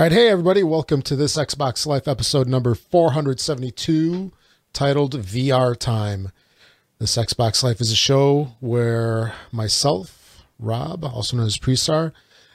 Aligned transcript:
All 0.00 0.04
right, 0.06 0.12
hey 0.12 0.30
everybody, 0.30 0.62
welcome 0.62 1.02
to 1.02 1.14
this 1.14 1.36
Xbox 1.36 1.84
Life 1.84 2.08
episode 2.08 2.48
number 2.48 2.74
472, 2.74 4.32
titled 4.72 5.20
VR 5.20 5.76
Time. 5.76 6.32
This 6.98 7.18
Xbox 7.18 7.62
Life 7.62 7.82
is 7.82 7.92
a 7.92 7.96
show 7.96 8.52
where 8.60 9.34
myself, 9.52 10.42
Rob, 10.58 11.04
also 11.04 11.36
known 11.36 11.44
as 11.44 11.58
Prestar, 11.58 12.12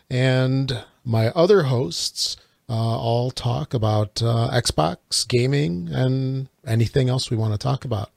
and 0.09 0.85
my 1.03 1.27
other 1.35 1.65
hosts 1.65 2.35
uh, 2.67 2.73
all 2.73 3.29
talk 3.29 3.75
about 3.75 4.23
uh, 4.23 4.49
Xbox, 4.51 5.27
gaming, 5.27 5.87
and 5.91 6.49
anything 6.65 7.09
else 7.09 7.29
we 7.29 7.37
want 7.37 7.53
to 7.53 7.59
talk 7.59 7.85
about. 7.85 8.09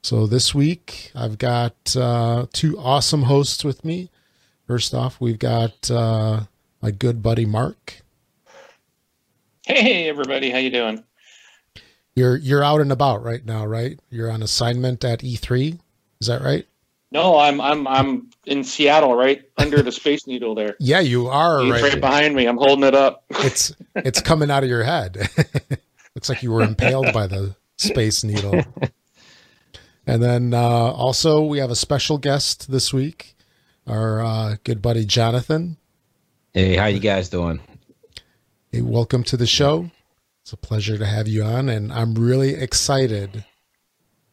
So 0.00 0.28
this 0.28 0.54
week, 0.54 1.10
I've 1.12 1.38
got 1.38 1.96
uh, 1.96 2.46
two 2.52 2.78
awesome 2.78 3.22
hosts 3.22 3.64
with 3.64 3.84
me. 3.84 4.10
First 4.68 4.94
off, 4.94 5.20
we've 5.20 5.40
got 5.40 5.90
uh, 5.90 6.42
my 6.80 6.92
good 6.92 7.20
buddy 7.20 7.46
Mark. 7.46 8.03
Hey 9.66 10.10
everybody, 10.10 10.50
how 10.50 10.58
you 10.58 10.70
doing? 10.70 11.02
You're 12.14 12.36
you're 12.36 12.62
out 12.62 12.80
and 12.82 12.92
about 12.92 13.22
right 13.22 13.44
now, 13.44 13.64
right? 13.64 13.98
You're 14.10 14.30
on 14.30 14.42
assignment 14.42 15.02
at 15.04 15.20
E3. 15.20 15.78
Is 16.20 16.26
that 16.26 16.42
right? 16.42 16.66
No, 17.10 17.38
I'm 17.38 17.60
I'm 17.62 17.86
I'm 17.86 18.30
in 18.44 18.62
Seattle, 18.62 19.14
right 19.14 19.42
under 19.56 19.82
the 19.82 19.90
Space 20.00 20.26
Needle 20.26 20.54
there. 20.54 20.76
Yeah, 20.78 21.00
you 21.00 21.28
are 21.28 21.62
It's 21.62 21.70
right. 21.70 21.82
right 21.82 22.00
behind 22.00 22.34
me. 22.34 22.46
I'm 22.46 22.58
holding 22.58 22.84
it 22.84 22.94
up. 22.94 23.24
It's 23.30 23.74
it's 23.96 24.20
coming 24.20 24.50
out 24.50 24.64
of 24.64 24.68
your 24.68 24.84
head. 24.84 25.16
Looks 26.14 26.28
like 26.28 26.42
you 26.42 26.52
were 26.52 26.62
impaled 26.62 27.12
by 27.14 27.26
the 27.26 27.56
space 27.78 28.22
needle. 28.22 28.64
And 30.06 30.22
then 30.22 30.52
uh, 30.52 30.60
also 30.60 31.42
we 31.42 31.56
have 31.60 31.70
a 31.70 31.74
special 31.74 32.18
guest 32.18 32.70
this 32.70 32.92
week, 32.92 33.34
our 33.86 34.20
uh, 34.22 34.56
good 34.62 34.82
buddy 34.82 35.06
Jonathan. 35.06 35.78
Hey, 36.52 36.76
how 36.76 36.84
you 36.84 37.00
guys 37.00 37.30
doing? 37.30 37.58
Hey, 38.74 38.82
welcome 38.82 39.22
to 39.24 39.36
the 39.36 39.46
show. 39.46 39.92
It's 40.42 40.52
a 40.52 40.56
pleasure 40.56 40.98
to 40.98 41.06
have 41.06 41.28
you 41.28 41.44
on, 41.44 41.68
and 41.68 41.92
I'm 41.92 42.16
really 42.16 42.54
excited 42.54 43.44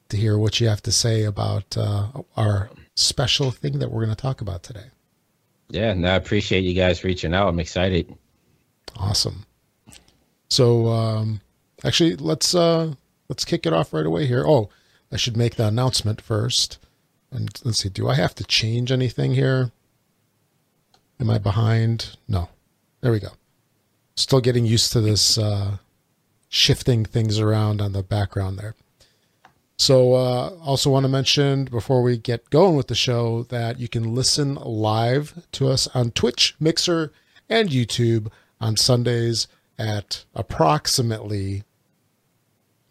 to 0.09 0.17
hear 0.17 0.35
what 0.35 0.59
you 0.59 0.67
have 0.67 0.81
to 0.81 0.91
say 0.91 1.25
about 1.25 1.77
uh, 1.77 2.07
our 2.35 2.71
special 2.95 3.51
thing 3.51 3.77
that 3.77 3.91
we're 3.91 4.03
going 4.03 4.16
to 4.16 4.19
talk 4.19 4.41
about 4.41 4.63
today. 4.63 4.85
Yeah, 5.69 5.93
no, 5.93 6.09
I 6.09 6.16
appreciate 6.16 6.63
you 6.63 6.73
guys 6.73 7.03
reaching 7.03 7.35
out. 7.35 7.49
I'm 7.49 7.59
excited. 7.59 8.17
Awesome. 8.95 9.45
So, 10.49 10.88
um, 10.88 11.41
actually, 11.83 12.16
let's 12.16 12.55
uh, 12.55 12.95
let's 13.29 13.45
kick 13.45 13.67
it 13.67 13.73
off 13.73 13.94
right 13.94 14.07
away 14.07 14.25
here. 14.25 14.44
Oh, 14.44 14.71
I 15.11 15.17
should 15.17 15.38
make 15.38 15.57
the 15.57 15.67
announcement 15.67 16.19
first. 16.19 16.79
And 17.29 17.47
let's 17.63 17.83
see, 17.83 17.89
do 17.89 18.09
I 18.09 18.16
have 18.16 18.33
to 18.33 18.44
change 18.44 18.91
anything 18.91 19.35
here? 19.35 19.71
Am 21.19 21.29
I 21.29 21.38
behind? 21.38 22.17
No. 22.27 22.49
There 23.01 23.11
we 23.11 23.19
go. 23.19 23.33
Still 24.15 24.41
getting 24.41 24.65
used 24.65 24.91
to 24.93 25.01
this 25.01 25.37
uh, 25.37 25.77
shifting 26.49 27.05
things 27.05 27.39
around 27.39 27.81
on 27.81 27.93
the 27.93 28.03
background 28.03 28.59
there. 28.59 28.75
So, 29.77 30.13
uh, 30.13 30.49
also 30.63 30.91
want 30.91 31.05
to 31.05 31.09
mention 31.09 31.65
before 31.65 32.03
we 32.03 32.15
get 32.17 32.51
going 32.51 32.75
with 32.75 32.87
the 32.87 32.93
show 32.95 33.43
that 33.43 33.79
you 33.79 33.87
can 33.87 34.13
listen 34.13 34.55
live 34.55 35.43
to 35.53 35.69
us 35.69 35.87
on 35.95 36.11
Twitch, 36.11 36.55
Mixer, 36.59 37.11
and 37.49 37.69
YouTube 37.69 38.27
on 38.59 38.77
Sundays 38.77 39.47
at 39.79 40.25
approximately 40.35 41.63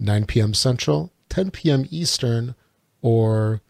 9 0.01 0.27
p.m. 0.27 0.53
Central, 0.53 1.13
10 1.29 1.53
p.m. 1.53 1.87
Eastern, 1.91 2.57
or 3.03 3.61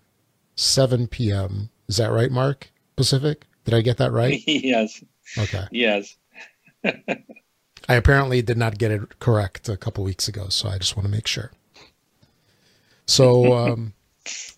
7 0.57 1.07
p.m. 1.09 1.69
Is 1.89 1.99
that 1.99 2.11
right, 2.13 2.31
Mark? 2.31 2.71
Pacific? 2.97 3.45
Did 3.65 3.75
I 3.75 3.83
get 3.83 3.99
that 3.99 4.13
right? 4.13 4.41
yes, 4.47 5.05
Okay. 5.37 5.65
yes. 5.71 6.17
I 7.89 7.95
apparently 7.95 8.43
did 8.43 8.57
not 8.57 8.79
get 8.79 8.91
it 8.91 9.19
correct 9.19 9.69
a 9.69 9.77
couple 9.77 10.05
weeks 10.05 10.29
ago, 10.29 10.49
so 10.49 10.69
I 10.69 10.79
just 10.79 10.97
want 10.97 11.07
to 11.07 11.11
make 11.13 11.27
sure. 11.27 11.51
So, 13.07 13.53
um, 13.57 13.95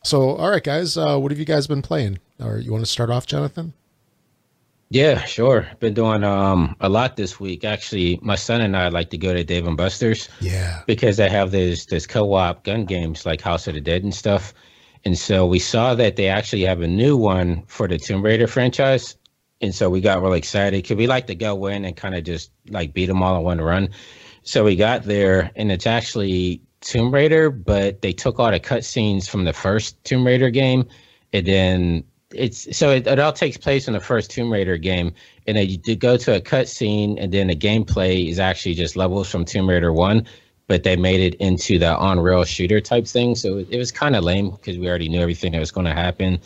so 0.02 0.36
all 0.36 0.50
right, 0.50 0.62
guys, 0.62 0.96
uh, 0.96 1.18
what 1.18 1.30
have 1.32 1.38
you 1.38 1.44
guys 1.44 1.66
been 1.66 1.82
playing? 1.82 2.18
Or 2.42 2.58
you 2.58 2.72
want 2.72 2.84
to 2.84 2.90
start 2.90 3.10
off, 3.10 3.26
Jonathan? 3.26 3.72
Yeah, 4.90 5.24
sure. 5.24 5.66
Been 5.80 5.94
doing 5.94 6.22
um 6.22 6.76
a 6.80 6.88
lot 6.90 7.16
this 7.16 7.40
week. 7.40 7.64
Actually, 7.64 8.18
my 8.20 8.34
son 8.34 8.60
and 8.60 8.76
I 8.76 8.88
like 8.88 9.08
to 9.10 9.16
go 9.18 9.32
to 9.32 9.42
Dave 9.42 9.66
and 9.66 9.76
Buster's 9.76 10.28
Yeah. 10.40 10.82
because 10.86 11.16
they 11.16 11.30
have 11.30 11.50
this 11.50 11.86
this 11.86 12.06
co-op 12.06 12.62
gun 12.64 12.84
games 12.84 13.24
like 13.24 13.40
House 13.40 13.66
of 13.66 13.72
the 13.74 13.80
Dead 13.80 14.02
and 14.04 14.14
stuff. 14.14 14.52
And 15.06 15.16
so 15.16 15.46
we 15.46 15.58
saw 15.58 15.94
that 15.94 16.16
they 16.16 16.28
actually 16.28 16.62
have 16.62 16.82
a 16.82 16.86
new 16.86 17.16
one 17.16 17.62
for 17.68 17.88
the 17.88 17.98
Tomb 17.98 18.22
Raider 18.22 18.46
franchise. 18.46 19.16
And 19.62 19.74
so 19.74 19.88
we 19.88 20.00
got 20.00 20.20
really 20.20 20.38
excited 20.38 20.82
because 20.82 20.96
we 20.96 21.06
like 21.06 21.28
to 21.28 21.34
go 21.34 21.66
in 21.66 21.84
and 21.84 21.96
kind 21.96 22.14
of 22.14 22.24
just 22.24 22.50
like 22.68 22.92
beat 22.92 23.06
them 23.06 23.22
all 23.22 23.38
in 23.38 23.44
one 23.44 23.60
run. 23.60 23.88
So 24.42 24.64
we 24.64 24.76
got 24.76 25.04
there 25.04 25.50
and 25.56 25.70
it's 25.70 25.86
actually 25.86 26.60
Tomb 26.80 27.14
Raider, 27.14 27.48
but 27.48 28.02
they 28.02 28.12
took 28.12 28.40
all 28.40 28.50
the 28.50 28.58
cutscenes 28.58 29.28
from 29.28 29.44
the 29.44 29.52
first 29.52 30.02
Tomb 30.04 30.26
Raider 30.26 30.50
game 30.50 30.88
and 31.32 31.46
then 31.46 32.04
it's 32.34 32.76
so 32.76 32.90
it, 32.90 33.06
it 33.06 33.18
all 33.18 33.32
takes 33.32 33.56
place 33.56 33.86
in 33.86 33.94
the 33.94 34.00
first 34.00 34.30
Tomb 34.30 34.52
Raider 34.52 34.76
game, 34.76 35.12
and 35.46 35.56
then 35.56 35.68
you 35.68 35.96
go 35.96 36.16
to 36.16 36.36
a 36.36 36.40
cutscene, 36.40 37.22
and 37.22 37.32
then 37.32 37.48
the 37.48 37.56
gameplay 37.56 38.28
is 38.28 38.38
actually 38.38 38.74
just 38.74 38.96
levels 38.96 39.30
from 39.30 39.44
Tomb 39.44 39.68
Raider 39.68 39.92
One, 39.92 40.26
but 40.66 40.82
they 40.82 40.96
made 40.96 41.20
it 41.20 41.34
into 41.36 41.78
the 41.78 41.94
on-rail 41.96 42.44
shooter 42.44 42.80
type 42.80 43.06
thing. 43.06 43.34
So 43.34 43.58
it, 43.58 43.68
it 43.70 43.78
was 43.78 43.92
kind 43.92 44.16
of 44.16 44.24
lame 44.24 44.50
because 44.50 44.78
we 44.78 44.88
already 44.88 45.08
knew 45.08 45.20
everything 45.20 45.52
that 45.52 45.60
was 45.60 45.70
going 45.70 45.86
to 45.86 45.94
happen. 45.94 46.40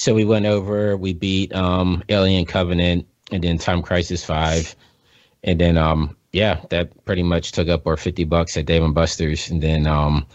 So 0.00 0.14
we 0.14 0.24
went 0.24 0.46
over, 0.46 0.96
we 0.96 1.12
beat 1.12 1.54
um, 1.54 2.02
Alien 2.08 2.46
Covenant, 2.46 3.06
and 3.30 3.44
then 3.44 3.58
Time 3.58 3.82
Crisis 3.82 4.24
Five, 4.24 4.74
and 5.44 5.60
then 5.60 5.76
um, 5.76 6.16
yeah, 6.32 6.62
that 6.70 7.04
pretty 7.04 7.22
much 7.22 7.52
took 7.52 7.68
up 7.68 7.86
our 7.86 7.98
fifty 7.98 8.24
bucks 8.24 8.56
at 8.56 8.64
Dave 8.64 8.82
and 8.82 8.94
Buster's, 8.94 9.50
and 9.50 9.62
then 9.62 9.86
um, 9.86 10.26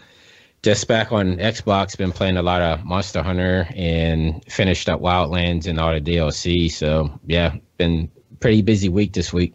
just 0.62 0.86
back 0.86 1.10
on 1.10 1.38
Xbox, 1.38 1.98
been 1.98 2.12
playing 2.12 2.36
a 2.36 2.42
lot 2.42 2.62
of 2.62 2.84
Monster 2.84 3.24
Hunter 3.24 3.66
and 3.74 4.40
finished 4.44 4.88
up 4.88 5.00
Wildlands 5.00 5.66
and 5.66 5.80
all 5.80 5.92
the 5.92 6.00
DLC. 6.00 6.70
So 6.70 7.18
yeah, 7.26 7.56
been 7.76 8.08
pretty 8.38 8.62
busy 8.62 8.88
week 8.88 9.14
this 9.14 9.32
week. 9.32 9.52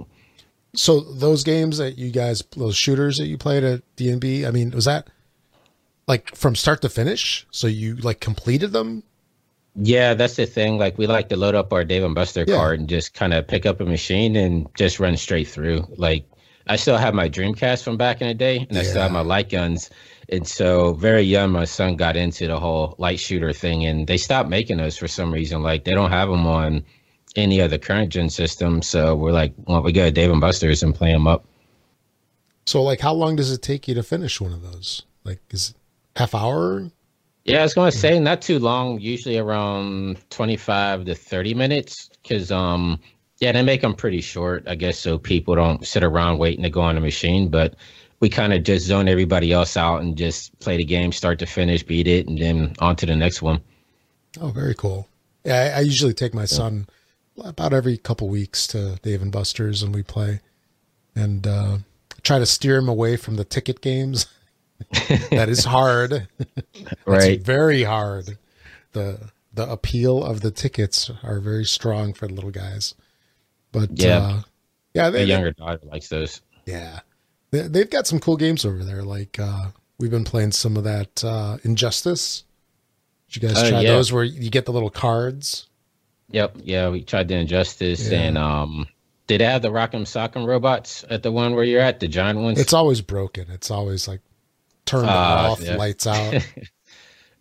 So 0.76 1.00
those 1.00 1.46
games 1.46 1.78
that 1.78 1.98
you 1.98 2.12
guys, 2.12 2.44
those 2.58 2.76
shooters 2.76 3.18
that 3.18 3.28
you 3.28 3.38
played 3.38 3.64
at 3.64 3.82
D&B, 3.96 4.46
I 4.46 4.52
mean, 4.52 4.72
was 4.72 4.86
that 4.86 5.10
like 6.06 6.36
from 6.36 6.56
start 6.56 6.82
to 6.82 6.90
finish? 6.90 7.48
So 7.52 7.68
you 7.68 7.96
like 7.96 8.20
completed 8.20 8.74
them? 8.74 9.04
Yeah, 9.76 10.14
that's 10.14 10.36
the 10.36 10.46
thing. 10.46 10.78
Like 10.78 10.98
we 10.98 11.08
like 11.08 11.30
to 11.30 11.38
load 11.38 11.56
up 11.56 11.72
our 11.72 11.84
Dave 11.86 12.04
and 12.04 12.14
Buster 12.16 12.46
Yeah. 12.48 12.56
card 12.56 12.80
and 12.80 12.90
just 12.90 13.14
kind 13.14 13.34
of 13.34 13.48
pick 13.48 13.66
up 13.66 13.80
a 13.80 13.86
machine 13.86 14.36
and 14.36 14.68
just 14.76 15.00
run 15.00 15.16
straight 15.18 15.48
through. 15.48 15.88
Like 15.98 16.26
I 16.68 16.76
still 16.76 16.98
have 16.98 17.14
my 17.14 17.30
Dreamcast 17.30 17.84
from 17.84 17.98
back 17.98 18.22
in 18.22 18.28
the 18.28 18.34
day, 18.34 18.66
and 18.70 18.78
I 18.78 18.84
still 18.84 19.02
have 19.02 19.12
my 19.12 19.22
light 19.22 19.50
guns. 19.50 19.90
And 20.30 20.48
so 20.48 20.94
very 20.94 21.24
young, 21.24 21.52
my 21.52 21.66
son 21.66 21.96
got 21.96 22.16
into 22.16 22.48
the 22.48 22.60
whole 22.60 22.96
light 22.98 23.20
shooter 23.20 23.52
thing, 23.54 23.86
and 23.86 24.08
they 24.08 24.18
stopped 24.18 24.50
making 24.50 24.78
those 24.78 24.98
for 24.98 25.08
some 25.08 25.34
reason. 25.34 25.64
Like 25.64 25.84
they 25.86 25.92
don't 25.94 26.12
have 26.12 26.30
them 26.30 26.46
on 26.46 26.84
any 27.36 27.62
other 27.62 27.78
current 27.78 28.12
gen 28.12 28.30
system. 28.30 28.82
So 28.82 29.16
we're 29.16 29.32
like, 29.32 29.54
well, 29.66 29.82
we 29.82 29.92
go 29.94 30.06
to 30.06 30.12
Dave 30.12 30.32
and 30.32 30.42
Buster's 30.42 30.84
and 30.84 30.94
play 30.94 31.12
them 31.12 31.28
up. 31.28 31.46
So 32.66 32.84
like 32.84 33.00
how 33.00 33.14
long 33.14 33.36
does 33.38 33.52
it 33.52 33.62
take 33.62 33.88
you 33.88 33.96
to 33.96 34.04
finish 34.04 34.40
one 34.40 34.54
of 34.54 34.62
those? 34.62 35.04
Like 35.24 35.40
is 35.50 35.72
it 35.72 35.76
half 36.18 36.36
hour? 36.36 36.92
Yeah, 37.44 37.60
I 37.60 37.64
was 37.64 37.74
gonna 37.74 37.92
say 37.92 38.20
not 38.20 38.42
too 38.42 38.60
long. 38.60 39.00
Usually 39.00 39.38
around 39.38 40.18
twenty-five 40.30 41.06
to 41.06 41.16
thirty 41.16 41.54
minutes, 41.54 42.10
because 42.22 42.52
um, 42.52 43.00
yeah, 43.40 43.52
they 43.52 43.64
make 43.64 43.82
them 43.82 43.96
pretty 43.96 44.22
short, 44.22 44.64
I 44.68 44.76
guess, 44.76 45.00
so 45.00 45.18
people 45.18 45.56
don't 45.56 45.86
sit 45.86 46.04
around 46.04 46.38
waiting 46.38 46.64
to 46.64 46.70
go 46.70 46.82
on 46.82 46.96
the 46.96 47.02
machine. 47.02 47.50
But 47.50 47.76
we 48.20 48.30
kind 48.30 48.54
of 48.54 48.64
just 48.64 48.86
zone 48.86 49.08
everybody 49.08 49.52
else 49.52 49.76
out 49.76 50.02
and 50.02 50.16
just 50.16 50.58
play 50.60 50.78
the 50.78 50.86
game 50.86 51.12
start 51.12 51.40
to 51.40 51.48
finish, 51.48 51.82
beat 51.84 52.08
it, 52.08 52.28
and 52.28 52.38
then 52.38 52.74
on 52.80 52.96
to 52.98 53.06
the 53.08 53.16
next 53.16 53.42
one. 53.42 53.60
Oh, 54.40 54.50
very 54.50 54.76
cool. 54.76 55.08
Yeah, 55.44 55.74
I, 55.76 55.78
I 55.78 55.80
usually 55.82 56.14
take 56.14 56.34
my 56.34 56.46
son 56.46 56.88
about 57.44 57.74
every 57.74 57.98
couple 57.98 58.30
weeks 58.30 58.68
to 58.68 59.00
Dave 59.02 59.22
and 59.22 59.32
Buster's 59.32 59.82
and 59.82 59.94
we 59.94 60.04
play 60.04 60.42
and 61.16 61.48
uh, 61.48 61.78
try 62.22 62.40
to 62.40 62.46
steer 62.46 62.78
him 62.78 62.88
away 62.88 63.18
from 63.18 63.36
the 63.36 63.44
ticket 63.44 63.82
games. 63.82 64.28
that 65.32 65.48
is 65.50 65.64
hard. 65.66 66.28
Right. 67.06 67.34
It's 67.34 67.44
very 67.46 67.84
hard. 67.84 68.38
The 68.94 69.32
the 69.54 69.70
appeal 69.70 70.24
of 70.24 70.42
the 70.42 70.52
tickets 70.52 71.12
are 71.24 71.40
very 71.40 71.66
strong 71.66 72.14
for 72.14 72.28
little 72.30 72.52
guys. 72.52 72.96
But 73.72 73.90
Yeah. 74.00 74.18
uh, 74.18 74.42
yeah, 74.94 75.10
they, 75.10 75.26
younger 75.26 75.52
daughter 75.52 75.80
likes 75.84 76.08
those. 76.10 76.42
yeah, 76.66 77.00
they, 77.52 77.68
they've 77.68 77.90
got 77.90 78.08
some 78.08 78.20
cool 78.20 78.38
games 78.38 78.66
over 78.66 78.84
there. 78.84 79.04
Like 79.04 79.38
uh, 79.40 79.70
we've 80.00 80.12
been 80.12 80.24
playing 80.24 80.52
some 80.54 80.78
of 80.78 80.84
that 80.86 81.24
uh, 81.24 81.58
Injustice. 81.64 82.44
Did 83.30 83.44
you 83.44 83.50
guys 83.50 83.58
Oh, 83.64 83.70
try 83.70 83.82
yeah. 83.82 83.92
those 83.92 84.12
where 84.14 84.24
you 84.24 84.50
get 84.50 84.66
the 84.66 84.74
little 84.74 84.90
cards? 84.90 85.68
Yep. 86.30 86.58
Yeah, 86.64 86.90
we 86.90 87.04
tried 87.04 87.28
the 87.28 87.36
Injustice 87.36 88.10
Yeah. 88.10 88.20
and 88.22 88.38
um, 88.38 88.88
did 89.28 89.42
they 89.42 89.46
have 89.46 89.62
the 89.62 89.70
Rock'em 89.72 90.04
Sock'em 90.04 90.46
robots 90.46 91.04
at 91.10 91.24
the 91.24 91.32
one 91.32 91.56
where 91.56 91.64
you're 91.64 91.82
at, 91.82 92.00
the 92.00 92.08
giant 92.08 92.40
ones? 92.40 92.60
It's 92.60 92.74
always 92.74 93.02
broken. 93.02 93.48
It's 93.52 93.70
always 93.72 94.08
like 94.08 94.22
turned 94.86 95.10
Ah, 95.10 95.52
off, 95.52 95.62
yeah. 95.62 95.76
lights 95.76 96.08
out. 96.08 96.36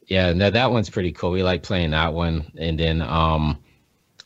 Yeah, 0.07 0.33
no, 0.33 0.51
that 0.51 0.73
one's 0.73 0.91
pretty 0.91 1.13
cool. 1.13 1.31
We 1.31 1.45
like 1.45 1.63
playing 1.63 1.93
that 1.93 2.13
one, 2.13 2.51
and 2.59 2.77
then 2.77 3.01
um, 3.01 3.57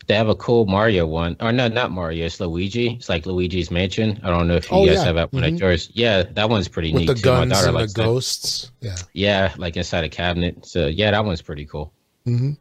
they 0.06 0.14
have 0.14 0.30
a 0.30 0.34
cool 0.34 0.64
Mario 0.64 1.06
one. 1.06 1.36
Or 1.40 1.52
no, 1.52 1.68
not 1.68 1.90
Mario. 1.90 2.24
It's 2.24 2.40
Luigi. 2.40 2.94
It's 2.94 3.10
like 3.10 3.26
Luigi's 3.26 3.70
Mansion. 3.70 4.18
I 4.24 4.30
don't 4.30 4.48
know 4.48 4.54
if 4.56 4.70
you 4.70 4.78
Oh, 4.78 4.86
guys 4.86 4.94
yeah. 4.94 5.04
have 5.04 5.16
that 5.16 5.30
one 5.34 5.42
Mhm. 5.42 5.52
at 5.56 5.60
yours. 5.60 5.90
Yeah, 5.92 6.22
that 6.22 6.48
one's 6.48 6.68
pretty 6.68 6.90
with 6.90 7.00
neat 7.00 7.06
the 7.08 7.14
too. 7.16 7.28
My 7.30 7.44
daughter 7.44 7.66
and 7.66 7.76
the 7.76 7.80
likes 7.80 7.92
that. 7.92 8.02
ghosts. 8.02 8.70
Yeah. 8.80 8.96
Yeah, 9.12 9.52
like 9.58 9.76
inside 9.76 10.04
a 10.04 10.08
cabinet. 10.08 10.64
So 10.64 10.86
yeah, 10.86 11.10
that 11.10 11.22
one's 11.22 11.42
pretty 11.42 11.66
cool. 11.66 11.92
hmm 12.24 12.52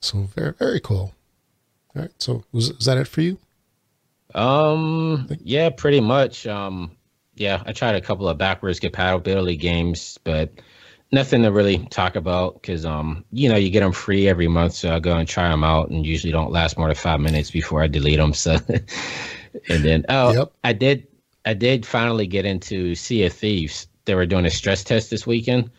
So 0.00 0.20
very 0.34 0.54
very 0.54 0.80
cool. 0.80 1.12
All 1.94 2.00
right. 2.02 2.12
So 2.16 2.42
was 2.52 2.70
is 2.70 2.86
that 2.86 2.96
it 2.96 3.06
for 3.06 3.20
you? 3.20 3.36
Um, 4.34 5.28
yeah, 5.44 5.68
pretty 5.68 6.00
much. 6.00 6.46
Um, 6.46 6.92
yeah, 7.40 7.62
I 7.66 7.72
tried 7.72 7.96
a 7.96 8.00
couple 8.00 8.28
of 8.28 8.38
backwards 8.38 8.80
compatibility 8.80 9.56
games, 9.56 10.18
but 10.24 10.52
nothing 11.10 11.42
to 11.42 11.50
really 11.50 11.78
talk 11.86 12.16
about 12.16 12.54
because 12.54 12.84
um, 12.84 13.24
you 13.32 13.48
know, 13.48 13.56
you 13.56 13.70
get 13.70 13.80
them 13.80 13.92
free 13.92 14.28
every 14.28 14.48
month, 14.48 14.74
so 14.74 14.94
I 14.94 14.98
go 14.98 15.16
and 15.16 15.28
try 15.28 15.48
them 15.48 15.64
out, 15.64 15.90
and 15.90 16.06
usually 16.06 16.32
don't 16.32 16.52
last 16.52 16.78
more 16.78 16.88
than 16.88 16.96
five 16.96 17.20
minutes 17.20 17.50
before 17.50 17.82
I 17.82 17.86
delete 17.86 18.18
them. 18.18 18.34
So, 18.34 18.56
and 19.68 19.84
then 19.84 20.04
oh, 20.08 20.32
Yep. 20.32 20.52
I 20.64 20.72
did, 20.72 21.06
I 21.44 21.54
did 21.54 21.86
finally 21.86 22.26
get 22.26 22.44
into 22.44 22.94
Sea 22.94 23.26
of 23.26 23.32
Thieves. 23.32 23.86
They 24.04 24.14
were 24.14 24.26
doing 24.26 24.46
a 24.46 24.50
stress 24.50 24.84
test 24.84 25.10
this 25.10 25.26
weekend, 25.26 25.70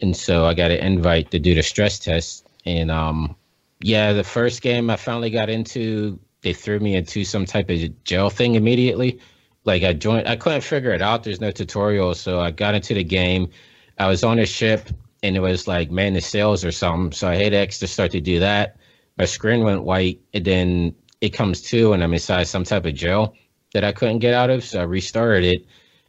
and 0.00 0.16
so 0.16 0.44
I 0.44 0.54
got 0.54 0.70
an 0.70 0.78
invite 0.78 1.30
to 1.32 1.38
do 1.38 1.54
the 1.54 1.62
stress 1.62 1.98
test, 1.98 2.46
and 2.64 2.90
um, 2.90 3.36
yeah, 3.80 4.12
the 4.12 4.24
first 4.24 4.62
game 4.62 4.90
I 4.90 4.96
finally 4.96 5.30
got 5.30 5.48
into, 5.48 6.18
they 6.42 6.52
threw 6.52 6.80
me 6.80 6.96
into 6.96 7.24
some 7.24 7.44
type 7.46 7.70
of 7.70 8.04
jail 8.04 8.30
thing 8.30 8.54
immediately. 8.54 9.20
Like 9.64 9.82
I 9.82 9.92
joined, 9.92 10.28
I 10.28 10.36
couldn't 10.36 10.62
figure 10.62 10.92
it 10.92 11.02
out. 11.02 11.24
There's 11.24 11.40
no 11.40 11.50
tutorial, 11.50 12.14
so 12.14 12.40
I 12.40 12.50
got 12.50 12.74
into 12.74 12.94
the 12.94 13.04
game. 13.04 13.50
I 13.98 14.06
was 14.06 14.24
on 14.24 14.38
a 14.38 14.46
ship, 14.46 14.88
and 15.22 15.36
it 15.36 15.40
was 15.40 15.66
like 15.66 15.90
man 15.90 16.14
the 16.14 16.20
sails 16.20 16.64
or 16.64 16.72
something. 16.72 17.12
So 17.12 17.28
I 17.28 17.36
hit 17.36 17.52
X 17.52 17.78
to 17.80 17.86
start 17.86 18.12
to 18.12 18.20
do 18.20 18.38
that. 18.40 18.76
My 19.18 19.24
screen 19.24 19.64
went 19.64 19.82
white, 19.82 20.20
and 20.32 20.44
then 20.44 20.94
it 21.20 21.30
comes 21.30 21.60
to, 21.62 21.92
and 21.92 22.02
I'm 22.02 22.14
inside 22.14 22.44
some 22.44 22.64
type 22.64 22.86
of 22.86 22.94
jail 22.94 23.34
that 23.74 23.84
I 23.84 23.92
couldn't 23.92 24.20
get 24.20 24.34
out 24.34 24.50
of. 24.50 24.64
So 24.64 24.80
I 24.80 24.84
restarted 24.84 25.44
it, 25.44 25.66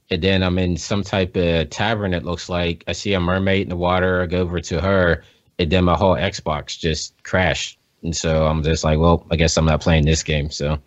and 0.09 0.21
then 0.21 0.43
I'm 0.43 0.59
in 0.59 0.77
some 0.77 1.03
type 1.03 1.35
of 1.35 1.69
tavern. 1.69 2.13
It 2.13 2.23
looks 2.23 2.49
like 2.49 2.83
I 2.87 2.93
see 2.93 3.13
a 3.13 3.19
mermaid 3.19 3.63
in 3.63 3.69
the 3.69 3.75
water. 3.75 4.21
I 4.21 4.27
go 4.27 4.39
over 4.39 4.61
to 4.61 4.79
her, 4.79 5.23
and 5.57 5.71
then 5.71 5.83
my 5.85 5.95
whole 5.95 6.15
Xbox 6.15 6.77
just 6.77 7.21
crashed. 7.23 7.79
And 8.03 8.15
so 8.15 8.45
I'm 8.47 8.63
just 8.63 8.83
like, 8.83 8.99
well, 8.99 9.25
I 9.31 9.35
guess 9.35 9.57
I'm 9.57 9.65
not 9.65 9.81
playing 9.81 10.05
this 10.05 10.23
game. 10.23 10.49
So 10.51 10.79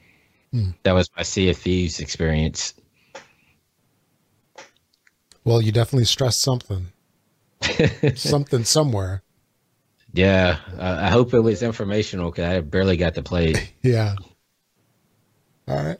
That 0.83 0.93
was 0.93 1.11
my 1.17 1.23
Sea 1.23 1.51
of 1.51 1.57
Thieves 1.57 2.01
experience. 2.01 2.75
Well, 5.45 5.63
you 5.63 5.73
definitely 5.73 6.05
stressed 6.05 6.43
something. 6.43 6.89
something 8.15 8.65
somewhere. 8.65 9.23
Yeah, 10.13 10.59
I 10.79 11.07
I 11.07 11.11
hope 11.11 11.33
it 11.33 11.41
was 11.41 11.63
informational 11.63 12.31
because 12.31 12.45
I 12.45 12.61
barely 12.61 12.97
got 12.97 13.15
to 13.15 13.23
play 13.23 13.53
it. 13.53 13.73
Yeah. 13.83 14.15
All 15.69 15.77
right. 15.77 15.99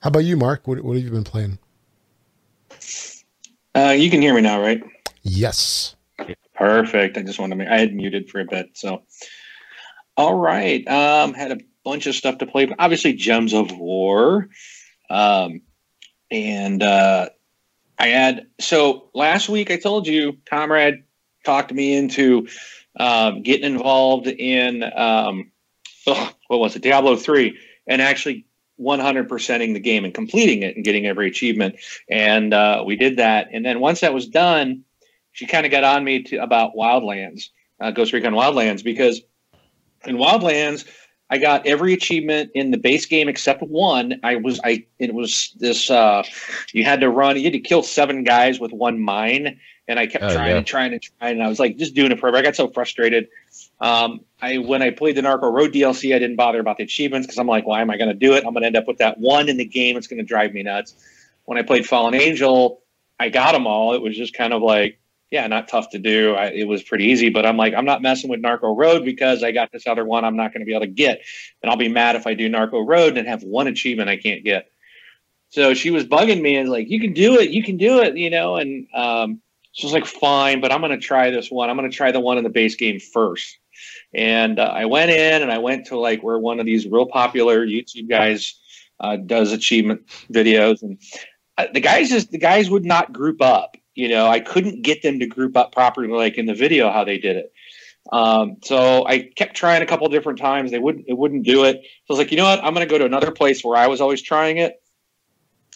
How 0.00 0.08
about 0.08 0.20
you, 0.24 0.36
Mark? 0.36 0.66
What, 0.66 0.80
what 0.82 0.96
have 0.96 1.04
you 1.04 1.10
been 1.10 1.24
playing? 1.24 1.58
Uh, 3.74 3.94
you 3.96 4.10
can 4.10 4.22
hear 4.22 4.34
me 4.34 4.40
now, 4.40 4.60
right? 4.60 4.82
Yes. 5.22 5.96
Perfect. 6.54 7.16
I 7.16 7.22
just 7.22 7.38
wanted 7.38 7.56
to 7.56 7.56
make, 7.56 7.68
I 7.68 7.78
had 7.78 7.94
muted 7.94 8.30
for 8.30 8.40
a 8.40 8.44
bit. 8.44 8.70
So, 8.74 9.02
all 10.16 10.36
right. 10.36 10.86
Um, 10.86 11.34
had 11.34 11.52
a 11.52 11.58
bunch 11.84 12.06
of 12.06 12.14
stuff 12.14 12.38
to 12.38 12.46
play, 12.46 12.66
but 12.66 12.76
obviously 12.78 13.12
Gems 13.12 13.52
of 13.52 13.76
War. 13.76 14.48
Um, 15.10 15.60
and 16.30 16.82
uh, 16.82 17.28
I 17.98 18.08
had, 18.08 18.46
so 18.60 19.10
last 19.14 19.48
week 19.48 19.70
I 19.70 19.76
told 19.76 20.06
you, 20.06 20.38
Comrade 20.48 21.04
talked 21.44 21.72
me 21.72 21.94
into 21.94 22.48
um, 22.98 23.42
getting 23.42 23.72
involved 23.72 24.26
in, 24.26 24.82
um, 24.96 25.50
ugh, 26.06 26.34
what 26.48 26.60
was 26.60 26.76
it, 26.76 26.82
Diablo 26.82 27.16
3, 27.16 27.58
and 27.86 28.00
actually 28.00 28.46
100%ing 28.80 29.72
the 29.72 29.80
game 29.80 30.04
and 30.04 30.14
completing 30.14 30.62
it 30.62 30.74
and 30.74 30.84
getting 30.84 31.06
every 31.06 31.28
achievement. 31.28 31.76
And 32.08 32.52
uh, 32.52 32.82
we 32.86 32.96
did 32.96 33.18
that. 33.18 33.48
And 33.52 33.64
then 33.64 33.80
once 33.80 34.00
that 34.00 34.14
was 34.14 34.26
done, 34.26 34.84
she 35.32 35.46
kind 35.46 35.66
of 35.66 35.72
got 35.72 35.84
on 35.84 36.04
me 36.04 36.22
to 36.24 36.38
about 36.38 36.74
Wildlands, 36.74 37.50
uh, 37.80 37.90
Ghost 37.90 38.12
Recon 38.12 38.32
Wildlands, 38.32 38.82
because 38.82 39.20
in 40.04 40.16
Wildlands, 40.16 40.86
I 41.34 41.38
got 41.38 41.66
every 41.66 41.92
achievement 41.92 42.52
in 42.54 42.70
the 42.70 42.76
base 42.78 43.06
game 43.06 43.28
except 43.28 43.60
one. 43.62 44.20
I 44.22 44.36
was 44.36 44.60
I 44.62 44.86
it 45.00 45.12
was 45.12 45.52
this 45.58 45.90
uh 45.90 46.22
you 46.72 46.84
had 46.84 47.00
to 47.00 47.10
run 47.10 47.36
you 47.36 47.42
had 47.42 47.54
to 47.54 47.58
kill 47.58 47.82
seven 47.82 48.22
guys 48.22 48.60
with 48.60 48.72
one 48.72 49.00
mine 49.00 49.58
and 49.88 49.98
I 49.98 50.06
kept 50.06 50.22
Oh, 50.22 50.32
trying 50.32 50.50
yeah. 50.50 50.56
and 50.58 50.66
trying 50.66 50.92
and 50.92 51.02
trying 51.02 51.32
and 51.34 51.42
I 51.42 51.48
was 51.48 51.58
like 51.58 51.76
just 51.76 51.94
doing 51.96 52.12
it 52.12 52.20
forever. 52.20 52.36
I 52.36 52.42
got 52.42 52.54
so 52.54 52.68
frustrated. 52.68 53.26
Um 53.80 54.20
I 54.40 54.58
when 54.58 54.80
I 54.80 54.90
played 54.90 55.16
the 55.16 55.22
Narco 55.22 55.48
Road 55.50 55.72
DLC, 55.72 56.14
I 56.14 56.20
didn't 56.20 56.36
bother 56.36 56.60
about 56.60 56.76
the 56.76 56.84
achievements 56.84 57.26
because 57.26 57.38
I'm 57.38 57.48
like, 57.48 57.66
why 57.66 57.80
am 57.80 57.90
I 57.90 57.96
gonna 57.96 58.14
do 58.14 58.34
it? 58.34 58.44
I'm 58.46 58.54
gonna 58.54 58.66
end 58.66 58.76
up 58.76 58.86
with 58.86 58.98
that 58.98 59.18
one 59.18 59.48
in 59.48 59.56
the 59.56 59.64
game, 59.64 59.96
it's 59.96 60.06
gonna 60.06 60.22
drive 60.22 60.52
me 60.54 60.62
nuts. 60.62 60.94
When 61.46 61.58
I 61.58 61.62
played 61.62 61.84
Fallen 61.84 62.14
Angel, 62.14 62.80
I 63.18 63.28
got 63.28 63.52
them 63.52 63.66
all. 63.66 63.92
It 63.94 64.02
was 64.02 64.16
just 64.16 64.34
kind 64.34 64.52
of 64.52 64.62
like 64.62 64.98
yeah, 65.34 65.48
not 65.48 65.66
tough 65.66 65.90
to 65.90 65.98
do. 65.98 66.36
I, 66.36 66.46
it 66.46 66.68
was 66.68 66.84
pretty 66.84 67.06
easy, 67.06 67.28
but 67.28 67.44
I'm 67.44 67.56
like, 67.56 67.74
I'm 67.74 67.84
not 67.84 68.02
messing 68.02 68.30
with 68.30 68.38
Narco 68.38 68.72
Road 68.72 69.04
because 69.04 69.42
I 69.42 69.50
got 69.50 69.72
this 69.72 69.84
other 69.84 70.04
one 70.04 70.24
I'm 70.24 70.36
not 70.36 70.52
going 70.52 70.60
to 70.60 70.64
be 70.64 70.74
able 70.74 70.86
to 70.86 70.92
get. 70.92 71.22
And 71.60 71.68
I'll 71.68 71.76
be 71.76 71.88
mad 71.88 72.14
if 72.14 72.24
I 72.24 72.34
do 72.34 72.48
Narco 72.48 72.82
Road 72.82 73.18
and 73.18 73.26
have 73.26 73.42
one 73.42 73.66
achievement 73.66 74.08
I 74.08 74.16
can't 74.16 74.44
get. 74.44 74.70
So 75.50 75.74
she 75.74 75.90
was 75.90 76.04
bugging 76.04 76.40
me 76.40 76.54
and 76.54 76.68
like, 76.68 76.88
you 76.88 77.00
can 77.00 77.14
do 77.14 77.40
it, 77.40 77.50
you 77.50 77.64
can 77.64 77.76
do 77.76 78.00
it, 78.00 78.16
you 78.16 78.30
know. 78.30 78.54
And 78.54 78.86
um, 78.94 79.40
she 79.72 79.84
was 79.84 79.92
like, 79.92 80.06
fine, 80.06 80.60
but 80.60 80.70
I'm 80.70 80.80
going 80.80 80.92
to 80.92 81.04
try 81.04 81.32
this 81.32 81.50
one. 81.50 81.68
I'm 81.68 81.76
going 81.76 81.90
to 81.90 81.96
try 81.96 82.12
the 82.12 82.20
one 82.20 82.38
in 82.38 82.44
the 82.44 82.50
base 82.50 82.76
game 82.76 83.00
first. 83.00 83.58
And 84.14 84.60
uh, 84.60 84.70
I 84.72 84.84
went 84.84 85.10
in 85.10 85.42
and 85.42 85.50
I 85.50 85.58
went 85.58 85.86
to 85.86 85.98
like 85.98 86.22
where 86.22 86.38
one 86.38 86.60
of 86.60 86.66
these 86.66 86.86
real 86.86 87.06
popular 87.06 87.66
YouTube 87.66 88.08
guys 88.08 88.54
uh, 89.00 89.16
does 89.16 89.50
achievement 89.52 90.06
videos, 90.32 90.80
and 90.82 91.00
uh, 91.58 91.66
the 91.74 91.80
guys 91.80 92.08
just 92.08 92.30
the 92.30 92.38
guys 92.38 92.70
would 92.70 92.84
not 92.84 93.12
group 93.12 93.42
up. 93.42 93.76
You 93.94 94.08
know, 94.08 94.26
I 94.26 94.40
couldn't 94.40 94.82
get 94.82 95.02
them 95.02 95.20
to 95.20 95.26
group 95.26 95.56
up 95.56 95.72
properly, 95.72 96.08
like 96.08 96.36
in 96.36 96.46
the 96.46 96.54
video 96.54 96.90
how 96.90 97.04
they 97.04 97.18
did 97.18 97.36
it. 97.36 97.52
Um, 98.12 98.56
so 98.62 99.06
I 99.06 99.20
kept 99.20 99.54
trying 99.56 99.82
a 99.82 99.86
couple 99.86 100.08
different 100.08 100.38
times. 100.38 100.70
They 100.70 100.78
wouldn't, 100.78 101.06
it 101.08 101.16
wouldn't 101.16 101.44
do 101.44 101.64
it. 101.64 101.76
So 101.76 102.10
I 102.10 102.12
was 102.12 102.18
like, 102.18 102.30
you 102.30 102.36
know 102.36 102.44
what? 102.44 102.62
I'm 102.62 102.74
going 102.74 102.86
to 102.86 102.90
go 102.90 102.98
to 102.98 103.06
another 103.06 103.30
place 103.30 103.64
where 103.64 103.76
I 103.76 103.86
was 103.86 104.00
always 104.00 104.20
trying 104.20 104.58
it. 104.58 104.82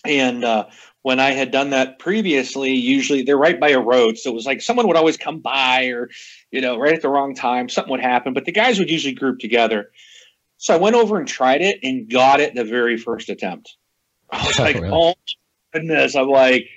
And 0.05 0.45
uh, 0.45 0.67
when 1.03 1.21
I 1.21 1.31
had 1.31 1.51
done 1.51 1.71
that 1.71 1.99
previously, 1.99 2.75
usually 2.75 3.23
they're 3.23 3.39
right 3.39 3.59
by 3.59 3.71
a 3.71 3.81
road. 3.81 4.19
So 4.19 4.31
it 4.31 4.35
was 4.35 4.47
like 4.47 4.61
someone 4.61 4.87
would 4.89 4.97
always 4.97 5.17
come 5.17 5.41
by 5.41 5.87
or, 5.87 6.11
you 6.51 6.61
know, 6.61 6.79
right 6.79 6.95
at 6.95 7.03
the 7.03 7.09
wrong 7.09 7.35
time, 7.35 7.69
something 7.69 7.91
would 7.91 8.01
happen, 8.01 8.35
but 8.35 8.45
the 8.45 8.53
guys 8.53 8.79
would 8.79 8.91
usually 8.91 9.15
group 9.15 9.39
together. 9.39 9.91
So 10.59 10.75
I 10.75 10.79
went 10.79 10.97
over 10.97 11.19
and 11.19 11.27
tried 11.27 11.63
it 11.63 11.81
and 11.83 12.11
got 12.11 12.41
it 12.41 12.55
the 12.55 12.65
very 12.65 12.97
first 12.97 13.29
attempt. 13.29 13.77
I 14.31 14.47
was 14.47 14.59
like, 14.59 14.77
Really? 14.77 14.91
oh 14.93 15.15
goodness. 15.73 16.15
I'm 16.15 16.29
like, 16.29 16.69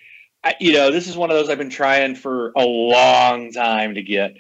I, 0.43 0.55
you 0.60 0.74
know, 0.74 0.91
this 0.91 1.07
is 1.07 1.15
one 1.15 1.29
of 1.29 1.38
those 1.38 1.50
I've 1.50 1.57
been 1.57 1.69
trying 1.69 2.15
for 2.15 2.51
a 2.55 2.65
long 2.65 3.51
time 3.51 3.95
to 3.95 4.01
get. 4.01 4.36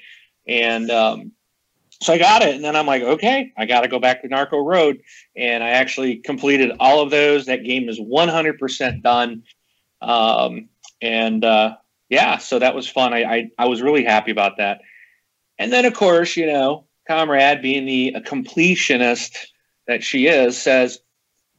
And 0.47 0.89
um, 0.89 1.31
so 2.01 2.13
I 2.13 2.17
got 2.17 2.41
it. 2.41 2.55
And 2.55 2.63
then 2.63 2.75
I'm 2.75 2.87
like, 2.87 3.03
okay, 3.03 3.53
I 3.55 3.65
got 3.65 3.81
to 3.81 3.87
go 3.87 3.99
back 3.99 4.21
to 4.21 4.27
Narco 4.27 4.57
Road. 4.57 5.01
And 5.35 5.63
I 5.63 5.69
actually 5.69 6.17
completed 6.17 6.71
all 6.79 7.01
of 7.01 7.11
those. 7.11 7.45
That 7.45 7.63
game 7.63 7.87
is 7.87 7.99
100% 7.99 9.03
done. 9.03 9.43
Um, 10.01 10.69
and 11.01 11.45
uh, 11.45 11.75
yeah, 12.09 12.37
so 12.37 12.57
that 12.57 12.73
was 12.73 12.87
fun. 12.87 13.13
I, 13.13 13.23
I, 13.23 13.49
I 13.59 13.65
was 13.67 13.81
really 13.81 14.03
happy 14.03 14.31
about 14.31 14.57
that. 14.57 14.81
And 15.59 15.71
then, 15.71 15.85
of 15.85 15.93
course, 15.93 16.35
you 16.35 16.47
know, 16.47 16.85
Comrade, 17.07 17.61
being 17.61 17.85
the 17.85 18.15
completionist 18.21 19.37
that 19.87 20.03
she 20.03 20.25
is, 20.25 20.59
says, 20.59 20.99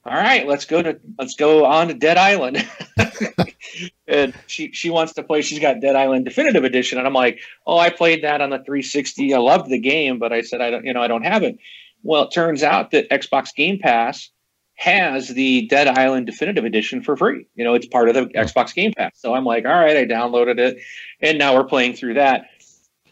all 0.05 0.15
right, 0.15 0.47
let's 0.49 0.65
go 0.65 0.83
to 0.83 0.99
let's 1.19 1.37
go 1.37 1.65
on 1.65 1.89
to 1.89 1.95
Dead 1.95 2.19
Island. 2.19 2.69
and 4.09 4.35
she 4.47 4.73
she 4.73 4.91
wants 4.91 5.13
to 5.15 5.23
play. 5.23 5.43
She's 5.43 5.61
got 5.61 5.81
Dead 5.81 5.95
Island 5.95 6.25
Definitive 6.25 6.65
Edition, 6.65 6.99
and 6.99 7.07
I'm 7.07 7.15
like, 7.15 7.41
oh, 7.67 7.79
I 7.79 7.91
played 7.91 8.25
that 8.25 8.41
on 8.41 8.51
the 8.51 8.59
360. 8.59 9.33
I 9.33 9.39
loved 9.39 9.71
the 9.71 9.79
game, 9.79 10.19
but 10.19 10.33
I 10.33 10.43
said 10.43 10.61
I 10.61 10.71
don't, 10.71 10.85
you 10.85 10.93
know, 10.93 11.03
I 11.03 11.09
don't 11.09 11.25
have 11.25 11.45
it. 11.45 11.59
Well, 12.03 12.25
it 12.25 12.33
turns 12.33 12.65
out 12.65 12.91
that 12.91 13.09
Xbox 13.11 13.55
Game 13.55 13.79
Pass 13.79 14.31
has 14.75 15.29
the 15.29 15.69
Dead 15.69 15.87
Island 15.87 16.27
Definitive 16.27 16.65
Edition 16.65 17.03
for 17.03 17.17
free. 17.17 17.47
You 17.55 17.65
know, 17.65 17.75
it's 17.75 17.87
part 17.87 18.09
of 18.09 18.15
the 18.15 18.23
oh. 18.23 18.45
Xbox 18.45 18.75
Game 18.75 18.93
Pass. 18.97 19.13
So 19.15 19.35
I'm 19.35 19.45
like, 19.45 19.65
all 19.65 19.73
right, 19.73 19.97
I 19.97 20.05
downloaded 20.05 20.59
it, 20.59 20.79
and 21.21 21.39
now 21.39 21.55
we're 21.55 21.65
playing 21.65 21.95
through 21.95 22.15
that. 22.15 22.47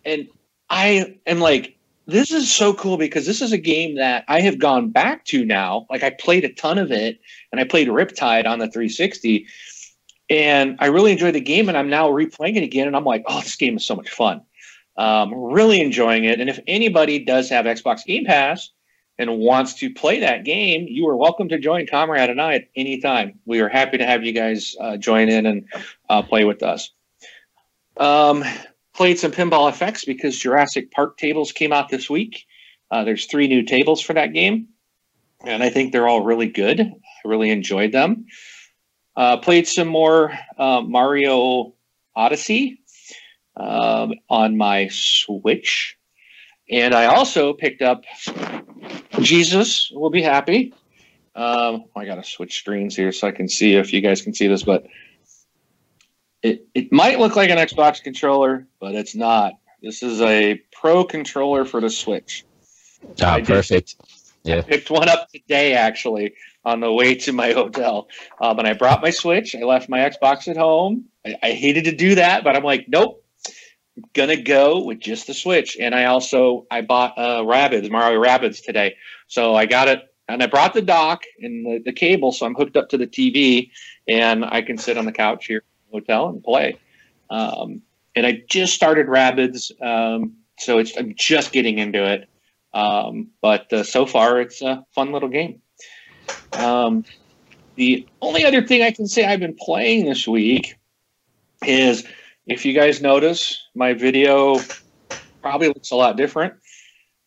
And 0.05 0.29
I 0.69 1.19
am 1.25 1.39
like, 1.39 1.77
this 2.07 2.31
is 2.31 2.53
so 2.53 2.75
cool 2.75 2.97
because 2.97 3.27
this 3.27 3.41
is 3.41 3.53
a 3.53 3.59
game 3.59 3.97
that 3.97 4.25
I 4.29 4.41
have 4.41 4.59
gone 4.59 4.91
back 4.91 5.25
to 5.27 5.45
now. 5.45 5.87
Like 5.91 6.03
I 6.03 6.11
played 6.11 6.45
a 6.45 6.53
ton 6.53 6.79
of 6.79 6.91
it, 6.91 7.21
and 7.53 7.61
I 7.61 7.65
played 7.65 7.89
Riptide 7.89 8.47
on 8.47 8.59
the 8.59 8.69
360, 8.69 9.47
and 10.29 10.77
I 10.81 10.87
really 10.87 11.13
enjoyed 11.13 11.35
the 11.35 11.41
game. 11.41 11.69
And 11.69 11.79
I'm 11.79 11.91
now 11.91 12.09
replaying 12.09 12.57
it 12.57 12.63
again, 12.63 12.87
and 12.87 12.97
I'm 12.97 13.05
like, 13.05 13.25
oh, 13.27 13.41
this 13.41 13.57
game 13.57 13.77
is 13.77 13.85
so 13.85 13.95
much 13.95 14.11
fun. 14.11 14.43
Um, 14.97 15.33
really 15.33 15.81
enjoying 15.81 16.25
it. 16.25 16.41
And 16.41 16.51
if 16.51 16.59
anybody 16.67 17.25
does 17.25 17.49
have 17.51 17.65
Xbox 17.65 18.05
Game 18.05 18.25
Pass 18.25 18.71
and 19.19 19.39
wants 19.39 19.75
to 19.75 19.91
play 19.93 20.21
that 20.21 20.45
game, 20.45 20.87
you 20.89 21.09
are 21.09 21.17
welcome 21.17 21.49
to 21.49 21.59
join 21.59 21.87
Comrade 21.87 22.29
and 22.31 22.41
I 22.41 22.57
at 22.57 22.69
any 22.77 23.01
time. 23.01 23.39
We 23.47 23.61
are 23.61 23.69
happy 23.69 23.99
to 23.99 24.07
have 24.07 24.25
you 24.25 24.33
guys 24.33 24.75
uh, 24.81 24.97
join 24.97 25.29
in 25.29 25.47
and 25.47 25.69
uh, 26.09 26.23
play 26.23 26.45
with 26.45 26.63
us. 26.63 26.91
Um, 27.97 28.45
played 29.01 29.19
some 29.19 29.33
pinball 29.33 29.67
effects 29.71 30.05
because 30.05 30.39
Jurassic 30.39 30.91
Park 30.91 31.17
tables 31.17 31.53
came 31.53 31.73
out 31.73 31.89
this 31.89 32.11
week. 32.11 32.45
Uh, 32.91 33.03
there's 33.03 33.25
three 33.25 33.49
new 33.49 33.63
tables 33.63 34.03
for 34.03 34.13
that 34.13 34.35
game, 34.35 34.69
and 35.43 35.63
I 35.63 35.71
think 35.71 35.91
they're 35.91 36.07
all 36.07 36.21
really 36.21 36.49
good. 36.49 36.83
I 36.83 36.93
really 37.25 37.49
enjoyed 37.49 37.93
them. 37.93 38.27
Uh, 39.17 39.39
played 39.39 39.67
some 39.67 39.89
more 39.89 40.39
uh, 40.59 40.83
Mario 40.83 41.73
Odyssey 42.15 42.83
um, 43.57 44.13
on 44.29 44.59
my 44.59 44.89
Switch, 44.93 45.97
and 46.69 46.95
I 46.95 47.07
also 47.07 47.55
picked 47.55 47.81
up 47.81 48.05
Jesus 49.19 49.91
will 49.95 50.11
be 50.11 50.21
happy. 50.21 50.75
Um, 51.35 51.87
I 51.97 52.05
got 52.05 52.17
to 52.17 52.23
switch 52.23 52.59
screens 52.59 52.95
here 52.95 53.13
so 53.13 53.29
I 53.29 53.31
can 53.31 53.49
see 53.49 53.77
if 53.77 53.95
you 53.95 54.03
guys 54.03 54.21
can 54.21 54.35
see 54.35 54.47
this, 54.47 54.63
but 54.63 54.85
it, 56.43 56.67
it 56.75 56.93
might 56.93 57.19
look 57.19 57.37
like 57.37 57.51
an 57.51 57.59
Xbox 57.59 58.03
controller, 58.03 58.67
but 58.81 58.95
it's 58.95 59.15
not. 59.15 59.55
This 59.83 60.03
is 60.03 60.21
a 60.21 60.61
pro 60.73 61.05
controller 61.05 61.65
for 61.65 61.81
the 61.81 61.91
Switch. 61.91 62.45
Ah, 63.23 63.41
perfect. 63.45 63.97
Yeah. 64.43 64.59
I 64.59 64.63
picked 64.63 64.91
one 64.91 65.09
up 65.09 65.29
today 65.31 65.75
actually 65.75 66.35
on 66.65 66.81
the 66.81 66.93
way 66.93 67.15
to 67.15 67.33
my 67.33 67.53
hotel. 67.53 68.09
Um, 68.41 68.59
and 68.59 68.69
I 68.69 68.73
brought 68.73 69.03
my 69.03 69.11
Switch. 69.11 69.55
I 69.55 69.61
left 69.61 69.89
my 69.89 69.99
Xbox 69.99 70.49
at 70.49 70.57
home. 70.57 71.07
I, 71.27 71.37
I 71.43 71.51
hated 71.53 71.85
to 71.85 71.93
do 71.95 72.15
that, 72.15 72.45
but 72.45 72.57
I'm 72.57 72.65
like, 72.65 72.87
nope, 72.89 73.25
I'm 73.97 74.05
gonna 74.15 74.41
go 74.41 74.85
with 74.85 75.01
just 75.01 75.27
the 75.27 75.35
Switch. 75.35 75.77
And 75.79 75.95
I 75.95 76.07
also 76.07 76.67
I 76.71 76.81
bought 76.81 77.19
uh 77.19 77.43
Rabbids, 77.43 77.91
Mario 77.91 78.23
Rabbids 78.23 78.65
today. 78.65 78.97
So 79.27 79.55
I 79.55 79.67
got 79.67 79.89
it 79.89 80.03
and 80.29 80.43
I 80.43 80.47
brought 80.47 80.75
the 80.75 80.83
dock 80.83 81.25
and 81.41 81.67
the, 81.67 81.83
the 81.85 81.93
cable, 81.93 82.33
so 82.33 82.47
I'm 82.47 82.55
hooked 82.55 82.77
up 82.77 82.89
to 82.91 82.99
the 82.99 83.07
TV 83.07 83.71
and 84.07 84.45
I 84.45 84.63
can 84.63 84.79
sit 84.79 84.97
on 84.97 85.05
the 85.05 85.13
couch 85.13 85.47
here 85.47 85.65
hotel 85.91 86.29
and 86.29 86.43
play. 86.43 86.79
Um, 87.31 87.83
and 88.17 88.27
I 88.27 88.43
just 88.49 88.75
started 88.75 89.07
Rabbids, 89.07 89.71
um, 89.83 90.35
so 90.59 90.79
it's 90.79 90.97
I'm 90.97 91.15
just 91.17 91.53
getting 91.53 91.79
into 91.79 92.05
it. 92.05 92.29
Um, 92.73 93.29
but 93.41 93.73
uh, 93.73 93.85
so 93.85 94.07
far, 94.07 94.41
it's 94.41 94.63
a 94.63 94.85
fun 94.95 95.13
little 95.13 95.29
game. 95.29 95.61
Um, 96.53 97.05
the 97.77 98.07
only 98.21 98.45
other 98.45 98.67
thing 98.67 98.83
I 98.83 98.91
can 98.91 99.07
say 99.07 99.25
I've 99.25 99.41
been 99.41 99.57
playing 99.59 100.07
this 100.07 100.27
week 100.27 100.77
is 101.67 102.05
if 102.47 102.65
you 102.65 102.73
guys 102.73 103.01
notice, 103.01 103.69
my 103.75 103.95
video 103.95 104.59
probably 105.41 105.69
looks 105.69 105.91
a 105.91 105.97
lot 105.97 106.17
different 106.17 106.55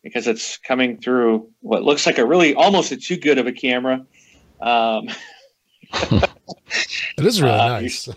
because 0.02 0.26
it's 0.26 0.58
coming 0.58 0.98
through 0.98 1.48
what 1.60 1.82
looks 1.82 2.06
like 2.06 2.18
a 2.18 2.26
really 2.26 2.54
almost 2.54 2.92
a 2.92 2.96
too 2.96 3.16
good 3.16 3.38
of 3.38 3.46
a 3.46 3.52
camera. 3.52 4.04
Um, 4.60 5.08
it 5.92 7.24
is 7.24 7.40
really 7.40 7.58
uh, 7.58 7.80
nice 7.80 8.08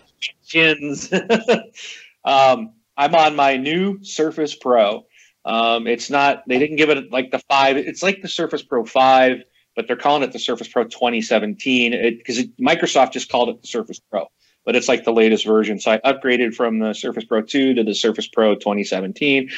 chins. 0.48 1.12
um, 2.26 2.74
I'm 2.98 3.14
on 3.16 3.36
my 3.36 3.58
new 3.58 4.04
Surface 4.04 4.56
Pro. 4.56 5.06
Um, 5.46 5.88
it's 5.88 6.10
not, 6.10 6.44
they 6.48 6.60
didn't 6.60 6.76
give 6.76 6.90
it 6.90 7.12
like 7.12 7.32
the 7.32 7.40
five, 7.40 7.78
it's 7.78 8.04
like 8.04 8.22
the 8.22 8.28
Surface 8.28 8.64
Pro 8.64 8.84
5, 8.84 9.44
but 9.78 9.88
they're 9.88 9.96
calling 9.96 10.24
it 10.24 10.34
the 10.34 10.40
Surface 10.40 10.68
Pro 10.68 10.84
2017 10.84 11.92
because 12.18 12.44
Microsoft 12.60 13.14
just 13.14 13.32
called 13.32 13.48
it 13.48 13.62
the 13.62 13.68
Surface 13.68 14.02
Pro, 14.12 14.28
but 14.66 14.76
it's 14.76 14.90
like 14.90 15.06
the 15.06 15.14
latest 15.14 15.46
version. 15.46 15.80
So 15.80 15.92
I 15.92 16.00
upgraded 16.00 16.54
from 16.54 16.80
the 16.80 16.94
Surface 16.94 17.24
Pro 17.24 17.44
2 17.44 17.76
to 17.76 17.84
the 17.84 17.96
Surface 17.96 18.28
Pro 18.28 18.56
2017. 18.56 19.50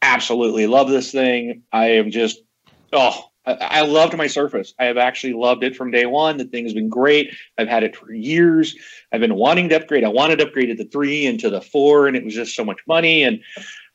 Absolutely 0.00 0.66
love 0.66 0.88
this 0.88 1.12
thing. 1.12 1.64
I 1.70 1.96
am 1.96 2.10
just, 2.10 2.40
oh, 2.94 3.26
I 3.46 3.82
loved 3.82 4.16
my 4.16 4.26
Surface. 4.26 4.74
I 4.78 4.86
have 4.86 4.96
actually 4.96 5.32
loved 5.32 5.62
it 5.62 5.76
from 5.76 5.92
day 5.92 6.04
one. 6.04 6.36
The 6.36 6.44
thing 6.44 6.64
has 6.64 6.74
been 6.74 6.88
great. 6.88 7.32
I've 7.56 7.68
had 7.68 7.84
it 7.84 7.94
for 7.94 8.12
years. 8.12 8.74
I've 9.12 9.20
been 9.20 9.36
wanting 9.36 9.68
to 9.68 9.76
upgrade. 9.76 10.02
I 10.02 10.08
wanted 10.08 10.38
to 10.38 10.46
upgrade 10.46 10.68
to 10.76 10.82
the 10.82 10.90
three 10.90 11.26
and 11.26 11.38
to 11.40 11.50
the 11.50 11.60
four, 11.60 12.08
and 12.08 12.16
it 12.16 12.24
was 12.24 12.34
just 12.34 12.56
so 12.56 12.64
much 12.64 12.80
money. 12.88 13.22
And 13.22 13.40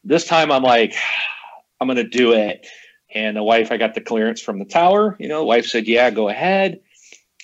this 0.03 0.25
time 0.25 0.51
I'm 0.51 0.63
like, 0.63 0.95
I'm 1.81 1.87
going 1.87 1.97
to 1.97 2.03
do 2.07 2.33
it. 2.33 2.65
And 3.13 3.35
the 3.35 3.43
wife, 3.43 3.71
I 3.71 3.77
got 3.77 3.93
the 3.93 4.01
clearance 4.01 4.41
from 4.41 4.59
the 4.59 4.65
tower. 4.65 5.17
You 5.19 5.27
know, 5.27 5.39
the 5.39 5.45
wife 5.45 5.65
said, 5.65 5.85
Yeah, 5.85 6.09
go 6.11 6.29
ahead. 6.29 6.79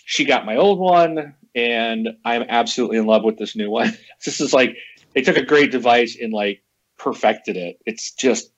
She 0.05 0.23
got 0.23 0.45
my 0.45 0.55
old 0.55 0.79
one, 0.79 1.35
and 1.53 2.09
I'm 2.23 2.45
absolutely 2.47 2.97
in 2.97 3.05
love 3.05 3.25
with 3.25 3.37
this 3.37 3.55
new 3.55 3.69
one. 3.69 3.97
this 4.25 4.39
is 4.39 4.53
like, 4.53 4.77
they 5.13 5.21
took 5.21 5.35
a 5.35 5.43
great 5.45 5.71
device 5.71 6.17
and 6.21 6.31
like 6.31 6.63
perfected 6.97 7.57
it. 7.57 7.79
It's 7.85 8.13
just, 8.13 8.49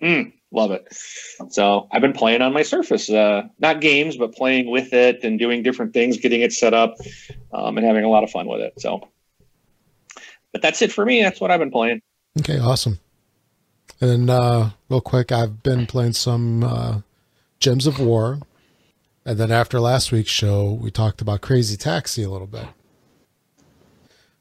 mm, 0.00 0.32
love 0.52 0.70
it. 0.70 0.86
So 1.50 1.88
I've 1.90 2.02
been 2.02 2.12
playing 2.12 2.42
on 2.42 2.52
my 2.52 2.62
Surface, 2.62 3.10
uh, 3.10 3.42
not 3.58 3.80
games, 3.80 4.16
but 4.16 4.34
playing 4.34 4.70
with 4.70 4.92
it 4.92 5.24
and 5.24 5.38
doing 5.38 5.62
different 5.62 5.92
things, 5.92 6.18
getting 6.18 6.42
it 6.42 6.52
set 6.52 6.74
up, 6.74 6.96
um, 7.52 7.76
and 7.76 7.86
having 7.86 8.04
a 8.04 8.08
lot 8.08 8.24
of 8.24 8.30
fun 8.30 8.46
with 8.46 8.60
it. 8.60 8.80
So, 8.80 9.08
but 10.52 10.62
that's 10.62 10.82
it 10.82 10.92
for 10.92 11.04
me. 11.04 11.22
That's 11.22 11.40
what 11.40 11.50
I've 11.50 11.60
been 11.60 11.70
playing. 11.70 12.02
Okay, 12.38 12.58
awesome. 12.58 12.98
And 14.00 14.30
uh, 14.30 14.70
real 14.88 15.00
quick, 15.00 15.32
I've 15.32 15.62
been 15.62 15.86
playing 15.86 16.14
some 16.14 16.64
uh, 16.64 17.00
Gems 17.60 17.86
of 17.86 17.98
War, 17.98 18.40
and 19.24 19.38
then 19.38 19.50
after 19.50 19.80
last 19.80 20.12
week's 20.12 20.30
show, 20.30 20.72
we 20.72 20.90
talked 20.90 21.20
about 21.20 21.40
Crazy 21.40 21.76
Taxi 21.76 22.22
a 22.22 22.30
little 22.30 22.46
bit. 22.46 22.66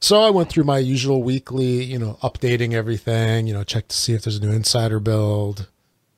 So 0.03 0.19
I 0.19 0.31
went 0.31 0.49
through 0.49 0.63
my 0.63 0.79
usual 0.79 1.21
weekly, 1.21 1.83
you 1.83 1.99
know, 1.99 2.17
updating 2.23 2.73
everything, 2.73 3.45
you 3.45 3.53
know, 3.53 3.63
check 3.63 3.87
to 3.89 3.95
see 3.95 4.13
if 4.13 4.23
there's 4.23 4.37
a 4.37 4.41
new 4.41 4.51
insider 4.51 4.99
build, 4.99 5.67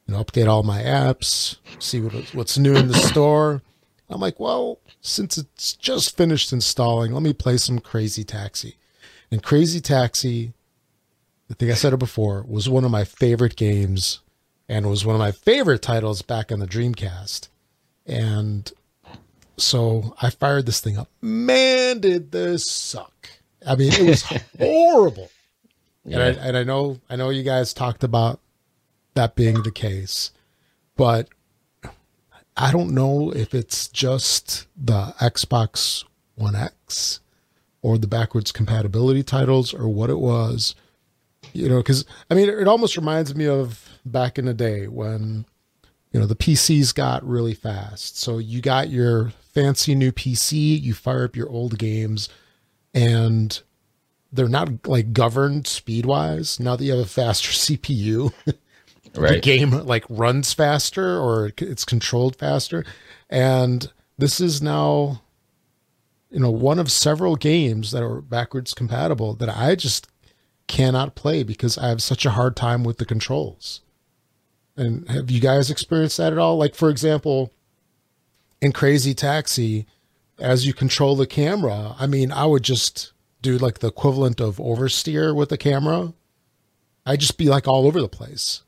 you 0.07 0.13
know, 0.13 0.23
update 0.23 0.47
all 0.47 0.63
my 0.63 0.81
apps, 0.81 1.57
see 1.79 2.01
what, 2.01 2.13
what's 2.33 2.57
new 2.57 2.75
in 2.75 2.87
the 2.87 2.93
store. 2.93 3.61
I'm 4.09 4.19
like, 4.19 4.39
well, 4.39 4.79
since 5.01 5.37
it's 5.37 5.73
just 5.73 6.15
finished 6.15 6.51
installing, 6.51 7.13
let 7.13 7.23
me 7.23 7.33
play 7.33 7.57
some 7.57 7.79
Crazy 7.79 8.23
Taxi. 8.23 8.77
And 9.31 9.41
Crazy 9.41 9.81
Taxi, 9.81 10.53
I 11.49 11.53
think 11.55 11.71
I 11.71 11.75
said 11.75 11.93
it 11.93 11.97
before, 11.97 12.43
was 12.47 12.69
one 12.69 12.85
of 12.85 12.91
my 12.91 13.03
favorite 13.03 13.55
games 13.55 14.19
and 14.69 14.89
was 14.89 15.05
one 15.05 15.15
of 15.15 15.19
my 15.19 15.31
favorite 15.31 15.81
titles 15.81 16.21
back 16.21 16.51
on 16.51 16.59
the 16.59 16.67
Dreamcast. 16.67 17.47
And 18.05 18.71
so 19.57 20.15
I 20.21 20.29
fired 20.29 20.65
this 20.65 20.79
thing 20.79 20.97
up. 20.97 21.09
Man, 21.21 21.99
did 21.99 22.31
this 22.31 22.69
suck. 22.69 23.29
I 23.65 23.75
mean, 23.75 23.93
it 23.93 24.07
was 24.07 24.23
horrible. 24.59 25.29
Yeah. 26.05 26.19
And, 26.19 26.39
I, 26.39 26.47
and 26.47 26.57
I 26.57 26.63
know, 26.63 26.99
I 27.09 27.15
know 27.15 27.29
you 27.29 27.43
guys 27.43 27.73
talked 27.73 28.03
about 28.03 28.39
that 29.15 29.35
being 29.35 29.63
the 29.63 29.71
case. 29.71 30.31
But 30.95 31.29
I 32.55 32.71
don't 32.71 32.91
know 32.91 33.31
if 33.31 33.53
it's 33.53 33.87
just 33.87 34.67
the 34.75 35.13
Xbox 35.19 36.03
One 36.35 36.55
X 36.55 37.19
or 37.81 37.97
the 37.97 38.07
backwards 38.07 38.51
compatibility 38.51 39.23
titles 39.23 39.73
or 39.73 39.87
what 39.87 40.09
it 40.09 40.19
was. 40.19 40.75
You 41.51 41.69
know, 41.69 41.77
because 41.77 42.05
I 42.29 42.35
mean, 42.35 42.49
it 42.49 42.67
almost 42.67 42.95
reminds 42.95 43.35
me 43.35 43.47
of 43.47 43.89
back 44.05 44.39
in 44.39 44.45
the 44.45 44.53
day 44.53 44.87
when, 44.87 45.45
you 46.11 46.19
know, 46.19 46.25
the 46.25 46.35
PCs 46.35 46.93
got 46.95 47.27
really 47.27 47.53
fast. 47.53 48.17
So 48.17 48.37
you 48.37 48.61
got 48.61 48.89
your 48.89 49.31
fancy 49.53 49.93
new 49.93 50.11
PC, 50.11 50.81
you 50.81 50.93
fire 50.93 51.25
up 51.25 51.35
your 51.35 51.49
old 51.49 51.77
games, 51.77 52.29
and 52.93 53.61
they're 54.31 54.47
not 54.47 54.87
like 54.87 55.13
governed 55.13 55.67
speed 55.67 56.05
wise. 56.05 56.59
Now 56.59 56.75
that 56.75 56.83
you 56.83 56.91
have 56.91 57.01
a 57.01 57.05
faster 57.05 57.51
CPU, 57.51 58.33
right. 59.21 59.33
the 59.33 59.39
game 59.39 59.71
like 59.71 60.05
runs 60.09 60.53
faster 60.53 61.19
or 61.19 61.51
it's 61.57 61.85
controlled 61.85 62.35
faster. 62.35 62.85
And 63.29 63.91
this 64.17 64.39
is 64.39 64.61
now, 64.61 65.21
you 66.29 66.39
know, 66.39 66.51
one 66.51 66.79
of 66.79 66.91
several 66.91 67.35
games 67.35 67.91
that 67.91 68.03
are 68.03 68.21
backwards 68.21 68.73
compatible 68.73 69.33
that 69.35 69.49
I 69.49 69.75
just 69.75 70.07
cannot 70.67 71.15
play 71.15 71.43
because 71.43 71.77
I 71.77 71.89
have 71.89 72.01
such 72.01 72.25
a 72.25 72.31
hard 72.31 72.55
time 72.55 72.83
with 72.83 72.97
the 72.97 73.05
controls. 73.05 73.81
And 74.75 75.07
have 75.09 75.29
you 75.29 75.39
guys 75.39 75.69
experienced 75.69 76.17
that 76.17 76.33
at 76.33 76.39
all? 76.39 76.57
Like, 76.57 76.73
for 76.73 76.89
example, 76.89 77.53
in 78.61 78.71
Crazy 78.71 79.13
Taxi, 79.13 79.85
as 80.39 80.65
you 80.65 80.73
control 80.73 81.15
the 81.15 81.27
camera, 81.27 81.95
I 81.99 82.07
mean, 82.07 82.31
I 82.31 82.45
would 82.45 82.63
just 82.63 83.13
do 83.41 83.57
like 83.57 83.79
the 83.79 83.87
equivalent 83.87 84.41
of 84.41 84.57
oversteer 84.57 85.35
with 85.35 85.49
the 85.49 85.57
camera. 85.57 86.13
I'd 87.05 87.19
just 87.19 87.37
be 87.37 87.49
like 87.49 87.67
all 87.67 87.85
over 87.85 88.01
the 88.01 88.07
place. 88.07 88.62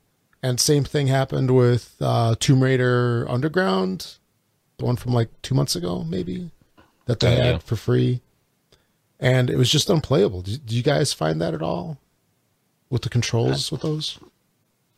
And 0.46 0.60
same 0.60 0.84
thing 0.84 1.08
happened 1.08 1.50
with 1.50 1.96
uh, 2.00 2.36
Tomb 2.38 2.62
Raider 2.62 3.26
Underground, 3.28 4.14
the 4.78 4.84
one 4.84 4.94
from 4.94 5.12
like 5.12 5.28
two 5.42 5.56
months 5.56 5.74
ago, 5.74 6.04
maybe 6.04 6.52
that 7.06 7.18
they 7.18 7.34
had 7.34 7.64
for 7.64 7.74
free. 7.74 8.20
And 9.18 9.50
it 9.50 9.56
was 9.56 9.68
just 9.68 9.90
unplayable. 9.90 10.42
Do, 10.42 10.56
do, 10.56 10.76
you 10.76 10.84
guys 10.84 11.12
find 11.12 11.40
that 11.40 11.52
at 11.52 11.62
all 11.62 11.98
with 12.90 13.02
the 13.02 13.08
controls 13.08 13.72
I, 13.72 13.74
with 13.74 13.82
those? 13.82 14.20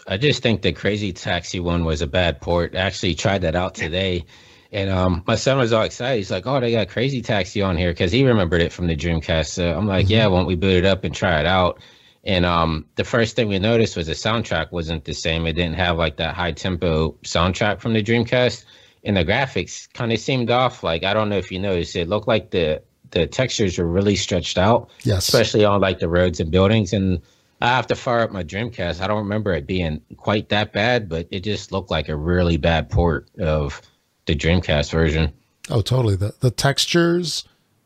I 0.06 0.18
just 0.18 0.42
think 0.42 0.60
the 0.60 0.72
Crazy 0.72 1.14
Taxi 1.14 1.60
one 1.60 1.86
was 1.86 2.02
a 2.02 2.06
bad 2.06 2.42
port. 2.42 2.76
I 2.76 2.80
actually 2.80 3.14
tried 3.14 3.40
that 3.40 3.56
out 3.56 3.74
today. 3.74 4.26
And 4.70 4.90
um, 4.90 5.22
my 5.26 5.36
son 5.36 5.56
was 5.56 5.72
all 5.72 5.84
excited. 5.84 6.18
He's 6.18 6.30
like, 6.30 6.46
"Oh, 6.46 6.60
they 6.60 6.72
got 6.72 6.90
Crazy 6.90 7.22
Taxi 7.22 7.62
on 7.62 7.78
here," 7.78 7.90
because 7.90 8.12
he 8.12 8.22
remembered 8.26 8.60
it 8.60 8.70
from 8.70 8.86
the 8.86 8.94
Dreamcast. 8.94 9.46
So 9.46 9.74
I'm 9.74 9.86
like, 9.86 10.04
mm-hmm. 10.04 10.12
"Yeah, 10.12 10.26
won't 10.26 10.46
we 10.46 10.56
boot 10.56 10.76
it 10.76 10.84
up 10.84 11.04
and 11.04 11.14
try 11.14 11.40
it 11.40 11.46
out?" 11.46 11.80
And 12.24 12.44
um, 12.44 12.84
the 12.96 13.04
first 13.04 13.36
thing 13.36 13.48
we 13.48 13.58
noticed 13.58 13.96
was 13.96 14.06
the 14.06 14.12
soundtrack 14.12 14.72
wasn't 14.72 15.04
the 15.04 15.14
same. 15.14 15.46
It 15.46 15.54
didn't 15.54 15.76
have 15.76 15.96
like 15.96 16.16
that 16.16 16.34
high 16.34 16.52
tempo 16.52 17.12
soundtrack 17.24 17.80
from 17.80 17.92
the 17.92 18.02
Dreamcast, 18.02 18.64
and 19.04 19.16
the 19.16 19.24
graphics 19.24 19.92
kind 19.92 20.12
of 20.12 20.18
seemed 20.18 20.50
off. 20.50 20.82
Like 20.82 21.04
I 21.04 21.14
don't 21.14 21.28
know 21.28 21.38
if 21.38 21.50
you 21.50 21.58
noticed, 21.58 21.96
it 21.96 22.08
looked 22.08 22.28
like 22.28 22.50
the 22.50 22.82
the 23.10 23.26
textures 23.26 23.78
were 23.78 23.86
really 23.86 24.16
stretched 24.16 24.58
out. 24.58 24.90
Yes, 25.04 25.28
especially 25.28 25.64
on 25.64 25.80
like 25.80 26.00
the 26.00 26.08
roads 26.08 26.40
and 26.40 26.50
buildings. 26.50 26.92
And 26.92 27.20
I 27.60 27.68
have 27.68 27.86
to 27.88 27.94
fire 27.94 28.20
up 28.20 28.32
my 28.32 28.44
Dreamcast. 28.44 29.00
I 29.00 29.06
don't 29.06 29.18
remember 29.18 29.52
it 29.54 29.66
being 29.66 30.00
quite 30.16 30.48
that 30.50 30.72
bad, 30.72 31.08
but 31.08 31.28
it 31.30 31.40
just 31.40 31.72
looked 31.72 31.90
like 31.90 32.08
a 32.08 32.16
really 32.16 32.56
bad 32.56 32.90
port 32.90 33.28
of 33.38 33.80
the 34.26 34.34
Dreamcast 34.34 34.90
version. 34.90 35.32
Oh, 35.70 35.82
totally. 35.82 36.16
The 36.16 36.34
the 36.40 36.50
textures, 36.50 37.44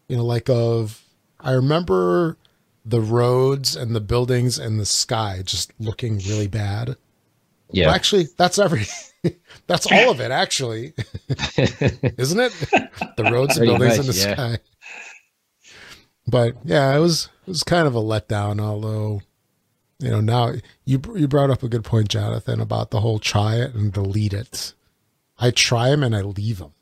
you 0.08 0.16
know, 0.16 0.24
like 0.24 0.48
of 0.48 1.02
I 1.40 1.52
remember 1.52 2.36
the 2.84 3.00
roads 3.00 3.76
and 3.76 3.94
the 3.94 4.00
buildings 4.00 4.58
and 4.58 4.78
the 4.78 4.86
sky 4.86 5.42
just 5.44 5.72
looking 5.78 6.18
really 6.18 6.48
bad. 6.48 6.96
Yeah. 7.70 7.86
Well, 7.86 7.94
actually, 7.94 8.26
that's 8.36 8.58
every 8.58 8.84
that's 9.66 9.90
all 9.90 10.10
of 10.10 10.20
it 10.20 10.30
actually. 10.30 10.94
Isn't 11.56 12.40
it? 12.40 12.52
The 13.16 13.28
roads 13.30 13.56
and 13.56 13.66
buildings 13.66 13.98
much, 13.98 14.06
in 14.06 14.12
the 14.12 14.18
yeah. 14.18 14.34
sky. 14.34 14.58
But 16.26 16.56
yeah, 16.64 16.94
it 16.94 17.00
was 17.00 17.28
it 17.46 17.50
was 17.50 17.62
kind 17.62 17.86
of 17.86 17.94
a 17.94 18.00
letdown 18.00 18.60
although 18.60 19.22
you 20.02 20.10
know, 20.10 20.20
now 20.20 20.52
you 20.84 21.00
you 21.14 21.28
brought 21.28 21.50
up 21.50 21.62
a 21.62 21.68
good 21.68 21.84
point, 21.84 22.08
Jonathan, 22.08 22.60
about 22.60 22.90
the 22.90 23.00
whole 23.00 23.20
try 23.20 23.56
it 23.56 23.72
and 23.74 23.92
delete 23.92 24.32
it. 24.32 24.74
I 25.38 25.52
try 25.52 25.90
them 25.90 26.02
and 26.02 26.14
I 26.14 26.22
leave 26.22 26.58
them. 26.58 26.72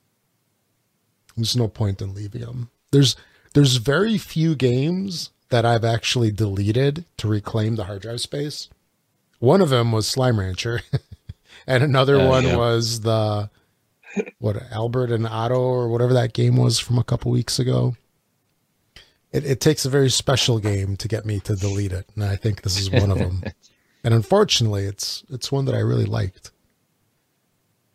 There's 1.37 1.57
no 1.57 1.69
point 1.69 2.01
in 2.01 2.15
leaving 2.15 2.41
them. 2.41 2.71
There's 2.93 3.17
there's 3.53 3.77
very 3.77 4.17
few 4.17 4.55
games 4.55 5.31
that 5.51 5.65
I've 5.65 5.85
actually 5.85 6.31
deleted 6.31 7.05
to 7.19 7.29
reclaim 7.29 7.77
the 7.77 7.85
hard 7.85 8.03
drive 8.03 8.21
space. 8.21 8.69
One 9.39 9.61
of 9.61 9.69
them 9.71 9.93
was 9.93 10.07
Slime 10.07 10.39
Rancher, 10.41 10.81
and 11.67 11.83
another 11.83 12.17
Oh, 12.17 12.29
one 12.29 12.45
yeah. 12.45 12.57
was 12.57 13.01
the 13.01 13.51
what 14.39 14.61
Albert 14.73 15.11
and 15.13 15.27
Otto 15.27 15.55
or 15.61 15.89
whatever 15.89 16.13
that 16.15 16.33
game 16.33 16.57
was 16.57 16.79
from 16.79 16.99
a 16.99 17.05
couple 17.05 17.31
weeks 17.31 17.59
ago. 17.59 17.97
It, 19.33 19.45
it 19.45 19.61
takes 19.61 19.85
a 19.85 19.91
very 19.91 20.11
special 20.11 20.59
game 20.59 20.97
to 20.97 21.07
get 21.07 21.25
me 21.25 21.39
to 21.41 21.55
delete 21.55 21.93
it, 21.93 22.07
and 22.17 22.25
I 22.25 22.35
think 22.37 22.63
this 22.63 22.79
is 22.79 22.91
one 22.91 23.11
of 23.13 23.19
them. 23.19 23.45
and 24.05 24.13
unfortunately, 24.13 24.85
it's 24.85 25.23
it's 25.31 25.53
one 25.53 25.65
that 25.67 25.75
I 25.75 25.79
really 25.81 26.05
liked. 26.07 26.51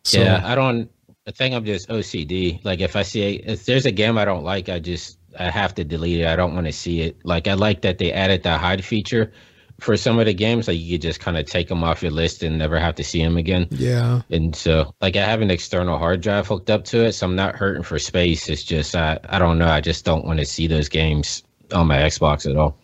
So, 0.04 0.20
yeah, 0.20 0.40
I 0.44 0.54
don't. 0.54 0.90
I 1.26 1.32
think 1.32 1.54
I'm 1.54 1.64
just 1.64 1.88
OCD. 1.88 2.64
Like 2.64 2.80
if 2.80 2.96
I 2.96 3.02
see 3.02 3.22
a, 3.22 3.52
if 3.52 3.66
there's 3.66 3.84
a 3.84 3.90
game 3.90 4.16
I 4.16 4.24
don't 4.24 4.44
like, 4.44 4.68
I 4.68 4.78
just 4.78 5.18
I 5.38 5.50
have 5.50 5.74
to 5.76 5.84
delete 5.84 6.20
it. 6.20 6.26
I 6.26 6.36
don't 6.36 6.54
want 6.54 6.66
to 6.66 6.72
see 6.72 7.00
it. 7.02 7.16
Like 7.24 7.46
I 7.48 7.54
like 7.54 7.82
that 7.82 7.98
they 7.98 8.12
added 8.12 8.42
that 8.44 8.60
hide 8.60 8.84
feature 8.84 9.32
for 9.80 9.96
some 9.96 10.18
of 10.18 10.26
the 10.26 10.32
games. 10.34 10.68
Like 10.68 10.78
you 10.78 10.94
could 10.94 11.02
just 11.02 11.20
kind 11.20 11.36
of 11.36 11.46
take 11.46 11.68
them 11.68 11.84
off 11.84 12.02
your 12.02 12.10
list 12.12 12.42
and 12.42 12.56
never 12.58 12.78
have 12.78 12.94
to 12.96 13.04
see 13.04 13.22
them 13.22 13.36
again. 13.36 13.66
yeah, 13.70 14.22
And 14.30 14.56
so, 14.56 14.94
like 15.02 15.16
I 15.16 15.24
have 15.24 15.42
an 15.42 15.50
external 15.50 15.98
hard 15.98 16.20
drive 16.22 16.46
hooked 16.46 16.70
up 16.70 16.84
to 16.86 17.04
it, 17.04 17.12
so 17.12 17.26
I'm 17.26 17.36
not 17.36 17.56
hurting 17.56 17.82
for 17.82 17.98
space. 17.98 18.48
It's 18.48 18.64
just 18.64 18.94
I 18.96 19.18
I 19.28 19.38
don't 19.38 19.58
know. 19.58 19.68
I 19.68 19.80
just 19.80 20.04
don't 20.04 20.24
want 20.24 20.38
to 20.38 20.46
see 20.46 20.66
those 20.66 20.88
games 20.88 21.42
on 21.74 21.86
my 21.88 21.98
Xbox 21.98 22.48
at 22.48 22.56
all. 22.56 22.78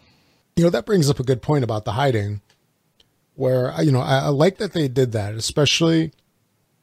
you 0.57 0.65
know 0.65 0.71
that 0.71 0.85
brings 0.87 1.09
up 1.09 1.19
a 1.21 1.25
good 1.25 1.41
point 1.41 1.65
about 1.65 1.85
the 1.85 1.93
hiding 1.93 2.41
where 3.35 3.73
you 3.83 3.91
know 3.93 4.01
I, 4.01 4.19
I 4.19 4.29
like 4.29 4.59
that 4.59 4.73
they 4.75 4.89
did 4.89 5.13
that 5.13 5.35
especially 5.35 6.13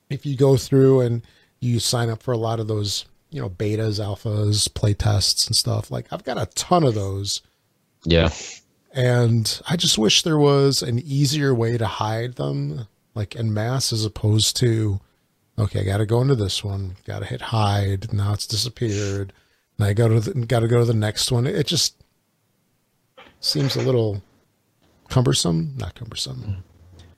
if 0.10 0.26
you 0.26 0.36
go 0.36 0.58
through 0.58 1.02
and 1.02 1.22
you 1.60 1.80
sign 1.80 2.10
up 2.10 2.24
for 2.24 2.32
a 2.32 2.38
lot 2.38 2.60
of 2.60 2.68
those 2.68 3.06
you 3.30 3.42
know 3.42 3.50
betas 3.50 4.00
alphas 4.00 4.74
play 4.74 4.94
tests 4.94 5.48
and 5.48 5.56
stuff. 5.56 5.92
Like 5.92 6.08
i've 6.12 6.24
got 6.24 6.38
a 6.38 6.48
ton 6.48 6.84
of 6.84 6.96
those. 6.96 7.42
Yeah, 8.06 8.30
and 8.94 9.62
i 9.68 9.76
just 9.76 9.98
wish 9.98 10.24
there 10.24 10.38
was 10.38 10.82
an 10.82 11.00
easier 11.00 11.54
way 11.54 11.78
to 11.78 11.86
hide 11.86 12.36
them 12.36 12.88
like 13.14 13.36
in 13.36 13.54
mass, 13.54 13.94
as 13.94 14.06
opposed 14.06 14.56
to 14.58 15.00
okay 15.58 15.82
i 15.82 15.84
gotta 15.84 16.06
go 16.06 16.22
into 16.22 16.36
this 16.36 16.64
one 16.64 16.96
gotta 17.06 17.26
hit 17.26 17.42
hide 17.42 18.12
now 18.14 18.34
it's 18.34 18.48
disappeared. 18.48 19.34
And 19.78 19.88
i 19.88 19.94
go 19.94 20.08
to 20.08 20.20
the, 20.20 20.46
gotta 20.46 20.68
go 20.68 20.80
to 20.80 20.86
the 20.86 20.94
next 20.94 21.32
one. 21.32 21.46
It 21.46 21.68
just 21.68 21.96
seems 23.42 23.76
a 23.76 23.82
little 23.82 24.22
cumbersome 25.10 25.74
not 25.78 25.96
cumbersome. 25.96 26.64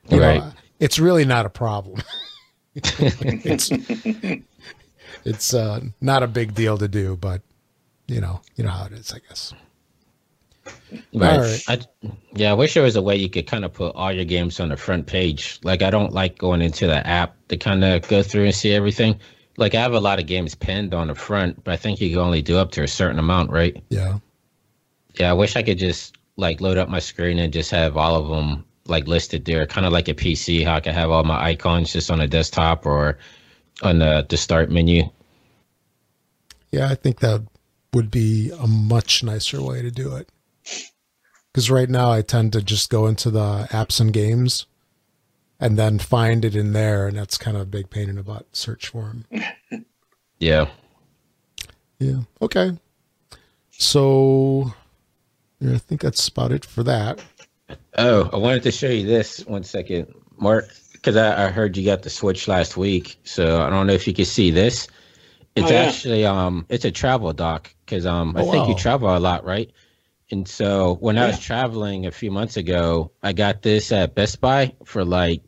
You 0.08 0.18
know, 0.18 0.26
right. 0.26 0.52
it's 0.80 0.98
really 0.98 1.24
not 1.24 1.46
a 1.46 1.50
problem. 1.50 2.02
It's 2.74 3.70
it's 5.24 5.54
uh 5.54 5.80
not 6.00 6.22
a 6.22 6.26
big 6.26 6.54
deal 6.54 6.76
to 6.78 6.88
do 6.88 7.16
but 7.16 7.42
you 8.06 8.20
know 8.20 8.40
you 8.56 8.64
know 8.64 8.70
how 8.70 8.86
it 8.86 8.92
is 8.92 9.12
i 9.12 9.18
guess 9.28 9.52
Right. 11.14 11.38
right. 11.38 11.62
I, 11.68 11.80
yeah, 12.34 12.50
I 12.50 12.54
wish 12.54 12.74
there 12.74 12.82
was 12.82 12.96
a 12.96 13.02
way 13.02 13.16
you 13.16 13.28
could 13.28 13.46
kind 13.46 13.64
of 13.64 13.72
put 13.72 13.94
all 13.96 14.12
your 14.12 14.24
games 14.24 14.60
on 14.60 14.68
the 14.68 14.76
front 14.76 15.06
page. 15.06 15.58
Like, 15.64 15.82
I 15.82 15.90
don't 15.90 16.12
like 16.12 16.38
going 16.38 16.62
into 16.62 16.86
the 16.86 17.06
app 17.06 17.34
to 17.48 17.56
kind 17.56 17.84
of 17.84 18.06
go 18.08 18.22
through 18.22 18.44
and 18.44 18.54
see 18.54 18.72
everything. 18.72 19.18
Like, 19.56 19.74
I 19.74 19.80
have 19.80 19.94
a 19.94 20.00
lot 20.00 20.18
of 20.18 20.26
games 20.26 20.54
pinned 20.54 20.94
on 20.94 21.08
the 21.08 21.14
front, 21.14 21.62
but 21.64 21.72
I 21.72 21.76
think 21.76 22.00
you 22.00 22.10
can 22.10 22.18
only 22.18 22.42
do 22.42 22.58
up 22.58 22.70
to 22.72 22.82
a 22.82 22.88
certain 22.88 23.18
amount, 23.18 23.50
right? 23.50 23.82
yeah 23.88 24.18
Yeah, 25.18 25.30
I 25.30 25.34
wish 25.34 25.56
I 25.56 25.62
could 25.62 25.78
just 25.78 26.16
like 26.36 26.60
load 26.60 26.78
up 26.78 26.88
my 26.88 26.98
screen 26.98 27.38
and 27.38 27.52
just 27.52 27.70
have 27.70 27.96
all 27.96 28.16
of 28.16 28.28
them 28.28 28.64
like 28.86 29.06
listed 29.06 29.44
there, 29.44 29.66
kind 29.66 29.86
of 29.86 29.92
like 29.92 30.08
a 30.08 30.14
PC. 30.14 30.64
How 30.64 30.76
I 30.76 30.80
can 30.80 30.94
have 30.94 31.10
all 31.10 31.24
my 31.24 31.42
icons 31.42 31.92
just 31.92 32.10
on 32.10 32.20
a 32.20 32.26
desktop 32.26 32.86
or 32.86 33.18
on 33.82 33.98
the 33.98 34.26
the 34.28 34.36
start 34.36 34.70
menu. 34.70 35.08
Yeah, 36.72 36.88
I 36.88 36.94
think 36.94 37.20
that 37.20 37.42
would 37.92 38.10
be 38.10 38.50
a 38.50 38.66
much 38.66 39.22
nicer 39.22 39.62
way 39.62 39.82
to 39.82 39.90
do 39.90 40.16
it. 40.16 40.30
Because 41.52 41.70
right 41.70 41.88
now 41.88 42.10
I 42.10 42.22
tend 42.22 42.54
to 42.54 42.62
just 42.62 42.90
go 42.90 43.06
into 43.06 43.30
the 43.30 43.68
apps 43.70 44.00
and 44.00 44.12
games 44.12 44.66
and 45.60 45.78
then 45.78 45.98
find 45.98 46.44
it 46.44 46.56
in 46.56 46.72
there, 46.72 47.06
and 47.06 47.16
that's 47.16 47.38
kind 47.38 47.56
of 47.56 47.62
a 47.62 47.66
big 47.66 47.90
pain 47.90 48.08
in 48.08 48.16
the 48.16 48.22
butt 48.22 48.46
search 48.56 48.88
for 48.88 49.02
them. 49.02 49.26
Yeah. 50.38 50.66
Yeah. 52.00 52.22
Okay. 52.40 52.76
So 53.70 54.72
yeah, 55.60 55.74
I 55.74 55.78
think 55.78 56.00
that's 56.00 56.26
about 56.26 56.50
it 56.50 56.64
for 56.64 56.82
that. 56.82 57.22
Oh, 57.96 58.28
I 58.32 58.36
wanted 58.38 58.64
to 58.64 58.72
show 58.72 58.88
you 58.88 59.06
this 59.06 59.46
one 59.46 59.62
second, 59.62 60.12
Mark, 60.36 60.68
because 60.92 61.16
I, 61.16 61.46
I 61.46 61.48
heard 61.50 61.76
you 61.76 61.84
got 61.84 62.02
the 62.02 62.10
Switch 62.10 62.48
last 62.48 62.76
week. 62.76 63.20
So 63.22 63.62
I 63.62 63.70
don't 63.70 63.86
know 63.86 63.92
if 63.92 64.08
you 64.08 64.12
can 64.12 64.24
see 64.24 64.50
this. 64.50 64.88
It's 65.54 65.66
Oh, 65.66 65.70
yeah. 65.70 65.86
actually 65.86 66.24
um, 66.26 66.66
it's 66.68 66.84
a 66.84 66.90
travel 66.90 67.32
dock 67.32 67.74
because 67.84 68.06
um, 68.06 68.36
I 68.36 68.42
Oh, 68.42 68.50
think 68.50 68.68
you 68.68 68.74
travel 68.74 69.14
a 69.14 69.18
lot, 69.18 69.44
right? 69.44 69.70
And 70.30 70.48
so 70.48 70.94
when 71.00 71.18
I 71.18 71.26
was 71.26 71.38
traveling 71.38 72.06
a 72.06 72.10
few 72.10 72.30
months 72.30 72.56
ago, 72.56 73.12
I 73.22 73.32
got 73.32 73.62
this 73.62 73.92
at 73.92 74.14
Best 74.14 74.40
Buy 74.40 74.72
for 74.84 75.04
like 75.04 75.42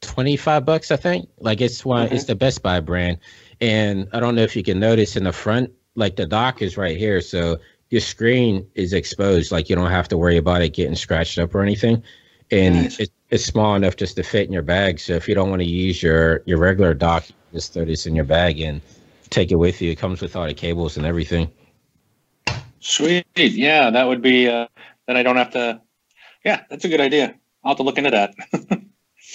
twenty 0.00 0.36
five 0.36 0.64
bucks, 0.64 0.90
I 0.90 0.96
think. 0.96 1.28
Like 1.38 1.60
it's 1.60 1.84
one, 1.84 2.08
it's 2.10 2.24
the 2.24 2.34
Best 2.34 2.62
Buy 2.62 2.80
brand, 2.80 3.18
and 3.60 4.08
I 4.12 4.20
don't 4.20 4.34
know 4.34 4.42
if 4.42 4.56
you 4.56 4.62
can 4.62 4.80
notice 4.80 5.16
in 5.16 5.24
the 5.24 5.32
front, 5.32 5.70
like 5.94 6.16
the 6.16 6.26
dock 6.26 6.62
is 6.62 6.78
right 6.78 6.96
here, 6.96 7.20
so 7.20 7.58
your 7.90 8.00
screen 8.00 8.66
is 8.74 8.94
exposed. 8.94 9.52
Like 9.52 9.68
you 9.68 9.76
don't 9.76 9.90
have 9.90 10.08
to 10.08 10.16
worry 10.16 10.38
about 10.38 10.62
it 10.62 10.70
getting 10.72 10.94
scratched 10.94 11.38
up 11.38 11.54
or 11.54 11.60
anything, 11.62 12.02
and 12.50 12.76
Nice. 12.76 12.98
it, 12.98 13.10
it's 13.28 13.44
small 13.44 13.74
enough 13.74 13.96
just 13.96 14.16
to 14.16 14.22
fit 14.22 14.46
in 14.46 14.52
your 14.52 14.62
bag. 14.62 15.00
So 15.00 15.12
if 15.14 15.28
you 15.28 15.34
don't 15.34 15.50
want 15.50 15.60
to 15.60 15.68
use 15.68 16.02
your 16.02 16.42
your 16.46 16.58
regular 16.58 16.94
dock, 16.94 17.24
just 17.52 17.74
throw 17.74 17.84
this 17.84 18.06
in 18.06 18.14
your 18.14 18.24
bag 18.24 18.60
and 18.60 18.80
take 19.30 19.50
it 19.52 19.56
with 19.56 19.80
you. 19.80 19.90
It 19.90 19.98
comes 19.98 20.20
with 20.20 20.36
all 20.36 20.46
the 20.46 20.54
cables 20.54 20.96
and 20.96 21.06
everything. 21.06 21.50
Sweet. 22.80 23.26
Yeah, 23.36 23.90
that 23.90 24.04
would 24.08 24.22
be. 24.22 24.48
Uh, 24.48 24.66
then 25.06 25.16
I 25.16 25.22
don't 25.22 25.36
have 25.36 25.50
to. 25.52 25.80
Yeah, 26.44 26.62
that's 26.70 26.84
a 26.84 26.88
good 26.88 27.00
idea. 27.00 27.34
I'll 27.64 27.72
have 27.72 27.76
to 27.78 27.82
look 27.82 27.98
into 27.98 28.10
that. 28.10 28.34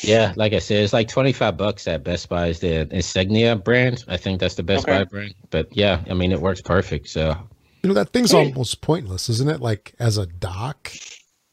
Yeah, 0.02 0.34
like 0.36 0.52
I 0.52 0.60
said, 0.60 0.84
it's 0.84 0.92
like 0.92 1.08
twenty 1.08 1.32
five 1.32 1.56
bucks 1.56 1.88
at 1.88 2.04
Best 2.04 2.28
Buy. 2.28 2.48
Is 2.48 2.60
the 2.60 2.82
Insignia 2.94 3.56
brand? 3.56 4.04
I 4.10 4.18
think 4.18 4.42
that's 4.42 4.56
the 4.56 4.62
Best 4.62 4.84
Okay. 4.84 4.98
Buy 5.00 5.04
brand. 5.06 5.34
But 5.52 5.70
yeah, 5.76 6.04
I 6.10 6.14
mean 6.14 6.34
it 6.34 6.42
works 6.42 6.60
perfect. 6.62 7.08
So 7.08 7.30
You 7.82 7.88
know, 7.88 7.94
that 7.94 8.10
thing's 8.10 8.32
Hey. 8.32 8.50
almost 8.50 8.82
pointless, 8.82 9.30
isn't 9.30 9.50
it? 9.50 9.62
Like 9.62 9.94
as 9.98 10.18
a 10.18 10.26
dock. 10.26 10.92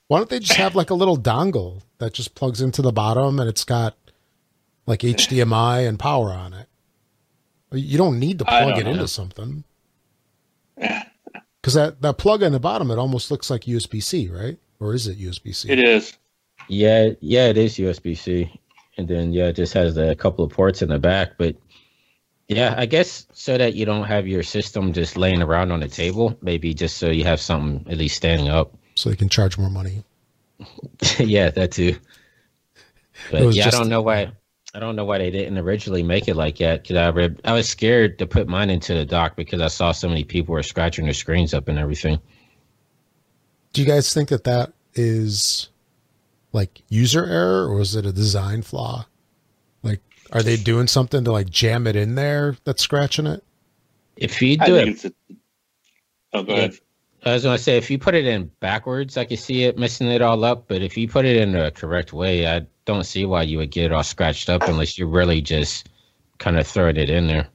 Why 0.08 0.18
don't 0.18 0.28
they 0.28 0.40
just 0.40 0.54
have 0.58 0.74
like 0.74 0.90
a 0.90 0.94
little 0.94 1.16
dongle 1.16 1.82
that 1.98 2.14
just 2.14 2.34
plugs 2.34 2.60
into 2.60 2.82
the 2.82 2.90
bottom 2.92 3.38
and 3.38 3.48
it's 3.48 3.62
got 3.64 3.96
like 4.86 5.00
HDMI 5.02 5.86
and 5.86 5.96
power 5.96 6.32
on 6.32 6.52
it? 6.52 6.68
You 7.72 7.98
don't 7.98 8.18
need 8.18 8.38
to 8.40 8.44
plug 8.44 8.78
it 8.78 8.84
know. 8.84 8.90
into 8.92 9.08
something. 9.08 9.64
Because 10.76 11.74
that, 11.74 12.02
that 12.02 12.18
plug 12.18 12.42
in 12.42 12.52
the 12.52 12.60
bottom, 12.60 12.90
it 12.90 12.98
almost 12.98 13.30
looks 13.30 13.50
like 13.50 13.62
USB 13.62 14.02
C, 14.02 14.28
right? 14.28 14.58
Or 14.80 14.94
is 14.94 15.06
it 15.06 15.18
USB 15.18 15.54
C? 15.54 15.70
It 15.70 15.78
is. 15.78 16.16
yeah, 16.68 17.10
yeah, 17.20 17.46
it 17.46 17.56
is 17.56 17.76
USB 17.76 18.16
C, 18.16 18.52
and 18.96 19.06
then 19.06 19.32
yeah, 19.32 19.46
it 19.46 19.56
just 19.56 19.72
has 19.74 19.96
a 19.96 20.14
couple 20.16 20.44
of 20.44 20.50
ports 20.50 20.82
in 20.82 20.88
the 20.88 20.98
back. 20.98 21.38
But 21.38 21.54
yeah, 22.48 22.74
I 22.76 22.86
guess 22.86 23.26
so 23.32 23.56
that 23.56 23.74
you 23.74 23.84
don't 23.86 24.04
have 24.04 24.26
your 24.26 24.42
system 24.42 24.92
just 24.92 25.16
laying 25.16 25.40
around 25.40 25.70
on 25.70 25.80
the 25.80 25.88
table. 25.88 26.36
Maybe 26.42 26.74
just 26.74 26.96
so 26.96 27.10
you 27.10 27.24
have 27.24 27.40
something 27.40 27.90
at 27.90 27.98
least 27.98 28.16
standing 28.16 28.48
up. 28.48 28.74
So 28.96 29.10
you 29.10 29.16
can 29.16 29.28
charge 29.28 29.56
more 29.56 29.70
money. 29.70 30.02
yeah, 31.18 31.50
that 31.50 31.72
too. 31.72 31.96
But 33.30 33.54
yeah, 33.54 33.64
just- 33.64 33.76
I 33.76 33.80
don't 33.80 33.88
know 33.88 34.02
why. 34.02 34.32
I 34.74 34.78
don't 34.80 34.96
know 34.96 35.04
why 35.04 35.18
they 35.18 35.30
didn't 35.30 35.58
originally 35.58 36.02
make 36.02 36.28
it 36.28 36.34
like 36.34 36.56
that. 36.58 36.86
Cause 36.86 36.96
I 36.96 37.10
read, 37.10 37.40
I 37.44 37.52
was 37.52 37.68
scared 37.68 38.18
to 38.18 38.26
put 38.26 38.48
mine 38.48 38.70
into 38.70 38.94
the 38.94 39.04
dock 39.04 39.36
because 39.36 39.60
I 39.60 39.68
saw 39.68 39.92
so 39.92 40.08
many 40.08 40.24
people 40.24 40.54
were 40.54 40.62
scratching 40.62 41.04
their 41.04 41.14
screens 41.14 41.52
up 41.52 41.68
and 41.68 41.78
everything. 41.78 42.18
Do 43.74 43.82
you 43.82 43.86
guys 43.86 44.12
think 44.14 44.30
that 44.30 44.44
that 44.44 44.72
is 44.94 45.68
like 46.52 46.82
user 46.88 47.24
error 47.24 47.68
or 47.68 47.80
is 47.80 47.94
it 47.96 48.06
a 48.06 48.12
design 48.12 48.62
flaw? 48.62 49.06
Like, 49.82 50.00
are 50.32 50.42
they 50.42 50.56
doing 50.56 50.86
something 50.86 51.24
to 51.24 51.32
like 51.32 51.50
jam 51.50 51.86
it 51.86 51.96
in 51.96 52.14
there 52.14 52.56
that's 52.64 52.82
scratching 52.82 53.26
it? 53.26 53.44
If 54.16 54.40
you 54.40 54.56
do 54.56 54.74
think 54.74 55.04
it. 55.04 55.14
A, 55.30 55.36
oh, 56.38 56.42
go 56.44 56.52
Yeah. 56.52 56.58
ahead. 56.58 56.78
I 57.24 57.34
was 57.34 57.44
gonna 57.44 57.58
say 57.58 57.76
if 57.76 57.90
you 57.90 57.98
put 57.98 58.14
it 58.14 58.26
in 58.26 58.50
backwards, 58.60 59.16
I 59.16 59.24
could 59.24 59.38
see 59.38 59.64
it 59.64 59.78
messing 59.78 60.08
it 60.08 60.22
all 60.22 60.44
up. 60.44 60.66
But 60.66 60.82
if 60.82 60.96
you 60.96 61.08
put 61.08 61.24
it 61.24 61.36
in 61.36 61.52
the 61.52 61.70
correct 61.70 62.12
way, 62.12 62.46
I 62.48 62.66
don't 62.84 63.04
see 63.04 63.24
why 63.24 63.42
you 63.42 63.58
would 63.58 63.70
get 63.70 63.86
it 63.86 63.92
all 63.92 64.02
scratched 64.02 64.48
up 64.48 64.62
unless 64.62 64.98
you're 64.98 65.08
really 65.08 65.40
just 65.40 65.88
kind 66.38 66.58
of 66.58 66.66
throwing 66.66 66.96
it 66.96 67.10
in 67.10 67.26
there. 67.26 67.46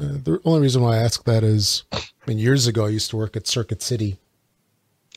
Uh, 0.00 0.18
the 0.24 0.40
only 0.44 0.60
reason 0.60 0.82
why 0.82 0.96
I 0.96 0.98
ask 1.02 1.22
that 1.24 1.44
is, 1.44 1.84
I 1.92 2.00
mean, 2.26 2.38
years 2.38 2.66
ago 2.66 2.86
I 2.86 2.88
used 2.88 3.10
to 3.10 3.16
work 3.16 3.36
at 3.36 3.46
Circuit 3.46 3.80
City. 3.82 4.18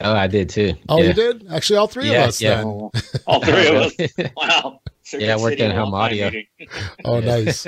Oh, 0.01 0.13
I 0.13 0.27
did 0.27 0.49
too. 0.49 0.75
Oh, 0.89 0.99
yeah. 1.01 1.07
you 1.07 1.13
did? 1.13 1.47
Actually, 1.51 1.77
all 1.77 1.87
three 1.87 2.11
Yeah, 2.11 2.23
of 2.23 2.27
us 2.29 2.39
yeah. 2.41 2.55
then. 2.57 2.65
All 3.25 3.41
three 3.43 3.67
of 3.67 3.75
us. 3.75 3.95
Wow. 4.37 4.81
Yeah, 5.11 5.33
I 5.33 5.37
worked 5.37 5.57
City 5.57 5.63
in 5.63 5.71
home 5.71 5.93
audio. 5.95 6.29
Oh, 7.03 7.19
nice. 7.19 7.65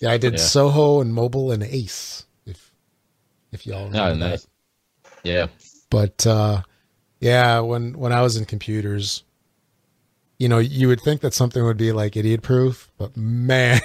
Yeah, 0.00 0.10
I 0.10 0.16
did 0.16 0.32
Yeah. 0.32 0.38
Soho 0.38 1.00
and 1.00 1.14
Mobile 1.14 1.52
and 1.52 1.62
Ace. 1.62 2.24
If 2.46 2.72
if 3.52 3.64
y'all 3.66 3.84
remember 3.86 4.24
Oh, 4.24 4.28
that. 4.30 4.46
Yeah. 5.22 5.46
But 5.90 6.26
uh, 6.26 6.62
yeah, 7.20 7.60
when 7.60 7.92
when 7.96 8.12
I 8.12 8.22
was 8.22 8.36
in 8.36 8.44
computers, 8.46 9.22
you 10.40 10.48
know, 10.48 10.58
you 10.58 10.88
would 10.88 11.02
think 11.02 11.20
that 11.20 11.34
something 11.34 11.62
would 11.62 11.76
be 11.76 11.92
like 11.92 12.16
idiot 12.16 12.40
proof, 12.40 12.90
but 12.96 13.14
man, 13.14 13.78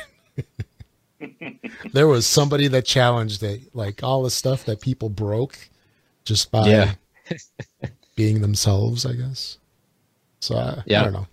there 1.94 2.08
was 2.08 2.26
somebody 2.26 2.70
that 2.70 2.86
challenged 2.86 3.44
it, 3.44 3.76
like 3.76 4.02
all 4.04 4.24
the 4.24 4.30
stuff 4.32 4.64
that 4.64 4.80
people 4.80 5.10
broke 5.10 5.70
just 6.24 6.52
by 6.52 6.70
Yeah. 6.70 6.94
being 8.16 8.40
themselves, 8.42 9.06
I 9.06 9.14
guess. 9.14 9.58
So 10.40 10.56
I, 10.56 10.82
I 10.98 11.04
don't 11.04 11.12
know. 11.14 11.28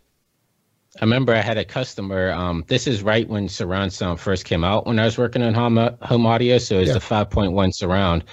I 1.00 1.04
remember 1.04 1.32
I 1.32 1.40
had 1.40 1.56
a 1.56 1.64
customer. 1.64 2.32
Um, 2.32 2.64
this 2.66 2.88
is 2.88 3.04
right 3.04 3.28
when 3.28 3.48
surround 3.48 3.92
sound 3.92 4.18
first 4.18 4.44
came 4.44 4.64
out 4.64 4.86
when 4.86 4.98
I 4.98 5.04
was 5.04 5.18
working 5.18 5.42
on 5.42 5.54
home 5.54 5.76
home 6.02 6.26
audio. 6.26 6.58
So 6.58 6.80
it's 6.80 6.88
Yeah. 6.88 6.94
the 6.94 6.98
5.1 7.00 7.72
surround. 7.72 8.24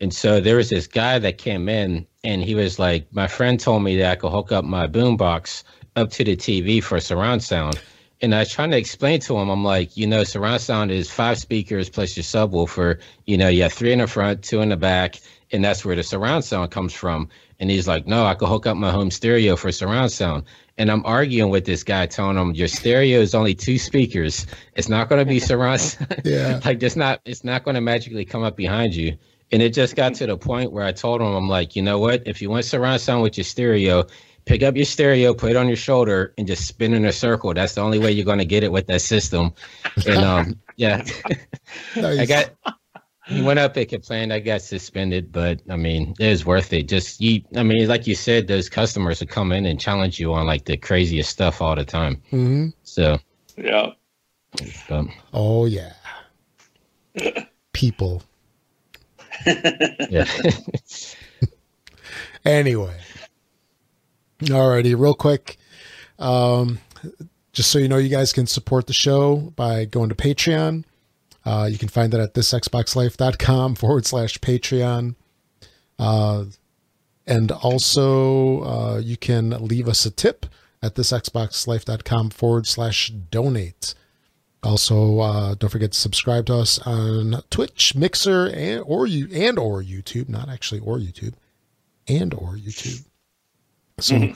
And 0.00 0.12
so 0.12 0.40
there 0.40 0.56
was 0.56 0.70
this 0.70 0.86
guy 0.86 1.18
that 1.18 1.36
came 1.36 1.68
in 1.68 2.06
and 2.24 2.42
he 2.42 2.54
was 2.54 2.78
like, 2.78 3.12
My 3.12 3.26
friend 3.28 3.60
told 3.60 3.82
me 3.82 3.96
that 3.98 4.10
I 4.10 4.16
could 4.16 4.30
hook 4.30 4.52
up 4.52 4.64
my 4.64 4.86
boombox 4.86 5.62
up 5.96 6.10
to 6.10 6.24
the 6.24 6.36
TV 6.36 6.82
for 6.82 7.00
surround 7.00 7.42
sound. 7.42 7.80
And 8.22 8.34
I 8.34 8.40
was 8.40 8.50
trying 8.50 8.70
to 8.72 8.76
explain 8.76 9.20
to 9.20 9.38
him, 9.38 9.48
I'm 9.48 9.64
like, 9.64 9.96
you 9.96 10.06
know, 10.06 10.24
surround 10.24 10.60
sound 10.60 10.90
is 10.90 11.10
five 11.10 11.38
speakers 11.38 11.88
plus 11.88 12.16
your 12.16 12.24
subwoofer. 12.24 13.00
You 13.26 13.38
know, 13.38 13.48
you 13.48 13.62
have 13.62 13.72
three 13.72 13.92
in 13.92 14.00
the 14.00 14.06
front, 14.06 14.42
two 14.42 14.60
in 14.60 14.68
the 14.68 14.76
back, 14.76 15.18
and 15.52 15.64
that's 15.64 15.84
where 15.84 15.96
the 15.96 16.02
surround 16.02 16.44
sound 16.44 16.70
comes 16.70 16.92
from. 16.92 17.28
And 17.60 17.70
he's 17.70 17.88
like, 17.88 18.06
no, 18.06 18.26
I 18.26 18.34
could 18.34 18.48
hook 18.48 18.66
up 18.66 18.76
my 18.76 18.90
home 18.90 19.10
stereo 19.10 19.56
for 19.56 19.72
surround 19.72 20.12
sound. 20.12 20.44
And 20.76 20.90
I'm 20.90 21.04
arguing 21.04 21.50
with 21.50 21.64
this 21.64 21.82
guy, 21.82 22.06
telling 22.06 22.36
him 22.36 22.54
your 22.54 22.68
stereo 22.68 23.20
is 23.20 23.34
only 23.34 23.54
two 23.54 23.78
speakers. 23.78 24.46
It's 24.74 24.88
not 24.88 25.08
going 25.08 25.18
to 25.18 25.28
be 25.28 25.40
surround. 25.40 25.80
sound. 25.80 26.22
Yeah. 26.24 26.60
like 26.64 26.82
it's 26.82 26.96
not. 26.96 27.20
It's 27.24 27.44
not 27.44 27.64
going 27.64 27.74
to 27.74 27.80
magically 27.80 28.24
come 28.24 28.42
up 28.42 28.56
behind 28.56 28.94
you. 28.94 29.16
And 29.52 29.62
it 29.62 29.74
just 29.74 29.96
got 29.96 30.14
to 30.14 30.26
the 30.26 30.36
point 30.36 30.72
where 30.72 30.84
I 30.84 30.92
told 30.92 31.20
him, 31.20 31.26
I'm 31.26 31.48
like, 31.48 31.74
you 31.74 31.82
know 31.82 31.98
what? 31.98 32.22
If 32.26 32.40
you 32.40 32.50
want 32.50 32.64
surround 32.64 33.00
sound 33.00 33.22
with 33.22 33.36
your 33.36 33.44
stereo, 33.44 34.06
pick 34.50 34.64
up 34.64 34.74
your 34.74 34.84
stereo, 34.84 35.32
put 35.32 35.52
it 35.52 35.56
on 35.56 35.68
your 35.68 35.76
shoulder, 35.76 36.34
and 36.36 36.44
just 36.44 36.66
spin 36.66 36.92
in 36.92 37.04
a 37.04 37.12
circle. 37.12 37.54
That's 37.54 37.74
the 37.76 37.82
only 37.82 38.00
way 38.00 38.10
you're 38.10 38.24
going 38.24 38.40
to 38.40 38.44
get 38.44 38.64
it 38.64 38.72
with 38.72 38.88
that 38.88 39.00
system. 39.00 39.52
And 40.04 40.24
um, 40.24 40.58
yeah, 40.76 41.04
I 41.96 42.26
got. 42.26 42.50
He 43.28 43.42
went 43.42 43.60
up 43.60 43.76
and 43.76 43.88
complained. 43.88 44.32
I 44.32 44.40
got 44.40 44.60
suspended, 44.60 45.30
but 45.30 45.60
I 45.70 45.76
mean, 45.76 46.16
it 46.18 46.30
was 46.30 46.44
worth 46.44 46.72
it. 46.72 46.88
Just 46.88 47.20
you, 47.20 47.42
I 47.54 47.62
mean, 47.62 47.86
like 47.86 48.08
you 48.08 48.16
said, 48.16 48.48
those 48.48 48.68
customers 48.68 49.20
would 49.20 49.28
come 49.28 49.52
in 49.52 49.66
and 49.66 49.78
challenge 49.78 50.18
you 50.18 50.34
on 50.34 50.46
like 50.46 50.64
the 50.64 50.76
craziest 50.76 51.30
stuff 51.30 51.62
all 51.62 51.76
the 51.76 51.84
time. 51.84 52.20
Mhm. 52.32 52.72
So, 52.82 53.20
Yeah. 53.56 53.92
um, 54.88 55.12
Oh 55.32 55.66
yeah. 55.66 55.92
People. 57.72 58.24
yeah, 59.46 60.26
Anyway. 62.44 62.96
Alrighty, 64.42 64.98
real 64.98 65.14
quick. 65.14 65.56
Um, 66.18 66.78
just 67.52 67.70
so 67.70 67.78
you 67.78 67.88
know, 67.88 67.96
you 67.96 68.08
guys 68.08 68.32
can 68.32 68.46
support 68.46 68.86
the 68.86 68.92
show 68.92 69.52
by 69.56 69.84
going 69.84 70.08
to 70.08 70.14
Patreon. 70.14 70.84
Uh, 71.44 71.68
you 71.70 71.78
can 71.78 71.88
find 71.88 72.12
that 72.12 72.20
at 72.20 72.34
thisxboxlife.com 72.34 73.74
forward 73.76 74.06
slash 74.06 74.38
Patreon. 74.38 75.14
Uh, 75.98 76.44
and 77.26 77.50
also, 77.52 78.62
uh, 78.62 78.98
you 78.98 79.16
can 79.16 79.50
leave 79.50 79.88
us 79.88 80.04
a 80.06 80.10
tip 80.10 80.46
at 80.82 80.94
thisxboxlife.com 80.94 82.30
forward 82.30 82.66
slash 82.66 83.10
donate. 83.10 83.94
Also, 84.62 85.20
uh, 85.20 85.54
don't 85.54 85.70
forget 85.70 85.92
to 85.92 85.98
subscribe 85.98 86.46
to 86.46 86.54
us 86.54 86.78
on 86.80 87.42
Twitch, 87.50 87.94
Mixer, 87.94 88.48
and 88.48 88.82
or 88.86 89.06
you 89.06 89.28
and 89.32 89.58
or 89.58 89.82
YouTube. 89.82 90.28
Not 90.28 90.50
actually 90.50 90.80
or 90.80 90.98
YouTube, 90.98 91.32
and 92.06 92.34
or 92.34 92.56
YouTube. 92.56 93.04
So 94.00 94.32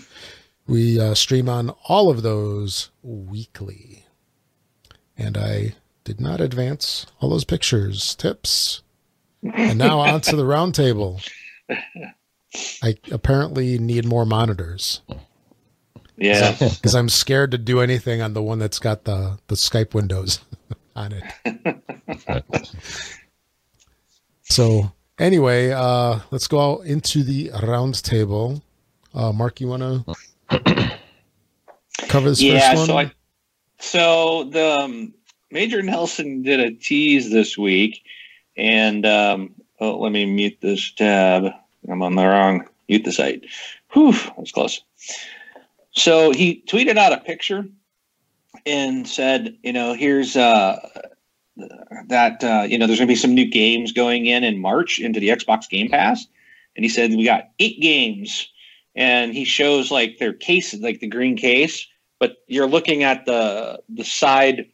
we 0.66 0.98
uh, 1.00 1.14
stream 1.14 1.48
on 1.48 1.70
all 1.88 2.10
of 2.10 2.22
those 2.22 2.90
weekly. 3.02 4.04
And 5.16 5.36
I 5.36 5.74
did 6.04 6.20
not 6.20 6.40
advance 6.40 7.06
all 7.20 7.30
those 7.30 7.44
pictures, 7.44 8.14
tips. 8.14 8.82
And 9.54 9.78
now 9.78 10.00
on 10.00 10.20
to 10.22 10.36
the 10.36 10.44
round 10.46 10.74
table. 10.74 11.20
I 12.82 12.96
apparently 13.10 13.78
need 13.78 14.04
more 14.06 14.24
monitors 14.24 15.00
Yeah. 16.16 16.52
because 16.58 16.94
I'm 16.94 17.08
scared 17.08 17.50
to 17.52 17.58
do 17.58 17.80
anything 17.80 18.22
on 18.22 18.32
the 18.34 18.42
one 18.42 18.58
that's 18.58 18.78
got 18.78 19.04
the, 19.04 19.38
the 19.48 19.54
Skype 19.54 19.92
windows 19.94 20.40
on 20.96 21.12
it. 21.12 22.44
So 24.44 24.92
anyway, 25.18 25.70
uh, 25.72 26.20
let's 26.30 26.46
go 26.46 26.60
out 26.74 26.86
into 26.86 27.22
the 27.22 27.50
round 27.62 28.02
table. 28.02 28.62
Uh, 29.14 29.32
Mark, 29.32 29.60
you 29.60 29.68
want 29.68 29.82
to 30.50 30.98
cover 32.08 32.30
this 32.30 32.42
yeah. 32.42 32.74
first 32.74 32.78
one? 32.78 32.86
So 32.88 32.98
I, 32.98 33.12
so 33.78 34.44
the 34.44 34.80
um, 34.80 35.14
Major 35.52 35.82
Nelson 35.82 36.42
did 36.42 36.58
a 36.58 36.72
tease 36.72 37.30
this 37.30 37.56
week, 37.56 38.02
and 38.56 39.06
um, 39.06 39.54
oh, 39.80 39.98
let 39.98 40.10
me 40.10 40.26
mute 40.26 40.58
this 40.60 40.90
tab. 40.90 41.52
I'm 41.88 42.02
on 42.02 42.16
the 42.16 42.26
wrong 42.26 42.68
mute 42.88 43.04
the 43.04 43.12
site. 43.12 43.44
Whew, 43.92 44.12
that 44.12 44.38
was 44.38 44.52
close. 44.52 44.82
So 45.92 46.32
he 46.32 46.64
tweeted 46.66 46.96
out 46.96 47.12
a 47.12 47.18
picture 47.18 47.64
and 48.66 49.06
said, 49.06 49.56
you 49.62 49.72
know, 49.72 49.94
here's 49.94 50.36
uh, 50.36 50.80
that 52.08 52.42
uh, 52.42 52.66
you 52.68 52.78
know, 52.78 52.88
there's 52.88 52.98
going 52.98 53.06
to 53.06 53.12
be 53.12 53.16
some 53.16 53.34
new 53.34 53.48
games 53.48 53.92
going 53.92 54.26
in 54.26 54.42
in 54.42 54.58
March 54.58 54.98
into 54.98 55.20
the 55.20 55.28
Xbox 55.28 55.68
Game 55.68 55.88
Pass, 55.88 56.26
and 56.74 56.84
he 56.84 56.88
said 56.88 57.10
we 57.10 57.24
got 57.24 57.50
eight 57.60 57.80
games, 57.80 58.48
and 58.94 59.32
he 59.32 59.44
shows 59.44 59.90
like 59.90 60.18
their 60.18 60.32
cases, 60.32 60.80
like 60.80 61.00
the 61.00 61.06
green 61.06 61.36
case, 61.36 61.86
but 62.18 62.36
you're 62.46 62.66
looking 62.68 63.02
at 63.02 63.26
the 63.26 63.82
the 63.88 64.04
side 64.04 64.66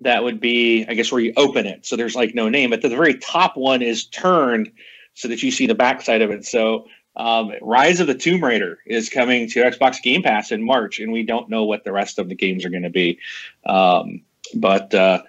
that 0.00 0.22
would 0.24 0.40
be, 0.40 0.84
I 0.86 0.94
guess, 0.94 1.10
where 1.10 1.20
you 1.20 1.32
open 1.36 1.66
it. 1.66 1.86
So 1.86 1.96
there's 1.96 2.16
like 2.16 2.34
no 2.34 2.48
name, 2.48 2.70
but 2.70 2.82
the 2.82 2.88
very 2.88 3.14
top 3.14 3.56
one 3.56 3.80
is 3.82 4.06
turned 4.06 4.70
so 5.14 5.28
that 5.28 5.42
you 5.42 5.50
see 5.50 5.66
the 5.66 5.74
backside 5.74 6.20
of 6.20 6.30
it. 6.30 6.44
So 6.44 6.86
um, 7.16 7.52
Rise 7.62 8.00
of 8.00 8.06
the 8.06 8.14
Tomb 8.14 8.42
Raider 8.42 8.78
is 8.86 9.08
coming 9.08 9.48
to 9.50 9.62
Xbox 9.62 10.02
Game 10.02 10.22
Pass 10.22 10.50
in 10.50 10.64
March, 10.64 10.98
and 10.98 11.12
we 11.12 11.22
don't 11.22 11.48
know 11.48 11.64
what 11.64 11.84
the 11.84 11.92
rest 11.92 12.18
of 12.18 12.28
the 12.28 12.34
games 12.34 12.64
are 12.64 12.70
going 12.70 12.82
to 12.82 12.90
be. 12.90 13.18
Um, 13.64 14.22
but 14.54 14.92
uh, 14.94 15.22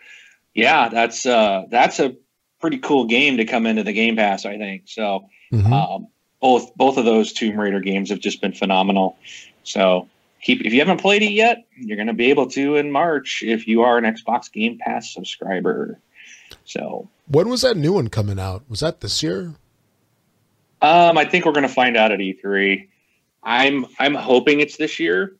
yeah, 0.53 0.89
that's 0.89 1.25
uh, 1.25 1.65
that's 1.69 1.99
a 1.99 2.15
pretty 2.59 2.79
cool 2.79 3.05
game 3.05 3.37
to 3.37 3.45
come 3.45 3.67
into 3.67 3.83
the 3.83 3.93
Game 3.93 4.15
Pass, 4.15 4.45
I 4.45 4.57
think. 4.57 4.83
So 4.85 5.29
Mhm. 5.53 5.71
um, 5.71 6.07
both 6.45 6.75
both 6.75 6.97
of 6.97 7.05
those 7.05 7.33
Tomb 7.33 7.59
Raider 7.59 7.79
games 7.79 8.11
have 8.11 8.19
just 8.19 8.39
been 8.39 8.53
phenomenal. 8.53 9.17
So 9.63 10.07
keep 10.43 10.63
if 10.63 10.73
you 10.73 10.79
haven't 10.79 11.01
played 11.01 11.23
it 11.23 11.31
yet, 11.31 11.65
you're 11.75 11.97
going 11.97 12.05
to 12.05 12.13
be 12.13 12.29
able 12.29 12.45
to 12.51 12.75
in 12.75 12.91
March 12.91 13.41
if 13.43 13.67
you 13.67 13.81
are 13.81 13.97
an 13.97 14.03
Xbox 14.03 14.51
Game 14.51 14.77
Pass 14.77 15.11
subscriber. 15.11 15.99
So 16.63 17.09
when 17.27 17.49
was 17.49 17.63
that 17.63 17.77
new 17.77 17.93
one 17.93 18.09
coming 18.09 18.37
out? 18.37 18.63
Was 18.69 18.81
that 18.81 19.01
this 19.01 19.23
year? 19.23 19.55
um, 20.83 21.17
I 21.17 21.25
think 21.25 21.45
we're 21.45 21.51
going 21.51 21.67
to 21.67 21.73
find 21.73 21.97
out 21.97 22.11
at 22.11 22.19
E3. 22.19 22.89
I'm 23.41 23.87
I'm 23.97 24.13
hoping 24.13 24.59
it's 24.59 24.77
this 24.77 24.99
year, 24.99 25.35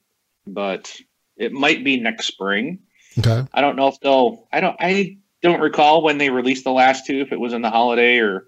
but 0.47 0.99
it 1.37 1.51
might 1.51 1.83
be 1.83 1.99
next 1.99 2.25
spring. 2.25 2.79
Okay. 3.19 3.45
I 3.53 3.61
don't 3.61 3.75
know 3.75 3.89
if 3.89 3.99
they'll. 3.99 4.47
I 4.51 4.59
don't. 4.59 4.75
I 4.79 5.17
don't 5.43 5.61
recall 5.61 6.01
when 6.01 6.17
they 6.17 6.31
released 6.31 6.63
the 6.63 6.71
last 6.71 7.05
two. 7.05 7.19
If 7.19 7.31
it 7.31 7.39
was 7.39 7.53
in 7.53 7.61
the 7.61 7.69
holiday 7.69 8.17
or. 8.17 8.47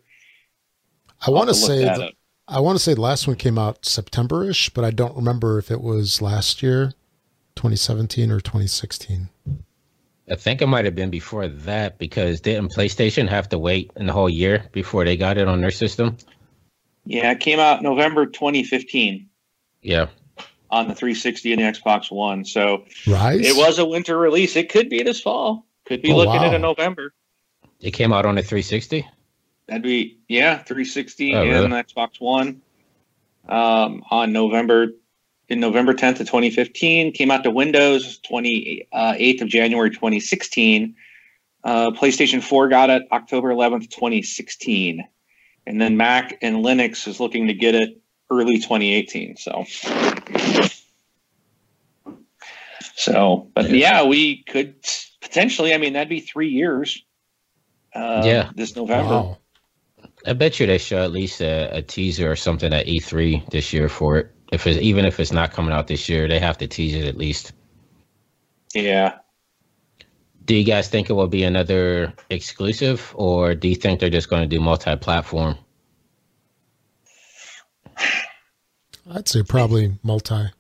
I 1.22 1.30
want 1.30 1.50
to 1.50 1.56
I'll 1.56 1.62
have 1.62 1.70
look 1.70 2.00
say 2.00 2.06
that. 2.06 2.14
I 2.48 2.60
want 2.62 2.78
to 2.78 2.84
say 2.84 2.94
the 2.94 3.02
last 3.02 3.28
one 3.28 3.36
came 3.36 3.58
out 3.58 3.86
September-ish, 3.86 4.70
but 4.70 4.86
I 4.86 4.92
don't 4.92 5.16
remember 5.16 5.58
if 5.60 5.70
it 5.70 5.82
was 5.82 6.22
last 6.22 6.64
year, 6.64 6.94
2017 7.56 8.32
or 8.32 8.40
2016. 8.40 9.30
I 10.30 10.36
think 10.36 10.62
it 10.62 10.68
might 10.68 10.86
have 10.86 10.96
been 10.96 11.10
before 11.10 11.48
that 11.48 11.98
because 11.98 12.40
didn't 12.42 12.74
PlayStation 12.74 13.28
have 13.30 13.50
to 13.50 13.60
wait 13.60 13.92
in 13.96 14.06
the 14.08 14.14
whole 14.14 14.30
year 14.30 14.66
before 14.72 15.04
they 15.06 15.18
got 15.18 15.38
it 15.38 15.48
on 15.48 15.62
their 15.62 15.72
system? 15.72 16.18
Yeah, 17.06 17.32
it 17.32 17.40
came 17.40 17.60
out 17.60 17.82
November 17.82 18.26
2015 18.26 19.28
Yeah. 19.82 20.08
on 20.70 20.88
the 20.90 20.96
360 20.96 21.54
and 21.54 21.62
the 21.62 21.80
Xbox 21.80 22.12
One. 22.12 22.44
So 22.46 22.84
Rise? 23.08 23.46
it 23.46 23.56
was 23.56 23.80
a 23.80 23.86
winter 23.86 24.18
release. 24.18 24.56
It 24.58 24.70
could 24.70 24.90
be 24.90 25.02
this 25.04 25.22
fall. 25.22 25.66
Could 25.86 26.02
be 26.02 26.12
Oh, 26.12 26.18
looking 26.18 26.34
wow. 26.42 26.46
into 26.46 26.60
November. 26.60 27.14
It 27.80 27.92
came 27.92 28.12
out 28.12 28.26
on 28.26 28.36
the 28.36 28.42
360. 28.42 29.08
That'd 29.68 29.84
be 29.84 30.18
yeah, 30.28 30.58
360 30.60 31.34
Oh, 31.36 31.44
really? 31.44 31.66
and 31.66 31.74
Xbox 31.74 32.20
One. 32.22 32.62
Um, 33.50 34.04
on 34.12 34.34
November 34.34 34.88
in 35.50 35.62
November 35.62 35.94
10th 35.94 36.20
of 36.20 36.28
2015, 36.28 37.14
came 37.14 37.32
out 37.32 37.44
to 37.44 37.52
Windows 37.52 38.20
28th 38.30 39.42
of 39.42 39.48
January 39.48 39.90
2016. 39.90 40.96
Uh, 41.64 41.92
PlayStation 41.92 42.42
4 42.44 42.68
got 42.68 42.90
it 42.90 43.04
October 43.12 43.50
11th, 43.54 43.90
2016, 43.90 45.06
and 45.66 45.82
then 45.82 45.96
Mac 45.96 46.38
and 46.42 46.58
Linux 46.58 47.08
is 47.08 47.20
looking 47.22 47.48
to 47.48 47.54
get 47.54 47.76
it 47.76 48.02
early 48.30 48.58
2018. 48.58 49.38
So, 49.38 49.64
so, 52.96 53.48
but 53.54 53.70
yeah, 53.70 54.04
we 54.04 54.44
could 54.44 54.76
potentially. 55.22 55.74
I 55.74 55.78
mean, 55.78 55.94
that'd 55.94 56.10
be 56.10 56.20
three 56.20 56.50
years. 56.50 57.02
Uh, 57.94 58.22
Yeah. 58.26 58.52
this 58.56 58.76
November. 58.76 59.10
Wow. 59.14 59.38
I 60.28 60.34
bet 60.34 60.60
you 60.60 60.68
they 60.68 60.78
show 60.78 61.02
at 61.04 61.12
least 61.12 61.40
a, 61.42 61.78
a 61.78 61.82
teaser 61.82 62.30
or 62.30 62.36
something 62.36 62.74
at 62.74 62.86
E3 62.86 63.50
this 63.50 63.72
year 63.72 63.88
for 63.88 64.18
it. 64.18 64.32
If 64.52 64.68
it's 64.68 64.80
even 64.80 65.06
if 65.06 65.20
it's 65.20 65.32
not 65.32 65.52
coming 65.54 65.72
out 65.74 65.88
this 65.88 66.10
year, 66.10 66.28
they 66.28 66.40
have 66.40 66.58
to 66.60 66.68
tease 66.68 66.96
it 66.96 67.06
at 67.06 67.18
least. 67.18 67.54
Yeah. 68.74 69.20
Do 70.46 70.56
you 70.56 70.64
guys 70.64 70.88
think 70.90 71.10
it 71.10 71.14
will 71.14 71.28
be 71.28 71.44
another 71.44 72.14
exclusive, 72.30 73.14
or 73.18 73.56
do 73.56 73.68
you 73.68 73.76
think 73.76 74.00
they're 74.00 74.10
just 74.10 74.30
going 74.30 74.42
to 74.42 74.48
do 74.48 74.62
multi-platform? 74.62 75.58
I'd 79.12 79.28
say 79.28 79.44
probably 79.44 79.98
multi. 80.04 80.52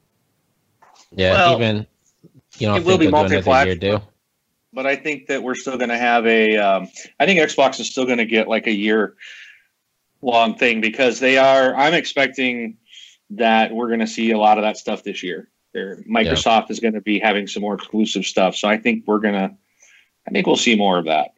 Yeah, 1.11 1.33
Well, 1.33 1.55
even 1.55 1.87
you 2.57 2.67
know, 2.67 2.75
it 2.75 2.83
will 2.85 2.97
be 2.97 3.09
multi-platform. 3.09 3.79
deal. 3.79 4.11
but 4.73 4.85
I 4.85 4.95
think 4.95 5.27
that 5.27 5.43
we're 5.43 5.55
still 5.55 5.77
going 5.77 5.89
to 5.89 5.97
have 5.97 6.25
a. 6.25 6.57
Um, 6.57 6.89
I 7.19 7.25
think 7.25 7.39
Xbox 7.39 7.79
is 7.79 7.89
still 7.89 8.05
going 8.05 8.17
to 8.17 8.25
get 8.25 8.47
like 8.47 8.67
a 8.67 8.73
year 8.73 9.15
long 10.21 10.55
thing 10.55 10.81
because 10.81 11.19
they 11.19 11.37
are. 11.37 11.75
I'm 11.75 11.93
expecting 11.93 12.77
that 13.31 13.73
we're 13.73 13.87
going 13.87 13.99
to 13.99 14.07
see 14.07 14.31
a 14.31 14.37
lot 14.37 14.57
of 14.57 14.63
that 14.63 14.77
stuff 14.77 15.03
this 15.03 15.23
year. 15.23 15.49
There, 15.73 15.97
Microsoft 16.09 16.71
is 16.71 16.79
going 16.79 16.93
to 16.93 17.01
be 17.01 17.19
having 17.19 17.45
some 17.45 17.61
more 17.61 17.75
exclusive 17.75 18.25
stuff, 18.25 18.55
so 18.55 18.67
I 18.67 18.77
think 18.77 19.03
we're 19.05 19.19
gonna. 19.19 19.55
I 20.27 20.31
think 20.31 20.47
we'll 20.47 20.57
see 20.57 20.75
more 20.75 20.97
of 20.97 21.05
that. 21.05 21.31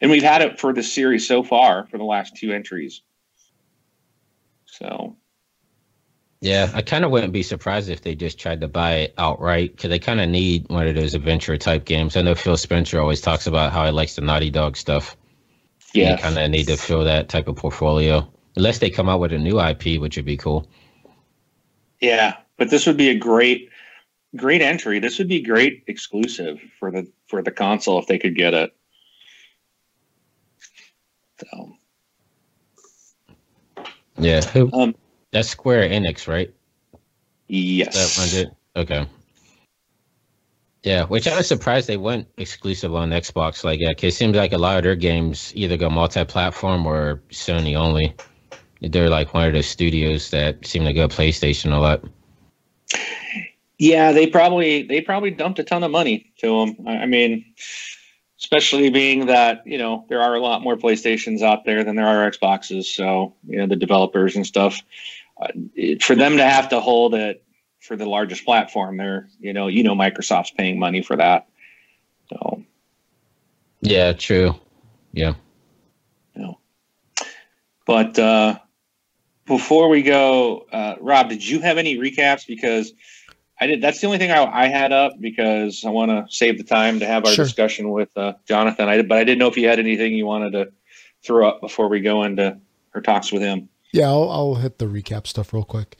And 0.00 0.10
we've 0.10 0.22
had 0.22 0.42
it 0.42 0.58
for 0.58 0.72
the 0.72 0.82
series 0.82 1.26
so 1.26 1.42
far 1.42 1.86
for 1.86 1.98
the 1.98 2.04
last 2.04 2.36
two 2.36 2.52
entries. 2.52 3.02
So 4.66 5.16
Yeah, 6.40 6.70
I 6.74 6.82
kind 6.82 7.04
of 7.04 7.10
wouldn't 7.10 7.32
be 7.32 7.42
surprised 7.42 7.88
if 7.88 8.02
they 8.02 8.14
just 8.14 8.38
tried 8.38 8.60
to 8.60 8.68
buy 8.68 8.94
it 8.96 9.14
outright 9.18 9.74
because 9.74 9.90
they 9.90 9.98
kind 9.98 10.20
of 10.20 10.28
need 10.28 10.68
one 10.68 10.86
of 10.86 10.94
those 10.94 11.14
adventure 11.14 11.56
type 11.56 11.84
games. 11.84 12.16
I 12.16 12.22
know 12.22 12.34
Phil 12.34 12.56
Spencer 12.56 13.00
always 13.00 13.20
talks 13.20 13.46
about 13.46 13.72
how 13.72 13.84
he 13.84 13.90
likes 13.90 14.16
the 14.16 14.22
Naughty 14.22 14.50
Dog 14.50 14.76
stuff. 14.76 15.16
Yeah, 15.96 16.16
They 16.16 16.22
kind 16.22 16.38
of 16.38 16.50
need 16.50 16.66
to 16.66 16.76
fill 16.76 17.04
that 17.04 17.28
type 17.28 17.48
of 17.48 17.56
portfolio, 17.56 18.28
unless 18.56 18.78
they 18.78 18.90
come 18.90 19.08
out 19.08 19.20
with 19.20 19.32
a 19.32 19.38
new 19.38 19.60
IP, 19.60 20.00
which 20.00 20.16
would 20.16 20.26
be 20.26 20.36
cool. 20.36 20.68
Yeah, 22.00 22.36
but 22.58 22.70
this 22.70 22.86
would 22.86 22.96
be 22.96 23.08
a 23.08 23.14
great, 23.14 23.70
great 24.36 24.62
entry. 24.62 24.98
This 24.98 25.18
would 25.18 25.28
be 25.28 25.40
great 25.40 25.84
exclusive 25.86 26.60
for 26.78 26.90
the 26.90 27.10
for 27.28 27.42
the 27.42 27.50
console 27.50 27.98
if 27.98 28.06
they 28.06 28.18
could 28.18 28.36
get 28.36 28.54
it. 28.54 28.76
So 31.40 31.72
Yeah, 34.18 34.40
who? 34.42 34.70
Um, 34.72 34.94
That's 35.32 35.48
Square 35.48 35.90
Enix, 35.90 36.28
right? 36.28 36.52
yes, 37.48 38.16
That. 38.16 38.54
Okay. 38.76 39.06
Yeah, 40.86 41.04
which 41.06 41.26
I 41.26 41.36
was 41.36 41.48
surprised 41.48 41.88
they 41.88 41.96
went 41.96 42.28
exclusive 42.36 42.94
on 42.94 43.10
Xbox 43.10 43.64
like 43.64 43.80
yeah, 43.80 43.88
that. 43.88 43.96
'cause 43.96 44.14
it 44.14 44.14
seems 44.14 44.36
like 44.36 44.52
a 44.52 44.58
lot 44.58 44.76
of 44.76 44.84
their 44.84 44.94
games 44.94 45.52
either 45.56 45.76
go 45.76 45.90
multi-platform 45.90 46.86
or 46.86 47.20
Sony 47.30 47.74
only. 47.74 48.14
They're 48.80 49.10
like 49.10 49.34
one 49.34 49.48
of 49.48 49.52
those 49.52 49.66
studios 49.66 50.30
that 50.30 50.64
seem 50.64 50.84
to 50.84 50.92
go 50.92 51.08
PlayStation 51.08 51.72
a 51.72 51.80
lot. 51.80 52.04
yeah, 53.80 54.12
they 54.12 54.28
probably 54.28 54.84
they 54.84 55.00
probably 55.00 55.32
dumped 55.32 55.58
a 55.58 55.64
ton 55.64 55.82
of 55.82 55.90
money 55.90 56.32
to 56.38 56.60
them. 56.60 56.86
I, 56.86 56.98
I 56.98 57.06
mean, 57.06 57.44
especially 58.38 58.88
being 58.88 59.26
that 59.26 59.66
you 59.66 59.78
know 59.78 60.04
there 60.08 60.22
are 60.22 60.36
a 60.36 60.40
lot 60.40 60.62
more 60.62 60.76
PlayStations 60.76 61.42
out 61.42 61.64
there 61.64 61.82
than 61.82 61.96
there 61.96 62.06
are 62.06 62.30
Xboxes. 62.30 62.84
So 62.84 63.34
you 63.48 63.58
know 63.58 63.66
the 63.66 63.74
developers 63.74 64.36
and 64.36 64.46
stuff. 64.46 64.80
Uh, 65.42 65.48
for 66.00 66.14
them 66.14 66.36
to 66.36 66.44
have 66.44 66.68
to 66.68 66.78
hold 66.78 67.12
it 67.12 67.42
for 67.86 67.96
the 67.96 68.06
largest 68.06 68.44
platform, 68.44 68.96
they're 68.96 69.28
you 69.40 69.52
know 69.52 69.68
you 69.68 69.82
know 69.82 69.94
Microsoft's 69.94 70.50
paying 70.50 70.78
money 70.78 71.02
for 71.02 71.16
that. 71.16 71.46
So 72.30 72.62
Yeah, 73.80 74.12
true. 74.12 74.54
Yeah. 75.12 75.34
But 77.86 78.18
uh, 78.18 78.58
before 79.46 79.88
we 79.88 80.02
go, 80.02 80.66
uh, 80.72 80.96
Rob, 81.00 81.28
did 81.28 81.46
you 81.46 81.60
have 81.60 81.78
any 81.78 81.96
recaps? 81.96 82.46
Because 82.46 82.92
I 83.60 83.68
did. 83.68 83.80
That's 83.80 84.00
the 84.00 84.08
only 84.08 84.18
thing 84.18 84.32
I, 84.32 84.44
I 84.44 84.66
had 84.66 84.92
up 84.92 85.12
because 85.20 85.84
I 85.84 85.90
want 85.90 86.10
to 86.10 86.26
save 86.28 86.58
the 86.58 86.64
time 86.64 86.98
to 87.00 87.06
have 87.06 87.24
our 87.24 87.32
Sure. 87.32 87.44
discussion 87.44 87.90
with 87.90 88.10
uh, 88.16 88.34
Jonathan. 88.46 88.88
I 88.88 88.96
did, 88.96 89.08
but 89.08 89.18
I 89.18 89.24
didn't 89.24 89.38
know 89.38 89.46
if 89.46 89.56
you 89.56 89.68
had 89.68 89.78
anything 89.78 90.14
you 90.14 90.26
wanted 90.26 90.50
to 90.52 90.72
throw 91.24 91.48
up 91.48 91.60
before 91.60 91.88
we 91.88 92.00
go 92.00 92.24
into 92.24 92.58
our 92.94 93.00
talks 93.00 93.32
with 93.32 93.42
him. 93.42 93.68
Yeah, 93.92 94.08
I'll, 94.08 94.30
I'll 94.30 94.54
hit 94.56 94.78
the 94.78 94.86
recap 94.86 95.26
stuff 95.26 95.54
real 95.54 95.64
quick. 95.64 95.96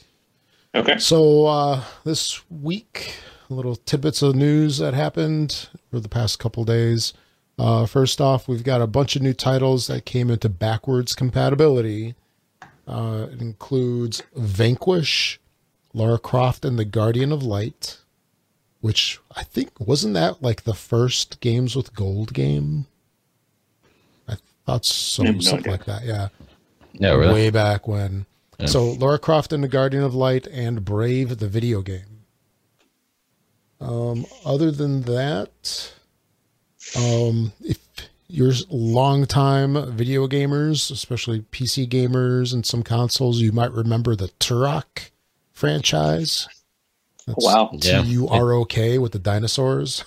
Okay. 0.77 0.99
So 0.99 1.47
uh, 1.47 1.83
this 2.05 2.43
week, 2.51 3.15
little 3.49 3.77
tidbits 3.77 4.23
of 4.23 4.35
news 4.35 4.79
that 4.79 4.95
happened 4.95 5.69
for 5.91 6.01
the 6.01 6.09
past 6.09 6.39
couple 6.39 6.65
days. 6.65 7.13
Uh, 7.59 7.87
first 7.87 8.21
off, 8.21 8.47
we've 8.47 8.65
got 8.65 8.83
a 8.83 8.87
bunch 8.87 9.17
of 9.17 9.23
new 9.23 9.33
titles 9.33 9.87
that 9.87 10.05
came 10.05 10.31
into 10.31 10.49
backwards 10.49 11.15
compatibility. 11.15 12.15
Uh, 12.87 13.27
it 13.33 13.41
includes 13.41 14.23
Vanquish, 14.35 15.41
Lara 15.95 16.19
Croft 16.19 16.65
and 16.65 16.79
the 16.79 16.85
Guardian 16.85 17.33
of 17.33 17.43
Light, 17.43 17.99
which 18.81 19.19
I 19.35 19.43
think 19.43 19.81
wasn't 19.81 20.15
that 20.15 20.43
like 20.43 20.65
the 20.65 20.75
first 20.75 21.41
games 21.41 21.75
with 21.75 21.95
gold 21.95 22.35
game. 22.35 22.87
I 24.29 24.37
thought 24.67 24.85
so, 24.85 25.25
I 25.25 25.31
no 25.31 25.41
something 25.41 25.73
idea. 25.73 25.73
like 25.73 25.85
that. 25.87 26.05
Yeah 26.05 26.29
No, 27.01 27.17
really. 27.17 27.33
way 27.33 27.51
back 27.51 27.89
when. 27.89 28.27
Yeah. 28.59 28.67
So 28.67 28.93
Laura 28.93 29.19
Croft 29.19 29.53
and 29.53 29.63
the 29.63 29.69
Guardian 29.69 30.03
of 30.03 30.15
Light 30.15 30.47
and 30.47 30.85
Brave 30.85 31.39
the 31.39 31.49
video 31.49 31.83
game. 31.83 32.25
Um, 33.81 34.25
other 34.45 34.71
than 34.71 35.03
that, 35.03 35.93
um, 36.97 37.53
if 37.61 37.79
you're 38.29 38.53
longtime 38.71 39.93
video 39.95 40.27
gamers, 40.27 40.91
especially 40.91 41.41
PC 41.41 41.87
gamers 41.89 42.53
and 42.55 42.65
some 42.65 42.83
consoles, 42.83 43.41
you 43.41 43.53
might 43.53 43.73
remember 43.73 44.17
the 44.17 44.29
Turok 44.41 45.11
franchise. 45.53 46.49
That's 47.27 47.45
Wow. 47.45 47.71
Yeah. 47.73 48.03
T 48.03 48.09
U 48.09 48.29
R 48.29 48.53
O 48.53 48.65
K 48.65 48.99
with 48.99 49.13
the 49.13 49.19
dinosaurs. 49.19 50.05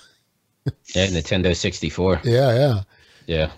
Yeah, 0.94 1.06
Nintendo 1.06 1.56
64. 1.56 2.20
Yeah, 2.24 2.54
yeah. 2.54 2.82
Yeah. 3.26 3.50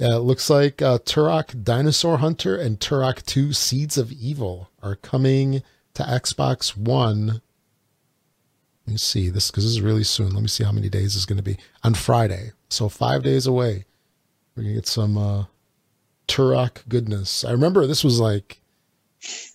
Yeah, 0.00 0.16
it 0.16 0.20
looks 0.20 0.48
like 0.48 0.80
uh, 0.80 0.96
Turok 0.96 1.62
Dinosaur 1.62 2.16
Hunter 2.16 2.56
and 2.56 2.80
Turok 2.80 3.22
2 3.26 3.52
Seeds 3.52 3.98
of 3.98 4.10
Evil 4.10 4.70
are 4.82 4.96
coming 4.96 5.62
to 5.92 6.02
Xbox 6.02 6.74
One. 6.74 7.42
Let 8.86 8.92
me 8.92 8.96
see 8.96 9.28
this 9.28 9.50
because 9.50 9.64
this 9.64 9.72
is 9.72 9.82
really 9.82 10.04
soon. 10.04 10.32
Let 10.32 10.40
me 10.40 10.48
see 10.48 10.64
how 10.64 10.72
many 10.72 10.88
days 10.88 11.16
is 11.16 11.26
going 11.26 11.36
to 11.36 11.42
be 11.42 11.58
on 11.84 11.92
Friday. 11.92 12.52
So 12.70 12.88
five 12.88 13.22
days 13.22 13.46
away. 13.46 13.84
We're 14.56 14.62
gonna 14.62 14.76
get 14.76 14.86
some 14.86 15.18
uh, 15.18 15.44
Turok 16.26 16.88
goodness. 16.88 17.44
I 17.44 17.50
remember 17.50 17.86
this 17.86 18.02
was 18.02 18.18
like 18.18 18.62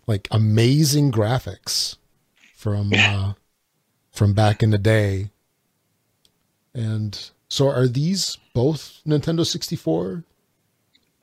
like 0.05 0.27
amazing 0.29 1.12
graphics 1.12 1.97
from 2.55 2.93
uh, 2.93 3.34
from 4.12 4.36
back 4.36 4.62
in 4.62 4.69
the 4.69 4.77
day. 4.77 5.31
And 6.75 7.31
so 7.49 7.67
are 7.67 7.88
these 7.88 8.38
both 8.53 9.01
Nintendo 9.08 9.43
64? 9.43 10.23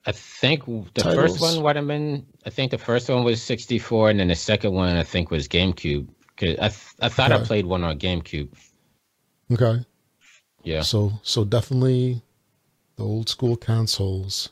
I 0.04 0.12
think 0.12 0.64
the 0.94 1.02
Titles. 1.02 1.38
first 1.38 1.40
one 1.40 1.62
would 1.62 1.76
have 1.76 1.86
been. 1.86 2.26
I 2.44 2.50
think 2.50 2.70
the 2.72 2.78
first 2.78 3.08
one 3.08 3.22
was 3.22 3.40
64, 3.40 4.10
and 4.10 4.20
then 4.20 4.28
the 4.28 4.34
second 4.34 4.72
one 4.72 4.96
I 4.96 5.04
think 5.04 5.30
was 5.30 5.46
GameCube. 5.46 6.08
'Cause 6.36 6.56
I 6.60 6.68
th- 6.68 6.94
I 7.00 7.08
thought 7.08 7.30
I 7.30 7.38
played 7.44 7.66
one 7.66 7.84
on 7.84 7.98
GameCube. 7.98 8.48
Okay. 9.52 9.84
Yeah. 10.64 10.82
So 10.82 11.12
so 11.22 11.44
definitely 11.44 12.22
the 12.96 13.04
old 13.04 13.28
school 13.28 13.56
consoles. 13.56 14.48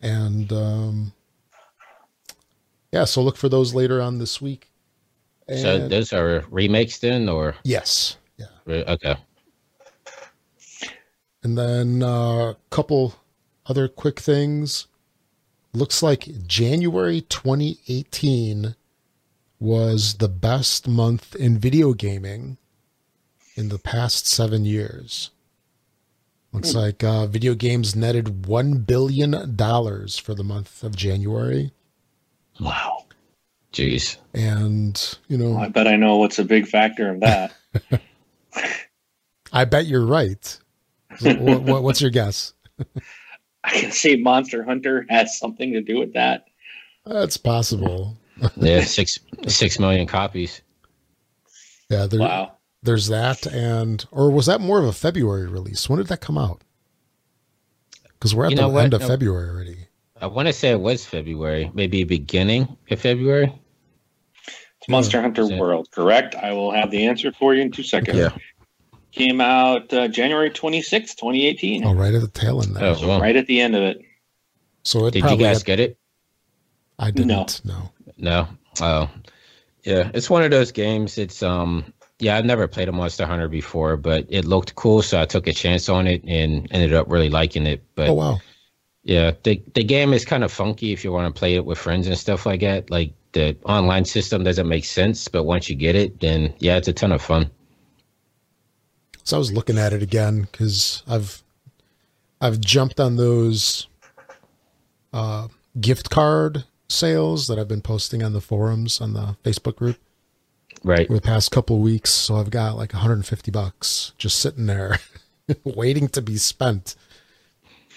And 0.00 0.52
um 0.52 1.12
yeah, 2.90 3.04
so 3.04 3.22
look 3.22 3.36
for 3.36 3.48
those 3.48 3.74
later 3.74 4.00
on 4.02 4.18
this 4.18 4.40
week. 4.40 4.70
So 5.48 5.86
those 5.88 6.12
are 6.12 6.44
remakes 6.50 6.98
then, 6.98 7.28
or 7.28 7.54
yes. 7.64 8.16
Yeah. 8.38 8.46
okay? 8.66 9.16
And 11.42 11.58
then 11.58 12.02
a 12.02 12.56
couple 12.70 13.14
other 13.66 13.88
quick 13.88 14.20
things. 14.20 14.86
Looks 15.72 16.02
like 16.02 16.46
January 16.46 17.22
2018 17.22 18.74
was 19.58 20.14
the 20.14 20.28
best 20.28 20.86
month 20.88 21.34
in 21.36 21.58
video 21.58 21.94
gaming 21.94 22.58
in 23.54 23.68
the 23.68 23.78
past 23.78 24.26
seven 24.26 24.64
years. 24.64 25.30
Looks 26.52 26.74
like 26.74 27.02
uh, 27.02 27.26
video 27.26 27.54
games 27.54 27.96
netted 27.96 28.44
one 28.46 28.78
billion 28.80 29.56
dollars 29.56 30.18
for 30.18 30.34
the 30.34 30.44
month 30.44 30.82
of 30.82 30.94
January, 30.94 31.72
Wow. 32.60 33.06
Jeez. 33.72 34.18
and 34.34 35.18
you 35.28 35.38
know, 35.38 35.56
I 35.56 35.68
bet 35.68 35.86
I 35.88 35.96
know 35.96 36.18
what's 36.18 36.38
a 36.38 36.44
big 36.44 36.66
factor 36.66 37.08
in 37.08 37.20
that. 37.20 37.54
I 39.52 39.64
bet 39.64 39.86
you're 39.86 40.04
right. 40.04 40.58
What, 41.20 41.62
what, 41.62 41.82
what's 41.82 42.02
your 42.02 42.10
guess? 42.10 42.52
I 43.64 43.80
can 43.80 43.92
see 43.92 44.16
Monster 44.16 44.64
Hunter 44.64 45.06
has 45.08 45.38
something 45.38 45.72
to 45.72 45.80
do 45.80 45.98
with 45.98 46.12
that. 46.14 46.44
That's 47.06 47.36
possible. 47.36 48.16
Yeah, 48.56 48.82
six 48.82 49.18
six 49.46 49.78
million 49.78 50.06
copies. 50.06 50.62
Yeah, 51.88 52.06
there, 52.06 52.20
Wow. 52.20 52.52
there's 52.82 53.08
that, 53.08 53.46
and 53.46 54.04
or 54.10 54.30
was 54.30 54.46
that 54.46 54.60
more 54.60 54.78
of 54.78 54.84
a 54.86 54.92
February 54.92 55.46
release? 55.46 55.88
When 55.88 55.98
did 55.98 56.08
that 56.08 56.20
come 56.20 56.38
out? 56.38 56.62
Because 58.14 58.34
we're 58.34 58.46
at 58.46 58.50
You 58.52 58.56
the 58.56 58.62
know 58.62 58.68
what? 58.70 58.84
end 58.84 58.94
of 58.94 59.00
No. 59.02 59.08
February 59.08 59.48
already. 59.50 59.76
I 60.20 60.26
want 60.26 60.46
to 60.46 60.52
say 60.52 60.70
it 60.70 60.80
was 60.80 61.04
February, 61.04 61.70
maybe 61.74 62.04
beginning 62.04 62.76
of 62.90 63.00
February. 63.00 63.52
It's 64.46 64.88
Monster 64.88 65.20
Hunter 65.20 65.46
World, 65.58 65.88
correct? 65.92 66.34
I 66.36 66.52
will 66.52 66.72
have 66.72 66.90
the 66.90 67.06
answer 67.06 67.32
for 67.32 67.54
you 67.54 67.62
in 67.62 67.70
two 67.72 67.82
seconds. 67.82 68.32
Came 69.12 69.40
out 69.40 69.92
uh, 69.92 70.08
January 70.08 70.50
26th, 70.50 71.16
2018. 71.16 71.84
Oh, 71.84 71.94
right 71.94 72.14
at 72.14 72.22
the 72.22 72.28
tail 72.28 72.62
end 72.62 72.74
there. 72.74 72.84
Oh, 72.96 73.06
well. 73.06 73.20
Right 73.20 73.36
at 73.36 73.46
the 73.46 73.60
end 73.60 73.76
of 73.76 73.82
it. 73.82 74.00
So 74.84 75.06
it 75.06 75.12
Did 75.12 75.24
you 75.24 75.36
guys 75.36 75.58
had- 75.58 75.66
get 75.66 75.80
it? 75.80 75.98
I 76.98 77.10
didn't. 77.10 77.60
No. 77.64 77.90
No. 78.16 78.48
Oh, 78.80 79.10
yeah. 79.84 80.10
It's 80.14 80.30
one 80.30 80.42
of 80.42 80.50
those 80.50 80.72
games. 80.72 81.18
It's 81.18 81.42
um. 81.42 81.92
Yeah, 82.18 82.36
I've 82.36 82.44
never 82.44 82.68
played 82.68 82.88
a 82.88 82.92
Monster 82.92 83.26
Hunter 83.26 83.48
before, 83.48 83.96
but 83.96 84.26
it 84.28 84.44
looked 84.44 84.76
cool, 84.76 85.02
so 85.02 85.20
I 85.20 85.24
took 85.26 85.48
a 85.48 85.52
chance 85.52 85.88
on 85.88 86.06
it 86.06 86.22
and 86.24 86.68
ended 86.70 86.94
up 86.94 87.10
really 87.10 87.28
liking 87.28 87.66
it. 87.66 87.82
But 87.96 88.10
Oh 88.10 88.14
wow. 88.14 88.38
yeah, 89.02 89.32
the 89.42 89.60
the 89.74 89.82
game 89.82 90.12
is 90.12 90.24
kind 90.24 90.44
of 90.44 90.52
funky 90.52 90.92
if 90.92 91.02
you 91.02 91.10
want 91.10 91.34
to 91.34 91.36
play 91.38 91.54
it 91.56 91.64
with 91.64 91.78
friends 91.78 92.06
and 92.06 92.16
stuff 92.16 92.46
like 92.46 92.60
that. 92.60 92.90
Like 92.90 93.12
the 93.32 93.56
online 93.64 94.04
system 94.04 94.44
doesn't 94.44 94.68
make 94.68 94.84
sense, 94.84 95.26
but 95.26 95.42
once 95.44 95.68
you 95.68 95.74
get 95.74 95.96
it, 95.96 96.20
then 96.20 96.54
yeah, 96.60 96.76
it's 96.76 96.86
a 96.88 96.92
ton 96.92 97.10
of 97.10 97.20
fun. 97.22 97.50
So 99.24 99.36
I 99.36 99.38
was 99.38 99.52
looking 99.52 99.78
at 99.78 99.92
it 99.92 100.02
again 100.02 100.42
because 100.50 101.02
I've 101.06 101.42
I've 102.40 102.60
jumped 102.60 102.98
on 103.00 103.16
those 103.16 103.86
uh, 105.12 105.48
gift 105.80 106.10
card 106.10 106.64
sales 106.88 107.46
that 107.46 107.58
I've 107.58 107.68
been 107.68 107.82
posting 107.82 108.22
on 108.22 108.32
the 108.32 108.40
forums 108.40 109.00
on 109.00 109.14
the 109.14 109.36
Facebook 109.44 109.76
group 109.76 109.96
Right. 110.84 111.06
for 111.06 111.14
the 111.14 111.20
past 111.20 111.52
couple 111.52 111.76
of 111.76 111.82
weeks. 111.82 112.10
So 112.10 112.36
I've 112.36 112.50
got 112.50 112.76
like 112.76 112.92
150 112.92 113.50
bucks 113.52 114.12
just 114.18 114.40
sitting 114.40 114.66
there 114.66 114.98
waiting 115.64 116.08
to 116.08 116.20
be 116.22 116.36
spent. 116.36 116.96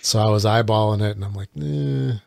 So 0.04 0.20
I 0.20 0.30
was 0.30 0.46
eyeballing 0.46 1.02
it 1.02 1.16
and 1.16 1.26
I'm 1.26 1.34
like, 1.34 1.50
eh, 1.60 2.20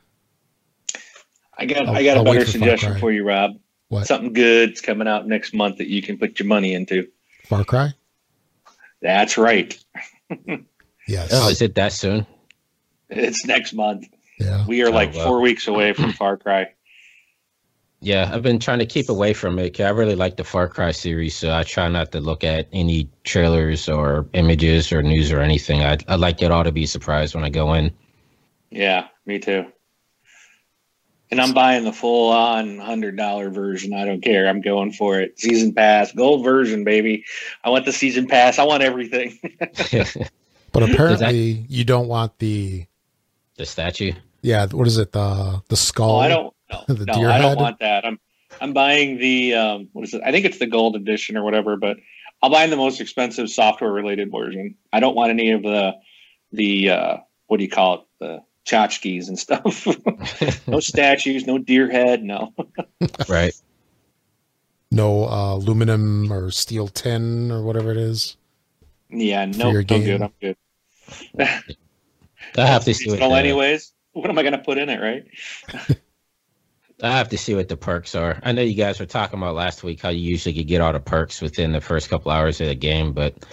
I 1.57 1.67
got 1.67 1.87
I'll- 1.89 1.95
I 1.97 2.03
got 2.03 2.17
a 2.17 2.19
I'll 2.21 2.25
better 2.25 2.45
for 2.45 2.51
suggestion 2.51 2.99
for 2.99 3.13
you, 3.13 3.25
Rob. 3.25 3.53
What? 3.89 4.07
Something 4.07 4.33
good's 4.33 4.81
coming 4.81 5.07
out 5.09 5.27
next 5.29 5.55
month 5.55 5.79
that 5.79 5.87
you 5.89 6.03
can 6.03 6.19
put 6.19 6.39
your 6.41 6.47
money 6.49 6.75
into. 6.75 7.07
Far 7.47 7.65
Cry? 7.65 7.95
That's 9.03 9.39
right. 9.39 9.77
Yes. 11.07 11.31
Oh, 11.33 11.49
is 11.49 11.63
it 11.63 11.75
that 11.77 11.93
soon? 11.95 12.27
It's 13.09 13.47
next 13.47 13.73
month. 13.73 14.07
yeah. 14.39 14.67
We 14.67 14.83
are 14.83 14.89
Oh, 14.89 14.93
like 14.93 15.15
wow. 15.15 15.25
four 15.25 15.41
weeks 15.41 15.67
away 15.67 15.95
from 15.95 16.13
Far 16.13 16.37
Cry. 16.37 16.73
Yeah, 18.01 18.31
I've 18.33 18.45
been 18.45 18.61
trying 18.61 18.79
to 18.79 18.87
keep 18.87 19.09
away 19.09 19.33
from 19.33 19.59
it. 19.59 19.81
I 19.81 19.89
really 19.89 20.15
like 20.15 20.37
the 20.37 20.45
Far 20.45 20.69
Cry 20.69 20.93
series, 20.93 21.35
so 21.35 21.53
I 21.53 21.65
try 21.65 21.89
not 21.89 22.13
to 22.13 22.21
look 22.21 22.45
at 22.45 22.69
any 22.73 23.09
trailers 23.25 23.89
or 23.89 24.25
images 24.35 24.93
or 24.93 25.03
news 25.03 25.33
or 25.33 25.41
anything. 25.41 25.83
I 25.83 25.97
I 26.07 26.15
like 26.15 26.41
it 26.41 26.53
all 26.53 26.63
to 26.63 26.71
be 26.71 26.87
surprised 26.87 27.35
when 27.35 27.43
I 27.43 27.49
go 27.49 27.75
in. 27.75 27.91
Yeah, 28.71 29.09
me 29.27 29.41
too. 29.41 29.65
And 31.31 31.41
I'm 31.41 31.53
buying 31.53 31.85
the 31.85 31.93
full 31.93 32.31
on 32.33 32.79
hundred 32.79 33.17
dollar 33.17 33.51
version. 33.51 33.93
I 33.93 34.05
don't 34.07 34.23
care. 34.23 34.49
I'm 34.49 34.61
going 34.63 34.93
for 34.93 35.21
it. 35.21 35.39
Season 35.39 35.75
pass, 35.75 36.11
gold 36.13 36.43
version, 36.43 36.85
baby. 36.85 37.25
I 37.63 37.69
want 37.71 37.85
the 37.85 37.93
season 37.93 38.27
pass. 38.27 38.59
I 38.59 38.65
want 38.65 38.83
everything. 38.83 39.39
But 40.71 40.83
apparently 40.83 41.65
you 41.69 41.85
don't 41.85 42.09
want 42.09 42.39
the 42.39 42.87
the 43.57 43.67
statue. 43.67 44.13
yeah, 44.43 44.67
what 44.67 44.87
is 44.87 44.99
it? 44.99 45.13
The 45.13 45.63
the 45.69 45.77
skull. 45.77 46.17
Oh, 46.17 46.19
I 46.19 46.29
don't. 46.29 46.55
No, 46.71 46.85
The 46.95 47.07
no 47.07 47.15
deer 47.15 47.31
I 47.31 47.39
don't 47.39 47.57
want 47.57 47.79
that. 47.81 48.05
I'm 48.05 48.21
I'm 48.61 48.73
buying 48.75 49.19
the 49.19 49.55
um, 49.55 49.89
what 49.93 50.05
is 50.05 50.15
it? 50.15 50.23
I 50.25 50.31
think 50.31 50.45
it's 50.45 50.59
the 50.59 50.67
gold 50.67 50.95
edition 50.95 51.37
or 51.37 51.43
whatever. 51.43 51.77
But 51.77 51.97
I'll 52.43 52.51
buy 52.51 52.67
the 52.67 52.77
most 52.77 53.01
expensive 53.01 53.49
software 53.49 53.91
related 53.91 54.31
version. 54.31 54.77
I 54.93 55.01
don't 55.01 55.17
want 55.17 55.31
any 55.31 55.53
of 55.53 55.63
the 55.63 55.95
the 56.53 56.91
uh, 56.91 57.17
what 57.47 57.57
do 57.57 57.65
you 57.65 57.71
call 57.71 57.95
it? 57.95 58.01
The 58.21 58.43
tchotchkes 58.69 59.29
and 59.29 59.39
stuff. 59.39 59.87
no 60.67 60.81
statues, 60.81 61.47
no 61.47 61.59
deer 61.59 61.91
head. 61.91 62.23
No. 62.23 62.53
right. 63.29 63.55
no 64.91 65.29
uh, 65.29 65.55
aluminum 65.55 66.33
or 66.33 66.51
steel 66.51 66.89
tin 66.89 67.51
or 67.51 67.63
whatever 67.63 67.91
it 67.91 67.97
is. 67.97 68.37
Yeah, 69.11 69.47
no, 69.47 69.71
your 69.71 69.81
no 69.81 69.87
game. 69.87 70.05
good. 70.05 70.23
I'm 70.23 70.33
good. 70.41 70.57
I 72.57 72.67
have 72.67 72.85
to 72.85 72.95
see 72.95 73.07
what 73.07 73.15
Seasonal 73.15 73.31
the, 73.31 73.37
anyways. 73.37 73.93
What 74.13 74.29
am 74.29 74.39
I 74.39 74.43
going 74.43 74.53
to 74.53 74.59
put 74.59 74.79
in 74.79 74.89
it, 74.89 75.01
right? 75.01 75.99
I 77.03 77.17
have 77.17 77.29
to 77.29 77.39
see 77.39 77.55
what 77.55 77.69
the 77.69 77.77
perks 77.77 78.15
are. 78.15 78.41
I 78.43 78.53
know 78.53 78.63
you 78.63 78.75
guys 78.75 78.99
were 78.99 79.07
talking 79.07 79.39
about 79.39 79.55
last 79.55 79.85
week 79.85 80.01
how 80.03 80.09
you 80.09 80.21
usually 80.21 80.55
could 80.55 80.67
get 80.67 80.81
all 80.81 80.93
the 80.93 81.01
perks 81.01 81.41
within 81.41 81.73
the 81.73 81.81
first 81.81 82.11
couple 82.11 82.33
hours 82.33 82.61
of 82.61 82.67
the 82.67 82.75
game, 82.75 83.13
but 83.13 83.47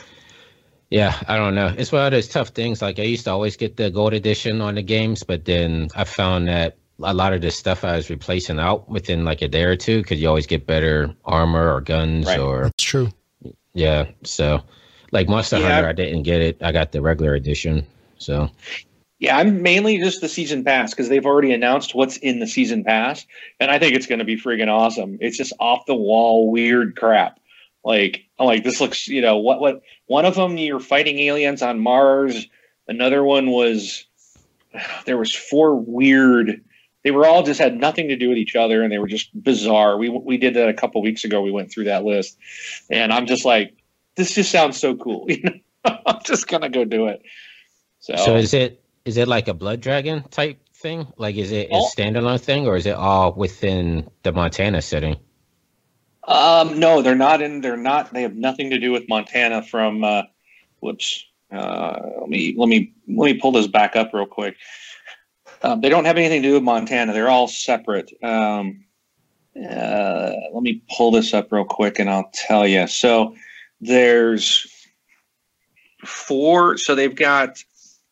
yeah, 0.90 1.20
I 1.28 1.38
don't 1.38 1.56
know. 1.56 1.74
It's 1.78 1.92
one 1.92 2.06
of 2.06 2.12
those 2.12 2.28
tough 2.28 2.50
things. 2.50 2.82
Like 2.82 3.00
I 3.00 3.04
used 3.04 3.26
to 3.26 3.32
always 3.32 3.58
get 3.58 3.78
the 3.78 3.90
gold 3.90 4.14
edition 4.14 4.62
on 4.62 4.76
the 4.76 4.82
games, 4.84 5.24
but 5.24 5.46
then 5.46 5.90
I 5.96 6.04
found 6.04 6.48
that 6.48 6.78
a 7.04 7.14
lot 7.14 7.34
of 7.34 7.42
the 7.42 7.52
stuff 7.52 7.84
I 7.84 7.96
was 7.98 8.10
replacing 8.10 8.60
out 8.60 8.88
within 8.90 9.26
like 9.26 9.42
a 9.42 9.48
day 9.48 9.64
or 9.64 9.76
two 9.76 10.02
because 10.02 10.22
you 10.22 10.28
always 10.30 10.48
get 10.48 10.66
better 10.66 11.14
armor 11.26 11.74
or 11.74 11.82
guns 11.82 12.26
Right. 12.28 12.40
or 12.40 12.64
That's 12.66 12.84
true. 12.84 13.10
yeah. 13.74 14.06
So 14.24 14.62
like 15.12 15.28
Monster 15.28 15.60
Yeah. 15.60 15.74
Hunter, 15.74 15.90
I 15.90 15.94
didn't 15.94 16.24
get 16.24 16.42
it. 16.42 16.58
I 16.62 16.72
got 16.72 16.92
the 16.94 17.02
regular 17.02 17.34
edition. 17.36 17.86
So 18.18 18.50
Yeah, 19.20 19.38
I'm 19.38 19.62
mainly 19.62 19.98
just 19.98 20.22
the 20.22 20.30
season 20.30 20.64
pass 20.64 20.92
because 20.92 21.10
they've 21.10 21.26
already 21.26 21.52
announced 21.52 21.96
what's 21.96 22.18
in 22.18 22.40
the 22.40 22.48
season 22.48 22.84
pass, 22.84 23.26
and 23.60 23.72
I 23.72 23.80
think 23.80 23.96
it's 23.96 24.08
going 24.08 24.20
to 24.20 24.26
be 24.26 24.38
freaking 24.38 24.68
awesome. 24.70 25.18
It's 25.22 25.38
just 25.38 25.52
off 25.60 25.86
the 25.86 25.96
wall 25.96 26.50
weird 26.52 26.96
crap. 26.96 27.40
Like, 27.86 28.26
I'm 28.40 28.48
like 28.48 28.64
this 28.64 28.82
looks, 28.82 29.08
you 29.08 29.22
know, 29.22 29.38
what 29.38 29.62
what 29.62 29.84
one 30.08 30.26
of 30.26 30.36
them 30.36 30.58
you're 30.58 30.80
fighting 30.80 31.20
aliens 31.20 31.62
on 31.62 31.80
Mars. 31.80 32.48
Another 32.88 33.24
one 33.24 33.52
was 33.52 34.06
there 35.06 35.18
was 35.18 35.34
four 35.34 35.76
weird. 35.76 36.62
They 37.04 37.12
were 37.12 37.28
all 37.28 37.44
just 37.44 37.60
had 37.60 37.80
nothing 37.80 38.08
to 38.08 38.16
do 38.16 38.30
with 38.30 38.40
each 38.40 38.56
other, 38.56 38.82
and 38.82 38.92
they 38.92 38.98
were 38.98 39.08
just 39.08 39.30
bizarre. 39.42 39.98
We 39.98 40.10
we 40.10 40.38
did 40.38 40.56
that 40.56 40.68
a 40.68 40.74
couple 40.74 41.04
weeks 41.04 41.24
ago. 41.24 41.44
We 41.44 41.52
went 41.52 41.72
through 41.72 41.84
that 41.86 42.04
list, 42.04 42.38
and 42.90 43.14
I'm 43.14 43.28
just 43.28 43.46
like, 43.46 43.76
this 44.16 44.34
just 44.34 44.52
sounds 44.52 44.78
so 44.78 44.96
cool. 44.96 45.28
You 45.30 45.44
know, 45.44 46.00
I'm 46.08 46.24
just 46.24 46.48
gonna 46.48 46.70
go 46.70 46.84
do 46.84 47.06
it. 47.08 47.22
So, 48.00 48.16
so 48.16 48.36
is 48.36 48.56
it 48.56 48.82
is 49.06 49.18
it 49.18 49.28
like 49.28 49.48
a 49.48 49.54
blood 49.54 49.82
dragon 49.82 50.24
type 50.32 50.58
thing? 50.74 51.06
Like 51.18 51.36
is 51.36 51.52
it 51.52 51.70
a 51.70 51.76
standalone 51.96 52.42
thing 52.42 52.66
or 52.66 52.76
is 52.76 52.88
it 52.88 52.96
all 52.96 53.34
within 53.34 54.10
the 54.24 54.32
Montana 54.32 54.82
setting? 54.82 55.18
Um, 56.28 56.80
no, 56.80 57.02
they're 57.02 57.16
not 57.16 57.42
in. 57.42 57.62
They're 57.62 57.78
not. 57.78 58.14
They 58.14 58.24
have 58.24 58.36
nothing 58.36 58.72
to 58.72 58.80
do 58.80 58.92
with 58.92 59.08
Montana. 59.08 59.62
From 59.62 60.04
uh, 60.04 60.24
whoops. 60.80 61.26
Uh, 61.52 62.00
let 62.20 62.30
me 62.30 62.56
let 62.58 62.68
me 62.68 62.94
let 63.08 63.26
me 63.26 63.40
pull 63.40 63.52
this 63.52 63.68
back 63.68 63.96
up 63.96 64.12
real 64.14 64.26
quick. 64.26 64.56
Um, 65.62 65.82
they 65.82 65.90
don't 65.90 66.06
have 66.06 66.18
anything 66.18 66.42
to 66.42 66.48
do 66.48 66.54
with 66.56 66.64
Montana. 66.64 67.14
They're 67.14 67.30
all 67.30 67.48
separate. 67.48 68.12
Um, 68.24 68.84
uh, 69.56 70.32
let 70.54 70.64
me 70.64 70.82
pull 70.96 71.12
this 71.12 71.34
up 71.34 71.52
real 71.52 71.66
quick, 71.66 72.00
and 72.00 72.10
I'll 72.10 72.30
tell 72.34 72.68
you. 72.68 72.88
So 72.88 73.36
there's 73.80 74.68
four. 76.04 76.78
So 76.78 76.96
they've 76.96 77.16
got 77.16 77.64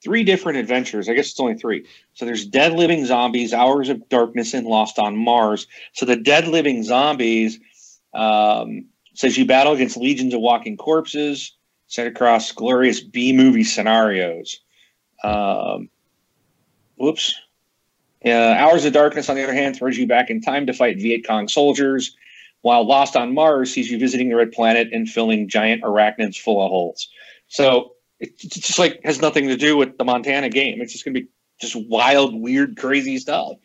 three 0.04 0.24
different 0.24 0.58
adventures. 0.58 1.10
I 1.10 1.14
guess 1.14 1.32
it's 1.32 1.40
only 1.40 1.56
three. 1.56 1.86
So 2.14 2.26
there's 2.26 2.46
Dead 2.46 2.74
Living 2.74 3.06
Zombies, 3.06 3.54
Hours 3.54 3.90
of 3.90 4.08
Darkness, 4.10 4.54
and 4.54 4.68
Lost 4.68 5.00
on 5.00 5.18
Mars. 5.18 5.68
So 5.94 6.06
the 6.06 6.16
Dead 6.16 6.48
Living 6.48 6.84
Zombies 6.84 7.60
um, 8.14 8.86
says 9.14 9.38
you 9.38 9.46
battle 9.46 9.74
against 9.74 9.98
legions 9.98 10.34
of 10.34 10.42
walking 10.42 10.78
corpses 10.78 11.56
set 11.88 12.08
across 12.08 12.52
glorious 12.52 13.02
B 13.02 13.34
movie 13.34 13.64
scenarios. 13.64 14.60
Um, 15.24 15.90
whoops. 16.98 17.40
Uh, 18.26 18.30
Hours 18.30 18.86
of 18.86 18.94
Darkness, 18.94 19.30
on 19.30 19.36
the 19.36 19.44
other 19.44 19.54
hand, 19.54 19.76
throws 19.76 19.98
you 19.98 20.08
back 20.08 20.30
in 20.30 20.42
time 20.42 20.66
to 20.68 20.74
fight 20.74 20.98
Viet 20.98 21.28
Cong 21.28 21.48
soldiers, 21.50 22.16
while 22.62 22.88
Lost 22.88 23.18
on 23.18 23.34
Mars 23.34 23.74
sees 23.74 23.92
you 23.92 24.00
visiting 24.00 24.30
the 24.30 24.36
Red 24.36 24.54
Planet 24.54 24.88
and 24.94 25.10
filling 25.10 25.50
giant 25.50 25.84
arachnids 25.84 26.38
full 26.38 26.64
of 26.64 26.70
holes. 26.70 27.10
So 27.50 27.94
it- 28.22 28.34
it's 28.42 28.60
just 28.60 28.80
like 28.80 29.02
has 29.04 29.20
nothing 29.22 29.50
to 29.50 29.58
do 29.58 29.76
with 29.76 29.98
the 29.98 30.06
Montana 30.06 30.50
game. 30.50 30.82
It's 30.82 30.94
just 30.94 31.04
going 31.04 31.16
to 31.16 31.22
be 31.22 31.28
just 31.60 31.76
wild, 31.76 32.34
weird, 32.34 32.78
crazy 32.78 33.18
stuff. 33.18 33.58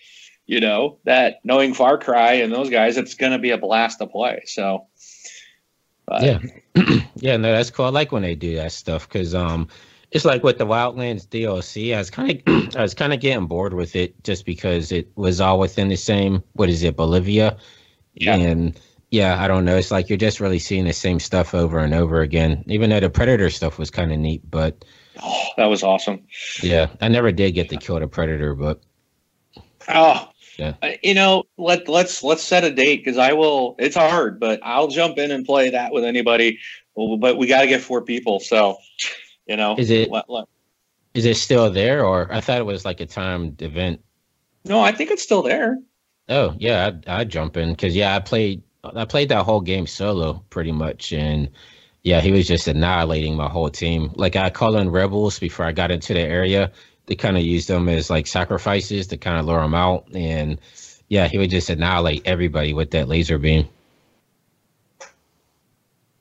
You 0.49 0.61
know 0.61 0.99
that 1.05 1.41
knowing 1.45 1.75
Far 1.75 1.99
Cry 1.99 2.33
and 2.33 2.51
those 2.51 2.71
guys, 2.71 2.97
it's 2.97 3.13
going 3.13 3.33
to 3.33 3.39
be 3.39 3.51
a 3.51 3.59
blast 3.59 3.99
to 3.99 4.07
play. 4.07 4.45
So, 4.47 4.87
but, 6.07 6.23
Yeah. 6.23 6.39
yeah, 7.17 7.37
no, 7.37 7.53
that's 7.53 7.71
cool. 7.71 7.85
I 7.85 7.91
like 7.91 8.13
when 8.13 8.23
they 8.23 8.35
do 8.35 8.57
that 8.57 8.73
stuff 8.73 9.07
because 9.07 9.35
um, 9.35 9.69
it's 10.11 10.25
like 10.25 10.43
with 10.43 10.57
the 10.57 10.65
Wildlands 10.65 11.27
DLC. 11.29 11.95
I 11.95 11.99
was 11.99 12.09
kind 12.09 12.43
of 12.47 12.75
I 12.77 12.81
was 12.81 12.95
kind 12.95 13.13
of 13.13 13.21
getting 13.21 13.47
bored 13.47 13.75
with 13.75 13.95
it 13.95 14.15
just 14.25 14.47
because 14.47 14.91
it 14.91 15.11
was 15.17 15.39
all 15.39 15.59
within 15.59 15.89
the 15.89 15.97
same. 15.97 16.43
What 16.55 16.71
is 16.71 16.83
it, 16.83 16.97
Bolivia? 16.97 17.59
Yeah. 18.15 18.37
And 18.37 18.81
yeah, 19.11 19.43
I 19.43 19.49
don't 19.49 19.67
know. 19.67 19.77
It's 19.77 19.91
like 19.91 20.09
you're 20.09 20.17
just 20.17 20.41
really 20.41 20.59
seeing 20.59 20.87
the 20.87 20.95
same 20.95 21.21
stuff 21.21 21.55
over 21.55 21.79
and 21.79 21.93
over 21.93 22.23
again. 22.23 22.65
Even 22.69 22.89
though 22.89 23.01
the 23.01 23.11
Predator 23.11 23.51
stuff 23.51 23.79
was 23.79 23.91
kind 23.91 24.13
of 24.13 24.19
neat, 24.19 24.51
but 24.51 24.83
Oh, 25.23 25.47
that 25.59 25.67
was 25.67 25.83
awesome. 25.83 26.27
yeah, 26.63 26.89
I 27.03 27.09
never 27.09 27.33
did 27.33 27.53
get 27.53 27.69
to 27.69 27.77
kill 27.77 28.01
the 28.01 28.07
Predator, 28.07 28.55
but 28.55 28.81
Oh, 29.89 30.29
Yeah. 30.59 30.75
Uh, 30.83 30.91
you 31.03 31.15
know, 31.15 31.45
let 31.57 31.89
let's 31.89 32.23
let's 32.25 32.43
set 32.43 32.65
a 32.65 32.71
date 32.71 33.05
because 33.05 33.17
I 33.17 33.33
will. 33.33 33.77
It's 33.79 33.97
hard, 33.97 34.41
but 34.41 34.61
I'll 34.65 34.89
jump 34.89 35.17
in 35.17 35.31
and 35.31 35.47
play 35.47 35.71
that 35.71 35.93
with 35.93 36.05
anybody. 36.05 36.59
But 36.97 37.39
we 37.39 37.47
got 37.47 37.61
to 37.63 37.69
get 37.69 37.81
four 37.81 38.03
people, 38.03 38.41
so 38.41 38.77
you 39.47 39.57
know. 39.57 39.77
Is 39.79 39.91
it- 39.91 40.11
let- 40.11 40.29
let- 40.29 40.47
is 41.15 41.25
it 41.25 41.37
still 41.37 41.71
there? 41.71 42.05
Or 42.05 42.33
I 42.33 42.41
thought 42.41 42.59
it 42.59 42.67
was 42.67 42.85
like 42.85 43.01
a 43.01 43.07
timed 43.07 43.63
event. 43.63 44.01
no, 44.65 44.81
I 44.81 44.93
think 44.93 45.11
it's 45.11 45.23
still 45.23 45.43
there. 45.43 45.79
Oh 46.29 46.55
yeah, 46.59 46.87
I'd, 46.89 47.09
I'd 47.09 47.29
jump 47.31 47.57
in 47.57 47.71
because 47.71 47.95
yeah, 47.97 48.15
I 48.15 48.19
played 48.19 48.63
I 48.85 49.05
played 49.05 49.29
that 49.31 49.45
whole 49.45 49.61
game 49.61 49.87
solo 49.87 50.45
pretty 50.51 50.73
much, 50.73 51.13
and 51.13 51.49
yeah, 52.03 52.21
he 52.21 52.33
was 52.33 52.47
just 52.47 52.69
annihilating 52.69 53.37
my 53.37 53.49
whole 53.49 53.71
team. 53.71 54.13
Like 54.17 54.35
I 54.37 54.51
called 54.51 54.77
in 54.77 54.91
rebels 54.91 55.39
before 55.39 55.67
I 55.67 55.73
got 55.73 55.91
into 55.91 56.15
the 56.15 56.21
area. 56.21 56.73
They 57.09 57.17
kind 57.17 57.39
of 57.39 57.43
used 57.43 57.69
them 57.69 57.89
as 57.89 58.11
like 58.11 58.27
sacrifices 58.27 59.07
to 59.09 59.17
kind 59.17 59.39
of 59.39 59.47
lure 59.47 59.63
them 59.63 59.75
out, 59.75 60.07
and 60.15 60.61
yeah, 61.09 61.27
he 61.27 61.39
would 61.39 61.51
just 61.51 61.71
annihilate 61.71 62.23
everybody 62.27 62.75
with 62.75 62.91
that 62.91 63.09
laser 63.09 63.39
beam. 63.39 63.67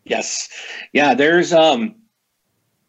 Yes, 0.05 0.47
yeah. 0.93 1.13
There's 1.13 1.51
um, 1.51 1.95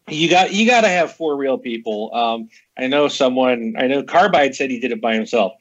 you 0.09 0.31
got 0.31 0.53
you 0.53 0.65
got 0.65 0.83
to 0.83 0.89
have 0.89 1.13
four 1.13 1.37
real 1.37 1.59
people. 1.59 2.15
Um, 2.15 2.49
I 2.79 2.87
know 2.87 3.09
someone. 3.09 3.75
I 3.77 3.89
know 3.89 4.05
Carbide 4.05 4.55
said 4.55 4.71
he 4.71 4.79
did 4.79 4.93
it 4.93 5.01
by 5.01 5.15
himself. 5.15 5.55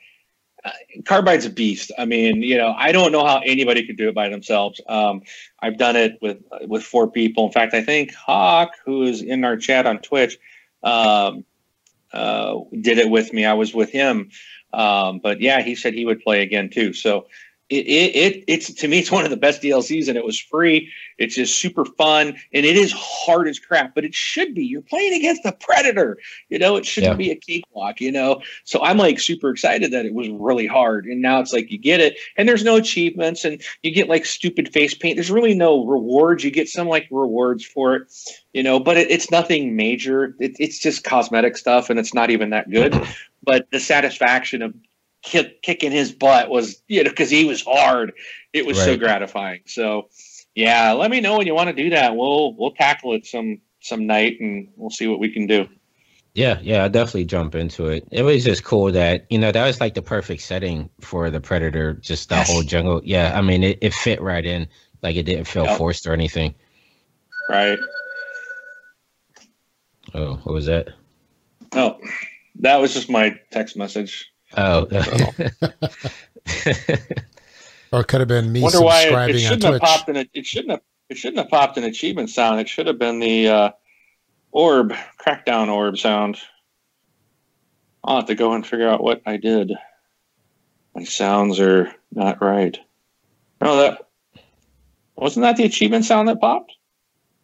Uh, 0.64 0.72
Carbide's 1.06 1.46
a 1.46 1.50
beast. 1.50 1.92
I 1.98 2.06
mean, 2.06 2.44
you 2.44 2.58
know, 2.58 2.76
I 2.78 2.92
don't 2.92 3.12
know 3.12 3.26
how 3.26 3.42
anybody 3.44 3.86
could 3.86 3.98
do 3.98 4.10
it 4.10 4.16
by 4.16 4.30
themselves. 4.30 4.80
Um, 4.88 5.24
I've 5.60 5.80
done 5.80 5.96
it 5.96 6.20
with 6.22 6.38
with 6.68 6.84
four 6.84 7.10
people. 7.10 7.48
In 7.48 7.52
fact, 7.52 7.74
I 7.74 7.82
think 7.82 8.14
Hawk, 8.14 8.74
who 8.86 9.02
is 9.04 9.24
in 9.24 9.44
our 9.44 9.58
chat 9.58 9.88
on 9.88 10.00
Twitch, 10.00 10.38
um, 10.84 11.44
uh, 12.14 12.60
did 12.82 12.98
it 12.98 13.10
with 13.10 13.34
me. 13.34 13.46
I 13.46 13.54
was 13.54 13.74
with 13.74 13.92
him, 13.92 14.30
um, 14.74 15.20
but 15.20 15.42
yeah, 15.42 15.62
he 15.62 15.76
said 15.76 15.94
he 15.94 16.06
would 16.06 16.22
play 16.22 16.42
again 16.42 16.70
too. 16.70 16.94
So 16.94 17.28
it, 17.70 17.86
it, 17.86 18.16
it 18.16 18.44
it's 18.48 18.74
to 18.74 18.88
me, 18.88 19.00
it's 19.00 19.12
one 19.12 19.26
of 19.26 19.30
the 19.30 19.36
best 19.38 19.62
DLCs, 19.62 20.08
and 20.08 20.18
it 20.18 20.24
was 20.24 20.40
free. 20.40 20.90
It's 21.18 21.36
just 21.36 21.60
super 21.60 21.84
fun, 21.84 22.38
and 22.54 22.66
it 22.66 22.78
is 22.78 22.94
hard 22.96 23.48
as 23.50 23.60
crap, 23.60 23.94
but 23.94 24.06
it 24.06 24.16
should 24.16 24.56
be. 24.56 24.66
You're 24.66 24.82
playing 24.82 25.14
against 25.14 25.44
the 25.44 25.52
Predator, 25.52 26.18
you 26.48 26.60
know. 26.60 26.78
It 26.78 26.86
shouldn't 26.86 27.14
Yeah. 27.14 27.18
be 27.18 27.32
a 27.32 27.36
cakewalk, 27.36 28.00
you 28.00 28.12
know. 28.12 28.42
So 28.64 28.82
I'm 28.82 28.98
like 28.98 29.20
super 29.20 29.50
excited 29.50 29.92
that 29.92 30.06
it 30.06 30.14
was 30.14 30.30
really 30.30 30.68
hard, 30.68 31.06
and 31.08 31.22
now 31.22 31.42
it's 31.42 31.52
like 31.52 31.70
you 31.70 31.78
get 31.78 32.00
it, 32.00 32.18
and 32.38 32.48
there's 32.48 32.64
no 32.64 32.78
achievements, 32.78 33.44
and 33.44 33.62
you 33.84 33.92
get 33.92 34.08
like 34.08 34.26
stupid 34.26 34.72
face 34.72 34.94
paint. 34.94 35.18
There's 35.18 35.32
really 35.32 35.56
no 35.56 35.86
rewards. 35.86 36.46
You 36.46 36.52
get 36.52 36.70
some 36.70 36.88
like 36.88 37.08
rewards 37.12 37.66
for 37.66 37.96
it, 37.96 38.04
you 38.58 38.64
know, 38.64 38.80
but 38.80 38.98
it, 38.98 39.12
it's 39.12 39.30
nothing 39.30 39.76
major. 39.76 40.36
It, 40.40 40.56
it's 40.60 40.80
just 40.80 41.04
cosmetic 41.04 41.56
stuff, 41.58 41.92
and 41.92 42.00
it's 42.00 42.16
not 42.16 42.32
even 42.32 42.50
that 42.50 42.72
good. 42.72 43.00
but 43.44 43.70
the 43.72 43.80
satisfaction 43.80 44.64
of 44.64 44.74
kick, 45.22 45.62
kicking 45.62 45.92
his 45.92 46.12
butt 46.12 46.50
was, 46.50 46.82
you 46.88 47.04
know, 47.04 47.10
because 47.12 47.30
he 47.30 47.46
was 47.46 47.62
hard. 47.64 48.14
It 48.54 48.66
was 48.66 48.80
so 48.80 48.98
gratifying. 48.98 49.62
So, 49.68 50.10
yeah, 50.56 50.94
let 50.94 51.12
me 51.12 51.22
know 51.22 51.38
when 51.38 51.46
you 51.46 51.54
want 51.54 51.68
to 51.68 51.84
do 51.84 51.92
that. 51.92 52.16
We'll 52.16 52.56
we'll 52.56 52.72
tackle 52.72 53.14
it 53.14 53.28
some 53.28 53.62
some 53.80 54.08
night, 54.08 54.38
and 54.40 54.70
we'll 54.76 54.90
see 54.90 55.06
what 55.06 55.20
we 55.20 55.30
can 55.32 55.46
do. 55.46 55.70
Yeah, 56.34 56.58
yeah, 56.64 56.84
I 56.84 56.88
definitely 56.88 57.26
jump 57.26 57.54
into 57.54 57.86
it. 57.90 58.08
It 58.12 58.24
was 58.24 58.44
just 58.44 58.64
cool 58.64 58.92
that 58.92 59.28
you 59.30 59.38
know 59.38 59.52
that 59.52 59.68
was 59.68 59.80
like 59.80 59.94
the 59.94 60.02
perfect 60.02 60.42
setting 60.42 60.90
for 61.00 61.30
the 61.30 61.40
Predator. 61.40 61.94
Just 61.94 62.30
the 62.30 62.38
Yes. 62.38 62.48
whole 62.48 62.64
jungle. 62.64 63.02
Yeah, 63.04 63.38
I 63.38 63.42
mean 63.42 63.64
it, 63.64 63.78
it 63.84 63.94
fit 63.94 64.20
right 64.20 64.44
in. 64.44 64.68
Like 65.04 65.16
it 65.16 65.24
didn't 65.28 65.46
feel 65.46 65.66
Yep. 65.66 65.78
forced 65.78 66.08
or 66.08 66.14
anything. 66.14 66.56
Right? 67.50 67.78
Oh, 70.14 70.36
what 70.44 70.54
was 70.54 70.66
that? 70.68 70.90
Oh, 71.74 71.98
that 72.60 72.78
was 72.78 72.94
just 72.94 73.10
my 73.10 73.40
text 73.52 73.76
message. 73.78 74.32
Oh, 74.56 74.88
Or 77.92 78.02
it 78.02 78.08
could 78.08 78.20
have 78.20 78.28
been 78.28 78.52
me 78.52 78.62
Wonder 78.62 78.82
why 78.82 79.04
it, 79.04 79.36
it 79.36 79.40
shouldn't 79.40 79.64
have 79.64 79.72
Twitch. 79.74 79.82
popped 79.82 80.10
in. 80.10 80.18
A, 80.18 80.26
it 80.34 80.46
shouldn't 80.46 80.72
have. 80.72 80.82
It 81.10 81.18
shouldn't 81.18 81.38
have 81.38 81.50
popped 81.50 81.78
an 81.78 81.86
achievement 81.86 82.30
sound. 82.30 82.60
It 82.60 82.68
should 82.68 82.88
have 82.88 83.00
been 83.00 83.20
the 83.20 83.48
uh, 83.48 83.72
orb 84.52 84.94
crackdown 85.18 85.70
orb 85.70 85.98
sound. 85.98 86.38
I'll 88.04 88.18
have 88.18 88.26
to 88.26 88.36
go 88.36 88.52
and 88.54 88.68
figure 88.68 88.90
out 88.90 89.02
what 89.02 89.22
I 89.26 89.38
did. 89.38 89.72
My 90.96 91.06
sounds 91.06 91.62
are 91.62 91.94
not 92.12 92.42
right. 92.42 92.78
No, 93.62 93.78
that 93.78 94.10
wasn't 95.16 95.44
that 95.46 95.56
the 95.56 95.64
achievement 95.64 96.04
sound 96.04 96.28
that 96.28 96.42
popped. 96.42 96.74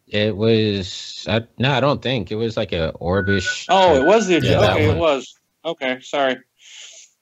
It 0.08 0.36
was. 0.36 1.24
I, 1.28 1.42
no, 1.58 1.72
I 1.72 1.80
don't 1.80 2.02
think 2.02 2.30
it 2.30 2.36
was 2.36 2.56
like 2.56 2.72
a 2.72 2.92
orbish. 3.00 3.66
Oh, 3.68 3.94
it 3.96 4.04
was 4.04 4.26
the 4.26 4.34
Yeah, 4.40 4.60
that 4.60 4.72
okay. 4.74 4.90
It 4.90 4.96
was 4.96 5.34
okay. 5.64 6.00
Sorry. 6.00 6.36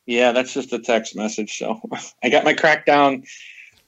Yeah, 0.06 0.32
that's 0.32 0.52
just 0.52 0.72
a 0.72 0.78
text 0.80 1.14
message. 1.16 1.56
So 1.58 1.80
I 2.22 2.28
got 2.28 2.44
my 2.44 2.54
crackdown 2.54 3.24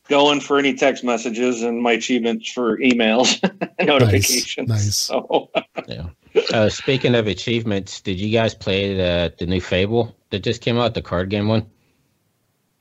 going 0.09 0.39
for 0.41 0.59
any 0.59 0.75
text 0.75 1.03
messages 1.03 1.63
and 1.63 1.83
my 1.83 1.93
achievements 1.93 2.51
for 2.53 2.79
emails 2.79 3.41
notifications. 3.85 4.69
nice. 4.69 4.95
So 4.97 5.51
Yeah. 5.89 6.09
Uh, 6.53 6.69
speaking 6.69 7.15
of 7.15 7.27
achievements, 7.27 8.01
did 8.01 8.19
you 8.21 8.31
guys 8.33 8.55
play 8.55 8.95
the 8.95 9.33
the 9.39 9.47
new 9.47 9.61
Fable 9.61 10.15
that 10.31 10.43
just 10.43 10.61
came 10.63 10.79
out, 10.79 10.95
the 10.95 11.03
card 11.03 11.31
game 11.31 11.49
one? 11.49 11.67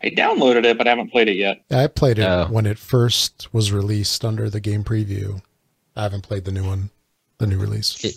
I 0.03 0.09
downloaded 0.09 0.65
it, 0.65 0.77
but 0.77 0.85
I 0.85 0.89
haven't 0.89 1.11
played 1.11 1.29
it 1.29 1.37
yet. 1.37 1.63
I 1.71 1.87
played 1.87 2.19
it 2.19 2.25
Oh. 2.25 2.47
when 2.49 2.65
it 2.65 2.77
first 2.77 3.47
was 3.53 3.71
released 3.71 4.25
under 4.25 4.49
the 4.49 4.59
game 4.59 4.83
preview. 4.83 5.41
I 5.95 6.03
haven't 6.03 6.21
played 6.23 6.45
the 6.45 6.51
new 6.51 6.65
one, 6.65 6.89
the 7.37 7.47
new 7.47 7.57
release. 7.57 8.03
It- 8.03 8.15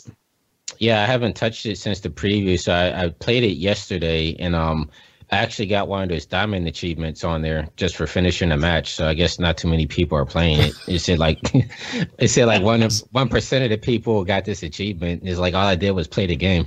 Yeah, 0.79 1.03
I 1.03 1.07
haven't 1.07 1.37
touched 1.37 1.65
it 1.67 1.79
since 1.79 2.01
the 2.01 2.11
preview. 2.11 2.59
So 2.59 2.73
I, 2.73 3.05
I 3.05 3.09
played 3.11 3.45
it 3.45 3.57
yesterday, 3.57 4.35
and 4.39 4.55
um, 4.55 4.91
I 5.31 5.37
actually 5.39 5.67
got 5.67 5.89
one 5.89 6.03
of 6.03 6.09
those 6.09 6.27
diamond 6.27 6.67
achievements 6.67 7.25
on 7.25 7.41
there 7.43 7.69
just 7.77 7.97
for 7.97 8.07
finishing 8.07 8.53
a 8.53 8.57
match. 8.57 8.95
So 8.95 9.07
I 9.09 9.15
guess 9.15 9.39
not 9.39 9.57
too 9.57 9.69
many 9.69 9.87
people 9.87 10.19
are 10.19 10.27
playing 10.27 10.61
it. 10.61 10.75
It 10.89 10.99
said 11.01 11.19
like, 11.19 11.39
it 12.19 12.29
said 12.29 12.47
like 12.47 12.63
one 12.63 12.89
one 13.13 13.29
percent 13.29 13.65
of 13.65 13.71
the 13.71 13.79
people 13.79 14.25
got 14.25 14.45
this 14.45 14.63
achievement. 14.63 15.23
It's 15.25 15.39
like 15.39 15.55
all 15.55 15.67
I 15.67 15.77
did 15.77 15.93
was 15.93 16.09
play 16.09 16.27
the 16.27 16.37
game. 16.37 16.67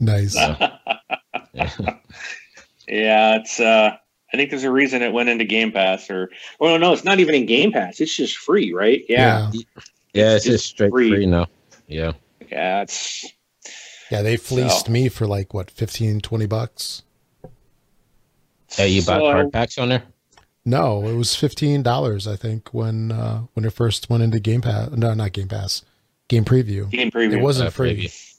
nice. 0.00 0.36
Yeah, 2.88 3.36
it's. 3.36 3.60
uh 3.60 3.96
I 4.32 4.36
think 4.36 4.50
there's 4.50 4.64
a 4.64 4.70
reason 4.70 5.00
it 5.00 5.12
went 5.12 5.30
into 5.30 5.44
Game 5.44 5.72
Pass, 5.72 6.10
or 6.10 6.30
well, 6.60 6.78
no, 6.78 6.92
it's 6.92 7.04
not 7.04 7.18
even 7.18 7.34
in 7.34 7.46
Game 7.46 7.72
Pass. 7.72 7.98
It's 8.00 8.14
just 8.14 8.36
free, 8.36 8.74
right? 8.74 9.02
Yeah, 9.08 9.50
Yeah, 9.52 9.60
it's 10.14 10.36
It's 10.36 10.44
just 10.44 10.66
straight 10.66 10.90
free. 10.90 11.10
free 11.10 11.26
now. 11.26 11.46
Yeah. 11.86 12.12
yeah. 12.50 12.82
It's 12.82 13.24
Yeah, 14.10 14.22
they 14.22 14.36
fleeced 14.36 14.86
So- 14.86 14.92
me 14.92 15.08
for 15.08 15.26
like 15.26 15.52
what 15.54 15.70
15, 15.70 16.20
20 16.20 16.46
bucks. 16.46 17.02
Hey, 18.70 18.88
you 18.88 19.02
bought 19.02 19.20
So- 19.20 19.32
card 19.32 19.52
packs 19.52 19.78
on 19.78 19.88
there? 19.90 20.02
No, 20.64 21.06
it 21.08 21.14
was 21.14 21.34
fifteen 21.34 21.82
dollars. 21.82 22.26
I 22.26 22.36
think 22.36 22.74
when 22.74 23.10
uh, 23.10 23.42
when 23.54 23.64
it 23.64 23.72
first 23.72 24.10
went 24.10 24.22
into 24.22 24.38
Game 24.38 24.60
Pass. 24.60 24.90
No, 24.90 25.14
not 25.14 25.32
Game 25.32 25.48
Pass. 25.48 25.82
Game 26.28 26.44
Preview. 26.44 26.90
game 26.90 27.10
preview. 27.10 27.34
It 27.38 27.40
wasn't 27.40 27.68
Uh, 27.68 27.70
free. 27.70 27.96
preview. 28.06 28.34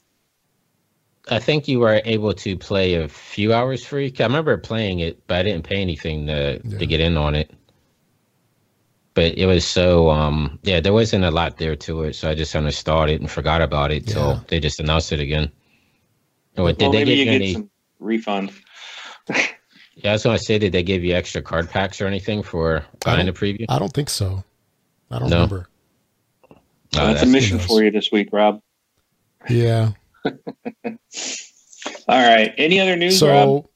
I 1.28 1.40
think 1.40 1.66
you 1.66 1.80
were 1.80 2.00
able 2.04 2.32
to 2.34 2.56
play 2.56 2.94
a 2.94 3.08
few 3.08 3.52
hours 3.52 3.84
free. 3.84 4.10
'Cause 4.12 4.20
I 4.20 4.24
remember 4.24 4.56
playing 4.58 5.00
it, 5.00 5.26
but 5.26 5.38
I 5.38 5.42
didn't 5.42 5.64
pay 5.64 5.80
anything 5.82 6.26
to 6.28 6.60
Yeah. 6.64 6.78
to 6.78 6.86
get 6.86 7.00
in 7.00 7.16
on 7.16 7.34
it. 7.34 7.50
But 9.20 9.36
it 9.36 9.44
was 9.44 9.66
so 9.66 10.08
um 10.08 10.58
yeah, 10.62 10.80
there 10.80 10.94
wasn't 10.94 11.24
a 11.24 11.30
lot 11.30 11.58
there 11.58 11.76
to 11.76 12.04
it, 12.04 12.14
so 12.14 12.30
I 12.30 12.34
just 12.34 12.54
kind 12.54 12.66
of 12.66 12.74
started 12.74 13.20
and 13.20 13.30
forgot 13.30 13.60
about 13.60 13.90
it 13.90 14.08
Yeah. 14.08 14.14
till 14.14 14.44
they 14.48 14.60
just 14.60 14.80
announced 14.80 15.12
it 15.12 15.20
again. 15.20 15.52
Oh, 16.56 16.64
Well, 16.64 16.72
did 16.72 16.90
they 16.92 17.04
maybe 17.04 17.16
give 17.16 17.26
you 17.28 17.32
any? 17.34 17.52
some 17.52 17.70
refund. 17.98 18.50
Yeah, 19.96 20.12
I 20.12 20.14
was 20.14 20.22
gonna 20.22 20.38
say, 20.38 20.58
did 20.58 20.72
they 20.72 20.82
give 20.82 21.04
you 21.04 21.12
extra 21.14 21.42
card 21.42 21.68
packs 21.68 22.00
or 22.00 22.06
anything 22.06 22.42
for 22.42 22.82
buying 23.04 23.26
the 23.26 23.32
preview? 23.32 23.66
I 23.68 23.78
don't 23.78 23.92
think 23.92 24.08
so. 24.08 24.42
I 25.10 25.18
don't 25.18 25.28
No. 25.28 25.36
remember. 25.36 25.68
Well, 26.94 27.06
that's, 27.12 27.22
a 27.22 27.26
mission 27.26 27.58
for 27.58 27.82
you 27.84 27.90
this 27.90 28.10
week, 28.10 28.30
Rob. 28.32 28.62
Yeah. 29.50 29.90
All 30.24 30.32
right. 32.08 32.54
Any 32.56 32.80
other 32.80 32.96
news, 32.96 33.18
so 33.18 33.28
Rob? 33.28 33.66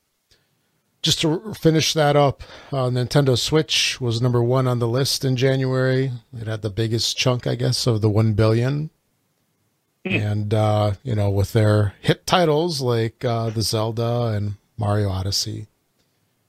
Just 1.04 1.20
to 1.20 1.52
finish 1.52 1.92
that 1.92 2.16
up, 2.16 2.42
uh, 2.72 2.88
Nintendo 2.88 3.38
Switch 3.38 4.00
was 4.00 4.22
number 4.22 4.42
one 4.42 4.66
on 4.66 4.78
the 4.78 4.88
list 4.88 5.22
in 5.22 5.36
January. 5.36 6.10
It 6.34 6.46
had 6.46 6.62
the 6.62 6.70
biggest 6.70 7.18
chunk, 7.18 7.46
I 7.46 7.56
guess, 7.56 7.86
of 7.86 8.00
the 8.00 8.08
one 8.08 8.32
billion. 8.32 8.88
Hmm. 10.06 10.14
And 10.14 10.54
uh, 10.54 10.92
you 11.02 11.14
know, 11.14 11.28
with 11.28 11.52
their 11.52 11.94
hit 12.00 12.26
titles 12.26 12.80
like 12.80 13.22
uh, 13.22 13.50
the 13.50 13.60
Zelda 13.60 14.28
and 14.34 14.54
Mario 14.78 15.10
Odyssey 15.10 15.66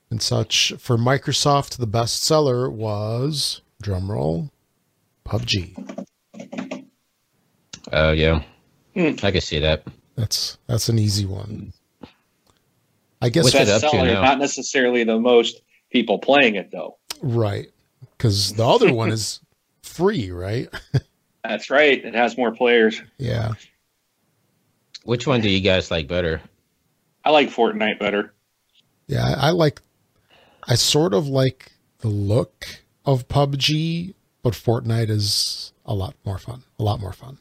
and 0.10 0.22
such, 0.22 0.74
for 0.80 0.98
Microsoft, 0.98 1.78
the 1.78 1.86
best 1.86 2.24
seller 2.24 2.70
was 2.70 3.62
drumroll 3.84 4.52
PUBG. 5.26 6.06
Oh 7.92 8.12
yeah. 8.12 8.42
I 8.96 9.32
can 9.32 9.42
see 9.42 9.60
that. 9.60 9.84
That's 10.16 10.58
that's 10.68 10.88
an 10.88 10.98
easy 10.98 11.26
one. 11.26 11.74
I 13.26 13.30
guess 13.30 13.46
What's 13.46 13.56
it 13.56 13.70
up 13.70 13.92
to 13.92 14.14
not 14.14 14.38
necessarily 14.38 15.04
the 15.04 15.20
most 15.20 15.62
people 15.90 16.20
playing 16.20 16.56
it 16.56 16.70
though. 16.72 17.00
right 17.24 17.72
because 18.16 18.54
the 18.54 18.64
other 18.64 18.94
one 18.94 19.12
is 19.12 19.40
free, 19.82 20.30
right? 20.30 20.70
That's 21.44 21.72
right. 21.72 22.06
It 22.06 22.14
has 22.14 22.38
more 22.38 22.52
players. 22.52 23.02
Yeah. 23.18 23.54
Which 25.06 25.26
one 25.26 25.42
do 25.42 25.50
you 25.50 25.60
guys 25.60 25.90
like 25.90 26.08
better? 26.08 26.40
I 27.24 27.32
like 27.32 27.50
Fortnite 27.50 27.98
better. 27.98 28.32
Yeah, 29.08 29.26
I, 29.26 29.48
I 29.48 29.50
like. 29.50 29.82
I 30.68 30.76
sort 30.76 31.16
of 31.16 31.28
like 31.28 31.72
the 32.02 32.10
look 32.10 32.82
of 33.06 33.28
PUBG, 33.28 34.14
but 34.44 34.54
Fortnite 34.54 35.10
is 35.10 35.74
a 35.84 35.96
lot 35.96 36.14
more 36.24 36.38
fun. 36.38 36.62
A 36.78 36.84
lot 36.84 37.00
more 37.00 37.14
fun. 37.14 37.40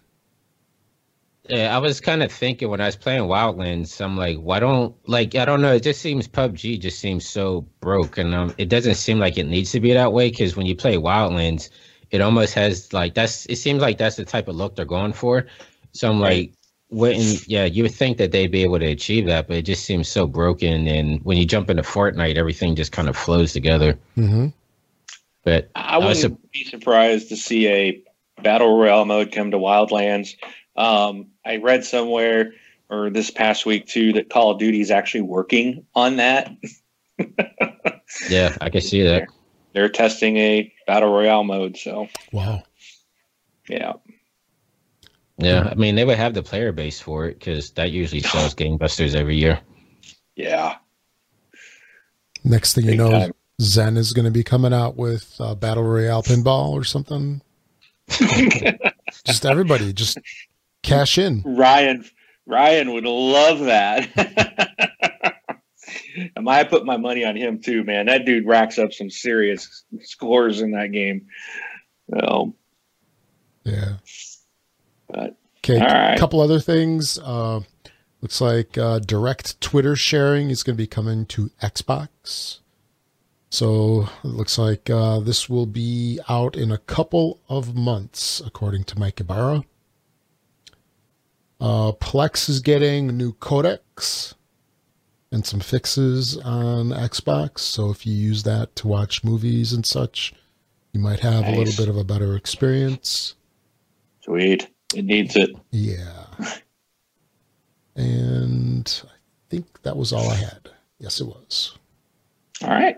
Yeah, 1.49 1.77
I 1.77 1.79
was 1.79 2.01
kind 2.01 2.23
of 2.23 2.33
thinking 2.33 2.71
when 2.71 2.81
I 2.81 2.87
was 2.87 2.97
playing 2.97 3.25
Wildlands, 3.25 4.01
I'm 4.03 4.17
like, 4.17 4.39
why 4.39 4.61
don't 4.61 4.97
like 5.07 5.35
I 5.35 5.45
don't 5.45 5.61
know. 5.61 5.75
It 5.75 5.83
just 5.83 6.01
seems 6.01 6.27
PUBG 6.27 6.81
just 6.81 6.99
seems 6.99 7.27
so 7.29 7.63
broke, 7.81 8.17
and 8.17 8.35
um, 8.35 8.55
it 8.57 8.71
doesn't 8.71 8.95
seem 8.95 9.19
like 9.19 9.37
it 9.37 9.45
needs 9.45 9.71
to 9.73 9.81
be 9.81 9.93
that 9.93 10.13
way. 10.15 10.31
Because 10.31 10.57
when 10.57 10.65
you 10.65 10.75
play 10.75 10.97
Wildlands, 10.97 11.69
it 12.11 12.23
almost 12.23 12.55
has 12.55 12.93
like 12.95 13.15
that's. 13.15 13.45
It 13.47 13.57
seems 13.57 13.83
like 13.83 13.99
that's 13.99 14.17
the 14.17 14.25
type 14.25 14.49
of 14.49 14.57
look 14.57 14.75
they're 14.75 14.87
going 14.87 15.13
for. 15.13 15.47
So 15.93 16.11
I'm 16.11 16.19
Right. 16.19 16.49
like, 16.49 16.53
wouldn't 16.89 17.47
yeah? 17.47 17.67
You 17.67 17.83
would 17.83 17.95
think 17.95 18.17
that 18.19 18.33
they'd 18.33 18.51
be 18.51 18.63
able 18.63 18.79
to 18.79 18.87
achieve 18.87 19.27
that, 19.27 19.47
but 19.47 19.57
it 19.59 19.63
just 19.67 19.85
seems 19.85 20.09
so 20.09 20.27
broken. 20.27 20.87
And 20.89 21.23
when 21.25 21.37
you 21.37 21.45
jump 21.45 21.69
into 21.69 21.83
Fortnite, 21.83 22.37
everything 22.37 22.75
just 22.75 22.93
kind 22.93 23.09
of 23.09 23.19
flows 23.19 23.53
together. 23.53 23.99
hmm 24.15 24.47
But 25.43 25.69
I 25.75 25.99
wouldn't 25.99 26.51
be 26.53 26.65
surprised 26.65 27.29
to 27.29 27.37
see 27.37 27.69
a 27.69 28.03
battle 28.43 28.79
royale 28.79 29.05
mode 29.05 29.31
come 29.31 29.51
to 29.51 29.59
Wildlands. 29.59 30.37
Um, 30.77 31.33
I 31.45 31.57
read 31.57 31.85
somewhere 31.85 32.53
or 32.91 33.11
this 33.11 33.31
past 33.31 33.67
week 33.67 33.87
too 33.87 34.13
that 34.15 34.31
Call 34.31 34.51
of 34.53 34.59
Duty 34.59 34.81
is 34.81 34.91
actually 34.91 35.23
working 35.23 35.87
on 35.95 36.17
that. 36.17 36.51
yeah, 38.29 38.57
I 38.61 38.71
can 38.71 38.81
see 38.81 39.03
that. 39.03 39.29
They're 39.73 39.89
testing 39.89 40.37
a 40.37 40.73
battle 40.87 41.11
royale 41.13 41.45
mode. 41.45 41.77
So 41.77 42.09
Wow. 42.33 42.63
yeah, 43.69 43.95
Yeah, 45.39 45.69
I 45.71 45.75
mean 45.75 45.95
they 45.97 46.05
would 46.05 46.19
have 46.19 46.35
the 46.35 46.43
player 46.43 46.73
base 46.73 47.01
for 47.01 47.27
it 47.27 47.39
because 47.39 47.71
that 47.73 47.91
usually 47.91 48.21
sells 48.21 48.55
gangbusters 48.57 49.15
every 49.15 49.37
year. 49.37 49.61
yeah. 50.37 50.77
Next 52.45 52.75
thing 52.75 52.85
you 52.85 52.97
know, 52.97 53.11
time. 53.11 53.33
Zen 53.63 53.97
is 53.97 54.13
going 54.13 54.27
to 54.27 54.31
be 54.31 54.45
coming 54.45 54.75
out 54.75 54.97
with 54.97 55.35
uh, 55.41 55.55
Battle 55.55 55.83
Royale 55.83 56.23
pinball 56.23 56.71
or 56.73 56.85
something. 56.85 57.41
just 59.25 59.47
everybody, 59.47 59.95
just 59.95 60.19
cash 60.85 61.19
in. 61.19 61.43
Ryan 61.45 62.05
Ryan 62.47 62.93
would 62.93 63.05
love 63.05 63.61
that. 63.61 64.09
I 66.37 66.41
might 66.41 66.71
put 66.71 66.85
my 66.87 66.97
money 66.97 67.25
on 67.25 67.37
him 67.37 67.61
too, 67.61 67.83
man. 67.85 68.07
That 68.07 68.25
dude 68.25 68.47
racks 68.47 68.79
up 68.79 68.93
some 68.93 69.11
serious 69.11 69.85
scores 70.03 70.61
in 70.61 70.71
that 70.73 70.93
game. 70.93 71.27
So, 72.11 72.55
Yeah. 73.65 73.95
But, 75.09 75.37
Okay. 75.59 75.79
all 75.81 75.87
right. 75.87 76.15
A 76.15 76.19
couple 76.19 76.41
other 76.41 76.61
things. 76.61 77.19
Uh, 77.19 77.61
looks 78.21 78.41
like 78.41 78.77
uh, 78.77 78.99
direct 78.99 79.59
Twitter 79.63 79.97
sharing 79.97 80.51
is 80.51 80.63
going 80.63 80.77
to 80.77 80.83
be 80.83 80.87
coming 80.87 81.25
to 81.27 81.51
Xbox. 81.63 82.59
So 83.51 84.09
it 84.23 84.29
looks 84.29 84.59
like 84.59 84.91
uh, 84.91 85.21
this 85.21 85.49
will 85.49 85.65
be 85.67 86.21
out 86.29 86.55
in 86.57 86.71
a 86.71 86.77
couple 86.79 87.41
of 87.49 87.75
months, 87.75 88.43
according 88.45 88.85
to 88.85 88.99
Mike 88.99 89.21
Ibarra. 89.21 89.65
Uh, 91.61 91.93
Plex 91.93 92.49
is 92.49 92.61
getting 92.61 93.17
new 93.17 93.33
codecs 93.35 94.35
and 95.33 95.45
some 95.47 95.61
fixes 95.61 96.37
on 96.39 96.89
Xbox. 96.91 97.61
So 97.61 97.91
if 97.91 98.07
you 98.07 98.13
use 98.15 98.43
that 98.43 98.75
to 98.77 98.89
watch 98.89 99.25
movies 99.25 99.73
and 99.73 99.85
such, 99.87 100.35
you 100.93 101.01
might 101.01 101.21
have 101.21 101.45
a 101.47 101.51
little 101.53 101.75
bit 101.77 101.89
of 101.89 101.97
a 101.97 102.05
better 102.05 102.37
experience. 102.37 103.35
sweet. 104.21 104.69
It 104.95 105.05
needs 105.05 105.37
it. 105.37 105.51
Yeah. 105.71 106.27
And 107.97 109.03
I 109.07 109.15
think 109.51 109.83
that 109.83 109.97
was 109.97 110.13
all 110.13 110.29
I 110.29 110.35
had. 110.35 110.69
Yes, 110.99 111.21
it 111.21 111.27
was. 111.27 111.79
All 112.63 112.71
right. 112.71 112.97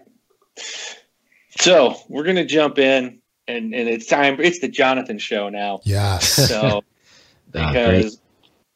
So 1.61 1.97
we're 2.09 2.25
gonna 2.25 2.47
jump 2.47 2.79
in, 2.79 3.21
and 3.47 3.75
and 3.75 3.89
it's 3.91 4.07
time. 4.07 4.41
It's 4.41 4.61
the 4.61 4.69
Jonathan 4.69 5.19
show 5.19 5.49
now. 5.51 5.81
Yes. 5.85 6.49
So 6.49 6.83
Ah, 7.55 7.73
because 7.73 8.19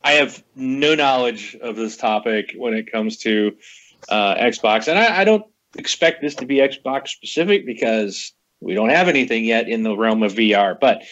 I 0.03 0.13
have 0.13 0.43
no 0.57 0.95
knowledge 0.95 1.57
of 1.61 1.77
this 1.77 1.97
topic 1.97 2.55
when 2.57 2.75
it 2.75 2.91
comes 2.91 3.19
to 3.19 3.57
uh, 4.09 4.35
Xbox, 4.37 4.89
and 4.89 4.99
I, 4.99 5.21
I 5.21 5.25
don't 5.25 5.45
expect 5.77 6.23
this 6.23 6.35
to 6.37 6.47
be 6.47 6.57
Xbox 6.57 7.09
specific 7.09 7.67
because 7.67 8.33
we 8.61 8.75
don't 8.75 8.91
have 8.91 9.09
anything 9.09 9.45
yet 9.45 9.69
in 9.69 9.83
the 9.83 9.97
realm 9.97 10.23
of 10.23 10.33
VR. 10.33 10.79
But 10.79 11.03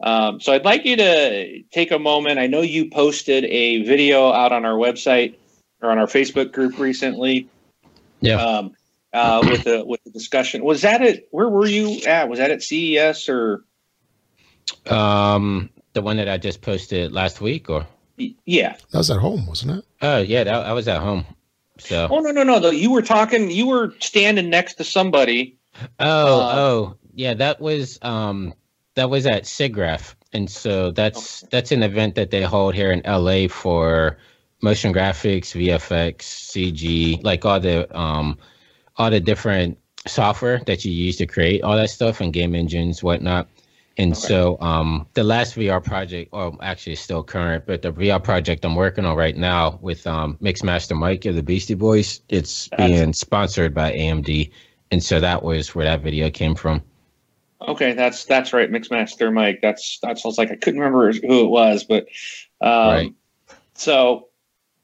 um, 0.00 0.40
so 0.40 0.52
I'd 0.52 0.64
like 0.64 0.84
you 0.84 0.96
to 0.96 1.62
take 1.72 1.90
a 1.90 1.98
moment. 1.98 2.38
I 2.38 2.46
know 2.46 2.60
you 2.60 2.90
posted 2.90 3.44
a 3.44 3.82
video 3.82 4.30
out 4.30 4.52
on 4.52 4.64
our 4.64 4.74
website 4.74 5.34
or 5.82 5.90
on 5.90 5.98
our 5.98 6.06
Facebook 6.06 6.52
group 6.52 6.78
recently. 6.78 7.48
Yeah. 8.20 8.36
Um, 8.36 8.72
uh, 9.12 9.40
with 9.42 9.64
the 9.64 9.84
with 9.86 10.04
the 10.04 10.10
discussion, 10.10 10.62
was 10.62 10.82
that 10.82 11.02
it? 11.02 11.28
Where 11.30 11.48
were 11.48 11.66
you 11.66 12.02
at? 12.06 12.28
Was 12.28 12.38
that 12.38 12.50
at 12.50 12.62
CES 12.62 13.28
or? 13.28 13.64
Um, 14.86 15.70
the 15.94 16.02
one 16.02 16.18
that 16.18 16.28
I 16.28 16.36
just 16.36 16.60
posted 16.60 17.10
last 17.10 17.40
week, 17.40 17.70
or 17.70 17.86
Yeah. 18.44 18.76
that 18.90 18.98
was 18.98 19.10
at 19.10 19.18
home, 19.18 19.46
wasn't 19.46 19.78
it? 19.78 19.84
oh 20.02 20.18
yeah, 20.18 20.44
that, 20.44 20.66
I 20.66 20.72
was 20.72 20.88
at 20.88 21.00
home. 21.00 21.24
So 21.78 22.08
Oh 22.10 22.18
no 22.20 22.30
no 22.32 22.42
no! 22.42 22.58
Though 22.58 22.70
you 22.70 22.90
were 22.90 23.02
talking, 23.02 23.50
you 23.50 23.66
were 23.66 23.94
standing 24.00 24.50
next 24.50 24.74
to 24.74 24.84
somebody. 24.84 25.56
oh 26.00 26.40
uh, 26.40 26.54
oh 26.56 26.96
yeah, 27.14 27.34
that 27.34 27.60
was 27.60 27.98
um 28.02 28.54
that 28.94 29.10
was 29.10 29.26
at 29.26 29.44
SIGGRAPH, 29.44 30.14
and 30.32 30.50
so 30.50 30.90
that's 30.90 31.42
that's 31.50 31.70
an 31.70 31.82
event 31.84 32.16
that 32.16 32.30
they 32.30 32.42
hold 32.42 32.74
here 32.74 32.90
in 32.90 33.00
LA 33.06 33.46
for 33.48 34.18
motion 34.60 34.92
graphics, 34.92 35.54
VFX, 35.54 36.16
CG, 36.18 37.22
like 37.22 37.44
all 37.44 37.60
the 37.60 37.96
um 37.96 38.36
all 38.96 39.10
the 39.10 39.20
different 39.20 39.78
software 40.06 40.60
that 40.66 40.84
you 40.84 40.92
use 40.92 41.16
to 41.18 41.26
create 41.26 41.62
all 41.62 41.76
that 41.76 41.90
stuff 41.90 42.20
and 42.20 42.32
game 42.32 42.54
engines, 42.54 43.02
whatnot. 43.02 43.48
And 43.98 44.12
Okay. 44.12 44.20
so 44.20 44.58
um 44.60 45.06
the 45.14 45.24
last 45.24 45.56
VR 45.56 45.82
project, 45.82 46.30
or 46.32 46.56
actually 46.62 46.92
it's 46.92 47.02
still 47.02 47.22
current, 47.24 47.66
but 47.66 47.82
the 47.82 47.92
VR 47.92 48.22
project 48.22 48.64
I'm 48.64 48.76
working 48.76 49.04
on 49.04 49.16
right 49.16 49.36
now 49.36 49.78
with 49.82 50.06
um 50.06 50.38
Mixmaster 50.40 50.96
Mike 50.96 51.24
of 51.26 51.34
the 51.34 51.42
Beastie 51.42 51.74
Boys, 51.74 52.20
it's 52.28 52.68
That's- 52.68 52.88
being 52.88 53.12
sponsored 53.12 53.74
by 53.74 53.92
AMD. 53.92 54.50
And 54.90 55.02
so 55.02 55.20
that 55.20 55.42
was 55.42 55.74
where 55.74 55.84
that 55.84 56.00
video 56.00 56.30
came 56.30 56.54
from. 56.54 56.82
Okay, 57.60 57.92
that's 57.92 58.24
that's 58.24 58.52
right, 58.52 58.70
Mixmaster 58.70 59.32
Mike. 59.32 59.58
That's 59.60 59.98
that's 60.00 60.24
I 60.24 60.28
was 60.28 60.38
like 60.38 60.50
I 60.52 60.56
couldn't 60.56 60.80
remember 60.80 61.12
who 61.12 61.44
it 61.44 61.48
was, 61.50 61.84
but 61.84 62.06
um, 62.60 62.88
Right. 62.88 63.14
So 63.74 64.28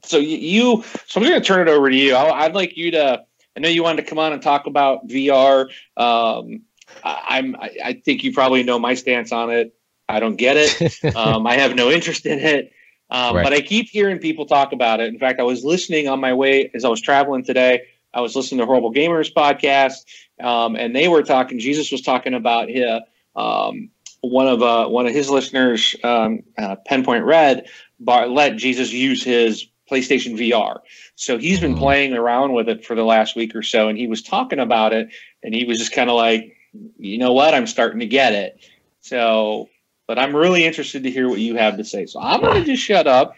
so 0.02 0.18
you, 0.18 0.84
so 1.06 1.18
I'm 1.20 1.26
going 1.26 1.40
to 1.40 1.46
turn 1.46 1.66
it 1.66 1.70
over 1.70 1.88
to 1.88 1.96
you. 1.96 2.14
I, 2.14 2.44
I'd 2.44 2.54
like 2.54 2.76
you 2.76 2.90
to. 2.90 3.24
I 3.56 3.60
know 3.60 3.70
you 3.70 3.82
wanted 3.82 4.02
to 4.02 4.08
come 4.08 4.18
on 4.18 4.34
and 4.34 4.42
talk 4.42 4.66
about 4.66 5.06
VR. 5.08 5.70
Um, 5.96 6.62
I'm 7.02 7.56
I, 7.56 7.70
I 7.84 7.92
think 7.94 8.24
you 8.24 8.32
probably 8.32 8.62
know 8.62 8.78
my 8.78 8.94
stance 8.94 9.32
on 9.32 9.50
it. 9.50 9.74
I 10.08 10.20
don't 10.20 10.36
get 10.36 10.56
it. 10.56 11.14
um, 11.16 11.46
I 11.46 11.54
have 11.54 11.74
no 11.74 11.90
interest 11.90 12.26
in 12.26 12.38
it. 12.38 12.72
Um, 13.10 13.36
Right. 13.36 13.42
But 13.44 13.52
I 13.52 13.60
keep 13.60 13.88
hearing 13.88 14.18
people 14.18 14.46
talk 14.46 14.72
about 14.72 15.00
it. 15.00 15.08
In 15.08 15.18
fact, 15.18 15.38
I 15.38 15.44
was 15.44 15.64
listening 15.64 16.08
on 16.08 16.20
my 16.20 16.32
way 16.32 16.70
as 16.74 16.84
I 16.84 16.88
was 16.88 17.00
traveling 17.00 17.44
today. 17.44 17.82
I 18.12 18.20
was 18.20 18.34
listening 18.34 18.60
to 18.60 18.66
Horrible 18.66 18.92
Gamers 18.92 19.32
podcast, 19.32 20.04
um, 20.42 20.74
and 20.76 20.94
they 20.94 21.08
were 21.08 21.22
talking. 21.22 21.58
Jesus 21.58 21.90
was 21.92 22.00
talking 22.00 22.32
about 22.34 22.68
his, 22.68 23.00
um, 23.36 23.90
one 24.20 24.46
of 24.48 24.62
uh, 24.62 24.88
one 24.88 25.06
of 25.06 25.12
his 25.12 25.28
listeners, 25.28 25.94
um, 26.02 26.42
uh, 26.56 26.76
Penpoint 26.88 27.24
Red, 27.24 27.68
bar, 28.00 28.26
let 28.26 28.56
Jesus 28.56 28.92
use 28.92 29.22
his 29.22 29.66
PlayStation 29.90 30.38
VR. 30.38 30.78
So 31.16 31.36
he's 31.38 31.60
been 31.60 31.74
Mhm. 31.74 31.78
playing 31.78 32.12
around 32.14 32.52
with 32.54 32.68
it 32.68 32.84
for 32.84 32.94
the 32.94 33.04
last 33.04 33.36
week 33.36 33.54
or 33.54 33.62
so, 33.62 33.88
and 33.88 33.98
he 33.98 34.06
was 34.06 34.22
talking 34.22 34.58
about 34.60 34.92
it, 34.92 35.08
and 35.42 35.54
he 35.54 35.64
was 35.64 35.78
just 35.78 35.92
kind 35.92 36.08
of 36.08 36.16
like, 36.16 36.56
you 36.98 37.18
know 37.18 37.32
what, 37.32 37.54
I'm 37.54 37.66
starting 37.66 38.00
to 38.00 38.06
get 38.06 38.32
it. 38.32 38.60
So, 39.00 39.68
but 40.06 40.18
I'm 40.18 40.34
really 40.34 40.64
interested 40.64 41.04
to 41.04 41.10
hear 41.10 41.28
what 41.28 41.38
you 41.40 41.56
have 41.56 41.76
to 41.78 41.84
say. 41.84 42.06
So 42.06 42.20
I'm 42.20 42.40
going 42.40 42.54
to 42.54 42.64
just 42.64 42.82
shut 42.82 43.06
up, 43.06 43.36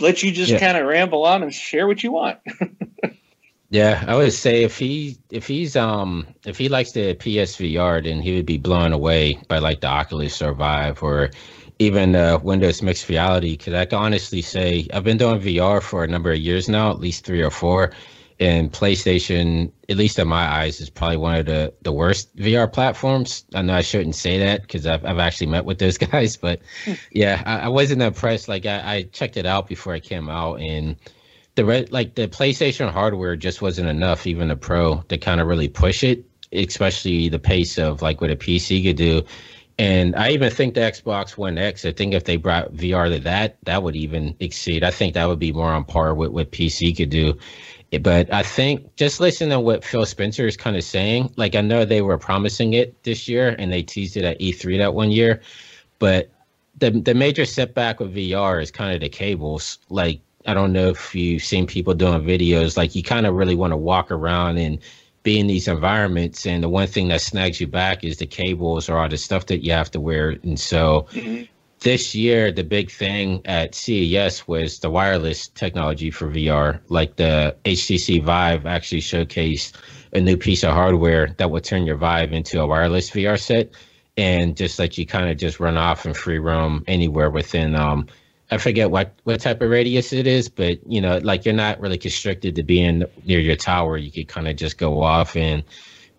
let 0.00 0.22
you 0.22 0.32
just 0.32 0.52
Yeah. 0.52 0.58
kind 0.58 0.76
of 0.76 0.86
ramble 0.86 1.24
on 1.24 1.42
and 1.42 1.52
share 1.52 1.86
what 1.86 2.02
you 2.02 2.12
want. 2.12 2.38
Yeah, 3.70 4.04
I 4.06 4.14
would 4.16 4.34
say 4.34 4.64
if 4.64 4.78
he 4.78 5.16
if 5.30 5.46
he's 5.46 5.76
um 5.76 6.26
if 6.44 6.58
he 6.58 6.68
likes 6.68 6.92
the 6.92 7.14
PSVR, 7.14 8.04
then 8.04 8.20
he 8.20 8.36
would 8.36 8.44
be 8.44 8.58
blown 8.58 8.92
away 8.92 9.40
by 9.48 9.58
like 9.60 9.80
the 9.80 9.86
Oculus 9.86 10.42
or 10.42 10.52
Vive 10.52 11.02
or 11.02 11.30
even 11.78 12.14
uh, 12.14 12.38
Windows 12.42 12.82
Mixed 12.82 13.08
Reality. 13.08 13.56
Because 13.56 13.72
I 13.72 13.86
can 13.86 13.98
honestly 13.98 14.42
say 14.42 14.86
I've 14.92 15.04
been 15.04 15.16
doing 15.16 15.40
VR 15.40 15.82
for 15.82 16.04
a 16.04 16.08
number 16.08 16.30
of 16.30 16.38
years 16.38 16.68
now, 16.68 16.90
at 16.90 17.00
least 17.00 17.24
three 17.24 17.40
or 17.42 17.50
four, 17.50 17.92
And 18.40 18.72
PlayStation, 18.72 19.70
at 19.88 19.96
least 19.96 20.18
in 20.18 20.28
my 20.28 20.44
eyes, 20.44 20.80
is 20.80 20.90
probably 20.90 21.16
one 21.16 21.36
of 21.36 21.46
the, 21.46 21.72
the 21.82 21.92
worst 21.92 22.34
VR 22.36 22.72
platforms. 22.72 23.44
I 23.54 23.62
know 23.62 23.74
I 23.74 23.82
shouldn't 23.82 24.14
say 24.14 24.38
that 24.38 24.62
because 24.62 24.86
I've, 24.86 25.04
I've 25.04 25.18
actually 25.18 25.48
met 25.48 25.64
with 25.64 25.78
those 25.78 25.98
guys, 26.10 26.36
but 26.36 26.60
hmm. 26.84 26.94
yeah, 27.12 27.42
I, 27.46 27.60
I 27.60 27.68
wasn't 27.68 28.02
impressed. 28.02 28.48
Like 28.48 28.66
I, 28.66 28.94
I 28.96 29.02
checked 29.04 29.36
it 29.36 29.46
out 29.46 29.68
before 29.68 29.94
it 29.94 30.02
came 30.02 30.28
out, 30.28 30.60
and 30.60 30.96
the 31.54 31.64
red 31.64 31.92
like 31.92 32.14
the 32.14 32.28
PlayStation 32.28 32.90
hardware 32.90 33.36
just 33.36 33.62
wasn't 33.62 33.88
enough, 33.88 34.26
even 34.26 34.48
the 34.48 34.56
Pro, 34.56 35.02
to 35.02 35.18
kind 35.18 35.40
of 35.40 35.46
really 35.46 35.68
push 35.68 36.02
it, 36.02 36.24
especially 36.52 37.28
the 37.28 37.38
pace 37.38 37.78
of 37.78 38.02
like 38.02 38.20
what 38.20 38.30
a 38.30 38.36
PC 38.36 38.82
could 38.82 38.96
do. 38.96 39.22
And 39.78 40.14
I 40.16 40.30
even 40.30 40.50
think 40.50 40.74
the 40.74 40.80
Xbox 40.80 41.36
One 41.36 41.58
X, 41.58 41.84
I 41.84 41.92
think 41.92 42.14
if 42.14 42.24
they 42.24 42.36
brought 42.36 42.72
VR 42.74 43.12
to 43.12 43.18
that, 43.20 43.56
that 43.64 43.82
would 43.82 43.96
even 43.96 44.36
exceed. 44.38 44.84
I 44.84 44.90
think 44.90 45.14
that 45.14 45.26
would 45.26 45.38
be 45.38 45.52
more 45.52 45.72
on 45.72 45.84
par 45.84 46.14
with 46.14 46.30
what 46.30 46.52
PC 46.52 46.96
could 46.96 47.10
do. 47.10 47.38
But 48.00 48.32
I 48.32 48.42
think 48.42 48.96
just 48.96 49.20
listening 49.20 49.50
to 49.50 49.60
what 49.60 49.84
Phil 49.84 50.06
Spencer 50.06 50.46
is 50.46 50.56
kind 50.56 50.76
of 50.76 50.84
saying, 50.84 51.32
like 51.36 51.54
I 51.54 51.60
know 51.60 51.84
they 51.84 52.00
were 52.00 52.16
promising 52.16 52.72
it 52.72 53.02
this 53.02 53.28
year 53.28 53.54
and 53.58 53.70
they 53.70 53.82
teased 53.82 54.16
it 54.16 54.24
at 54.24 54.40
E3 54.40 54.78
that 54.78 54.94
one 54.94 55.10
year, 55.10 55.42
but 55.98 56.30
the 56.78 56.90
the 56.90 57.14
major 57.14 57.44
setback 57.44 58.00
with 58.00 58.14
VR 58.14 58.62
is 58.62 58.70
kind 58.70 58.94
of 58.94 59.00
the 59.00 59.08
cables. 59.08 59.78
Like 59.90 60.20
I 60.46 60.54
don't 60.54 60.72
know 60.72 60.88
if 60.88 61.14
you've 61.14 61.42
seen 61.42 61.66
people 61.66 61.92
doing 61.94 62.22
videos, 62.22 62.76
like 62.76 62.94
you 62.94 63.02
kind 63.02 63.26
of 63.26 63.34
really 63.34 63.54
want 63.54 63.72
to 63.72 63.76
walk 63.76 64.10
around 64.10 64.58
and 64.58 64.78
be 65.22 65.38
in 65.38 65.46
these 65.46 65.68
environments 65.68 66.46
and 66.46 66.64
the 66.64 66.68
one 66.68 66.88
thing 66.88 67.08
that 67.08 67.20
snags 67.20 67.60
you 67.60 67.66
back 67.66 68.02
is 68.02 68.16
the 68.16 68.26
cables 68.26 68.88
or 68.88 68.98
all 68.98 69.08
the 69.08 69.16
stuff 69.16 69.46
that 69.46 69.64
you 69.64 69.72
have 69.72 69.90
to 69.90 70.00
wear 70.00 70.30
and 70.42 70.58
so 70.58 71.06
mm-hmm. 71.12 71.44
This 71.82 72.14
year 72.14 72.52
the 72.52 72.64
big 72.64 72.90
thing 72.90 73.40
at 73.44 73.74
ces 73.74 74.46
was 74.46 74.78
the 74.80 74.90
wireless 74.90 75.48
technology 75.48 76.10
for 76.10 76.28
vr 76.28 76.80
like 76.88 77.16
the 77.16 77.54
htc 77.64 78.22
vive 78.22 78.66
actually 78.66 79.00
showcased 79.00 79.72
a 80.12 80.20
new 80.20 80.36
piece 80.36 80.62
of 80.62 80.72
hardware 80.72 81.34
that 81.38 81.50
would 81.50 81.64
turn 81.64 81.84
your 81.84 81.96
vive 81.96 82.32
into 82.32 82.60
a 82.60 82.66
wireless 82.66 83.10
vr 83.10 83.38
set 83.38 83.70
and 84.16 84.56
just 84.56 84.78
let 84.78 84.96
you 84.98 85.06
kind 85.06 85.28
of 85.30 85.36
just 85.36 85.58
run 85.58 85.76
off 85.76 86.04
and 86.04 86.16
free 86.16 86.38
roam 86.38 86.84
anywhere 86.86 87.30
within 87.30 87.74
um, 87.74 88.06
I 88.50 88.58
forget 88.58 88.90
what 88.90 89.14
what 89.24 89.40
type 89.40 89.62
of 89.62 89.70
radius 89.70 90.12
it 90.12 90.26
is, 90.26 90.50
but 90.50 90.78
you 90.86 91.00
know, 91.00 91.16
like 91.22 91.46
you're 91.46 91.54
not 91.54 91.80
really 91.80 91.96
constricted 91.96 92.54
to 92.56 92.62
being 92.62 93.02
near 93.24 93.40
your 93.40 93.56
tower. 93.56 93.96
You 93.96 94.12
could 94.12 94.28
kind 94.28 94.46
of 94.46 94.56
just 94.56 94.76
go 94.76 95.02
off 95.02 95.36
and 95.36 95.64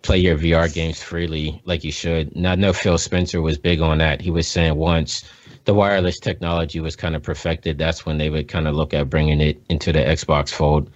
play 0.02 0.18
your 0.18 0.36
VR 0.36 0.72
games 0.72 1.00
freely, 1.00 1.62
like 1.64 1.84
you 1.84 1.92
should. 1.92 2.36
I 2.44 2.56
know 2.56 2.72
Phil 2.72 2.98
Spencer 2.98 3.40
was 3.40 3.56
big 3.56 3.80
on 3.80 3.98
that. 3.98 4.20
He 4.20 4.32
was 4.32 4.48
saying 4.48 4.74
once 4.74 5.24
the 5.64 5.74
wireless 5.74 6.18
technology 6.18 6.80
was 6.80 6.96
kind 6.96 7.16
of 7.16 7.22
perfected, 7.22 7.78
that's 7.78 8.04
when 8.04 8.18
they 8.18 8.30
would 8.30 8.48
kind 8.48 8.68
of 8.68 8.74
look 8.74 8.92
at 8.92 9.08
bringing 9.08 9.40
it 9.40 9.62
into 9.68 9.92
the 9.92 9.98
Xbox 9.98 10.50
Fold. 10.50 10.90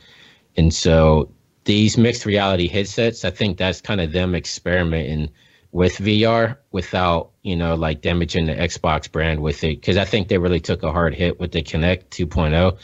And 0.56 0.72
so 0.72 1.30
these 1.64 1.96
mixed 1.96 2.26
reality 2.26 2.68
headsets, 2.68 3.24
I 3.24 3.30
think 3.30 3.58
that's 3.58 3.80
kind 3.80 4.00
of 4.00 4.12
them 4.12 4.34
experimenting 4.34 5.30
with 5.72 5.98
VR 5.98 6.56
without, 6.72 7.30
you 7.42 7.56
know, 7.56 7.74
like 7.74 8.00
damaging 8.00 8.46
the 8.46 8.54
Xbox 8.54 9.10
brand 9.10 9.40
with 9.40 9.62
it. 9.64 9.82
Cause 9.82 9.96
I 9.96 10.04
think 10.04 10.28
they 10.28 10.38
really 10.38 10.60
took 10.60 10.82
a 10.82 10.92
hard 10.92 11.14
hit 11.14 11.38
with 11.38 11.52
the 11.52 11.62
Kinect 11.62 12.08
2.0. 12.10 12.78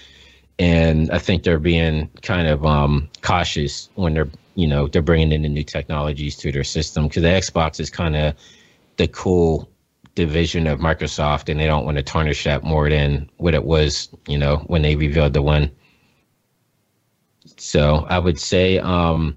And 0.58 1.10
I 1.10 1.18
think 1.18 1.42
they're 1.42 1.58
being 1.58 2.08
kind 2.22 2.46
of 2.46 2.64
um, 2.64 3.08
cautious 3.22 3.88
when 3.94 4.14
they're, 4.14 4.28
you 4.54 4.68
know, 4.68 4.86
they're 4.86 5.02
bringing 5.02 5.32
in 5.32 5.42
the 5.42 5.48
new 5.48 5.64
technologies 5.64 6.36
to 6.36 6.52
their 6.52 6.64
system. 6.64 7.08
Cause 7.08 7.22
the 7.22 7.28
Xbox 7.28 7.80
is 7.80 7.90
kind 7.90 8.16
of 8.16 8.34
the 8.96 9.08
cool 9.08 9.68
division 10.14 10.66
of 10.66 10.78
Microsoft 10.78 11.48
and 11.48 11.58
they 11.58 11.66
don't 11.66 11.84
want 11.84 11.96
to 11.96 12.02
tarnish 12.02 12.44
that 12.44 12.62
more 12.62 12.88
than 12.88 13.30
what 13.36 13.54
it 13.54 13.64
was, 13.64 14.08
you 14.28 14.38
know, 14.38 14.58
when 14.66 14.82
they 14.82 14.96
revealed 14.96 15.32
the 15.32 15.42
one. 15.42 15.70
So 17.56 18.06
I 18.08 18.18
would 18.18 18.38
say, 18.38 18.78
um, 18.78 19.36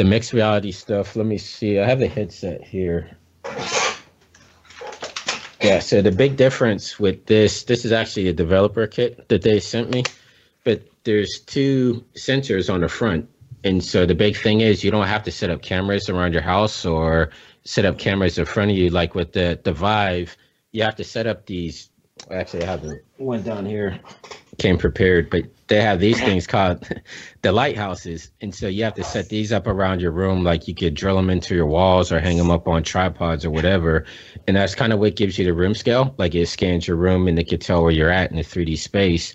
the 0.00 0.04
mixed 0.04 0.32
reality 0.32 0.72
stuff. 0.72 1.14
Let 1.14 1.26
me 1.26 1.36
see. 1.36 1.78
I 1.78 1.84
have 1.84 1.98
the 1.98 2.08
headset 2.08 2.64
here. 2.64 3.18
Yeah, 5.62 5.80
so 5.80 6.00
the 6.00 6.10
big 6.10 6.38
difference 6.38 6.98
with 6.98 7.26
this, 7.26 7.64
this 7.64 7.84
is 7.84 7.92
actually 7.92 8.28
a 8.28 8.32
developer 8.32 8.86
kit 8.86 9.28
that 9.28 9.42
they 9.42 9.60
sent 9.60 9.90
me, 9.90 10.04
but 10.64 10.80
there's 11.04 11.40
two 11.40 12.02
sensors 12.14 12.72
on 12.72 12.80
the 12.80 12.88
front. 12.88 13.28
And 13.62 13.84
so 13.84 14.06
the 14.06 14.14
big 14.14 14.38
thing 14.38 14.62
is 14.62 14.82
you 14.82 14.90
don't 14.90 15.06
have 15.06 15.24
to 15.24 15.30
set 15.30 15.50
up 15.50 15.60
cameras 15.60 16.08
around 16.08 16.32
your 16.32 16.40
house 16.40 16.86
or 16.86 17.28
set 17.64 17.84
up 17.84 17.98
cameras 17.98 18.38
in 18.38 18.44
front 18.44 18.70
of 18.70 18.76
you 18.76 18.90
like 18.90 19.14
with 19.14 19.32
the, 19.32 19.58
the 19.64 19.72
Vive. 19.72 20.36
You 20.72 20.82
have 20.82 20.96
to 20.96 21.04
set 21.04 21.26
up 21.26 21.46
these. 21.46 21.90
Actually, 22.30 22.64
I 22.64 22.66
have 22.66 22.82
the 22.82 23.00
one 23.16 23.42
down 23.42 23.64
here. 23.66 23.98
Came 24.58 24.76
prepared, 24.76 25.30
but 25.30 25.44
they 25.70 25.80
have 25.80 26.00
these 26.00 26.20
things 26.20 26.46
called 26.46 26.86
the 27.42 27.52
lighthouses 27.52 28.32
and 28.42 28.52
so 28.52 28.66
you 28.66 28.82
have 28.82 28.94
to 28.94 29.04
set 29.04 29.28
these 29.28 29.52
up 29.52 29.68
around 29.68 30.00
your 30.00 30.10
room 30.10 30.42
like 30.42 30.66
you 30.66 30.74
could 30.74 30.94
drill 30.94 31.14
them 31.14 31.30
into 31.30 31.54
your 31.54 31.64
walls 31.64 32.10
or 32.12 32.18
hang 32.18 32.36
them 32.36 32.50
up 32.50 32.66
on 32.66 32.82
tripods 32.82 33.44
or 33.44 33.50
whatever 33.50 34.04
and 34.48 34.56
that's 34.56 34.74
kind 34.74 34.92
of 34.92 34.98
what 34.98 35.14
gives 35.14 35.38
you 35.38 35.44
the 35.44 35.54
room 35.54 35.72
scale 35.72 36.12
like 36.18 36.34
it 36.34 36.46
scans 36.46 36.88
your 36.88 36.96
room 36.96 37.28
and 37.28 37.38
it 37.38 37.48
can 37.48 37.60
tell 37.60 37.82
where 37.82 37.92
you're 37.92 38.10
at 38.10 38.30
in 38.30 38.36
the 38.36 38.42
3d 38.42 38.76
space 38.76 39.34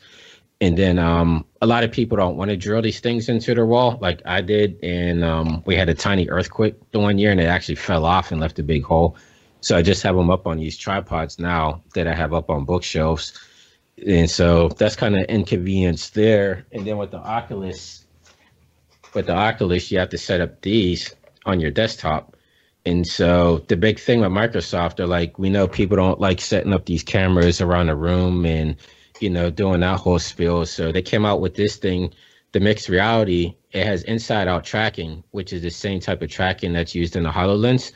and 0.62 0.78
then 0.78 0.98
um, 0.98 1.46
a 1.62 1.68
lot 1.68 1.84
of 1.84 1.92
people 1.92 2.18
don't 2.18 2.38
want 2.38 2.50
to 2.50 2.58
drill 2.58 2.82
these 2.82 3.00
things 3.00 3.30
into 3.30 3.54
their 3.54 3.66
wall 3.66 3.98
like 4.02 4.22
i 4.26 4.42
did 4.42 4.78
and 4.84 5.24
um, 5.24 5.64
we 5.66 5.76
had 5.76 5.90
a 5.90 5.94
tiny 5.94 6.30
earthquake 6.30 6.76
the 6.92 7.00
one 7.00 7.18
year 7.18 7.32
and 7.32 7.40
it 7.40 7.46
actually 7.46 7.76
fell 7.76 8.06
off 8.06 8.32
and 8.32 8.40
left 8.40 8.60
a 8.60 8.64
big 8.64 8.84
hole 8.84 9.18
so 9.62 9.78
i 9.78 9.82
just 9.82 10.04
have 10.04 10.16
them 10.16 10.30
up 10.30 10.48
on 10.48 10.58
these 10.58 10.78
tripods 10.78 11.40
now 11.40 11.82
that 11.94 12.08
i 12.08 12.14
have 12.14 12.34
up 12.34 12.50
on 12.50 12.66
bookshelves 12.66 13.34
and 14.06 14.30
so 14.30 14.70
that's 14.70 14.96
kind 14.96 15.16
of 15.16 15.24
inconvenience 15.26 16.10
there. 16.10 16.66
And 16.72 16.86
then 16.86 16.98
with 16.98 17.12
the 17.12 17.18
Oculus, 17.18 18.06
with 19.14 19.28
the 19.28 19.36
Oculus, 19.36 19.92
you 19.92 20.00
have 20.00 20.10
to 20.10 20.18
set 20.18 20.42
up 20.42 20.62
these 20.62 21.14
on 21.46 21.60
your 21.60 21.72
desktop. 21.72 22.36
And 22.86 23.08
so 23.08 23.60
the 23.68 23.78
big 23.78 24.00
thing 24.00 24.20
with 24.20 24.32
Microsoft, 24.32 24.98
they're 24.98 25.08
like, 25.08 25.40
we 25.40 25.50
know 25.50 25.68
people 25.68 25.98
don't 25.98 26.20
like 26.20 26.42
setting 26.42 26.74
up 26.74 26.86
these 26.86 27.04
cameras 27.04 27.62
around 27.62 27.88
the 27.88 27.96
room 27.96 28.46
and, 28.46 28.76
you 29.20 29.30
know, 29.30 29.50
doing 29.50 29.82
that 29.82 30.00
whole 30.00 30.20
spiel. 30.20 30.66
So 30.66 30.92
they 30.92 31.02
came 31.02 31.26
out 31.26 31.42
with 31.42 31.56
this 31.56 31.78
thing, 31.78 32.14
the 32.52 32.60
mixed 32.60 32.90
reality. 32.90 33.56
It 33.72 33.86
has 33.86 34.04
inside 34.04 34.48
out 34.48 34.64
tracking, 34.64 35.24
which 35.32 35.54
is 35.54 35.62
the 35.62 35.70
same 35.70 36.00
type 36.00 36.22
of 36.22 36.30
tracking 36.30 36.74
that's 36.74 36.96
used 36.96 37.16
in 37.16 37.24
the 37.24 37.32
HoloLens. 37.32 37.92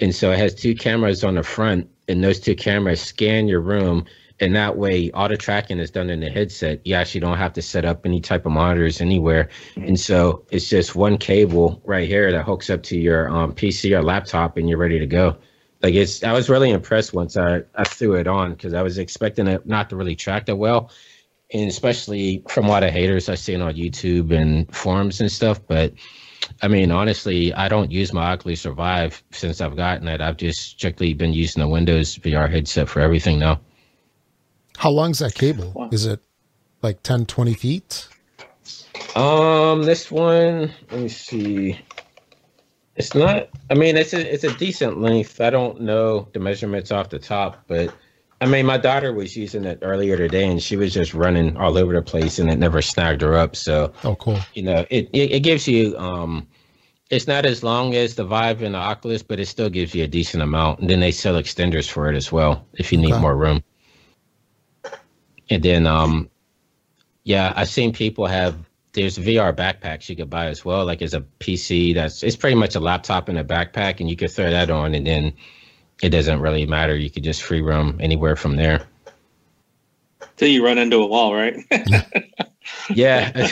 And 0.00 0.14
so 0.14 0.30
it 0.30 0.38
has 0.38 0.54
two 0.54 0.74
cameras 0.74 1.24
on 1.24 1.34
the 1.34 1.42
front, 1.42 1.88
and 2.08 2.22
those 2.22 2.40
two 2.40 2.54
cameras 2.54 3.00
scan 3.00 3.48
your 3.48 3.60
room 3.60 4.06
and 4.40 4.54
that 4.54 4.76
way 4.76 5.10
all 5.12 5.28
the 5.28 5.36
tracking 5.36 5.78
is 5.78 5.90
done 5.90 6.10
in 6.10 6.20
the 6.20 6.30
headset 6.30 6.80
you 6.86 6.94
actually 6.94 7.20
don't 7.20 7.38
have 7.38 7.52
to 7.52 7.62
set 7.62 7.84
up 7.84 8.04
any 8.04 8.20
type 8.20 8.46
of 8.46 8.52
monitors 8.52 9.00
anywhere 9.00 9.48
and 9.76 9.98
so 9.98 10.44
it's 10.50 10.68
just 10.68 10.94
one 10.94 11.16
cable 11.18 11.80
right 11.84 12.08
here 12.08 12.30
that 12.30 12.44
hooks 12.44 12.70
up 12.70 12.82
to 12.82 12.96
your 12.96 13.28
um, 13.28 13.52
pc 13.52 13.96
or 13.96 14.02
laptop 14.02 14.56
and 14.56 14.68
you're 14.68 14.78
ready 14.78 14.98
to 14.98 15.06
go 15.06 15.36
like 15.82 15.94
it's 15.94 16.22
i 16.24 16.32
was 16.32 16.48
really 16.48 16.70
impressed 16.70 17.12
once 17.12 17.36
i, 17.36 17.62
I 17.74 17.84
threw 17.84 18.14
it 18.14 18.26
on 18.26 18.52
because 18.52 18.74
i 18.74 18.82
was 18.82 18.98
expecting 18.98 19.46
it 19.46 19.66
not 19.66 19.90
to 19.90 19.96
really 19.96 20.16
track 20.16 20.46
that 20.46 20.56
well 20.56 20.90
and 21.52 21.68
especially 21.68 22.42
from 22.48 22.66
a 22.66 22.68
lot 22.68 22.82
of 22.82 22.90
haters 22.90 23.28
i've 23.28 23.38
seen 23.38 23.60
on 23.60 23.74
youtube 23.74 24.32
and 24.32 24.72
forums 24.74 25.20
and 25.20 25.30
stuff 25.30 25.60
but 25.66 25.92
I 26.62 26.68
mean, 26.68 26.90
honestly, 26.90 27.52
I 27.54 27.68
don't 27.68 27.90
use 27.90 28.12
my 28.12 28.32
Oculus 28.32 28.66
or 28.66 28.72
Vive 28.72 29.22
since 29.32 29.60
I've 29.60 29.76
gotten 29.76 30.08
it. 30.08 30.20
I've 30.20 30.36
just 30.36 30.60
strictly 30.60 31.14
been 31.14 31.32
using 31.32 31.60
the 31.60 31.68
Windows 31.68 32.16
VR 32.18 32.50
headset 32.50 32.88
for 32.88 33.00
everything 33.00 33.38
now. 33.38 33.60
How 34.76 34.90
long's 34.90 35.18
that 35.18 35.34
cable? 35.34 35.72
Wow. 35.74 35.88
Is 35.92 36.06
it 36.06 36.20
like 36.82 37.02
10, 37.02 37.26
20 37.26 37.54
feet? 37.54 38.08
Um, 39.14 39.82
this 39.82 40.10
one, 40.10 40.72
let 40.90 41.00
me 41.00 41.08
see. 41.08 41.78
It's 42.98 43.14
not. 43.14 43.48
I 43.70 43.74
mean, 43.74 43.96
it's 43.96 44.12
a 44.12 44.34
it's 44.34 44.44
a 44.44 44.52
decent 44.56 45.00
length. 45.00 45.40
I 45.40 45.50
don't 45.50 45.80
know 45.80 46.28
the 46.32 46.40
measurements 46.40 46.90
off 46.90 47.10
the 47.10 47.18
top, 47.18 47.64
but 47.68 47.94
I 48.40 48.46
mean, 48.46 48.66
my 48.66 48.76
daughter 48.76 49.12
was 49.12 49.36
using 49.36 49.64
it 49.64 49.78
earlier 49.82 50.16
today, 50.16 50.48
and 50.48 50.60
she 50.60 50.76
was 50.76 50.92
just 50.92 51.14
running 51.14 51.56
all 51.56 51.78
over 51.78 51.92
the 51.92 52.02
place, 52.02 52.38
and 52.40 52.50
it 52.50 52.58
never 52.58 52.82
snagged 52.82 53.22
her 53.22 53.36
up. 53.36 53.54
So, 53.54 53.92
oh, 54.02 54.16
cool. 54.16 54.38
You 54.54 54.62
know, 54.64 54.86
it 54.90 55.08
it, 55.12 55.30
it 55.32 55.40
gives 55.40 55.68
you 55.68 55.96
um, 55.96 56.46
it's 57.10 57.26
not 57.26 57.46
as 57.46 57.62
long 57.62 57.94
as 57.94 58.16
the 58.16 58.24
Vive 58.24 58.62
and 58.62 58.74
the 58.74 58.78
Oculus, 58.78 59.22
but 59.22 59.40
it 59.40 59.46
still 59.46 59.70
gives 59.70 59.94
you 59.94 60.04
a 60.04 60.08
decent 60.08 60.42
amount. 60.42 60.80
And 60.80 60.90
then 60.90 61.00
they 61.00 61.12
sell 61.12 61.34
extenders 61.34 61.88
for 61.88 62.10
it 62.10 62.16
as 62.16 62.30
well 62.30 62.66
if 62.74 62.92
you 62.92 62.98
need 62.98 63.12
okay. 63.12 63.20
more 63.20 63.36
room. 63.36 63.62
And 65.50 65.62
then, 65.62 65.86
um, 65.86 66.28
yeah, 67.24 67.52
I've 67.56 67.68
seen 67.68 67.92
people 67.92 68.26
have. 68.26 68.67
There's 68.98 69.16
VR 69.16 69.54
backpacks 69.54 70.08
you 70.08 70.16
could 70.16 70.28
buy 70.28 70.46
as 70.46 70.64
well. 70.64 70.84
Like 70.84 71.02
as 71.02 71.14
a 71.14 71.20
PC, 71.20 71.94
that's 71.94 72.24
it's 72.24 72.34
pretty 72.34 72.56
much 72.56 72.74
a 72.74 72.80
laptop 72.80 73.28
in 73.28 73.36
a 73.36 73.44
backpack, 73.44 74.00
and 74.00 74.10
you 74.10 74.16
could 74.16 74.32
throw 74.32 74.50
that 74.50 74.70
on, 74.70 74.92
and 74.96 75.06
then 75.06 75.34
it 76.02 76.08
doesn't 76.08 76.40
really 76.40 76.66
matter. 76.66 76.96
You 76.96 77.08
could 77.08 77.22
just 77.22 77.44
free 77.44 77.60
roam 77.60 77.98
anywhere 78.00 78.34
from 78.34 78.56
there. 78.56 78.88
Till 80.36 80.48
you 80.48 80.64
run 80.64 80.78
into 80.78 80.96
a 80.96 81.06
wall, 81.06 81.32
right? 81.32 81.64
yeah, 82.90 83.30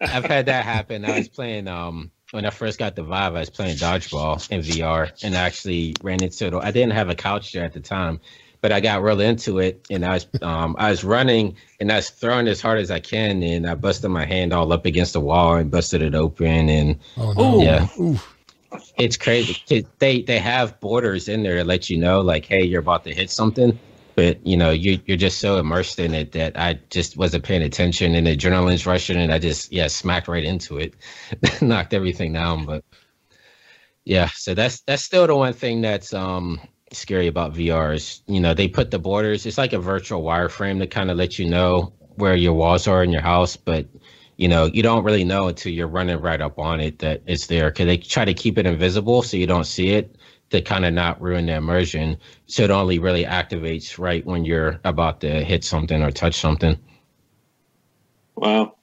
I've 0.00 0.24
had 0.24 0.46
that 0.46 0.64
happen. 0.64 1.04
I 1.04 1.18
was 1.18 1.28
playing 1.28 1.68
um 1.68 2.10
when 2.30 2.46
I 2.46 2.50
first 2.50 2.78
got 2.78 2.96
the 2.96 3.02
Vive, 3.02 3.34
I 3.34 3.40
was 3.40 3.50
playing 3.50 3.76
dodgeball 3.76 4.50
in 4.50 4.62
VR, 4.62 5.12
and 5.22 5.34
I 5.34 5.40
actually 5.40 5.96
ran 6.02 6.22
into 6.22 6.46
it. 6.46 6.54
I 6.54 6.70
didn't 6.70 6.92
have 6.94 7.10
a 7.10 7.14
couch 7.14 7.52
there 7.52 7.66
at 7.66 7.74
the 7.74 7.80
time, 7.80 8.20
but 8.62 8.72
I 8.72 8.80
got 8.80 9.02
real 9.02 9.20
into 9.20 9.58
it, 9.58 9.84
and 9.90 10.04
I 10.06 10.14
was 10.14 10.26
um, 10.42 10.76
I 10.78 10.90
was 10.90 11.04
running 11.04 11.56
and 11.80 11.92
I 11.92 11.96
was 11.96 12.10
throwing 12.10 12.48
as 12.48 12.62
hard 12.62 12.78
as 12.78 12.90
I 12.90 13.00
can, 13.00 13.42
and 13.42 13.68
I 13.68 13.74
busted 13.74 14.10
my 14.10 14.24
hand 14.24 14.54
all 14.54 14.72
up 14.72 14.86
against 14.86 15.14
the 15.14 15.20
wall 15.20 15.56
and 15.56 15.70
busted 15.70 16.02
it 16.02 16.14
open, 16.14 16.70
and 16.70 17.00
Oh 17.16 17.32
no. 17.32 17.58
yeah, 17.58 17.86
Ooh. 18.00 18.18
it's 18.98 19.16
crazy. 19.16 19.60
They 19.98 20.22
they 20.22 20.38
have 20.38 20.80
borders 20.80 21.28
in 21.28 21.42
there 21.42 21.56
to 21.58 21.64
let 21.64 21.90
you 21.90 21.98
know, 21.98 22.20
like, 22.20 22.46
hey, 22.46 22.62
you're 22.64 22.80
about 22.80 23.04
to 23.04 23.14
hit 23.14 23.30
something, 23.30 23.78
but 24.16 24.46
you 24.46 24.56
know, 24.56 24.70
you 24.70 25.00
you're 25.06 25.16
just 25.16 25.40
so 25.40 25.58
immersed 25.58 25.98
in 25.98 26.14
it 26.14 26.32
that 26.32 26.58
I 26.58 26.74
just 26.90 27.16
wasn't 27.16 27.44
paying 27.44 27.62
attention, 27.62 28.14
and 28.14 28.26
the 28.26 28.36
adrenaline's 28.36 28.86
rushing, 28.86 29.16
and 29.18 29.32
I 29.32 29.38
just 29.38 29.72
yeah 29.72 29.88
smacked 29.88 30.28
right 30.28 30.44
into 30.44 30.78
it, 30.78 30.94
knocked 31.62 31.94
everything 31.94 32.32
down. 32.32 32.64
But 32.66 32.84
yeah, 34.04 34.28
so 34.34 34.54
that's 34.54 34.80
that's 34.82 35.02
still 35.04 35.26
the 35.26 35.36
one 35.36 35.52
thing 35.52 35.82
that's 35.82 36.12
um 36.14 36.60
scary 36.94 37.26
about 37.26 37.54
VR 37.54 37.94
is 37.94 38.22
you 38.26 38.40
know 38.40 38.54
they 38.54 38.68
put 38.68 38.90
the 38.90 38.98
borders. 38.98 39.46
It's 39.46 39.58
like 39.58 39.72
a 39.72 39.78
virtual 39.78 40.22
wireframe 40.22 40.78
to 40.80 40.86
kind 40.86 41.10
of 41.10 41.16
let 41.16 41.38
you 41.38 41.48
know 41.48 41.92
where 42.16 42.36
your 42.36 42.52
walls 42.52 42.86
are 42.86 43.02
in 43.02 43.10
your 43.10 43.22
house, 43.22 43.56
but 43.56 43.86
you 44.36 44.48
know 44.48 44.66
you 44.66 44.82
don't 44.82 45.04
really 45.04 45.24
know 45.24 45.48
until 45.48 45.72
you're 45.72 45.86
running 45.86 46.20
right 46.20 46.40
up 46.40 46.58
on 46.58 46.80
it 46.80 46.98
that 47.00 47.22
it's 47.26 47.46
there 47.46 47.70
because 47.70 47.86
they 47.86 47.96
try 47.96 48.24
to 48.24 48.34
keep 48.34 48.58
it 48.58 48.66
invisible 48.66 49.22
so 49.22 49.36
you 49.36 49.46
don't 49.46 49.64
see 49.64 49.90
it 49.90 50.16
to 50.50 50.60
kind 50.60 50.84
of 50.84 50.92
not 50.92 51.20
ruin 51.20 51.46
the 51.46 51.54
immersion. 51.54 52.16
So 52.46 52.64
it 52.64 52.70
only 52.70 52.98
really 52.98 53.24
activates 53.24 53.98
right 53.98 54.24
when 54.24 54.44
you're 54.44 54.80
about 54.84 55.20
to 55.22 55.44
hit 55.44 55.64
something 55.64 56.02
or 56.02 56.10
touch 56.10 56.34
something. 56.34 56.78
Wow. 58.36 58.76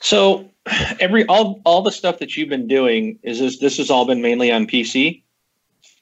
So 0.00 0.50
every 1.00 1.24
all 1.26 1.60
all 1.64 1.82
the 1.82 1.90
stuff 1.90 2.18
that 2.18 2.36
you've 2.36 2.48
been 2.48 2.68
doing 2.68 3.18
is 3.22 3.38
this 3.38 3.58
this 3.58 3.78
has 3.78 3.90
all 3.90 4.06
been 4.06 4.22
mainly 4.22 4.50
on 4.52 4.66
PC? 4.66 5.23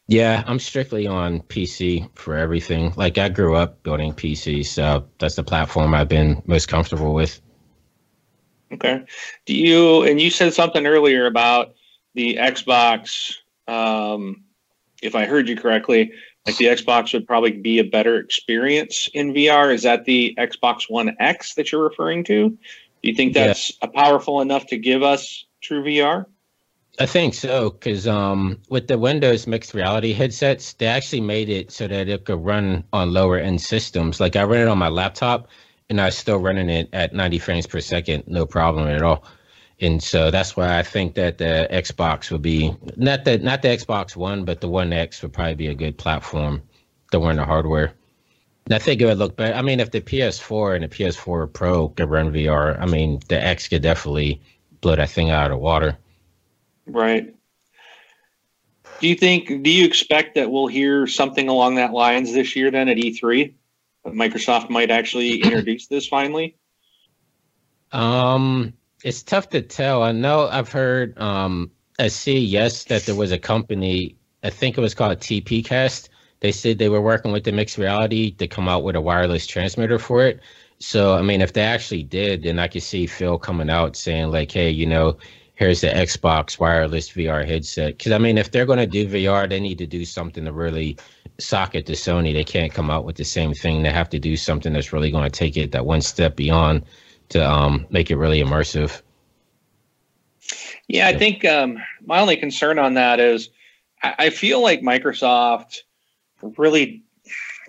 Yeah, 0.09 0.43
I'm 0.47 0.59
strictly 0.59 1.07
on 1.07 1.41
PC 1.43 2.09
for 2.15 2.37
everything. 2.37 2.93
Like 2.97 3.19
I 3.19 3.29
grew 3.29 3.55
up 3.55 3.83
building 3.83 4.13
PCs, 4.13 4.67
so 4.67 5.07
that's 5.19 5.37
the 5.37 5.45
platform 5.45 5.95
I've 5.95 6.09
been 6.09 6.43
most 6.47 6.69
comfortable 6.69 7.15
with. 7.15 7.41
Okay. 8.73 9.05
Do 9.47 9.55
you 9.55 10.03
and 10.03 10.21
you 10.21 10.31
said 10.31 10.53
something 10.55 10.87
earlier 10.87 11.27
about 11.27 11.75
the 12.15 12.37
Xbox 12.37 13.35
um 13.69 14.45
if 15.03 15.15
I 15.15 15.25
heard 15.27 15.49
you 15.49 15.57
correctly, 15.57 16.13
like 16.47 16.57
the 16.57 16.67
Xbox 16.67 17.13
would 17.13 17.27
probably 17.27 17.53
be 17.53 17.79
a 17.79 17.85
better 17.85 18.19
experience 18.19 19.09
in 19.15 19.33
VR. 19.33 19.73
Is 19.73 19.83
that 19.83 20.05
the 20.05 20.35
Xbox 20.39 20.89
One 20.89 21.17
X 21.21 21.55
that 21.55 21.71
you're 21.71 21.83
referring 21.83 22.25
to? 22.25 22.51
Do 22.51 22.59
you 23.03 23.15
think 23.15 23.35
that's 23.35 23.73
a 23.83 23.89
powerful 23.89 24.41
enough 24.41 24.67
to 24.69 24.79
give 24.79 25.03
us 25.03 25.45
true 25.61 25.83
VR? 25.83 26.27
I 26.99 27.07
think 27.07 27.33
so, 27.33 27.71
because 27.71 28.07
um, 28.07 28.61
with 28.69 28.87
the 28.87 28.99
Windows 28.99 29.47
mixed 29.47 29.73
reality 29.73 30.13
headsets, 30.13 30.75
they 30.75 30.87
actually 30.87 31.23
made 31.23 31.49
it 31.49 31.73
so 31.73 31.89
that 31.89 32.09
it 32.09 32.27
could 32.27 32.45
run 32.45 32.85
on 32.93 33.13
lower 33.13 33.39
end 33.39 33.63
systems. 33.63 34.21
Like 34.21 34.37
I 34.37 34.45
run 34.45 34.61
it 34.61 34.69
on 34.69 34.79
my 34.79 34.89
laptop, 34.89 35.49
and 35.89 36.01
I 36.01 36.07
was 36.07 36.17
still 36.17 36.39
running 36.39 36.69
it 36.69 36.91
at 36.93 37.15
90 37.15 37.39
frames 37.39 37.67
per 37.67 37.81
second, 37.81 38.25
no 38.27 38.45
problem 38.45 38.89
at 38.89 39.03
all. 39.03 39.25
And 39.81 40.03
so 40.03 40.31
that's 40.31 40.55
why 40.55 40.79
I 40.79 40.83
think 40.83 41.15
that 41.15 41.39
the 41.39 41.67
Xbox 41.71 42.31
would 42.31 42.43
be 42.43 42.75
not 42.97 43.25
the 43.25 43.39
not 43.39 43.63
the 43.63 43.69
Xbox 43.69 44.15
One, 44.15 44.45
but 44.45 44.61
the 44.61 44.69
One 44.69 44.93
X 44.93 45.23
would 45.23 45.33
probably 45.33 45.55
be 45.55 45.69
a 45.69 45.75
good 45.75 45.99
platform 45.99 46.63
to 47.11 47.19
run 47.19 47.37
the 47.37 47.45
hardware. 47.45 47.95
And 48.67 48.75
I 48.75 48.79
think 48.79 49.01
it 49.01 49.07
would 49.07 49.19
look 49.19 49.37
better. 49.37 49.55
I 49.55 49.63
mean, 49.63 49.81
if 49.81 49.91
the 49.91 50.01
PS4 50.01 50.77
and 50.77 50.85
the 50.85 50.89
PS4 50.89 51.53
Pro 51.53 51.89
could 51.89 52.11
run 52.11 52.33
VR, 52.33 52.81
I 52.81 52.87
mean, 52.87 53.21
the 53.29 53.43
X 53.43 53.67
could 53.67 53.83
definitely 53.83 54.41
blow 54.83 54.95
that 54.95 55.11
thing 55.11 55.31
out 55.31 55.51
of 55.51 55.59
water. 55.59 55.99
Right. 56.87 57.35
Do 59.01 59.09
you 59.09 59.15
think 59.15 59.63
do 59.63 59.71
you 59.71 59.85
expect 59.85 60.37
that 60.37 60.51
we'll 60.51 60.69
hear 60.69 61.07
something 61.07 61.49
along 61.49 61.75
that 61.77 61.93
lines 61.93 62.33
this 62.33 62.55
year 62.55 62.71
then 62.71 62.89
at 62.89 62.97
E3? 62.97 63.53
Microsoft 64.07 64.71
might 64.71 64.91
actually 64.91 65.37
introduce 65.43 65.87
this 65.87 66.07
finally? 66.07 66.57
Um, 67.91 68.73
it's 69.05 69.23
tough 69.23 69.49
to 69.51 69.63
tell. 69.63 70.03
I 70.03 70.13
know 70.13 70.49
I've 70.49 70.71
heard 70.71 71.19
um 71.19 71.71
I 71.99 72.09
see 72.09 72.39
yes 72.39 72.85
that 72.85 73.05
there 73.05 73.15
was 73.15 73.33
a 73.33 73.39
company, 73.39 74.17
I 74.43 74.51
think 74.51 74.79
it 74.79 74.81
was 74.81 74.95
called 74.95 75.19
TPCast. 75.19 76.09
They 76.41 76.53
said 76.53 76.79
they 76.79 76.89
were 76.89 77.03
working 77.03 77.33
with 77.33 77.45
the 77.45 77.53
mixed 77.53 77.79
reality 77.79 78.33
to 78.33 78.49
come 78.49 78.69
out 78.69 78.83
with 78.83 78.97
a 78.97 79.01
wireless 79.01 79.47
transmitter 79.47 79.99
for 79.99 80.25
it. 80.25 80.41
So 80.79 81.15
I 81.15 81.23
mean 81.23 81.41
if 81.41 81.53
they 81.53 81.63
actually 81.63 82.03
did, 82.05 82.45
then 82.45 82.59
I 82.59 82.69
could 82.69 82.83
see 82.83 83.07
Phil 83.07 83.39
coming 83.39 83.71
out 83.71 83.97
saying 83.97 84.31
like, 84.31 84.51
hey, 84.51 84.71
you 84.71 84.87
know, 84.87 85.19
here's 85.55 85.81
the 85.81 85.89
Xbox 85.89 86.59
wireless 86.59 87.11
VR 87.11 87.47
headset. 87.47 87.99
Because 87.99 88.13
I 88.13 88.19
mean, 88.19 88.39
if 88.39 88.51
they're 88.51 88.67
going 88.67 88.79
to 88.79 88.87
do 88.87 89.07
VR, 89.07 89.49
they 89.49 89.61
need 89.61 89.79
to 89.79 89.87
do 89.87 90.05
something 90.05 90.45
to 90.45 90.53
really 90.53 90.97
socket 91.39 91.87
to 91.87 91.93
Sony. 91.93 92.33
They 92.33 92.45
can't 92.45 92.73
come 92.73 92.91
out 92.91 93.05
with 93.05 93.17
the 93.17 93.25
same 93.25 93.55
thing. 93.55 93.83
They 93.83 93.91
have 93.91 94.11
to 94.11 94.19
do 94.19 94.37
something 94.37 94.73
that's 94.73 94.93
really 94.93 95.11
going 95.11 95.25
to 95.25 95.31
take 95.31 95.57
it 95.57 95.73
that 95.73 95.87
one 95.87 96.01
step 96.01 96.37
beyond 96.37 96.85
to 97.31 97.49
um, 97.49 97.87
make 97.91 98.11
it 98.11 98.17
really 98.17 98.43
immersive. 98.43 99.03
Yeah, 100.89 101.09
I 101.09 101.17
think 101.17 101.45
um, 101.45 101.79
my 102.05 102.21
only 102.21 102.37
concern 102.37 102.79
on 102.79 102.95
that 102.95 103.21
is 103.21 103.51
I, 104.03 104.15
I 104.19 104.31
feel 104.31 104.61
like 104.61 104.81
Microsoft 104.81 105.79
really 106.57 107.03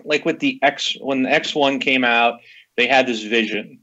like 0.04 0.24
with 0.24 0.40
the 0.40 0.58
X 0.62 0.96
when 1.00 1.22
the 1.22 1.30
X1 1.30 1.80
came 1.80 2.04
out, 2.04 2.40
they 2.76 2.86
had 2.86 3.06
this 3.06 3.22
vision. 3.22 3.78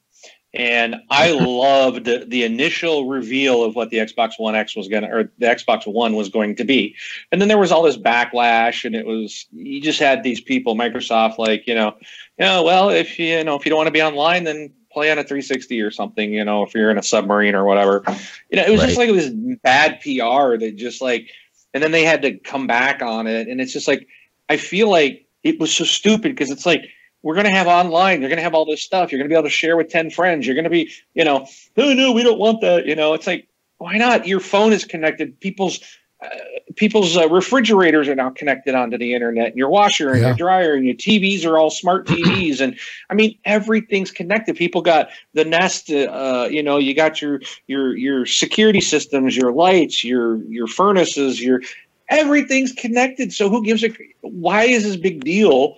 And 0.54 0.96
I 1.10 1.32
loved 1.40 2.06
the, 2.06 2.44
initial 2.44 3.08
reveal 3.08 3.64
of 3.64 3.76
what 3.76 3.90
the 3.90 3.98
Xbox 3.98 4.32
One 4.38 4.56
X 4.56 4.76
was 4.76 4.88
going 4.88 5.04
to, 5.04 5.10
or 5.10 5.32
the 5.38 5.46
Xbox 5.46 5.86
One 5.86 6.16
was 6.16 6.30
going 6.30 6.56
to 6.58 6.64
be. 6.64 6.96
And 7.32 7.40
then 7.40 7.48
there 7.48 7.58
was 7.58 7.72
all 7.72 7.84
this 7.84 7.98
backlash, 7.98 8.84
and 8.84 8.96
it 8.96 9.06
was, 9.06 9.46
you 9.52 9.82
just 9.82 10.00
had 10.00 10.24
these 10.24 10.42
people, 10.42 10.76
Microsoft, 10.76 11.38
like, 11.38 11.68
you 11.68 11.76
know, 11.76 11.96
you 12.38 12.46
know, 12.46 12.64
well, 12.64 12.90
if 12.90 13.18
you, 13.20 13.28
you 13.28 13.44
know, 13.44 13.56
if 13.56 13.66
you 13.66 13.70
don't 13.70 13.78
want 13.78 13.88
to 13.88 13.92
be 13.92 14.02
online, 14.02 14.44
then 14.44 14.74
play 14.92 15.12
on 15.12 15.18
a 15.18 15.24
360 15.24 15.80
or 15.82 15.92
something, 15.92 16.34
you 16.34 16.44
know, 16.44 16.64
if 16.64 16.74
you're 16.74 16.92
in 16.92 16.98
a 16.98 17.04
submarine 17.04 17.56
or 17.56 17.64
whatever. 17.64 18.04
You 18.50 18.58
know, 18.58 18.64
it 18.64 18.72
was 18.72 18.82
just 18.82 18.98
like 18.98 19.10
it 19.10 19.14
was 19.14 19.30
bad 19.30 20.02
PR 20.02 20.58
that 20.58 20.76
just 20.76 21.02
like, 21.02 21.30
and 21.74 21.82
then 21.82 21.92
they 21.92 22.04
had 22.04 22.22
to 22.24 22.38
come 22.38 22.68
back 22.68 23.02
on 23.02 23.28
it. 23.28 23.48
And 23.48 23.62
it's 23.62 23.72
just 23.72 23.88
like, 23.88 24.08
I 24.50 24.58
feel 24.58 24.90
like 24.90 25.26
it 25.44 25.60
was 25.60 25.74
so 25.74 25.86
stupid 25.86 26.34
because 26.36 26.52
it's 26.52 26.66
like, 26.66 26.84
we're 27.24 27.36
going 27.36 27.46
to 27.46 27.52
have 27.52 27.68
online. 27.68 28.22
You're 28.22 28.30
going 28.30 28.38
to 28.38 28.44
have 28.44 28.54
all 28.54 28.66
this 28.66 28.82
stuff. 28.82 29.12
You're 29.12 29.20
going 29.20 29.30
to 29.30 29.34
be 29.34 29.38
able 29.38 29.50
to 29.50 29.54
share 29.56 29.78
with 29.78 29.90
10 29.90 30.10
friends. 30.10 30.46
You're 30.46 30.56
going 30.56 30.64
to 30.64 30.70
be, 30.70 30.92
you 31.14 31.24
know, 31.24 31.48
no, 31.78 31.94
no, 31.94 32.12
we 32.12 32.24
don't 32.24 32.40
want 32.40 32.62
that. 32.62 32.86
You 32.86 32.96
know, 32.96 33.14
it's 33.14 33.28
like, 33.28 33.48
why 33.78 33.98
not? 33.98 34.28
Your 34.28 34.40
phone 34.40 34.74
is 34.74 34.86
connected. 34.86 35.40
People's, 35.40 35.80
uh, 36.24 36.28
people's 36.76 37.18
uh, 37.18 37.28
refrigerators 37.30 38.08
are 38.08 38.16
now 38.16 38.30
connected 38.30 38.76
onto 38.76 38.98
the 38.98 39.14
internet. 39.14 39.48
And 39.48 39.58
your 39.58 39.70
washer 39.70 40.12
and 40.14 40.22
Yeah. 40.22 40.28
your 40.28 40.36
dryer 40.36 40.74
and 40.74 40.86
your 40.86 40.96
TVs 40.96 41.46
are 41.46 41.58
all 41.58 41.70
smart 41.70 42.08
TVs. 42.08 42.62
and 42.62 42.78
I 43.10 43.16
mean, 43.16 43.38
everything's 43.46 44.12
connected. 44.12 44.56
People 44.56 44.82
got 44.82 45.10
the 45.34 45.46
Nest. 45.46 45.90
Uh, 45.92 46.48
you 46.50 46.62
know, 46.64 46.78
you 46.78 46.94
got 46.96 47.22
your 47.22 47.42
your 47.68 47.96
your 47.98 48.26
security 48.26 48.82
systems, 48.82 49.36
your 49.36 49.52
lights, 49.52 50.04
your 50.04 50.44
your 50.46 50.68
furnaces, 50.68 51.42
your 51.42 51.62
everything's 52.10 52.72
connected. 52.72 53.34
So 53.34 53.50
who 53.50 53.64
gives 53.64 53.84
a? 53.84 53.90
Why 54.22 54.66
is 54.66 54.84
this 54.84 54.98
big 54.98 55.24
deal 55.24 55.78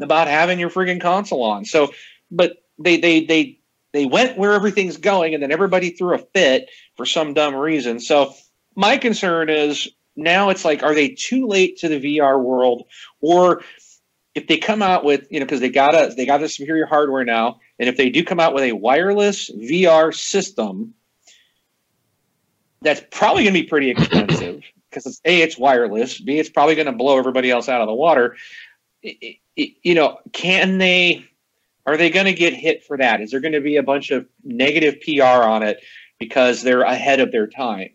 about 0.00 0.28
having 0.28 0.58
your 0.58 0.70
friggin' 0.70 1.00
console 1.00 1.42
on? 1.42 1.64
So, 1.64 1.92
but 2.30 2.58
they 2.78 2.96
they 2.98 3.24
they 3.24 3.58
they 3.92 4.06
went 4.06 4.36
where 4.36 4.52
everything's 4.52 4.96
going, 4.96 5.34
and 5.34 5.42
then 5.42 5.52
everybody 5.52 5.90
threw 5.90 6.14
a 6.14 6.18
fit 6.18 6.68
for 6.96 7.06
some 7.06 7.34
dumb 7.34 7.54
reason. 7.54 8.00
So 8.00 8.34
my 8.74 8.96
concern 8.96 9.48
is 9.48 9.88
now 10.16 10.50
it's 10.50 10.64
like, 10.64 10.82
are 10.82 10.94
they 10.94 11.08
too 11.08 11.46
late 11.46 11.78
to 11.78 11.88
the 11.88 12.00
VR 12.00 12.40
world, 12.40 12.84
or 13.20 13.62
if 14.34 14.48
they 14.48 14.58
come 14.58 14.82
out 14.82 15.04
with 15.04 15.26
you 15.30 15.38
know 15.40 15.46
because 15.46 15.60
they 15.60 15.70
got 15.70 15.94
a 15.94 16.14
they 16.14 16.26
got 16.26 16.38
the 16.38 16.48
superior 16.48 16.86
hardware 16.86 17.24
now, 17.24 17.60
and 17.78 17.88
if 17.88 17.96
they 17.96 18.10
do 18.10 18.24
come 18.24 18.40
out 18.40 18.54
with 18.54 18.64
a 18.64 18.72
wireless 18.72 19.50
VR 19.50 20.14
system, 20.14 20.94
that's 22.82 23.02
probably 23.10 23.44
going 23.44 23.54
to 23.54 23.62
be 23.62 23.68
pretty 23.68 23.90
expensive 23.90 24.62
because 24.90 25.06
it's 25.06 25.20
a 25.24 25.42
it's 25.42 25.58
wireless, 25.58 26.20
b 26.20 26.38
it's 26.38 26.48
probably 26.48 26.74
going 26.74 26.86
to 26.86 26.92
blow 26.92 27.18
everybody 27.18 27.50
else 27.50 27.68
out 27.68 27.80
of 27.80 27.86
the 27.86 27.94
water. 27.94 28.36
You 29.56 29.94
know, 29.94 30.18
can 30.32 30.78
they? 30.78 31.26
Are 31.86 31.96
they 31.96 32.10
going 32.10 32.26
to 32.26 32.32
get 32.32 32.54
hit 32.54 32.84
for 32.84 32.96
that? 32.96 33.20
Is 33.20 33.30
there 33.30 33.40
going 33.40 33.52
to 33.52 33.60
be 33.60 33.76
a 33.76 33.82
bunch 33.82 34.10
of 34.10 34.26
negative 34.42 34.96
PR 35.02 35.22
on 35.22 35.62
it 35.62 35.82
because 36.18 36.62
they're 36.62 36.80
ahead 36.80 37.20
of 37.20 37.30
their 37.30 37.46
time? 37.46 37.90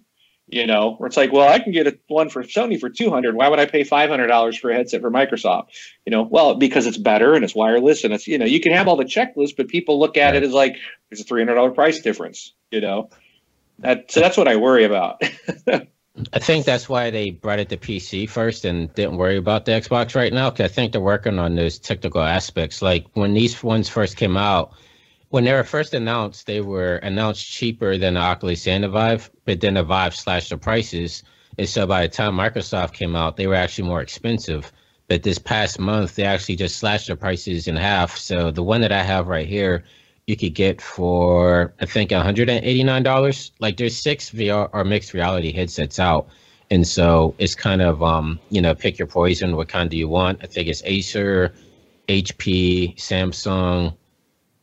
You 0.51 0.65
know, 0.65 0.95
where 0.95 1.07
it's 1.07 1.17
like, 1.17 1.31
well, 1.31 1.47
I 1.47 1.59
can 1.59 1.71
get 1.71 1.85
a 1.85 1.97
one 2.07 2.29
for 2.29 2.41
Sony 2.43 2.79
for 2.79 2.89
two 2.89 3.11
hundred. 3.11 3.35
Why 3.35 3.49
would 3.49 3.59
I 3.59 3.65
pay 3.67 3.83
five 3.83 4.09
hundred 4.09 4.27
dollars 4.27 4.57
for 4.57 4.71
a 4.71 4.75
headset 4.75 5.01
for 5.01 5.11
Microsoft? 5.11 5.67
You 6.05 6.11
know, 6.11 6.23
well, 6.23 6.55
because 6.55 6.87
it's 6.87 6.97
better 6.97 7.35
and 7.35 7.43
it's 7.43 7.53
wireless 7.53 8.03
and 8.03 8.13
it's 8.13 8.27
you 8.27 8.39
know 8.39 8.45
you 8.45 8.59
can 8.59 8.73
have 8.73 8.87
all 8.87 8.95
the 8.95 9.05
checklists, 9.05 9.55
but 9.55 9.67
people 9.67 9.99
look 9.99 10.17
at 10.17 10.35
it 10.35 10.41
as 10.41 10.51
like 10.51 10.75
there's 11.09 11.21
a 11.21 11.23
three 11.23 11.41
hundred 11.41 11.55
dollar 11.55 11.69
price 11.69 11.99
difference. 11.99 12.53
You 12.71 12.81
know, 12.81 13.09
that 13.79 14.11
so 14.11 14.21
that's 14.21 14.37
what 14.37 14.47
I 14.47 14.55
worry 14.55 14.85
about. 14.85 15.21
I 16.33 16.39
think 16.39 16.65
that's 16.65 16.89
why 16.89 17.09
they 17.09 17.31
brought 17.31 17.59
it 17.59 17.69
to 17.69 17.77
PC 17.77 18.29
first 18.29 18.65
and 18.65 18.93
didn't 18.93 19.17
worry 19.17 19.37
about 19.37 19.65
the 19.65 19.71
Xbox 19.73 20.15
right 20.15 20.33
now. 20.33 20.49
Because 20.49 20.69
I 20.69 20.73
think 20.73 20.91
they're 20.91 21.01
working 21.01 21.39
on 21.39 21.55
those 21.55 21.79
technical 21.79 22.21
aspects. 22.21 22.81
Like 22.81 23.05
when 23.13 23.33
these 23.33 23.63
ones 23.63 23.89
first 23.89 24.17
came 24.17 24.37
out, 24.37 24.73
when 25.29 25.43
they 25.45 25.53
were 25.53 25.63
first 25.63 25.93
announced, 25.93 26.47
they 26.47 26.61
were 26.61 26.97
announced 26.97 27.45
cheaper 27.47 27.97
than 27.97 28.15
the 28.15 28.19
Oculus 28.19 28.67
and 28.67 28.83
the 28.83 28.89
Vive, 28.89 29.29
but 29.45 29.61
then 29.61 29.75
the 29.75 29.83
Vive 29.83 30.15
slashed 30.15 30.49
the 30.49 30.57
prices. 30.57 31.23
And 31.57 31.69
so 31.69 31.85
by 31.85 32.01
the 32.03 32.09
time 32.09 32.35
Microsoft 32.35 32.93
came 32.93 33.15
out, 33.15 33.37
they 33.37 33.47
were 33.47 33.55
actually 33.55 33.87
more 33.87 34.01
expensive 34.01 34.71
But 35.09 35.23
this 35.23 35.39
past 35.39 35.79
month, 35.79 36.15
they 36.15 36.23
actually 36.23 36.55
just 36.55 36.77
slashed 36.77 37.07
their 37.07 37.15
prices 37.15 37.67
in 37.67 37.75
half. 37.75 38.15
So 38.15 38.51
the 38.51 38.63
one 38.63 38.81
that 38.81 38.91
I 38.91 39.01
have 39.01 39.27
right 39.27 39.47
here, 39.47 39.83
you 40.29 40.37
could 40.37 40.53
get 40.53 40.79
for 40.79 41.73
I 41.81 41.85
think 41.85 42.11
$189. 42.11 43.51
Like 43.59 43.77
there's 43.77 43.97
six 43.97 44.29
VR 44.29 44.69
or 44.71 44.83
mixed 44.83 45.13
reality 45.13 45.51
headsets 45.51 45.99
out. 45.99 46.27
And 46.69 46.87
so 46.87 47.33
it's 47.39 47.55
kind 47.55 47.81
of 47.81 48.03
um, 48.03 48.39
you 48.49 48.61
know, 48.61 48.75
pick 48.75 48.99
your 48.99 49.07
poison. 49.07 49.55
What 49.55 49.69
kind 49.69 49.89
do 49.89 49.97
you 49.97 50.07
want? 50.07 50.39
I 50.43 50.45
think 50.45 50.67
it's 50.67 50.83
Acer, 50.85 51.53
HP, 52.07 52.95
Samsung, 52.97 53.95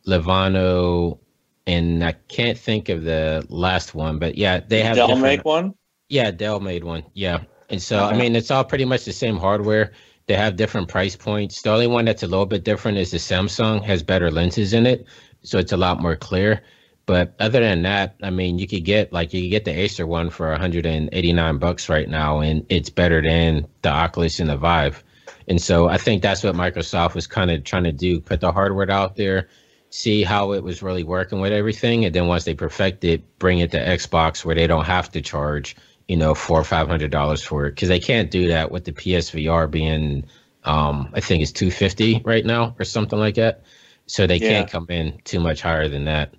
Lenovo, 0.07 1.19
and 1.67 2.05
I 2.05 2.13
can't 2.29 2.57
think 2.57 2.89
of 2.89 3.03
the 3.03 3.45
last 3.49 3.95
one, 3.95 4.21
but 4.21 4.39
yeah, 4.39 4.61
they 4.61 4.83
have 4.83 4.95
Dell 4.95 5.17
make 5.17 5.45
one. 5.45 5.75
Yeah, 6.09 6.31
Dell 6.31 6.61
made 6.61 6.85
one. 6.85 7.03
Yeah, 7.13 7.41
and 7.71 7.83
so 7.83 8.05
I 8.05 8.17
mean, 8.17 8.37
it's 8.37 8.53
all 8.53 8.65
pretty 8.65 8.85
much 8.85 9.05
the 9.05 9.13
same 9.13 9.37
hardware. 9.37 9.93
They 10.27 10.35
have 10.35 10.57
different 10.57 10.89
price 10.89 11.17
points. 11.17 11.63
The 11.63 11.71
only 11.71 11.87
one 11.87 12.05
that's 12.05 12.23
a 12.23 12.29
little 12.29 12.47
bit 12.47 12.65
different 12.65 12.99
is 12.99 13.11
the 13.11 13.19
Samsung 13.19 13.83
has 13.85 14.03
better 14.03 14.31
lenses 14.31 14.73
in 14.73 14.87
it, 14.87 15.07
so 15.47 15.59
it's 15.59 15.73
a 15.73 15.77
lot 15.77 16.01
more 16.01 16.17
clear. 16.17 16.63
But 17.07 17.35
other 17.39 17.61
than 17.61 17.83
that, 17.83 18.17
I 18.23 18.31
mean, 18.31 18.59
you 18.59 18.67
could 18.67 18.85
get 18.85 19.13
like 19.13 19.33
you 19.33 19.43
could 19.43 19.51
get 19.51 19.65
the 19.65 19.71
Acer 19.71 20.07
one 20.07 20.29
for 20.29 20.51
189 20.51 21.59
bucks 21.59 21.89
right 21.89 22.09
now, 22.09 22.41
and 22.41 22.67
it's 22.69 22.91
better 22.91 23.23
than 23.23 23.67
the 23.83 23.91
Oculus 23.91 24.41
and 24.41 24.51
the 24.51 24.57
Vive. 24.57 25.05
And 25.49 25.63
so 25.63 25.89
I 25.89 25.99
think 25.99 26.23
that's 26.23 26.43
what 26.43 26.57
Microsoft 26.57 27.15
was 27.15 27.29
kind 27.29 27.51
of 27.53 27.63
trying 27.63 27.85
to 27.85 27.93
do: 27.93 28.21
put 28.21 28.41
the 28.41 28.51
hardware 28.51 28.91
out 28.91 29.15
there, 29.15 29.49
see 29.91 30.25
how 30.25 30.53
it 30.53 30.65
was 30.65 30.83
really 30.83 31.05
working 31.05 31.41
with 31.41 31.53
everything, 31.53 32.05
and 32.05 32.15
then 32.15 32.27
once 32.27 32.45
they 32.45 32.55
perfect 32.55 33.05
it, 33.05 33.23
bring 33.39 33.61
it 33.61 33.71
to 33.71 33.79
Xbox 33.79 34.45
where 34.45 34.57
they 34.57 34.67
don't 34.67 34.87
have 34.87 35.11
to 35.13 35.21
charge 35.21 35.77
you 36.09 36.17
know 36.17 36.35
four 36.35 36.61
or 36.61 36.65
five 36.65 36.89
hundred 36.89 37.11
dollars 37.11 37.43
for 37.43 37.67
it 37.67 37.71
because 37.71 37.89
they 37.89 38.01
can't 38.01 38.31
do 38.31 38.49
that 38.49 38.71
with 38.71 38.85
the 38.85 38.93
PSVR 38.93 39.71
being 39.71 40.25
um 40.65 41.11
I 41.15 41.21
think 41.21 41.43
it's 41.43 41.53
two 41.53 41.71
fifty 41.71 42.21
right 42.25 42.45
now 42.45 42.75
or 42.79 42.85
something 42.85 43.19
like 43.19 43.37
that. 43.37 43.63
So 44.07 44.27
they 44.27 44.37
yeah. 44.37 44.49
can't 44.49 44.71
come 44.71 44.87
in 44.89 45.19
too 45.25 45.41
much 45.41 45.63
higher 45.63 45.89
than 45.89 46.05
that. 46.05 46.35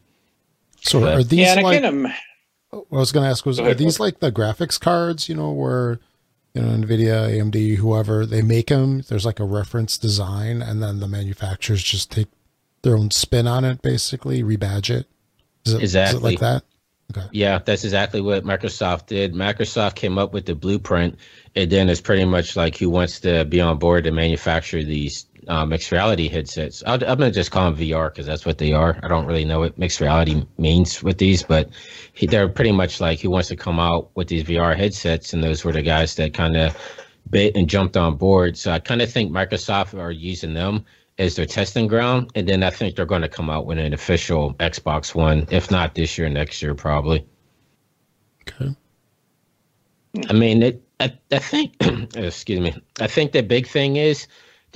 So 0.81 1.01
but, 1.01 1.17
are 1.17 1.23
these 1.23 1.39
yeah, 1.39 1.55
like? 1.55 1.83
I, 1.83 2.15
oh, 2.71 2.87
I 2.91 2.95
was 2.95 3.11
going 3.11 3.23
to 3.23 3.29
ask 3.29 3.45
was 3.45 3.59
are 3.59 3.73
these 3.73 3.99
like 3.99 4.19
the 4.19 4.31
graphics 4.31 4.79
cards? 4.79 5.27
You 5.27 5.35
know 5.35 5.51
where 5.51 5.99
you 6.53 6.61
know 6.61 6.69
NVIDIA, 6.69 7.41
AMD, 7.41 7.75
whoever 7.75 8.25
they 8.25 8.41
make 8.41 8.67
them. 8.67 9.01
There's 9.01 9.25
like 9.25 9.39
a 9.39 9.45
reference 9.45 9.97
design, 9.97 10.61
and 10.61 10.81
then 10.81 10.99
the 10.99 11.07
manufacturers 11.07 11.83
just 11.83 12.11
take 12.11 12.27
their 12.83 12.95
own 12.95 13.11
spin 13.11 13.47
on 13.47 13.65
it, 13.65 13.81
basically 13.81 14.43
rebadge 14.43 14.89
it. 14.89 15.07
Is 15.65 15.73
it, 15.73 15.81
exactly 15.81 16.17
is 16.17 16.21
it 16.21 16.23
like 16.23 16.39
that? 16.39 16.63
Okay. 17.15 17.27
Yeah, 17.31 17.59
that's 17.63 17.85
exactly 17.85 18.19
what 18.19 18.43
Microsoft 18.43 19.07
did. 19.07 19.33
Microsoft 19.33 19.95
came 19.95 20.17
up 20.17 20.33
with 20.33 20.45
the 20.45 20.55
blueprint, 20.55 21.17
and 21.55 21.71
then 21.71 21.89
it's 21.89 22.01
pretty 22.01 22.25
much 22.25 22.55
like 22.55 22.77
who 22.77 22.89
wants 22.89 23.21
to 23.21 23.45
be 23.45 23.61
on 23.61 23.77
board 23.77 24.03
to 24.03 24.11
manufacture 24.11 24.83
these 24.83 25.25
uh, 25.47 25.65
mixed 25.65 25.91
reality 25.91 26.27
headsets. 26.27 26.83
i 26.85 26.93
am 26.93 26.99
gonna 26.99 27.31
just 27.31 27.51
call 27.51 27.71
them 27.71 27.79
VR 27.79 28.11
because 28.11 28.25
that's 28.25 28.45
what 28.45 28.57
they 28.57 28.73
are. 28.73 28.99
I 29.03 29.07
don't 29.07 29.25
really 29.25 29.45
know 29.45 29.59
what 29.59 29.77
mixed 29.77 30.01
reality 30.01 30.45
means 30.57 31.01
with 31.03 31.17
these, 31.17 31.43
but 31.43 31.69
he, 32.13 32.27
they're 32.27 32.49
pretty 32.49 32.71
much 32.71 32.99
like 32.99 33.19
who 33.19 33.29
wants 33.29 33.47
to 33.49 33.55
come 33.55 33.79
out 33.79 34.09
with 34.15 34.27
these 34.27 34.43
VR 34.43 34.75
headsets, 34.75 35.33
and 35.33 35.43
those 35.43 35.63
were 35.63 35.71
the 35.71 35.81
guys 35.81 36.15
that 36.15 36.33
kind 36.33 36.57
of 36.57 36.77
bit 37.29 37.55
and 37.55 37.69
jumped 37.69 37.97
on 37.97 38.15
board. 38.15 38.57
So 38.57 38.71
I 38.71 38.79
kind 38.79 39.01
of 39.01 39.11
think 39.11 39.31
Microsoft 39.31 39.99
are 39.99 40.11
using 40.11 40.53
them 40.53 40.85
as 41.17 41.35
their 41.35 41.45
testing 41.45 41.87
ground, 41.87 42.31
and 42.35 42.47
then 42.47 42.63
I 42.63 42.69
think 42.69 42.95
they're 42.95 43.05
going 43.05 43.21
to 43.21 43.29
come 43.29 43.49
out 43.49 43.65
with 43.65 43.79
an 43.79 43.93
official 43.93 44.53
Xbox 44.55 45.15
One, 45.15 45.47
if 45.49 45.71
not 45.71 45.95
this 45.95 46.17
year, 46.17 46.29
next 46.29 46.61
year 46.61 46.75
probably. 46.75 47.25
Okay. 48.41 48.75
I 50.29 50.33
mean, 50.33 50.63
it. 50.63 50.83
I, 50.99 51.13
I 51.31 51.39
think. 51.39 51.75
excuse 52.15 52.59
me. 52.59 52.75
I 52.99 53.07
think 53.07 53.31
the 53.31 53.43
big 53.43 53.67
thing 53.67 53.97
is 53.97 54.27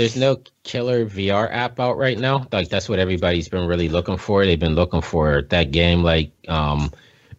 there's 0.01 0.15
no 0.15 0.41
killer 0.63 1.05
VR 1.05 1.47
app 1.51 1.79
out 1.79 1.95
right 1.95 2.17
now. 2.17 2.47
Like 2.51 2.69
that's 2.69 2.89
what 2.89 2.97
everybody's 2.97 3.47
been 3.47 3.67
really 3.67 3.87
looking 3.87 4.17
for. 4.17 4.43
They've 4.43 4.59
been 4.59 4.73
looking 4.73 5.01
for 5.01 5.43
that 5.43 5.69
game. 5.69 6.01
Like 6.01 6.31
um, 6.47 6.91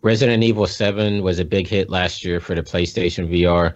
Resident 0.02 0.44
Evil 0.44 0.68
Seven 0.68 1.24
was 1.24 1.40
a 1.40 1.44
big 1.44 1.66
hit 1.66 1.90
last 1.90 2.24
year 2.24 2.38
for 2.38 2.54
the 2.54 2.62
PlayStation 2.62 3.28
VR. 3.28 3.74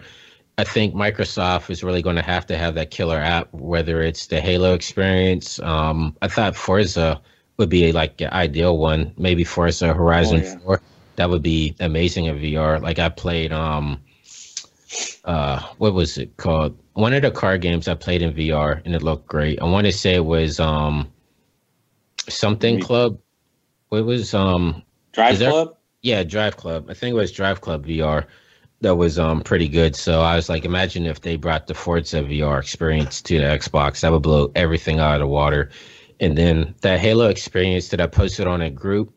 I 0.57 0.63
think 0.63 0.95
Microsoft 0.95 1.69
is 1.69 1.83
really 1.83 2.01
going 2.01 2.15
to 2.15 2.21
have 2.21 2.45
to 2.45 2.57
have 2.57 2.75
that 2.75 2.89
killer 2.89 3.17
app, 3.17 3.49
whether 3.51 4.01
it's 4.01 4.27
the 4.27 4.39
Halo 4.39 4.73
experience. 4.73 5.59
Um, 5.59 6.15
I 6.21 6.29
thought 6.29 6.55
Forza 6.55 7.19
would 7.57 7.67
be 7.67 7.91
like 7.91 8.21
an 8.21 8.31
ideal 8.31 8.77
one. 8.77 9.13
Maybe 9.17 9.43
Forza 9.43 9.93
Horizon 9.93 10.39
oh, 10.39 10.43
yeah. 10.45 10.59
4. 10.59 10.81
That 11.17 11.29
would 11.29 11.43
be 11.43 11.75
amazing 11.81 12.23
in 12.23 12.39
VR. 12.39 12.81
Like 12.81 12.99
I 12.99 13.09
played, 13.09 13.51
um, 13.51 13.99
uh, 15.25 15.59
what 15.77 15.93
was 15.93 16.17
it 16.17 16.37
called? 16.37 16.77
One 16.97 17.13
of 17.13 17.21
the 17.21 17.29
car 17.29 17.59
games 17.59 17.87
I 17.87 17.93
played 17.93 18.23
in 18.23 18.33
VR 18.33 18.81
and 18.83 18.95
it 18.95 19.03
looked 19.03 19.27
great. 19.27 19.61
I 19.61 19.65
want 19.65 19.85
to 19.85 19.93
say 19.93 20.15
it 20.15 20.25
was 20.25 20.59
um, 20.59 21.11
something 22.27 22.81
club. 22.81 23.19
It 23.91 24.01
was 24.01 24.33
um, 24.33 24.81
Drive 25.11 25.37
Club? 25.37 25.77
yeah, 26.01 26.23
Drive 26.23 26.57
Club. 26.57 26.89
I 26.89 26.95
think 26.95 27.13
it 27.13 27.17
was 27.17 27.31
Drive 27.31 27.61
Club 27.61 27.85
VR 27.85 28.25
that 28.81 28.95
was 28.95 29.19
um 29.19 29.41
pretty 29.41 29.67
good. 29.67 29.95
So 29.95 30.21
I 30.21 30.35
was 30.35 30.49
like, 30.49 30.65
imagine 30.65 31.05
if 31.05 31.21
they 31.21 31.35
brought 31.35 31.67
the 31.67 31.75
Forza 31.75 32.23
VR 32.23 32.59
experience 32.59 33.21
to 33.21 33.37
the 33.37 33.45
Xbox, 33.45 34.01
that 34.01 34.11
would 34.11 34.23
blow 34.23 34.51
everything 34.55 34.99
out 34.99 35.15
of 35.15 35.19
the 35.19 35.27
water. 35.27 35.69
And 36.19 36.35
then 36.35 36.73
that 36.81 36.99
Halo 36.99 37.29
experience 37.29 37.89
that 37.89 38.01
I 38.01 38.07
posted 38.07 38.47
on 38.47 38.61
a 38.63 38.71
group, 38.71 39.13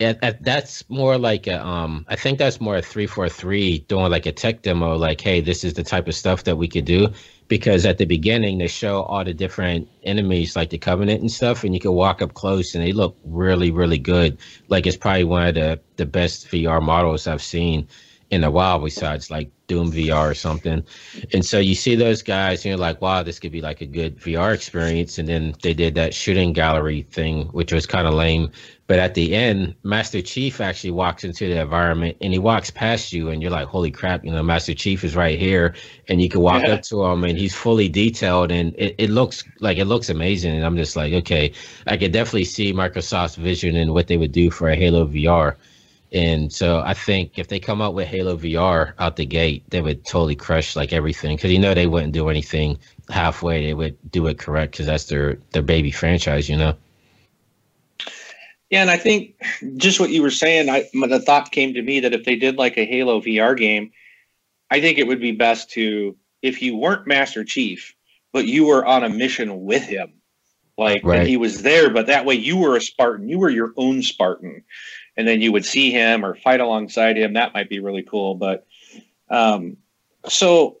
it, 0.00 0.42
that's 0.42 0.88
more 0.88 1.18
like 1.18 1.46
a, 1.46 1.64
um 1.64 2.06
I 2.08 2.16
think 2.16 2.38
that's 2.38 2.60
more 2.60 2.76
a 2.76 2.82
three 2.82 3.06
four 3.06 3.28
three 3.28 3.80
doing 3.80 4.10
like 4.10 4.26
a 4.26 4.32
tech 4.32 4.62
demo, 4.62 4.96
like, 4.96 5.20
hey, 5.20 5.40
this 5.40 5.62
is 5.62 5.74
the 5.74 5.82
type 5.82 6.08
of 6.08 6.14
stuff 6.14 6.44
that 6.44 6.56
we 6.56 6.68
could 6.68 6.86
do. 6.86 7.08
Because 7.48 7.84
at 7.84 7.98
the 7.98 8.04
beginning 8.04 8.58
they 8.58 8.68
show 8.68 9.02
all 9.02 9.24
the 9.24 9.34
different 9.34 9.88
enemies 10.04 10.54
like 10.56 10.70
the 10.70 10.78
Covenant 10.78 11.20
and 11.20 11.30
stuff, 11.30 11.64
and 11.64 11.74
you 11.74 11.80
can 11.80 11.92
walk 11.92 12.22
up 12.22 12.34
close 12.34 12.74
and 12.74 12.84
they 12.84 12.92
look 12.92 13.16
really, 13.24 13.70
really 13.70 13.98
good. 13.98 14.38
Like 14.68 14.86
it's 14.86 14.96
probably 14.96 15.24
one 15.24 15.48
of 15.48 15.54
the 15.54 15.80
the 15.96 16.06
best 16.06 16.48
VR 16.48 16.80
models 16.80 17.26
I've 17.26 17.42
seen 17.42 17.88
in 18.30 18.44
a 18.44 18.50
while 18.50 18.78
besides 18.78 19.30
like 19.30 19.50
Doom 19.66 19.90
VR 19.92 20.30
or 20.30 20.34
something. 20.34 20.84
And 21.32 21.44
so 21.44 21.58
you 21.58 21.74
see 21.74 21.96
those 21.96 22.22
guys 22.22 22.64
and 22.64 22.70
you're 22.70 22.78
like, 22.78 23.00
wow, 23.00 23.22
this 23.22 23.38
could 23.40 23.52
be 23.52 23.60
like 23.60 23.80
a 23.80 23.86
good 23.86 24.18
VR 24.20 24.54
experience. 24.54 25.18
And 25.18 25.28
then 25.28 25.54
they 25.62 25.74
did 25.74 25.94
that 25.96 26.14
shooting 26.14 26.52
gallery 26.52 27.02
thing, 27.10 27.46
which 27.48 27.72
was 27.72 27.86
kind 27.86 28.06
of 28.06 28.14
lame. 28.14 28.50
But 28.90 28.98
at 28.98 29.14
the 29.14 29.36
end, 29.36 29.76
Master 29.84 30.20
Chief 30.20 30.60
actually 30.60 30.90
walks 30.90 31.22
into 31.22 31.46
the 31.46 31.60
environment 31.60 32.16
and 32.20 32.32
he 32.32 32.40
walks 32.40 32.72
past 32.72 33.12
you 33.12 33.28
and 33.28 33.40
you're 33.40 33.52
like, 33.52 33.68
holy 33.68 33.92
crap, 33.92 34.24
you 34.24 34.32
know, 34.32 34.42
Master 34.42 34.74
Chief 34.74 35.04
is 35.04 35.14
right 35.14 35.38
here. 35.38 35.76
And 36.08 36.20
you 36.20 36.28
can 36.28 36.40
walk 36.40 36.64
yeah. 36.64 36.72
up 36.72 36.82
to 36.82 37.04
him 37.04 37.22
and 37.22 37.38
he's 37.38 37.54
fully 37.54 37.88
detailed 37.88 38.50
and 38.50 38.74
it, 38.76 38.96
it 38.98 39.10
looks 39.10 39.44
like 39.60 39.78
it 39.78 39.84
looks 39.84 40.08
amazing. 40.08 40.56
And 40.56 40.66
I'm 40.66 40.76
just 40.76 40.96
like, 40.96 41.12
okay, 41.12 41.52
I 41.86 41.96
could 41.96 42.10
definitely 42.10 42.46
see 42.46 42.72
Microsoft's 42.72 43.36
vision 43.36 43.76
and 43.76 43.94
what 43.94 44.08
they 44.08 44.16
would 44.16 44.32
do 44.32 44.50
for 44.50 44.68
a 44.68 44.74
Halo 44.74 45.06
VR. 45.06 45.54
And 46.10 46.52
so 46.52 46.80
I 46.80 46.94
think 46.94 47.38
if 47.38 47.46
they 47.46 47.60
come 47.60 47.80
out 47.80 47.94
with 47.94 48.08
Halo 48.08 48.36
VR 48.36 48.94
out 48.98 49.14
the 49.14 49.24
gate, 49.24 49.62
they 49.70 49.82
would 49.82 50.04
totally 50.04 50.34
crush 50.34 50.74
like 50.74 50.92
everything 50.92 51.36
because 51.36 51.52
you 51.52 51.60
know 51.60 51.74
they 51.74 51.86
wouldn't 51.86 52.12
do 52.12 52.28
anything 52.28 52.76
halfway. 53.08 53.66
They 53.66 53.74
would 53.74 53.96
do 54.10 54.26
it 54.26 54.40
correct 54.40 54.72
because 54.72 54.86
that's 54.86 55.04
their 55.04 55.38
their 55.52 55.62
baby 55.62 55.92
franchise, 55.92 56.48
you 56.48 56.56
know. 56.56 56.74
Yeah, 58.70 58.82
and 58.82 58.90
I 58.90 58.96
think 58.96 59.34
just 59.76 59.98
what 59.98 60.10
you 60.10 60.22
were 60.22 60.30
saying, 60.30 60.68
I 60.68 60.84
the 60.92 61.20
thought 61.20 61.50
came 61.50 61.74
to 61.74 61.82
me 61.82 62.00
that 62.00 62.14
if 62.14 62.24
they 62.24 62.36
did 62.36 62.56
like 62.56 62.78
a 62.78 62.86
Halo 62.86 63.20
VR 63.20 63.56
game, 63.56 63.90
I 64.70 64.80
think 64.80 64.98
it 64.98 65.06
would 65.06 65.20
be 65.20 65.32
best 65.32 65.70
to 65.72 66.16
if 66.40 66.62
you 66.62 66.76
weren't 66.76 67.06
Master 67.06 67.44
Chief, 67.44 67.94
but 68.32 68.46
you 68.46 68.66
were 68.66 68.86
on 68.86 69.04
a 69.04 69.10
mission 69.10 69.64
with 69.64 69.82
him, 69.82 70.12
like 70.78 71.02
right. 71.04 71.26
he 71.26 71.36
was 71.36 71.62
there, 71.62 71.90
but 71.90 72.06
that 72.06 72.24
way 72.24 72.34
you 72.34 72.56
were 72.56 72.76
a 72.76 72.80
Spartan, 72.80 73.28
you 73.28 73.38
were 73.38 73.50
your 73.50 73.72
own 73.76 74.02
Spartan 74.02 74.62
and 75.16 75.28
then 75.28 75.42
you 75.42 75.52
would 75.52 75.66
see 75.66 75.90
him 75.90 76.24
or 76.24 76.34
fight 76.34 76.60
alongside 76.60 77.18
him. 77.18 77.34
That 77.34 77.52
might 77.52 77.68
be 77.68 77.78
really 77.78 78.02
cool. 78.02 78.34
But 78.34 78.66
um, 79.28 79.76
so 80.26 80.78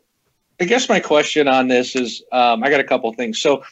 I 0.58 0.64
guess 0.64 0.88
my 0.88 0.98
question 1.00 1.46
on 1.46 1.68
this 1.68 1.94
is 1.94 2.22
um, 2.32 2.64
I 2.64 2.70
got 2.70 2.80
a 2.80 2.84
couple 2.84 3.12
things. 3.12 3.40
So, 3.40 3.64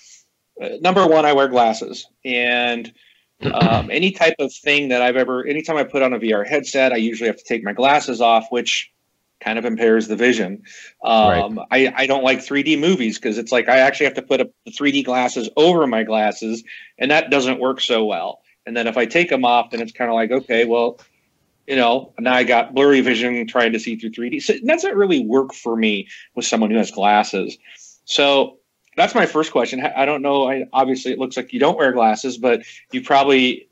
uh, 0.62 0.68
number 0.82 1.06
one, 1.06 1.24
I 1.24 1.32
wear 1.32 1.48
glasses, 1.48 2.06
and 2.22 2.92
um, 3.42 3.90
any 3.90 4.10
type 4.10 4.34
of 4.38 4.52
thing 4.52 4.88
that 4.88 5.02
I've 5.02 5.16
ever, 5.16 5.46
anytime 5.46 5.76
I 5.76 5.84
put 5.84 6.02
on 6.02 6.12
a 6.12 6.18
VR 6.18 6.46
headset, 6.46 6.92
I 6.92 6.96
usually 6.96 7.28
have 7.28 7.36
to 7.36 7.44
take 7.44 7.62
my 7.62 7.72
glasses 7.72 8.20
off, 8.20 8.46
which 8.50 8.90
kind 9.40 9.58
of 9.58 9.64
impairs 9.64 10.08
the 10.08 10.16
vision. 10.16 10.62
Um, 11.04 11.58
right. 11.58 11.66
I, 11.70 11.94
I 11.96 12.06
don't 12.06 12.24
like 12.24 12.38
3D 12.38 12.78
movies 12.78 13.18
because 13.18 13.38
it's 13.38 13.52
like 13.52 13.68
I 13.68 13.78
actually 13.78 14.06
have 14.06 14.14
to 14.14 14.22
put 14.22 14.40
a, 14.40 14.50
3D 14.68 15.04
glasses 15.04 15.48
over 15.56 15.86
my 15.86 16.02
glasses, 16.02 16.64
and 16.98 17.10
that 17.10 17.30
doesn't 17.30 17.60
work 17.60 17.80
so 17.80 18.04
well. 18.04 18.40
And 18.66 18.76
then 18.76 18.86
if 18.86 18.96
I 18.96 19.06
take 19.06 19.30
them 19.30 19.44
off, 19.44 19.70
then 19.70 19.80
it's 19.80 19.92
kind 19.92 20.10
of 20.10 20.14
like, 20.14 20.30
okay, 20.30 20.64
well, 20.64 20.98
you 21.66 21.76
know, 21.76 22.12
now 22.18 22.34
I 22.34 22.44
got 22.44 22.74
blurry 22.74 23.00
vision 23.02 23.46
trying 23.46 23.72
to 23.72 23.78
see 23.78 23.96
through 23.96 24.10
3D. 24.10 24.42
So 24.42 24.54
it 24.54 24.66
doesn't 24.66 24.96
really 24.96 25.24
work 25.24 25.54
for 25.54 25.76
me 25.76 26.08
with 26.34 26.44
someone 26.44 26.70
who 26.70 26.76
has 26.76 26.90
glasses. 26.90 27.56
So 28.04 28.58
that's 28.98 29.14
my 29.14 29.26
first 29.26 29.52
question. 29.52 29.80
I 29.80 30.04
don't 30.04 30.22
know. 30.22 30.48
I, 30.48 30.66
obviously, 30.72 31.12
it 31.12 31.18
looks 31.18 31.36
like 31.36 31.52
you 31.52 31.60
don't 31.60 31.76
wear 31.76 31.92
glasses, 31.92 32.38
but 32.38 32.62
you 32.92 33.02
probably 33.02 33.68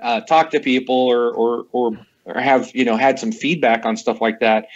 uh, 0.00 0.20
talk 0.20 0.50
to 0.50 0.60
people 0.60 0.94
or, 0.94 1.30
or, 1.30 1.66
or, 1.72 2.06
or 2.24 2.40
have, 2.40 2.74
you 2.74 2.84
know, 2.84 2.96
had 2.96 3.18
some 3.18 3.32
feedback 3.32 3.84
on 3.84 3.96
stuff 3.96 4.20
like 4.20 4.40
that. 4.40 4.66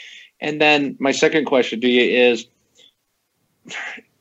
And 0.40 0.60
then 0.60 0.96
my 0.98 1.12
second 1.12 1.44
question 1.44 1.80
to 1.80 1.88
you 1.88 2.02
is 2.02 2.46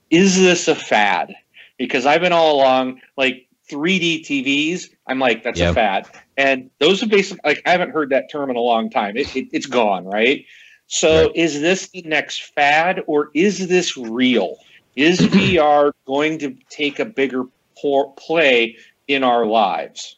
is 0.10 0.38
this 0.38 0.68
a 0.68 0.76
fad? 0.76 1.34
Because 1.78 2.06
I've 2.06 2.22
been 2.22 2.34
all 2.34 2.56
along 2.56 3.02
like 3.16 3.48
3D 3.70 4.26
TVs. 4.26 4.90
I'm 5.08 5.20
like, 5.20 5.44
that's 5.44 5.60
yep. 5.60 5.72
a 5.72 5.74
fad. 5.74 6.08
And 6.38 6.70
those 6.80 7.02
are 7.04 7.08
basically 7.08 7.42
like 7.44 7.62
I 7.66 7.72
haven't 7.72 7.92
heard 7.92 8.10
that 8.10 8.30
term 8.32 8.50
in 8.50 8.56
a 8.56 8.62
long 8.62 8.90
time. 8.90 9.16
It, 9.16 9.34
it, 9.36 9.48
it's 9.52 9.66
gone, 9.66 10.06
right? 10.06 10.46
So 10.88 11.28
right. 11.28 11.36
is 11.36 11.62
this 11.62 11.88
the 11.90 12.02
next 12.02 12.54
fad 12.54 13.04
or 13.08 13.30
is 13.34 13.68
this 13.68 13.96
real? 13.96 14.58
Is 15.00 15.20
VR 15.22 15.94
going 16.06 16.40
to 16.40 16.56
take 16.70 17.00
a 17.00 17.06
bigger 17.06 17.46
por- 17.82 18.14
play 18.16 18.76
in 19.08 19.24
our 19.24 19.46
lives? 19.46 20.18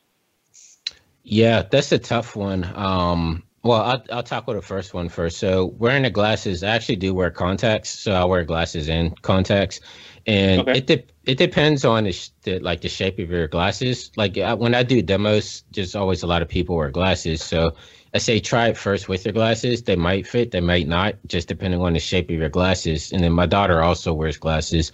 Yeah, 1.23 1.61
that's 1.61 1.91
a 1.91 1.99
tough 1.99 2.35
one. 2.35 2.63
Um, 2.75 3.43
well, 3.63 3.81
I'll, 3.81 4.03
I'll 4.11 4.23
talk 4.23 4.47
with 4.47 4.55
the 4.55 4.63
first 4.63 4.95
one 4.95 5.07
first. 5.07 5.37
So, 5.37 5.67
wearing 5.77 6.01
the 6.01 6.09
glasses, 6.09 6.63
I 6.63 6.69
actually 6.69 6.95
do 6.95 7.13
wear 7.13 7.29
contacts. 7.29 7.91
So, 7.91 8.13
I 8.13 8.23
wear 8.25 8.43
glasses 8.43 8.89
and 8.89 9.21
contacts, 9.21 9.81
and 10.25 10.61
okay. 10.61 10.79
it 10.79 10.87
de- 10.87 11.05
it 11.25 11.37
depends 11.37 11.85
on 11.85 12.05
the, 12.05 12.11
sh- 12.11 12.29
the, 12.41 12.57
like 12.57 12.81
the 12.81 12.89
shape 12.89 13.19
of 13.19 13.29
your 13.29 13.47
glasses. 13.47 14.11
Like 14.17 14.35
I, 14.39 14.55
when 14.55 14.73
I 14.73 14.81
do 14.81 15.03
demos, 15.03 15.61
just 15.71 15.95
always 15.95 16.23
a 16.23 16.27
lot 16.27 16.41
of 16.41 16.49
people 16.49 16.75
wear 16.75 16.89
glasses. 16.89 17.43
So, 17.43 17.75
I 18.13 18.17
say 18.17 18.39
try 18.39 18.67
it 18.67 18.77
first 18.77 19.07
with 19.07 19.25
your 19.25 19.33
glasses. 19.33 19.83
They 19.83 19.95
might 19.95 20.27
fit, 20.27 20.51
they 20.51 20.59
might 20.59 20.87
not, 20.87 21.15
just 21.27 21.47
depending 21.47 21.81
on 21.81 21.93
the 21.93 21.99
shape 21.99 22.29
of 22.29 22.35
your 22.35 22.49
glasses. 22.49 23.11
And 23.11 23.23
then 23.23 23.31
my 23.31 23.45
daughter 23.45 23.81
also 23.81 24.13
wears 24.13 24.37
glasses, 24.37 24.91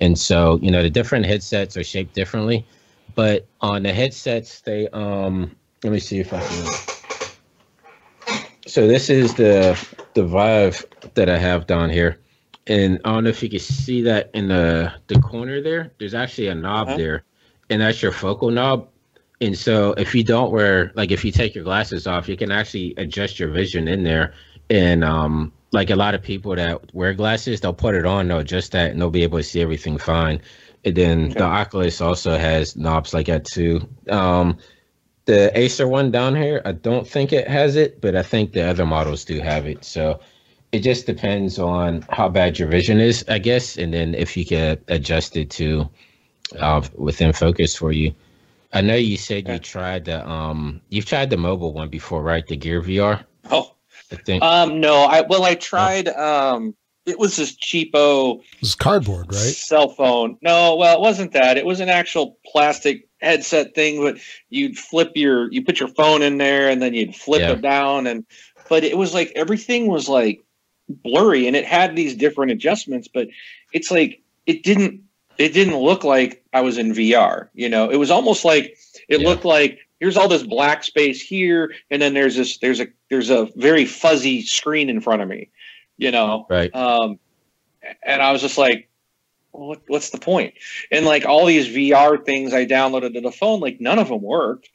and 0.00 0.18
so 0.18 0.58
you 0.62 0.70
know 0.70 0.82
the 0.82 0.90
different 0.90 1.26
headsets 1.26 1.76
are 1.76 1.84
shaped 1.84 2.14
differently. 2.14 2.66
But 3.14 3.46
on 3.60 3.84
the 3.84 3.92
headsets, 3.92 4.60
they 4.60 4.88
um, 4.88 5.54
let 5.84 5.92
me 5.92 6.00
see 6.00 6.18
if 6.18 6.32
I 6.32 6.40
can 6.40 6.96
so 8.66 8.86
this 8.86 9.08
is 9.08 9.34
the 9.34 9.78
the 10.14 10.24
Vive 10.24 10.84
that 11.14 11.30
I 11.30 11.38
have 11.38 11.66
down 11.66 11.88
here, 11.88 12.18
and 12.66 13.00
I 13.04 13.14
don't 13.14 13.24
know 13.24 13.30
if 13.30 13.42
you 13.42 13.48
can 13.48 13.60
see 13.60 14.02
that 14.02 14.30
in 14.34 14.48
the 14.48 14.92
the 15.06 15.18
corner 15.20 15.62
there. 15.62 15.92
There's 15.98 16.14
actually 16.14 16.48
a 16.48 16.54
knob 16.54 16.88
huh? 16.88 16.96
there, 16.96 17.24
and 17.70 17.80
that's 17.80 18.02
your 18.02 18.12
focal 18.12 18.50
knob. 18.50 18.88
And 19.40 19.56
so 19.56 19.92
if 19.92 20.14
you 20.14 20.24
don't 20.24 20.50
wear 20.50 20.92
like 20.94 21.10
if 21.10 21.24
you 21.24 21.32
take 21.32 21.54
your 21.54 21.64
glasses 21.64 22.06
off, 22.06 22.28
you 22.28 22.36
can 22.36 22.50
actually 22.50 22.94
adjust 22.96 23.38
your 23.38 23.50
vision 23.50 23.88
in 23.88 24.02
there. 24.02 24.34
And 24.70 25.04
um, 25.04 25.52
like 25.72 25.90
a 25.90 25.96
lot 25.96 26.14
of 26.14 26.22
people 26.22 26.56
that 26.56 26.94
wear 26.94 27.12
glasses, 27.14 27.60
they'll 27.60 27.74
put 27.74 27.94
it 27.94 28.06
on, 28.06 28.28
they'll 28.28 28.38
adjust 28.38 28.72
that, 28.72 28.90
and 28.90 29.00
they'll 29.00 29.10
be 29.10 29.22
able 29.22 29.38
to 29.38 29.44
see 29.44 29.60
everything 29.60 29.98
fine. 29.98 30.40
And 30.84 30.94
then 30.94 31.24
okay. 31.26 31.34
the 31.34 31.44
Oculus 31.44 32.00
also 32.00 32.38
has 32.38 32.76
knobs 32.76 33.12
like 33.12 33.26
that 33.26 33.44
too. 33.44 33.86
Um, 34.08 34.58
the 35.26 35.56
Acer 35.58 35.88
one 35.88 36.10
down 36.10 36.36
here, 36.36 36.62
I 36.64 36.72
don't 36.72 37.06
think 37.06 37.32
it 37.32 37.48
has 37.48 37.76
it, 37.76 38.00
but 38.00 38.14
I 38.14 38.22
think 38.22 38.52
the 38.52 38.62
other 38.62 38.86
models 38.86 39.24
do 39.24 39.40
have 39.40 39.66
it. 39.66 39.84
So 39.84 40.20
it 40.72 40.80
just 40.80 41.06
depends 41.06 41.58
on 41.58 42.04
how 42.10 42.28
bad 42.28 42.58
your 42.58 42.68
vision 42.68 43.00
is, 43.00 43.24
I 43.28 43.38
guess, 43.38 43.76
and 43.76 43.92
then 43.92 44.14
if 44.14 44.36
you 44.36 44.46
can 44.46 44.78
adjust 44.88 45.36
it 45.36 45.50
to 45.50 45.90
uh, 46.58 46.82
within 46.94 47.32
focus 47.32 47.74
for 47.74 47.92
you. 47.92 48.14
I 48.76 48.82
know 48.82 48.94
you 48.94 49.16
said 49.16 49.48
you 49.48 49.58
tried 49.58 50.04
the 50.04 50.28
um 50.28 50.82
you've 50.90 51.06
tried 51.06 51.30
the 51.30 51.38
mobile 51.38 51.72
one 51.72 51.88
before, 51.88 52.22
right? 52.22 52.46
The 52.46 52.56
Gear 52.56 52.82
VR. 52.82 53.24
Oh, 53.50 53.74
I 54.12 54.16
think. 54.16 54.42
Um, 54.42 54.80
no, 54.80 55.04
I 55.04 55.22
well, 55.22 55.44
I 55.44 55.54
tried. 55.54 56.08
Um, 56.08 56.74
it 57.06 57.18
was 57.18 57.36
this 57.36 57.56
cheapo. 57.56 58.40
It 58.40 58.60
was 58.60 58.74
cardboard, 58.74 59.28
right? 59.28 59.38
Cell 59.38 59.88
phone. 59.88 60.36
No, 60.42 60.76
well, 60.76 60.94
it 60.94 61.00
wasn't 61.00 61.32
that. 61.32 61.56
It 61.56 61.64
was 61.64 61.80
an 61.80 61.88
actual 61.88 62.36
plastic 62.44 63.08
headset 63.22 63.74
thing, 63.74 64.02
but 64.02 64.18
you'd 64.50 64.76
flip 64.76 65.12
your 65.14 65.50
you 65.50 65.64
put 65.64 65.80
your 65.80 65.88
phone 65.88 66.20
in 66.20 66.36
there 66.36 66.68
and 66.68 66.82
then 66.82 66.92
you'd 66.92 67.16
flip 67.16 67.40
yeah. 67.40 67.52
it 67.52 67.62
down 67.62 68.06
and 68.06 68.26
but 68.68 68.84
it 68.84 68.98
was 68.98 69.14
like 69.14 69.32
everything 69.34 69.86
was 69.86 70.06
like 70.06 70.44
blurry 70.88 71.46
and 71.46 71.56
it 71.56 71.64
had 71.64 71.96
these 71.96 72.14
different 72.14 72.52
adjustments, 72.52 73.08
but 73.08 73.28
it's 73.72 73.90
like 73.90 74.20
it 74.44 74.62
didn't 74.62 75.00
it 75.38 75.52
didn't 75.52 75.76
look 75.76 76.04
like 76.04 76.44
I 76.52 76.60
was 76.60 76.78
in 76.78 76.92
VR. 76.92 77.48
You 77.54 77.68
know, 77.68 77.90
it 77.90 77.96
was 77.96 78.10
almost 78.10 78.44
like 78.44 78.76
it 79.08 79.20
yeah. 79.20 79.28
looked 79.28 79.44
like 79.44 79.80
here's 80.00 80.16
all 80.16 80.28
this 80.28 80.42
black 80.42 80.84
space 80.84 81.20
here, 81.20 81.72
and 81.90 82.00
then 82.00 82.14
there's 82.14 82.36
this 82.36 82.58
there's 82.58 82.80
a 82.80 82.88
there's 83.10 83.30
a 83.30 83.48
very 83.56 83.84
fuzzy 83.84 84.42
screen 84.42 84.88
in 84.88 85.00
front 85.00 85.22
of 85.22 85.28
me. 85.28 85.50
You 85.98 86.10
know, 86.10 86.46
right? 86.50 86.74
Um, 86.74 87.18
and 88.02 88.20
I 88.20 88.32
was 88.32 88.42
just 88.42 88.58
like, 88.58 88.88
what, 89.52 89.80
what's 89.86 90.10
the 90.10 90.18
point? 90.18 90.54
And 90.90 91.06
like 91.06 91.24
all 91.24 91.46
these 91.46 91.68
VR 91.68 92.24
things 92.24 92.52
I 92.52 92.66
downloaded 92.66 93.14
to 93.14 93.20
the 93.20 93.32
phone, 93.32 93.60
like 93.60 93.80
none 93.80 93.98
of 93.98 94.08
them 94.08 94.22
worked. 94.22 94.68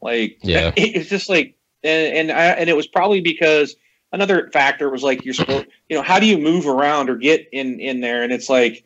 Like, 0.00 0.38
yeah, 0.42 0.72
it, 0.76 0.96
it's 0.96 1.10
just 1.10 1.28
like, 1.28 1.56
and 1.82 2.30
and, 2.30 2.32
I, 2.32 2.46
and 2.46 2.70
it 2.70 2.76
was 2.76 2.86
probably 2.86 3.20
because 3.20 3.76
another 4.12 4.50
factor 4.52 4.90
was 4.90 5.02
like 5.02 5.24
you're 5.24 5.34
supposed, 5.34 5.66
you 5.88 5.96
know, 5.96 6.02
how 6.02 6.18
do 6.18 6.26
you 6.26 6.38
move 6.38 6.66
around 6.66 7.10
or 7.10 7.16
get 7.16 7.48
in 7.52 7.80
in 7.80 8.00
there? 8.00 8.22
And 8.22 8.32
it's 8.32 8.48
like, 8.48 8.84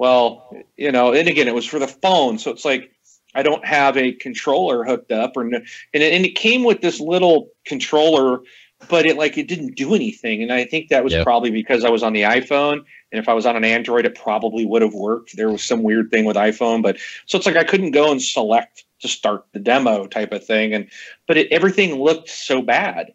well, 0.00 0.50
you 0.78 0.90
know, 0.90 1.12
and 1.12 1.28
again, 1.28 1.46
it 1.46 1.54
was 1.54 1.66
for 1.66 1.78
the 1.78 1.86
phone, 1.86 2.38
so 2.38 2.50
it's 2.50 2.64
like 2.64 2.90
I 3.34 3.42
don't 3.42 3.62
have 3.66 3.98
a 3.98 4.12
controller 4.12 4.82
hooked 4.82 5.12
up, 5.12 5.36
or 5.36 5.42
and 5.42 5.54
it, 5.54 5.66
and 5.92 6.24
it 6.24 6.34
came 6.36 6.64
with 6.64 6.80
this 6.80 7.00
little 7.00 7.50
controller 7.66 8.40
but 8.88 9.04
it 9.04 9.18
like 9.18 9.36
it 9.36 9.46
didn't 9.46 9.76
do 9.76 9.94
anything 9.94 10.42
and 10.42 10.50
i 10.50 10.64
think 10.64 10.88
that 10.88 11.04
was 11.04 11.14
probably 11.22 11.50
because 11.50 11.84
i 11.84 11.90
was 11.90 12.02
on 12.02 12.14
the 12.14 12.22
iphone 12.22 12.82
and 13.12 13.20
if 13.20 13.28
i 13.28 13.34
was 13.34 13.44
on 13.44 13.54
an 13.54 13.62
android 13.62 14.06
it 14.06 14.14
probably 14.14 14.64
would 14.64 14.80
have 14.80 14.94
worked. 14.94 15.36
There 15.36 15.50
was 15.50 15.62
some 15.62 15.82
weird 15.82 16.10
thing 16.10 16.24
with 16.24 16.34
iphone 16.36 16.82
but 16.82 16.96
so 17.26 17.36
it's 17.36 17.44
like 17.44 17.56
i 17.56 17.62
couldn't 17.62 17.90
go 17.90 18.10
and 18.10 18.22
select 18.22 18.84
to 19.00 19.06
start 19.06 19.44
the 19.52 19.58
demo 19.58 20.06
type 20.06 20.32
of 20.32 20.42
thing 20.42 20.72
and 20.72 20.88
but 21.28 21.36
it, 21.36 21.52
everything 21.52 21.96
looked 21.96 22.30
so 22.30 22.62
bad. 22.62 23.12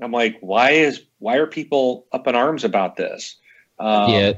I'm 0.00 0.12
like 0.12 0.38
why 0.38 0.70
is 0.70 1.02
why 1.18 1.38
are 1.38 1.48
people 1.48 2.06
up 2.12 2.28
in 2.28 2.36
arms 2.36 2.62
about 2.62 2.94
this? 2.94 3.34
Um, 3.80 4.12
yeah 4.12 4.32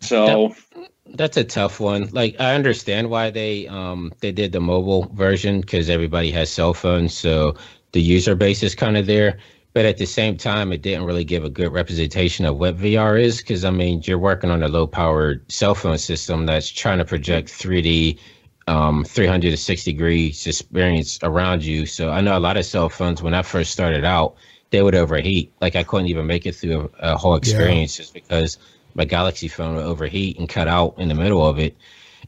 so 0.00 0.54
that, 0.74 0.90
that's 1.16 1.36
a 1.36 1.44
tough 1.44 1.80
one 1.80 2.08
like 2.12 2.36
i 2.40 2.54
understand 2.54 3.08
why 3.10 3.30
they 3.30 3.66
um 3.68 4.12
they 4.20 4.32
did 4.32 4.52
the 4.52 4.60
mobile 4.60 5.10
version 5.14 5.60
because 5.60 5.90
everybody 5.90 6.30
has 6.30 6.50
cell 6.50 6.74
phones 6.74 7.14
so 7.14 7.54
the 7.92 8.00
user 8.00 8.34
base 8.34 8.62
is 8.62 8.74
kind 8.74 8.96
of 8.96 9.06
there 9.06 9.38
but 9.72 9.84
at 9.84 9.98
the 9.98 10.06
same 10.06 10.36
time, 10.36 10.72
it 10.72 10.82
didn't 10.82 11.04
really 11.04 11.24
give 11.24 11.44
a 11.44 11.50
good 11.50 11.72
representation 11.72 12.44
of 12.44 12.58
what 12.58 12.76
VR 12.76 13.20
is 13.20 13.38
because 13.38 13.64
I 13.64 13.70
mean, 13.70 14.02
you're 14.04 14.18
working 14.18 14.50
on 14.50 14.62
a 14.62 14.68
low 14.68 14.86
powered 14.86 15.50
cell 15.50 15.74
phone 15.74 15.98
system 15.98 16.46
that's 16.46 16.68
trying 16.68 16.98
to 16.98 17.04
project 17.04 17.48
3D, 17.50 18.18
um, 18.66 19.04
360 19.04 19.92
degrees 19.92 20.46
experience 20.46 21.20
around 21.22 21.64
you. 21.64 21.86
So 21.86 22.10
I 22.10 22.20
know 22.20 22.36
a 22.36 22.40
lot 22.40 22.56
of 22.56 22.66
cell 22.66 22.88
phones 22.88 23.22
when 23.22 23.32
I 23.32 23.42
first 23.42 23.70
started 23.70 24.04
out, 24.04 24.34
they 24.70 24.82
would 24.82 24.96
overheat. 24.96 25.52
Like 25.60 25.76
I 25.76 25.84
couldn't 25.84 26.08
even 26.08 26.26
make 26.26 26.46
it 26.46 26.56
through 26.56 26.90
a, 26.98 27.12
a 27.12 27.16
whole 27.16 27.36
experience 27.36 27.96
yeah. 27.96 28.02
just 28.02 28.14
because 28.14 28.58
my 29.00 29.06
Galaxy 29.06 29.48
phone 29.48 29.76
would 29.76 29.86
overheat 29.86 30.38
and 30.38 30.46
cut 30.46 30.68
out 30.68 30.94
in 30.98 31.08
the 31.08 31.14
middle 31.14 31.44
of 31.46 31.58
it. 31.58 31.74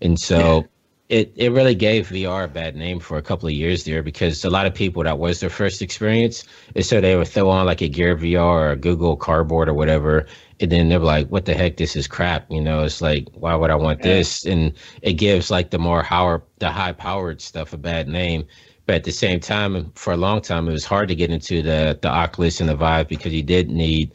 And 0.01 0.19
so 0.19 0.65
it 1.11 1.31
it 1.37 1.53
really 1.53 1.75
gave 1.75 2.09
VR 2.09 2.45
a 2.45 2.49
bad 2.49 2.75
name 2.75 2.99
for 2.99 3.19
a 3.19 3.23
couple 3.23 3.47
of 3.47 3.53
years 3.53 3.85
there 3.85 4.03
because 4.03 4.43
a 4.47 4.49
lot 4.49 4.65
of 4.65 4.73
people 4.73 5.03
that 5.05 5.19
was 5.19 5.41
their 5.41 5.51
first 5.51 5.83
experience, 5.83 6.45
and 6.75 6.85
so 6.87 6.99
they 6.99 7.15
would 7.15 7.29
throw 7.29 7.51
on 7.51 7.67
like 7.67 7.83
a 7.83 7.89
Gear 7.89 8.17
VR 8.17 8.41
or 8.41 8.71
a 8.71 8.77
Google 8.77 9.17
Cardboard 9.17 9.69
or 9.69 9.75
whatever, 9.75 10.27
and 10.61 10.73
then 10.73 10.89
they're 10.89 10.99
like, 10.99 11.29
"What 11.29 11.45
the 11.45 11.53
heck? 11.53 11.77
This 11.77 11.95
is 11.95 12.09
crap." 12.09 12.51
You 12.51 12.63
know, 12.63 12.83
it's 12.85 13.03
like, 13.03 13.29
why 13.35 13.55
would 13.55 13.71
I 13.71 13.75
want 13.75 13.99
yeah. 13.99 14.15
this? 14.15 14.47
And 14.47 14.73
it 15.03 15.15
gives 15.25 15.51
like 15.51 15.69
the 15.73 15.79
more 15.79 16.03
power, 16.05 16.43
the 16.59 16.71
high 16.71 16.93
powered 16.93 17.43
stuff 17.43 17.75
a 17.75 17.77
bad 17.77 18.09
name. 18.09 18.47
But 18.87 18.95
at 18.97 19.05
the 19.05 19.13
same 19.13 19.41
time, 19.41 19.93
for 19.95 20.15
a 20.15 20.17
long 20.17 20.41
time, 20.41 20.67
it 20.69 20.73
was 20.73 20.87
hard 20.87 21.09
to 21.09 21.15
get 21.15 21.31
into 21.31 21.61
the 21.61 21.99
the 22.01 22.09
Oculus 22.09 22.61
and 22.61 22.71
the 22.71 22.77
Vive 22.77 23.09
because 23.09 23.35
you 23.35 23.43
did 23.43 23.69
need 23.69 24.13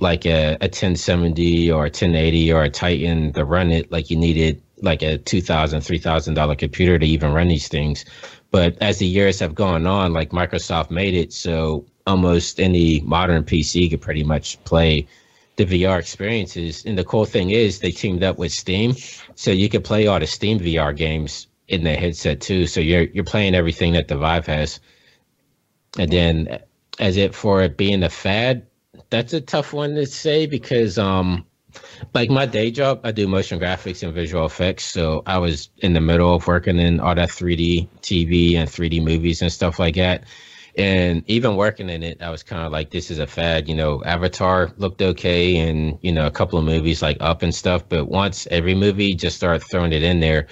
like 0.00 0.26
a, 0.26 0.54
a 0.60 0.68
1070 0.68 1.70
or 1.70 1.82
a 1.82 1.92
1080 1.92 2.52
or 2.52 2.62
a 2.62 2.70
Titan 2.70 3.32
to 3.34 3.44
run 3.44 3.70
it. 3.70 3.92
Like 3.92 4.10
you 4.10 4.16
needed 4.16 4.62
like 4.82 5.02
a 5.02 5.18
two 5.18 5.40
thousand, 5.42 5.82
three 5.82 5.98
thousand 5.98 6.34
dollar 6.34 6.54
$3,000 6.54 6.58
computer 6.58 6.98
to 6.98 7.06
even 7.06 7.32
run 7.32 7.48
these 7.48 7.68
things. 7.68 8.04
But 8.50 8.76
as 8.80 8.98
the 8.98 9.06
years 9.06 9.38
have 9.40 9.54
gone 9.54 9.86
on, 9.86 10.12
like 10.12 10.30
Microsoft 10.30 10.90
made 10.90 11.14
it 11.14 11.32
so 11.32 11.86
almost 12.06 12.58
any 12.58 13.00
modern 13.02 13.44
PC 13.44 13.90
could 13.90 14.00
pretty 14.00 14.24
much 14.24 14.62
play 14.64 15.06
the 15.56 15.66
VR 15.66 15.98
experiences. 15.98 16.84
And 16.84 16.98
the 16.98 17.04
cool 17.04 17.26
thing 17.26 17.50
is 17.50 17.78
they 17.78 17.92
teamed 17.92 18.24
up 18.24 18.38
with 18.38 18.52
Steam, 18.52 18.94
so 19.34 19.50
you 19.50 19.68
could 19.68 19.84
play 19.84 20.06
all 20.06 20.18
the 20.18 20.26
Steam 20.26 20.58
VR 20.58 20.96
games 20.96 21.46
in 21.68 21.84
the 21.84 21.94
headset 21.94 22.40
too. 22.40 22.66
So 22.66 22.80
you're 22.80 23.04
you're 23.04 23.24
playing 23.24 23.54
everything 23.54 23.92
that 23.92 24.08
the 24.08 24.16
Vive 24.16 24.46
has. 24.46 24.80
And 25.98 26.10
then 26.10 26.60
as 26.98 27.16
it 27.16 27.34
for 27.34 27.62
it 27.62 27.76
being 27.76 28.02
a 28.02 28.08
fad, 28.08 28.66
that's 29.10 29.32
a 29.32 29.40
tough 29.40 29.72
one 29.72 29.94
to 29.94 30.06
say 30.06 30.46
because 30.46 30.98
um 30.98 31.44
like 32.14 32.30
my 32.30 32.46
day 32.46 32.70
job, 32.72 33.00
I 33.04 33.12
do 33.12 33.28
motion 33.28 33.60
graphics 33.60 34.02
and 34.02 34.12
visual 34.12 34.44
effects. 34.44 34.84
So 34.84 35.22
I 35.26 35.38
was 35.38 35.70
in 35.78 35.92
the 35.92 36.00
middle 36.00 36.34
of 36.34 36.46
working 36.46 36.78
in 36.78 36.98
all 36.98 37.14
that 37.14 37.28
3D 37.28 37.88
TV 38.00 38.56
and 38.56 38.68
3D 38.68 39.02
movies 39.02 39.40
and 39.42 39.52
stuff 39.52 39.78
like 39.78 39.94
that. 39.94 40.24
And 40.76 41.22
even 41.28 41.56
working 41.56 41.88
in 41.88 42.02
it, 42.02 42.22
I 42.22 42.30
was 42.30 42.42
kind 42.42 42.64
of 42.64 42.72
like, 42.72 42.90
this 42.90 43.10
is 43.10 43.18
a 43.18 43.26
fad. 43.26 43.68
You 43.68 43.74
know, 43.74 44.02
Avatar 44.04 44.72
looked 44.78 45.02
okay 45.02 45.58
and, 45.58 45.98
you 46.02 46.10
know, 46.10 46.26
a 46.26 46.30
couple 46.30 46.58
of 46.58 46.64
movies 46.64 47.02
like 47.02 47.18
Up 47.20 47.42
and 47.42 47.54
stuff. 47.54 47.88
But 47.88 48.06
once 48.06 48.48
every 48.50 48.74
movie 48.74 49.14
just 49.14 49.36
started 49.36 49.64
throwing 49.64 49.92
it 49.92 50.02
in 50.02 50.20
there, 50.20 50.46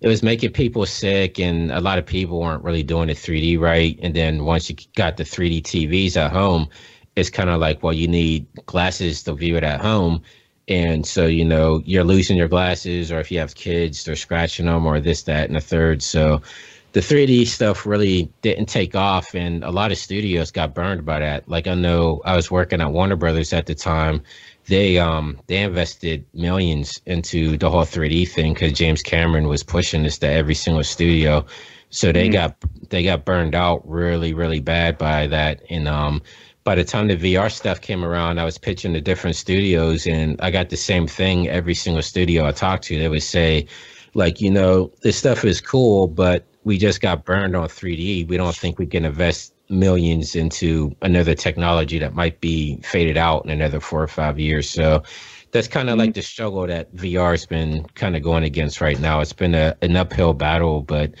it 0.00 0.08
was 0.08 0.22
making 0.22 0.52
people 0.52 0.84
sick 0.84 1.38
and 1.38 1.70
a 1.70 1.80
lot 1.80 1.98
of 1.98 2.04
people 2.04 2.40
weren't 2.40 2.64
really 2.64 2.82
doing 2.82 3.08
it 3.08 3.16
3D 3.16 3.58
right. 3.58 3.98
And 4.02 4.14
then 4.14 4.44
once 4.44 4.68
you 4.68 4.76
got 4.96 5.16
the 5.16 5.24
3D 5.24 5.62
TVs 5.62 6.16
at 6.16 6.32
home, 6.32 6.68
it's 7.16 7.30
kind 7.30 7.50
of 7.50 7.60
like, 7.60 7.82
well, 7.82 7.92
you 7.92 8.08
need 8.08 8.46
glasses 8.66 9.22
to 9.24 9.34
view 9.34 9.56
it 9.56 9.64
at 9.64 9.80
home 9.80 10.22
And 10.68 11.06
so, 11.06 11.26
you 11.26 11.44
know, 11.44 11.82
you're 11.84 12.04
losing 12.04 12.36
your 12.36 12.48
glasses, 12.48 13.10
or 13.12 13.20
if 13.20 13.30
you 13.30 13.38
have 13.40 13.54
kids, 13.54 14.04
they're 14.04 14.16
scratching 14.16 14.66
them, 14.66 14.86
or 14.86 15.00
this, 15.00 15.24
that, 15.24 15.46
and 15.48 15.56
the 15.56 15.60
third. 15.60 16.02
So, 16.02 16.40
the 16.92 17.00
3D 17.00 17.46
stuff 17.46 17.86
really 17.86 18.30
didn't 18.42 18.66
take 18.66 18.94
off, 18.94 19.34
and 19.34 19.64
a 19.64 19.70
lot 19.70 19.92
of 19.92 19.98
studios 19.98 20.50
got 20.50 20.74
burned 20.74 21.04
by 21.04 21.20
that. 21.20 21.48
Like 21.48 21.66
I 21.66 21.74
know 21.74 22.20
I 22.24 22.36
was 22.36 22.50
working 22.50 22.80
at 22.82 22.92
Warner 22.92 23.16
Brothers 23.16 23.52
at 23.52 23.66
the 23.66 23.74
time. 23.74 24.22
They 24.66 24.98
um 24.98 25.38
they 25.48 25.58
invested 25.62 26.24
millions 26.34 27.00
into 27.06 27.56
the 27.56 27.70
whole 27.70 27.82
3D 27.84 28.28
thing 28.28 28.52
because 28.54 28.72
James 28.72 29.02
Cameron 29.02 29.48
was 29.48 29.62
pushing 29.62 30.02
this 30.04 30.18
to 30.18 30.28
every 30.28 30.54
single 30.54 30.84
studio. 30.84 31.46
So 31.90 32.12
they 32.12 32.26
mm-hmm. 32.26 32.32
got 32.34 32.56
they 32.90 33.02
got 33.02 33.24
burned 33.24 33.54
out 33.54 33.88
really 33.88 34.34
really 34.34 34.60
bad 34.60 34.98
by 34.98 35.26
that. 35.28 35.62
And 35.70 35.88
um 35.88 36.22
by 36.64 36.74
the 36.74 36.84
time 36.84 37.08
the 37.08 37.16
VR 37.16 37.50
stuff 37.50 37.80
came 37.80 38.04
around, 38.04 38.38
I 38.38 38.44
was 38.44 38.58
pitching 38.58 38.92
to 38.94 39.00
different 39.00 39.36
studios, 39.36 40.06
and 40.06 40.40
I 40.40 40.50
got 40.50 40.68
the 40.68 40.76
same 40.76 41.06
thing 41.06 41.48
every 41.48 41.74
single 41.74 42.02
studio 42.02 42.46
I 42.46 42.52
talked 42.52 42.84
to. 42.84 42.98
They 42.98 43.08
would 43.08 43.22
say, 43.22 43.66
like, 44.14 44.40
you 44.40 44.50
know, 44.50 44.92
this 45.02 45.16
stuff 45.16 45.44
is 45.44 45.60
cool, 45.60 46.06
but 46.06 46.44
we 46.64 46.78
just 46.78 47.00
got 47.00 47.24
burned 47.24 47.56
on 47.56 47.68
3D. 47.68 48.28
We 48.28 48.36
don't 48.36 48.54
think 48.54 48.78
we 48.78 48.86
can 48.86 49.04
invest 49.04 49.54
millions 49.68 50.36
into 50.36 50.94
another 51.02 51.34
technology 51.34 51.98
that 51.98 52.14
might 52.14 52.40
be 52.40 52.76
faded 52.82 53.16
out 53.16 53.44
in 53.44 53.50
another 53.50 53.80
four 53.80 54.02
or 54.02 54.08
five 54.08 54.38
years. 54.38 54.68
So 54.70 55.02
that's 55.50 55.66
kind 55.66 55.88
of 55.88 55.94
mm-hmm. 55.94 56.00
like 56.00 56.14
the 56.14 56.22
struggle 56.22 56.66
that 56.66 56.94
VR's 56.94 57.46
been 57.46 57.84
kind 57.94 58.14
of 58.14 58.22
going 58.22 58.44
against 58.44 58.80
right 58.80 59.00
now. 59.00 59.20
It's 59.20 59.32
been 59.32 59.54
a, 59.54 59.76
an 59.82 59.96
uphill 59.96 60.34
battle, 60.34 60.82
but 60.82 61.12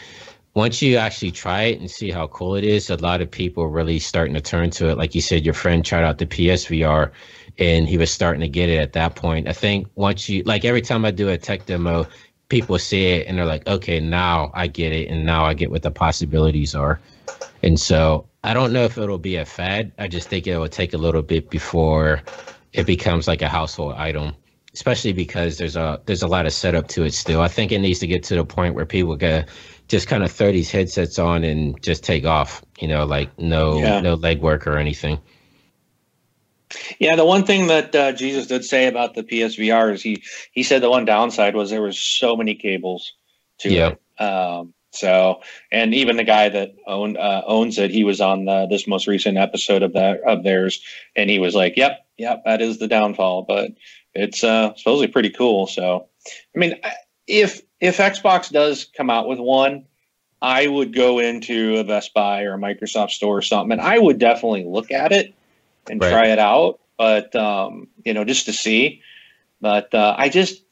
once 0.54 0.82
you 0.82 0.96
actually 0.96 1.30
try 1.30 1.62
it 1.62 1.80
and 1.80 1.90
see 1.90 2.10
how 2.10 2.26
cool 2.28 2.54
it 2.54 2.64
is, 2.64 2.90
a 2.90 2.96
lot 2.96 3.20
of 3.20 3.30
people 3.30 3.64
are 3.64 3.68
really 3.68 3.98
starting 3.98 4.34
to 4.34 4.40
turn 4.40 4.70
to 4.70 4.88
it. 4.90 4.98
Like 4.98 5.14
you 5.14 5.20
said, 5.20 5.44
your 5.44 5.54
friend 5.54 5.84
tried 5.84 6.04
out 6.04 6.18
the 6.18 6.26
PSVR 6.26 7.10
and 7.58 7.88
he 7.88 7.96
was 7.96 8.10
starting 8.10 8.40
to 8.40 8.48
get 8.48 8.68
it 8.68 8.78
at 8.78 8.92
that 8.92 9.14
point. 9.14 9.48
I 9.48 9.52
think 9.52 9.86
once 9.94 10.28
you, 10.28 10.42
like 10.44 10.64
every 10.64 10.82
time 10.82 11.04
I 11.04 11.10
do 11.10 11.28
a 11.28 11.38
tech 11.38 11.66
demo, 11.66 12.06
people 12.48 12.78
see 12.78 13.06
it 13.06 13.26
and 13.26 13.38
they're 13.38 13.46
like, 13.46 13.66
okay, 13.66 13.98
now 13.98 14.50
I 14.52 14.66
get 14.66 14.92
it, 14.92 15.08
and 15.08 15.24
now 15.24 15.44
I 15.44 15.54
get 15.54 15.70
what 15.70 15.82
the 15.82 15.90
possibilities 15.90 16.74
are. 16.74 17.00
And 17.62 17.80
so 17.80 18.26
I 18.44 18.52
don't 18.52 18.74
know 18.74 18.84
if 18.84 18.98
it'll 18.98 19.16
be 19.16 19.36
a 19.36 19.44
fad. 19.46 19.90
I 19.98 20.06
just 20.06 20.28
think 20.28 20.46
it 20.46 20.58
will 20.58 20.68
take 20.68 20.92
a 20.92 20.98
little 20.98 21.22
bit 21.22 21.48
before 21.48 22.20
it 22.74 22.86
becomes 22.86 23.26
like 23.26 23.40
a 23.40 23.48
household 23.48 23.94
item, 23.94 24.34
especially 24.74 25.14
because 25.14 25.56
there's 25.56 25.76
a 25.76 26.00
there's 26.04 26.22
a 26.22 26.26
lot 26.26 26.44
of 26.44 26.52
setup 26.52 26.88
to 26.88 27.04
it 27.04 27.14
still. 27.14 27.40
I 27.40 27.48
think 27.48 27.72
it 27.72 27.78
needs 27.78 28.00
to 28.00 28.06
get 28.06 28.22
to 28.24 28.34
the 28.34 28.44
point 28.44 28.74
where 28.74 28.84
people 28.84 29.16
get 29.16 29.48
just 29.92 30.08
kind 30.08 30.24
of 30.24 30.32
throw 30.32 30.50
these 30.50 30.70
headsets 30.70 31.18
on 31.18 31.44
and 31.44 31.80
just 31.82 32.02
take 32.02 32.24
off. 32.24 32.64
You 32.80 32.88
know, 32.88 33.04
like 33.04 33.38
no 33.38 33.78
yeah. 33.78 34.00
no 34.00 34.16
legwork 34.16 34.66
or 34.66 34.78
anything. 34.78 35.20
Yeah, 36.98 37.14
the 37.14 37.26
one 37.26 37.44
thing 37.44 37.66
that 37.66 37.94
uh, 37.94 38.12
Jesus 38.12 38.46
did 38.46 38.64
say 38.64 38.86
about 38.86 39.14
the 39.14 39.22
PSVR 39.22 39.92
is 39.92 40.02
he 40.02 40.22
he 40.50 40.62
said 40.62 40.82
the 40.82 40.88
one 40.88 41.04
downside 41.04 41.54
was 41.54 41.68
there 41.68 41.82
was 41.82 41.98
so 41.98 42.34
many 42.36 42.54
cables 42.54 43.12
to 43.58 43.70
yep. 43.70 44.00
it. 44.18 44.22
Um, 44.22 44.72
so, 44.92 45.42
and 45.70 45.94
even 45.94 46.16
the 46.16 46.24
guy 46.24 46.48
that 46.48 46.74
owned 46.86 47.18
uh, 47.18 47.42
owns 47.46 47.78
it, 47.78 47.90
he 47.90 48.02
was 48.02 48.22
on 48.22 48.46
the, 48.46 48.66
this 48.66 48.86
most 48.86 49.06
recent 49.06 49.36
episode 49.36 49.82
of 49.82 49.92
that 49.92 50.22
of 50.26 50.42
theirs, 50.42 50.82
and 51.14 51.28
he 51.28 51.38
was 51.38 51.54
like, 51.54 51.76
"Yep, 51.76 51.98
yep, 52.16 52.42
that 52.46 52.62
is 52.62 52.78
the 52.78 52.88
downfall, 52.88 53.42
but 53.42 53.72
it's 54.14 54.42
uh, 54.42 54.74
supposedly 54.74 55.08
pretty 55.08 55.30
cool." 55.30 55.66
So, 55.66 56.08
I 56.56 56.58
mean, 56.58 56.80
if 57.26 57.60
if 57.82 57.98
Xbox 57.98 58.50
does 58.50 58.86
come 58.96 59.10
out 59.10 59.26
with 59.26 59.40
one, 59.40 59.86
I 60.40 60.68
would 60.68 60.94
go 60.94 61.18
into 61.18 61.78
a 61.78 61.84
Best 61.84 62.14
Buy 62.14 62.44
or 62.44 62.54
a 62.54 62.58
Microsoft 62.58 63.10
store 63.10 63.38
or 63.38 63.42
something, 63.42 63.72
and 63.72 63.80
I 63.80 63.98
would 63.98 64.18
definitely 64.20 64.64
look 64.64 64.92
at 64.92 65.10
it 65.10 65.34
and 65.90 66.00
right. 66.00 66.10
try 66.10 66.26
it 66.28 66.38
out, 66.38 66.78
but 66.96 67.34
um, 67.34 67.88
you 68.04 68.14
know, 68.14 68.24
just 68.24 68.46
to 68.46 68.52
see. 68.52 69.02
But 69.60 69.92
uh, 69.92 70.14
I 70.16 70.28
just, 70.28 70.62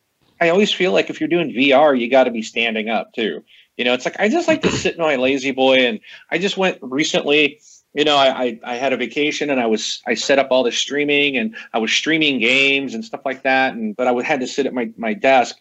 I 0.40 0.50
always 0.50 0.72
feel 0.72 0.92
like 0.92 1.10
if 1.10 1.20
you're 1.20 1.28
doing 1.28 1.50
VR, 1.50 1.98
you 1.98 2.08
got 2.08 2.24
to 2.24 2.30
be 2.30 2.42
standing 2.42 2.88
up 2.88 3.12
too. 3.12 3.44
You 3.76 3.84
know, 3.84 3.92
it's 3.92 4.04
like 4.04 4.18
I 4.20 4.28
just 4.28 4.46
like 4.46 4.62
to 4.62 4.70
sit 4.70 4.94
in 4.94 5.02
my 5.02 5.16
lazy 5.16 5.50
boy, 5.50 5.78
and 5.78 5.98
I 6.30 6.38
just 6.38 6.56
went 6.56 6.78
recently. 6.80 7.60
You 7.92 8.04
know, 8.04 8.16
I, 8.16 8.44
I, 8.44 8.60
I 8.64 8.74
had 8.76 8.92
a 8.92 8.96
vacation 8.96 9.50
and 9.50 9.58
I 9.58 9.66
was 9.66 10.00
I 10.06 10.14
set 10.14 10.38
up 10.38 10.48
all 10.52 10.62
the 10.62 10.70
streaming 10.70 11.36
and 11.36 11.56
I 11.72 11.78
was 11.78 11.90
streaming 11.90 12.38
games 12.38 12.94
and 12.94 13.04
stuff 13.04 13.22
like 13.24 13.42
that. 13.42 13.74
And 13.74 13.96
but 13.96 14.06
I 14.06 14.12
would 14.12 14.24
had 14.24 14.38
to 14.40 14.46
sit 14.46 14.66
at 14.66 14.72
my 14.72 14.92
my 14.96 15.12
desk, 15.12 15.56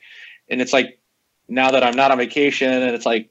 and 0.48 0.62
it's 0.62 0.74
like 0.74 0.99
now 1.50 1.72
that 1.72 1.84
I'm 1.84 1.96
not 1.96 2.12
on 2.12 2.18
vacation, 2.18 2.72
and 2.72 2.96
it's 2.96 3.06
like 3.06 3.30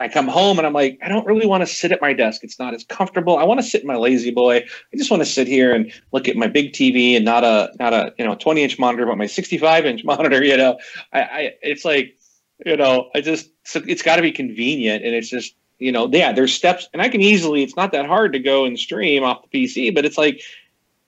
I 0.00 0.08
come 0.08 0.28
home 0.28 0.56
and 0.58 0.66
I'm 0.66 0.72
like, 0.72 0.98
I 1.02 1.08
don't 1.08 1.26
really 1.26 1.46
want 1.46 1.60
to 1.60 1.66
sit 1.66 1.92
at 1.92 2.00
my 2.00 2.14
desk. 2.14 2.42
It's 2.42 2.58
not 2.58 2.72
as 2.72 2.84
comfortable. 2.84 3.36
I 3.36 3.44
want 3.44 3.60
to 3.60 3.66
sit 3.66 3.82
in 3.82 3.86
my 3.86 3.96
lazy 3.96 4.30
boy. 4.30 4.56
I 4.56 4.96
just 4.96 5.10
want 5.10 5.20
to 5.20 5.26
sit 5.26 5.46
here 5.46 5.74
and 5.74 5.92
look 6.12 6.26
at 6.26 6.36
my 6.36 6.46
big 6.46 6.72
TV 6.72 7.14
and 7.16 7.24
not 7.24 7.44
a 7.44 7.70
not 7.78 7.92
a 7.92 8.14
you 8.18 8.24
know 8.24 8.34
20 8.34 8.62
inch 8.62 8.78
monitor, 8.78 9.04
but 9.04 9.18
my 9.18 9.26
65 9.26 9.84
inch 9.84 10.02
monitor. 10.04 10.42
You 10.42 10.56
know, 10.56 10.78
I, 11.12 11.20
I 11.20 11.52
it's 11.60 11.84
like 11.84 12.16
you 12.64 12.76
know 12.78 13.10
I 13.14 13.20
just 13.20 13.50
so 13.64 13.82
it's 13.86 14.02
got 14.02 14.16
to 14.16 14.22
be 14.22 14.32
convenient 14.32 15.04
and 15.04 15.14
it's 15.14 15.28
just 15.28 15.54
you 15.78 15.92
know 15.92 16.08
yeah 16.10 16.32
there's 16.32 16.54
steps 16.54 16.88
and 16.92 17.02
I 17.02 17.10
can 17.10 17.20
easily 17.20 17.62
it's 17.62 17.76
not 17.76 17.92
that 17.92 18.06
hard 18.06 18.32
to 18.32 18.38
go 18.38 18.64
and 18.64 18.78
stream 18.78 19.22
off 19.22 19.44
the 19.50 19.66
PC, 19.66 19.94
but 19.94 20.06
it's 20.06 20.16
like 20.16 20.40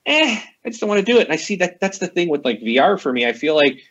eh 0.05 0.39
I 0.65 0.69
just 0.69 0.79
don't 0.79 0.89
want 0.89 1.03
to 1.03 1.11
do 1.11 1.17
it. 1.17 1.23
And 1.23 1.33
I 1.33 1.37
see 1.37 1.55
that 1.55 1.79
that's 1.79 1.97
the 1.97 2.07
thing 2.07 2.29
with 2.29 2.45
like 2.45 2.61
VR 2.61 2.99
for 2.99 3.11
me. 3.11 3.25
I 3.25 3.33
feel 3.33 3.55
like 3.55 3.81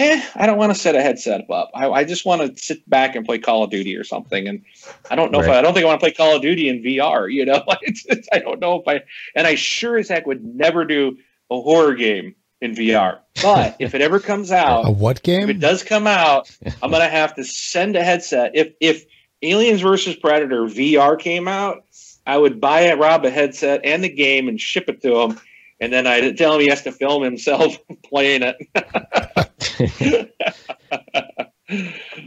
eh, 0.00 0.24
I 0.34 0.46
don't 0.46 0.56
want 0.56 0.74
to 0.74 0.78
set 0.78 0.96
a 0.96 1.02
headset 1.02 1.48
up. 1.50 1.70
I, 1.74 1.88
I, 1.90 2.04
just 2.04 2.24
want 2.24 2.40
to 2.40 2.62
sit 2.62 2.88
back 2.88 3.14
and 3.14 3.24
play 3.24 3.38
Call 3.38 3.62
of 3.62 3.70
Duty 3.70 3.96
or 3.96 4.04
something. 4.04 4.48
And 4.48 4.64
I 5.10 5.14
don't 5.14 5.30
know 5.30 5.38
right. 5.38 5.48
if 5.48 5.54
I, 5.54 5.58
I, 5.58 5.62
don't 5.62 5.74
think 5.74 5.84
I 5.84 5.88
want 5.88 6.00
to 6.00 6.04
play 6.04 6.12
Call 6.12 6.36
of 6.36 6.42
Duty 6.42 6.68
in 6.68 6.82
VR. 6.82 7.32
You 7.32 7.44
know, 7.44 7.62
it's, 7.82 8.04
it's, 8.06 8.28
I 8.32 8.38
don't 8.38 8.60
know 8.60 8.80
if 8.80 8.88
I. 8.88 9.02
And 9.34 9.46
I 9.46 9.54
sure 9.54 9.98
as 9.98 10.08
heck 10.08 10.26
would 10.26 10.44
never 10.44 10.84
do 10.84 11.18
a 11.50 11.60
horror 11.60 11.94
game 11.94 12.34
in 12.60 12.74
VR. 12.74 13.20
But 13.42 13.76
if 13.78 13.94
it 13.94 14.00
ever 14.00 14.20
comes 14.20 14.50
out, 14.52 14.86
a 14.86 14.90
what 14.90 15.22
game? 15.22 15.42
If 15.42 15.50
it 15.50 15.60
does 15.60 15.82
come 15.82 16.06
out, 16.06 16.50
I'm 16.82 16.90
gonna 16.90 17.08
have 17.08 17.34
to 17.36 17.44
send 17.44 17.96
a 17.96 18.02
headset. 18.02 18.52
If 18.54 18.72
if 18.80 19.04
Aliens 19.42 19.82
versus 19.82 20.16
Predator 20.16 20.62
VR 20.64 21.18
came 21.18 21.46
out, 21.46 21.84
I 22.26 22.38
would 22.38 22.60
buy 22.60 22.82
a 22.82 22.96
Rob 22.96 23.24
a 23.24 23.30
headset 23.30 23.82
and 23.84 24.02
the 24.02 24.08
game 24.08 24.48
and 24.48 24.60
ship 24.60 24.88
it 24.88 25.02
to 25.02 25.20
him 25.20 25.40
and 25.80 25.92
then 25.92 26.06
I 26.06 26.32
tell 26.32 26.54
him 26.54 26.60
he 26.60 26.68
has 26.68 26.82
to 26.82 26.92
film 26.92 27.22
himself 27.22 27.78
playing 28.04 28.42
it. 28.42 29.49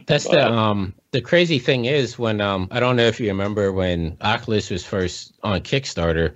That's 0.05 0.27
the 0.27 0.51
um 0.51 0.93
the 1.11 1.21
crazy 1.21 1.59
thing 1.59 1.85
is 1.85 2.17
when 2.17 2.41
um 2.41 2.67
I 2.71 2.79
don't 2.79 2.95
know 2.95 3.07
if 3.07 3.19
you 3.19 3.27
remember 3.27 3.71
when 3.71 4.17
Oculus 4.21 4.69
was 4.69 4.85
first 4.85 5.33
on 5.43 5.61
Kickstarter, 5.61 6.35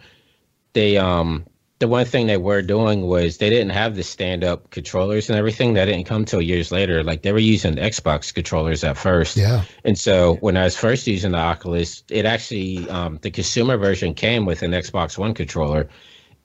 they 0.73 0.97
um 0.97 1.45
the 1.79 1.87
one 1.87 2.05
thing 2.05 2.25
they 2.25 2.37
were 2.37 2.63
doing 2.63 3.05
was 3.05 3.37
they 3.37 3.51
didn't 3.51 3.69
have 3.69 3.95
the 3.95 4.03
stand 4.03 4.43
up 4.43 4.71
controllers 4.71 5.29
and 5.29 5.37
everything. 5.37 5.75
That 5.75 5.85
didn't 5.85 6.05
come 6.05 6.25
till 6.25 6.41
years 6.41 6.71
later. 6.71 7.03
Like 7.03 7.21
they 7.21 7.31
were 7.31 7.39
using 7.39 7.75
Xbox 7.75 8.33
controllers 8.33 8.83
at 8.83 8.97
first. 8.97 9.37
Yeah. 9.37 9.63
And 9.85 9.97
so 9.97 10.35
when 10.35 10.57
I 10.57 10.63
was 10.63 10.75
first 10.75 11.05
using 11.05 11.31
the 11.31 11.37
Oculus, 11.37 12.03
it 12.09 12.25
actually 12.25 12.89
um 12.89 13.19
the 13.21 13.31
consumer 13.31 13.77
version 13.77 14.13
came 14.13 14.45
with 14.45 14.63
an 14.63 14.71
Xbox 14.71 15.17
One 15.17 15.33
controller 15.33 15.89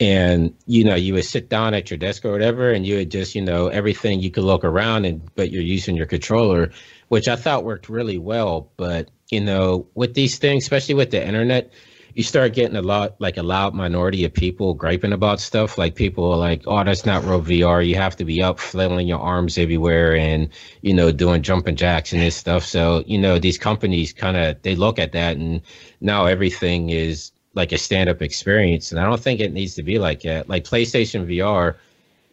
and 0.03 0.53
you 0.67 0.83
know 0.83 0.97
you 0.97 1.15
would 1.15 1.25
sit 1.25 1.49
down 1.49 1.75
at 1.75 1.89
your 1.89 1.97
desk 1.97 2.25
or 2.25 2.33
whatever 2.33 2.73
and 2.73 2.85
you 2.85 2.97
would 2.97 3.11
just 3.11 3.37
you 3.37 3.41
know 3.41 3.69
everything 3.69 4.19
you 4.19 4.33
could 4.33 4.43
look 4.43 4.65
around 4.65 5.05
and 5.05 5.23
but 5.37 5.53
you're 5.53 5.63
using 5.63 5.97
your 5.97 6.07
controller 6.07 6.71
which 7.09 7.29
i 7.29 7.37
thought 7.37 7.65
worked 7.65 7.89
really 7.89 8.19
well. 8.19 8.73
But 8.77 9.11
you 9.31 9.41
know 9.41 9.87
with 9.95 10.15
these 10.15 10.39
things 10.39 10.65
especially 10.65 10.95
with 10.95 11.13
the 11.13 11.25
internet 11.25 11.73
you 12.15 12.23
start 12.23 12.53
getting 12.53 12.77
a 12.77 12.83
lot 12.83 13.19
like 13.21 13.37
a 13.39 13.43
loud 13.43 13.75
minority 13.75 14.25
of 14.25 14.35
people 14.35 14.75
griping 14.75 15.15
about 15.15 15.41
stuff. 15.41 15.79
Like 15.79 15.95
people 15.95 16.31
are 16.31 16.37
like 16.37 16.63
oh 16.67 16.83
that's 16.85 17.07
not 17.07 17.25
real 17.25 17.41
vr 17.41 17.87
you 17.87 17.95
have 17.95 18.17
to 18.17 18.25
be 18.25 18.43
up 18.43 18.59
flailing 18.59 19.09
your 19.09 19.21
arms 19.21 19.57
everywhere 19.57 20.17
and 20.17 20.49
you 20.83 20.93
know 20.93 21.13
doing 21.13 21.43
jumping 21.43 21.77
jacks 21.77 22.13
and 22.13 22.21
this 22.21 22.37
stuff. 22.37 22.65
So 22.65 23.05
you 23.07 23.19
know 23.19 23.39
these 23.39 23.57
companies 23.57 24.13
kind 24.13 24.37
of 24.37 24.61
they 24.63 24.75
look 24.75 24.99
at 24.99 25.13
that 25.13 25.37
and 25.37 25.63
now 26.01 26.27
everything 26.27 26.91
is 26.91 27.32
like 27.55 27.73
a 27.73 27.79
stand-up 27.79 28.23
experience 28.23 28.91
and 28.91 29.01
i 29.01 29.05
don't 29.05 29.21
think 29.21 29.41
it 29.41 29.53
needs 29.53 29.75
to 29.75 29.83
be 29.83 29.99
like 29.99 30.23
that. 30.23 30.49
Like 30.49 30.65
playstation 30.65 31.27
vr 31.27 31.77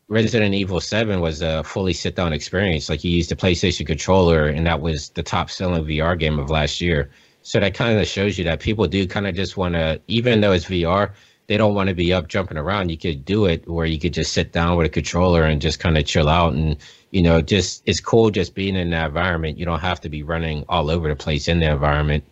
resident 0.10 0.56
evil 0.56 0.82
7 0.82 1.22
was 1.22 1.42
a 1.42 1.64
fully 1.64 1.94
sit-down 1.94 2.34
experience. 2.34 2.90
Like 2.90 3.04
you 3.04 3.12
used 3.12 3.32
a 3.32 3.36
playstation 3.36 3.86
controller 3.86 4.48
and 4.48 4.66
that 4.66 4.82
was 4.82 5.10
the 5.10 5.24
top 5.24 5.50
selling 5.50 5.86
vr 5.86 6.18
game 6.20 6.40
of 6.40 6.50
last 6.50 6.82
year. 6.82 7.10
So 7.44 7.60
that 7.60 7.76
kind 7.76 7.98
of 7.98 8.08
shows 8.08 8.38
you 8.38 8.44
that 8.46 8.60
people 8.60 8.88
do 8.88 9.08
kind 9.08 9.28
of 9.28 9.36
just 9.36 9.56
want 9.56 9.76
to 9.76 10.02
even 10.08 10.42
though 10.42 10.52
it's 10.52 10.66
vr 10.66 11.12
they 11.48 11.58
don't 11.58 11.74
want 11.74 11.90
to 11.90 11.96
be 11.96 12.14
up 12.14 12.28
jumping 12.28 12.58
around. 12.58 12.90
You 12.90 12.98
could 12.98 13.26
do 13.26 13.46
it 13.46 13.68
where 13.68 13.88
you 13.88 13.98
could 13.98 14.14
just 14.14 14.34
sit 14.34 14.52
down 14.52 14.78
with 14.78 14.86
a 14.86 14.90
controller 14.90 15.44
and 15.44 15.60
just 15.60 15.80
kind 15.80 15.98
of 15.98 16.06
chill 16.06 16.30
out 16.30 16.54
and 16.54 16.78
you 17.12 17.24
know 17.24 17.42
just 17.42 17.82
it's 17.88 18.00
cool 18.00 18.30
just 18.30 18.54
being 18.54 18.76
in 18.76 18.92
that 18.92 19.08
environment. 19.08 19.58
You 19.58 19.66
don't 19.66 19.80
have 19.80 20.02
to 20.02 20.10
be 20.10 20.24
running 20.24 20.66
all 20.70 20.90
over 20.92 21.08
the 21.08 21.16
place 21.16 21.48
in 21.48 21.60
the 21.60 21.72
environment. 21.72 22.24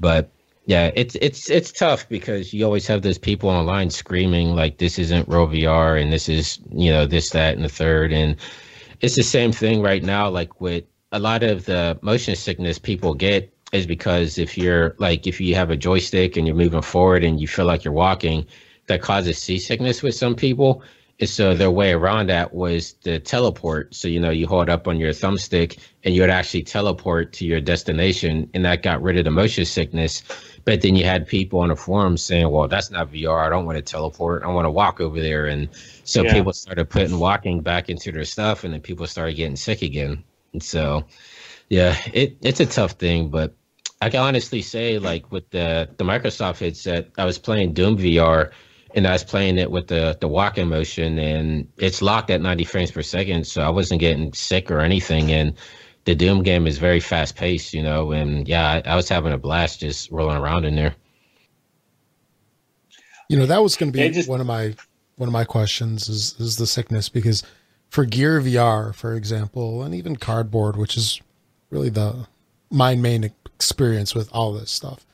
But 0.00 0.30
yeah, 0.66 0.92
it's 0.94 1.16
it's 1.16 1.50
it's 1.50 1.72
tough 1.72 2.08
because 2.08 2.52
you 2.54 2.64
always 2.64 2.86
have 2.86 3.02
those 3.02 3.18
people 3.18 3.48
online 3.50 3.90
screaming 3.90 4.54
like 4.54 4.78
this 4.78 4.98
isn't 4.98 5.28
real 5.28 5.48
VR 5.48 6.00
and 6.00 6.12
this 6.12 6.28
is 6.28 6.60
you 6.70 6.90
know 6.90 7.04
this 7.06 7.30
that 7.30 7.54
and 7.54 7.64
the 7.64 7.68
third 7.68 8.12
and 8.12 8.36
it's 9.00 9.16
the 9.16 9.24
same 9.24 9.50
thing 9.50 9.82
right 9.82 10.04
now 10.04 10.28
like 10.28 10.60
with 10.60 10.84
a 11.10 11.18
lot 11.18 11.42
of 11.42 11.64
the 11.64 11.98
motion 12.02 12.36
sickness 12.36 12.78
people 12.78 13.12
get 13.14 13.52
is 13.72 13.86
because 13.86 14.38
if 14.38 14.56
you're 14.56 14.94
like 14.98 15.26
if 15.26 15.40
you 15.40 15.54
have 15.54 15.70
a 15.70 15.76
joystick 15.76 16.36
and 16.36 16.46
you're 16.46 16.56
moving 16.56 16.82
forward 16.82 17.24
and 17.24 17.40
you 17.40 17.48
feel 17.48 17.64
like 17.64 17.84
you're 17.84 17.92
walking 17.92 18.46
that 18.86 19.02
causes 19.02 19.38
seasickness 19.38 20.02
with 20.02 20.14
some 20.14 20.34
people 20.34 20.82
And 21.20 21.28
so 21.28 21.54
their 21.54 21.70
way 21.70 21.92
around 21.92 22.28
that 22.28 22.52
was 22.52 22.94
the 23.04 23.18
teleport. 23.20 23.94
So, 23.94 24.08
you 24.08 24.18
know, 24.18 24.30
you 24.30 24.46
hold 24.46 24.68
up 24.68 24.88
on 24.88 24.98
your 24.98 25.12
thumbstick 25.12 25.78
and 26.04 26.14
you 26.14 26.20
would 26.22 26.30
actually 26.30 26.64
teleport 26.64 27.32
to 27.34 27.46
your 27.46 27.60
destination. 27.60 28.50
And 28.54 28.64
that 28.64 28.82
got 28.82 29.02
rid 29.02 29.18
of 29.18 29.24
the 29.24 29.30
motion 29.30 29.64
sickness. 29.64 30.22
But 30.64 30.82
then 30.82 30.94
you 30.96 31.04
had 31.04 31.26
people 31.26 31.60
on 31.60 31.68
the 31.68 31.76
forums 31.76 32.22
saying, 32.22 32.48
well, 32.50 32.68
that's 32.68 32.90
not 32.90 33.10
VR. 33.10 33.44
I 33.44 33.48
don't 33.48 33.66
want 33.66 33.76
to 33.76 33.82
teleport. 33.82 34.42
I 34.42 34.48
want 34.48 34.66
to 34.66 34.70
walk 34.70 35.00
over 35.00 35.20
there. 35.20 35.46
And 35.46 35.68
so 36.04 36.22
yeah. 36.22 36.32
people 36.32 36.52
started 36.52 36.88
putting 36.88 37.18
walking 37.18 37.60
back 37.60 37.88
into 37.88 38.12
their 38.12 38.24
stuff. 38.24 38.64
And 38.64 38.72
then 38.72 38.80
people 38.80 39.06
started 39.06 39.34
getting 39.34 39.56
sick 39.56 39.82
again. 39.82 40.22
And 40.52 40.62
so, 40.62 41.04
yeah, 41.68 41.96
it, 42.12 42.36
it's 42.42 42.60
a 42.60 42.66
tough 42.66 42.92
thing. 42.92 43.28
But 43.28 43.54
I 44.00 44.10
can 44.10 44.20
honestly 44.20 44.62
say, 44.62 44.98
like 44.98 45.30
with 45.32 45.50
the, 45.50 45.88
the 45.96 46.04
Microsoft 46.04 46.60
headset, 46.60 47.10
I 47.18 47.24
was 47.24 47.38
playing 47.38 47.72
Doom 47.72 47.96
VR 47.96 48.52
and 48.94 49.06
I 49.06 49.12
was 49.12 49.24
playing 49.24 49.58
it 49.58 49.70
with 49.70 49.88
the 49.88 50.16
the 50.20 50.28
walking 50.28 50.68
motion, 50.68 51.18
and 51.18 51.68
it's 51.78 52.02
locked 52.02 52.30
at 52.30 52.40
90 52.40 52.64
frames 52.64 52.90
per 52.90 53.02
second, 53.02 53.46
so 53.46 53.62
I 53.62 53.70
wasn't 53.70 54.00
getting 54.00 54.32
sick 54.32 54.70
or 54.70 54.80
anything. 54.80 55.32
And 55.32 55.54
the 56.04 56.14
Doom 56.14 56.42
game 56.42 56.66
is 56.66 56.78
very 56.78 57.00
fast 57.00 57.36
paced, 57.36 57.72
you 57.74 57.82
know, 57.82 58.12
and 58.12 58.48
yeah, 58.48 58.82
I, 58.84 58.92
I 58.92 58.96
was 58.96 59.08
having 59.08 59.32
a 59.32 59.38
blast 59.38 59.80
just 59.80 60.10
rolling 60.10 60.36
around 60.36 60.64
in 60.64 60.74
there. 60.74 60.94
You 63.28 63.38
know, 63.38 63.46
that 63.46 63.62
was 63.62 63.76
going 63.76 63.92
to 63.92 63.98
be 63.98 64.10
just, 64.10 64.28
one 64.28 64.40
of 64.40 64.46
my 64.46 64.74
one 65.16 65.28
of 65.28 65.32
my 65.32 65.44
questions 65.44 66.08
is 66.08 66.34
is 66.38 66.56
the 66.56 66.66
sickness 66.66 67.08
because 67.08 67.42
for 67.88 68.04
Gear 68.04 68.40
VR, 68.40 68.94
for 68.94 69.14
example, 69.14 69.82
and 69.82 69.94
even 69.94 70.16
Cardboard, 70.16 70.76
which 70.76 70.96
is 70.96 71.20
really 71.70 71.88
the 71.88 72.26
my 72.70 72.94
main 72.94 73.30
experience 73.46 74.14
with 74.14 74.28
all 74.32 74.52
this 74.52 74.70
stuff 74.70 75.06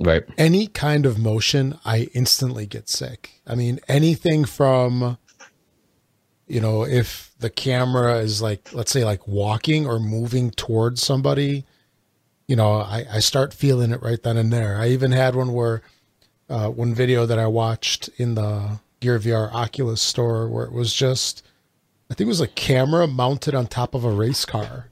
Right. 0.00 0.24
Any 0.36 0.66
kind 0.66 1.06
of 1.06 1.18
motion, 1.18 1.78
I 1.84 2.08
instantly 2.14 2.66
get 2.66 2.88
sick. 2.88 3.40
I 3.46 3.54
mean, 3.54 3.78
anything 3.88 4.44
from, 4.44 5.18
you 6.46 6.60
know, 6.60 6.84
if 6.84 7.31
the 7.42 7.50
camera 7.50 8.18
is 8.18 8.40
like, 8.40 8.72
let's 8.72 8.90
say, 8.90 9.04
like 9.04 9.28
walking 9.28 9.86
or 9.86 9.98
moving 9.98 10.50
towards 10.50 11.02
somebody, 11.02 11.64
you 12.48 12.56
know, 12.56 12.74
I, 12.74 13.04
I 13.12 13.18
start 13.18 13.52
feeling 13.52 13.92
it 13.92 14.02
right 14.02 14.22
then 14.22 14.36
and 14.36 14.52
there. 14.52 14.78
I 14.78 14.88
even 14.88 15.12
had 15.12 15.34
one 15.34 15.52
where, 15.52 15.82
uh, 16.48 16.68
one 16.68 16.94
video 16.94 17.26
that 17.26 17.38
I 17.38 17.46
watched 17.46 18.08
in 18.16 18.34
the 18.34 18.80
Gear 19.00 19.18
VR 19.18 19.52
Oculus 19.52 20.00
store 20.00 20.48
where 20.48 20.64
it 20.64 20.72
was 20.72 20.94
just, 20.94 21.44
I 22.10 22.14
think 22.14 22.26
it 22.26 22.28
was 22.28 22.40
a 22.40 22.48
camera 22.48 23.06
mounted 23.06 23.54
on 23.54 23.66
top 23.66 23.94
of 23.94 24.04
a 24.04 24.10
race 24.10 24.44
car. 24.44 24.88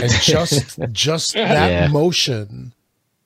And 0.00 0.10
just, 0.22 0.78
just 0.92 1.34
that 1.34 1.70
yeah. 1.70 1.88
motion 1.88 2.72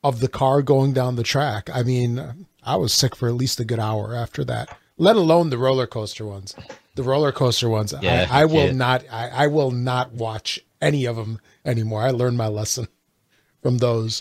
of 0.02 0.20
the 0.20 0.28
car 0.28 0.62
going 0.62 0.92
down 0.92 1.16
the 1.16 1.22
track. 1.22 1.68
I 1.72 1.82
mean, 1.82 2.46
I 2.62 2.76
was 2.76 2.92
sick 2.92 3.16
for 3.16 3.28
at 3.28 3.34
least 3.34 3.60
a 3.60 3.64
good 3.64 3.80
hour 3.80 4.14
after 4.14 4.44
that. 4.44 4.76
Let 4.96 5.16
alone 5.16 5.50
the 5.50 5.58
roller 5.58 5.86
coaster 5.86 6.26
ones. 6.26 6.54
The 6.98 7.04
roller 7.04 7.30
coaster 7.30 7.68
ones. 7.68 7.94
Yeah, 8.02 8.26
I, 8.28 8.42
I 8.42 8.44
will 8.46 8.74
not. 8.74 9.04
I, 9.08 9.28
I 9.28 9.46
will 9.46 9.70
not 9.70 10.10
watch 10.14 10.58
any 10.80 11.04
of 11.04 11.14
them 11.14 11.38
anymore. 11.64 12.02
I 12.02 12.10
learned 12.10 12.36
my 12.36 12.48
lesson 12.48 12.88
from 13.62 13.78
those. 13.78 14.20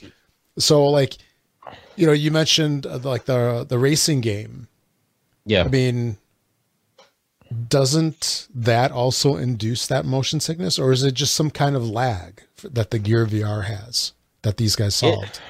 So, 0.59 0.85
like, 0.85 1.17
you 1.95 2.05
know, 2.05 2.13
you 2.13 2.29
mentioned 2.29 2.85
uh, 2.85 2.99
like 2.99 3.25
the 3.25 3.65
the 3.67 3.79
racing 3.79 4.21
game. 4.21 4.67
Yeah. 5.43 5.63
I 5.63 5.69
mean, 5.69 6.17
doesn't 7.67 8.47
that 8.53 8.91
also 8.91 9.37
induce 9.37 9.87
that 9.87 10.05
motion 10.05 10.39
sickness, 10.39 10.77
or 10.77 10.91
is 10.91 11.01
it 11.01 11.15
just 11.15 11.33
some 11.33 11.49
kind 11.49 11.75
of 11.75 11.89
lag 11.89 12.43
that 12.61 12.91
the 12.91 12.99
Gear 12.99 13.25
VR 13.25 13.63
has 13.63 14.13
that 14.43 14.57
these 14.57 14.75
guys 14.75 14.93
solved? 14.93 15.23
It, 15.23 15.41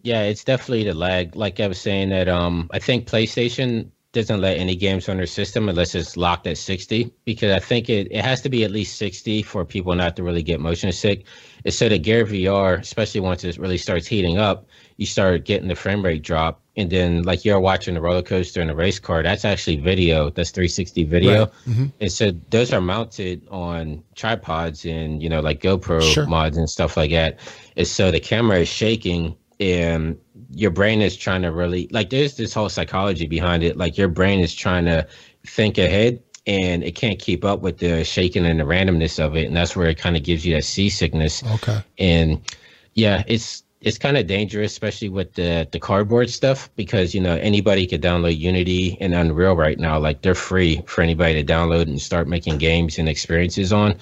yeah, 0.00 0.22
it's 0.22 0.42
definitely 0.42 0.84
the 0.84 0.94
lag. 0.94 1.36
Like 1.36 1.60
I 1.60 1.66
was 1.66 1.78
saying 1.78 2.08
that 2.08 2.30
um 2.30 2.70
I 2.72 2.78
think 2.78 3.06
PlayStation 3.06 3.90
doesn't 4.12 4.42
let 4.42 4.58
any 4.58 4.76
games 4.76 5.08
on 5.08 5.16
their 5.16 5.26
system 5.26 5.70
unless 5.70 5.94
it's 5.94 6.18
locked 6.18 6.46
at 6.46 6.58
60 6.58 7.10
because 7.24 7.50
I 7.50 7.58
think 7.58 7.88
it, 7.88 8.08
it 8.10 8.22
has 8.22 8.42
to 8.42 8.50
be 8.50 8.62
at 8.62 8.70
least 8.70 8.98
60 8.98 9.42
for 9.42 9.64
people 9.64 9.94
not 9.94 10.16
to 10.16 10.22
really 10.22 10.42
get 10.42 10.60
motion 10.60 10.92
sick. 10.92 11.24
It's 11.64 11.76
so 11.76 11.88
that 11.88 11.98
Gear 11.98 12.26
VR, 12.26 12.78
especially 12.78 13.20
once 13.20 13.42
it 13.42 13.56
really 13.56 13.78
starts 13.78 14.06
heating 14.06 14.38
up, 14.38 14.66
you 14.98 15.06
start 15.06 15.46
getting 15.46 15.68
the 15.68 15.74
frame 15.74 16.04
rate 16.04 16.22
drop. 16.22 16.60
And 16.76 16.90
then 16.90 17.22
like 17.22 17.44
you're 17.44 17.60
watching 17.60 17.94
the 17.94 18.02
roller 18.02 18.22
coaster 18.22 18.60
and 18.60 18.68
the 18.68 18.74
race 18.74 18.98
car, 18.98 19.22
that's 19.22 19.46
actually 19.46 19.76
video. 19.76 20.28
That's 20.28 20.50
360 20.50 21.04
video. 21.04 21.40
Right. 21.40 21.52
Mm-hmm. 21.68 21.86
And 22.00 22.12
so 22.12 22.32
those 22.50 22.72
are 22.72 22.80
mounted 22.82 23.46
on 23.50 24.02
tripods 24.14 24.84
and, 24.84 25.22
you 25.22 25.28
know, 25.28 25.40
like 25.40 25.62
GoPro 25.62 26.02
sure. 26.02 26.26
mods 26.26 26.58
and 26.58 26.68
stuff 26.68 26.98
like 26.98 27.10
that. 27.12 27.38
And 27.76 27.86
so 27.86 28.10
the 28.10 28.20
camera 28.20 28.60
is 28.60 28.68
shaking 28.68 29.36
and 29.60 30.18
your 30.54 30.70
brain 30.70 31.00
is 31.00 31.16
trying 31.16 31.42
to 31.42 31.50
really 31.50 31.88
like 31.90 32.10
there's 32.10 32.36
this 32.36 32.54
whole 32.54 32.68
psychology 32.68 33.26
behind 33.26 33.62
it. 33.62 33.76
Like 33.76 33.96
your 33.96 34.08
brain 34.08 34.40
is 34.40 34.54
trying 34.54 34.84
to 34.86 35.06
think 35.46 35.78
ahead 35.78 36.22
and 36.46 36.82
it 36.82 36.92
can't 36.92 37.18
keep 37.18 37.44
up 37.44 37.60
with 37.60 37.78
the 37.78 38.04
shaking 38.04 38.44
and 38.44 38.60
the 38.60 38.64
randomness 38.64 39.24
of 39.24 39.36
it 39.36 39.46
and 39.46 39.56
that's 39.56 39.76
where 39.76 39.88
it 39.88 39.98
kind 39.98 40.16
of 40.16 40.22
gives 40.22 40.44
you 40.44 40.54
that 40.54 40.64
seasickness. 40.64 41.42
Okay. 41.54 41.82
And 41.98 42.40
yeah 42.94 43.22
it's 43.26 43.62
it's 43.80 43.98
kind 43.98 44.16
of 44.16 44.26
dangerous 44.26 44.72
especially 44.72 45.08
with 45.08 45.32
the 45.34 45.66
the 45.72 45.80
cardboard 45.80 46.30
stuff 46.30 46.70
because 46.76 47.14
you 47.14 47.20
know 47.20 47.36
anybody 47.36 47.86
could 47.86 48.02
download 48.02 48.38
unity 48.38 48.98
and 49.00 49.14
unreal 49.14 49.56
right 49.56 49.78
now. 49.78 49.98
Like 49.98 50.22
they're 50.22 50.34
free 50.34 50.82
for 50.86 51.02
anybody 51.02 51.42
to 51.42 51.52
download 51.52 51.82
and 51.82 52.00
start 52.00 52.28
making 52.28 52.58
games 52.58 52.98
and 52.98 53.08
experiences 53.08 53.72
on 53.72 53.96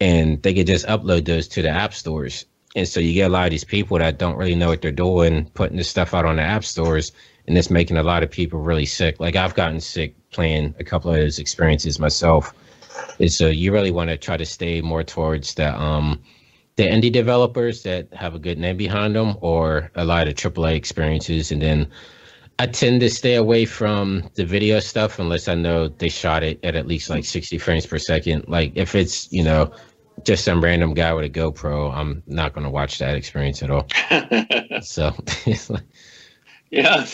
and 0.00 0.42
they 0.42 0.52
could 0.54 0.66
just 0.66 0.86
upload 0.86 1.24
those 1.24 1.48
to 1.48 1.62
the 1.62 1.70
app 1.70 1.94
stores 1.94 2.44
and 2.74 2.88
so 2.88 3.00
you 3.00 3.14
get 3.14 3.30
a 3.30 3.32
lot 3.32 3.44
of 3.44 3.50
these 3.50 3.64
people 3.64 3.98
that 3.98 4.18
don't 4.18 4.36
really 4.36 4.54
know 4.54 4.68
what 4.68 4.82
they're 4.82 4.90
doing, 4.90 5.48
putting 5.54 5.76
this 5.76 5.88
stuff 5.88 6.12
out 6.12 6.24
on 6.24 6.36
the 6.36 6.42
app 6.42 6.64
stores, 6.64 7.12
and 7.46 7.56
it's 7.56 7.70
making 7.70 7.96
a 7.96 8.02
lot 8.02 8.22
of 8.22 8.30
people 8.30 8.60
really 8.60 8.86
sick. 8.86 9.20
Like 9.20 9.36
I've 9.36 9.54
gotten 9.54 9.80
sick 9.80 10.14
playing 10.30 10.74
a 10.78 10.84
couple 10.84 11.10
of 11.10 11.16
those 11.16 11.38
experiences 11.38 12.00
myself. 12.00 12.52
And 13.20 13.32
so 13.32 13.48
you 13.48 13.72
really 13.72 13.90
want 13.90 14.10
to 14.10 14.16
try 14.16 14.36
to 14.36 14.46
stay 14.46 14.80
more 14.80 15.04
towards 15.04 15.54
the 15.54 15.74
um 15.78 16.20
the 16.76 16.84
indie 16.84 17.12
developers 17.12 17.84
that 17.84 18.12
have 18.12 18.34
a 18.34 18.38
good 18.38 18.58
name 18.58 18.76
behind 18.76 19.14
them 19.14 19.36
or 19.40 19.92
a 19.94 20.04
lot 20.04 20.26
of 20.26 20.34
AAA 20.34 20.74
experiences. 20.74 21.52
And 21.52 21.62
then 21.62 21.88
I 22.58 22.66
tend 22.66 23.00
to 23.00 23.10
stay 23.10 23.36
away 23.36 23.64
from 23.64 24.28
the 24.34 24.44
video 24.44 24.80
stuff 24.80 25.20
unless 25.20 25.46
I 25.46 25.54
know 25.54 25.86
they 25.86 26.08
shot 26.08 26.42
it 26.42 26.58
at 26.64 26.74
at 26.74 26.88
least 26.88 27.10
like 27.10 27.24
60 27.24 27.58
frames 27.58 27.86
per 27.86 27.98
second. 27.98 28.46
Like 28.48 28.72
if 28.74 28.96
it's, 28.96 29.32
you 29.32 29.44
know, 29.44 29.72
just 30.24 30.44
some 30.44 30.62
random 30.62 30.94
guy 30.94 31.12
with 31.12 31.24
a 31.24 31.30
GoPro, 31.30 31.94
I'm 31.94 32.22
not 32.26 32.54
going 32.54 32.64
to 32.64 32.70
watch 32.70 32.98
that 32.98 33.16
experience 33.16 33.62
at 33.62 33.70
all. 33.70 33.86
so, 34.82 35.14
yeah, 36.70 37.06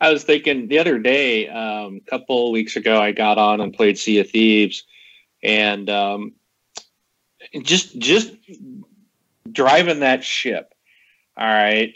I 0.00 0.12
was 0.12 0.24
thinking 0.24 0.68
the 0.68 0.78
other 0.78 0.98
day, 0.98 1.48
um, 1.48 2.00
a 2.06 2.10
couple 2.10 2.52
weeks 2.52 2.76
ago, 2.76 3.00
I 3.00 3.12
got 3.12 3.38
on 3.38 3.60
and 3.60 3.74
played 3.74 3.98
Sea 3.98 4.20
of 4.20 4.30
Thieves, 4.30 4.84
and 5.42 5.90
um, 5.90 6.32
just 7.62 7.98
just 7.98 8.32
driving 9.50 10.00
that 10.00 10.24
ship, 10.24 10.72
all 11.36 11.46
right, 11.46 11.94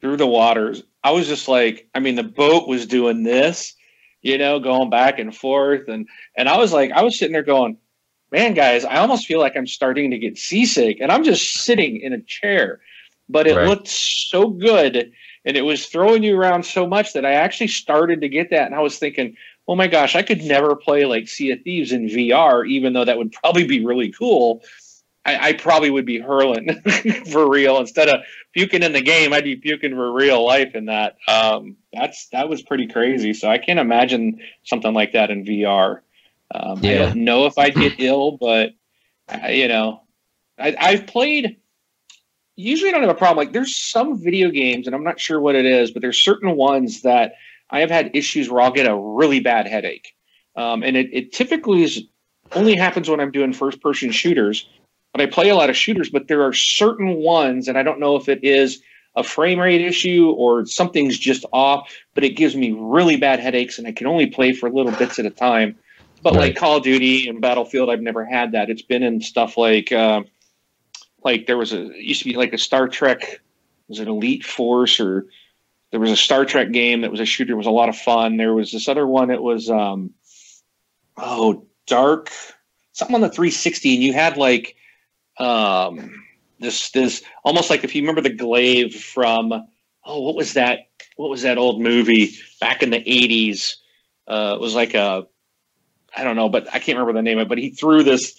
through 0.00 0.18
the 0.18 0.26
waters. 0.26 0.82
I 1.02 1.10
was 1.10 1.26
just 1.26 1.48
like, 1.48 1.88
I 1.94 2.00
mean, 2.00 2.14
the 2.14 2.22
boat 2.22 2.68
was 2.68 2.86
doing 2.86 3.24
this, 3.24 3.74
you 4.20 4.38
know, 4.38 4.60
going 4.60 4.90
back 4.90 5.18
and 5.18 5.34
forth, 5.34 5.88
and 5.88 6.08
and 6.36 6.48
I 6.48 6.58
was 6.58 6.72
like, 6.72 6.92
I 6.92 7.02
was 7.02 7.18
sitting 7.18 7.32
there 7.32 7.42
going 7.42 7.78
man, 8.32 8.54
guys, 8.54 8.84
I 8.84 8.96
almost 8.96 9.26
feel 9.26 9.38
like 9.38 9.56
I'm 9.56 9.66
starting 9.66 10.10
to 10.10 10.18
get 10.18 10.38
seasick, 10.38 10.98
and 11.00 11.12
I'm 11.12 11.22
just 11.22 11.52
sitting 11.64 12.00
in 12.00 12.12
a 12.12 12.20
chair. 12.20 12.80
But 13.28 13.46
it 13.46 13.56
right. 13.56 13.68
looked 13.68 13.88
so 13.88 14.48
good, 14.48 15.12
and 15.44 15.56
it 15.56 15.62
was 15.62 15.86
throwing 15.86 16.22
you 16.22 16.36
around 16.36 16.64
so 16.64 16.86
much 16.86 17.12
that 17.12 17.24
I 17.24 17.32
actually 17.32 17.68
started 17.68 18.22
to 18.22 18.28
get 18.28 18.50
that, 18.50 18.66
and 18.66 18.74
I 18.74 18.80
was 18.80 18.98
thinking, 18.98 19.36
oh 19.68 19.76
my 19.76 19.86
gosh, 19.86 20.16
I 20.16 20.22
could 20.22 20.42
never 20.42 20.74
play 20.74 21.04
like 21.04 21.28
Sea 21.28 21.52
of 21.52 21.62
Thieves 21.62 21.92
in 21.92 22.06
VR, 22.06 22.66
even 22.66 22.94
though 22.94 23.04
that 23.04 23.18
would 23.18 23.32
probably 23.32 23.64
be 23.64 23.84
really 23.84 24.10
cool. 24.10 24.62
I, 25.24 25.50
I 25.50 25.52
probably 25.52 25.90
would 25.90 26.06
be 26.06 26.18
hurling 26.18 26.82
for 27.30 27.48
real 27.48 27.78
instead 27.78 28.08
of 28.08 28.22
puking 28.52 28.82
in 28.82 28.92
the 28.92 29.00
game. 29.00 29.32
I'd 29.32 29.44
be 29.44 29.54
puking 29.54 29.92
for 29.94 30.12
real 30.12 30.44
life 30.44 30.74
in 30.74 30.86
that. 30.86 31.16
Um, 31.28 31.76
that's 31.92 32.28
that 32.30 32.48
was 32.48 32.62
pretty 32.62 32.88
crazy. 32.88 33.32
So 33.32 33.48
I 33.48 33.58
can't 33.58 33.78
imagine 33.78 34.40
something 34.64 34.92
like 34.92 35.12
that 35.12 35.30
in 35.30 35.44
VR. 35.44 36.00
Um, 36.54 36.78
yeah. 36.82 36.90
I 36.90 36.98
don't 36.98 37.24
know 37.24 37.46
if 37.46 37.58
I'd 37.58 37.74
get 37.74 37.94
ill, 37.98 38.38
but 38.40 38.70
I, 39.28 39.52
you 39.52 39.68
know, 39.68 40.02
I, 40.58 40.76
I've 40.78 41.06
played. 41.06 41.56
Usually, 42.56 42.90
I 42.90 42.92
don't 42.92 43.02
have 43.02 43.10
a 43.10 43.18
problem. 43.18 43.44
Like, 43.44 43.52
there's 43.52 43.74
some 43.74 44.22
video 44.22 44.50
games, 44.50 44.86
and 44.86 44.94
I'm 44.94 45.04
not 45.04 45.18
sure 45.18 45.40
what 45.40 45.54
it 45.54 45.64
is, 45.64 45.90
but 45.90 46.02
there's 46.02 46.18
certain 46.18 46.54
ones 46.56 47.02
that 47.02 47.32
I 47.70 47.80
have 47.80 47.90
had 47.90 48.10
issues 48.14 48.50
where 48.50 48.60
I'll 48.60 48.72
get 48.72 48.86
a 48.86 48.94
really 48.94 49.40
bad 49.40 49.66
headache, 49.66 50.14
um, 50.56 50.82
and 50.82 50.96
it, 50.96 51.08
it 51.12 51.32
typically 51.32 51.82
is 51.82 52.02
only 52.54 52.74
happens 52.74 53.08
when 53.08 53.20
I'm 53.20 53.30
doing 53.30 53.52
first 53.52 53.80
person 53.80 54.10
shooters. 54.10 54.68
But 55.12 55.20
I 55.20 55.26
play 55.26 55.50
a 55.50 55.54
lot 55.54 55.70
of 55.70 55.76
shooters, 55.76 56.08
but 56.08 56.28
there 56.28 56.42
are 56.42 56.52
certain 56.52 57.16
ones, 57.16 57.68
and 57.68 57.76
I 57.76 57.82
don't 57.82 58.00
know 58.00 58.16
if 58.16 58.28
it 58.28 58.42
is 58.42 58.82
a 59.14 59.22
frame 59.22 59.58
rate 59.58 59.82
issue 59.82 60.30
or 60.30 60.64
something's 60.64 61.18
just 61.18 61.44
off, 61.52 61.94
but 62.14 62.24
it 62.24 62.30
gives 62.30 62.56
me 62.56 62.72
really 62.72 63.16
bad 63.16 63.38
headaches, 63.38 63.78
and 63.78 63.86
I 63.86 63.92
can 63.92 64.06
only 64.06 64.26
play 64.26 64.52
for 64.52 64.70
little 64.70 64.92
bits 64.92 65.18
at 65.18 65.26
a 65.26 65.30
time. 65.30 65.76
But 66.22 66.34
right. 66.34 66.40
like 66.40 66.56
Call 66.56 66.76
of 66.76 66.84
Duty 66.84 67.28
and 67.28 67.40
Battlefield, 67.40 67.90
I've 67.90 68.00
never 68.00 68.24
had 68.24 68.52
that. 68.52 68.70
It's 68.70 68.82
been 68.82 69.02
in 69.02 69.20
stuff 69.20 69.56
like 69.56 69.90
uh, 69.90 70.22
like 71.24 71.46
there 71.46 71.58
was 71.58 71.72
a 71.72 71.90
it 71.90 72.04
used 72.04 72.22
to 72.22 72.28
be 72.28 72.36
like 72.36 72.52
a 72.52 72.58
Star 72.58 72.88
Trek 72.88 73.40
was 73.88 73.98
it 73.98 74.08
Elite 74.08 74.44
Force 74.44 75.00
or 75.00 75.26
there 75.90 76.00
was 76.00 76.10
a 76.10 76.16
Star 76.16 76.44
Trek 76.44 76.70
game 76.70 77.00
that 77.02 77.10
was 77.10 77.20
a 77.20 77.26
shooter. 77.26 77.52
It 77.52 77.56
was 77.56 77.66
a 77.66 77.70
lot 77.70 77.88
of 77.88 77.96
fun. 77.96 78.36
There 78.36 78.54
was 78.54 78.72
this 78.72 78.88
other 78.88 79.06
one. 79.06 79.30
It 79.30 79.42
was 79.42 79.68
um, 79.68 80.12
oh 81.16 81.66
dark 81.86 82.30
something 82.92 83.14
on 83.14 83.20
the 83.20 83.28
360 83.28 83.94
and 83.94 84.02
you 84.02 84.12
had 84.12 84.36
like 84.36 84.76
um 85.38 86.24
this 86.60 86.90
this 86.90 87.22
almost 87.44 87.70
like 87.70 87.84
if 87.84 87.94
you 87.94 88.02
remember 88.02 88.20
the 88.20 88.34
glaive 88.34 88.94
from 88.94 89.52
oh 90.04 90.20
what 90.20 90.36
was 90.36 90.54
that 90.54 90.80
what 91.16 91.30
was 91.30 91.42
that 91.42 91.58
old 91.58 91.80
movie 91.80 92.32
back 92.60 92.82
in 92.82 92.90
the 92.90 93.00
80s 93.00 93.76
uh 94.28 94.54
it 94.54 94.60
was 94.60 94.74
like 94.74 94.94
a 94.94 95.26
i 96.16 96.24
don't 96.24 96.36
know 96.36 96.48
but 96.48 96.66
i 96.68 96.78
can't 96.78 96.98
remember 96.98 97.12
the 97.12 97.22
name 97.22 97.38
of 97.38 97.42
it 97.42 97.48
but 97.48 97.58
he 97.58 97.70
threw 97.70 98.02
this 98.02 98.34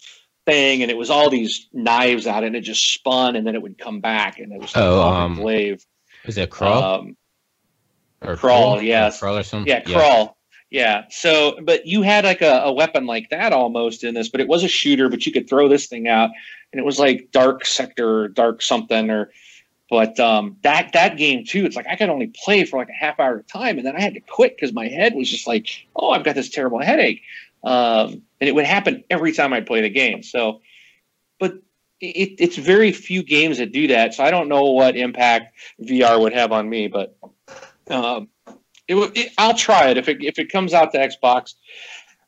thing 0.46 0.82
and 0.82 0.92
it 0.92 0.98
was 0.98 1.10
all 1.10 1.30
these 1.30 1.68
knives 1.72 2.28
out 2.28 2.44
and 2.44 2.56
it 2.56 2.62
just 2.62 2.94
spun 2.94 3.36
and 3.36 3.48
then 3.48 3.56
it 3.56 3.62
would 3.62 3.78
come 3.78 4.02
back 4.02 4.40
and 4.40 4.52
it 4.52 4.60
was 4.60 4.72
Oh, 4.76 5.02
um, 5.02 5.36
glaive 5.36 5.86
Is 6.26 6.38
it 6.38 6.50
Krull 6.50 7.00
um, 7.00 7.18
or 8.22 8.36
Krull, 8.36 8.40
Krull? 8.40 8.80
Or 8.80 8.84
yes. 8.84 9.22
Krull 9.22 9.40
or 9.40 9.44
something? 9.44 9.70
yeah, 9.70 9.82
Krull. 9.84 10.34
Yeah. 10.70 11.04
So, 11.10 11.60
but 11.64 11.86
you 11.86 12.02
had 12.02 12.26
like 12.26 12.42
a, 12.42 12.64
a 12.66 12.74
weapon 12.74 13.06
like 13.06 13.30
that 13.30 13.54
almost 13.54 14.04
in 14.04 14.16
this, 14.16 14.30
but 14.30 14.42
it 14.42 14.48
was 14.48 14.64
a 14.64 14.68
shooter, 14.68 15.08
but 15.08 15.26
you 15.26 15.32
could 15.32 15.48
throw 15.48 15.70
this 15.70 15.88
thing 15.88 16.08
out 16.08 16.32
and 16.72 16.80
it 16.80 16.84
was 16.84 16.98
like 17.00 17.30
dark 17.32 17.66
sector, 17.66 18.28
dark 18.28 18.62
something 18.62 19.10
or, 19.12 19.32
but 19.90 20.20
um, 20.20 20.58
that, 20.64 20.92
that 20.94 21.16
game 21.18 21.46
too, 21.46 21.66
it's 21.66 21.76
like 21.76 21.86
I 21.88 21.96
could 21.96 22.10
only 22.10 22.34
play 22.44 22.66
for 22.66 22.80
like 22.80 22.90
a 22.90 22.94
half 22.94 23.20
hour 23.20 23.36
at 23.38 23.46
a 23.46 23.48
time 23.48 23.78
and 23.78 23.86
then 23.86 23.96
I 23.96 24.02
had 24.02 24.16
to 24.16 24.20
quit 24.20 24.56
because 24.58 24.74
my 24.74 24.88
head 24.88 25.14
was 25.16 25.30
just 25.30 25.48
like, 25.48 25.68
oh, 25.96 26.10
I've 26.10 26.24
got 26.24 26.36
this 26.36 26.50
terrible 26.50 26.80
headache. 26.80 27.22
Um, 27.64 28.24
and 28.42 28.50
it 28.50 28.56
would 28.56 28.66
happen 28.66 29.04
every 29.10 29.32
time 29.32 29.54
I'd 29.54 29.66
play 29.66 29.82
the 29.82 29.90
game. 29.90 30.22
So, 30.24 30.62
but 31.40 31.54
it, 32.02 32.36
it's 32.40 32.58
very 32.58 32.92
few 32.92 33.24
games 33.24 33.58
that 33.60 33.72
do 33.72 33.88
that. 33.88 34.14
So 34.14 34.24
I 34.24 34.32
don't 34.32 34.50
know 34.50 34.72
what 34.72 34.98
impact 34.98 35.56
VR 35.82 36.20
would 36.20 36.34
have 36.34 36.52
on 36.52 36.70
me, 36.70 36.88
but 36.88 37.16
um, 37.90 38.28
it, 38.88 38.96
would- 38.96 39.18
it, 39.18 39.32
I'll 39.38 39.54
try 39.54 39.90
it 39.90 39.98
if 39.98 40.10
it 40.10 40.22
if 40.24 40.40
it 40.40 40.52
comes 40.52 40.74
out 40.74 40.92
to 40.92 40.98
Xbox. 40.98 41.54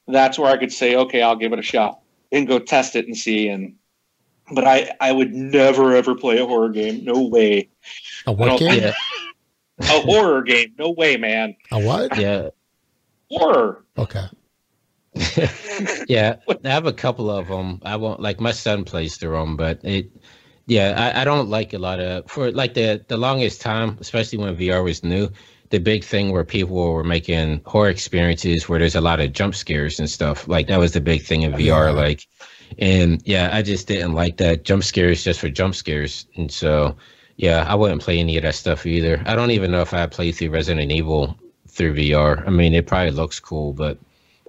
That's 0.07 0.37
where 0.39 0.51
I 0.51 0.57
could 0.57 0.71
say, 0.71 0.95
okay, 0.95 1.21
I'll 1.21 1.35
give 1.35 1.51
it 1.51 1.59
a 1.59 1.63
shot 1.63 1.99
and 2.31 2.47
go 2.47 2.59
test 2.59 2.95
it 2.95 3.07
and 3.07 3.17
see. 3.17 3.47
And 3.49 3.75
but 4.53 4.63
I 4.63 4.91
I 5.01 5.11
would 5.11 5.33
never 5.33 5.95
ever 5.95 6.15
play 6.15 6.37
a 6.37 6.45
horror 6.45 6.69
game. 6.69 7.03
No 7.03 7.23
way. 7.27 7.69
A 8.25 8.29
I 8.29 8.33
what 8.33 8.59
game? 8.59 8.81
Yeah, 8.83 8.93
A 9.79 9.99
horror 10.01 10.43
game. 10.43 10.73
No 10.77 10.91
way, 10.91 11.17
man. 11.17 11.55
A 11.71 11.79
what? 11.79 12.17
yeah. 12.17 12.49
Horror. 13.29 13.83
Okay. 13.97 14.25
Yeah, 16.07 16.37
I 16.63 16.69
have 16.69 16.85
a 16.85 16.93
couple 16.93 17.29
of 17.29 17.47
them. 17.47 17.79
I 17.83 17.95
won't 17.95 18.19
like 18.19 18.41
my 18.41 18.51
son 18.51 18.83
plays 18.83 19.15
through 19.17 19.37
them, 19.37 19.55
but 19.55 19.79
it, 19.83 20.09
yeah, 20.67 21.13
I, 21.15 21.21
I 21.21 21.23
don't 21.25 21.49
like 21.49 21.73
a 21.73 21.77
lot 21.79 21.99
of 21.99 22.29
for 22.29 22.51
like 22.51 22.73
the 22.73 23.03
the 23.07 23.17
longest 23.17 23.61
time, 23.61 23.97
especially 24.01 24.39
when 24.39 24.55
VR 24.55 24.83
was 24.83 25.03
new. 25.03 25.29
The 25.69 25.79
big 25.79 26.03
thing 26.03 26.31
where 26.31 26.43
people 26.43 26.75
were 26.75 27.03
making 27.03 27.61
horror 27.65 27.89
experiences 27.89 28.69
where 28.69 28.79
there's 28.79 28.95
a 28.95 29.01
lot 29.01 29.19
of 29.19 29.33
jump 29.33 29.55
scares 29.55 29.99
and 29.99 30.09
stuff. 30.09 30.47
Like 30.47 30.67
that 30.67 30.79
was 30.79 30.93
the 30.93 31.01
big 31.01 31.23
thing 31.23 31.41
in 31.41 31.53
VR. 31.53 31.93
Like, 31.93 32.27
and 32.77 33.21
yeah, 33.25 33.49
I 33.51 33.61
just 33.61 33.87
didn't 33.87 34.13
like 34.13 34.37
that 34.37 34.63
jump 34.63 34.83
scares 34.83 35.23
just 35.23 35.39
for 35.39 35.49
jump 35.49 35.75
scares. 35.75 36.27
And 36.35 36.51
so, 36.51 36.95
yeah, 37.37 37.65
I 37.67 37.73
wouldn't 37.75 38.01
play 38.01 38.19
any 38.19 38.37
of 38.37 38.43
that 38.43 38.55
stuff 38.55 38.85
either. 38.85 39.21
I 39.25 39.35
don't 39.35 39.51
even 39.51 39.71
know 39.71 39.81
if 39.81 39.93
I 39.93 40.05
played 40.05 40.35
through 40.35 40.51
Resident 40.51 40.91
Evil 40.91 41.35
through 41.67 41.95
VR. 41.95 42.45
I 42.45 42.51
mean, 42.51 42.73
it 42.73 42.85
probably 42.85 43.11
looks 43.11 43.39
cool, 43.39 43.73
but 43.73 43.97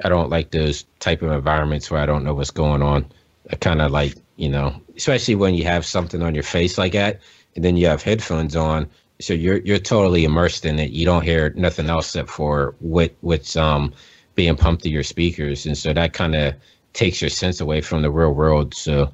I 0.05 0.09
don't 0.09 0.31
like 0.31 0.51
those 0.51 0.85
type 1.01 1.23
of 1.23 1.33
environments 1.33 1.91
where 1.91 2.01
I 2.01 2.07
don't 2.07 2.25
know 2.25 2.35
what's 2.35 2.51
going 2.51 2.83
on. 2.83 3.07
I 3.51 3.57
kind 3.57 3.81
of 3.81 3.93
like, 3.93 4.15
you 4.37 4.49
know, 4.49 4.81
especially 4.97 5.35
when 5.37 5.55
you 5.55 5.65
have 5.65 5.87
something 5.87 6.23
on 6.23 6.35
your 6.35 6.43
face 6.43 6.79
like 6.79 6.93
that, 6.93 7.21
and 7.55 7.65
then 7.65 7.77
you 7.77 7.87
have 7.87 8.03
headphones 8.03 8.57
on, 8.57 8.89
so 9.21 9.33
you're 9.33 9.59
you're 9.59 9.79
totally 9.79 10.25
immersed 10.25 10.67
in 10.67 10.79
it. 10.79 10.91
You 10.91 11.07
don't 11.07 11.23
hear 11.23 11.51
nothing 11.57 11.89
else 11.89 12.09
except 12.09 12.29
for 12.29 12.75
what 12.81 13.15
what's 13.21 13.57
um 13.57 13.95
being 14.35 14.57
pumped 14.57 14.83
through 14.83 14.93
your 14.93 15.03
speakers, 15.03 15.65
and 15.67 15.77
so 15.79 15.93
that 15.93 16.13
kind 16.13 16.35
of 16.35 16.55
takes 16.93 17.21
your 17.21 17.31
sense 17.31 17.61
away 17.61 17.81
from 17.81 18.03
the 18.03 18.11
real 18.11 18.33
world. 18.33 18.75
So, 18.75 19.13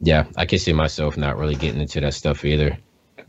yeah, 0.00 0.26
I 0.36 0.46
can 0.46 0.58
see 0.58 0.72
myself 0.72 1.16
not 1.16 1.38
really 1.38 1.54
getting 1.54 1.80
into 1.80 2.00
that 2.00 2.14
stuff 2.14 2.44
either. 2.44 2.76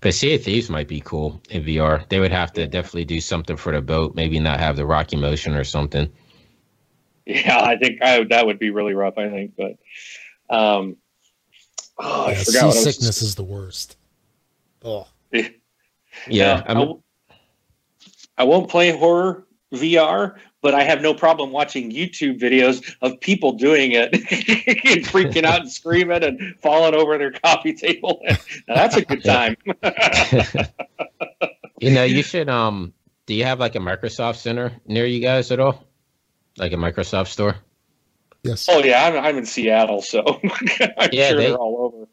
But 0.02 0.16
Sea 0.16 0.36
of 0.36 0.44
Thieves 0.44 0.70
might 0.70 0.88
be 0.88 1.02
cool 1.02 1.42
in 1.50 1.64
VR. 1.64 2.08
They 2.10 2.20
would 2.20 2.32
have 2.32 2.52
to 2.54 2.68
definitely 2.68 3.06
do 3.06 3.22
something 3.22 3.56
for 3.56 3.72
the 3.72 3.82
boat, 3.82 4.16
maybe 4.16 4.40
not 4.40 4.60
have 4.60 4.76
the 4.76 4.86
rocky 4.86 5.16
motion 5.16 5.54
or 5.56 5.64
something. 5.64 6.10
Yeah, 7.32 7.62
I 7.62 7.78
think 7.78 8.02
I, 8.02 8.24
that 8.26 8.46
would 8.46 8.60
be 8.60 8.70
really 8.70 8.94
rough. 8.94 9.18
I 9.18 9.30
think, 9.30 9.54
but 9.58 9.78
um, 10.56 10.98
oh, 12.00 12.26
I 12.26 12.32
Yeah, 12.32 12.44
forgot. 12.44 12.54
What 12.54 12.64
I 12.64 12.66
was, 12.68 12.84
seasickness 12.84 13.22
is 13.22 13.36
the 13.36 13.44
worst. 13.44 13.98
Oh. 14.84 15.08
Yeah, 16.28 16.64
I 16.66 16.72
I, 16.72 16.74
mean, 16.74 16.88
w- 16.88 17.02
I 18.38 18.44
won't 18.44 18.70
play 18.70 18.92
horror 18.92 19.46
VR, 19.74 20.36
but 20.62 20.76
I 20.76 20.84
have 20.84 21.02
no 21.02 21.14
problem 21.14 21.52
watching 21.52 21.92
YouTube 21.92 22.40
videos 22.40 22.96
of 23.02 23.20
people 23.22 23.54
doing 23.54 23.94
it 23.94 24.14
and 24.14 24.24
freaking 25.06 25.46
out 25.46 25.62
and 25.62 25.72
screaming 25.72 26.24
and 26.24 26.56
falling 26.62 26.94
over 26.94 27.18
their 27.18 27.32
coffee 27.32 27.74
table. 27.74 28.22
Now, 28.68 28.76
that's 28.76 28.98
a 28.98 29.06
good 29.06 29.24
time. 29.24 29.56
you 31.80 31.92
know, 31.92 32.04
you 32.04 32.24
should. 32.24 32.50
Um, 32.50 32.94
do 33.26 33.34
you 33.34 33.46
have 33.46 33.60
like 33.60 33.76
a 33.76 33.80
Microsoft 33.80 34.38
Center 34.38 34.74
near 34.86 35.06
you 35.06 35.22
guys 35.22 35.52
at 35.52 35.60
all? 35.60 35.86
Like 36.58 36.74
a 36.74 36.76
Microsoft 36.78 37.28
store? 37.28 37.56
Yes. 38.44 38.68
oh 38.70 38.84
yeah, 38.84 39.06
I'm, 39.06 39.24
I'm 39.24 39.38
in 39.38 39.46
Seattle, 39.46 40.02
so 40.02 40.24
I'm 40.98 41.10
Yeah, 41.12 41.30
sure 41.30 41.38
they- 41.38 41.46
they, 41.48 41.52
are 41.52 41.58
all 41.58 41.78
over. 41.94 42.08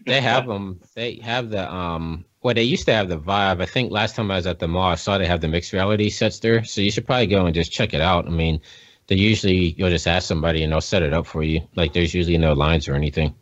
They 0.06 0.20
have 0.20 0.46
them. 0.46 0.80
They 0.94 1.16
have 1.22 1.50
the 1.50 1.72
um. 1.72 2.24
Well, 2.42 2.54
they 2.54 2.62
used 2.62 2.84
to 2.86 2.92
have 2.92 3.08
the 3.08 3.16
Vive. 3.16 3.60
I 3.62 3.66
think 3.66 3.90
last 3.90 4.14
time 4.16 4.30
I 4.30 4.36
was 4.36 4.46
at 4.46 4.58
the 4.58 4.68
mall, 4.68 4.90
I 4.90 4.94
saw 4.96 5.16
they 5.16 5.26
have 5.26 5.40
the 5.40 5.48
mixed 5.48 5.72
reality 5.72 6.10
sets 6.10 6.38
there. 6.40 6.62
So 6.64 6.80
you 6.82 6.90
should 6.90 7.06
probably 7.06 7.26
go 7.26 7.46
and 7.46 7.54
just 7.54 7.72
check 7.72 7.94
it 7.94 8.02
out. 8.02 8.26
I 8.26 8.30
mean, 8.30 8.60
they 9.06 9.16
usually 9.16 9.74
you'll 9.78 9.88
just 9.90 10.06
ask 10.06 10.26
somebody 10.28 10.62
and 10.62 10.70
they'll 10.72 10.80
set 10.82 11.02
it 11.02 11.14
up 11.14 11.26
for 11.26 11.42
you. 11.42 11.60
Like 11.76 11.92
there's 11.94 12.12
usually 12.14 12.36
no 12.38 12.52
lines 12.52 12.88
or 12.88 12.94
anything. 12.94 13.34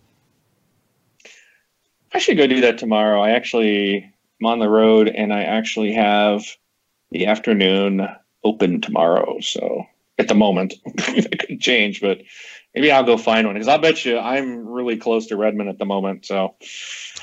I 2.14 2.18
should 2.18 2.36
go 2.36 2.46
do 2.46 2.60
that 2.60 2.78
tomorrow. 2.78 3.20
I 3.20 3.30
actually 3.30 4.08
I'm 4.40 4.46
on 4.46 4.58
the 4.58 4.68
road 4.68 5.08
and 5.08 5.32
I 5.32 5.42
actually 5.42 5.92
have 5.92 6.44
the 7.10 7.26
afternoon 7.26 8.06
open 8.44 8.80
tomorrow. 8.80 9.38
So 9.40 9.84
at 10.18 10.28
the 10.28 10.34
moment, 10.34 10.74
it 10.84 11.38
could 11.40 11.60
change, 11.60 12.00
but 12.00 12.20
maybe 12.74 12.90
I'll 12.92 13.04
go 13.04 13.16
find 13.16 13.46
one 13.46 13.54
because 13.54 13.68
I 13.68 13.76
bet 13.78 14.04
you 14.04 14.18
I'm 14.18 14.66
really 14.66 14.96
close 14.96 15.26
to 15.28 15.36
Redmond 15.36 15.68
at 15.70 15.78
the 15.78 15.84
moment. 15.84 16.26
So, 16.26 16.54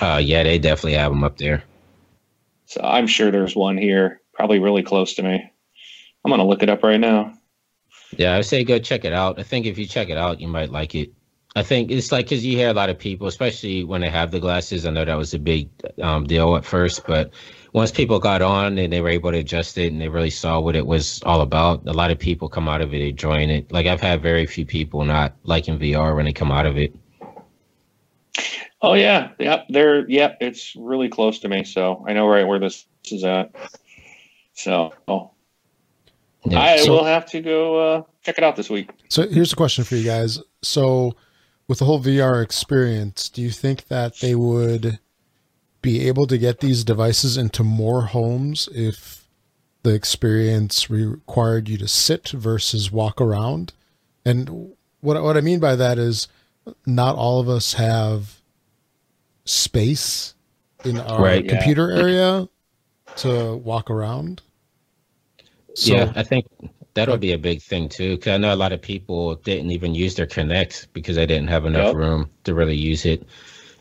Uh, 0.01 0.21
yeah, 0.23 0.43
they 0.43 0.59
definitely 0.59 0.93
have 0.93 1.11
them 1.11 1.23
up 1.23 1.37
there. 1.37 1.63
so 2.65 2.81
I'm 2.83 3.07
sure 3.07 3.31
there's 3.31 3.55
one 3.55 3.77
here, 3.77 4.21
probably 4.33 4.59
really 4.59 4.83
close 4.83 5.15
to 5.15 5.23
me. 5.23 5.51
I'm 6.23 6.31
gonna 6.31 6.47
look 6.47 6.63
it 6.63 6.69
up 6.69 6.83
right 6.83 6.99
now. 6.99 7.33
Yeah, 8.17 8.33
I 8.33 8.37
would 8.37 8.45
say 8.45 8.63
go 8.63 8.79
check 8.79 9.05
it 9.05 9.13
out. 9.13 9.39
I 9.39 9.43
think 9.43 9.65
if 9.65 9.77
you 9.77 9.85
check 9.85 10.09
it 10.09 10.17
out, 10.17 10.41
you 10.41 10.47
might 10.47 10.71
like 10.71 10.95
it. 10.95 11.11
I 11.55 11.63
think 11.63 11.91
it's 11.91 12.11
like 12.11 12.25
because 12.25 12.45
you 12.45 12.55
hear 12.57 12.69
a 12.69 12.73
lot 12.73 12.89
of 12.89 12.97
people, 12.99 13.27
especially 13.27 13.83
when 13.83 14.01
they 14.01 14.09
have 14.09 14.31
the 14.31 14.39
glasses. 14.39 14.85
I 14.85 14.91
know 14.91 15.05
that 15.05 15.17
was 15.17 15.33
a 15.33 15.39
big 15.39 15.69
um, 16.01 16.25
deal 16.25 16.55
at 16.55 16.65
first, 16.65 17.05
but 17.07 17.31
once 17.73 17.91
people 17.91 18.19
got 18.19 18.41
on 18.41 18.77
and 18.77 18.91
they 18.91 19.01
were 19.01 19.09
able 19.09 19.31
to 19.31 19.37
adjust 19.37 19.77
it 19.77 19.91
and 19.91 20.01
they 20.01 20.09
really 20.09 20.29
saw 20.29 20.59
what 20.59 20.75
it 20.75 20.85
was 20.87 21.21
all 21.23 21.41
about, 21.41 21.85
a 21.87 21.93
lot 21.93 22.11
of 22.11 22.17
people 22.19 22.49
come 22.49 22.67
out 22.67 22.81
of 22.81 22.93
it 22.93 23.01
enjoying 23.01 23.49
it. 23.49 23.71
Like 23.71 23.85
I've 23.85 24.01
had 24.01 24.21
very 24.21 24.45
few 24.45 24.65
people 24.65 25.03
not 25.05 25.35
liking 25.43 25.77
VR 25.79 26.15
when 26.15 26.25
they 26.25 26.33
come 26.33 26.51
out 26.51 26.65
of 26.65 26.77
it. 26.77 26.95
Oh 28.81 28.93
yeah, 28.93 29.31
yep, 29.39 29.65
there. 29.69 30.09
Yep, 30.09 30.37
it's 30.39 30.73
really 30.77 31.09
close 31.09 31.39
to 31.39 31.49
me, 31.49 31.65
so 31.65 32.03
I 32.07 32.13
know 32.13 32.27
right 32.27 32.47
where 32.47 32.59
this 32.59 32.85
is 33.11 33.23
at. 33.25 33.51
So 34.53 34.93
Yeah. 36.45 36.59
I 36.61 36.77
So- 36.77 36.93
will 36.93 37.03
have 37.03 37.25
to 37.27 37.41
go 37.41 37.77
uh, 37.97 38.03
check 38.23 38.37
it 38.37 38.43
out 38.43 38.55
this 38.55 38.69
week. 38.69 38.91
So 39.09 39.27
here's 39.27 39.51
a 39.51 39.55
question 39.57 39.83
for 39.83 39.95
you 39.95 40.05
guys. 40.05 40.39
So 40.61 41.15
with 41.67 41.79
the 41.79 41.85
whole 41.85 41.99
VR 42.01 42.41
experience, 42.41 43.27
do 43.29 43.41
you 43.41 43.49
think 43.51 43.87
that 43.89 44.19
they 44.21 44.33
would 44.35 44.99
be 45.81 46.07
able 46.07 46.27
to 46.27 46.37
get 46.37 46.59
these 46.59 46.83
devices 46.83 47.37
into 47.37 47.63
more 47.63 48.03
homes 48.03 48.67
if 48.73 49.27
the 49.83 49.93
experience 49.93 50.89
required 50.89 51.69
you 51.69 51.77
to 51.77 51.87
sit 51.87 52.29
versus 52.29 52.91
walk 52.91 53.21
around? 53.21 53.73
And 54.25 54.73
what 55.01 55.21
what 55.23 55.37
I 55.37 55.41
mean 55.41 55.59
by 55.59 55.75
that 55.75 55.97
is 55.97 56.27
not 56.85 57.15
all 57.15 57.39
of 57.39 57.47
us 57.49 57.73
have 57.73 58.41
space 59.45 60.35
in 60.83 60.99
our 60.99 61.21
Right. 61.23 61.43
Yeah. 61.45 61.51
computer 61.51 61.91
area 61.91 62.47
to 63.17 63.55
walk 63.57 63.89
around. 63.89 64.41
So, 65.75 65.95
yeah, 65.95 66.11
I 66.15 66.23
think 66.23 66.45
that'll 66.93 67.17
be 67.17 67.31
a 67.33 67.37
big 67.37 67.61
thing 67.61 67.89
too. 67.89 68.15
Because 68.17 68.33
I 68.33 68.37
know 68.37 68.53
a 68.53 68.55
lot 68.55 68.73
of 68.73 68.81
people 68.81 69.35
didn't 69.35 69.71
even 69.71 69.95
use 69.95 70.15
their 70.15 70.25
Kinect 70.27 70.87
because 70.93 71.15
they 71.15 71.25
didn't 71.25 71.47
have 71.47 71.65
enough 71.65 71.87
Yep. 71.87 71.95
room 71.95 72.29
to 72.43 72.53
really 72.53 72.75
use 72.75 73.05
it. 73.05 73.25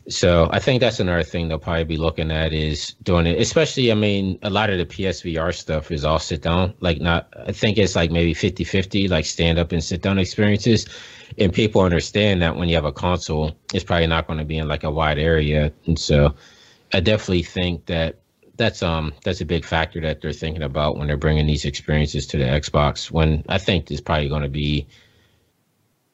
So 0.09 0.49
I 0.51 0.57
think 0.57 0.81
that's 0.81 0.99
another 0.99 1.23
thing 1.23 1.47
they'll 1.47 1.59
probably 1.59 1.83
be 1.83 1.97
looking 1.97 2.31
at 2.31 2.51
is 2.51 2.95
doing 3.03 3.27
it. 3.27 3.39
Especially, 3.39 3.91
I 3.91 3.95
mean, 3.95 4.39
a 4.41 4.49
lot 4.49 4.71
of 4.71 4.79
the 4.79 4.85
PSVR 4.85 5.53
stuff 5.53 5.91
is 5.91 6.03
all 6.03 6.17
sit 6.17 6.41
down. 6.41 6.73
Like, 6.79 6.99
not, 6.99 7.31
I 7.45 7.51
think 7.51 7.77
it's 7.77 7.95
like 7.95 8.09
maybe 8.09 8.33
50 8.33 8.63
50, 8.63 9.07
like 9.07 9.25
stand 9.25 9.59
up 9.59 9.71
and 9.71 9.83
sit 9.83 10.01
down 10.01 10.17
experiences. 10.17 10.87
And 11.37 11.53
people 11.53 11.81
understand 11.81 12.41
that 12.41 12.55
when 12.55 12.69
you 12.69 12.75
have 12.75 12.85
a 12.85 12.91
console, 12.91 13.55
it's 13.71 13.83
probably 13.83 14.07
not 14.07 14.25
going 14.25 14.39
to 14.39 14.45
be 14.45 14.57
in 14.57 14.67
like 14.67 14.83
a 14.83 14.89
wide 14.89 15.19
area. 15.19 15.71
And 15.85 15.99
so 15.99 16.33
I 16.91 17.01
definitely 17.01 17.43
think 17.43 17.85
that 17.85 18.19
that's 18.57 18.83
um 18.83 19.13
that's 19.23 19.39
a 19.39 19.45
big 19.45 19.63
factor 19.63 20.01
that 20.01 20.21
they're 20.21 20.33
thinking 20.33 20.63
about 20.63 20.97
when 20.97 21.07
they're 21.07 21.15
bringing 21.17 21.47
these 21.47 21.63
experiences 21.65 22.27
to 22.27 22.37
the 22.37 22.43
Xbox. 22.43 23.09
When 23.09 23.43
I 23.47 23.57
think 23.57 23.89
it's 23.89 24.01
probably 24.01 24.27
going 24.27 24.41
to 24.41 24.49
be 24.49 24.87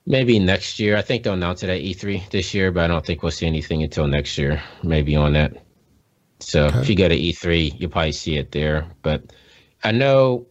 Maybe 0.08 0.38
next 0.40 0.80
year. 0.80 0.98
I 0.98 1.02
think 1.02 1.24
they'll 1.24 1.34
announce 1.34 1.64
it 1.64 1.70
at 1.70 1.82
E3 1.82 2.30
this 2.30 2.54
year, 2.54 2.72
but 2.72 2.84
I 2.84 2.88
don't 2.88 3.06
think 3.06 3.24
we'll 3.24 3.32
see 3.32 3.48
anything 3.48 3.82
until 3.82 4.08
next 4.08 4.38
year. 4.38 4.62
Maybe 4.84 5.16
on 5.16 5.34
that. 5.34 5.64
So 6.40 6.66
okay. 6.66 6.80
if 6.80 6.90
you 6.90 6.96
go 6.96 7.10
to 7.10 7.18
E3, 7.18 7.80
you'll 7.80 7.90
probably 7.90 8.12
see 8.12 8.38
it 8.38 8.52
there. 8.52 8.86
But 9.02 9.34
I 9.84 9.92
know 9.92 10.46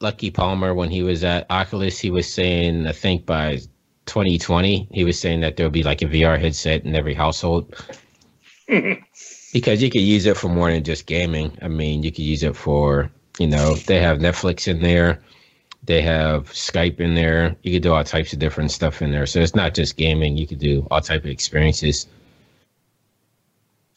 Lucky 0.00 0.30
Palmer 0.30 0.74
when 0.74 0.90
he 0.90 1.02
was 1.02 1.24
at 1.24 1.46
Oculus, 1.50 1.98
he 1.98 2.10
was 2.10 2.32
saying 2.32 2.86
I 2.86 2.92
think 2.92 3.24
by 3.24 3.58
2020 4.06 4.88
he 4.92 5.04
was 5.04 5.18
saying 5.18 5.40
that 5.40 5.56
there'll 5.56 5.70
be 5.70 5.82
like 5.82 6.02
a 6.02 6.06
VR 6.06 6.38
headset 6.38 6.84
in 6.84 6.94
every 6.94 7.14
household. 7.14 7.74
because 9.52 9.82
you 9.82 9.90
could 9.90 10.02
use 10.02 10.26
it 10.26 10.36
for 10.36 10.48
more 10.48 10.70
than 10.70 10.84
just 10.84 11.06
gaming. 11.06 11.56
I 11.62 11.68
mean, 11.68 12.02
you 12.02 12.10
could 12.10 12.24
use 12.24 12.42
it 12.42 12.56
for, 12.56 13.10
you 13.38 13.46
know, 13.46 13.74
they 13.74 14.00
have 14.00 14.18
Netflix 14.18 14.68
in 14.68 14.82
there. 14.82 15.22
They 15.88 16.02
have 16.02 16.50
Skype 16.50 17.00
in 17.00 17.14
there. 17.14 17.56
You 17.62 17.72
could 17.72 17.82
do 17.82 17.94
all 17.94 18.04
types 18.04 18.34
of 18.34 18.38
different 18.38 18.70
stuff 18.70 19.00
in 19.00 19.10
there. 19.10 19.24
So 19.24 19.40
it's 19.40 19.54
not 19.54 19.74
just 19.74 19.96
gaming. 19.96 20.36
You 20.36 20.46
could 20.46 20.58
do 20.58 20.86
all 20.90 21.00
type 21.00 21.24
of 21.24 21.30
experiences. 21.30 22.06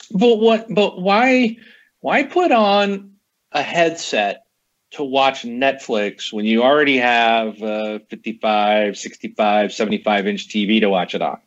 But 0.09 0.38
what? 0.38 0.73
But 0.73 1.01
why? 1.01 1.57
Why 1.99 2.23
put 2.23 2.53
on 2.53 3.15
a 3.51 3.61
headset 3.61 4.45
to 4.91 5.03
watch 5.03 5.43
Netflix 5.43 6.31
when 6.31 6.45
you 6.45 6.63
already 6.63 6.95
have 6.95 7.61
a 7.61 7.99
55, 8.09 8.97
65, 8.97 9.73
75 9.73 10.27
inch 10.27 10.47
TV 10.47 10.80
to 10.80 10.89
watch 10.89 11.13
it 11.13 11.22
on? 11.22 11.41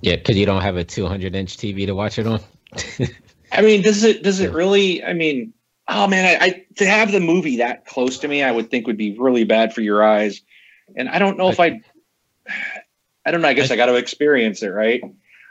Yeah, 0.00 0.16
because 0.16 0.36
you 0.36 0.46
don't 0.46 0.62
have 0.62 0.76
a 0.76 0.82
200 0.82 1.36
inch 1.36 1.56
TV 1.56 1.86
to 1.86 1.94
watch 1.94 2.18
it 2.18 2.26
on. 2.26 2.40
I 3.52 3.62
mean, 3.62 3.82
does 3.82 4.02
it 4.02 4.24
does 4.24 4.40
it 4.40 4.52
really? 4.52 5.04
I 5.04 5.12
mean, 5.12 5.54
oh 5.88 6.06
man, 6.06 6.24
I, 6.24 6.44
I, 6.44 6.66
to 6.76 6.86
have 6.86 7.10
the 7.12 7.20
movie 7.20 7.58
that 7.58 7.86
close 7.86 8.18
to 8.20 8.28
me, 8.28 8.42
I 8.42 8.52
would 8.52 8.70
think 8.70 8.86
would 8.86 8.96
be 8.96 9.16
really 9.18 9.44
bad 9.44 9.74
for 9.74 9.80
your 9.80 10.02
eyes. 10.02 10.42
And 10.96 11.08
I 11.08 11.18
don't 11.18 11.38
know 11.38 11.48
if 11.48 11.60
I, 11.60 11.80
I 13.24 13.30
don't 13.30 13.42
know. 13.42 13.48
I 13.48 13.54
guess 13.54 13.70
I, 13.70 13.74
I 13.74 13.76
got 13.76 13.86
to 13.86 13.96
experience 13.96 14.62
it, 14.62 14.68
right? 14.68 15.02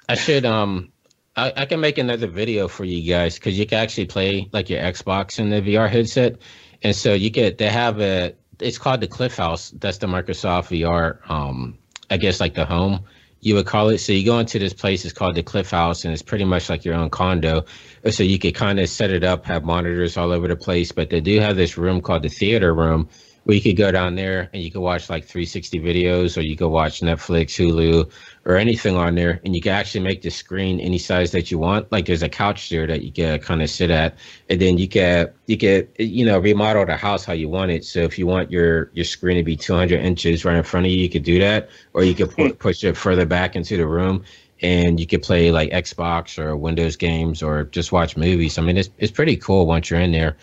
I 0.07 0.15
should. 0.15 0.45
Um, 0.45 0.91
I, 1.35 1.53
I 1.55 1.65
can 1.65 1.79
make 1.79 1.97
another 1.97 2.27
video 2.27 2.67
for 2.67 2.85
you 2.85 3.07
guys 3.07 3.35
because 3.35 3.57
you 3.57 3.65
can 3.65 3.79
actually 3.79 4.05
play 4.05 4.49
like 4.51 4.69
your 4.69 4.81
Xbox 4.81 5.39
in 5.39 5.49
the 5.49 5.61
VR 5.61 5.89
headset, 5.89 6.37
and 6.81 6.95
so 6.95 7.13
you 7.13 7.29
get 7.29 7.57
they 7.57 7.69
have 7.69 7.99
a. 7.99 8.33
It's 8.59 8.79
called 8.79 9.01
the 9.01 9.07
Cliff 9.07 9.37
House. 9.37 9.69
That's 9.71 9.99
the 9.99 10.07
Microsoft 10.07 10.69
VR. 10.69 11.29
Um, 11.29 11.77
I 12.09 12.17
guess 12.17 12.39
like 12.39 12.55
the 12.55 12.65
home 12.65 13.05
you 13.47 13.55
would 13.55 13.65
call 13.65 13.87
it. 13.87 13.99
So 13.99 14.11
you 14.11 14.25
go 14.25 14.39
into 14.39 14.59
this 14.59 14.73
place, 14.73 15.05
it's 15.05 15.13
called 15.13 15.35
the 15.35 15.41
Cliff 15.41 15.71
House, 15.71 16.03
and 16.03 16.11
it's 16.13 16.21
pretty 16.21 16.43
much 16.43 16.69
like 16.69 16.83
your 16.83 16.95
own 16.95 17.09
condo. 17.09 17.63
Uh, 18.03 18.11
so 18.11 18.23
you 18.23 18.37
could 18.37 18.53
kind 18.55 18.77
of 18.77 18.89
set 18.89 19.09
it 19.09 19.23
up, 19.23 19.45
have 19.45 19.63
monitors 19.63 20.17
all 20.17 20.33
over 20.33 20.49
the 20.49 20.57
place, 20.57 20.91
but 20.91 21.09
they 21.09 21.21
do 21.21 21.39
have 21.39 21.55
this 21.55 21.77
room 21.77 22.01
called 22.01 22.23
the 22.23 22.29
theater 22.29 22.73
room 22.73 23.07
where 23.45 23.55
you 23.55 23.61
could 23.61 23.77
go 23.77 23.89
down 23.89 24.15
there 24.15 24.49
and 24.51 24.61
you 24.61 24.69
could 24.69 24.81
watch 24.81 25.09
like 25.09 25.23
360 25.23 25.79
videos 25.79 26.37
or 26.37 26.41
you 26.41 26.57
could 26.57 26.67
watch 26.67 26.99
Netflix, 26.99 27.55
Hulu, 27.55 28.11
or 28.47 28.55
anything 28.55 28.95
on 28.95 29.13
there. 29.13 29.41
And 29.43 29.53
you 29.53 29.61
can 29.61 29.73
actually 29.73 29.99
make 29.99 30.21
the 30.21 30.29
screen 30.29 30.79
any 30.79 30.97
size 30.97 31.31
that 31.31 31.51
you 31.51 31.59
want. 31.59 31.91
Like 31.91 32.05
there's 32.05 32.23
a 32.23 32.29
couch 32.29 32.69
there 32.69 32.87
that 32.87 33.03
you 33.03 33.11
can 33.11 33.39
kind 33.39 33.61
of 33.61 33.69
sit 33.69 33.91
at. 33.91 34.17
And 34.49 34.61
then 34.61 34.77
you 34.77 34.87
can, 34.87 35.27
you 35.47 35.57
can, 35.57 35.85
you 35.99 36.25
know, 36.25 36.39
remodel 36.39 36.85
the 36.85 36.95
house 36.95 37.25
how 37.25 37.33
you 37.33 37.49
want 37.49 37.71
it. 37.71 37.83
So 37.83 37.99
if 37.99 38.17
you 38.17 38.25
want 38.25 38.49
your, 38.49 38.89
your 38.93 39.03
screen 39.03 39.35
to 39.35 39.43
be 39.43 39.57
200 39.57 39.99
inches 39.99 40.45
right 40.45 40.55
in 40.55 40.63
front 40.63 40.85
of 40.85 40.93
you, 40.93 40.97
you 40.97 41.09
could 41.09 41.23
do 41.23 41.39
that. 41.39 41.69
Or 41.91 42.05
you 42.05 42.15
could 42.15 42.31
pu- 42.31 42.47
hmm. 42.47 42.53
push 42.53 42.85
it 42.85 42.95
further 42.95 43.25
back 43.25 43.57
into 43.57 43.75
the 43.75 43.85
room 43.85 44.23
and 44.61 44.97
you 44.97 45.05
could 45.05 45.23
play 45.23 45.51
like 45.51 45.69
Xbox 45.71 46.39
or 46.39 46.55
Windows 46.55 46.95
games 46.95 47.43
or 47.43 47.65
just 47.65 47.91
watch 47.91 48.15
movies. 48.15 48.57
I 48.57 48.61
mean, 48.61 48.77
it's, 48.77 48.89
it's 48.97 49.11
pretty 49.11 49.35
cool 49.35 49.67
once 49.67 49.89
you're 49.89 49.99
in 49.99 50.13
there. 50.13 50.37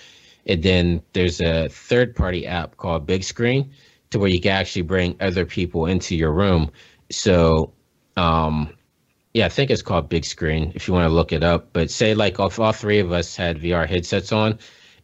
And 0.47 0.63
then 0.63 1.03
there's 1.15 1.41
a 1.41 1.71
third 1.71 2.15
party 2.15 2.47
app 2.47 2.77
called 2.77 3.07
Bigscreen 3.09 3.71
to 4.11 4.19
where 4.19 4.29
you 4.29 4.43
can 4.43 4.53
actually 4.53 4.83
bring 4.83 5.17
other 5.21 5.47
people 5.47 5.87
into 5.87 6.15
your 6.15 6.33
room. 6.33 6.71
So, 7.11 7.73
um, 8.17 8.71
yeah, 9.35 9.47
I 9.47 9.49
think 9.49 9.71
it's 9.71 9.83
called 9.83 10.09
Bigscreen 10.09 10.75
if 10.77 10.87
you 10.87 10.95
want 10.95 11.09
to 11.09 11.15
look 11.15 11.33
it 11.33 11.43
up. 11.43 11.73
But 11.73 11.91
say 11.91 12.15
like 12.15 12.39
if 12.39 12.59
all 12.59 12.73
three 12.73 13.01
of 13.01 13.13
us 13.13 13.35
had 13.35 13.61
VR 13.61 13.87
headsets 13.87 14.33
on 14.33 14.59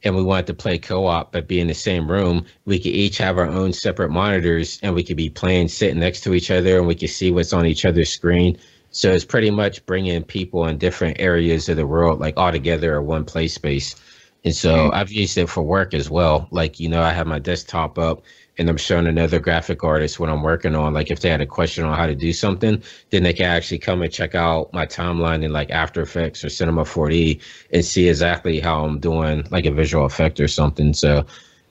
and 0.05 0.17
we 0.17 0.23
wanted 0.23 0.47
to 0.47 0.55
play 0.55 0.79
co-op 0.79 1.33
but 1.33 1.49
be 1.49 1.61
in 1.61 1.67
the 1.67 1.75
same 1.75 2.11
room, 2.11 2.47
we 2.65 2.79
could 2.79 2.93
each 2.93 3.19
have 3.19 3.39
our 3.39 3.49
own 3.49 3.73
separate 3.73 4.11
monitors 4.11 4.79
and 4.83 4.95
we 4.95 5.03
could 5.03 5.17
be 5.17 5.29
playing 5.29 5.69
sitting 5.69 5.99
next 5.99 6.21
to 6.23 6.35
each 6.35 6.51
other 6.51 6.79
and 6.79 6.87
we 6.87 6.95
could 6.95 7.11
see 7.11 7.33
what's 7.33 7.53
on 7.53 7.67
each 7.67 7.85
other's 7.85 8.11
screen. 8.11 8.57
So 8.93 9.13
it's 9.13 9.25
pretty 9.25 9.51
much 9.51 9.85
bringing 9.85 10.23
people 10.23 10.67
in 10.67 10.79
different 10.79 11.21
areas 11.21 11.69
of 11.69 11.77
the 11.77 11.87
world 11.87 12.21
like 12.21 12.37
all 12.37 12.53
together 12.53 12.99
in 12.99 13.07
one 13.07 13.25
play 13.25 13.49
space. 13.49 13.97
And 14.45 14.55
so 14.55 14.75
mm-hmm. 14.75 14.95
I've 14.95 15.13
used 15.13 15.37
it 15.39 15.49
for 15.49 15.63
work 15.63 15.93
as 15.93 16.09
well. 16.09 16.49
Like, 16.51 16.81
you 16.81 16.89
know, 16.89 17.03
I 17.03 17.11
have 17.11 17.27
my 17.27 17.41
desktop 17.41 17.99
up 17.99 18.23
and 18.61 18.69
I'm 18.69 18.77
showing 18.77 19.07
another 19.07 19.41
graphic 19.41 19.83
artist 19.83 20.21
what 20.21 20.29
I'm 20.29 20.43
working 20.43 20.75
on. 20.75 20.93
Like 20.93 21.11
if 21.11 21.21
they 21.21 21.31
had 21.31 21.41
a 21.41 21.47
question 21.47 21.83
on 21.85 21.97
how 21.97 22.05
to 22.05 22.15
do 22.15 22.31
something, 22.31 22.83
then 23.09 23.23
they 23.23 23.33
can 23.33 23.47
actually 23.47 23.79
come 23.79 24.03
and 24.03 24.13
check 24.13 24.35
out 24.35 24.71
my 24.75 24.85
timeline 24.85 25.43
in 25.43 25.51
like 25.51 25.71
After 25.71 26.03
Effects 26.03 26.45
or 26.45 26.51
Cinema 26.51 26.83
4D 26.83 27.41
and 27.73 27.83
see 27.83 28.07
exactly 28.07 28.61
how 28.61 28.85
I'm 28.85 29.01
doing 29.01 29.47
like 29.51 29.65
a 29.65 29.73
visual 29.73 30.05
effect 30.05 30.41
or 30.41 30.47
something. 30.47 30.93
So, 30.93 31.25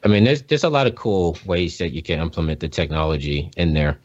I 0.03 0.07
mean, 0.07 0.23
there's, 0.23 0.41
there's 0.41 0.63
a 0.63 0.69
lot 0.69 0.87
of 0.87 0.95
cool 0.95 1.37
ways 1.45 1.77
that 1.77 1.91
you 1.91 2.01
can 2.01 2.19
implement 2.19 2.59
the 2.59 2.67
technology 2.67 3.51
in 3.55 3.75
there. 3.75 3.99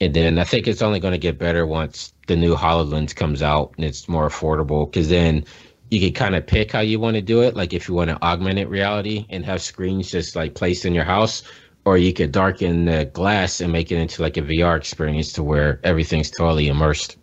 And 0.00 0.12
then 0.12 0.40
I 0.40 0.44
think 0.44 0.66
it's 0.66 0.82
only 0.82 0.98
going 0.98 1.12
to 1.12 1.18
get 1.18 1.38
better 1.38 1.64
once 1.64 2.12
the 2.26 2.34
new 2.34 2.56
HoloLens 2.56 3.14
comes 3.14 3.40
out 3.40 3.72
and 3.76 3.84
it's 3.84 4.08
more 4.08 4.28
affordable 4.28 4.90
because 4.90 5.10
then 5.10 5.44
you 5.90 6.00
can 6.00 6.12
kind 6.12 6.34
of 6.34 6.46
pick 6.46 6.72
how 6.72 6.80
you 6.80 6.98
want 6.98 7.14
to 7.14 7.22
do 7.22 7.42
it. 7.42 7.54
Like 7.54 7.72
if 7.72 7.88
you 7.88 7.94
want 7.94 8.10
to 8.10 8.22
augmented 8.22 8.68
reality 8.68 9.26
and 9.30 9.44
have 9.44 9.62
screens 9.62 10.10
just 10.10 10.34
like 10.34 10.54
placed 10.54 10.84
in 10.84 10.92
your 10.92 11.04
house, 11.04 11.44
or 11.88 11.96
you 11.96 12.12
could 12.12 12.32
darken 12.32 12.84
the 12.84 13.06
glass 13.06 13.62
and 13.62 13.72
make 13.72 13.90
it 13.90 13.96
into 13.96 14.20
like 14.20 14.36
a 14.36 14.42
VR 14.42 14.76
experience 14.76 15.32
to 15.32 15.42
where 15.42 15.80
everything's 15.82 16.30
totally 16.30 16.68
immersed. 16.68 17.16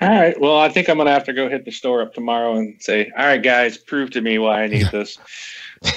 All 0.00 0.08
right. 0.08 0.40
Well, 0.40 0.58
I 0.58 0.68
think 0.68 0.88
I'm 0.88 0.96
gonna 0.96 1.10
have 1.10 1.24
to 1.24 1.32
go 1.32 1.48
hit 1.48 1.64
the 1.64 1.72
store 1.72 2.02
up 2.02 2.14
tomorrow 2.14 2.54
and 2.54 2.80
say, 2.80 3.10
"All 3.18 3.26
right, 3.26 3.42
guys, 3.42 3.76
prove 3.78 4.10
to 4.10 4.20
me 4.20 4.38
why 4.38 4.62
I 4.62 4.66
need 4.68 4.86
this." 4.92 5.18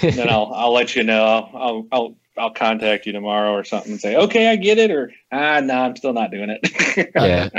then 0.01 0.27
I'll 0.27 0.51
I'll 0.55 0.73
let 0.73 0.95
you 0.95 1.03
know. 1.03 1.23
I'll, 1.23 1.51
I'll 1.53 1.87
I'll 1.91 2.15
I'll 2.37 2.53
contact 2.53 3.05
you 3.05 3.11
tomorrow 3.11 3.51
or 3.51 3.63
something 3.63 3.91
and 3.91 4.01
say, 4.01 4.15
okay, 4.15 4.49
I 4.49 4.55
get 4.55 4.79
it, 4.79 4.89
or 4.89 5.11
ah, 5.31 5.59
no, 5.59 5.73
I'm 5.75 5.95
still 5.97 6.13
not 6.13 6.31
doing 6.31 6.49
it. 6.49 7.11
yeah, 7.15 7.49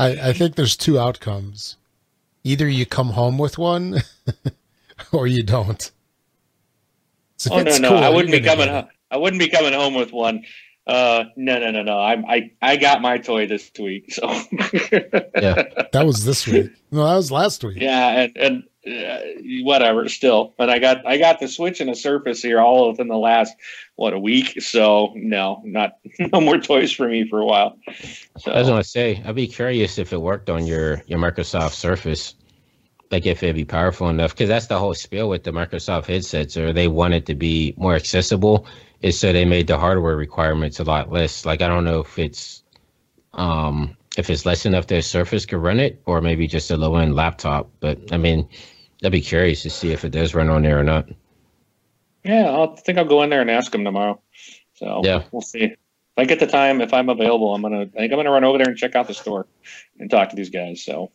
I, 0.00 0.28
I 0.28 0.32
think 0.32 0.56
there's 0.56 0.76
two 0.76 0.98
outcomes. 0.98 1.76
Either 2.44 2.68
you 2.68 2.84
come 2.84 3.10
home 3.10 3.38
with 3.38 3.56
one, 3.56 4.02
or 5.12 5.26
you 5.26 5.42
don't. 5.42 5.90
So 7.42 7.54
oh 7.54 7.62
no, 7.62 7.76
no, 7.76 7.88
cool, 7.88 7.98
I 7.98 8.08
wouldn't 8.08 8.30
be 8.30 8.40
coming. 8.40 8.68
Home. 8.68 8.86
I 9.10 9.16
wouldn't 9.16 9.40
be 9.40 9.48
coming 9.48 9.72
home 9.72 9.94
with 9.94 10.12
one. 10.12 10.44
Uh, 10.86 11.24
no, 11.36 11.58
no, 11.58 11.72
no, 11.72 11.82
no. 11.82 11.98
I, 11.98 12.12
I, 12.12 12.50
I 12.62 12.76
got 12.76 13.02
my 13.02 13.18
toy 13.18 13.48
this 13.48 13.68
week. 13.80 14.12
So 14.12 14.28
yeah, 15.34 15.64
that 15.92 16.04
was 16.04 16.24
this 16.24 16.46
week. 16.46 16.70
No, 16.92 17.04
that 17.04 17.16
was 17.16 17.32
last 17.32 17.64
week. 17.64 17.78
Yeah, 17.80 18.22
and 18.22 18.36
and 18.36 18.62
uh, 18.84 19.18
whatever 19.62 20.08
still 20.08 20.54
but 20.58 20.68
i 20.68 20.80
got 20.80 21.06
i 21.06 21.16
got 21.16 21.38
the 21.38 21.46
switch 21.46 21.80
and 21.80 21.88
a 21.88 21.94
surface 21.94 22.42
here 22.42 22.58
all 22.58 22.90
within 22.90 23.06
the 23.06 23.16
last 23.16 23.54
what 23.94 24.12
a 24.12 24.18
week 24.18 24.60
so 24.60 25.12
no 25.14 25.62
not 25.64 25.98
no 26.18 26.40
more 26.40 26.58
toys 26.58 26.90
for 26.90 27.06
me 27.06 27.24
for 27.28 27.38
a 27.38 27.44
while 27.44 27.78
so. 28.38 28.50
i 28.50 28.58
was 28.58 28.66
gonna 28.66 28.82
say 28.82 29.22
i'd 29.24 29.36
be 29.36 29.46
curious 29.46 29.98
if 29.98 30.12
it 30.12 30.20
worked 30.20 30.50
on 30.50 30.66
your 30.66 31.00
your 31.06 31.20
microsoft 31.20 31.74
surface 31.74 32.34
like 33.12 33.26
if 33.26 33.42
it'd 33.42 33.54
be 33.54 33.64
powerful 33.64 34.08
enough 34.08 34.32
because 34.32 34.48
that's 34.48 34.66
the 34.66 34.78
whole 34.78 34.94
spiel 34.94 35.28
with 35.28 35.44
the 35.44 35.50
microsoft 35.52 36.06
headsets 36.06 36.56
or 36.56 36.72
they 36.72 36.88
want 36.88 37.14
it 37.14 37.26
to 37.26 37.34
be 37.34 37.74
more 37.76 37.94
accessible 37.94 38.66
is 39.02 39.18
so 39.18 39.32
they 39.32 39.44
made 39.44 39.66
the 39.66 39.78
hardware 39.78 40.16
requirements 40.16 40.80
a 40.80 40.84
lot 40.84 41.12
less 41.12 41.44
like 41.44 41.62
i 41.62 41.68
don't 41.68 41.84
know 41.84 42.00
if 42.00 42.18
it's 42.18 42.62
um 43.34 43.96
if 44.16 44.30
it's 44.30 44.44
less 44.44 44.66
enough 44.66 44.86
that 44.88 45.02
Surface 45.02 45.46
could 45.46 45.58
run 45.58 45.80
it, 45.80 46.00
or 46.06 46.20
maybe 46.20 46.46
just 46.46 46.70
a 46.70 46.76
low 46.76 46.96
end 46.96 47.14
laptop. 47.14 47.70
But 47.80 48.12
I 48.12 48.16
mean, 48.16 48.48
I'd 49.04 49.12
be 49.12 49.20
curious 49.20 49.62
to 49.62 49.70
see 49.70 49.92
if 49.92 50.04
it 50.04 50.10
does 50.10 50.34
run 50.34 50.48
on 50.48 50.62
there 50.62 50.78
or 50.78 50.84
not. 50.84 51.08
Yeah, 52.24 52.50
I 52.50 52.80
think 52.80 52.98
I'll 52.98 53.04
go 53.04 53.22
in 53.22 53.30
there 53.30 53.40
and 53.40 53.50
ask 53.50 53.72
them 53.72 53.84
tomorrow. 53.84 54.20
So 54.74 55.00
yeah, 55.04 55.24
we'll 55.32 55.42
see. 55.42 55.64
If 55.64 55.78
I 56.18 56.24
get 56.24 56.40
the 56.40 56.46
time, 56.46 56.80
if 56.80 56.92
I'm 56.92 57.08
available, 57.08 57.54
I'm 57.54 57.62
gonna. 57.62 57.82
I 57.82 57.86
think 57.86 58.12
I'm 58.12 58.18
gonna 58.18 58.30
run 58.30 58.44
over 58.44 58.58
there 58.58 58.68
and 58.68 58.76
check 58.76 58.94
out 58.94 59.06
the 59.06 59.14
store 59.14 59.46
and 59.98 60.10
talk 60.10 60.30
to 60.30 60.36
these 60.36 60.50
guys. 60.50 60.84
So. 60.84 61.10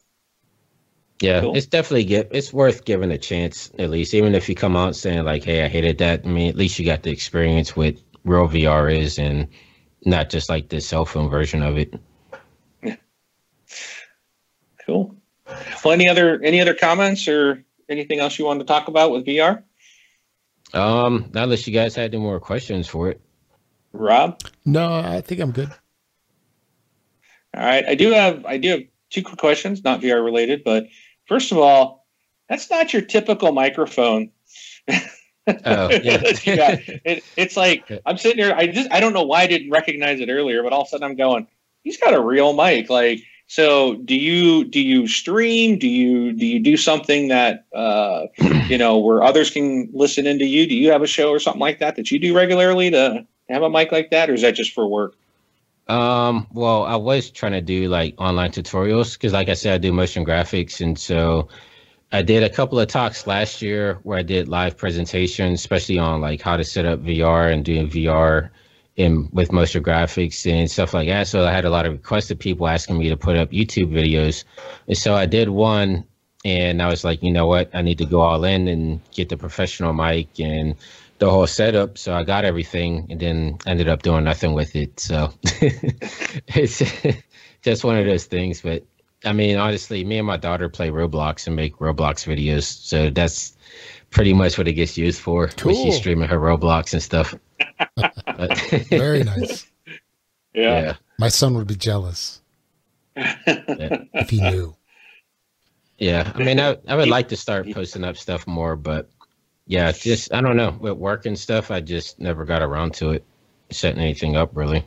Yeah, 1.21 1.41
cool. 1.41 1.57
it's 1.57 1.65
definitely 1.65 2.05
get 2.05 2.29
it's 2.31 2.53
worth 2.53 2.85
giving 2.85 3.11
a 3.11 3.17
chance 3.17 3.71
at 3.79 3.89
least, 3.89 4.13
even 4.13 4.35
if 4.35 4.47
you 4.47 4.55
come 4.55 4.75
out 4.75 4.95
saying 4.95 5.25
like, 5.25 5.43
"Hey, 5.43 5.63
I 5.63 5.67
hated 5.67 5.97
that." 5.97 6.25
I 6.25 6.27
mean, 6.27 6.47
at 6.47 6.55
least 6.55 6.77
you 6.77 6.85
got 6.85 7.03
the 7.03 7.11
experience 7.11 7.75
with 7.75 8.01
real 8.23 8.47
VR 8.47 8.95
is, 8.95 9.17
and 9.17 9.47
not 10.05 10.29
just 10.29 10.49
like 10.49 10.69
the 10.69 10.79
cell 10.79 11.05
phone 11.05 11.29
version 11.29 11.63
of 11.63 11.77
it. 11.77 11.93
Yeah. 12.83 12.95
Cool. 14.85 15.15
Well, 15.83 15.93
any 15.93 16.07
other 16.07 16.41
any 16.43 16.61
other 16.61 16.75
comments 16.75 17.27
or 17.27 17.63
anything 17.89 18.19
else 18.19 18.37
you 18.37 18.45
wanted 18.45 18.59
to 18.59 18.65
talk 18.65 18.87
about 18.87 19.11
with 19.11 19.25
VR? 19.25 19.63
Um, 20.73 21.31
not 21.33 21.45
unless 21.45 21.65
you 21.65 21.73
guys 21.73 21.95
had 21.95 22.13
any 22.13 22.21
more 22.21 22.39
questions 22.39 22.87
for 22.87 23.09
it. 23.09 23.21
Rob? 23.93 24.39
No, 24.65 24.93
I 24.93 25.21
think 25.21 25.41
I'm 25.41 25.51
good. 25.51 25.71
All 27.55 27.63
right. 27.63 27.85
I 27.85 27.95
do 27.95 28.11
have 28.11 28.45
I 28.45 28.57
do 28.57 28.69
have 28.69 28.81
two 29.09 29.23
quick 29.23 29.39
questions, 29.39 29.83
not 29.83 30.01
VR 30.01 30.23
related, 30.23 30.63
but 30.63 30.87
first 31.27 31.51
of 31.51 31.57
all, 31.57 32.05
that's 32.49 32.69
not 32.69 32.93
your 32.93 33.01
typical 33.01 33.51
microphone. 33.51 34.31
Oh, 34.89 35.89
yeah. 36.03 36.21
Yeah, 36.43 36.75
it, 37.05 37.23
it's 37.35 37.55
like 37.55 37.89
I'm 38.05 38.17
sitting 38.17 38.43
here. 38.43 38.53
I 38.55 38.67
just 38.67 38.91
I 38.91 38.99
don't 38.99 39.13
know 39.13 39.23
why 39.23 39.41
I 39.41 39.47
didn't 39.47 39.71
recognize 39.71 40.19
it 40.19 40.29
earlier, 40.29 40.63
but 40.63 40.73
all 40.73 40.81
of 40.81 40.87
a 40.87 40.89
sudden 40.89 41.05
I'm 41.05 41.15
going. 41.15 41.47
He's 41.83 41.97
got 41.97 42.13
a 42.13 42.21
real 42.21 42.53
mic. 42.53 42.89
Like, 42.89 43.21
so 43.47 43.95
do 43.95 44.15
you 44.15 44.65
do 44.65 44.81
you 44.81 45.07
stream? 45.07 45.77
Do 45.77 45.87
you 45.87 46.33
do 46.33 46.45
you 46.45 46.59
do 46.59 46.75
something 46.75 47.29
that 47.29 47.65
uh, 47.73 48.27
you 48.67 48.77
know 48.77 48.97
where 48.97 49.23
others 49.23 49.49
can 49.49 49.89
listen 49.93 50.27
into 50.27 50.45
you? 50.45 50.67
Do 50.67 50.75
you 50.75 50.91
have 50.91 51.01
a 51.01 51.07
show 51.07 51.29
or 51.29 51.39
something 51.39 51.61
like 51.61 51.79
that 51.79 51.95
that 51.95 52.11
you 52.11 52.19
do 52.19 52.35
regularly 52.35 52.91
to 52.91 53.25
have 53.49 53.61
a 53.61 53.69
mic 53.69 53.91
like 53.91 54.09
that, 54.11 54.29
or 54.29 54.33
is 54.33 54.41
that 54.41 54.55
just 54.55 54.73
for 54.73 54.87
work? 54.87 55.15
Um, 55.87 56.47
well, 56.51 56.83
I 56.83 56.95
was 56.95 57.31
trying 57.31 57.53
to 57.53 57.61
do 57.61 57.87
like 57.87 58.15
online 58.17 58.51
tutorials 58.51 59.13
because, 59.13 59.33
like 59.33 59.49
I 59.49 59.53
said, 59.53 59.73
I 59.73 59.77
do 59.77 59.93
motion 59.93 60.25
graphics, 60.25 60.81
and 60.81 60.99
so 60.99 61.47
I 62.11 62.21
did 62.21 62.43
a 62.43 62.49
couple 62.49 62.79
of 62.79 62.87
talks 62.87 63.25
last 63.25 63.61
year 63.61 63.99
where 64.03 64.19
I 64.19 64.23
did 64.23 64.49
live 64.49 64.77
presentations, 64.77 65.59
especially 65.59 65.97
on 65.97 66.19
like 66.19 66.41
how 66.41 66.57
to 66.57 66.63
set 66.63 66.85
up 66.85 67.01
VR 67.03 67.53
and 67.53 67.63
doing 67.63 67.89
VR 67.89 68.49
in 68.97 69.29
with 69.31 69.51
motion 69.51 69.83
graphics 69.83 70.49
and 70.51 70.69
stuff 70.69 70.93
like 70.93 71.07
that. 71.07 71.27
So 71.27 71.45
I 71.45 71.51
had 71.51 71.65
a 71.65 71.69
lot 71.69 71.85
of 71.85 71.93
requests 71.93 72.31
of 72.31 72.39
people 72.39 72.67
asking 72.67 72.97
me 72.97 73.09
to 73.09 73.17
put 73.17 73.37
up 73.37 73.51
YouTube 73.51 73.91
videos, 73.91 74.43
and 74.87 74.97
so 74.97 75.15
I 75.15 75.25
did 75.25 75.47
one, 75.49 76.03
and 76.43 76.81
I 76.81 76.87
was 76.87 77.05
like, 77.05 77.23
you 77.23 77.31
know 77.31 77.47
what, 77.47 77.69
I 77.73 77.81
need 77.81 77.97
to 77.99 78.05
go 78.05 78.21
all 78.21 78.43
in 78.43 78.67
and 78.67 78.99
get 79.11 79.29
the 79.29 79.37
professional 79.37 79.93
mic 79.93 80.39
and 80.39 80.75
the 81.19 81.29
whole 81.29 81.47
setup. 81.47 81.97
So 81.97 82.13
I 82.13 82.23
got 82.23 82.45
everything 82.45 83.07
and 83.09 83.19
then 83.19 83.57
ended 83.65 83.87
up 83.87 84.03
doing 84.03 84.23
nothing 84.23 84.53
with 84.53 84.75
it. 84.75 84.99
So 84.99 85.33
it's 85.43 86.81
just 87.61 87.83
one 87.83 87.97
of 87.97 88.05
those 88.05 88.25
things. 88.25 88.61
But 88.61 88.83
I 89.25 89.33
mean, 89.33 89.57
honestly, 89.57 90.03
me 90.03 90.17
and 90.17 90.27
my 90.27 90.37
daughter 90.37 90.69
play 90.69 90.89
Roblox 90.89 91.47
and 91.47 91.55
make 91.55 91.77
Roblox 91.77 92.25
videos. 92.25 92.63
So 92.63 93.09
that's 93.09 93.55
pretty 94.11 94.33
much 94.33 94.57
what 94.57 94.67
it 94.67 94.73
gets 94.73 94.97
used 94.97 95.19
for 95.21 95.49
when 95.63 95.75
she's 95.75 95.97
streaming 95.97 96.29
her 96.29 96.39
Roblox 96.39 96.93
and 96.93 97.01
stuff. 97.01 97.35
Very 98.89 99.23
nice. 99.23 99.67
Yeah. 100.53 100.81
yeah. 100.81 100.93
My 101.19 101.29
son 101.29 101.55
would 101.55 101.67
be 101.67 101.75
jealous 101.75 102.41
if 103.15 104.29
he 104.29 104.41
knew. 104.41 104.75
Yeah, 105.97 106.31
I 106.35 106.43
mean, 106.43 106.59
I, 106.59 106.77
I 106.87 106.95
would 106.95 107.07
like 107.07 107.29
to 107.29 107.35
start 107.35 107.71
posting 107.71 108.03
up 108.03 108.17
stuff 108.17 108.45
more, 108.45 108.75
but 108.75 109.09
yeah, 109.67 109.89
it's 109.89 109.99
just 109.99 110.33
I 110.33 110.41
don't 110.41 110.57
know 110.57 110.75
with 110.79 110.97
work 110.97 111.25
and 111.25 111.37
stuff. 111.37 111.71
I 111.71 111.81
just 111.81 112.19
never 112.19 112.45
got 112.45 112.61
around 112.61 112.93
to 112.95 113.11
it, 113.11 113.23
setting 113.69 114.01
anything 114.01 114.35
up 114.35 114.55
really. 114.55 114.85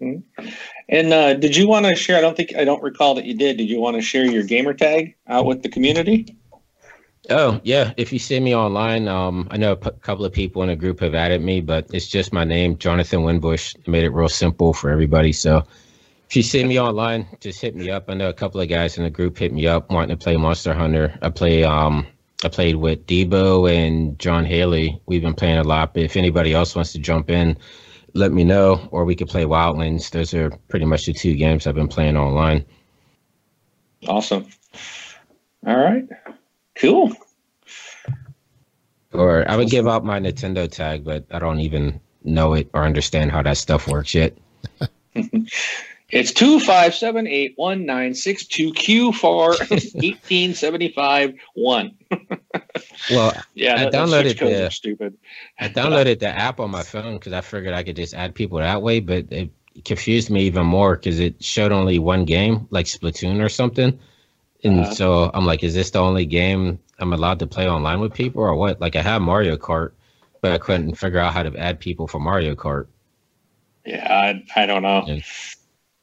And 0.00 1.12
uh, 1.12 1.34
did 1.34 1.56
you 1.56 1.68
want 1.68 1.86
to 1.86 1.94
share? 1.94 2.16
I 2.16 2.20
don't 2.20 2.36
think 2.36 2.54
I 2.56 2.64
don't 2.64 2.82
recall 2.82 3.14
that 3.14 3.24
you 3.24 3.34
did. 3.34 3.56
Did 3.56 3.68
you 3.68 3.80
want 3.80 3.96
to 3.96 4.02
share 4.02 4.24
your 4.24 4.42
gamer 4.42 4.74
tag 4.74 5.14
out 5.28 5.46
with 5.46 5.62
the 5.62 5.68
community? 5.68 6.36
Oh 7.28 7.60
yeah, 7.64 7.92
if 7.96 8.12
you 8.12 8.18
see 8.18 8.40
me 8.40 8.54
online, 8.54 9.06
um, 9.06 9.46
I 9.50 9.56
know 9.56 9.72
a 9.72 9.76
p- 9.76 9.90
couple 10.00 10.24
of 10.24 10.32
people 10.32 10.62
in 10.62 10.68
the 10.68 10.76
group 10.76 11.00
have 11.00 11.14
added 11.14 11.42
me, 11.42 11.60
but 11.60 11.86
it's 11.92 12.08
just 12.08 12.32
my 12.32 12.44
name, 12.44 12.78
Jonathan 12.78 13.20
Winbush. 13.20 13.76
I 13.86 13.90
made 13.90 14.04
it 14.04 14.10
real 14.10 14.28
simple 14.28 14.72
for 14.72 14.90
everybody. 14.90 15.32
So 15.32 15.62
if 16.28 16.34
you 16.36 16.42
see 16.42 16.64
me 16.64 16.80
online, 16.80 17.26
just 17.40 17.60
hit 17.60 17.76
me 17.76 17.90
up. 17.90 18.08
I 18.08 18.14
know 18.14 18.30
a 18.30 18.34
couple 18.34 18.60
of 18.60 18.68
guys 18.68 18.96
in 18.96 19.04
the 19.04 19.10
group 19.10 19.38
hit 19.38 19.52
me 19.52 19.66
up 19.66 19.90
wanting 19.90 20.16
to 20.16 20.22
play 20.22 20.36
Monster 20.36 20.74
Hunter. 20.74 21.18
I 21.22 21.28
play 21.28 21.62
um 21.62 22.06
I 22.42 22.48
played 22.48 22.76
with 22.76 23.06
Debo 23.06 23.70
and 23.70 24.18
John 24.18 24.44
Haley. 24.44 25.00
We've 25.06 25.22
been 25.22 25.34
playing 25.34 25.58
a 25.58 25.64
lot. 25.64 25.94
But 25.94 26.04
if 26.04 26.16
anybody 26.16 26.54
else 26.54 26.74
wants 26.74 26.92
to 26.92 26.98
jump 26.98 27.28
in, 27.28 27.56
let 28.14 28.32
me 28.32 28.44
know, 28.44 28.88
or 28.90 29.04
we 29.04 29.14
could 29.14 29.28
play 29.28 29.44
Wildlands. 29.44 30.10
Those 30.10 30.32
are 30.34 30.50
pretty 30.68 30.86
much 30.86 31.06
the 31.06 31.12
two 31.12 31.34
games 31.34 31.66
I've 31.66 31.74
been 31.74 31.88
playing 31.88 32.16
online. 32.16 32.64
Awesome. 34.08 34.46
All 35.66 35.76
right. 35.76 36.08
Cool. 36.76 37.12
Or 39.12 39.48
I 39.50 39.56
would 39.56 39.68
give 39.68 39.86
out 39.86 40.04
my 40.04 40.18
Nintendo 40.18 40.70
tag, 40.70 41.04
but 41.04 41.26
I 41.30 41.38
don't 41.38 41.60
even 41.60 42.00
know 42.24 42.54
it 42.54 42.70
or 42.72 42.84
understand 42.84 43.32
how 43.32 43.42
that 43.42 43.56
stuff 43.56 43.86
works 43.86 44.14
yet. 44.14 44.36
It's 46.12 46.32
two 46.32 46.58
five 46.58 46.94
seven 46.94 47.28
eight 47.28 47.52
one 47.54 47.86
nine 47.86 48.14
six 48.14 48.44
two 48.44 48.72
Q 48.72 49.12
for 49.12 49.54
eighteen 49.70 50.54
seventy 50.54 50.88
five 50.88 51.34
one. 51.54 51.96
Well, 53.10 53.32
Yeah, 53.54 53.74
I 53.74 53.84
that- 53.84 53.92
downloaded 53.92 54.38
the- 54.38 54.70
stupid. 54.70 55.16
I 55.58 55.68
downloaded 55.68 56.18
the 56.20 56.28
app 56.28 56.60
on 56.60 56.70
my 56.70 56.82
phone 56.82 57.14
because 57.14 57.32
I 57.32 57.40
figured 57.40 57.72
I 57.74 57.82
could 57.82 57.96
just 57.96 58.14
add 58.14 58.34
people 58.34 58.58
that 58.58 58.82
way, 58.82 59.00
but 59.00 59.26
it 59.30 59.50
confused 59.84 60.30
me 60.30 60.42
even 60.42 60.66
more 60.66 60.96
because 60.96 61.18
it 61.20 61.42
showed 61.42 61.72
only 61.72 61.98
one 61.98 62.24
game, 62.24 62.66
like 62.70 62.86
Splatoon 62.86 63.42
or 63.44 63.48
something. 63.48 63.98
And 64.62 64.80
Uh-huh. 64.80 64.94
so 64.94 65.30
I'm 65.32 65.46
like, 65.46 65.62
is 65.62 65.74
this 65.74 65.90
the 65.90 66.00
only 66.00 66.26
game 66.26 66.78
I'm 66.98 67.12
allowed 67.12 67.38
to 67.38 67.46
play 67.46 67.68
online 67.68 68.00
with 68.00 68.12
people 68.12 68.42
or 68.42 68.54
what? 68.54 68.80
Like 68.80 68.96
I 68.96 69.02
have 69.02 69.22
Mario 69.22 69.56
Kart, 69.56 69.92
but 70.42 70.52
I 70.52 70.58
couldn't 70.58 70.94
figure 70.96 71.18
out 71.18 71.32
how 71.32 71.42
to 71.42 71.56
add 71.56 71.80
people 71.80 72.06
for 72.06 72.18
Mario 72.20 72.54
Kart. 72.54 72.86
Yeah, 73.86 74.06
I, 74.56 74.60
I 74.62 74.66
don't 74.66 74.82
know. 74.82 75.04
Yeah. 75.06 75.20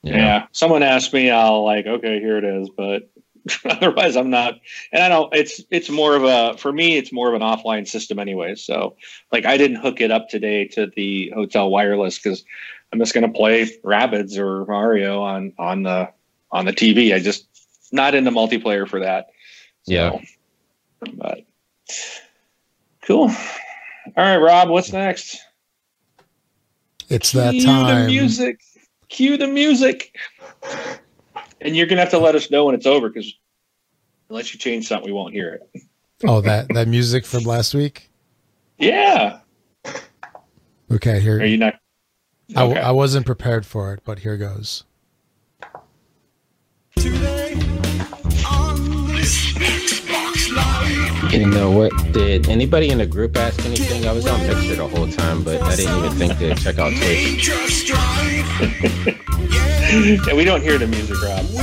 Yeah. 0.04 0.46
Someone 0.52 0.82
asked 0.84 1.14
me, 1.14 1.30
I'll 1.30 1.64
like, 1.64 1.86
okay, 1.86 2.20
here 2.20 2.38
it 2.38 2.44
is, 2.44 2.70
but 2.70 3.10
otherwise 3.66 4.16
I'm 4.16 4.30
not 4.30 4.60
and 4.92 5.04
I 5.04 5.10
don't 5.10 5.34
it's 5.34 5.62
it's 5.70 5.90
more 5.90 6.16
of 6.16 6.24
a 6.24 6.58
for 6.58 6.72
me 6.72 6.98
it's 6.98 7.12
more 7.12 7.28
of 7.28 7.34
an 7.34 7.42
offline 7.42 7.88
system 7.88 8.20
anyway. 8.20 8.56
So 8.56 8.96
like 9.32 9.46
I 9.46 9.58
didn't 9.58 9.78
hook 9.78 10.02
it 10.02 10.12
up 10.12 10.30
today 10.30 10.68
to 10.70 10.88
the 10.96 11.32
hotel 11.36 11.70
wireless 11.70 12.18
because 12.18 12.44
I'm 12.92 13.00
just 13.00 13.14
gonna 13.14 13.32
play 13.32 13.66
Rabbids 13.84 14.38
or 14.38 14.66
Mario 14.66 15.22
on 15.22 15.54
on 15.58 15.84
the 15.84 16.10
on 16.52 16.66
the 16.66 16.74
TV. 16.74 17.14
I 17.14 17.20
just 17.20 17.48
not 17.92 18.16
into 18.16 18.32
multiplayer 18.32 18.88
for 18.88 19.00
that. 19.02 19.28
So, 19.84 19.94
Yeah. 19.94 20.20
But 21.14 21.46
cool. 23.02 23.30
All 23.30 24.24
right, 24.24 24.38
Rob, 24.38 24.70
what's 24.70 24.92
next? 24.92 25.38
It's 27.10 27.32
that 27.34 27.52
Cue 27.52 27.66
time. 27.66 28.06
the 28.06 28.08
music. 28.08 28.62
Cue 29.10 29.38
the 29.38 29.48
music. 29.48 30.16
And 31.62 31.76
you're 31.76 31.88
gonna 31.88 32.02
have 32.02 32.12
to 32.12 32.20
let 32.20 32.36
us 32.36 32.52
know 32.52 32.66
when 32.66 32.76
it's 32.76 32.86
over 32.86 33.10
because 33.10 33.34
unless 34.30 34.54
you 34.54 34.60
change 34.60 34.88
something, 34.88 35.10
we 35.10 35.14
won't 35.14 35.34
hear 35.34 35.54
it. 35.54 35.84
Oh, 36.26 36.42
that 36.42 36.68
that 36.70 36.88
music 36.88 37.26
from 37.26 37.44
last 37.44 37.74
week. 37.74 38.10
Yeah. 38.78 39.40
Okay, 40.92 41.20
here. 41.20 41.40
Are 41.40 41.46
you 41.46 41.58
not? 41.58 41.76
I, 42.56 42.64
I 42.64 42.92
wasn't 42.92 43.26
prepared 43.26 43.66
for 43.66 43.94
it, 43.94 44.02
but 44.06 44.20
here 44.20 44.38
goes. 44.38 44.84
You 51.30 51.46
know 51.46 51.72
what? 51.72 51.92
Did 52.14 52.48
anybody 52.48 52.90
in 52.90 53.00
the 53.00 53.06
group 53.06 53.36
ask 53.36 53.64
anything? 53.66 54.08
I 54.08 54.14
was 54.14 54.26
on 54.26 54.40
Mixer 54.48 54.76
the 54.76 54.88
whole 54.88 55.10
time, 55.10 55.44
but 55.44 55.62
I 55.62 55.76
didn't 55.76 55.98
even 55.98 56.12
think 56.18 56.40
to 56.40 56.56
check 56.56 56.80
out 56.80 56.94
Twitch. 56.94 57.52
yeah, 59.90 60.34
we 60.34 60.44
don't 60.44 60.62
hear 60.62 60.78
the 60.78 60.88
music, 60.88 61.22
Rob. 61.22 61.46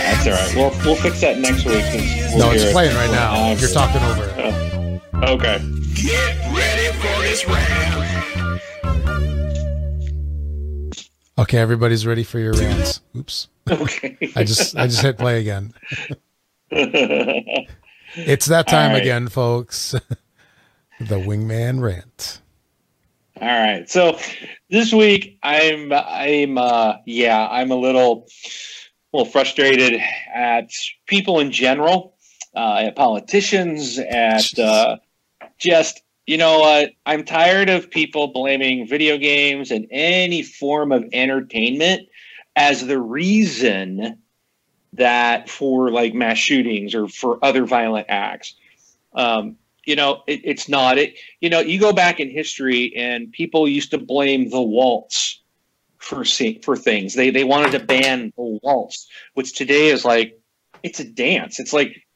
That's 0.00 0.26
all 0.26 0.32
right. 0.32 0.54
We'll 0.54 0.70
we'll 0.84 0.96
fix 0.96 1.20
that 1.20 1.38
next 1.38 1.64
week. 1.64 1.84
We'll 2.30 2.38
no, 2.38 2.50
it's 2.50 2.62
hear 2.62 2.70
it. 2.70 2.72
playing 2.72 2.96
right 2.96 3.10
now. 3.10 3.52
You're 3.52 3.70
talking 3.70 4.02
over 4.02 4.24
it. 4.24 4.34
Oh, 5.14 5.34
okay. 5.34 5.58
Get 5.94 6.36
ready 6.54 6.92
for 6.98 7.22
this 7.22 7.46
rap. 7.46 8.60
Okay, 11.38 11.58
everybody's 11.58 12.06
ready 12.06 12.22
for 12.22 12.38
your 12.38 12.52
rants. 12.52 13.00
Oops. 13.16 13.48
Okay. 13.70 14.16
I 14.36 14.44
just 14.44 14.76
I 14.76 14.86
just 14.86 15.00
hit 15.02 15.18
play 15.18 15.40
again. 15.40 15.74
It's 18.16 18.46
that 18.46 18.66
time 18.66 18.88
All 18.88 18.94
right. 18.94 19.02
again, 19.02 19.28
folks. 19.28 19.92
the 21.00 21.16
wingman 21.16 21.80
rant. 21.80 22.40
All 23.40 23.46
right. 23.46 23.88
So 23.88 24.18
this 24.68 24.92
week 24.92 25.38
I'm 25.42 25.92
I'm 25.94 26.58
uh 26.58 26.96
yeah, 27.06 27.48
I'm 27.50 27.70
a 27.70 27.76
little 27.76 28.26
well 29.12 29.24
frustrated 29.24 29.98
at 30.34 30.70
people 31.06 31.40
in 31.40 31.50
general, 31.50 32.16
uh 32.54 32.82
at 32.86 32.96
politicians, 32.96 33.98
at 33.98 34.58
uh 34.58 34.98
just 35.56 36.02
you 36.26 36.36
know 36.36 36.58
what? 36.58 36.90
I'm 37.06 37.24
tired 37.24 37.70
of 37.70 37.90
people 37.90 38.28
blaming 38.28 38.86
video 38.86 39.16
games 39.16 39.70
and 39.70 39.86
any 39.90 40.42
form 40.42 40.92
of 40.92 41.04
entertainment 41.14 42.08
as 42.56 42.86
the 42.86 43.00
reason 43.00 44.18
that 44.92 45.48
for 45.48 45.90
like 45.90 46.12
mass 46.12 46.36
shootings 46.36 46.94
or 46.94 47.08
for 47.08 47.42
other 47.42 47.64
violent 47.64 48.06
acts. 48.10 48.54
Um, 49.14 49.56
you 49.90 49.96
know, 49.96 50.22
it, 50.28 50.40
it's 50.44 50.68
not 50.68 50.98
it. 50.98 51.18
You 51.40 51.50
know, 51.50 51.58
you 51.58 51.80
go 51.80 51.92
back 51.92 52.20
in 52.20 52.30
history 52.30 52.94
and 52.96 53.32
people 53.32 53.68
used 53.68 53.90
to 53.90 53.98
blame 53.98 54.48
the 54.48 54.62
waltz 54.62 55.42
for 55.98 56.24
for 56.62 56.76
things. 56.76 57.14
They 57.14 57.30
they 57.30 57.42
wanted 57.42 57.72
to 57.72 57.84
ban 57.84 58.32
the 58.36 58.60
waltz, 58.62 59.08
which 59.34 59.52
today 59.52 59.88
is 59.88 60.04
like 60.04 60.40
it's 60.84 61.00
a 61.00 61.04
dance. 61.04 61.58
It's 61.58 61.72
like 61.72 62.06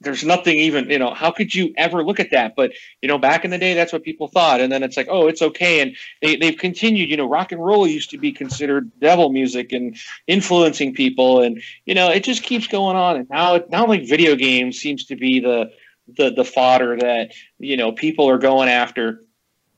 there's 0.00 0.24
nothing 0.24 0.56
even 0.56 0.88
you 0.88 0.98
know 0.98 1.12
how 1.12 1.30
could 1.30 1.54
you 1.54 1.74
ever 1.76 2.02
look 2.02 2.20
at 2.20 2.30
that 2.30 2.54
but 2.56 2.72
you 3.02 3.08
know 3.08 3.18
back 3.18 3.44
in 3.44 3.50
the 3.50 3.58
day 3.58 3.74
that's 3.74 3.92
what 3.92 4.02
people 4.02 4.28
thought 4.28 4.60
and 4.60 4.72
then 4.72 4.82
it's 4.82 4.96
like 4.96 5.08
oh 5.10 5.26
it's 5.26 5.42
okay 5.42 5.80
and 5.80 5.94
they, 6.22 6.36
they've 6.36 6.56
continued 6.56 7.10
you 7.10 7.16
know 7.16 7.28
rock 7.28 7.52
and 7.52 7.62
roll 7.62 7.86
used 7.86 8.08
to 8.10 8.18
be 8.18 8.32
considered 8.32 8.90
devil 8.98 9.30
music 9.30 9.72
and 9.72 9.96
influencing 10.26 10.94
people 10.94 11.42
and 11.42 11.62
you 11.84 11.94
know 11.94 12.08
it 12.10 12.24
just 12.24 12.42
keeps 12.42 12.66
going 12.66 12.96
on 12.96 13.16
and 13.16 13.28
now 13.28 13.60
now 13.68 13.86
like 13.86 14.08
video 14.08 14.34
games 14.34 14.78
seems 14.78 15.04
to 15.04 15.16
be 15.16 15.40
the 15.40 15.70
the 16.16 16.30
the 16.30 16.44
fodder 16.44 16.96
that 16.96 17.32
you 17.58 17.76
know 17.76 17.92
people 17.92 18.28
are 18.28 18.38
going 18.38 18.68
after 18.68 19.20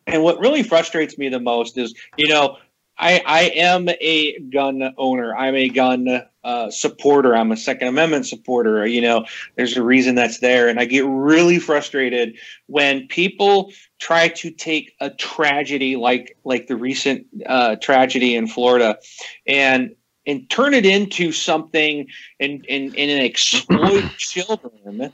and 0.07 0.23
what 0.23 0.39
really 0.41 0.63
frustrates 0.63 1.17
me 1.19 1.29
the 1.29 1.41
most 1.41 1.79
is 1.79 1.95
you 2.17 2.29
know 2.29 2.57
I, 2.99 3.23
I 3.27 3.41
am 3.57 3.89
a 3.89 4.39
gun 4.39 4.95
owner. 4.97 5.35
I'm 5.35 5.55
a 5.55 5.69
gun 5.69 6.23
uh, 6.45 6.71
supporter. 6.71 7.35
I'm 7.35 7.51
a 7.51 7.57
Second 7.57 7.89
Amendment 7.89 8.27
supporter. 8.27 8.87
You 8.87 9.01
know, 9.01 9.25
there's 9.57 9.77
a 9.77 9.83
reason 9.83 10.15
that's 10.15 10.39
there. 10.39 10.69
And 10.69 10.79
I 10.79 10.85
get 10.85 11.05
really 11.07 11.59
frustrated 11.59 12.37
when 12.67 13.09
people 13.09 13.73
try 13.99 14.29
to 14.29 14.51
take 14.51 14.95
a 15.01 15.11
tragedy 15.11 15.97
like 15.97 16.37
like 16.45 16.67
the 16.67 16.77
recent 16.77 17.27
uh, 17.47 17.77
tragedy 17.77 18.37
in 18.37 18.47
Florida 18.47 18.99
and 19.47 19.95
and 20.27 20.49
turn 20.49 20.73
it 20.73 20.87
into 20.87 21.33
something 21.33 22.07
and, 22.39 22.65
and, 22.69 22.97
and 22.97 23.25
exploit 23.25 24.09
children 24.19 25.13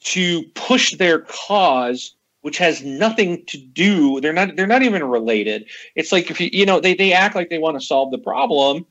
to 0.00 0.42
push 0.54 0.94
their 0.94 1.20
cause 1.20 2.14
which 2.42 2.58
has 2.58 2.82
nothing 2.82 3.44
to 3.46 3.58
do 3.58 4.20
they're 4.20 4.32
not 4.32 4.56
they're 4.56 4.66
not 4.66 4.82
even 4.82 5.04
related. 5.04 5.66
It's 5.94 6.12
like 6.12 6.30
if 6.30 6.40
you 6.40 6.50
you 6.52 6.66
know 6.66 6.80
they, 6.80 6.94
they 6.94 7.12
act 7.12 7.34
like 7.34 7.50
they 7.50 7.58
want 7.58 7.78
to 7.78 7.86
solve 7.86 8.10
the 8.10 8.18
problem 8.18 8.86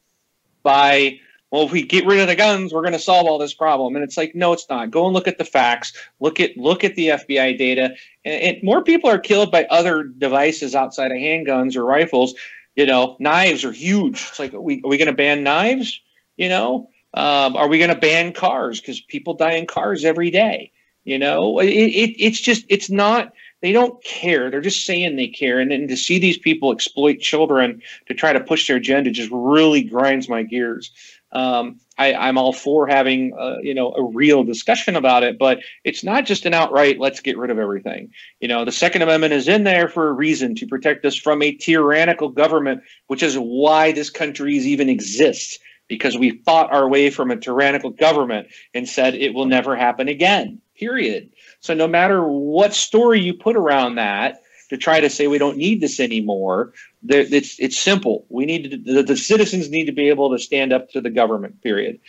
by 0.64 1.20
well 1.52 1.64
if 1.64 1.72
we 1.72 1.82
get 1.82 2.06
rid 2.06 2.20
of 2.20 2.28
the 2.28 2.36
guns 2.36 2.74
we're 2.74 2.82
going 2.82 2.94
to 2.94 3.00
solve 3.00 3.26
all 3.26 3.38
this 3.38 3.54
problem. 3.54 3.96
And 3.96 4.04
it's 4.04 4.18
like 4.18 4.36
no 4.36 4.54
it's 4.54 4.70
not. 4.70 4.92
Go 4.92 5.06
and 5.06 5.14
look 5.14 5.28
at 5.28 5.38
the 5.38 5.46
facts. 5.46 5.94
Look 6.20 6.40
at 6.40 6.58
look 6.58 6.84
at 6.84 6.96
the 6.96 7.10
fbi 7.10 7.58
data. 7.58 7.96
And, 8.26 8.42
and 8.42 8.64
more 8.64 8.84
people 8.84 9.10
are 9.10 9.20
killed 9.20 9.52
by 9.52 9.66
other 9.66 10.04
devices 10.04 10.76
outside 10.76 11.12
of 11.12 11.18
handguns 11.18 11.76
or 11.76 11.86
rifles. 11.86 12.36
You 12.76 12.86
know 12.86 13.16
knives 13.20 13.64
are 13.64 13.72
huge. 13.72 14.26
It's 14.30 14.40
like 14.40 14.54
are 14.54 14.62
we, 14.62 14.82
are 14.84 14.90
we 14.90 14.98
going 14.98 15.08
to 15.08 15.14
ban 15.14 15.44
knives? 15.44 16.00
You 16.36 16.50
know 16.50 16.90
um, 17.14 17.56
are 17.56 17.70
we 17.70 17.80
going 17.80 17.90
to 17.90 18.00
ban 18.00 18.34
cars? 18.34 18.82
Because 18.82 19.00
people 19.02 19.34
die 19.34 19.54
in 19.54 19.66
cars 19.66 20.06
every 20.06 20.30
day 20.30 20.72
you 21.08 21.18
know, 21.18 21.60
it, 21.60 21.70
it, 21.70 22.22
it's 22.22 22.42
just 22.42 22.66
it's 22.68 22.90
not. 22.90 23.32
They 23.62 23.72
don't 23.72 24.04
care. 24.04 24.52
They're 24.52 24.60
just 24.60 24.86
saying 24.86 25.16
they 25.16 25.30
care, 25.30 25.58
and 25.58 25.72
then 25.72 25.88
to 25.88 25.96
see 25.96 26.20
these 26.20 26.38
people 26.38 26.70
exploit 26.70 27.20
children 27.22 27.82
to 28.08 28.14
try 28.14 28.34
to 28.34 28.42
push 28.42 28.68
their 28.68 28.76
agenda 28.76 29.10
just 29.10 29.32
really 29.32 29.84
grinds 29.84 30.28
my 30.28 30.44
gears. 30.44 30.92
Um, 31.32 31.80
I, 31.98 32.14
I'm 32.14 32.38
all 32.38 32.52
for 32.52 32.88
having 32.88 33.34
uh, 33.40 33.56
you 33.62 33.74
know 33.74 33.94
a 33.94 34.04
real 34.04 34.44
discussion 34.44 34.98
about 34.98 35.24
it, 35.24 35.40
but 35.40 35.60
it's 35.86 36.04
not 36.04 36.26
just 36.26 36.46
an 36.46 36.54
outright 36.54 37.00
let's 37.00 37.22
get 37.22 37.38
rid 37.38 37.52
of 37.52 37.58
everything. 37.58 38.12
You 38.42 38.50
know, 38.50 38.66
the 38.66 38.74
Second 38.74 39.02
Amendment 39.02 39.32
is 39.32 39.48
in 39.48 39.64
there 39.64 39.88
for 39.88 40.10
a 40.10 40.14
reason 40.14 40.56
to 40.56 40.68
protect 40.68 41.06
us 41.06 41.16
from 41.16 41.42
a 41.42 41.54
tyrannical 41.54 42.28
government, 42.28 42.84
which 43.08 43.24
is 43.24 43.38
why 43.38 43.94
this 43.94 44.10
country 44.10 44.56
even 44.56 44.90
exists 44.90 45.58
because 45.88 46.18
we 46.18 46.42
fought 46.44 46.70
our 46.74 46.90
way 46.90 47.10
from 47.10 47.32
a 47.32 47.38
tyrannical 47.38 47.92
government 47.92 48.50
and 48.74 48.90
said 48.90 49.16
it 49.16 49.34
will 49.34 49.46
never 49.46 49.74
happen 49.74 50.10
again 50.10 50.60
period. 50.78 51.30
So 51.60 51.74
no 51.74 51.88
matter 51.88 52.24
what 52.24 52.74
story 52.74 53.20
you 53.20 53.34
put 53.34 53.56
around 53.56 53.96
that 53.96 54.42
to 54.70 54.78
try 54.78 55.00
to 55.00 55.10
say 55.10 55.28
we 55.28 55.38
don't 55.38 55.58
need 55.58 55.82
this 55.82 56.00
anymore, 56.00 56.74
it's 57.08 57.60
it's 57.60 57.78
simple. 57.78 58.26
We 58.30 58.46
need 58.46 58.72
to, 58.72 58.78
the, 58.78 59.04
the 59.04 59.18
citizens 59.18 59.70
need 59.70 59.86
to 59.86 59.92
be 59.92 60.10
able 60.10 60.32
to 60.32 60.40
stand 60.40 60.74
up 60.74 60.90
to 60.92 61.02
the 61.02 61.10
government. 61.10 61.62
Period. 61.62 62.00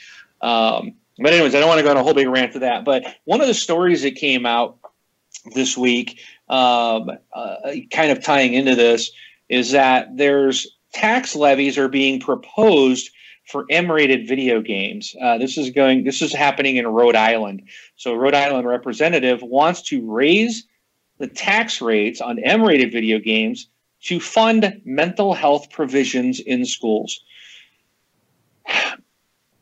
Um, 0.41 0.95
but 1.19 1.33
anyways, 1.33 1.55
I 1.55 1.61
don't 1.61 1.69
want 1.69 1.79
to 1.79 1.85
go 1.85 1.91
on 1.91 1.97
a 1.97 2.03
whole 2.03 2.15
big 2.15 2.29
rant 2.29 2.53
to 2.53 2.61
that. 2.61 2.85
But 2.85 3.05
one 3.25 3.41
of 3.41 3.47
the 3.47 3.55
stories 3.55 4.03
that 4.03 4.15
came 4.15 4.47
out 4.47 4.79
this 5.55 5.77
week, 5.77 6.21
um, 6.49 7.11
uh, 7.33 7.57
kind 7.91 8.13
of 8.13 8.23
tying 8.23 8.55
into 8.55 8.75
this, 8.75 9.11
is 9.49 9.73
that 9.73 10.17
there's 10.17 10.67
tax 10.93 11.35
levies 11.35 11.79
are 11.79 11.89
being 11.89 12.21
proposed 12.21 13.11
for 13.49 13.65
M-rated 13.71 14.29
video 14.29 14.61
games. 14.61 15.17
Uh, 15.21 15.39
this 15.39 15.57
is 15.57 15.71
going. 15.71 16.05
This 16.05 16.23
is 16.23 16.35
happening 16.35 16.77
in 16.77 16.87
Rhode 16.87 17.17
Island. 17.17 17.63
So, 17.97 18.15
Rhode 18.15 18.35
Island 18.35 18.69
representative 18.69 19.43
wants 19.43 19.83
to 19.89 20.05
raise 20.09 20.67
the 21.19 21.27
tax 21.27 21.81
rates 21.81 22.21
on 22.21 22.39
M-rated 22.39 22.93
video 22.93 23.19
games 23.19 23.69
to 24.05 24.21
fund 24.21 24.81
mental 24.85 25.35
health 25.35 25.71
provisions 25.71 26.41
in 26.41 26.65
schools. 26.65 27.21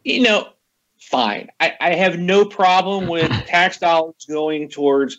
You 0.04 0.22
know, 0.22 0.50
fine. 1.00 1.48
I, 1.58 1.74
I 1.80 1.94
have 1.94 2.16
no 2.16 2.44
problem 2.44 3.08
with 3.08 3.28
tax 3.48 3.78
dollars 3.78 4.24
going 4.28 4.68
towards 4.68 5.18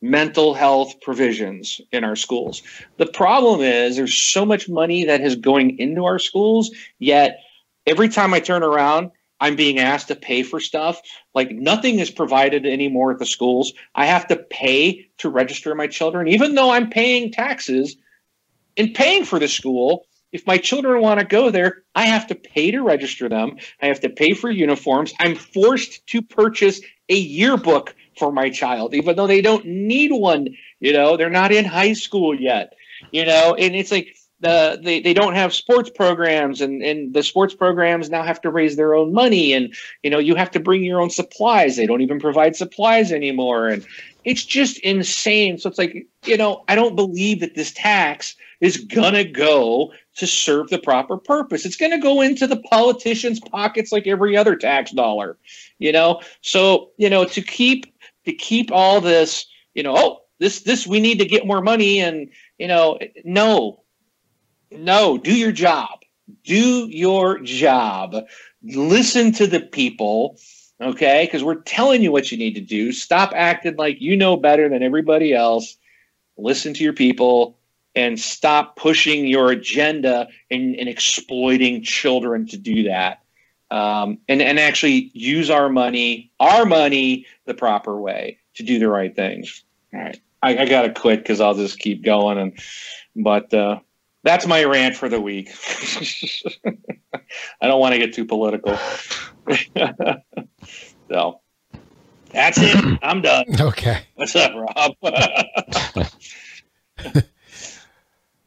mental 0.00 0.54
health 0.54 1.00
provisions 1.00 1.80
in 1.90 2.04
our 2.04 2.14
schools. 2.14 2.62
The 2.98 3.06
problem 3.06 3.60
is 3.60 3.96
there's 3.96 4.16
so 4.16 4.46
much 4.46 4.68
money 4.68 5.04
that 5.04 5.20
is 5.20 5.34
going 5.34 5.78
into 5.80 6.04
our 6.04 6.20
schools, 6.20 6.70
yet 7.00 7.40
every 7.86 8.08
time 8.08 8.34
I 8.34 8.40
turn 8.40 8.62
around, 8.62 9.10
I'm 9.40 9.56
being 9.56 9.78
asked 9.78 10.08
to 10.08 10.16
pay 10.16 10.42
for 10.42 10.60
stuff. 10.60 11.00
Like 11.34 11.50
nothing 11.50 11.98
is 11.98 12.10
provided 12.10 12.66
anymore 12.66 13.12
at 13.12 13.18
the 13.18 13.26
schools. 13.26 13.72
I 13.94 14.06
have 14.06 14.28
to 14.28 14.36
pay 14.36 15.08
to 15.18 15.30
register 15.30 15.74
my 15.74 15.86
children, 15.86 16.28
even 16.28 16.54
though 16.54 16.70
I'm 16.70 16.90
paying 16.90 17.32
taxes 17.32 17.96
and 18.76 18.94
paying 18.94 19.24
for 19.24 19.38
the 19.38 19.48
school. 19.48 20.06
If 20.32 20.46
my 20.46 20.58
children 20.58 21.02
want 21.02 21.18
to 21.18 21.26
go 21.26 21.50
there, 21.50 21.82
I 21.96 22.06
have 22.06 22.28
to 22.28 22.36
pay 22.36 22.70
to 22.70 22.82
register 22.82 23.28
them. 23.28 23.56
I 23.82 23.86
have 23.86 23.98
to 24.00 24.10
pay 24.10 24.32
for 24.32 24.48
uniforms. 24.48 25.12
I'm 25.18 25.34
forced 25.34 26.06
to 26.08 26.22
purchase 26.22 26.80
a 27.08 27.16
yearbook 27.16 27.96
for 28.16 28.30
my 28.30 28.48
child, 28.50 28.94
even 28.94 29.16
though 29.16 29.26
they 29.26 29.40
don't 29.40 29.64
need 29.64 30.12
one. 30.12 30.48
You 30.78 30.92
know, 30.92 31.16
they're 31.16 31.30
not 31.30 31.50
in 31.50 31.64
high 31.64 31.94
school 31.94 32.38
yet. 32.38 32.74
You 33.10 33.24
know, 33.24 33.56
and 33.58 33.74
it's 33.74 33.90
like 33.90 34.14
the 34.40 34.80
they, 34.82 35.00
they 35.00 35.14
don't 35.14 35.34
have 35.34 35.54
sports 35.54 35.90
programs 35.90 36.60
and, 36.60 36.82
and 36.82 37.14
the 37.14 37.22
sports 37.22 37.54
programs 37.54 38.10
now 38.10 38.22
have 38.22 38.40
to 38.40 38.50
raise 38.50 38.76
their 38.76 38.94
own 38.94 39.12
money 39.12 39.52
and 39.52 39.74
you 40.02 40.10
know 40.10 40.18
you 40.18 40.34
have 40.34 40.50
to 40.50 40.60
bring 40.60 40.82
your 40.82 41.00
own 41.00 41.10
supplies. 41.10 41.76
They 41.76 41.86
don't 41.86 42.00
even 42.00 42.18
provide 42.18 42.56
supplies 42.56 43.12
anymore. 43.12 43.68
And 43.68 43.86
it's 44.24 44.44
just 44.44 44.78
insane. 44.80 45.58
So 45.58 45.68
it's 45.68 45.78
like 45.78 46.06
you 46.24 46.36
know 46.36 46.64
i 46.68 46.74
don't 46.74 46.96
believe 46.96 47.40
that 47.40 47.54
this 47.54 47.72
tax 47.72 48.36
is 48.60 48.76
gonna 48.76 49.24
go 49.24 49.92
to 50.16 50.26
serve 50.26 50.68
the 50.68 50.78
proper 50.78 51.16
purpose. 51.16 51.64
It's 51.64 51.76
gonna 51.76 52.00
go 52.00 52.20
into 52.20 52.46
the 52.46 52.60
politicians 52.60 53.40
pockets 53.40 53.92
like 53.92 54.06
every 54.06 54.36
other 54.36 54.56
tax 54.56 54.90
dollar 54.90 55.38
you 55.80 55.90
know? 55.90 56.20
So 56.42 56.90
you 56.96 57.10
know 57.10 57.24
to 57.24 57.42
keep 57.42 57.92
to 58.24 58.32
keep 58.32 58.70
all 58.70 59.00
this 59.00 59.46
you 59.74 59.82
know 59.82 59.94
oh 59.96 60.20
this 60.38 60.60
this 60.62 60.86
we 60.86 61.00
need 61.00 61.18
to 61.18 61.24
get 61.24 61.46
more 61.46 61.60
money 61.60 62.00
and 62.00 62.30
you 62.58 62.68
know 62.68 62.98
no 63.24 63.79
no, 64.70 65.18
do 65.18 65.34
your 65.36 65.52
job. 65.52 66.00
Do 66.44 66.88
your 66.88 67.40
job. 67.40 68.14
Listen 68.62 69.32
to 69.32 69.46
the 69.46 69.60
people, 69.60 70.38
okay? 70.80 71.24
Because 71.24 71.42
we're 71.42 71.62
telling 71.62 72.02
you 72.02 72.12
what 72.12 72.30
you 72.30 72.38
need 72.38 72.54
to 72.54 72.60
do. 72.60 72.92
Stop 72.92 73.32
acting 73.34 73.76
like 73.76 74.00
you 74.00 74.16
know 74.16 74.36
better 74.36 74.68
than 74.68 74.82
everybody 74.82 75.32
else. 75.32 75.76
Listen 76.36 76.72
to 76.74 76.84
your 76.84 76.92
people 76.92 77.58
and 77.94 78.18
stop 78.20 78.76
pushing 78.76 79.26
your 79.26 79.50
agenda 79.50 80.28
and, 80.50 80.76
and 80.76 80.88
exploiting 80.88 81.82
children 81.82 82.46
to 82.46 82.56
do 82.56 82.84
that. 82.84 83.22
Um, 83.70 84.18
and, 84.28 84.42
and 84.42 84.58
actually 84.58 85.10
use 85.14 85.50
our 85.50 85.68
money, 85.68 86.30
our 86.40 86.64
money, 86.64 87.26
the 87.44 87.54
proper 87.54 88.00
way 88.00 88.38
to 88.54 88.62
do 88.62 88.78
the 88.78 88.88
right 88.88 89.14
things. 89.14 89.62
All 89.92 90.00
right. 90.00 90.20
I, 90.42 90.58
I 90.58 90.66
got 90.66 90.82
to 90.82 90.92
quit 90.92 91.20
because 91.20 91.40
I'll 91.40 91.54
just 91.54 91.78
keep 91.78 92.02
going. 92.02 92.38
And, 92.38 92.58
but, 93.14 93.52
uh, 93.52 93.80
that's 94.22 94.46
my 94.46 94.64
rant 94.64 94.96
for 94.96 95.08
the 95.08 95.20
week. 95.20 95.50
I 97.60 97.66
don't 97.66 97.80
want 97.80 97.94
to 97.94 97.98
get 97.98 98.14
too 98.14 98.24
political. 98.24 98.76
so 101.08 101.40
that's 102.32 102.58
it. 102.58 102.98
I'm 103.02 103.22
done. 103.22 103.44
Okay. 103.60 104.02
What's 104.14 104.36
up, 104.36 104.52
Rob? 104.54 104.94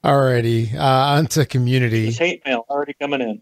Alrighty. 0.03 0.73
Uh, 0.75 0.79
on 0.79 1.27
to 1.27 1.45
community. 1.45 2.07
This 2.07 2.17
hate 2.17 2.45
mail 2.45 2.65
already 2.69 2.93
coming 2.99 3.21
in. 3.21 3.41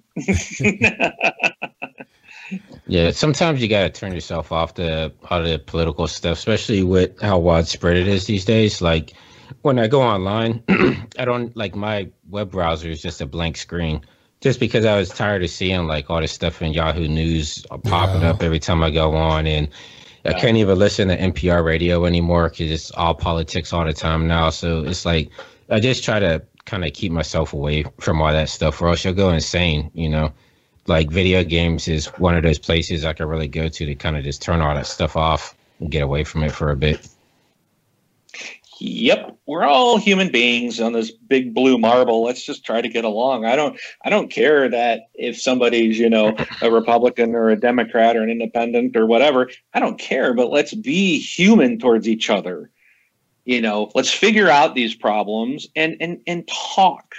yeah, 2.88 3.12
sometimes 3.12 3.62
you 3.62 3.68
got 3.68 3.82
to 3.82 3.90
turn 3.90 4.14
yourself 4.14 4.52
off 4.52 4.76
to 4.76 5.12
all 5.30 5.42
the 5.42 5.58
political 5.58 6.08
stuff, 6.08 6.38
especially 6.38 6.84
with 6.84 7.20
how 7.20 7.40
widespread 7.40 7.98
it 7.98 8.08
is 8.08 8.28
these 8.28 8.46
days. 8.46 8.80
Like, 8.82 9.14
when 9.62 9.80
I 9.80 9.88
go 9.88 10.02
online, 10.02 10.64
I 11.20 11.26
don't 11.26 11.56
like 11.56 11.76
my 11.76 12.10
web 12.30 12.52
browser 12.52 12.90
is 12.90 13.02
just 13.02 13.22
a 13.22 13.26
blank 13.26 13.58
screen. 13.58 14.02
Just 14.40 14.60
because 14.60 14.86
I 14.86 14.98
was 14.98 15.10
tired 15.10 15.44
of 15.44 15.52
seeing 15.52 15.86
like 15.86 16.10
all 16.10 16.20
this 16.20 16.32
stuff 16.32 16.62
in 16.62 16.74
Yahoo 16.74 17.08
News 17.08 17.64
popping 17.84 18.22
yeah. 18.22 18.32
up 18.32 18.42
every 18.42 18.60
time 18.60 18.84
I 18.84 18.92
go 18.92 19.16
on, 19.16 19.48
and. 19.48 19.68
I 20.24 20.34
can't 20.34 20.58
even 20.58 20.78
listen 20.78 21.08
to 21.08 21.18
NPR 21.18 21.66
radio 21.66 22.06
anymore 22.06 22.50
because 22.50 22.70
it's 22.70 22.92
all 22.92 23.16
politics 23.16 23.74
all 23.74 23.86
the 23.86 23.92
time 23.92 24.28
now. 24.28 24.52
So 24.52 24.84
it's 24.84 25.04
like 25.04 25.32
I 25.72 25.80
just 25.80 26.04
try 26.04 26.20
to 26.20 26.44
kind 26.66 26.86
of 26.86 26.94
keep 26.94 27.12
myself 27.12 27.54
away 27.54 27.86
from 28.00 28.22
all 28.22 28.32
that 28.32 28.50
stuff, 28.50 28.80
or 28.84 28.90
else 28.90 29.04
you'll 29.04 29.16
go 29.16 29.32
insane. 29.32 29.90
You 29.96 30.10
know, 30.10 30.32
like 30.86 31.10
video 31.10 31.44
games 31.44 31.88
is 31.88 32.06
one 32.20 32.36
of 32.36 32.44
those 32.44 32.60
places 32.60 33.04
I 33.04 33.14
can 33.14 33.28
really 33.28 33.48
go 33.48 33.68
to 33.68 33.86
to 33.86 33.96
kind 33.96 34.16
of 34.16 34.24
just 34.24 34.44
turn 34.44 34.62
all 34.62 34.76
that 34.76 34.86
stuff 34.86 35.18
off. 35.18 35.56
And 35.80 35.90
get 35.90 36.04
away 36.04 36.24
from 36.24 36.44
it 36.44 36.52
for 36.52 36.70
a 36.70 36.76
bit. 36.78 37.08
Yep, 38.84 39.38
we're 39.46 39.64
all 39.64 40.00
human 40.00 40.32
beings 40.32 40.80
on 40.82 40.92
this 40.92 41.12
big 41.12 41.54
blue 41.54 41.78
marble. 41.78 42.24
Let's 42.24 42.44
just 42.44 42.66
try 42.66 42.82
to 42.82 42.90
get 42.90 43.06
along. 43.06 43.46
I 43.46 43.56
don't 43.56 43.80
I 44.04 44.10
don't 44.10 44.32
care 44.32 44.68
that 44.70 45.02
if 45.14 45.40
somebody's, 45.40 46.00
you 46.00 46.10
know, 46.10 46.36
a 46.64 46.72
Republican 46.72 47.36
or 47.36 47.52
a 47.52 47.56
Democrat 47.56 48.18
or 48.18 48.24
an 48.24 48.32
independent 48.32 48.98
or 48.98 49.06
whatever. 49.06 49.52
I 49.76 49.80
don't 49.80 50.00
care, 50.00 50.34
but 50.34 50.50
let's 50.50 50.74
be 50.74 51.20
human 51.20 51.78
towards 51.78 52.08
each 52.08 52.32
other. 52.32 52.72
You 53.46 53.62
know, 53.62 53.92
let's 53.94 54.12
figure 54.12 54.50
out 54.50 54.74
these 54.74 54.96
problems 54.96 55.68
and 55.76 55.98
and 56.00 56.20
and 56.26 56.48
talk, 56.48 57.14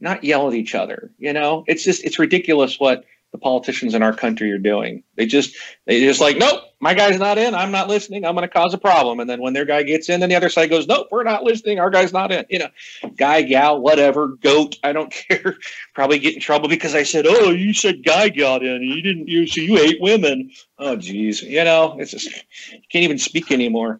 not 0.00 0.24
yell 0.24 0.48
at 0.48 0.54
each 0.54 0.74
other. 0.74 1.12
You 1.18 1.34
know, 1.34 1.64
it's 1.66 1.84
just 1.84 2.02
it's 2.04 2.18
ridiculous 2.18 2.80
what 2.80 3.04
the 3.32 3.38
politicians 3.38 3.94
in 3.94 4.02
our 4.02 4.12
country 4.12 4.52
are 4.52 4.58
doing. 4.58 5.02
They 5.16 5.24
just 5.24 5.56
they 5.86 6.00
just 6.00 6.20
like, 6.20 6.36
nope, 6.36 6.62
my 6.80 6.92
guy's 6.92 7.18
not 7.18 7.38
in. 7.38 7.54
I'm 7.54 7.72
not 7.72 7.88
listening. 7.88 8.26
I'm 8.26 8.34
going 8.34 8.46
to 8.46 8.52
cause 8.52 8.74
a 8.74 8.78
problem. 8.78 9.20
And 9.20 9.28
then 9.28 9.40
when 9.40 9.54
their 9.54 9.64
guy 9.64 9.82
gets 9.82 10.10
in, 10.10 10.20
then 10.20 10.28
the 10.28 10.36
other 10.36 10.50
side 10.50 10.68
goes, 10.68 10.86
nope, 10.86 11.08
we're 11.10 11.22
not 11.22 11.42
listening. 11.42 11.80
Our 11.80 11.88
guy's 11.88 12.12
not 12.12 12.30
in. 12.30 12.44
You 12.50 12.60
know, 12.60 12.68
guy, 13.16 13.40
gal, 13.42 13.80
whatever, 13.80 14.28
goat. 14.28 14.76
I 14.84 14.92
don't 14.92 15.10
care. 15.28 15.56
Probably 15.94 16.18
get 16.18 16.34
in 16.34 16.40
trouble 16.40 16.68
because 16.68 16.94
I 16.94 17.04
said, 17.04 17.24
oh, 17.26 17.50
you 17.50 17.72
said 17.72 18.04
guy 18.04 18.28
got 18.28 18.62
in. 18.62 18.82
You 18.82 19.00
didn't. 19.00 19.28
You 19.28 19.46
so 19.46 19.62
you 19.62 19.76
hate 19.76 20.00
women. 20.00 20.50
Oh, 20.78 20.96
geez. 20.96 21.42
You 21.42 21.64
know, 21.64 21.96
it's 21.98 22.10
just 22.10 22.26
you 22.26 22.80
can't 22.90 23.04
even 23.04 23.18
speak 23.18 23.50
anymore. 23.50 23.98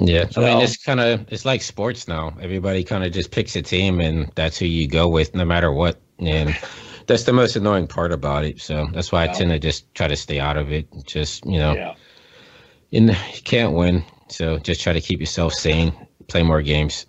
Yeah, 0.00 0.24
I 0.36 0.40
mean 0.40 0.62
it's 0.62 0.82
kind 0.82 1.00
of 1.00 1.30
it's 1.30 1.44
like 1.44 1.60
sports 1.60 2.08
now. 2.08 2.34
Everybody 2.40 2.82
kind 2.82 3.04
of 3.04 3.12
just 3.12 3.30
picks 3.30 3.56
a 3.56 3.62
team, 3.62 4.00
and 4.00 4.32
that's 4.34 4.58
who 4.58 4.64
you 4.64 4.88
go 4.88 5.06
with, 5.06 5.34
no 5.34 5.44
matter 5.44 5.70
what. 5.70 6.00
And 6.18 6.56
that's 7.12 7.24
the 7.24 7.32
most 7.32 7.56
annoying 7.56 7.86
part 7.86 8.10
about 8.10 8.44
it. 8.44 8.58
So 8.60 8.86
that's 8.94 9.12
why 9.12 9.24
I 9.24 9.26
tend 9.28 9.50
to 9.50 9.58
just 9.58 9.92
try 9.94 10.08
to 10.08 10.16
stay 10.16 10.40
out 10.40 10.56
of 10.56 10.72
it. 10.72 10.86
Just 11.04 11.44
you 11.44 11.58
know, 11.58 11.74
Yeah. 11.74 11.94
in 12.90 13.08
you 13.08 13.42
can't 13.44 13.74
win, 13.74 14.02
so 14.28 14.58
just 14.58 14.80
try 14.80 14.94
to 14.94 15.00
keep 15.00 15.20
yourself 15.20 15.52
sane. 15.52 15.92
Play 16.28 16.42
more 16.42 16.62
games. 16.62 17.04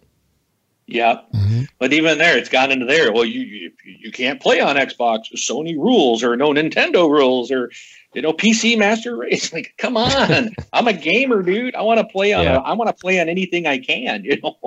Yeah. 0.87 1.21
Mhm. 1.33 1.67
But 1.79 1.93
even 1.93 2.17
there, 2.17 2.37
it's 2.37 2.49
gone 2.49 2.69
into 2.69 2.85
there. 2.85 3.13
Well, 3.13 3.23
you, 3.23 3.39
you 3.39 3.71
you 3.85 4.11
can't 4.11 4.41
play 4.41 4.59
on 4.59 4.75
Xbox. 4.75 5.31
Sony 5.37 5.77
rules 5.77 6.21
or 6.21 6.35
no 6.35 6.49
Nintendo 6.49 7.09
rules 7.09 7.49
or 7.51 7.71
you 8.13 8.21
know 8.21 8.33
PC 8.33 8.77
Master 8.77 9.15
Race. 9.15 9.53
Like, 9.53 9.73
come 9.77 9.95
on! 9.95 10.49
I'm 10.73 10.87
a 10.89 10.93
gamer, 10.93 11.41
dude. 11.41 11.75
I 11.75 11.83
want 11.83 11.99
to 11.99 12.05
play 12.05 12.33
on. 12.33 12.43
Yeah. 12.43 12.57
A, 12.57 12.59
I 12.59 12.73
want 12.73 12.89
to 12.89 13.01
play 13.01 13.21
on 13.21 13.29
anything 13.29 13.65
I 13.67 13.77
can. 13.79 14.25
You 14.25 14.41
know. 14.41 14.57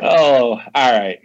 oh, 0.00 0.60
all 0.74 0.98
right. 1.00 1.20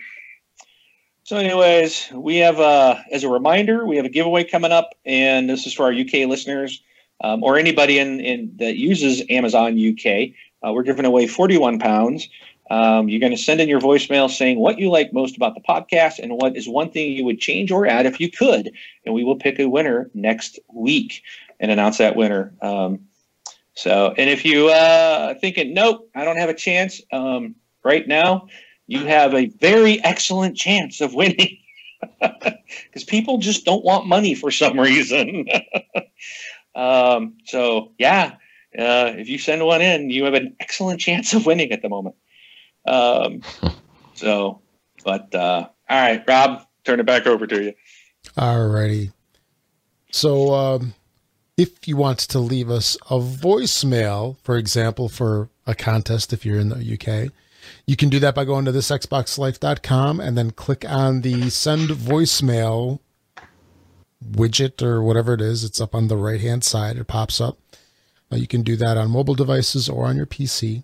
So, 1.26 1.38
anyways, 1.38 2.12
we 2.14 2.38
have 2.38 2.60
uh, 2.60 2.98
as 3.12 3.24
a 3.24 3.30
reminder, 3.30 3.84
we 3.84 3.96
have 3.96 4.06
a 4.06 4.10
giveaway 4.10 4.44
coming 4.44 4.72
up, 4.72 4.92
and 5.06 5.50
this 5.50 5.66
is 5.66 5.74
for 5.74 5.86
our 5.86 5.92
UK 5.92 6.30
listeners 6.30 6.84
um, 7.20 7.44
or 7.44 7.58
anybody 7.58 7.98
in, 7.98 8.20
in 8.20 8.52
that 8.58 8.78
uses 8.78 9.24
Amazon 9.32 9.74
UK. 9.74 10.36
Uh, 10.62 10.72
we're 10.72 10.84
giving 10.84 11.04
away 11.04 11.26
41 11.26 11.80
pounds. 11.80 12.30
Um, 12.70 13.10
you're 13.10 13.20
going 13.20 13.36
to 13.36 13.42
send 13.42 13.60
in 13.60 13.68
your 13.68 13.82
voicemail 13.82 14.30
saying 14.30 14.60
what 14.60 14.78
you 14.78 14.92
like 14.92 15.14
most 15.14 15.36
about 15.36 15.56
the 15.56 15.62
podcast 15.62 16.20
and 16.20 16.34
what 16.34 16.56
is 16.56 16.70
one 16.70 16.92
thing 16.92 17.14
you 17.14 17.26
would 17.26 17.40
change 17.40 17.72
or 17.72 17.88
add 17.88 18.06
if 18.06 18.20
you 18.20 18.30
could. 18.30 18.72
And 19.04 19.16
we 19.16 19.24
will 19.24 19.36
pick 19.36 19.60
a 19.60 19.68
winner 19.68 20.12
next 20.14 20.60
week 20.72 21.24
and 21.60 21.72
announce 21.72 21.98
that 21.98 22.16
winner. 22.16 22.54
Um, 22.62 23.00
so, 23.74 24.14
and 24.16 24.30
if 24.30 24.46
you 24.46 24.70
uh, 24.70 25.34
thinking, 25.42 25.74
nope, 25.74 26.08
I 26.14 26.24
don't 26.24 26.38
have 26.38 26.50
a 26.50 26.54
chance 26.54 27.02
um, 27.12 27.56
right 27.84 28.08
now, 28.08 28.48
you 28.88 29.06
have 29.06 29.34
a 29.34 29.48
very 29.48 30.04
excellent 30.04 30.58
chance 30.58 31.02
of 31.02 31.14
winning 31.14 31.58
because 32.22 33.04
people 33.06 33.38
just 33.38 33.66
don't 33.66 33.84
want 33.84 34.08
money 34.08 34.36
for 34.36 34.52
some 34.52 34.80
reason. 34.80 35.48
um, 36.76 37.36
so, 37.46 37.94
yeah, 37.98 38.36
uh, 38.78 39.14
if 39.16 39.30
you 39.30 39.38
send 39.38 39.66
one 39.66 39.82
in, 39.82 40.10
you 40.10 40.26
have 40.26 40.34
an 40.34 40.56
excellent 40.60 41.00
chance 41.00 41.34
of 41.34 41.46
winning 41.46 41.72
at 41.72 41.82
the 41.82 41.90
moment. 41.90 42.16
Um, 42.86 43.42
so, 44.14 44.62
but 45.04 45.34
uh, 45.34 45.68
all 45.90 46.02
right, 46.02 46.24
Rob, 46.28 46.66
turn 46.84 47.00
it 47.00 47.06
back 47.06 47.26
over 47.28 47.48
to 47.48 47.64
you. 47.64 47.74
All 48.38 48.68
righty. 48.68 49.12
So, 50.12 50.54
um, 50.54 50.94
if 51.58 51.88
you 51.88 51.98
want 51.98 52.20
to 52.20 52.40
leave 52.40 52.70
us 52.70 52.98
a 53.10 53.20
voicemail, 53.20 54.38
for 54.44 54.58
example, 54.58 55.10
for 55.10 55.50
a 55.66 55.74
contest, 55.74 56.34
if 56.34 56.46
you're 56.46 56.60
in 56.60 56.70
the 56.70 56.94
UK, 56.94 57.32
you 57.88 57.96
can 57.96 58.10
do 58.10 58.20
that 58.20 58.36
by 58.36 58.46
going 58.46 58.66
to 58.66 58.72
thisxboxlife.com 58.72 60.20
and 60.20 60.38
then 60.38 60.52
click 60.52 60.84
on 60.88 61.22
the 61.22 61.50
send 61.50 61.90
voicemail 61.90 63.00
widget 64.24 64.82
or 64.82 65.04
whatever 65.04 65.34
it 65.34 65.42
is. 65.42 65.64
It's 65.64 65.80
up 65.80 65.94
on 65.94 66.08
the 66.08 66.18
right 66.18 66.42
hand 66.42 66.64
side. 66.64 66.98
It 66.98 67.08
pops 67.08 67.40
up. 67.40 67.58
Uh, 68.32 68.38
you 68.38 68.48
can 68.48 68.64
do 68.64 68.76
that 68.78 68.98
on 68.98 69.12
mobile 69.12 69.36
devices 69.36 69.88
or 69.88 70.06
on 70.06 70.18
your 70.18 70.26
PC. 70.26 70.84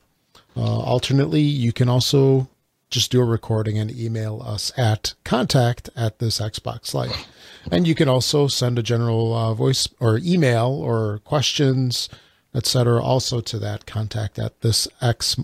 Uh, 0.55 0.79
alternately, 0.79 1.41
you 1.41 1.73
can 1.73 1.89
also 1.89 2.49
just 2.89 3.11
do 3.11 3.21
a 3.21 3.25
recording 3.25 3.79
and 3.79 3.89
email 3.89 4.41
us 4.45 4.71
at 4.77 5.13
contact 5.23 5.89
at 5.95 6.19
this 6.19 6.39
Xbox 6.39 6.93
Life. 6.93 7.25
And 7.71 7.87
you 7.87 7.95
can 7.95 8.09
also 8.09 8.47
send 8.47 8.77
a 8.77 8.83
general 8.83 9.33
uh, 9.33 9.53
voice 9.53 9.87
or 9.99 10.19
email 10.21 10.67
or 10.67 11.19
questions, 11.19 12.09
etc. 12.53 13.01
also 13.01 13.39
to 13.41 13.57
that 13.59 13.85
contact 13.85 14.37
at 14.37 14.59
this 14.61 14.87
X 15.01 15.37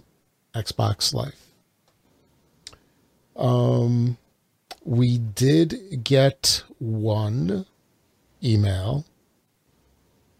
Xbox 0.53 1.13
Life. 1.13 1.46
Um, 3.37 4.17
we 4.83 5.17
did 5.17 6.03
get 6.03 6.63
one 6.79 7.65
email 8.43 9.05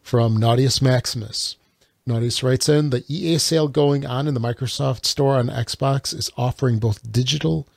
from 0.01 0.37
Naughtius 0.37 0.81
Maximus. 0.81 1.57
Naughtius 2.07 2.41
writes 2.41 2.69
in 2.69 2.89
the 2.89 3.03
EA 3.09 3.37
sale 3.37 3.67
going 3.67 4.05
on 4.05 4.27
in 4.27 4.33
the 4.33 4.39
Microsoft 4.39 5.05
Store 5.05 5.35
on 5.35 5.49
Xbox 5.49 6.13
is 6.13 6.31
offering 6.37 6.79
both 6.79 7.11
digital 7.11 7.67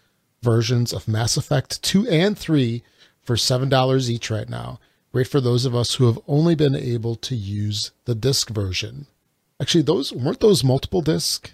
versions 0.42 0.92
of 0.92 1.08
Mass 1.08 1.36
Effect 1.36 1.82
2 1.82 2.08
and 2.08 2.38
3 2.38 2.82
for 3.20 3.36
$7 3.36 4.08
each 4.08 4.30
right 4.30 4.48
now. 4.48 4.78
Great 5.12 5.26
for 5.26 5.40
those 5.40 5.64
of 5.64 5.74
us 5.74 5.96
who 5.96 6.06
have 6.06 6.20
only 6.28 6.54
been 6.54 6.76
able 6.76 7.16
to 7.16 7.34
use 7.34 7.90
the 8.04 8.14
disc 8.14 8.48
version. 8.50 9.06
Actually, 9.60 9.82
those 9.82 10.12
weren't 10.12 10.40
those 10.40 10.62
multiple 10.62 11.02
disc? 11.02 11.52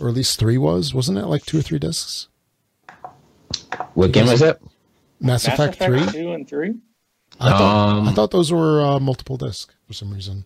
Or 0.00 0.08
at 0.08 0.14
least 0.14 0.38
three 0.38 0.58
was? 0.58 0.94
Wasn't 0.94 1.18
it 1.18 1.26
like 1.26 1.44
two 1.44 1.58
or 1.58 1.62
three 1.62 1.78
discs? 1.78 2.28
What 3.94 4.12
game 4.12 4.26
was 4.26 4.40
that? 4.40 4.60
Mass, 5.20 5.46
Mass 5.46 5.48
Effect, 5.48 5.74
Effect 5.80 6.10
3? 6.10 6.20
two 6.22 6.32
and 6.32 6.48
three. 6.48 6.74
I 7.40 7.50
thought, 7.50 7.88
Um, 7.98 8.08
I 8.08 8.12
thought 8.12 8.30
those 8.30 8.52
were 8.52 8.80
uh, 8.84 9.00
multiple 9.00 9.36
disc 9.36 9.72
for 9.86 9.92
some 9.92 10.12
reason. 10.12 10.44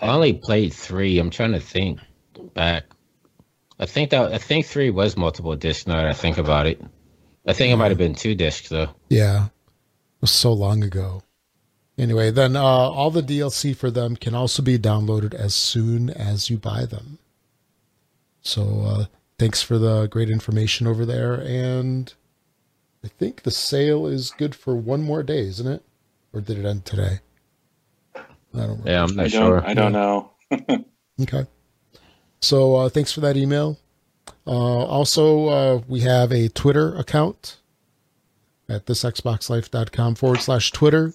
I 0.00 0.08
only 0.08 0.32
played 0.32 0.72
three. 0.72 1.18
I'm 1.18 1.30
trying 1.30 1.52
to 1.52 1.60
think 1.60 2.00
back. 2.54 2.84
I 3.78 3.86
think 3.86 4.10
that 4.10 4.32
I 4.32 4.38
think 4.38 4.66
three 4.66 4.90
was 4.90 5.16
multiple 5.16 5.54
discs. 5.56 5.86
Now 5.86 5.96
that 5.96 6.06
I 6.06 6.12
think 6.12 6.38
about 6.38 6.66
it, 6.66 6.80
I 7.46 7.52
think 7.52 7.72
it 7.72 7.76
might 7.76 7.90
have 7.90 7.98
been 7.98 8.14
two 8.14 8.34
discs 8.34 8.68
though. 8.68 8.88
Yeah. 9.08 9.46
It 9.46 10.20
was 10.22 10.30
so 10.30 10.52
long 10.52 10.82
ago. 10.82 11.22
Anyway, 11.96 12.30
then 12.30 12.56
uh, 12.56 12.60
all 12.62 13.10
the 13.10 13.22
DLC 13.22 13.76
for 13.76 13.90
them 13.90 14.16
can 14.16 14.34
also 14.34 14.62
be 14.62 14.78
downloaded 14.78 15.34
as 15.34 15.54
soon 15.54 16.08
as 16.10 16.48
you 16.50 16.56
buy 16.58 16.86
them. 16.86 17.18
So 18.42 18.82
uh, 18.84 19.04
thanks 19.38 19.62
for 19.62 19.78
the 19.78 20.06
great 20.06 20.30
information 20.30 20.86
over 20.86 21.04
there. 21.04 21.34
And 21.34 22.12
I 23.04 23.08
think 23.08 23.42
the 23.42 23.50
sale 23.50 24.06
is 24.06 24.30
good 24.30 24.54
for 24.54 24.74
one 24.74 25.02
more 25.02 25.22
day, 25.22 25.40
isn't 25.46 25.66
it? 25.66 25.82
Or 26.32 26.40
did 26.40 26.58
it 26.58 26.64
end 26.64 26.84
today? 26.84 27.20
I 28.14 28.20
don't 28.52 28.68
remember. 28.68 28.90
Yeah, 28.90 29.02
I'm 29.04 29.10
I 29.10 29.14
not 29.22 29.30
don't. 29.30 29.30
sure. 29.30 29.66
I 29.66 29.74
don't 29.74 29.92
know. 29.92 30.30
Okay. 31.22 31.44
So 32.40 32.76
uh, 32.76 32.88
thanks 32.88 33.12
for 33.12 33.20
that 33.20 33.36
email. 33.36 33.78
Uh, 34.46 34.50
also, 34.50 35.48
uh, 35.48 35.82
we 35.86 36.00
have 36.00 36.32
a 36.32 36.48
Twitter 36.48 36.96
account 36.96 37.58
at 38.70 38.86
thisxboxlife.com 38.86 40.14
forward 40.14 40.40
slash 40.40 40.72
Twitter, 40.72 41.12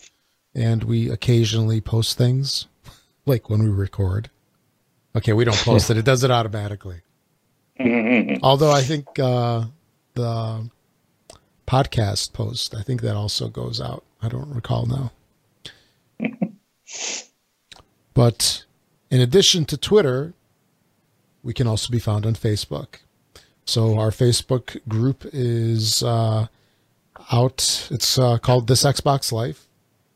and 0.54 0.84
we 0.84 1.10
occasionally 1.10 1.82
post 1.82 2.20
things, 2.20 2.68
like 3.26 3.50
when 3.50 3.64
we 3.64 3.70
record. 3.70 4.30
Okay, 5.16 5.34
we 5.34 5.44
don't 5.44 5.58
post 5.58 5.90
it; 5.90 5.98
it 5.98 6.06
does 6.06 6.24
it 6.24 6.30
automatically. 6.30 7.02
Although 8.42 8.72
I 8.72 8.82
think 8.82 9.20
uh, 9.20 9.66
the 10.14 10.70
podcast 11.68 12.34
post, 12.34 12.76
I 12.76 12.82
think 12.82 13.02
that 13.02 13.16
also 13.16 13.50
goes 13.50 13.82
out. 13.82 14.04
I 14.22 14.30
don't 14.30 14.54
recall 14.54 14.86
now. 14.86 15.12
but 18.14 18.64
in 19.12 19.22
addition 19.22 19.66
to 19.66 19.78
Twitter, 19.78 20.34
we 21.44 21.54
can 21.54 21.68
also 21.68 21.92
be 21.92 22.00
found 22.00 22.26
on 22.26 22.36
Facebook. 22.36 23.00
So 23.66 23.98
our 23.98 24.10
Facebook 24.10 24.80
group 24.88 25.26
is 25.34 26.02
uh, 26.04 26.48
out. 27.32 27.88
It's 27.92 28.18
uh, 28.18 28.38
called 28.38 28.68
This 28.68 28.84
Xbox 28.84 29.32
Life. 29.32 29.68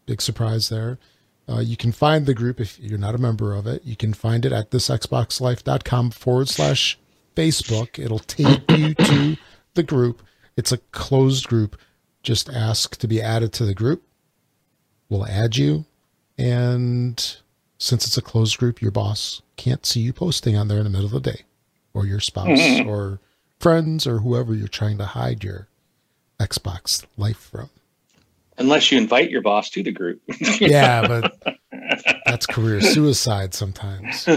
Big 0.06 0.22
surprise 0.22 0.70
there. 0.70 0.98
Uh, 1.48 1.60
you 1.60 1.76
can 1.76 1.92
find 1.92 2.26
the 2.26 2.34
group 2.34 2.60
if 2.62 2.80
you're 2.80 3.00
not 3.00 3.16
a 3.16 3.20
member 3.20 3.56
of 3.56 3.66
it. 3.66 3.84
You 3.84 3.96
can 3.96 4.14
find 4.14 4.46
it 4.46 4.52
at 4.52 4.70
thisxboxlife.com 4.70 6.12
forward 6.12 6.48
slash 6.48 7.00
Facebook. 7.40 7.98
It'll 8.04 8.20
take 8.20 8.70
you 8.72 8.94
to 8.96 9.38
the 9.74 9.84
group. 9.84 10.22
It's 10.58 10.72
a 10.72 10.78
closed 10.78 11.48
group. 11.48 11.80
Just 12.22 12.50
ask 12.50 12.98
to 12.98 13.08
be 13.08 13.22
added 13.22 13.54
to 13.54 13.66
the 13.66 13.74
group. 13.74 14.04
We'll 15.08 15.26
add 15.26 15.56
you. 15.56 15.86
And 16.38 17.38
since 17.78 18.06
it's 18.06 18.18
a 18.18 18.22
closed 18.22 18.58
group, 18.58 18.82
your 18.82 18.92
boss 18.92 19.42
can't 19.56 19.86
see 19.86 20.02
you 20.02 20.12
posting 20.12 20.58
on 20.58 20.68
there 20.68 20.80
in 20.80 20.84
the 20.84 20.90
middle 20.90 21.06
of 21.06 21.12
the 21.12 21.32
day, 21.32 21.44
or 21.94 22.06
your 22.06 22.20
spouse, 22.20 22.48
mm-hmm. 22.48 22.90
or 22.90 23.20
friends, 23.60 24.06
or 24.06 24.20
whoever 24.20 24.54
you're 24.54 24.68
trying 24.68 24.98
to 24.98 25.06
hide 25.06 25.44
your 25.44 25.68
Xbox 26.40 27.06
life 27.18 27.38
from. 27.38 27.70
Unless 28.58 28.92
you 28.92 28.98
invite 28.98 29.30
your 29.30 29.42
boss 29.42 29.70
to 29.72 29.84
the 29.84 29.92
group. 29.92 30.22
Yeah, 30.60 31.08
but 31.08 31.62
that's 32.26 32.46
career 32.46 32.82
suicide 32.82 33.54
sometimes. 33.54 34.28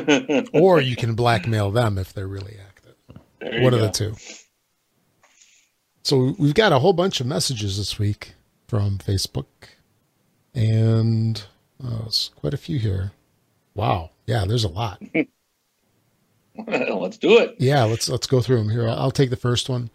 Or 0.53 0.81
you 0.81 0.95
can 0.95 1.15
blackmail 1.15 1.73
them 1.73 1.99
if 1.99 2.13
they're 2.13 2.29
really 2.29 2.53
active. 2.61 2.72
There 3.43 3.63
One 3.63 3.75
of 3.75 3.81
go. 3.81 3.87
the 3.87 3.93
two. 3.93 4.15
So 6.05 6.35
we've 6.39 6.55
got 6.55 6.73
a 6.73 6.79
whole 6.79 6.93
bunch 6.93 7.21
of 7.21 7.27
messages 7.27 7.77
this 7.77 7.99
week 7.99 8.35
from 8.67 8.99
Facebook, 8.99 9.47
and 10.55 11.43
uh, 11.83 11.89
oh, 11.89 12.03
it's 12.07 12.29
quite 12.37 12.55
a 12.55 12.59
few 12.59 12.79
here. 12.79 13.13
Wow, 13.75 14.11
yeah, 14.27 14.45
there's 14.45 14.65
a 14.65 14.69
lot. 14.69 15.01
Let's 16.67 17.19
do 17.19 17.39
it. 17.39 17.57
Yeah, 17.59 17.85
let's 17.85 18.09
let's 18.11 18.27
go 18.27 18.41
through 18.43 18.59
them 18.59 18.69
here. 18.69 18.87
I'll, 18.87 18.99
I'll 18.99 19.11
take 19.11 19.31
the 19.31 19.37
first 19.37 19.69
one. 19.71 19.89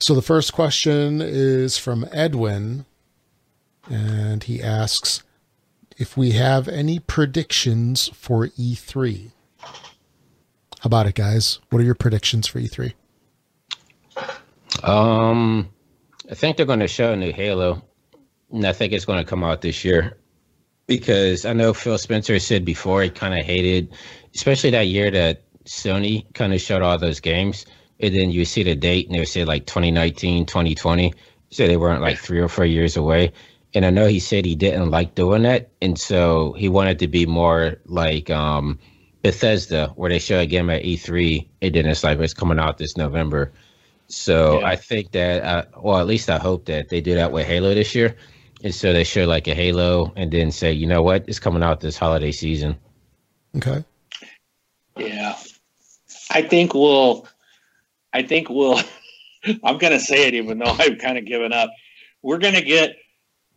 So 0.00 0.14
the 0.14 0.22
first 0.22 0.52
question 0.54 1.20
is 1.20 1.76
from 1.76 2.06
Edwin, 2.10 2.86
and 3.88 4.42
he 4.42 4.62
asks 4.62 5.22
if 5.98 6.16
we 6.16 6.32
have 6.32 6.66
any 6.66 6.98
predictions 6.98 8.08
for 8.14 8.48
E3. 8.48 9.30
How 10.84 10.88
about 10.88 11.06
it, 11.06 11.14
guys? 11.14 11.60
What 11.70 11.80
are 11.80 11.84
your 11.84 11.94
predictions 11.94 12.46
for 12.46 12.58
E 12.58 12.68
E3? 12.68 12.92
Um, 14.86 15.70
I 16.30 16.34
think 16.34 16.58
they're 16.58 16.66
going 16.66 16.80
to 16.80 16.88
show 16.88 17.14
a 17.14 17.16
new 17.16 17.32
Halo, 17.32 17.82
and 18.52 18.66
I 18.66 18.74
think 18.74 18.92
it's 18.92 19.06
going 19.06 19.18
to 19.18 19.24
come 19.24 19.42
out 19.42 19.62
this 19.62 19.82
year 19.82 20.18
because 20.86 21.46
I 21.46 21.54
know 21.54 21.72
Phil 21.72 21.96
Spencer 21.96 22.38
said 22.38 22.66
before 22.66 23.02
he 23.02 23.08
kind 23.08 23.32
of 23.32 23.46
hated, 23.46 23.94
especially 24.34 24.72
that 24.72 24.88
year 24.88 25.10
that 25.10 25.44
Sony 25.64 26.30
kind 26.34 26.52
of 26.52 26.60
showed 26.60 26.82
all 26.82 26.98
those 26.98 27.18
games, 27.18 27.64
and 28.00 28.14
then 28.14 28.30
you 28.30 28.44
see 28.44 28.62
the 28.62 28.74
date 28.74 29.06
and 29.06 29.18
they 29.18 29.24
say 29.24 29.46
like 29.46 29.64
2019, 29.64 30.44
2020, 30.44 31.14
so 31.48 31.66
they 31.66 31.78
weren't 31.78 32.02
like 32.02 32.18
three 32.18 32.40
or 32.40 32.48
four 32.48 32.66
years 32.66 32.98
away. 32.98 33.32
And 33.72 33.86
I 33.86 33.90
know 33.90 34.06
he 34.06 34.20
said 34.20 34.44
he 34.44 34.54
didn't 34.54 34.90
like 34.90 35.14
doing 35.14 35.44
that, 35.44 35.70
and 35.80 35.98
so 35.98 36.52
he 36.52 36.68
wanted 36.68 36.98
to 36.98 37.08
be 37.08 37.24
more 37.24 37.76
like 37.86 38.28
um, 38.28 38.78
Bethesda, 39.24 39.90
where 39.96 40.10
they 40.10 40.18
show 40.18 40.38
a 40.38 40.46
game 40.46 40.68
at 40.68 40.82
E3, 40.82 41.48
and 41.62 41.74
then 41.74 41.86
it's 41.86 42.04
like 42.04 42.18
it's 42.20 42.34
coming 42.34 42.58
out 42.58 42.76
this 42.76 42.98
November. 42.98 43.50
So 44.06 44.60
Yeah. 44.60 44.66
I 44.66 44.76
think 44.76 45.12
that, 45.12 45.42
uh, 45.42 45.64
well, 45.80 45.98
at 45.98 46.06
least 46.06 46.28
I 46.28 46.36
hope 46.36 46.66
that 46.66 46.90
they 46.90 47.00
do 47.00 47.14
that 47.14 47.32
with 47.32 47.46
Halo 47.46 47.72
this 47.72 47.94
year. 47.94 48.16
And 48.62 48.74
so 48.74 48.92
they 48.92 49.02
show 49.02 49.24
like 49.24 49.48
a 49.48 49.54
Halo 49.54 50.12
and 50.14 50.30
then 50.30 50.52
say, 50.52 50.72
you 50.72 50.86
know 50.86 51.02
what, 51.02 51.24
it's 51.26 51.38
coming 51.38 51.62
out 51.62 51.80
this 51.80 51.96
holiday 51.96 52.32
season. 52.32 52.76
Okay. 53.56 53.82
Yeah. 54.98 55.36
I 56.30 56.42
think 56.42 56.74
we'll 56.74 57.26
I 58.12 58.22
think 58.22 58.50
we'll 58.50 58.78
I'm 59.64 59.78
gonna 59.78 60.00
say 60.00 60.28
it 60.28 60.34
even 60.34 60.58
though 60.58 60.66
I've 60.78 60.98
kind 60.98 61.16
of 61.16 61.24
given 61.24 61.52
up. 61.52 61.70
We're 62.20 62.38
gonna 62.38 62.62
get 62.62 62.96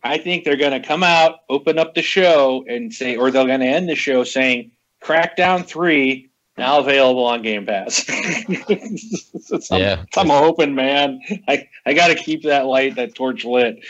I 0.02 0.16
think 0.16 0.44
they're 0.44 0.56
gonna 0.56 0.82
come 0.82 1.02
out, 1.02 1.40
open 1.50 1.78
up 1.78 1.94
the 1.94 2.02
show 2.02 2.64
and 2.66 2.92
say 2.92 3.16
or 3.16 3.30
they're 3.30 3.46
gonna 3.46 3.66
end 3.66 3.88
the 3.88 3.94
show 3.94 4.24
saying 4.24 4.72
Crackdown 5.02 5.64
three 5.64 6.30
now 6.56 6.80
available 6.80 7.24
on 7.24 7.42
Game 7.42 7.66
Pass. 7.66 8.04
I'm, 9.70 9.80
Yeah. 9.80 10.04
I'm 10.16 10.28
hoping, 10.28 10.74
man. 10.74 11.20
I, 11.46 11.68
I 11.86 11.94
gotta 11.94 12.14
keep 12.16 12.42
that 12.44 12.66
light, 12.66 12.96
that 12.96 13.14
torch 13.14 13.44
lit. 13.44 13.84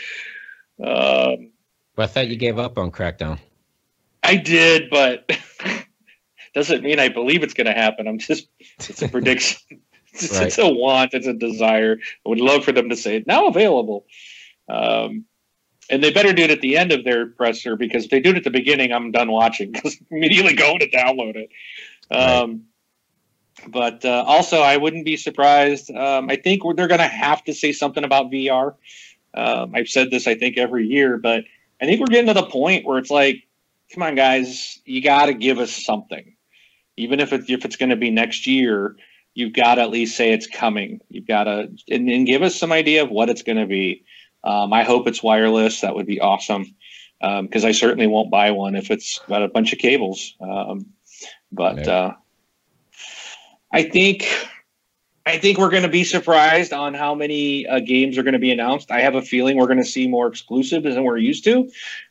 Um 0.83 1.51
But 1.95 2.03
I 2.03 2.07
thought 2.07 2.27
you 2.27 2.35
gave 2.35 2.59
up 2.59 2.77
on 2.77 2.91
Crackdown. 2.91 3.39
I 4.23 4.35
did, 4.35 4.89
but 4.89 5.29
doesn't 6.53 6.83
mean 6.83 6.99
I 6.99 7.09
believe 7.09 7.41
it's 7.43 7.53
going 7.53 7.67
to 7.67 7.73
happen. 7.73 8.07
I'm 8.07 8.19
just, 8.19 8.47
it's 8.59 9.01
a 9.01 9.07
prediction. 9.15 9.81
it's, 10.13 10.31
Right. 10.33 10.47
it's 10.47 10.57
a 10.57 10.67
want, 10.67 11.13
it's 11.13 11.25
a 11.27 11.33
desire. 11.33 11.97
I 12.25 12.29
would 12.29 12.39
love 12.39 12.63
for 12.65 12.71
them 12.71 12.89
to 12.89 12.95
say 12.95 13.15
it 13.17 13.27
now 13.27 13.47
available. 13.47 14.05
Um, 14.67 15.25
and 15.89 16.03
they 16.03 16.11
better 16.11 16.33
do 16.33 16.43
it 16.43 16.51
at 16.51 16.61
the 16.61 16.77
end 16.77 16.91
of 16.91 17.03
their 17.03 17.27
presser 17.27 17.75
because 17.75 18.05
if 18.05 18.11
they 18.11 18.19
do 18.19 18.31
it 18.31 18.37
at 18.37 18.43
the 18.43 18.51
beginning, 18.51 18.91
I'm 18.91 19.11
done 19.11 19.31
watching 19.31 19.71
because 19.73 19.97
immediately 20.11 20.55
going 20.55 20.79
to 20.79 20.89
download 20.89 21.35
it. 21.35 21.49
Um, 22.11 22.65
But 23.67 24.05
uh, 24.05 24.23
also, 24.25 24.61
I 24.61 24.77
wouldn't 24.77 25.05
be 25.05 25.17
surprised. 25.17 25.91
Um, 25.91 26.29
I 26.29 26.37
think 26.37 26.61
they're 26.75 26.87
going 26.87 26.99
to 26.99 27.07
have 27.07 27.43
to 27.43 27.53
say 27.53 27.73
something 27.73 28.03
about 28.03 28.31
VR. 28.31 28.75
Um, 29.33 29.73
I've 29.75 29.89
said 29.89 30.11
this, 30.11 30.27
I 30.27 30.35
think, 30.35 30.57
every 30.57 30.87
year, 30.87 31.17
but 31.17 31.43
I 31.81 31.85
think 31.85 31.99
we're 31.99 32.07
getting 32.07 32.27
to 32.27 32.33
the 32.33 32.45
point 32.45 32.85
where 32.85 32.97
it's 32.97 33.11
like, 33.11 33.43
come 33.93 34.03
on, 34.03 34.15
guys, 34.15 34.79
you 34.85 35.01
got 35.01 35.25
to 35.25 35.33
give 35.33 35.59
us 35.59 35.71
something, 35.71 36.35
even 36.97 37.19
if 37.19 37.33
it, 37.33 37.49
if 37.49 37.65
it's 37.65 37.75
going 37.75 37.89
to 37.89 37.95
be 37.95 38.11
next 38.11 38.47
year. 38.47 38.95
You've 39.35 39.53
got 39.53 39.75
to 39.75 39.81
at 39.81 39.89
least 39.89 40.17
say 40.17 40.31
it's 40.31 40.47
coming. 40.47 40.99
You've 41.09 41.27
got 41.27 41.43
to 41.45 41.69
and, 41.89 42.09
and 42.09 42.25
give 42.25 42.41
us 42.41 42.55
some 42.55 42.71
idea 42.71 43.03
of 43.03 43.09
what 43.09 43.29
it's 43.29 43.43
going 43.43 43.57
to 43.57 43.67
be. 43.67 44.03
Um, 44.43 44.73
I 44.73 44.83
hope 44.83 45.07
it's 45.07 45.23
wireless. 45.23 45.81
That 45.81 45.95
would 45.95 46.07
be 46.07 46.19
awesome 46.19 46.75
because 47.21 47.65
I 47.65 47.71
certainly 47.71 48.07
won't 48.07 48.31
buy 48.31 48.51
one 48.51 48.75
if 48.75 48.91
it's 48.91 49.19
got 49.27 49.43
a 49.43 49.49
bunch 49.49 49.73
of 49.73 49.79
cables. 49.79 50.35
Um, 50.39 50.85
but 51.51 51.87
uh, 51.87 52.13
I 53.73 53.83
think 53.83 54.25
I 55.25 55.37
think 55.37 55.57
we're 55.57 55.69
going 55.69 55.83
to 55.83 55.89
be 55.89 56.03
surprised 56.03 56.73
on 56.73 56.93
how 56.93 57.13
many 57.13 57.67
uh, 57.67 57.79
games 57.79 58.17
are 58.17 58.23
going 58.23 58.33
to 58.33 58.39
be 58.39 58.51
announced. 58.51 58.89
I 58.89 59.01
have 59.01 59.15
a 59.15 59.21
feeling 59.21 59.57
we're 59.57 59.67
going 59.67 59.77
to 59.77 59.85
see 59.85 60.07
more 60.07 60.27
exclusives 60.27 60.83
than 60.83 61.03
we're 61.03 61.17
used 61.17 61.43
to. 61.43 61.69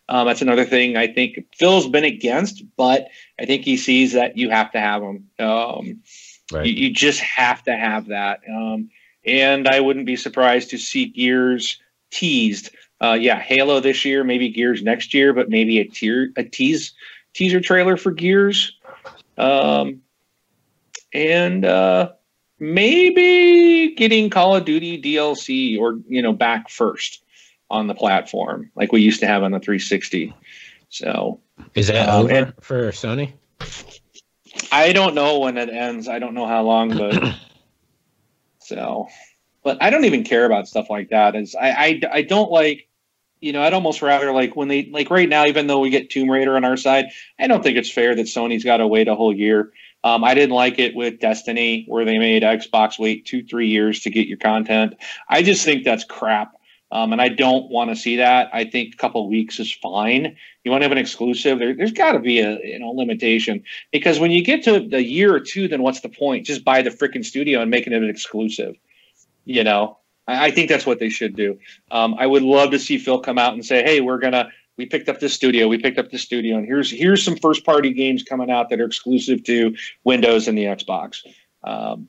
Um, 0.08 0.26
that's 0.26 0.42
another 0.42 0.64
thing 0.64 0.96
I 0.96 1.12
think 1.12 1.46
Phil's 1.54 1.88
been 1.88 2.04
against, 2.04 2.62
but 2.76 3.08
I 3.40 3.46
think 3.46 3.64
he 3.64 3.76
sees 3.76 4.12
that 4.12 4.36
you 4.36 4.50
have 4.50 4.70
to 4.72 4.80
have 4.80 5.02
them. 5.02 5.28
Um, 5.38 6.02
Right. 6.50 6.66
you, 6.66 6.72
you 6.72 6.94
just 6.94 7.20
have 7.20 7.62
to 7.64 7.76
have 7.76 8.06
that. 8.06 8.40
Um, 8.48 8.90
and 9.24 9.68
I 9.68 9.80
wouldn't 9.80 10.06
be 10.06 10.16
surprised 10.16 10.70
to 10.70 10.78
see 10.78 11.06
Gears 11.06 11.78
teased. 12.10 12.70
Uh, 13.00 13.16
yeah, 13.18 13.38
Halo 13.38 13.80
this 13.80 14.04
year, 14.04 14.24
maybe 14.24 14.48
Gears 14.48 14.82
next 14.82 15.14
year, 15.14 15.32
but 15.32 15.48
maybe 15.48 15.78
a 15.78 15.84
tier 15.84 16.32
a 16.36 16.42
tease 16.42 16.92
teaser 17.34 17.60
trailer 17.60 17.96
for 17.96 18.10
Gears. 18.10 18.76
Um, 19.36 20.02
and 21.14 21.64
uh, 21.64 22.12
maybe 22.58 23.94
getting 23.94 24.30
Call 24.30 24.56
of 24.56 24.64
Duty 24.64 25.00
DLC 25.00 25.78
or 25.78 25.98
you 26.08 26.22
know 26.22 26.32
back 26.32 26.68
first 26.68 27.22
on 27.70 27.86
the 27.86 27.94
platform 27.94 28.70
like 28.74 28.92
we 28.92 29.02
used 29.02 29.20
to 29.20 29.26
have 29.26 29.42
on 29.42 29.52
the 29.52 29.60
360. 29.60 30.34
So 30.88 31.40
Is 31.74 31.88
that 31.88 32.08
Um, 32.08 32.24
over 32.26 32.54
for 32.60 32.90
Sony? 32.92 33.34
I 34.72 34.92
don't 34.92 35.14
know 35.14 35.38
when 35.38 35.56
it 35.58 35.68
ends. 35.68 36.08
I 36.08 36.18
don't 36.18 36.34
know 36.34 36.46
how 36.46 36.62
long, 36.62 36.96
but 36.96 37.34
so, 38.60 39.08
but 39.62 39.82
I 39.82 39.90
don't 39.90 40.04
even 40.04 40.24
care 40.24 40.44
about 40.44 40.68
stuff 40.68 40.90
like 40.90 41.10
that. 41.10 41.36
Is 41.36 41.54
I, 41.54 41.70
I 41.70 42.00
I 42.12 42.22
don't 42.22 42.50
like, 42.50 42.88
you 43.40 43.52
know, 43.52 43.62
I'd 43.62 43.74
almost 43.74 44.02
rather 44.02 44.32
like 44.32 44.56
when 44.56 44.68
they 44.68 44.86
like 44.86 45.10
right 45.10 45.28
now, 45.28 45.46
even 45.46 45.66
though 45.66 45.80
we 45.80 45.90
get 45.90 46.10
Tomb 46.10 46.30
Raider 46.30 46.56
on 46.56 46.64
our 46.64 46.76
side, 46.76 47.06
I 47.38 47.46
don't 47.46 47.62
think 47.62 47.76
it's 47.76 47.90
fair 47.90 48.14
that 48.14 48.26
Sony's 48.26 48.64
got 48.64 48.78
to 48.78 48.86
wait 48.86 49.08
a 49.08 49.14
whole 49.14 49.34
year. 49.34 49.72
Um, 50.04 50.22
I 50.22 50.34
didn't 50.34 50.54
like 50.54 50.78
it 50.78 50.94
with 50.94 51.18
Destiny, 51.18 51.84
where 51.88 52.04
they 52.04 52.18
made 52.18 52.42
Xbox 52.42 52.98
wait 52.98 53.26
two, 53.26 53.42
three 53.44 53.68
years 53.68 54.00
to 54.00 54.10
get 54.10 54.28
your 54.28 54.38
content. 54.38 54.94
I 55.28 55.42
just 55.42 55.64
think 55.64 55.84
that's 55.84 56.04
crap. 56.04 56.52
Um, 56.90 57.12
and 57.12 57.20
I 57.20 57.28
don't 57.28 57.70
want 57.70 57.90
to 57.90 57.96
see 57.96 58.16
that. 58.16 58.48
I 58.52 58.64
think 58.64 58.94
a 58.94 58.96
couple 58.96 59.28
weeks 59.28 59.60
is 59.60 59.72
fine. 59.72 60.36
You 60.64 60.70
want 60.70 60.80
to 60.80 60.84
have 60.86 60.92
an 60.92 60.98
exclusive. 60.98 61.58
There, 61.58 61.74
there's 61.74 61.92
got 61.92 62.12
to 62.12 62.18
be 62.18 62.38
a 62.40 62.58
you 62.64 62.78
know 62.78 62.90
limitation 62.90 63.62
because 63.92 64.18
when 64.18 64.30
you 64.30 64.42
get 64.42 64.62
to 64.64 64.80
the 64.80 65.02
year 65.02 65.34
or 65.34 65.40
two, 65.40 65.68
then 65.68 65.82
what's 65.82 66.00
the 66.00 66.08
point? 66.08 66.46
Just 66.46 66.64
buy 66.64 66.80
the 66.80 66.90
freaking 66.90 67.24
studio 67.24 67.60
and 67.60 67.70
making 67.70 67.92
it 67.92 68.02
an 68.02 68.08
exclusive. 68.08 68.76
You 69.48 69.64
know, 69.64 69.98
I, 70.26 70.46
I 70.46 70.50
think 70.50 70.68
that's 70.68 70.84
what 70.84 70.98
they 70.98 71.08
should 71.08 71.34
do. 71.34 71.58
Um, 71.90 72.14
I 72.18 72.26
would 72.26 72.42
love 72.42 72.70
to 72.72 72.78
see 72.78 72.98
Phil 72.98 73.18
come 73.18 73.38
out 73.38 73.54
and 73.54 73.64
say, 73.64 73.82
"Hey, 73.82 74.00
we're 74.02 74.18
gonna 74.18 74.50
we 74.76 74.84
picked 74.84 75.08
up 75.08 75.20
this 75.20 75.32
studio, 75.32 75.68
we 75.68 75.78
picked 75.78 75.98
up 75.98 76.10
this 76.10 76.22
studio, 76.22 76.58
and 76.58 76.66
here's 76.66 76.90
here's 76.90 77.24
some 77.24 77.36
first 77.36 77.64
party 77.64 77.94
games 77.94 78.22
coming 78.22 78.50
out 78.50 78.68
that 78.68 78.78
are 78.78 78.84
exclusive 78.84 79.42
to 79.44 79.74
Windows 80.04 80.48
and 80.48 80.58
the 80.58 80.64
Xbox." 80.64 81.20
Um, 81.64 82.08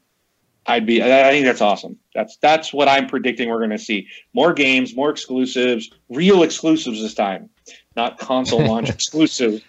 I'd 0.66 0.86
be. 0.86 1.02
I 1.02 1.30
I 1.30 1.32
think 1.32 1.46
that's 1.46 1.62
awesome. 1.62 1.98
That's 2.14 2.36
that's 2.38 2.74
what 2.74 2.90
I'm 2.90 3.08
predicting. 3.08 3.50
We're 3.50 3.60
going 3.60 3.70
to 3.70 3.80
see 3.80 4.08
more 4.34 4.52
games, 4.52 4.94
more 4.96 5.10
exclusives, 5.10 5.90
real 6.10 6.44
exclusives 6.44 7.02
this 7.02 7.14
time, 7.14 7.50
not 7.96 8.20
console 8.20 8.66
launch 8.66 8.90
exclusive. 8.98 9.64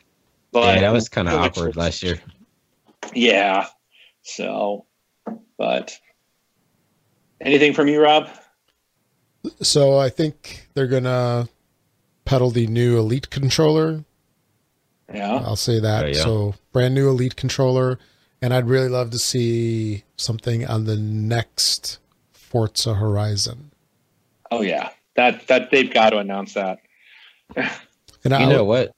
But 0.50 0.74
yeah, 0.74 0.80
that 0.80 0.92
was 0.92 1.08
kind 1.08 1.28
of 1.28 1.34
awkward 1.34 1.76
last 1.76 2.02
year. 2.02 2.20
Yeah. 3.14 3.68
So, 4.22 4.86
but 5.56 5.96
anything 7.40 7.72
from 7.74 7.88
you, 7.88 8.02
Rob? 8.02 8.28
So 9.62 9.96
I 9.98 10.08
think 10.08 10.68
they're 10.74 10.86
gonna 10.86 11.48
peddle 12.24 12.50
the 12.50 12.66
new 12.66 12.98
Elite 12.98 13.30
controller. 13.30 14.04
Yeah. 15.12 15.36
I'll 15.44 15.56
say 15.56 15.80
that. 15.80 16.08
Yeah. 16.08 16.22
So 16.22 16.54
brand 16.72 16.94
new 16.94 17.08
Elite 17.08 17.36
controller, 17.36 17.98
and 18.42 18.54
I'd 18.54 18.68
really 18.68 18.88
love 18.88 19.10
to 19.10 19.18
see 19.18 20.04
something 20.16 20.66
on 20.66 20.84
the 20.84 20.96
next 20.96 21.98
Forza 22.32 22.94
Horizon. 22.94 23.72
Oh 24.50 24.62
yeah. 24.62 24.90
That 25.16 25.46
that 25.48 25.70
they've 25.70 25.92
got 25.92 26.10
to 26.10 26.18
announce 26.18 26.54
that. 26.54 26.78
And 28.22 28.32
You 28.32 28.38
I, 28.38 28.52
know 28.52 28.64
what? 28.64 28.92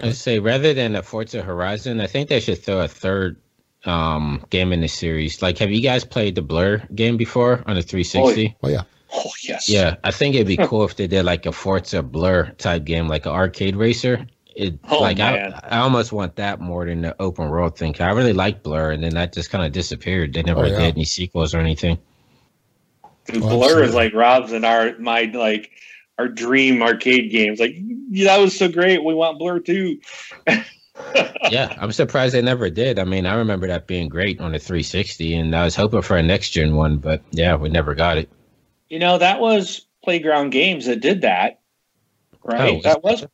I 0.00 0.10
say 0.10 0.40
rather 0.40 0.74
than 0.74 0.96
a 0.96 1.02
Forza 1.02 1.42
Horizon, 1.42 2.00
I 2.00 2.08
think 2.08 2.28
they 2.28 2.40
should 2.40 2.60
throw 2.60 2.80
a 2.80 2.88
third 2.88 3.40
um, 3.86 4.44
game 4.50 4.72
in 4.72 4.80
the 4.80 4.88
series. 4.88 5.42
Like, 5.42 5.58
have 5.58 5.70
you 5.70 5.80
guys 5.80 6.04
played 6.04 6.34
the 6.34 6.42
Blur 6.42 6.78
game 6.94 7.16
before 7.16 7.62
on 7.66 7.76
the 7.76 7.82
360? 7.82 8.56
Oh, 8.62 8.68
yeah. 8.68 8.82
Oh 9.12 9.30
yes. 9.42 9.68
Yeah, 9.68 9.96
I 10.04 10.10
think 10.10 10.34
it'd 10.34 10.46
be 10.48 10.56
cool 10.56 10.84
if 10.84 10.96
they 10.96 11.06
did 11.06 11.24
like 11.24 11.46
a 11.46 11.52
Forza 11.52 12.02
Blur 12.02 12.50
type 12.58 12.84
game, 12.84 13.08
like 13.08 13.24
an 13.24 13.32
arcade 13.32 13.76
racer. 13.76 14.26
It 14.54 14.78
Oh, 14.90 15.00
like 15.00 15.18
man. 15.18 15.52
I, 15.54 15.76
I 15.76 15.78
almost 15.78 16.12
want 16.12 16.36
that 16.36 16.60
more 16.60 16.84
than 16.86 17.02
the 17.02 17.16
open 17.22 17.48
world 17.48 17.78
thing. 17.78 17.94
I 18.00 18.10
really 18.10 18.32
like 18.32 18.62
Blur, 18.62 18.90
and 18.90 19.02
then 19.04 19.14
that 19.14 19.32
just 19.32 19.50
kind 19.50 19.64
of 19.64 19.72
disappeared. 19.72 20.34
They 20.34 20.42
never 20.42 20.62
Oh, 20.62 20.66
yeah. 20.66 20.78
did 20.78 20.94
any 20.96 21.04
sequels 21.04 21.54
or 21.54 21.60
anything. 21.60 21.98
Dude, 23.26 23.42
Oh, 23.42 23.48
Blur 23.48 23.64
absolutely. 23.64 23.88
is 23.88 23.94
like 23.94 24.14
Rob's 24.14 24.52
and 24.52 24.64
our 24.64 24.98
my 24.98 25.22
like 25.32 25.70
our 26.18 26.28
dream 26.28 26.82
arcade 26.82 27.30
games. 27.30 27.60
Like 27.60 27.76
yeah, 28.10 28.34
that 28.36 28.42
was 28.42 28.58
so 28.58 28.68
great. 28.68 29.02
We 29.04 29.14
want 29.14 29.38
Blur 29.38 29.60
too. 29.60 30.00
yeah, 31.50 31.76
I'm 31.78 31.92
surprised 31.92 32.34
they 32.34 32.42
never 32.42 32.70
did. 32.70 32.98
I 32.98 33.04
mean, 33.04 33.26
I 33.26 33.34
remember 33.34 33.66
that 33.68 33.86
being 33.86 34.08
great 34.08 34.40
on 34.40 34.52
the 34.52 34.58
360, 34.58 35.34
and 35.34 35.54
I 35.54 35.64
was 35.64 35.76
hoping 35.76 36.02
for 36.02 36.16
a 36.16 36.22
next 36.22 36.50
gen 36.50 36.74
one, 36.74 36.98
but 36.98 37.22
yeah, 37.30 37.56
we 37.56 37.68
never 37.68 37.94
got 37.94 38.18
it. 38.18 38.30
You 38.88 38.98
know 38.98 39.18
that 39.18 39.40
was 39.40 39.86
Playground 40.04 40.50
Games 40.50 40.86
that 40.86 41.00
did 41.00 41.22
that, 41.22 41.60
right? 42.44 42.76
Oh, 42.76 42.80
that 42.82 43.02
was 43.02 43.26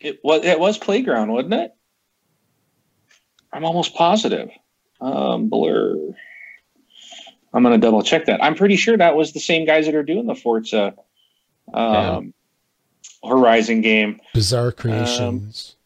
it. 0.00 0.20
Was 0.24 0.44
it 0.44 0.58
was 0.58 0.78
Playground, 0.78 1.30
wasn't 1.32 1.54
it? 1.54 1.72
I'm 3.52 3.64
almost 3.64 3.94
positive. 3.94 4.50
Um, 5.00 5.48
Blur. 5.48 6.14
I'm 7.52 7.62
gonna 7.62 7.78
double 7.78 8.02
check 8.02 8.26
that. 8.26 8.42
I'm 8.42 8.54
pretty 8.54 8.76
sure 8.76 8.96
that 8.96 9.16
was 9.16 9.32
the 9.32 9.40
same 9.40 9.66
guys 9.66 9.86
that 9.86 9.94
are 9.94 10.02
doing 10.02 10.26
the 10.26 10.34
Forza 10.34 10.94
um, 11.72 12.34
Horizon 13.26 13.80
game. 13.80 14.20
Bizarre 14.34 14.72
Creations. 14.72 15.76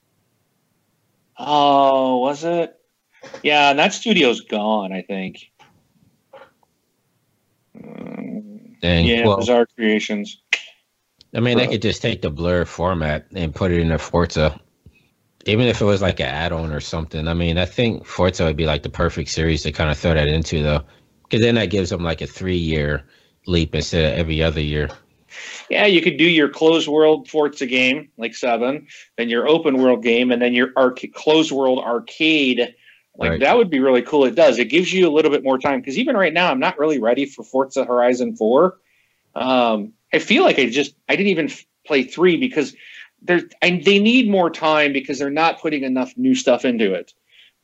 Oh, 1.39 2.19
was 2.19 2.45
it? 2.45 2.77
Yeah, 3.43 3.71
and 3.71 3.79
that 3.79 3.93
studio's 3.93 4.41
gone. 4.43 4.93
I 4.93 5.03
think. 5.03 5.51
Mm, 7.77 8.77
And 8.83 9.07
yeah, 9.07 9.27
well, 9.27 9.39
Bizarre 9.39 9.67
Creations. 9.75 10.43
I 11.35 11.41
mean, 11.41 11.57
they 11.57 11.67
could 11.67 11.83
just 11.83 12.03
take 12.03 12.21
the 12.21 12.31
Blur 12.31 12.65
format 12.67 13.27
and 13.35 13.55
put 13.55 13.71
it 13.71 13.81
in 13.81 13.91
a 13.91 13.99
Forza, 13.99 14.61
even 15.47 15.67
if 15.67 15.81
it 15.81 15.85
was 15.85 16.03
like 16.03 16.21
an 16.21 16.27
add-on 16.27 16.73
or 16.73 16.81
something. 16.81 17.27
I 17.27 17.33
mean, 17.33 17.57
I 17.57 17.65
think 17.65 18.05
Forza 18.05 18.45
would 18.45 18.57
be 18.57 18.67
like 18.67 18.83
the 18.83 18.91
perfect 18.91 19.31
series 19.31 19.63
to 19.63 19.73
kind 19.73 19.91
of 19.91 19.97
throw 19.97 20.13
that 20.13 20.29
into, 20.29 20.63
though, 20.63 20.83
because 21.23 21.41
then 21.41 21.55
that 21.55 21.71
gives 21.71 21.89
them 21.89 22.03
like 22.03 22.21
a 22.21 22.27
three-year 22.27 23.05
leap 23.47 23.75
instead 23.75 24.13
of 24.13 24.19
every 24.19 24.43
other 24.43 24.61
year. 24.61 24.91
Yeah, 25.73 25.87
you 25.87 26.03
could 26.03 26.19
do 26.19 26.25
your 26.29 26.51
closed 26.51 26.87
world 26.87 27.31
Forza 27.31 27.65
game 27.65 28.11
like 28.19 28.35
seven, 28.35 28.87
then 29.17 29.31
your 29.31 29.49
open 29.49 29.79
world 29.79 30.03
game, 30.03 30.31
and 30.31 30.43
then 30.43 30.53
your 30.53 30.69
arc- 30.77 31.11
closed 31.15 31.51
world 31.51 31.79
arcade. 31.79 32.75
Like 33.17 33.31
Right. 33.31 33.41
that 33.41 33.57
would 33.57 33.71
be 33.71 33.79
really 33.79 34.03
cool. 34.03 34.27
It 34.27 34.35
does. 34.35 34.59
It 34.59 34.67
gives 34.67 34.93
you 34.93 35.09
a 35.09 35.11
little 35.11 35.31
bit 35.31 35.43
more 35.43 35.59
time 35.59 35.81
because 35.81 35.97
even 35.97 36.15
right 36.15 36.33
now, 36.35 36.51
I'm 36.51 36.61
not 36.61 36.79
really 36.79 36.99
ready 36.99 37.25
for 37.25 37.43
Forza 37.43 37.87
Horizon 37.87 38.37
Four. 38.37 38.81
Um, 39.35 39.95
I 40.13 40.19
feel 40.19 40.43
like 40.43 40.59
I 40.59 40.69
just 40.69 40.95
I 41.09 41.17
didn't 41.17 41.31
even 41.31 41.51
play 41.87 42.03
three 42.03 42.37
because 42.37 42.77
they're 43.23 43.49
I, 43.63 43.81
they 43.83 43.99
need 43.99 44.29
more 44.31 44.51
time 44.51 44.93
because 44.93 45.19
they're 45.19 45.31
not 45.31 45.59
putting 45.59 45.85
enough 45.85 46.13
new 46.19 46.35
stuff 46.35 46.67
into 46.67 46.93
it. 46.93 47.15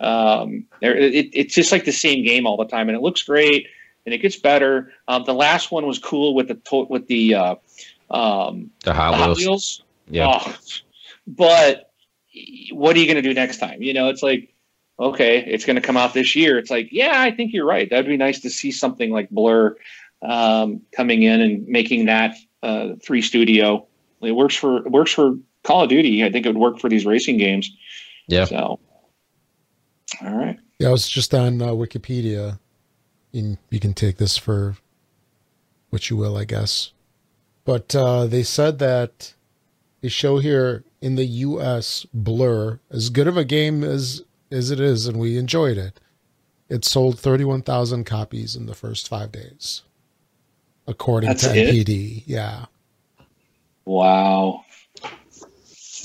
Um, 0.00 0.64
it, 0.80 1.28
it's 1.34 1.54
just 1.54 1.72
like 1.72 1.84
the 1.84 1.92
same 1.92 2.24
game 2.24 2.46
all 2.46 2.56
the 2.56 2.64
time, 2.64 2.88
and 2.88 2.96
it 2.96 3.02
looks 3.02 3.22
great 3.22 3.66
and 4.06 4.14
it 4.14 4.18
gets 4.22 4.36
better. 4.36 4.90
Um, 5.08 5.24
the 5.24 5.34
last 5.34 5.70
one 5.70 5.86
was 5.86 5.98
cool 5.98 6.34
with 6.34 6.48
the 6.48 6.54
to- 6.54 6.86
with 6.88 7.06
the 7.08 7.34
uh, 7.34 7.54
um, 8.10 8.70
The 8.84 8.90
the 8.90 8.94
Hot 8.94 9.14
Hot 9.14 9.36
Wheels, 9.36 9.38
Wheels. 9.38 9.82
yeah, 10.08 10.42
Oh, 10.44 10.56
but 11.26 11.92
what 12.72 12.96
are 12.96 12.98
you 12.98 13.06
going 13.06 13.22
to 13.22 13.22
do 13.22 13.34
next 13.34 13.58
time? 13.58 13.82
You 13.82 13.92
know, 13.94 14.08
it's 14.08 14.22
like, 14.22 14.54
okay, 14.98 15.38
it's 15.46 15.64
going 15.64 15.76
to 15.76 15.82
come 15.82 15.96
out 15.96 16.14
this 16.14 16.34
year. 16.36 16.58
It's 16.58 16.70
like, 16.70 16.88
yeah, 16.92 17.20
I 17.20 17.30
think 17.30 17.52
you're 17.52 17.66
right. 17.66 17.88
That'd 17.90 18.06
be 18.06 18.16
nice 18.16 18.40
to 18.40 18.50
see 18.50 18.70
something 18.72 19.10
like 19.10 19.28
Blur 19.30 19.76
um, 20.22 20.82
coming 20.92 21.22
in 21.22 21.40
and 21.40 21.66
making 21.68 22.06
that 22.06 22.34
uh, 22.62 22.94
three 23.02 23.22
studio. 23.22 23.86
It 24.20 24.32
works 24.32 24.54
for 24.56 24.78
it 24.78 24.90
works 24.90 25.12
for 25.12 25.34
Call 25.64 25.82
of 25.84 25.88
Duty. 25.90 26.24
I 26.24 26.32
think 26.32 26.46
it 26.46 26.48
would 26.48 26.58
work 26.58 26.78
for 26.78 26.88
these 26.88 27.06
racing 27.06 27.38
games. 27.38 27.70
yeah. 28.26 28.44
So, 28.46 28.80
all 30.22 30.34
right. 30.34 30.58
Yeah, 30.78 30.88
I 30.88 30.92
was 30.92 31.08
just 31.08 31.34
on 31.34 31.60
uh, 31.60 31.68
Wikipedia. 31.68 32.58
And 33.34 33.58
you 33.70 33.78
can 33.78 33.92
take 33.94 34.16
this 34.16 34.38
for 34.38 34.76
what 35.90 36.08
you 36.08 36.16
will, 36.16 36.36
I 36.36 36.44
guess. 36.44 36.92
But 37.68 37.94
uh, 37.94 38.24
they 38.26 38.44
said 38.44 38.78
that 38.78 39.34
they 40.00 40.08
show 40.08 40.38
here 40.38 40.84
in 41.02 41.16
the 41.16 41.26
U.S. 41.26 42.06
Blur, 42.14 42.80
as 42.90 43.10
good 43.10 43.28
of 43.28 43.36
a 43.36 43.44
game 43.44 43.84
as 43.84 44.22
as 44.50 44.70
it 44.70 44.80
is, 44.80 45.06
and 45.06 45.18
we 45.18 45.36
enjoyed 45.36 45.76
it. 45.76 46.00
It 46.70 46.86
sold 46.86 47.20
thirty-one 47.20 47.60
thousand 47.60 48.04
copies 48.04 48.56
in 48.56 48.64
the 48.64 48.74
first 48.74 49.06
five 49.06 49.32
days, 49.32 49.82
according 50.86 51.28
That's 51.28 51.42
to 51.42 51.54
it? 51.54 51.74
NPD. 51.86 52.22
Yeah, 52.24 52.64
Wow. 53.84 54.64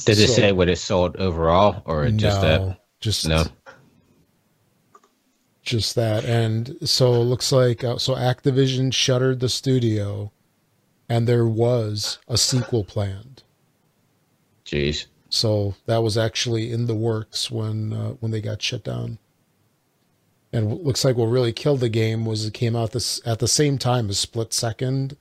Did 0.04 0.20
it 0.20 0.28
So- 0.28 0.34
say 0.34 0.52
what 0.52 0.68
it 0.68 0.80
sold 0.80 1.16
overall, 1.16 1.82
or 1.86 2.10
just 2.10 2.42
that? 2.42 2.78
just 3.00 3.26
No. 3.26 3.46
just 5.62 5.96
that 5.96 6.26
and 6.26 6.76
so 6.84 7.14
it 7.14 7.24
looks 7.24 7.54
like 7.54 7.86
uh, 7.86 7.98
so 7.98 8.16
activision 8.16 8.94
shuttered 8.94 9.40
the 9.40 9.48
studio 9.48 10.30
and 11.14 11.28
there 11.28 11.46
was 11.48 12.18
a 12.28 12.38
sequel 12.38 12.84
planned 12.84 13.44
Jeez. 14.66 15.06
so 15.30 15.76
that 15.86 16.02
was 16.02 16.18
actually 16.18 16.72
in 16.72 16.88
the 16.88 16.96
works 16.96 17.52
when 17.52 17.94
uh, 17.94 18.10
when 18.20 18.32
they 18.32 18.42
got 18.42 18.62
shut 18.62 18.84
down 18.84 19.18
and 20.52 20.70
what 20.70 20.84
looks 20.84 21.04
like 21.06 21.16
what 21.16 21.26
really 21.26 21.54
killed 21.54 21.80
the 21.82 21.90
game 21.90 22.26
was 22.26 22.46
it 22.46 22.54
came 22.54 22.76
out 22.76 22.92
this 22.92 23.22
at 23.26 23.40
the 23.40 23.48
same 23.48 23.78
time 23.78 24.10
as 24.10 24.18
split 24.18 24.54
second 24.54 25.16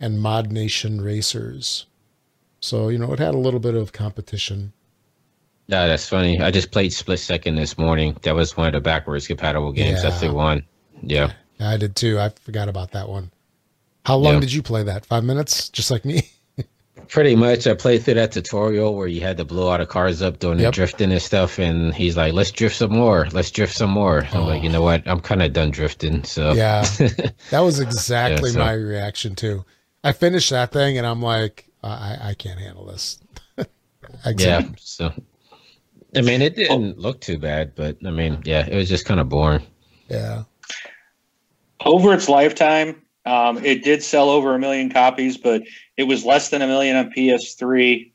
and 0.00 0.18
ModNation 0.18 1.02
Racers 1.04 1.86
so 2.60 2.88
you 2.88 2.98
know 2.98 3.12
it 3.12 3.18
had 3.18 3.34
a 3.34 3.38
little 3.46 3.60
bit 3.60 3.74
of 3.74 3.92
competition 3.92 4.72
Yeah, 5.66 5.86
that's 5.86 6.08
funny. 6.08 6.40
I 6.40 6.50
just 6.50 6.70
played 6.70 6.92
Split 6.92 7.18
Second 7.20 7.54
this 7.56 7.78
morning. 7.78 8.14
That 8.22 8.34
was 8.34 8.54
one 8.56 8.66
of 8.68 8.74
the 8.74 8.80
backwards 8.82 9.26
compatible 9.26 9.72
games. 9.72 10.02
That's 10.02 10.20
the 10.20 10.26
Yeah. 10.26 10.32
one. 10.46 10.62
Yeah. 11.02 11.32
i 11.60 11.76
did 11.78 11.94
too 11.96 12.18
i 12.20 12.28
forgot 12.46 12.68
about 12.68 12.90
that 12.92 13.08
one 13.08 13.30
how 14.04 14.16
long 14.16 14.34
Yeah. 14.34 14.40
did 14.40 14.52
you 14.52 14.62
play 14.62 14.82
that 14.82 15.06
five 15.06 15.24
minutes 15.24 15.68
just 15.68 15.90
like 15.90 16.04
me 16.04 16.22
Pretty 17.08 17.36
much, 17.36 17.66
I 17.66 17.74
played 17.74 18.02
through 18.02 18.14
that 18.14 18.32
tutorial 18.32 18.94
where 18.94 19.06
you 19.06 19.20
had 19.20 19.36
to 19.36 19.44
blow 19.44 19.68
all 19.68 19.76
the 19.76 19.84
cars 19.84 20.22
up 20.22 20.38
doing 20.38 20.58
Yep. 20.58 20.72
the 20.72 20.74
drifting 20.74 21.12
and 21.12 21.20
stuff, 21.20 21.58
and 21.58 21.94
he's 21.94 22.16
like, 22.16 22.32
"Let's 22.32 22.50
drift 22.50 22.76
some 22.76 22.92
more. 22.92 23.28
Let's 23.30 23.50
drift 23.50 23.74
some 23.76 23.90
more." 23.90 24.26
I'm 24.32 24.46
like, 24.46 24.60
Oh. 24.60 24.64
you 24.64 24.70
know 24.70 24.80
what? 24.80 25.06
I'm 25.06 25.20
kind 25.20 25.42
of 25.42 25.52
done 25.52 25.70
drifting. 25.70 26.24
So 26.24 26.54
Yeah, 26.54 26.80
that 27.50 27.60
was 27.60 27.78
exactly 27.78 28.50
Yeah, 28.50 28.54
so- 28.54 28.58
my 28.60 28.72
reaction 28.72 29.34
too. 29.34 29.64
I 30.02 30.12
finished 30.12 30.48
that 30.50 30.72
thing 30.72 30.96
and 30.96 31.06
I'm 31.06 31.20
like, 31.20 31.66
I, 31.82 32.30
I 32.30 32.34
can't 32.38 32.58
handle 32.58 32.86
this. 32.86 33.18
yeah. 34.36 34.62
So, 34.78 35.12
I 36.16 36.22
mean, 36.22 36.40
it 36.40 36.54
oh. 36.54 36.78
didn't 36.78 36.98
look 36.98 37.20
too 37.20 37.38
bad, 37.38 37.74
but 37.74 37.98
I 38.06 38.10
mean, 38.10 38.40
yeah, 38.44 38.66
it 38.66 38.74
was 38.76 38.88
just 38.88 39.04
kind 39.04 39.20
of 39.20 39.28
boring. 39.28 39.66
Yeah. 40.08 40.44
over 41.84 42.14
its 42.14 42.28
lifetime, 42.30 43.02
um, 43.26 43.64
it 43.64 43.82
did 43.82 44.02
sell 44.02 44.28
over 44.28 44.54
a 44.54 44.58
million 44.58 44.90
copies, 44.90 45.36
but 45.36 45.62
it 45.96 46.04
was 46.04 46.24
less 46.24 46.50
than 46.50 46.62
a 46.62 46.66
million 46.66 46.96
on 46.96 47.10
PS3. 47.10 48.10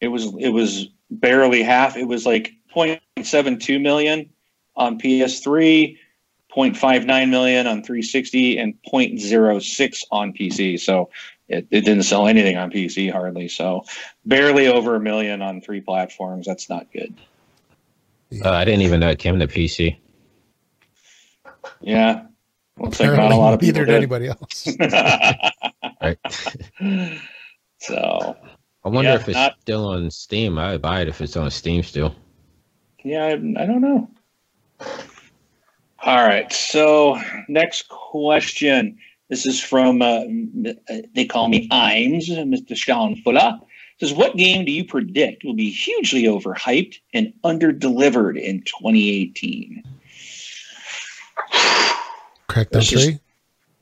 It 0.00 0.08
was 0.08 0.32
it 0.38 0.50
was 0.50 0.88
barely 1.10 1.62
half. 1.62 1.96
It 1.96 2.08
was 2.08 2.24
like 2.24 2.52
0.72 2.74 3.80
million 3.80 4.30
on 4.76 4.98
PS3, 4.98 5.96
0.59 6.54 7.30
million 7.30 7.66
on 7.66 7.82
360, 7.82 8.58
and 8.58 8.74
0.06 8.92 10.04
on 10.10 10.32
PC. 10.32 10.80
So 10.80 11.10
it, 11.48 11.66
it 11.70 11.82
didn't 11.82 12.04
sell 12.04 12.26
anything 12.26 12.56
on 12.56 12.70
PC 12.70 13.12
hardly. 13.12 13.48
So 13.48 13.84
barely 14.24 14.66
over 14.66 14.96
a 14.96 15.00
million 15.00 15.42
on 15.42 15.60
three 15.60 15.80
platforms. 15.80 16.46
That's 16.46 16.68
not 16.68 16.90
good. 16.92 17.14
Uh, 18.42 18.50
I 18.50 18.64
didn't 18.64 18.82
even 18.82 19.00
know 19.00 19.10
it 19.10 19.18
came 19.18 19.38
to 19.38 19.46
PC. 19.46 19.96
Yeah. 21.80 22.26
Looks 22.78 22.98
like 23.00 23.16
not 23.16 23.30
a 23.32 23.36
lot 23.36 23.54
of 23.54 23.60
people 23.60 23.82
Neither 23.82 23.86
did 23.86 23.92
did. 23.92 23.96
anybody 23.96 24.28
else. 24.28 24.68
Right. 26.02 26.18
so 27.78 28.36
I 28.84 28.88
wonder 28.88 29.10
Yeah, 29.10 29.16
if 29.16 29.28
it's 29.28 29.34
not- 29.36 29.60
still 29.60 29.86
on 29.88 30.10
Steam. 30.10 30.58
I 30.58 30.72
would 30.72 30.82
buy 30.82 31.00
it 31.00 31.08
if 31.08 31.20
it's 31.22 31.36
on 31.36 31.50
Steam 31.50 31.82
still. 31.82 32.14
yeah, 33.02 33.24
I, 33.24 33.32
I 33.32 33.66
don't 33.66 33.80
know. 33.80 34.10
All 36.02 36.26
right. 36.26 36.52
So 36.52 37.18
next 37.48 37.88
question. 37.88 38.98
This 39.30 39.46
is 39.46 39.60
from 39.60 40.02
uh, 40.02 40.24
uh, 40.90 40.96
they 41.14 41.24
call 41.24 41.48
me 41.48 41.68
Imes, 41.70 42.28
Mr. 42.28 42.76
Sean 42.76 43.16
Fuller. 43.16 43.58
Says, 44.00 44.12
what 44.12 44.36
game 44.36 44.64
do 44.66 44.72
you 44.72 44.84
predict 44.84 45.44
will 45.44 45.54
be 45.54 45.70
hugely 45.70 46.24
overhyped 46.24 46.96
and 47.14 47.32
underdelivered 47.44 48.38
in 48.38 48.60
2018? 48.62 49.82
Crackdown 52.54 52.70
This 52.70 52.92
is- 52.92 53.04
3? 53.06 53.18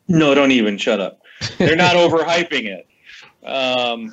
No, 0.08 0.34
don't 0.34 0.50
even 0.50 0.78
shut 0.78 1.00
up. 1.00 1.20
They're 1.58 1.76
not 1.76 1.94
overhyping 1.96 2.64
it. 2.64 2.86
Um, 3.46 4.12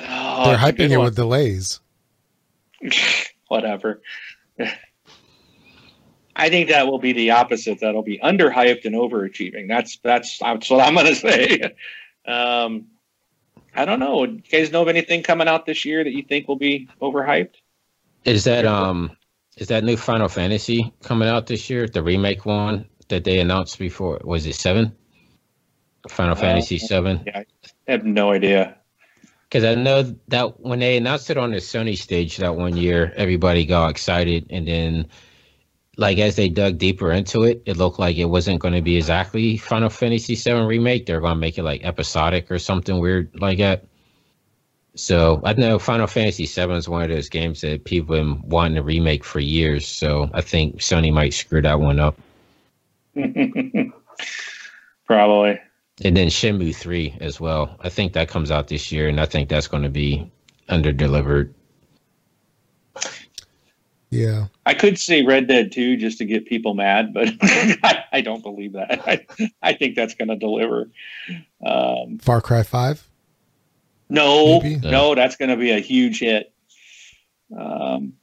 oh, 0.00 0.44
They're 0.44 0.54
it's 0.54 0.62
a 0.62 0.72
good 0.72 0.88
hyping 0.88 0.90
it 0.92 0.96
one. 0.96 1.04
with 1.06 1.16
delays. 1.16 1.80
Whatever. 3.48 4.00
I 6.36 6.48
think 6.50 6.68
that 6.68 6.86
will 6.86 6.98
be 7.00 7.12
the 7.12 7.30
opposite. 7.32 7.80
That'll 7.80 8.02
be 8.02 8.18
underhyped 8.18 8.84
and 8.84 8.94
overachieving. 8.94 9.66
That's 9.68 9.98
that's 10.04 10.38
that's 10.38 10.70
what 10.70 10.80
I'm 10.86 10.94
going 10.94 11.06
to 11.06 11.14
say. 11.14 11.74
Um, 12.26 12.86
I 13.74 13.84
don't 13.84 13.98
know. 14.00 14.26
Do 14.26 14.34
you 14.34 14.42
guys 14.50 14.70
know 14.70 14.82
of 14.82 14.88
anything 14.88 15.22
coming 15.22 15.48
out 15.48 15.66
this 15.66 15.84
year 15.84 16.04
that 16.04 16.12
you 16.12 16.22
think 16.22 16.46
will 16.46 16.56
be 16.56 16.88
overhyped? 17.02 17.54
Is 18.24 18.44
that 18.44 18.66
um 18.66 19.16
is 19.58 19.68
that 19.68 19.84
new 19.84 19.96
Final 19.96 20.28
Fantasy 20.28 20.92
coming 21.02 21.28
out 21.28 21.46
this 21.46 21.68
year? 21.68 21.86
The 21.86 22.02
remake 22.02 22.46
one 22.46 22.86
that 23.08 23.24
they 23.24 23.40
announced 23.40 23.78
before 23.78 24.20
was 24.24 24.46
it 24.46 24.54
seven? 24.54 24.96
Final 26.08 26.32
Uh, 26.32 26.40
Fantasy 26.40 26.78
seven. 26.78 27.22
Yeah, 27.26 27.42
I 27.88 27.90
have 27.90 28.04
no 28.04 28.32
idea. 28.32 28.76
Because 29.42 29.64
I 29.64 29.74
know 29.74 30.02
that 30.28 30.60
when 30.60 30.78
they 30.78 30.96
announced 30.96 31.30
it 31.30 31.38
on 31.38 31.50
the 31.52 31.56
Sony 31.56 31.96
stage 31.96 32.36
that 32.36 32.54
one 32.54 32.76
year, 32.76 33.12
everybody 33.16 33.64
got 33.64 33.90
excited, 33.90 34.46
and 34.50 34.68
then, 34.68 35.06
like 35.96 36.18
as 36.18 36.36
they 36.36 36.48
dug 36.48 36.78
deeper 36.78 37.10
into 37.10 37.44
it, 37.44 37.62
it 37.64 37.76
looked 37.78 37.98
like 37.98 38.16
it 38.16 38.26
wasn't 38.26 38.60
going 38.60 38.74
to 38.74 38.82
be 38.82 38.96
exactly 38.96 39.56
Final 39.56 39.88
Fantasy 39.88 40.34
VII 40.34 40.66
remake. 40.66 41.06
They're 41.06 41.20
going 41.20 41.34
to 41.34 41.40
make 41.40 41.58
it 41.58 41.62
like 41.64 41.84
episodic 41.84 42.50
or 42.50 42.58
something 42.58 43.00
weird 43.00 43.30
like 43.40 43.58
that. 43.58 43.86
So 44.98 45.40
I 45.44 45.52
know 45.52 45.78
Final 45.78 46.08
Fantasy 46.08 46.44
VII 46.44 46.72
is 46.72 46.88
one 46.88 47.02
of 47.02 47.08
those 47.08 47.28
games 47.28 47.60
that 47.60 47.84
people 47.84 48.16
have 48.16 48.24
been 48.24 48.48
wanting 48.48 48.74
to 48.74 48.82
remake 48.82 49.22
for 49.22 49.38
years. 49.38 49.86
So 49.86 50.28
I 50.34 50.40
think 50.40 50.78
Sony 50.78 51.12
might 51.12 51.34
screw 51.34 51.62
that 51.62 51.78
one 51.78 52.00
up. 52.00 52.18
Probably. 55.06 55.60
And 56.04 56.16
then 56.16 56.26
Shenmue 56.28 56.74
3 56.74 57.18
as 57.20 57.40
well. 57.40 57.76
I 57.80 57.88
think 57.90 58.12
that 58.12 58.28
comes 58.28 58.50
out 58.50 58.66
this 58.66 58.90
year, 58.90 59.08
and 59.08 59.20
I 59.20 59.26
think 59.26 59.48
that's 59.48 59.68
going 59.68 59.84
to 59.84 59.88
be 59.88 60.28
under 60.68 60.92
delivered. 60.92 61.54
Yeah. 64.10 64.46
I 64.66 64.74
could 64.74 64.98
say 64.98 65.22
Red 65.22 65.46
Dead 65.46 65.70
2 65.70 65.96
just 65.96 66.18
to 66.18 66.24
get 66.24 66.46
people 66.46 66.74
mad, 66.74 67.14
but 67.14 67.28
I, 67.42 68.04
I 68.12 68.20
don't 68.20 68.42
believe 68.42 68.72
that. 68.72 69.00
I, 69.06 69.26
I 69.62 69.74
think 69.74 69.94
that's 69.94 70.14
going 70.14 70.28
to 70.28 70.36
deliver. 70.36 70.88
Um, 71.64 72.18
Far 72.18 72.40
Cry 72.40 72.64
5. 72.64 73.07
No, 74.08 74.60
Maybe? 74.60 74.88
no, 74.90 75.14
that's 75.14 75.36
going 75.36 75.50
to 75.50 75.56
be 75.56 75.70
a 75.70 75.78
huge 75.78 76.20
hit. 76.20 76.52
Um, 77.56 78.14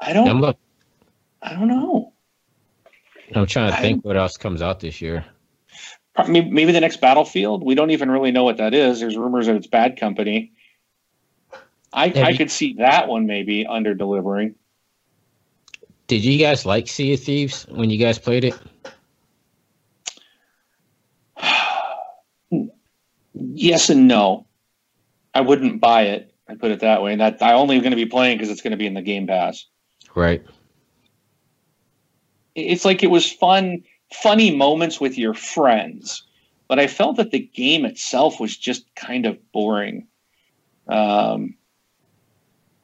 I 0.00 0.12
don't. 0.12 0.28
I'm, 0.28 0.40
look, 0.40 0.58
I 1.42 1.54
don't 1.54 1.68
know. 1.68 2.12
I'm 3.34 3.46
trying 3.46 3.70
to 3.70 3.76
I- 3.78 3.80
think 3.80 4.04
what 4.04 4.16
else 4.16 4.36
comes 4.36 4.62
out 4.62 4.80
this 4.80 5.00
year. 5.00 5.24
Maybe, 6.28 6.50
maybe 6.50 6.72
the 6.72 6.80
next 6.80 7.00
Battlefield. 7.00 7.64
We 7.64 7.74
don't 7.74 7.92
even 7.92 8.10
really 8.10 8.30
know 8.32 8.44
what 8.44 8.56
that 8.58 8.74
is. 8.74 9.00
There's 9.00 9.16
rumors 9.16 9.46
that 9.46 9.56
it's 9.56 9.66
Bad 9.68 9.98
Company. 9.98 10.52
I, 11.92 12.08
Have 12.08 12.16
I 12.18 12.28
you- 12.30 12.38
could 12.38 12.50
see 12.50 12.74
that 12.74 13.08
one 13.08 13.26
maybe 13.26 13.66
under 13.66 13.94
delivering. 13.94 14.54
Did 16.08 16.24
you 16.24 16.38
guys 16.38 16.66
like 16.66 16.88
Sea 16.88 17.14
of 17.14 17.20
Thieves 17.20 17.66
when 17.70 17.88
you 17.88 17.96
guys 17.98 18.18
played 18.18 18.44
it? 18.44 18.54
yes 23.32 23.88
and 23.90 24.08
no. 24.08 24.46
I 25.34 25.40
wouldn't 25.40 25.80
buy 25.80 26.02
it. 26.02 26.34
I 26.48 26.54
put 26.54 26.72
it 26.72 26.80
that 26.80 27.02
way. 27.02 27.12
And 27.12 27.20
that 27.20 27.40
I 27.40 27.52
only 27.52 27.78
going 27.78 27.90
to 27.90 27.96
be 27.96 28.06
playing 28.06 28.38
because 28.38 28.50
it's 28.50 28.62
going 28.62 28.72
to 28.72 28.76
be 28.76 28.86
in 28.86 28.94
the 28.94 29.02
Game 29.02 29.26
Pass. 29.26 29.66
Right. 30.14 30.42
It's 32.56 32.84
like 32.84 33.02
it 33.02 33.10
was 33.10 33.30
fun, 33.30 33.84
funny 34.12 34.54
moments 34.54 35.00
with 35.00 35.16
your 35.16 35.34
friends, 35.34 36.24
but 36.66 36.80
I 36.80 36.88
felt 36.88 37.16
that 37.16 37.30
the 37.30 37.38
game 37.38 37.84
itself 37.84 38.40
was 38.40 38.56
just 38.56 38.92
kind 38.96 39.26
of 39.26 39.38
boring. 39.52 40.08
Um, 40.88 41.54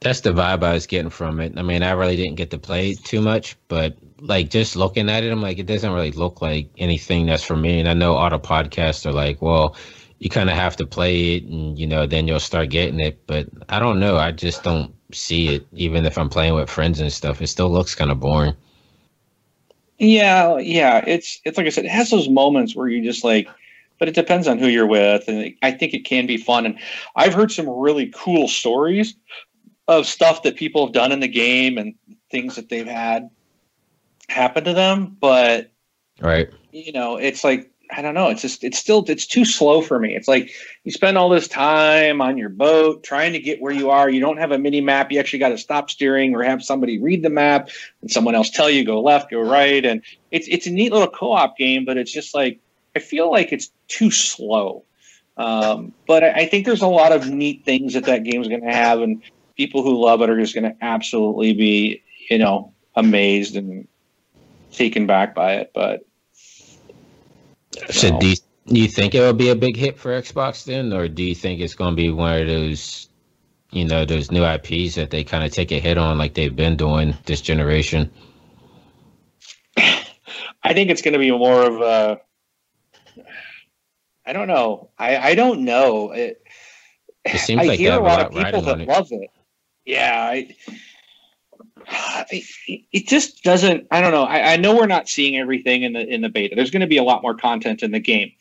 That's 0.01 0.21
the 0.21 0.31
vibe 0.33 0.63
I 0.63 0.75
was 0.75 0.87
getting 0.87 1.11
from 1.11 1.41
it. 1.41 1.55
I 1.57 1.63
mean, 1.63 1.83
I 1.83 1.91
really 1.91 2.17
didn't 2.17 2.37
get 2.37 2.51
to 2.53 2.59
play 2.59 2.95
too 2.95 3.21
much, 3.21 3.57
but 3.67 3.97
like 4.21 4.51
just 4.51 4.77
looking 4.77 5.11
at 5.11 5.25
it, 5.25 5.33
I'm 5.33 5.43
like, 5.43 5.59
it 5.59 5.67
doesn't 5.67 5.93
really 5.93 6.13
look 6.13 6.41
like 6.41 6.71
anything 6.79 7.27
that's 7.27 7.43
for 7.43 7.57
me. 7.57 7.81
And 7.81 7.89
I 7.89 7.95
know 7.95 8.15
the 8.31 8.39
podcasts 8.39 9.05
are 9.05 9.13
like, 9.13 9.43
well, 9.43 9.77
you 10.19 10.31
kind 10.31 10.49
of 10.49 10.57
have 10.57 10.77
to 10.77 10.87
play 10.87 11.37
it 11.37 11.45
and, 11.45 11.79
you 11.79 11.87
know, 11.87 12.07
then 12.07 12.27
you'll 12.27 12.41
start 12.41 12.71
getting 12.71 13.01
it. 13.01 13.27
But 13.27 13.49
I 13.69 13.79
don't 13.79 14.01
know. 14.01 14.17
I 14.17 14.33
just 14.33 14.63
don't 14.63 14.95
see 15.13 15.55
it, 15.55 15.67
even 15.73 16.07
if 16.07 16.17
I'm 16.19 16.29
playing 16.29 16.55
with 16.55 16.71
friends 16.71 17.01
and 17.01 17.13
stuff. 17.13 17.43
It 17.43 17.49
still 17.49 17.71
looks 17.71 17.95
kind 17.95 18.11
of 18.11 18.21
boring. 18.21 18.55
Yeah, 19.99 20.59
yeah. 20.59 21.05
It's 21.07 21.41
it's 21.45 21.57
like 21.57 21.67
I 21.67 21.71
said, 21.71 21.85
it 21.85 21.91
has 21.91 22.11
those 22.11 22.29
moments 22.29 22.77
where 22.77 22.89
you 22.89 23.03
just 23.03 23.25
like, 23.25 23.49
but 23.99 24.09
it 24.09 24.15
depends 24.15 24.47
on 24.47 24.59
who 24.59 24.69
you're 24.69 24.87
with, 24.87 25.27
and 25.27 25.55
I 25.63 25.71
think 25.71 25.95
it 25.95 26.05
can 26.05 26.27
be 26.27 26.37
fun. 26.37 26.67
And 26.67 26.79
I've 27.15 27.33
heard 27.33 27.51
some 27.51 27.69
really 27.69 28.13
cool 28.15 28.47
stories 28.49 29.15
of 29.89 30.07
stuff 30.07 30.43
that 30.43 30.57
people 30.57 30.85
have 30.85 30.93
done 30.93 31.13
in 31.13 31.21
the 31.21 31.29
game 31.29 31.79
and 31.79 31.95
things 32.31 32.57
that 32.57 32.69
they've 32.69 32.87
had 32.87 33.31
happen 34.29 34.65
to 34.65 34.75
them. 34.75 35.17
But 35.21 35.71
Right. 36.21 36.49
you 36.73 36.93
know, 36.93 37.17
it's 37.17 37.45
like 37.45 37.71
I 37.91 38.03
don't 38.03 38.15
know. 38.15 38.29
It's 38.29 38.43
just 38.43 38.65
it's 38.65 38.79
still 38.79 39.05
it's 39.09 39.27
too 39.27 39.45
slow 39.45 39.81
for 39.81 39.99
me. 39.99 40.15
It's 40.15 40.29
like 40.29 40.51
you 40.85 40.93
spend 40.93 41.17
all 41.17 41.29
this 41.29 41.49
time 41.49 42.21
on 42.21 42.37
your 42.37 42.49
boat 42.49 43.03
trying 43.03 43.33
to 43.33 43.39
get 43.39 43.61
where 43.61 43.73
you 43.73 43.91
are. 43.91 44.11
You 44.11 44.21
don't 44.21 44.39
have 44.39 44.53
a 44.53 44.59
mini 44.59 44.81
map. 44.81 45.13
You 45.13 45.21
actually 45.21 45.39
got 45.39 45.51
to 45.51 45.59
stop 45.59 45.91
steering 45.91 46.35
or 46.35 46.43
have 46.43 46.63
somebody 46.63 46.99
read 46.99 47.23
the 47.23 47.31
map 47.31 47.71
and 48.03 48.11
someone 48.11 48.35
else 48.35 48.51
tell 48.51 48.69
you 48.69 48.85
go 48.85 49.01
left, 49.01 49.31
go 49.31 49.41
right. 49.41 49.85
And 49.85 50.03
it's 50.31 50.49
it's 50.49 50.67
a 50.67 50.71
neat 50.71 50.93
little 50.93 51.09
co-op 51.09 51.57
game, 51.57 51.85
but 51.85 51.97
it's 51.97 52.13
just 52.13 52.35
like 52.35 52.61
I 52.95 52.99
feel 52.99 53.31
like 53.31 53.53
it's 53.53 53.71
too 53.89 54.11
slow. 54.11 54.85
Um, 55.37 55.93
but 56.07 56.25
I, 56.25 56.31
I 56.31 56.47
think 56.47 56.67
there's 56.67 56.83
a 56.83 56.87
lot 56.87 57.13
of 57.13 57.29
neat 57.29 57.65
things 57.65 57.95
that 57.95 58.05
that 58.05 58.25
game's 58.25 58.49
going 58.49 58.63
to 58.63 58.73
have, 58.73 59.01
and 59.01 59.23
people 59.57 59.83
who 59.83 60.03
love 60.03 60.23
it 60.23 60.31
are 60.31 60.41
just 60.41 60.55
going 60.55 60.65
to 60.65 60.77
absolutely 60.81 61.53
be 61.53 62.03
you 62.31 62.39
know 62.39 62.73
amazed 62.95 63.57
and 63.57 63.87
taken 64.73 65.07
back 65.07 65.35
by 65.35 65.55
it. 65.57 65.73
But 65.75 66.07
So 67.91 68.11
do 68.19 68.29
you, 68.29 68.37
do 68.67 68.81
you 68.81 68.89
think 68.89 69.15
it 69.15 69.21
will 69.21 69.33
be 69.35 69.51
a 69.51 69.57
big 69.57 69.77
hit 69.77 69.99
for 69.99 70.11
Xbox 70.11 70.65
then, 70.65 70.93
or 70.93 71.09
do 71.09 71.23
you 71.25 71.35
think 71.35 71.61
it's 71.61 71.75
going 71.75 71.93
to 71.93 71.97
be 71.97 72.11
one 72.11 72.41
of 72.43 72.47
those, 72.49 73.09
you 73.73 73.85
know, 73.85 74.05
those 74.05 74.31
new 74.31 74.45
IPs 74.45 74.97
that 74.97 75.11
they 75.11 75.25
kind 75.25 75.45
of 75.45 75.53
take 75.53 75.73
a 75.73 75.81
hit 75.81 75.99
on 75.99 76.19
like 76.19 76.35
they've 76.35 76.57
been 76.57 76.77
doing 76.77 77.15
this 77.27 77.41
generation? 77.41 78.11
I 80.63 80.75
think 80.75 80.91
it's 80.91 81.03
going 81.03 81.15
to 81.15 81.21
be 81.21 81.31
more 81.31 81.63
of 81.67 81.81
a. 81.81 82.21
I 84.27 84.33
don't 84.33 84.49
know. 84.49 84.91
I, 84.99 85.17
I 85.31 85.35
don't 85.35 85.65
know. 85.65 86.13
It, 86.13 86.43
It 87.33 87.39
seems 87.39 87.63
I 87.63 87.67
like 87.67 87.81
hear 87.81 87.95
a 87.95 87.99
a 87.99 88.01
lot 88.01 88.21
lot 88.21 88.21
of 88.21 88.31
people 88.31 88.63
that 88.63 88.81
it. 88.81 88.89
love 88.89 89.09
it. 89.11 89.31
Yeah, 89.85 90.13
I, 90.33 90.57
I, 91.89 92.43
it 92.67 93.07
just 93.07 93.43
doesn't. 93.43 93.87
I 93.91 94.01
don't 94.01 94.13
know. 94.13 94.25
I, 94.25 94.55
I 94.55 94.57
know 94.57 94.75
we're 94.77 94.87
not 94.87 95.09
seeing 95.09 95.37
everything 95.37 95.83
in 95.83 95.93
the 95.93 96.07
in 96.07 96.21
the 96.21 96.29
beta. 96.29 96.55
There's 96.55 96.71
going 96.71 96.81
to 96.81 96.87
be 96.87 96.97
a 96.97 97.05
lot 97.05 97.23
more 97.23 97.35
content 97.35 97.83
in 97.83 97.93
the 97.93 98.01
game, 98.01 98.33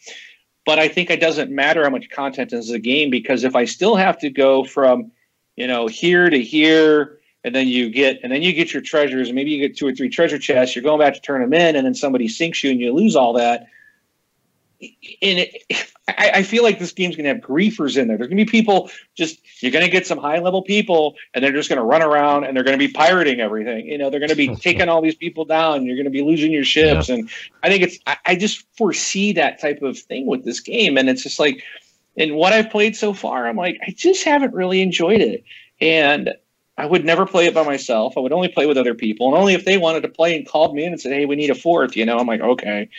but 0.66 0.80
I 0.80 0.88
think 0.88 1.10
it 1.10 1.20
doesn't 1.20 1.52
matter 1.52 1.84
how 1.84 1.90
much 1.90 2.10
content 2.10 2.54
is 2.54 2.70
the 2.70 2.80
game 2.80 3.10
because 3.10 3.44
if 3.44 3.56
I 3.56 3.66
still 3.66 3.96
have 3.96 4.18
to 4.20 4.30
go 4.30 4.64
from, 4.64 5.12
you 5.56 5.68
know, 5.68 5.88
here 5.88 6.30
to 6.30 6.42
here, 6.42 7.20
and 7.44 7.54
then 7.54 7.68
you 7.68 7.90
get 7.90 8.20
and 8.24 8.32
then 8.32 8.42
you 8.42 8.54
get 8.54 8.74
your 8.74 8.82
treasures, 8.82 9.28
and 9.28 9.36
maybe 9.36 9.52
you 9.52 9.68
get 9.68 9.78
two 9.78 9.88
or 9.88 9.94
three 9.94 10.10
treasure 10.10 10.40
chests. 10.40 10.76
You're 10.76 10.84
going 10.84 11.00
back 11.00 11.14
to 11.14 11.22
turn 11.22 11.42
them 11.42 11.54
in, 11.54 11.76
and 11.76 11.86
then 11.86 11.94
somebody 11.94 12.28
sinks 12.28 12.64
you, 12.64 12.72
and 12.72 12.80
you 12.80 12.92
lose 12.94 13.16
all 13.16 13.34
that. 13.34 13.68
And 15.22 15.40
it, 15.40 15.92
I, 16.08 16.32
I 16.36 16.44
feel 16.44 16.64
like 16.64 16.80
this 16.80 16.92
game's 16.92 17.16
going 17.16 17.26
to 17.26 17.34
have 17.34 17.42
griefers 17.42 17.98
in 17.98 18.08
there. 18.08 18.18
There's 18.18 18.28
going 18.28 18.38
to 18.38 18.46
be 18.46 18.50
people 18.50 18.90
just 19.16 19.40
you're 19.62 19.72
going 19.72 19.86
to 19.86 19.92
get 19.92 20.06
some 20.06 20.18
high 20.18 20.40
level 20.40 20.62
people, 20.62 21.16
and 21.34 21.44
they're 21.44 21.52
just 21.52 21.70
going 21.70 21.80
to 21.80 21.86
run 21.86 22.02
around 22.02 22.44
and 22.44 22.56
they're 22.56 22.64
going 22.64 22.78
to 22.78 22.88
be 22.88 22.92
pirating 22.92 23.40
everything. 23.40 23.88
You 23.88 23.98
know, 23.98 24.10
they're 24.10 24.20
going 24.20 24.30
to 24.30 24.36
be 24.36 24.56
taking 24.62 24.90
all 24.90 25.02
these 25.02 25.16
people 25.16 25.46
down. 25.46 25.86
You're 25.86 25.96
going 25.96 26.06
to 26.06 26.12
be 26.12 26.22
losing 26.22 26.52
your 26.52 26.64
ships, 26.64 27.10
and 27.10 27.30
I 27.64 27.70
think 27.70 27.84
it's. 27.84 28.00
I, 28.06 28.18
I 28.26 28.36
just 28.36 28.66
foresee 28.78 29.34
that 29.34 29.60
type 29.60 29.82
of 29.82 29.98
thing 29.98 30.26
with 30.26 30.46
this 30.46 30.60
game, 30.60 30.98
and 30.98 31.10
it's 31.10 31.24
just 31.24 31.40
like, 31.40 31.64
in 32.16 32.36
what 32.36 32.54
I've 32.54 32.70
played 32.70 32.96
so 32.96 33.14
far, 33.14 33.48
I'm 33.48 33.58
like, 33.58 33.80
I 33.86 33.92
just 33.92 34.24
haven't 34.24 34.54
really 34.54 34.82
enjoyed 34.82 35.22
it, 35.22 35.44
and 35.82 36.34
I 36.78 36.86
would 36.86 37.06
never 37.06 37.26
play 37.26 37.48
it 37.48 37.54
by 37.54 37.64
myself. 37.64 38.18
I 38.18 38.20
would 38.20 38.34
only 38.34 38.50
play 38.50 38.66
with 38.66 38.78
other 38.78 38.94
people, 38.94 39.28
and 39.28 39.38
only 39.38 39.54
if 39.54 39.66
they 39.66 39.78
wanted 39.78 40.02
to 40.02 40.10
play 40.10 40.36
and 40.36 40.48
called 40.48 40.76
me 40.76 40.84
in 40.84 40.92
and 40.92 41.02
said, 41.02 41.14
"Hey, 41.14 41.26
we 41.26 41.36
need 41.36 41.50
a 41.50 41.56
fourth, 41.56 41.96
You 41.96 42.06
know, 42.06 42.18
I'm 42.18 42.28
like, 42.28 42.42
okay. 42.42 42.90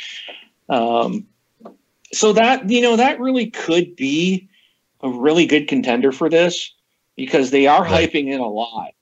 Um, 0.68 1.26
so 2.12 2.32
that 2.34 2.68
you 2.70 2.80
know 2.80 2.96
that 2.96 3.20
really 3.20 3.50
could 3.50 3.96
be 3.96 4.48
a 5.02 5.08
really 5.08 5.46
good 5.46 5.68
contender 5.68 6.12
for 6.12 6.28
this 6.28 6.72
because 7.16 7.50
they 7.50 7.66
are 7.66 7.82
Right. 7.82 8.10
hyping 8.12 8.32
it 8.32 8.40
a 8.40 8.46
lot. 8.46 8.92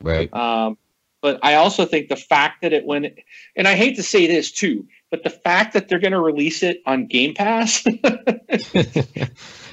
Right. 0.00 0.32
Um, 0.34 0.78
but 1.20 1.38
I 1.42 1.54
also 1.54 1.84
think 1.84 2.08
the 2.08 2.16
fact 2.16 2.62
that 2.62 2.72
it 2.72 2.84
went, 2.84 3.06
and 3.54 3.68
I 3.68 3.74
hate 3.74 3.96
to 3.96 4.02
say 4.02 4.26
this 4.26 4.50
too, 4.50 4.86
but 5.10 5.22
the 5.22 5.30
fact 5.30 5.74
that 5.74 5.88
they're 5.88 6.00
going 6.00 6.12
to 6.12 6.20
release 6.20 6.62
it 6.64 6.82
on 6.84 7.06
Game 7.06 7.34
Pass, 7.34 7.84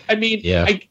I 0.09 0.15
mean, 0.15 0.41
Yeah. 0.43 0.65
I, 0.67 0.81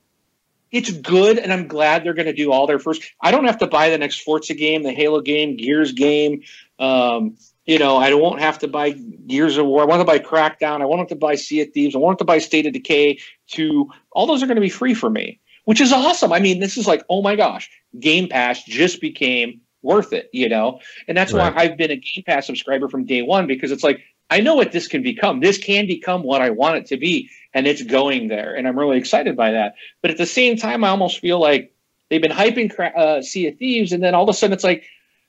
it's 0.70 0.90
good, 0.90 1.38
and 1.38 1.52
I'm 1.52 1.66
glad 1.66 2.04
they're 2.04 2.12
going 2.14 2.26
to 2.26 2.32
do 2.34 2.52
all 2.52 2.66
their 2.66 2.78
first. 2.78 3.02
I 3.22 3.30
don't 3.30 3.46
have 3.46 3.58
to 3.58 3.66
buy 3.66 3.88
the 3.88 3.96
next 3.98 4.20
Forza 4.20 4.52
game, 4.54 4.82
the 4.82 4.92
Halo 4.92 5.20
game, 5.22 5.56
Gears 5.56 5.92
game. 5.92 6.42
Um, 6.78 7.36
you 7.68 7.78
know, 7.78 7.98
I 7.98 8.12
won't 8.14 8.40
have 8.40 8.58
to 8.60 8.68
buy 8.68 8.90
Gears 9.28 9.56
of 9.58 9.66
War. 9.66 9.82
I 9.82 9.84
want 9.84 10.00
to 10.00 10.04
buy 10.04 10.18
Crackdown. 10.18 10.80
I 10.82 10.86
won't 10.86 11.08
to 11.10 11.14
buy 11.14 11.36
Sea 11.36 11.60
of 11.60 11.68
Thieves. 11.72 11.94
I 11.94 11.98
won't 11.98 12.18
to 12.18 12.24
buy 12.24 12.38
State 12.38 12.66
of 12.66 12.72
Decay. 12.72 13.18
To 13.52 13.88
all 14.12 14.26
those 14.26 14.42
are 14.42 14.46
going 14.46 14.56
to 14.56 14.60
be 14.62 14.68
free 14.70 14.94
for 14.94 15.10
me. 15.10 15.38
which 15.66 15.82
is 15.82 15.92
awesome. 15.92 16.32
I 16.32 16.40
mean, 16.40 16.60
this 16.60 16.78
is 16.78 16.86
like, 16.86 17.04
oh 17.10 17.20
my 17.20 17.36
gosh, 17.36 17.68
Game 18.00 18.26
Pass 18.26 18.64
just 18.64 19.02
became 19.02 19.60
worth 19.82 20.14
it, 20.14 20.30
you 20.32 20.48
know? 20.48 20.80
And 21.06 21.14
that's 21.16 21.34
Right. 21.34 21.54
why 21.54 21.62
I've 21.62 21.76
been 21.76 21.90
a 21.90 21.96
Game 21.96 22.24
Pass 22.26 22.46
subscriber 22.46 22.88
from 22.88 23.04
day 23.04 23.20
one 23.20 23.46
because 23.46 23.70
it's 23.70 23.84
like, 23.84 24.00
I 24.30 24.40
know 24.40 24.54
what 24.54 24.72
this 24.72 24.88
can 24.88 25.02
become. 25.02 25.40
This 25.40 25.58
can 25.58 25.86
become 25.86 26.22
what 26.22 26.40
I 26.40 26.48
want 26.48 26.76
it 26.76 26.86
to 26.86 26.96
be, 26.96 27.28
and 27.52 27.66
it's 27.66 27.82
going 27.82 28.28
there. 28.28 28.54
And 28.54 28.66
I'm 28.66 28.78
really 28.78 28.96
excited 28.96 29.36
by 29.36 29.50
that. 29.52 29.74
But 30.00 30.10
at 30.10 30.16
the 30.16 30.24
same 30.26 30.56
time, 30.56 30.84
I 30.84 30.88
almost 30.88 31.18
feel 31.20 31.38
like 31.38 31.70
they've 32.08 32.22
been 32.22 32.32
hyping 32.32 32.70
uh, 32.96 33.20
Sea 33.20 33.48
of 33.48 33.58
Thieves, 33.58 33.92
and 33.92 34.02
then 34.02 34.14
all 34.14 34.22
of 34.24 34.30
a 34.30 34.32
sudden 34.34 34.54
it's 34.54 34.64
like, 34.64 34.84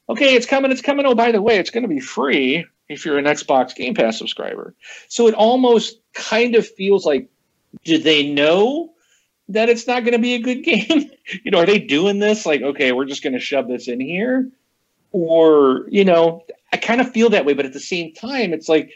okay, 0.09 0.35
it's 0.35 0.45
coming, 0.45 0.71
it's 0.71 0.81
coming. 0.81 1.05
Oh, 1.05 1.15
by 1.15 1.31
the 1.31 1.41
way, 1.41 1.57
it's 1.57 1.69
going 1.69 1.83
to 1.83 1.89
be 1.89 1.99
free 1.99 2.65
if 2.89 3.05
you're 3.05 3.19
an 3.19 3.25
Xbox 3.25 3.75
Game 3.75 3.93
Pass 3.93 4.17
subscriber. 4.17 4.73
So 5.07 5.27
it 5.27 5.35
almost 5.35 5.99
kind 6.13 6.55
of 6.55 6.67
feels 6.67 7.05
like, 7.05 7.29
do 7.83 7.99
they 7.99 8.31
know 8.31 8.93
that 9.49 9.69
it's 9.69 9.87
not 9.87 10.03
going 10.03 10.13
to 10.13 10.19
be 10.19 10.33
a 10.33 10.39
good 10.39 10.63
game? 10.63 11.11
you 11.43 11.51
know, 11.51 11.59
are 11.59 11.65
they 11.65 11.79
doing 11.79 12.19
this 12.19 12.45
like, 12.45 12.61
okay, 12.61 12.91
we're 12.91 13.05
just 13.05 13.23
going 13.23 13.33
to 13.33 13.39
shove 13.39 13.67
this 13.67 13.87
in 13.87 13.99
here? 13.99 14.49
Or, 15.11 15.85
you 15.89 16.05
know, 16.05 16.43
I 16.73 16.77
kind 16.77 17.01
of 17.01 17.11
feel 17.11 17.29
that 17.31 17.45
way, 17.45 17.53
but 17.53 17.65
at 17.65 17.73
the 17.73 17.79
same 17.79 18.13
time, 18.13 18.53
it's 18.53 18.69
like 18.69 18.91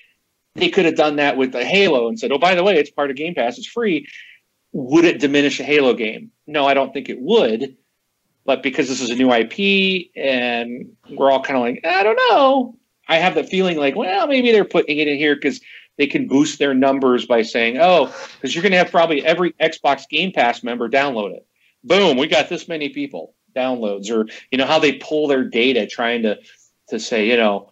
they 0.56 0.70
could 0.70 0.86
have 0.86 0.96
done 0.96 1.16
that 1.16 1.38
with 1.38 1.52
the 1.52 1.66
Halo 1.66 2.08
and 2.08 2.20
said, 2.20 2.32
oh, 2.32 2.38
by 2.38 2.56
the 2.56 2.64
way, 2.64 2.78
it's 2.78 2.92
part 2.92 3.10
of 3.10 3.16
Game 3.16 3.34
Pass, 3.34 3.58
it's 3.58 3.68
free. 3.68 4.08
Would 4.74 5.06
it 5.06 5.20
diminish 5.20 5.60
a 5.60 5.64
Halo 5.64 5.94
game? 5.94 6.32
No, 6.48 6.66
I 6.66 6.74
don't 6.74 6.94
think 6.94 7.10
it 7.10 7.20
would. 7.20 7.78
But 8.46 8.62
because 8.62 8.90
this 8.90 9.02
is 9.02 9.10
a 9.10 9.16
new 9.16 9.32
IP 9.32 10.10
and 10.16 10.96
we're 11.10 11.32
all 11.32 11.42
kind 11.42 11.58
of 11.58 11.64
like, 11.64 11.86
I 11.86 12.04
don't 12.04 12.20
know. 12.30 12.78
I 13.08 13.18
have 13.18 13.36
the 13.36 13.44
feeling 13.44 13.78
like, 13.78 13.96
well, 13.96 14.28
maybe 14.28 14.52
they're 14.52 14.66
putting 14.66 14.98
it 14.98 15.08
in 15.08 15.18
here 15.18 15.36
because 15.36 15.62
they 15.98 16.08
can 16.08 16.28
boost 16.28 16.60
their 16.60 16.74
numbers 16.74 17.26
by 17.26 17.42
saying, 17.42 17.78
oh, 17.80 18.14
because 18.36 18.54
you're 18.56 18.64
going 18.64 18.72
to 18.72 18.78
have 18.78 18.92
probably 18.92 19.26
every 19.26 19.54
Xbox 19.54 20.08
Game 20.10 20.32
Pass 20.32 20.64
member 20.64 20.90
download 20.90 21.34
it. 21.34 21.46
Boom, 21.84 22.18
we 22.18 22.28
got 22.28 22.50
this 22.50 22.68
many 22.68 22.90
people 22.90 23.34
downloads, 23.56 24.10
or 24.10 24.28
you 24.52 24.58
know 24.58 24.66
how 24.66 24.80
they 24.80 24.94
pull 24.94 25.28
their 25.28 25.44
data 25.44 25.86
trying 25.86 26.24
to 26.24 26.40
to 26.90 27.00
say, 27.00 27.28
you 27.28 27.38
know, 27.38 27.72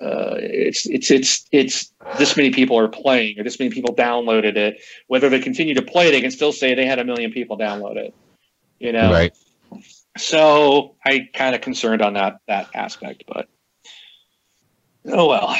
uh, 0.00 0.36
it's 0.38 0.86
it's 0.86 1.10
it's 1.10 1.46
it's 1.52 1.92
this 2.16 2.36
many 2.36 2.50
people 2.50 2.78
are 2.78 2.88
playing, 2.88 3.38
or 3.38 3.44
this 3.44 3.58
many 3.58 3.70
people 3.70 3.94
downloaded 3.94 4.56
it. 4.56 4.80
Whether 5.08 5.28
they 5.28 5.40
continue 5.40 5.74
to 5.74 5.82
play, 5.82 6.10
they 6.10 6.22
can 6.22 6.30
still 6.30 6.52
say 6.52 6.74
they 6.74 6.86
had 6.86 6.98
a 6.98 7.04
million 7.04 7.32
people 7.32 7.58
download 7.58 7.96
it. 7.96 8.14
You 8.78 8.92
know, 8.92 9.12
Right. 9.12 9.36
So 10.16 10.96
I 11.04 11.28
kind 11.34 11.54
of 11.54 11.60
concerned 11.60 12.02
on 12.02 12.14
that 12.14 12.40
that 12.48 12.68
aspect, 12.74 13.24
but 13.26 13.48
oh 15.06 15.28
well. 15.28 15.56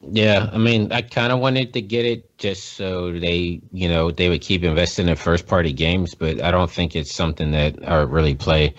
Yeah, 0.00 0.48
I 0.52 0.58
mean, 0.58 0.92
I 0.92 1.02
kind 1.02 1.32
of 1.32 1.40
wanted 1.40 1.72
to 1.72 1.80
get 1.80 2.04
it 2.04 2.38
just 2.38 2.74
so 2.74 3.10
they, 3.10 3.60
you 3.72 3.88
know, 3.88 4.12
they 4.12 4.28
would 4.28 4.42
keep 4.42 4.62
investing 4.62 5.08
in 5.08 5.16
first 5.16 5.48
party 5.48 5.72
games, 5.72 6.14
but 6.14 6.40
I 6.40 6.52
don't 6.52 6.70
think 6.70 6.94
it's 6.94 7.12
something 7.12 7.50
that 7.50 7.76
I 7.86 8.02
really 8.02 8.36
play. 8.36 8.74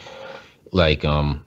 Like, 0.71 1.03
um, 1.03 1.45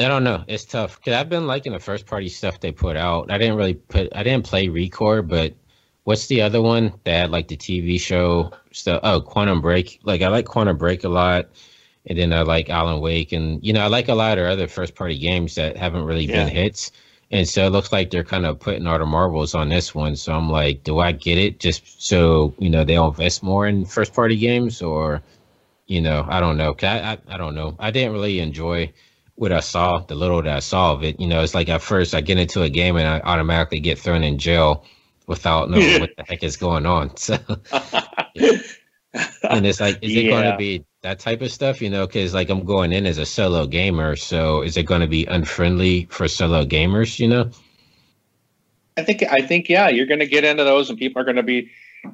I 0.00 0.08
don't 0.08 0.24
know, 0.24 0.42
it's 0.48 0.64
tough 0.64 0.96
because 0.96 1.14
I've 1.14 1.28
been 1.28 1.46
liking 1.46 1.72
the 1.72 1.78
first 1.78 2.06
party 2.06 2.28
stuff 2.28 2.58
they 2.58 2.72
put 2.72 2.96
out. 2.96 3.30
I 3.30 3.38
didn't 3.38 3.56
really 3.56 3.74
put, 3.74 4.08
I 4.14 4.24
didn't 4.24 4.44
play 4.44 4.66
Recore, 4.66 5.26
but 5.26 5.54
what's 6.02 6.26
the 6.26 6.42
other 6.42 6.60
one 6.60 6.92
that 7.04 7.30
like 7.30 7.46
the 7.46 7.56
TV 7.56 8.00
show 8.00 8.50
stuff? 8.72 9.00
Oh, 9.04 9.20
Quantum 9.20 9.60
Break. 9.60 10.00
Like, 10.02 10.22
I 10.22 10.28
like 10.28 10.46
Quantum 10.46 10.76
Break 10.76 11.04
a 11.04 11.08
lot. 11.08 11.48
And 12.06 12.18
then 12.18 12.32
I 12.32 12.42
like 12.42 12.68
Alan 12.68 13.00
Wake, 13.00 13.32
and 13.32 13.64
you 13.64 13.72
know 13.72 13.80
I 13.82 13.86
like 13.86 14.08
a 14.08 14.14
lot 14.14 14.38
of 14.38 14.46
other 14.46 14.66
first 14.68 14.94
party 14.94 15.18
games 15.18 15.54
that 15.56 15.76
haven't 15.76 16.04
really 16.04 16.26
Yeah. 16.26 16.44
been 16.44 16.48
hits. 16.48 16.90
And 17.30 17.48
so 17.48 17.66
it 17.66 17.70
looks 17.70 17.92
like 17.92 18.10
they're 18.10 18.24
kind 18.24 18.44
of 18.44 18.60
putting 18.60 18.86
all 18.86 18.98
the 18.98 19.06
marbles 19.06 19.54
on 19.54 19.70
this 19.70 19.94
one. 19.94 20.16
So 20.16 20.34
I'm 20.34 20.50
like, 20.50 20.84
do 20.84 20.98
I 20.98 21.12
get 21.12 21.38
it 21.38 21.60
just 21.60 22.02
so, 22.02 22.54
you 22.58 22.68
know, 22.68 22.84
they'll 22.84 23.08
invest 23.08 23.42
more 23.42 23.66
in 23.66 23.86
first 23.86 24.12
party 24.12 24.36
games 24.36 24.82
or, 24.82 25.22
you 25.86 26.00
know, 26.00 26.26
I 26.28 26.40
don't 26.40 26.58
know. 26.58 26.74
I, 26.82 27.12
I, 27.12 27.18
I 27.28 27.36
don't 27.38 27.54
know. 27.54 27.74
I 27.78 27.90
didn't 27.90 28.12
really 28.12 28.40
enjoy 28.40 28.92
what 29.36 29.52
I 29.52 29.60
saw, 29.60 30.00
the 30.00 30.14
little 30.14 30.42
that 30.42 30.56
I 30.56 30.60
saw 30.60 30.92
of 30.92 31.04
it. 31.04 31.18
You 31.20 31.26
know, 31.26 31.42
it's 31.42 31.54
like 31.54 31.68
at 31.70 31.82
first 31.82 32.14
I 32.14 32.20
get 32.20 32.38
into 32.38 32.62
a 32.62 32.68
game 32.68 32.96
and 32.96 33.06
I 33.08 33.20
automatically 33.20 33.80
get 33.80 33.98
thrown 33.98 34.22
in 34.24 34.38
jail 34.38 34.84
without 35.26 35.70
knowing 35.70 35.96
what 36.00 36.10
the 36.16 36.24
heck 36.28 36.42
is 36.42 36.56
going 36.56 36.86
on. 36.86 37.12
So, 37.16 37.38
and 39.48 39.66
it's 39.66 39.80
like, 39.80 39.98
is 40.02 40.16
it 40.16 40.28
going 40.28 40.44
to 40.44 40.52
be 40.52 40.84
that 41.02 41.18
type 41.18 41.42
of 41.42 41.50
stuff? 41.50 41.82
You 41.82 41.90
know, 41.90 42.06
because 42.06 42.32
like 42.32 42.48
I'm 42.48 42.64
going 42.64 42.92
in 42.92 43.06
as 43.06 43.18
a 43.18 43.26
solo 43.26 43.66
gamer, 43.66 44.16
so 44.16 44.62
is 44.62 44.76
it 44.76 44.84
going 44.84 45.00
to 45.00 45.06
be 45.06 45.26
unfriendly 45.26 46.06
for 46.06 46.26
solo 46.28 46.64
gamers? 46.64 47.18
You 47.18 47.28
know? 47.28 47.50
I 48.96 49.02
think 49.02 49.22
I 49.24 49.42
think 49.42 49.68
yeah, 49.68 49.88
you're 49.88 50.06
going 50.06 50.20
to 50.20 50.26
get 50.26 50.44
into 50.44 50.64
those, 50.64 50.90
and 50.90 50.98
people 50.98 51.20
are 51.20 51.24
going 51.24 51.36
to 51.36 51.42
be. 51.42 51.70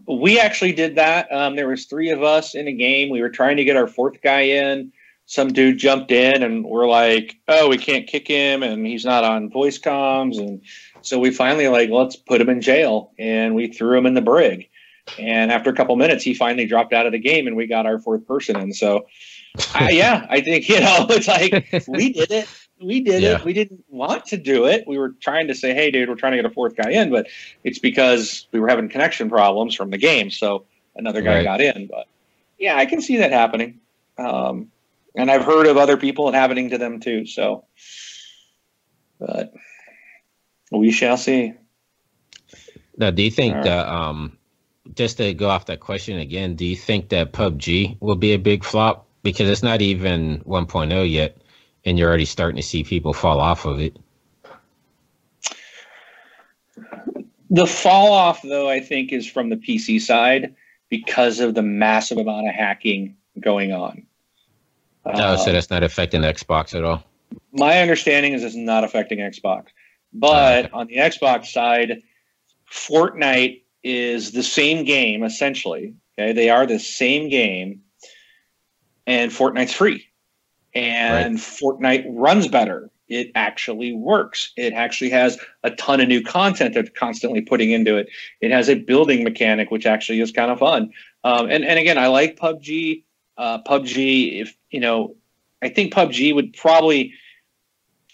We 0.07 0.39
actually 0.39 0.73
did 0.73 0.97
that. 0.97 1.33
Um, 1.33 1.57
there 1.57 1.69
was 1.69 1.87
three 1.87 2.11
of 2.11 2.23
us 2.23 2.55
in 2.55 2.69
a 2.69 2.73
game. 2.73 3.11
We 3.11 3.23
were 3.23 3.31
trying 3.31 3.57
to 3.57 3.65
get 3.65 3.77
our 3.77 3.87
fourth 3.87 4.21
guy 4.23 4.43
in. 4.43 4.93
Some 5.25 5.53
dude 5.53 5.79
jumped 5.79 6.11
in, 6.11 6.43
and 6.43 6.65
we're 6.65 6.89
like, 6.89 7.37
"Oh, 7.49 7.69
we 7.69 7.79
can't 7.79 8.07
kick 8.07 8.27
him, 8.27 8.63
and 8.63 8.87
he's 8.87 9.05
not 9.05 9.25
on 9.25 9.51
voice 9.51 9.79
comms." 9.79 10.39
And 10.39 10.63
so 11.03 11.19
we 11.19 11.31
finally 11.31 11.69
like, 11.69 11.91
let's 11.91 12.17
put 12.17 12.41
him 12.41 12.49
in 12.49 12.61
jail, 12.61 13.13
and 13.19 13.55
we 13.55 13.69
threw 13.69 13.99
him 13.99 14.07
in 14.07 14.15
the 14.15 14.23
brig. 14.23 14.69
And 15.19 15.51
after 15.51 15.71
a 15.71 15.75
couple 15.75 15.95
minutes, 15.97 16.25
he 16.25 16.35
finally 16.35 16.67
dropped 16.67 16.93
out 16.93 17.07
of 17.07 17.13
the 17.13 17.19
game, 17.19 17.47
and 17.47 17.57
we 17.57 17.67
got 17.67 17.87
our 17.87 17.99
fourth 17.99 18.27
person 18.27 18.57
And 18.57 18.75
So, 18.75 19.07
I, 19.75 19.91
yeah, 19.91 20.27
I 20.29 20.41
think 20.41 20.69
you 20.69 20.81
know, 20.81 21.07
it's 21.11 21.29
like 21.29 21.85
we 21.87 22.13
did 22.13 22.31
it. 22.31 22.49
We 22.81 23.01
did 23.01 23.23
Yeah. 23.23 23.39
it. 23.39 23.45
We 23.45 23.53
didn't 23.53 23.85
want 23.89 24.27
to 24.27 24.37
do 24.37 24.67
it. 24.67 24.85
We 24.87 24.99
were 24.99 25.11
trying 25.21 25.49
to 25.49 25.55
say, 25.55 25.75
"Hey, 25.75 25.91
dude, 25.91 26.09
we're 26.09 26.15
trying 26.15 26.33
to 26.33 26.39
get 26.39 26.47
a 26.47 26.51
fourth 26.51 26.77
guy 26.77 26.91
in," 26.91 27.11
but 27.11 27.27
it's 27.65 27.79
because 27.79 28.47
we 28.53 28.61
were 28.61 28.69
having 28.69 28.89
connection 28.89 29.29
problems 29.29 29.75
from 29.75 29.91
the 29.91 29.99
game. 29.99 30.31
So 30.31 30.65
another 30.95 31.23
guy 31.23 31.37
Right. 31.37 31.45
got 31.45 31.61
in. 31.61 31.89
But 31.89 32.07
yeah, 32.59 32.77
I 32.77 32.87
can 32.87 33.01
see 33.01 33.17
that 33.17 33.33
happening. 33.33 33.81
Um, 34.17 34.71
and 35.17 35.31
I've 35.31 35.45
heard 35.45 35.67
of 35.67 35.77
other 35.77 35.97
people 35.97 36.29
it 36.29 36.35
happening 36.35 36.71
to 36.71 36.79
them 36.79 37.01
too. 37.01 37.27
So, 37.27 37.65
but 39.19 39.53
we 40.71 40.93
shall 40.93 41.17
see. 41.17 41.55
Now, 42.97 43.11
do 43.11 43.23
you 43.23 43.31
think 43.31 43.55
right. 43.55 43.65
that 43.65 43.89
um, 43.89 44.38
just 44.99 45.17
to 45.19 45.33
go 45.33 45.49
off 45.49 45.67
that 45.67 45.79
question 45.79 46.19
again, 46.19 46.57
do 46.57 46.67
you 46.67 46.75
think 46.75 47.11
that 47.11 47.33
PUBG 47.33 47.97
will 48.01 48.17
be 48.17 48.33
a 48.33 48.39
big 48.39 48.65
flop 48.65 49.07
because 49.23 49.49
it's 49.49 49.63
not 49.63 49.81
even 49.81 50.41
1.0 50.41 51.11
yet, 51.11 51.39
and 51.85 51.97
you're 51.97 52.09
already 52.09 52.25
starting 52.25 52.57
to 52.57 52.63
see 52.63 52.83
people 52.83 53.15
fall 53.15 53.39
off 53.39 53.65
of 53.65 53.81
it? 53.81 53.97
The 57.49 57.67
fall 57.67 58.13
off, 58.13 58.43
though, 58.43 58.69
I 58.69 58.81
think, 58.81 59.13
is 59.13 59.27
from 59.27 59.49
the 59.49 59.57
PC 59.57 60.01
side 60.01 60.55
because 60.89 61.39
of 61.39 61.55
the 61.55 61.63
massive 61.63 62.19
amount 62.19 62.49
of 62.49 62.55
hacking 62.55 63.17
going 63.41 63.73
on. 63.73 64.05
Oh, 65.07 65.11
Uh, 65.11 65.37
so 65.37 65.53
that's 65.53 65.71
not 65.71 65.85
affecting 65.85 66.23
Xbox 66.23 66.75
at 66.75 66.83
all. 66.83 67.05
my 67.53 67.81
understanding 67.81 68.33
is 68.33 68.43
it's 68.43 68.57
not 68.57 68.83
affecting 68.83 69.19
Xbox. 69.21 69.67
But 70.13 70.73
on 70.73 70.89
the 70.89 70.97
Xbox 70.97 71.47
side, 71.47 72.03
Fortnite 72.71 73.63
is 73.89 74.33
the 74.33 74.43
same 74.43 74.85
game 74.85 75.25
essentially. 75.25 75.95
Okay, 76.19 76.33
they 76.33 76.51
are 76.51 76.67
the 76.67 76.79
same 76.79 77.29
game, 77.31 77.81
and 79.07 79.33
Fortnite's 79.33 79.73
free, 79.73 80.07
and 80.75 81.39
Fortnite 81.39 82.05
runs 82.09 82.49
better. 82.49 82.91
It 83.09 83.31
actually 83.35 83.95
works. 83.95 84.53
It 84.57 84.75
actually 84.75 85.11
has 85.11 85.39
a 85.63 85.71
ton 85.71 86.01
of 86.01 86.09
new 86.09 86.23
content 86.23 86.75
they're 86.75 86.85
constantly 86.85 87.41
putting 87.41 87.71
into 87.71 87.97
it. 87.97 88.11
It 88.43 88.51
has 88.51 88.69
a 88.69 88.75
building 88.75 89.25
mechanic, 89.25 89.71
which 89.71 89.87
actually 89.87 90.21
is 90.21 90.33
kind 90.33 90.51
of 90.51 90.59
fun. 90.59 90.93
Um, 91.25 91.49
and 91.49 91.65
and 91.65 91.79
again, 91.79 91.97
I 91.97 92.09
like 92.09 92.39
PUBG. 92.39 93.05
Uh, 93.39 93.63
PUBG, 93.63 94.43
if 94.43 94.55
you 94.71 94.81
know, 94.81 95.17
I 95.63 95.71
think 95.71 95.95
PUBG 95.95 96.35
would 96.35 96.53
probably 96.53 97.15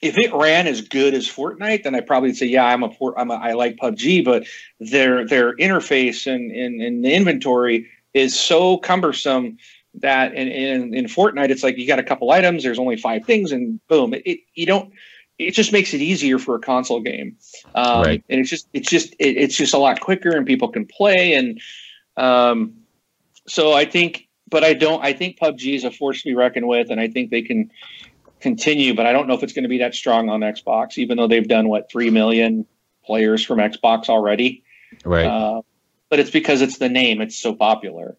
if 0.04 0.18
it 0.18 0.34
ran 0.34 0.66
as 0.66 0.82
good 0.82 1.14
as 1.14 1.26
Fortnite, 1.26 1.84
then 1.84 1.94
I 1.94 2.00
probably 2.00 2.34
say, 2.34 2.44
yeah, 2.44 2.66
I'm 2.66 2.82
a, 2.82 2.90
I'm 3.16 3.30
a 3.30 3.34
I 3.34 3.54
like 3.54 3.76
PUBG, 3.76 4.22
but 4.22 4.46
their 4.78 5.26
their 5.26 5.56
interface 5.56 6.32
and, 6.32 6.50
and, 6.52 6.82
and 6.82 7.02
the 7.02 7.12
inventory 7.12 7.88
is 8.12 8.38
so 8.38 8.76
cumbersome 8.76 9.56
that 9.94 10.34
in, 10.34 10.48
in 10.48 10.94
in 10.94 11.04
Fortnite 11.06 11.48
it's 11.48 11.62
like 11.62 11.78
you 11.78 11.86
got 11.86 11.98
a 11.98 12.02
couple 12.02 12.30
items, 12.30 12.62
there's 12.62 12.78
only 12.78 12.98
five 12.98 13.24
things, 13.24 13.50
and 13.50 13.80
boom, 13.88 14.12
it, 14.12 14.22
it 14.26 14.40
you 14.54 14.66
don't. 14.66 14.92
It 15.38 15.50
just 15.52 15.72
makes 15.72 15.92
it 15.94 16.00
easier 16.00 16.38
for 16.38 16.54
a 16.54 16.60
console 16.60 17.00
game, 17.00 17.36
um, 17.74 18.02
Right. 18.02 18.22
and 18.28 18.40
it's 18.40 18.50
just 18.50 18.68
it's 18.74 18.90
just 18.90 19.14
it, 19.14 19.36
it's 19.38 19.56
just 19.56 19.72
a 19.72 19.78
lot 19.78 20.00
quicker, 20.00 20.36
and 20.36 20.46
people 20.46 20.68
can 20.68 20.86
play, 20.86 21.32
and 21.32 21.60
um, 22.18 22.74
so 23.48 23.72
I 23.72 23.86
think, 23.86 24.28
but 24.50 24.62
I 24.64 24.74
don't. 24.74 25.02
I 25.02 25.14
think 25.14 25.38
PUBG 25.38 25.74
is 25.74 25.84
a 25.84 25.90
force 25.90 26.22
to 26.22 26.28
be 26.28 26.34
reckoned 26.34 26.68
with, 26.68 26.90
and 26.90 27.00
I 27.00 27.08
think 27.08 27.30
they 27.30 27.42
can 27.42 27.70
continue, 28.44 28.94
but 28.94 29.06
I 29.06 29.12
don't 29.12 29.26
know 29.26 29.34
if 29.34 29.42
it's 29.42 29.54
going 29.54 29.64
to 29.64 29.68
be 29.68 29.78
that 29.78 29.94
strong 29.94 30.28
on 30.28 30.40
Xbox, 30.40 30.98
even 30.98 31.16
though 31.16 31.26
they've 31.26 31.48
done 31.48 31.68
what 31.68 31.90
three 31.90 32.10
million 32.10 32.66
players 33.04 33.42
from 33.42 33.58
Xbox 33.58 34.08
already. 34.08 34.62
Right. 35.04 35.26
Uh, 35.26 35.62
but 36.10 36.20
it's 36.20 36.30
because 36.30 36.60
it's 36.60 36.78
the 36.78 36.90
name; 36.90 37.20
it's 37.22 37.36
so 37.36 37.54
popular. 37.54 38.16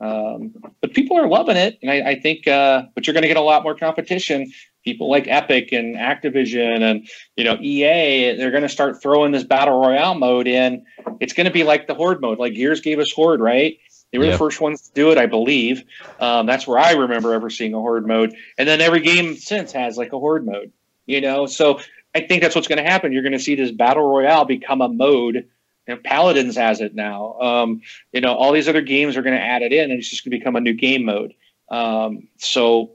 Um, 0.00 0.54
but 0.80 0.94
people 0.94 1.18
are 1.18 1.28
loving 1.28 1.56
it, 1.56 1.78
and 1.82 1.90
I, 1.90 2.10
I 2.12 2.20
think. 2.20 2.48
Uh, 2.48 2.84
but 2.94 3.06
you're 3.06 3.14
going 3.14 3.22
to 3.22 3.28
get 3.28 3.36
a 3.36 3.42
lot 3.42 3.62
more 3.62 3.76
competition. 3.76 4.50
People 4.82 5.10
like 5.10 5.28
Epic 5.28 5.72
and 5.72 5.94
Activision, 5.94 6.80
and 6.80 7.06
you 7.36 7.44
know 7.44 7.56
EA. 7.60 8.34
They're 8.36 8.50
going 8.50 8.62
to 8.62 8.68
start 8.68 9.00
throwing 9.02 9.30
this 9.30 9.44
battle 9.44 9.78
royale 9.78 10.14
mode 10.14 10.48
in. 10.48 10.84
It's 11.20 11.34
going 11.34 11.46
to 11.46 11.52
be 11.52 11.64
like 11.64 11.86
the 11.86 11.94
Horde 11.94 12.22
mode. 12.22 12.38
Like 12.38 12.54
Gears 12.54 12.80
gave 12.80 12.98
us 12.98 13.12
Horde, 13.12 13.40
right? 13.40 13.78
They 14.12 14.18
were 14.18 14.24
Yeah. 14.24 14.32
the 14.32 14.38
first 14.38 14.60
ones 14.60 14.82
to 14.82 14.94
do 14.94 15.10
it, 15.10 15.18
I 15.18 15.26
believe. 15.26 15.84
Um, 16.20 16.46
that's 16.46 16.66
where 16.66 16.78
I 16.78 16.92
remember 16.92 17.34
ever 17.34 17.50
seeing 17.50 17.74
a 17.74 17.78
horde 17.78 18.06
mode. 18.06 18.34
And 18.56 18.68
then 18.68 18.80
every 18.80 19.00
game 19.00 19.36
since 19.36 19.72
has 19.72 19.96
like 19.98 20.12
a 20.12 20.18
horde 20.18 20.46
mode, 20.46 20.72
you 21.06 21.20
know? 21.20 21.46
So 21.46 21.80
I 22.14 22.20
think 22.20 22.42
that's 22.42 22.54
what's 22.54 22.68
going 22.68 22.82
to 22.82 22.88
happen. 22.88 23.12
You're 23.12 23.22
going 23.22 23.32
to 23.32 23.38
see 23.38 23.56
this 23.56 23.72
battle 23.72 24.04
royale 24.04 24.44
become 24.44 24.80
a 24.80 24.88
mode. 24.88 25.48
And 25.88 26.02
Paladins 26.02 26.56
has 26.56 26.80
it 26.80 26.94
now. 26.94 27.38
Um, 27.40 27.82
you 28.12 28.20
know, 28.20 28.34
all 28.34 28.52
these 28.52 28.68
other 28.68 28.80
games 28.80 29.16
are 29.16 29.22
going 29.22 29.36
to 29.36 29.42
add 29.44 29.62
it 29.62 29.72
in, 29.72 29.90
and 29.90 29.92
it's 29.92 30.10
just 30.10 30.24
going 30.24 30.32
to 30.32 30.38
become 30.38 30.56
a 30.56 30.60
new 30.60 30.72
game 30.72 31.04
mode. 31.04 31.32
Um, 31.68 32.26
so 32.38 32.92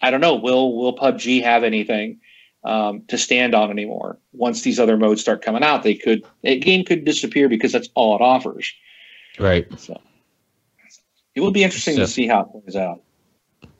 I 0.00 0.10
don't 0.10 0.20
know. 0.22 0.36
Will 0.36 0.74
Will 0.76 0.96
PUBG 0.96 1.42
have 1.42 1.64
anything 1.64 2.20
um, 2.64 3.02
to 3.08 3.18
stand 3.18 3.54
on 3.54 3.70
anymore? 3.70 4.18
Once 4.32 4.62
these 4.62 4.80
other 4.80 4.96
modes 4.96 5.20
start 5.20 5.42
coming 5.42 5.62
out, 5.62 5.82
they 5.82 5.94
could 5.94 6.24
a 6.44 6.58
game 6.58 6.84
could 6.84 7.04
disappear 7.04 7.48
because 7.48 7.72
that's 7.72 7.88
all 7.94 8.16
it 8.16 8.22
offers. 8.22 8.72
Right. 9.38 9.66
So 9.78 10.00
it 11.34 11.40
would 11.40 11.54
be 11.54 11.64
interesting 11.64 11.96
to 11.96 12.06
see 12.06 12.26
how 12.26 12.42
it 12.42 12.62
plays 12.62 12.76
out. 12.76 13.02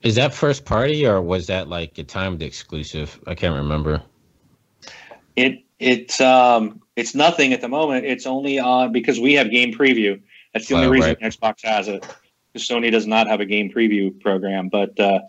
Is 0.03 0.17
that 0.17 0.35
first 0.35 0.65
party 0.65 1.07
or 1.07 1.23
was 1.23 1.47
that 1.47 1.69
like 1.69 1.97
a 1.99 2.05
timed 2.05 2.43
exclusive? 2.43 3.19
I 3.27 3.35
can't 3.35 3.57
remember. 3.57 4.03
It 5.37 5.63
it's 5.79 6.21
um 6.21 6.83
it's 6.97 7.15
nothing 7.15 7.53
at 7.53 7.61
the 7.61 7.69
moment. 7.69 8.05
It's 8.07 8.27
only 8.27 8.59
on 8.59 8.93
because 8.93 9.19
we 9.19 9.35
have 9.35 9.51
game 9.51 9.73
preview. 9.73 10.21
That's 10.53 10.69
the 10.69 10.75
only 10.77 10.87
Oh, 10.87 10.91
reason 10.91 11.17
right. 11.21 11.33
Xbox 11.33 11.65
has 11.65 11.89
it. 11.89 12.07
Sony 12.57 12.91
does 12.91 13.07
not 13.07 13.27
have 13.27 13.41
a 13.41 13.47
game 13.47 13.71
preview 13.71 14.19
program. 14.21 14.69
But 14.69 14.99
uh, 15.01 15.21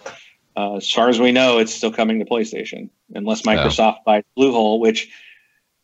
uh, 0.55 0.75
as 0.75 0.91
far 0.91 1.09
as 1.09 1.19
we 1.19 1.31
know, 1.31 1.57
it's 1.57 1.73
still 1.73 1.91
coming 1.91 2.19
to 2.19 2.25
PlayStation, 2.25 2.89
unless 3.13 3.41
Microsoft 3.41 4.03
buys 4.05 4.23
Bluehole. 4.37 4.79
Which 4.79 5.09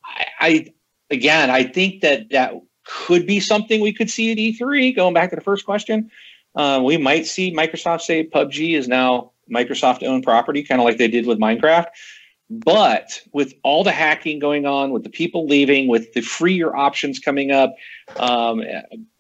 I, 0.06 0.26
I 0.40 0.74
again, 1.10 1.50
I 1.50 1.64
think 1.64 2.02
that 2.02 2.30
that 2.30 2.54
could 2.84 3.26
be 3.26 3.40
something 3.40 3.82
we 3.82 3.94
could 3.94 4.10
see 4.10 4.32
at 4.32 4.38
E3. 4.38 4.96
Going 4.96 5.14
back 5.14 5.32
to 5.32 5.36
the 5.36 5.42
first 5.42 5.66
question, 5.66 6.12
uh, 6.56 6.82
we 6.84 6.98
might 6.98 7.26
see 7.26 7.54
Microsoft 7.54 8.02
say 8.02 8.26
PUBG 8.26 8.76
is 8.76 8.88
now 8.88 9.32
Microsoft-owned 9.52 10.24
property, 10.24 10.64
kind 10.64 10.82
of 10.82 10.86
like 10.86 10.98
they 10.98 11.08
did 11.08 11.26
with 11.26 11.40
Minecraft. 11.40 11.88
But 12.50 13.22
with 13.32 13.54
all 13.64 13.84
the 13.86 13.94
hacking 13.94 14.40
going 14.40 14.66
on, 14.66 14.92
with 14.92 15.04
the 15.04 15.10
people 15.10 15.48
leaving, 15.48 15.88
with 15.88 16.12
the 16.14 16.22
freer 16.22 16.76
options 16.76 17.18
coming 17.18 17.52
up, 17.52 17.76
um, 18.18 18.62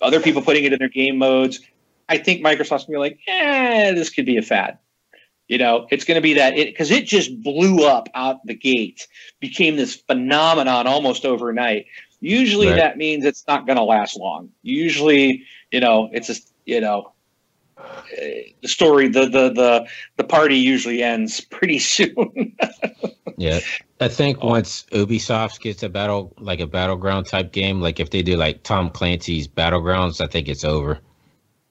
other 0.01 0.19
people 0.19 0.41
putting 0.41 0.65
it 0.65 0.73
in 0.73 0.79
their 0.79 0.89
game 0.89 1.17
modes, 1.17 1.61
I 2.09 2.17
think 2.17 2.43
Microsoft's 2.43 2.85
gonna 2.85 2.95
be 2.95 2.97
like, 2.97 3.19
eh, 3.27 3.93
this 3.93 4.09
could 4.09 4.25
be 4.25 4.35
a 4.37 4.41
fad. 4.41 4.77
You 5.47 5.57
know, 5.57 5.85
it's 5.91 6.05
going 6.05 6.15
to 6.15 6.21
be 6.21 6.35
that 6.35 6.55
because 6.55 6.91
it 6.91 7.05
just 7.05 7.43
blew 7.43 7.85
up 7.85 8.07
out 8.15 8.45
the 8.45 8.53
gate, 8.53 9.05
became 9.41 9.75
this 9.75 9.95
phenomenon 9.95 10.87
almost 10.87 11.25
overnight. 11.25 11.87
Usually, 12.21 12.67
Right. 12.67 12.77
that 12.77 12.97
means 12.97 13.25
it's 13.25 13.43
not 13.49 13.65
going 13.65 13.75
to 13.75 13.83
last 13.83 14.15
long. 14.17 14.49
Usually, 14.61 15.43
you 15.69 15.81
know, 15.81 16.09
it's 16.13 16.27
just 16.27 16.53
you 16.65 16.79
know, 16.79 17.11
the 18.61 18.67
story, 18.67 19.07
the 19.07 19.25
the 19.25 19.49
the 19.53 19.87
the 20.17 20.23
party 20.23 20.57
usually 20.57 21.01
ends 21.03 21.41
pretty 21.41 21.79
soon. 21.95 22.55
Yeah. 23.37 23.59
I 23.99 24.07
think 24.07 24.39
oh. 24.41 24.47
once 24.49 24.83
Ubisoft 24.91 25.61
gets 25.61 25.83
a 25.83 25.89
battle 25.89 26.33
like 26.39 26.59
a 26.59 26.67
battleground 26.67 27.27
type 27.27 27.51
game, 27.51 27.81
like 27.81 27.99
if 27.99 28.09
they 28.09 28.21
do 28.21 28.35
like 28.35 28.63
Tom 28.63 28.89
Clancy's 28.89 29.47
Battlegrounds, 29.47 30.21
I 30.21 30.27
think 30.27 30.47
it's 30.47 30.63
over. 30.65 30.99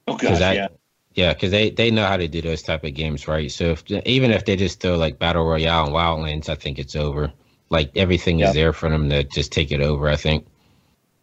oh 0.09 0.17
Because 0.17 0.39
gosh, 0.39 0.39
that, 0.39 0.55
yeah. 0.57 0.69
yeah, 1.15 1.33
because 1.35 1.51
they 1.51 1.71
they 1.71 1.91
know 1.91 2.07
how 2.07 2.17
to 2.17 2.29
do 2.29 2.41
those 2.41 2.63
type 2.63 2.85
of 2.85 2.95
games, 2.95 3.29
right? 3.29 3.51
So 3.51 3.67
if 3.67 3.85
even 4.07 4.31
if 4.31 4.45
they 4.45 4.57
just 4.57 4.81
throw 4.81 4.97
like 4.97 5.19
Battle 5.19 5.45
Royale 5.45 5.87
and 5.87 5.95
Wildlands, 5.95 6.49
I 6.49 6.55
think 6.55 6.79
it's 6.79 6.97
over. 6.97 7.33
Like 7.69 7.91
everything 7.97 8.39
Yeah. 8.39 8.49
is 8.49 8.55
there 8.55 8.73
for 8.73 8.89
them 8.91 9.09
to 9.11 9.23
just 9.25 9.53
take 9.53 9.71
it 9.73 9.81
over. 9.81 10.09
I 10.09 10.17
think. 10.17 10.47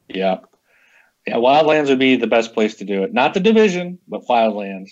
Yeah. 0.10 0.40
Yeah, 1.28 1.36
Wildlands 1.36 1.90
would 1.90 2.00
be 2.00 2.16
the 2.16 2.26
best 2.28 2.54
place 2.54 2.76
to 2.76 2.86
do 2.86 3.04
it. 3.04 3.14
Not 3.14 3.34
the 3.34 3.40
division, 3.42 4.00
but 4.08 4.26
Wildlands. 4.26 4.90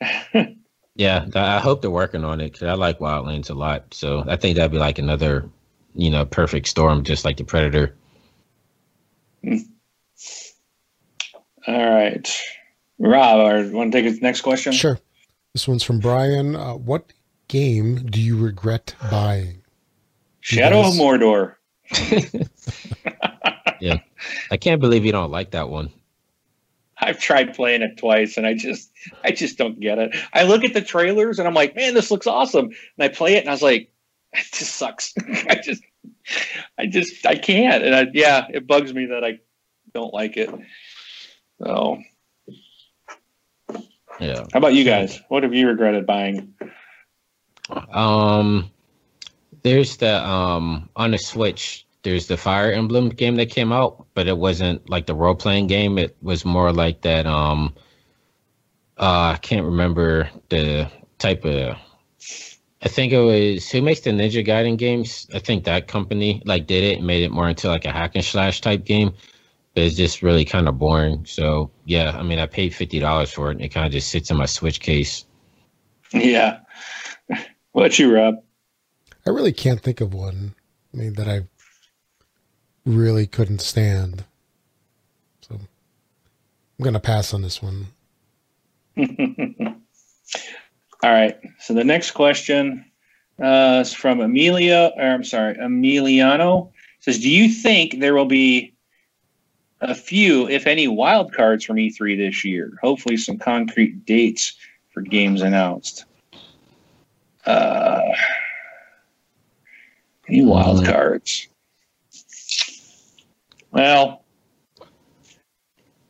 Yeah, 0.96 1.26
I 1.34 1.58
hope 1.58 1.82
they're 1.82 1.90
working 1.90 2.24
on 2.24 2.40
it 2.40 2.52
because 2.52 2.68
I 2.68 2.74
like 2.74 3.00
Wildlands 3.00 3.50
a 3.50 3.54
lot. 3.54 3.92
So 3.92 4.22
I 4.28 4.36
think 4.36 4.54
that'd 4.54 4.70
be 4.70 4.78
like 4.78 5.00
another, 5.00 5.50
you 5.96 6.08
know, 6.08 6.24
perfect 6.24 6.68
storm, 6.68 7.02
just 7.02 7.24
like 7.24 7.36
the 7.36 7.42
Predator. 7.42 7.96
All 11.66 11.90
right. 11.90 12.42
Rob, 13.00 13.40
or 13.40 13.68
want 13.76 13.90
to 13.90 13.98
take 13.98 14.04
his 14.04 14.22
next 14.22 14.42
question? 14.42 14.72
Sure. 14.72 14.98
This 15.52 15.66
one's 15.66 15.82
from 15.82 15.98
Brian. 15.98 16.54
Uh, 16.54 16.74
what 16.74 17.12
game 17.48 18.06
do 18.06 18.20
you 18.20 18.38
regret 18.38 18.94
buying? 19.10 19.62
Shadow 20.42 20.82
Yes. 20.82 20.94
of 20.94 21.00
Mordor. 21.00 21.56
I 24.50 24.56
can't 24.56 24.80
believe 24.80 25.04
you 25.04 25.12
don't 25.12 25.30
like 25.30 25.50
that 25.52 25.68
one. 25.68 25.90
I've 26.98 27.18
tried 27.18 27.54
playing 27.54 27.82
it 27.82 27.98
twice 27.98 28.36
and 28.36 28.46
I 28.46 28.54
just 28.54 28.90
I 29.24 29.32
just 29.32 29.58
don't 29.58 29.80
get 29.80 29.98
it. 29.98 30.16
I 30.32 30.44
look 30.44 30.64
at 30.64 30.74
the 30.74 30.80
trailers 30.80 31.38
and 31.38 31.48
I'm 31.48 31.54
like, 31.54 31.74
man, 31.76 31.94
this 31.94 32.10
looks 32.10 32.26
awesome. 32.26 32.66
And 32.66 33.00
I 33.00 33.08
play 33.08 33.34
it 33.34 33.40
and 33.40 33.48
I 33.48 33.52
was 33.52 33.62
like, 33.62 33.90
it 34.32 34.46
just 34.52 34.76
sucks. 34.76 35.12
I 35.48 35.56
just 35.62 35.82
I 36.78 36.86
just 36.86 37.26
I 37.26 37.34
can't. 37.36 37.84
And 37.84 37.94
I, 37.94 38.06
yeah, 38.12 38.46
it 38.48 38.66
bugs 38.66 38.94
me 38.94 39.06
that 39.06 39.24
I 39.24 39.40
don't 39.92 40.14
like 40.14 40.36
it. 40.36 40.50
So 41.62 41.98
Yeah. 44.20 44.44
how 44.52 44.58
about 44.58 44.74
you 44.74 44.84
guys? 44.84 45.20
What 45.28 45.42
have 45.42 45.54
you 45.54 45.66
regretted 45.68 46.06
buying? 46.06 46.54
Um, 47.92 48.70
there's 49.62 49.96
the 49.96 50.24
um 50.24 50.88
on 50.94 51.10
the 51.10 51.18
Switch. 51.18 51.86
There's 52.04 52.26
the 52.26 52.36
Fire 52.36 52.70
Emblem 52.70 53.08
game 53.08 53.36
that 53.36 53.50
came 53.50 53.72
out, 53.72 54.06
but 54.14 54.28
it 54.28 54.36
wasn't 54.36 54.88
like 54.90 55.06
the 55.06 55.14
role 55.14 55.34
playing 55.34 55.66
game. 55.66 55.96
It 55.96 56.14
was 56.22 56.44
more 56.44 56.70
like 56.70 57.00
that. 57.00 57.26
Um, 57.26 57.74
uh, 58.98 59.32
I 59.34 59.38
can't 59.40 59.64
remember 59.64 60.30
the 60.50 60.90
type 61.18 61.44
of. 61.44 61.76
I 62.82 62.88
think 62.88 63.12
it 63.14 63.20
was 63.20 63.70
who 63.70 63.80
makes 63.80 64.00
the 64.00 64.10
Ninja 64.10 64.46
Gaiden 64.46 64.76
games. 64.76 65.26
I 65.34 65.38
think 65.38 65.64
that 65.64 65.88
company 65.88 66.42
like 66.44 66.66
did 66.66 66.84
it 66.84 66.98
and 66.98 67.06
made 67.06 67.22
it 67.24 67.32
more 67.32 67.48
into 67.48 67.68
like 67.68 67.86
a 67.86 67.90
hack 67.90 68.12
and 68.14 68.24
slash 68.24 68.60
type 68.60 68.84
game. 68.84 69.14
But 69.74 69.84
it's 69.84 69.96
just 69.96 70.22
really 70.22 70.44
kind 70.44 70.68
of 70.68 70.78
boring. 70.78 71.24
So 71.24 71.70
yeah, 71.86 72.14
I 72.16 72.22
mean, 72.22 72.38
I 72.38 72.44
paid 72.46 72.74
fifty 72.74 73.00
dollars 73.00 73.32
for 73.32 73.50
it, 73.50 73.56
and 73.56 73.64
it 73.64 73.70
kind 73.70 73.86
of 73.86 73.92
just 73.92 74.10
sits 74.10 74.30
in 74.30 74.36
my 74.36 74.46
Switch 74.46 74.80
case. 74.80 75.24
Yeah. 76.12 76.60
What 77.72 77.98
you, 77.98 78.14
Rob? 78.14 78.36
I 79.26 79.30
really 79.30 79.52
can't 79.52 79.80
think 79.80 80.00
of 80.00 80.14
one. 80.14 80.54
I 80.92 80.96
mean, 80.96 81.14
that 81.14 81.26
I 81.26 81.40
really 82.84 83.26
couldn't 83.26 83.60
stand. 83.60 84.24
So 85.42 85.54
I'm 85.56 86.82
going 86.82 86.94
to 86.94 87.00
pass 87.00 87.32
on 87.34 87.42
this 87.42 87.62
one. 87.62 87.86
All 88.98 89.76
right. 91.10 91.38
So 91.60 91.74
the 91.74 91.84
next 91.84 92.12
question 92.12 92.84
uh, 93.42 93.80
is 93.82 93.92
from 93.92 94.20
Amelia, 94.20 94.92
or 94.96 95.02
I'm 95.02 95.24
sorry, 95.24 95.54
Emiliano. 95.56 96.68
It 96.68 97.04
says, 97.04 97.18
do 97.20 97.30
you 97.30 97.48
think 97.50 98.00
there 98.00 98.14
will 98.14 98.24
be 98.26 98.74
a 99.80 99.94
few, 99.94 100.48
if 100.48 100.66
any, 100.66 100.88
wild 100.88 101.34
cards 101.34 101.64
from 101.64 101.76
E3 101.76 102.16
this 102.16 102.44
year? 102.44 102.78
Hopefully, 102.80 103.16
some 103.16 103.38
concrete 103.38 104.06
dates 104.06 104.54
for 104.92 105.02
games 105.02 105.42
announced. 105.42 106.04
Uh, 107.44 108.00
any 110.28 110.42
wild 110.42 110.82
Mhm. 110.82 110.86
cards? 110.86 111.48
Well, 113.74 114.22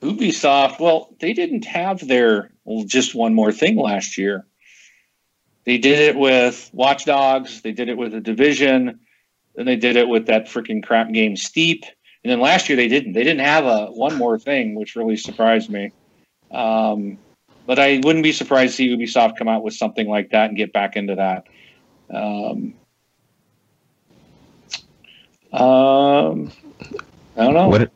Ubisoft, 0.02 0.78
well, 0.78 1.14
they 1.18 1.32
didn't 1.32 1.64
have 1.64 2.06
their 2.06 2.50
well, 2.66 2.84
just 2.84 3.14
one 3.14 3.32
more 3.32 3.52
thing 3.52 3.76
last 3.76 4.18
year. 4.18 4.44
They 5.64 5.78
did 5.78 5.98
it 5.98 6.14
with 6.14 6.68
Watch 6.74 7.06
Dogs, 7.06 7.62
they 7.62 7.72
did 7.72 7.88
it 7.88 7.96
with 7.96 8.12
The 8.12 8.20
Division, 8.20 9.00
then 9.54 9.64
they 9.64 9.76
did 9.76 9.96
it 9.96 10.08
with 10.08 10.26
that 10.26 10.44
freaking 10.44 10.84
crap 10.84 11.10
game 11.10 11.36
Steep. 11.36 11.86
And 12.22 12.30
then 12.30 12.38
last 12.38 12.68
year 12.68 12.76
they 12.76 12.88
didn't. 12.88 13.14
They 13.14 13.24
didn't 13.24 13.46
have 13.46 13.64
a 13.64 13.86
one 13.86 14.16
more 14.16 14.38
thing, 14.38 14.74
which 14.74 14.94
really 14.94 15.16
surprised 15.16 15.70
me. 15.70 15.90
Um, 16.50 17.16
but 17.66 17.78
I 17.78 17.98
wouldn't 18.04 18.24
be 18.24 18.32
surprised 18.32 18.72
to 18.72 18.76
see 18.76 18.94
Ubisoft 18.94 19.38
come 19.38 19.48
out 19.48 19.62
with 19.62 19.72
something 19.72 20.06
like 20.06 20.30
that 20.30 20.50
and 20.50 20.56
get 20.56 20.74
back 20.74 20.96
into 20.96 21.14
that. 21.14 21.46
Um, 22.14 22.74
um, 25.50 26.52
I 27.36 27.44
don't 27.44 27.54
know. 27.54 27.68
What 27.68 27.90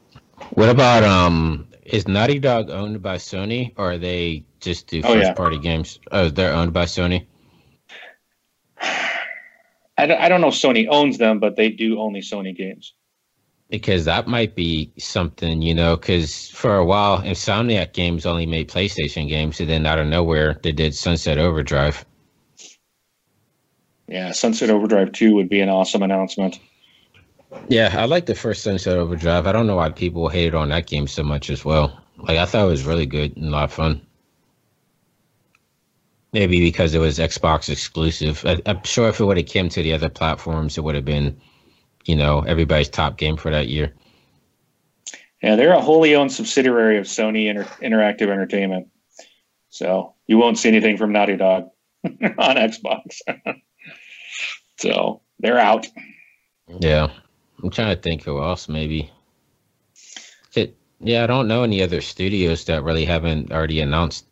What 0.55 0.69
about 0.69 1.05
um? 1.05 1.67
Is 1.85 2.07
Naughty 2.07 2.39
Dog 2.39 2.69
owned 2.69 3.01
by 3.01 3.17
Sony, 3.17 3.73
or 3.79 3.93
are 3.93 3.99
they 3.99 4.45
just 4.61 4.89
do 4.89 5.01
Oh, 5.05 5.15
first 5.15 5.29
yeah. 5.29 5.33
party 5.33 5.59
games? 5.59 5.99
Oh, 6.13 6.29
they're 6.29 6.53
owned 6.53 6.75
by 6.75 6.85
Sony. 6.85 7.25
I 9.97 10.07
don't, 10.07 10.21
I 10.21 10.29
don't 10.29 10.41
know 10.41 10.49
if 10.49 10.55
Sony 10.55 10.87
owns 10.89 11.19
them, 11.19 11.41
but 11.41 11.57
they 11.57 11.71
do 11.71 11.99
only 11.99 12.21
Sony 12.21 12.55
games. 12.55 12.95
Because 13.71 14.05
that 14.05 14.29
might 14.29 14.55
be 14.55 14.93
something, 14.99 15.61
you 15.63 15.75
know. 15.75 15.97
Because 15.97 16.51
for 16.51 16.77
a 16.77 16.85
while, 16.85 17.21
Insomniac 17.23 17.95
Games 17.95 18.25
only 18.27 18.47
made 18.47 18.69
PlayStation 18.69 19.29
games, 19.29 19.59
and 19.61 19.69
then 19.69 19.87
out 19.87 19.99
of 19.99 20.07
nowhere, 20.07 20.61
they 20.63 20.73
did 20.73 20.95
Sunset 20.95 21.39
Overdrive. 21.39 22.05
Yeah, 24.09 24.33
Sunset 24.33 24.71
Overdrive 24.71 25.13
2 25.13 25.35
would 25.35 25.49
be 25.49 25.61
an 25.61 25.69
awesome 25.69 26.03
announcement. 26.03 26.61
Yeah, 27.69 27.95
I 27.99 28.05
like 28.05 28.27
the 28.27 28.35
first 28.35 28.63
Sunset 28.63 28.97
Overdrive. 28.99 29.47
I 29.47 29.53
don't 29.53 29.67
know 29.67 29.77
why 29.77 29.91
people 29.91 30.29
hated 30.29 30.55
on 30.55 30.69
that 30.69 30.87
game 30.87 31.07
so 31.07 31.23
much 31.23 31.51
as 31.51 31.65
well. 31.65 31.99
Like 32.19 32.39
I 32.39 32.45
thought 32.45 32.67
it 32.67 32.71
was 32.71 32.85
really 32.85 33.07
good 33.07 33.37
and 33.37 33.47
a 33.47 33.51
lot 33.51 33.65
of 33.65 33.73
fun. 33.73 34.01
Maybe 36.33 36.61
because 36.61 36.95
it 36.95 36.99
was 36.99 37.19
Xbox 37.19 37.71
exclusive. 37.71 38.45
I, 38.45 38.61
I'm 38.67 38.83
sure 38.85 39.09
if 39.09 39.19
it 39.19 39.25
would 39.25 39.39
have 39.39 39.47
came 39.47 39.71
to 39.71 39.83
the 39.83 39.95
other 39.95 40.11
platforms, 40.11 40.77
it 40.77 40.85
would 40.85 40.95
have 40.95 41.05
been, 41.05 41.41
you 42.05 42.17
know, 42.17 42.41
everybody's 42.41 42.91
top 42.91 43.17
game 43.17 43.37
for 43.37 43.51
that 43.51 43.69
year. 43.69 43.95
Yeah, 45.43 45.57
they're 45.57 45.73
a 45.73 45.81
wholly 45.81 46.15
owned 46.17 46.33
subsidiary 46.33 46.99
of 46.99 47.05
Sony 47.05 47.49
Inter- 47.49 47.65
Interactive 47.81 48.29
Entertainment. 48.29 48.89
So 49.71 50.15
you 50.27 50.37
won't 50.37 50.59
see 50.59 50.69
anything 50.69 50.97
from 50.97 51.13
Naughty 51.13 51.37
Dog 51.37 51.71
on 52.05 52.57
Xbox. 52.57 53.21
so 54.79 55.23
they're 55.39 55.59
out. 55.59 55.87
Yeah, 56.81 57.11
I'm 57.63 57.71
trying 57.71 57.95
to 57.95 58.01
think 58.01 58.23
who 58.23 58.43
else 58.43 58.69
maybe. 58.69 59.11
It, 60.55 60.77
yeah, 61.01 61.25
I 61.25 61.27
don't 61.27 61.49
know 61.49 61.63
any 61.63 61.83
other 61.83 62.01
studios 62.01 62.65
that 62.67 62.85
really 62.85 63.05
haven't 63.05 63.53
already 63.53 63.81
announced 63.81 64.27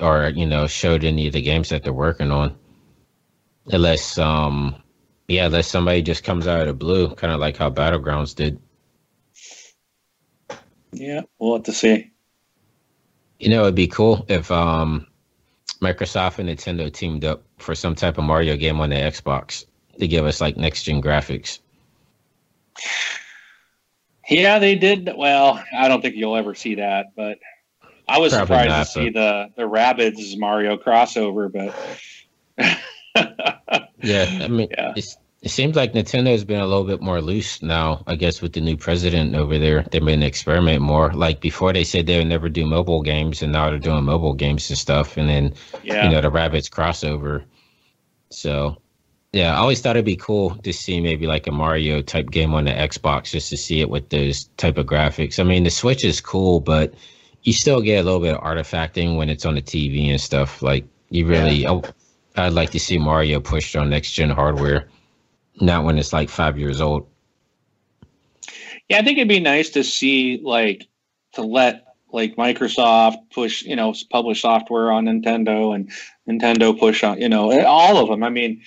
or 0.00 0.32
you 0.34 0.46
know 0.46 0.66
showed 0.66 1.04
any 1.04 1.26
of 1.26 1.32
the 1.32 1.42
games 1.42 1.68
that 1.68 1.82
they're 1.82 1.92
working 1.92 2.30
on. 2.30 2.56
Unless, 3.66 4.18
um, 4.18 4.82
yeah, 5.28 5.46
unless 5.46 5.68
somebody 5.68 6.02
just 6.02 6.24
comes 6.24 6.46
out 6.46 6.62
of 6.62 6.66
the 6.66 6.72
blue, 6.72 7.14
kind 7.14 7.32
of 7.32 7.40
like 7.40 7.56
how 7.56 7.70
Battlegrounds 7.70 8.34
did. 8.34 8.58
Yeah, 10.92 11.22
we'll 11.38 11.54
have 11.54 11.64
to 11.64 11.72
see. 11.72 12.10
You 13.38 13.50
know, 13.50 13.62
it'd 13.62 13.74
be 13.74 13.86
cool 13.86 14.26
if 14.28 14.50
um, 14.50 15.06
Microsoft 15.80 16.38
and 16.38 16.48
Nintendo 16.48 16.92
teamed 16.92 17.24
up 17.24 17.44
for 17.58 17.74
some 17.74 17.94
type 17.94 18.18
of 18.18 18.24
Mario 18.24 18.56
game 18.56 18.80
on 18.80 18.90
the 18.90 18.96
Xbox 18.96 19.64
to 19.98 20.08
give 20.08 20.26
us 20.26 20.40
like 20.40 20.56
next 20.56 20.82
gen 20.84 21.00
graphics. 21.02 21.60
Yeah, 24.28 24.58
they 24.58 24.76
did. 24.76 25.10
Well, 25.16 25.62
I 25.76 25.88
don't 25.88 26.00
think 26.00 26.16
you'll 26.16 26.36
ever 26.36 26.54
see 26.54 26.76
that, 26.76 27.06
but 27.16 27.38
I 28.08 28.18
was 28.18 28.32
Probably 28.32 28.46
surprised 28.46 28.68
not, 28.68 28.86
to 28.86 28.92
see 28.92 29.10
the 29.10 29.48
the 29.56 29.62
Rabbids 29.62 30.38
Mario 30.38 30.76
crossover. 30.76 31.50
But 31.52 31.74
Yeah, 34.02 34.26
I 34.42 34.48
mean, 34.48 34.68
Yeah. 34.70 34.92
it's, 34.96 35.16
it 35.42 35.50
seems 35.50 35.76
like 35.76 35.92
Nintendo's 35.92 36.44
been 36.44 36.60
a 36.60 36.66
little 36.66 36.84
bit 36.84 37.00
more 37.00 37.20
loose 37.20 37.62
now. 37.62 38.02
I 38.06 38.14
guess 38.14 38.40
with 38.40 38.52
the 38.52 38.60
new 38.60 38.76
president 38.76 39.34
over 39.34 39.58
there, 39.58 39.82
they've 39.90 40.04
been 40.04 40.22
experimenting 40.22 40.82
more. 40.82 41.12
Like 41.12 41.40
before, 41.40 41.72
they 41.72 41.84
said 41.84 42.06
they 42.06 42.18
would 42.18 42.28
never 42.28 42.48
do 42.48 42.64
mobile 42.66 43.02
games, 43.02 43.42
and 43.42 43.52
now 43.52 43.70
they're 43.70 43.78
doing 43.78 44.04
mobile 44.04 44.34
games 44.34 44.70
and 44.70 44.78
stuff. 44.78 45.16
And 45.16 45.28
then 45.28 45.54
yeah, 45.82 46.04
you 46.04 46.10
know 46.10 46.20
the 46.20 46.30
Rabbids 46.30 46.70
crossover. 46.70 47.44
So 48.30 48.81
yeah, 49.32 49.54
I 49.54 49.58
always 49.58 49.80
thought 49.80 49.96
it'd 49.96 50.04
be 50.04 50.16
cool 50.16 50.56
to 50.56 50.72
see 50.72 51.00
maybe 51.00 51.26
like 51.26 51.46
a 51.46 51.52
Mario 51.52 52.02
type 52.02 52.30
game 52.30 52.52
on 52.52 52.64
the 52.64 52.70
Xbox 52.70 53.30
just 53.30 53.48
to 53.48 53.56
see 53.56 53.80
it 53.80 53.88
with 53.88 54.10
those 54.10 54.44
type 54.58 54.76
of 54.76 54.84
graphics. 54.84 55.40
I 55.40 55.42
mean, 55.42 55.64
the 55.64 55.70
Switch 55.70 56.04
is 56.04 56.20
cool, 56.20 56.60
but 56.60 56.92
you 57.42 57.54
still 57.54 57.80
get 57.80 58.00
a 58.00 58.02
little 58.02 58.20
bit 58.20 58.34
of 58.34 58.42
artifacting 58.42 59.16
when 59.16 59.30
it's 59.30 59.46
on 59.46 59.54
the 59.54 59.62
TV 59.62 60.10
and 60.10 60.20
stuff. 60.20 60.60
Like 60.60 60.84
you 61.08 61.26
really, 61.26 61.66
I, 61.66 61.80
I'd 62.36 62.52
like 62.52 62.70
to 62.70 62.78
see 62.78 62.98
Mario 62.98 63.40
pushed 63.40 63.74
on 63.74 63.88
next 63.88 64.12
gen 64.12 64.28
hardware, 64.28 64.88
not 65.62 65.84
when 65.84 65.98
it's 65.98 66.12
like 66.12 66.28
five 66.28 66.58
years 66.58 66.82
old. 66.82 67.06
yeah. 68.88 68.98
I 68.98 69.02
think 69.02 69.16
it'd 69.16 69.28
be 69.28 69.40
nice 69.40 69.70
to 69.70 69.82
see 69.82 70.40
like 70.42 70.86
to 71.32 71.42
let 71.42 71.86
like 72.12 72.36
Microsoft 72.36 73.30
push, 73.30 73.62
you 73.62 73.76
know, 73.76 73.94
publish 74.10 74.42
software 74.42 74.92
on 74.92 75.06
Nintendo 75.06 75.74
and 75.74 75.90
Nintendo 76.28 76.78
push 76.78 77.02
on, 77.02 77.18
you 77.18 77.30
know, 77.30 77.64
all 77.64 77.96
of 77.96 78.10
them. 78.10 78.22
I 78.22 78.28
mean, 78.28 78.60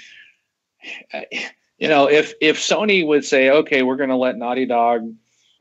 you 1.78 1.88
know, 1.88 2.10
if 2.10 2.34
if 2.42 2.58
Sony 2.58 3.06
would 3.06 3.26
say, 3.26 3.50
okay, 3.50 3.84
we're 3.84 3.96
going 3.96 4.10
to 4.10 4.16
let 4.16 4.38
Naughty 4.38 4.66
Dog, 4.66 5.14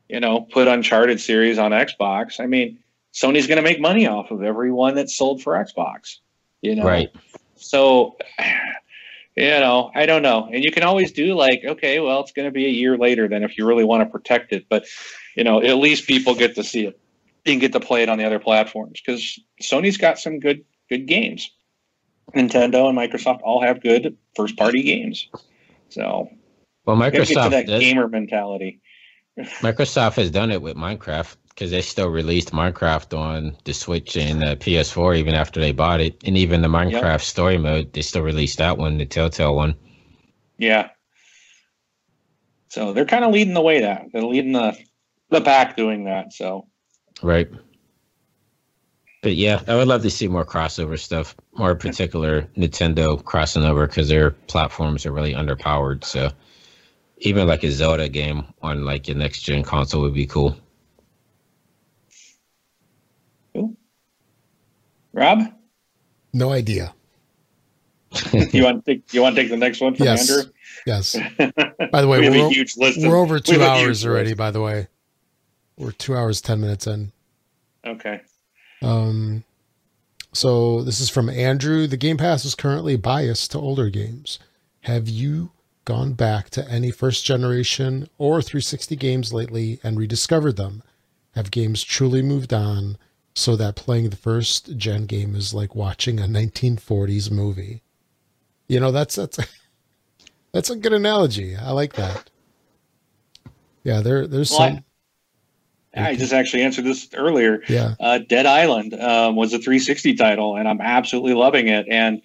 you 0.09 0.19
know, 0.19 0.41
put 0.41 0.67
Uncharted 0.67 1.19
series 1.19 1.57
on 1.57 1.71
Xbox. 1.71 2.39
I 2.39 2.47
mean, 2.47 2.79
Sony's 3.13 3.47
going 3.47 3.57
to 3.57 3.61
make 3.61 3.79
money 3.79 4.07
off 4.07 4.31
of 4.31 4.43
every 4.43 4.71
one 4.71 4.95
that's 4.95 5.15
sold 5.15 5.41
for 5.41 5.53
Xbox. 5.53 6.17
You 6.61 6.75
know, 6.75 6.85
Right. 6.85 7.09
So, 7.55 8.17
you 9.35 9.49
know, 9.49 9.91
I 9.95 10.05
don't 10.05 10.21
know. 10.21 10.49
And 10.51 10.63
you 10.63 10.71
can 10.71 10.83
always 10.83 11.11
do 11.11 11.35
like, 11.35 11.63
okay, 11.63 11.99
well, 11.99 12.21
it's 12.21 12.31
going 12.31 12.47
to 12.47 12.51
be 12.51 12.65
a 12.65 12.69
year 12.69 12.97
later 12.97 13.27
then 13.27 13.43
if 13.43 13.57
you 13.57 13.65
really 13.65 13.83
want 13.83 14.01
to 14.01 14.09
protect 14.09 14.51
it. 14.51 14.65
But, 14.69 14.85
you 15.35 15.43
know, 15.43 15.61
at 15.61 15.77
least 15.77 16.07
people 16.07 16.35
get 16.35 16.55
to 16.55 16.63
see 16.63 16.85
it 16.85 16.99
and 17.45 17.61
get 17.61 17.73
to 17.73 17.79
play 17.79 18.03
it 18.03 18.09
on 18.09 18.17
the 18.17 18.25
other 18.25 18.39
platforms 18.39 19.01
because 19.05 19.39
Sony's 19.61 19.97
got 19.97 20.19
some 20.19 20.39
good 20.39 20.63
good 20.89 21.05
games. 21.05 21.51
Nintendo 22.33 22.89
and 22.89 22.97
Microsoft 22.97 23.41
all 23.43 23.61
have 23.61 23.81
good 23.81 24.17
first 24.35 24.57
party 24.57 24.83
games. 24.83 25.29
So, 25.89 26.29
Well, 26.85 26.97
gotta 26.97 27.11
get 27.11 27.27
to 27.27 27.33
Microsoft 27.33 27.51
that 27.51 27.67
does, 27.67 27.79
gamer 27.81 28.07
mentality. 28.07 28.81
Microsoft 29.37 30.15
has 30.15 30.31
done 30.31 30.51
it 30.51 30.61
with 30.61 30.77
Minecraft 30.77 31.35
because 31.49 31.71
they 31.71 31.81
still 31.81 32.09
released 32.09 32.51
Minecraft 32.51 33.17
on 33.17 33.55
the 33.63 33.73
Switch 33.73 34.17
and 34.17 34.41
the 34.41 34.57
PS4 34.57 35.17
even 35.17 35.33
after 35.33 35.59
they 35.59 35.71
bought 35.71 36.01
it, 36.01 36.21
and 36.25 36.37
even 36.37 36.61
the 36.61 36.67
Minecraft 36.67 37.21
story 37.21 37.57
mode 37.57 37.93
they 37.93 38.01
still 38.01 38.23
released 38.23 38.57
that 38.57 38.77
one, 38.77 38.97
the 38.97 39.05
Telltale 39.05 39.55
one. 39.55 39.75
Yeah. 40.57 40.89
So 42.69 42.91
they're 42.91 43.05
kind 43.05 43.23
of 43.23 43.31
leading 43.31 43.53
the 43.53 43.61
way. 43.61 43.81
That 43.81 44.07
they're 44.11 44.23
leading 44.23 44.51
the 44.53 44.77
the 45.29 45.41
pack 45.41 45.77
doing 45.77 46.05
that. 46.05 46.33
So 46.33 46.67
Right. 47.21 47.49
But 49.25 49.33
yeah, 49.37 49.63
I 49.67 49.73
would 49.73 49.87
love 49.87 50.03
to 50.03 50.11
see 50.11 50.27
more 50.27 50.45
crossover 50.45 50.99
stuff, 50.99 51.35
more 51.57 51.71
in 51.71 51.79
particular 51.79 52.43
Nintendo 52.55 53.23
crossing 53.23 53.63
over 53.63 53.87
because 53.87 54.07
their 54.07 54.29
platforms 54.29 55.03
are 55.07 55.11
really 55.11 55.33
underpowered. 55.33 56.03
So 56.03 56.29
even 57.17 57.47
like 57.47 57.63
a 57.63 57.71
Zelda 57.71 58.07
game 58.07 58.45
on 58.61 58.85
like 58.85 59.07
your 59.07 59.17
next 59.17 59.41
gen 59.41 59.63
console 59.63 60.03
would 60.03 60.13
be 60.13 60.27
cool. 60.27 60.55
Rob, 65.11 65.51
No 66.31 66.51
idea. 66.51 66.93
you 68.31 68.63
want 68.63 68.85
to 68.85 68.93
take 68.93 69.11
you 69.11 69.23
want 69.23 69.35
to 69.35 69.41
take 69.41 69.49
the 69.49 69.57
next 69.57 69.81
one 69.81 69.95
from 69.95 70.05
Yes. 70.05 70.29
Andrew? 70.29 70.51
Yes. 70.85 71.15
By 71.91 72.01
the 72.01 72.07
way, 72.07 72.19
we 72.19 72.25
have 72.25 72.35
we're, 72.35 72.45
a 72.45 72.49
huge 72.49 72.77
list. 72.77 72.99
we're 72.99 73.17
over 73.17 73.39
two 73.39 73.53
have 73.53 73.61
a 73.61 73.79
huge 73.79 73.87
hours 73.87 74.05
already. 74.05 74.29
list. 74.29 74.37
By 74.37 74.51
the 74.51 74.61
way, 74.61 74.87
we're 75.77 75.93
two 75.93 76.15
hours 76.15 76.41
ten 76.41 76.61
minutes 76.61 76.85
in. 76.85 77.11
Okay. 77.87 78.21
Um, 78.85 79.43
so 80.31 80.81
this 80.81 80.99
is 80.99 81.09
from 81.09 81.29
Andrew. 81.29 81.87
The 81.87 81.97
Game 81.97 82.17
Pass 82.17 82.45
is 82.45 82.55
currently 82.55 82.95
biased 82.95 83.51
to 83.51 83.59
older 83.59 83.89
games. 83.89 84.37
Have 84.81 85.09
you 85.09 85.51
gone 85.85 86.13
back 86.13 86.49
to 86.51 86.69
any 86.69 86.91
first 86.91 87.25
generation 87.25 88.07
or 88.17 88.41
360 88.41 88.95
games 88.95 89.33
lately 89.33 89.79
and 89.83 89.97
rediscovered 89.97 90.55
them? 90.55 90.83
Have 91.33 91.51
games 91.51 91.83
truly 91.83 92.21
moved 92.21 92.53
on 92.53 92.97
so 93.33 93.55
that 93.55 93.75
playing 93.75 94.09
the 94.09 94.15
first 94.15 94.77
gen 94.77 95.05
game 95.05 95.35
is 95.35 95.53
like 95.53 95.75
watching 95.75 96.19
a 96.19 96.23
1940s 96.23 97.31
movie? 97.31 97.81
You 98.67 98.79
know, 98.79 98.91
that's 98.91 99.15
that's 99.15 99.39
that's 100.51 100.69
a 100.69 100.75
good 100.75 100.93
analogy. 100.93 101.55
I 101.55 101.71
like 101.71 101.93
that. 101.93 102.29
Yeah, 103.83 104.01
there 104.01 104.27
there's 104.27 104.51
Well, 104.51 104.59
some 104.59 104.83
I 105.95 106.15
just 106.15 106.33
actually 106.33 106.63
answered 106.63 106.85
this 106.85 107.07
earlier. 107.13 107.61
yeah. 107.67 107.95
Uh, 107.99 108.19
Dead 108.19 108.45
Island 108.45 108.93
um, 108.95 109.35
was 109.35 109.53
a 109.53 109.59
360 109.59 110.15
title, 110.15 110.55
and 110.57 110.67
I'm 110.67 110.81
absolutely 110.81 111.33
loving 111.33 111.67
it. 111.67 111.85
And 111.89 112.21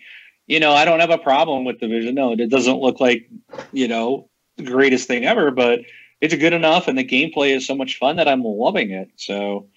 you 0.47 0.59
know, 0.59 0.73
I 0.73 0.85
don't 0.85 0.99
have 0.99 1.11
a 1.11 1.19
problem 1.19 1.65
with 1.65 1.79
the 1.79 1.87
vision. 1.87 2.17
No, 2.17 2.33
it 2.33 2.51
doesn't 2.51 2.81
look 2.81 3.01
like 3.01 3.29
you 3.73 3.87
know 3.87 4.29
the 4.57 4.65
greatest 4.65 5.07
thing 5.07 5.25
ever, 5.25 5.51
but 5.51 5.81
it's 6.21 6.35
good 6.35 6.53
enough, 6.53 6.89
and 6.89 6.99
the 6.99 7.05
gameplay 7.05 7.55
is 7.55 7.67
so 7.67 7.75
much 7.75 7.99
fun 7.99 8.17
that 8.17 8.29
I'm 8.29 8.43
loving 8.43 8.91
it. 8.91 9.11
So, 9.17 9.69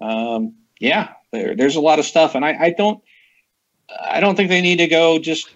um, 0.00 0.54
yeah, 0.78 1.14
there, 1.32 1.56
there's 1.56 1.76
a 1.76 1.80
lot 1.80 1.98
of 1.98 2.04
stuff, 2.04 2.34
and 2.34 2.44
I, 2.44 2.66
I 2.66 2.70
don't, 2.70 3.02
I 4.00 4.20
don't 4.20 4.36
think 4.36 4.50
they 4.50 4.60
need 4.60 4.76
to 4.76 4.86
go 4.86 5.18
just 5.18 5.50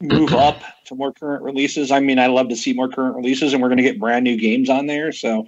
move 0.00 0.32
up 0.32 0.60
to 0.86 0.94
more 0.94 1.12
current 1.12 1.42
releases. 1.42 1.90
I 1.90 2.00
mean, 2.00 2.18
I 2.18 2.26
love 2.26 2.48
to 2.48 2.56
see 2.56 2.72
more 2.72 2.88
current 2.88 3.14
releases, 3.14 3.52
and 3.52 3.62
we're 3.62 3.68
going 3.68 3.78
to 3.78 3.84
get 3.84 4.00
brand 4.00 4.24
new 4.24 4.36
games 4.36 4.68
on 4.68 4.86
there. 4.86 5.12
So, 5.12 5.46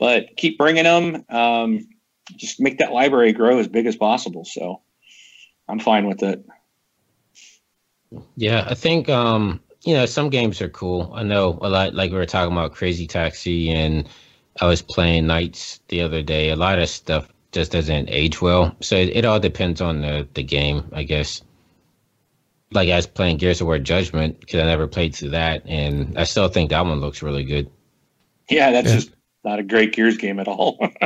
but 0.00 0.36
keep 0.36 0.58
bringing 0.58 0.84
them. 0.84 1.24
Um, 1.28 1.86
just 2.36 2.60
make 2.60 2.78
that 2.78 2.92
library 2.92 3.32
grow 3.32 3.58
as 3.58 3.68
big 3.68 3.86
as 3.86 3.96
possible. 3.96 4.44
So, 4.44 4.82
I'm 5.68 5.78
fine 5.78 6.06
with 6.06 6.22
it. 6.22 6.44
Yeah, 8.36 8.66
I 8.68 8.74
think 8.74 9.08
um, 9.08 9.60
you 9.84 9.94
know, 9.94 10.06
some 10.06 10.30
games 10.30 10.60
are 10.60 10.68
cool. 10.68 11.12
I 11.14 11.22
know 11.22 11.58
a 11.62 11.68
lot 11.68 11.94
like 11.94 12.10
we 12.10 12.16
were 12.16 12.26
talking 12.26 12.52
about 12.52 12.72
Crazy 12.74 13.06
Taxi 13.06 13.70
and 13.70 14.08
I 14.60 14.66
was 14.66 14.82
playing 14.82 15.26
Knights 15.26 15.80
the 15.88 16.02
other 16.02 16.22
day. 16.22 16.50
A 16.50 16.56
lot 16.56 16.78
of 16.78 16.88
stuff 16.88 17.28
just 17.52 17.72
doesn't 17.72 18.10
age 18.10 18.42
well. 18.42 18.74
So 18.80 18.96
it, 18.96 19.16
it 19.16 19.24
all 19.24 19.40
depends 19.40 19.80
on 19.80 20.00
the 20.00 20.26
the 20.34 20.42
game, 20.42 20.88
I 20.92 21.04
guess. 21.04 21.42
Like 22.72 22.88
I 22.88 22.96
was 22.96 23.06
playing 23.06 23.38
Gears 23.38 23.60
of 23.60 23.66
War 23.66 23.78
Judgment 23.78 24.40
because 24.40 24.60
I 24.60 24.64
never 24.66 24.86
played 24.86 25.14
through 25.14 25.30
that, 25.30 25.62
and 25.66 26.16
I 26.18 26.24
still 26.24 26.48
think 26.48 26.70
that 26.70 26.84
one 26.84 27.00
looks 27.00 27.22
really 27.22 27.44
good. 27.44 27.70
Yeah, 28.48 28.72
that's 28.72 28.88
Yeah. 28.88 28.94
just 28.96 29.10
not 29.44 29.58
a 29.58 29.62
great 29.62 29.92
Gears 29.92 30.16
game 30.16 30.38
at 30.38 30.48
all. 30.48 30.78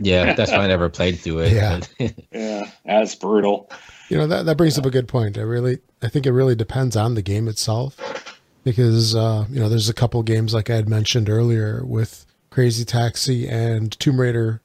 Yeah, 0.00 0.34
that's 0.34 0.52
why 0.52 0.58
I 0.58 0.66
never 0.68 0.88
played 0.88 1.18
through 1.18 1.40
it. 1.40 1.52
Yeah. 1.52 1.80
yeah, 2.32 2.70
that's 2.84 3.14
brutal. 3.14 3.68
You 4.08 4.18
know 4.18 4.26
that 4.28 4.44
that 4.44 4.56
brings 4.56 4.78
up 4.78 4.86
a 4.86 4.90
good 4.90 5.08
point. 5.08 5.36
I 5.38 5.40
really 5.40 5.78
I 6.02 6.08
think 6.08 6.26
it 6.26 6.32
really 6.32 6.54
depends 6.54 6.96
on 6.96 7.14
the 7.14 7.22
game 7.22 7.48
itself 7.48 8.40
because 8.62 9.16
uh, 9.16 9.46
you 9.50 9.58
know 9.58 9.68
there's 9.68 9.88
a 9.88 9.94
couple 9.94 10.22
games 10.22 10.54
like 10.54 10.70
I 10.70 10.76
had 10.76 10.88
mentioned 10.88 11.28
earlier 11.28 11.84
with 11.84 12.26
Crazy 12.50 12.84
Taxi 12.84 13.48
and 13.48 13.98
Tomb 13.98 14.20
Raider 14.20 14.60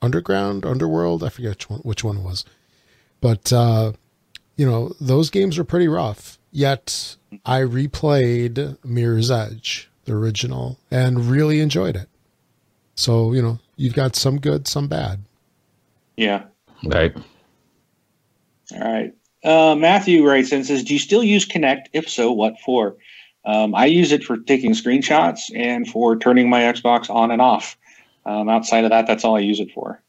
Underground, 0.00 0.64
Underworld. 0.64 1.22
I 1.22 1.28
forget 1.28 1.50
which 1.50 1.70
one, 1.70 1.80
which 1.80 2.04
one 2.04 2.24
was, 2.24 2.44
but 3.20 3.52
uh, 3.52 3.92
you 4.56 4.64
know 4.64 4.94
those 5.00 5.30
games 5.30 5.58
are 5.58 5.64
pretty 5.64 5.88
rough. 5.88 6.38
Yet 6.50 7.16
I 7.44 7.60
replayed 7.60 8.78
Mirror's 8.84 9.30
Edge, 9.30 9.90
the 10.04 10.14
original, 10.14 10.78
and 10.90 11.26
really 11.26 11.60
enjoyed 11.60 11.96
it. 11.96 12.08
So 12.94 13.32
you 13.32 13.42
know 13.42 13.58
you've 13.76 13.94
got 13.94 14.16
some 14.16 14.38
good, 14.38 14.66
some 14.66 14.88
bad. 14.88 15.24
Yeah. 16.16 16.44
Right. 16.84 17.16
All 18.74 18.80
right. 18.80 19.14
Uh, 19.44 19.74
Matthew 19.74 20.26
writes 20.26 20.52
in 20.52 20.64
says, 20.64 20.84
"Do 20.84 20.92
you 20.92 21.00
still 21.00 21.24
use 21.24 21.46
Kinect? 21.46 21.86
If 21.92 22.08
so, 22.08 22.32
what 22.32 22.60
for?" 22.60 22.96
Um, 23.44 23.74
I 23.74 23.86
use 23.86 24.12
it 24.12 24.22
for 24.22 24.36
taking 24.36 24.72
screenshots 24.72 25.50
and 25.54 25.88
for 25.88 26.16
turning 26.16 26.48
my 26.48 26.60
Xbox 26.60 27.10
on 27.10 27.30
and 27.30 27.42
off. 27.42 27.76
Um, 28.24 28.48
outside 28.48 28.84
of 28.84 28.90
that, 28.90 29.06
that's 29.06 29.24
all 29.24 29.36
I 29.36 29.40
use 29.40 29.58
it 29.58 29.72
for. 29.74 30.00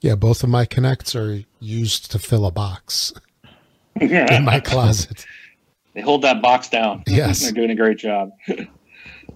Yeah, 0.00 0.14
both 0.14 0.42
of 0.42 0.48
my 0.48 0.64
Kinects 0.64 1.14
are 1.14 1.44
used 1.58 2.10
to 2.12 2.18
fill 2.18 2.46
a 2.46 2.50
box 2.50 3.12
in 4.00 4.44
my 4.44 4.60
closet. 4.60 5.26
they 5.94 6.00
hold 6.00 6.22
that 6.22 6.40
box 6.40 6.68
down. 6.68 7.02
Yes. 7.06 7.40
they're 7.42 7.52
doing 7.52 7.70
a 7.70 7.74
great 7.74 7.98
job. 7.98 8.30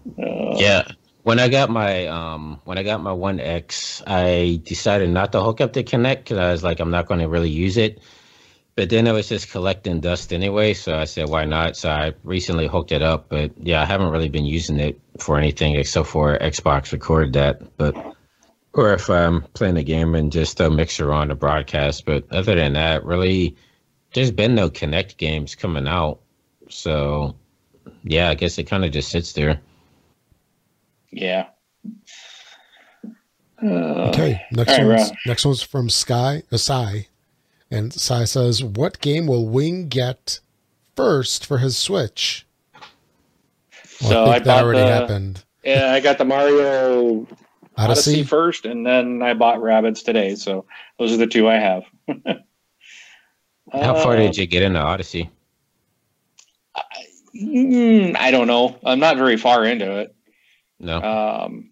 Uh, 0.07 0.57
Yeah. 0.59 0.89
When 1.23 1.41
I 1.41 1.49
got 1.49 1.71
my 1.71 2.07
um 2.07 2.61
when 2.65 2.77
I 2.77 2.83
got 2.83 3.03
my 3.03 3.13
One 3.13 3.41
X, 3.41 4.03
I 4.07 4.61
decided 4.63 5.09
not 5.09 5.33
to 5.33 5.43
hook 5.43 5.63
up 5.63 5.73
the 5.73 5.83
Kinect 5.83 6.19
because 6.19 6.37
I 6.39 6.53
was 6.53 6.63
like, 6.63 6.81
I'm 6.81 6.91
not 6.91 7.07
going 7.07 7.21
to 7.21 7.29
really 7.29 7.49
use 7.49 7.79
it. 7.79 8.01
But 8.77 8.91
then 8.91 9.07
it 9.07 9.13
was 9.13 9.29
just 9.29 9.51
collecting 9.51 10.01
dust 10.01 10.33
anyway, 10.33 10.75
so 10.75 10.99
I 10.99 11.05
said, 11.05 11.29
why 11.29 11.45
not? 11.45 11.77
So 11.77 11.89
I 11.89 12.13
recently 12.25 12.67
hooked 12.67 12.91
it 12.93 13.03
up, 13.03 13.29
but 13.29 13.53
yeah, 13.57 13.81
I 13.81 13.85
haven't 13.85 14.11
really 14.11 14.29
been 14.29 14.45
using 14.45 14.81
it 14.81 15.01
for 15.19 15.39
anything 15.39 15.77
except 15.77 16.09
for 16.09 16.37
Xbox 16.39 16.93
record 16.93 17.33
that. 17.35 17.77
But 17.79 17.97
or 18.75 18.93
if 18.93 19.09
I'm 19.09 19.43
playing 19.55 19.77
a 19.77 19.85
game 19.85 20.15
and 20.15 20.33
just 20.33 20.61
a 20.61 20.69
mixer 20.69 21.13
on 21.13 21.29
the 21.29 21.35
broadcast. 21.37 22.05
But 22.05 22.31
other 22.33 22.55
than 22.57 22.73
that, 22.75 23.05
really, 23.05 23.57
there's 24.13 24.33
been 24.33 24.55
no 24.55 24.69
Kinect 24.69 25.17
games 25.17 25.55
coming 25.55 25.87
out. 25.87 26.21
So 26.69 27.37
yeah, 28.03 28.29
I 28.29 28.35
guess 28.35 28.59
it 28.59 28.65
kind 28.65 28.85
of 28.85 28.91
just 28.91 29.11
sits 29.11 29.33
there. 29.33 29.61
Yeah. 31.15 31.47
Uh, 33.63 34.09
Okay, 34.11 34.43
next 34.51 34.73
all 34.73 34.79
right, 34.85 34.97
one's 34.99 35.09
Rob. 35.11 35.17
next 35.27 35.45
one's 35.47 35.63
from 35.63 35.89
Sky 35.89 36.43
Asai, 36.51 37.07
and 37.71 37.93
Sai 37.93 38.25
says, 38.25 38.63
"What 38.65 39.01
game 39.01 39.27
will 39.27 39.47
Wing 39.47 39.89
get 39.89 40.41
first 40.97 41.47
for 41.47 41.59
his 41.59 41.77
Switch?" 41.77 42.47
Well, 44.03 44.11
So 44.11 44.25
I 44.25 44.29
I 44.31 44.33
think 44.35 44.45
that 44.47 44.63
already 44.65 44.81
the- 44.81 44.87
happened. 44.87 45.45
Yeah, 45.65 45.93
I 45.95 46.01
got 46.01 46.19
the 46.19 46.27
Mario 46.27 47.27
Odyssey? 47.79 48.11
Odyssey. 48.11 48.23
first, 48.23 48.67
and 48.67 48.85
then 48.85 49.23
I 49.23 49.33
bought 49.33 49.61
Rabbids 49.61 50.05
today. 50.05 50.35
So 50.35 50.67
those 50.99 51.11
are 51.13 51.17
the 51.17 51.27
two 51.27 51.49
I 51.49 51.55
have. 51.55 51.85
How 53.73 53.95
far 53.95 54.13
Uh, 54.13 54.17
did 54.17 54.37
you 54.37 54.47
get 54.47 54.63
into 54.63 54.79
Odyssey? 54.79 55.31
mm, 57.35 58.15
I 58.17 58.31
don't 58.31 58.47
know. 58.47 58.79
I'm 58.85 59.01
not 59.01 59.17
very 59.17 59.39
far 59.39 59.65
into 59.65 60.01
it. 60.01 60.15
No. 60.85 61.01
Um, 61.01 61.71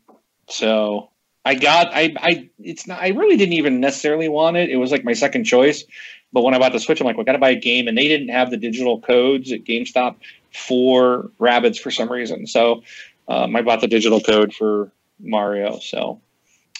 so 0.48 1.10
I 1.44 1.54
got 1.54 1.88
I 1.92 2.14
I 2.16 2.50
it's 2.58 2.86
not 2.86 3.00
I 3.02 3.08
really 3.08 3.36
didn't 3.36 3.54
even 3.54 3.80
necessarily 3.80 4.28
want 4.28 4.56
it. 4.56 4.70
It 4.70 4.76
was 4.76 4.90
like 4.90 5.04
my 5.04 5.12
second 5.12 5.44
choice. 5.44 5.84
But 6.32 6.42
when 6.42 6.54
I 6.54 6.58
bought 6.58 6.72
the 6.72 6.80
Switch, 6.80 6.98
I'm 7.00 7.06
like, 7.06 7.16
well, 7.16 7.24
I 7.24 7.26
got 7.26 7.32
to 7.32 7.38
buy 7.38 7.50
a 7.50 7.60
game, 7.60 7.88
and 7.88 7.98
they 7.98 8.08
didn't 8.08 8.30
have 8.30 8.50
the 8.50 8.56
digital 8.56 9.00
codes 9.00 9.52
at 9.52 9.64
GameStop 9.64 10.16
for 10.50 11.30
Rabbids 11.38 11.78
for 11.78 11.90
some 11.90 12.10
reason. 12.10 12.46
So 12.46 12.82
um, 13.28 13.54
I 13.54 13.60
bought 13.60 13.82
the 13.82 13.88
digital 13.88 14.20
code 14.20 14.54
for 14.54 14.90
Mario. 15.20 15.78
So 15.78 16.22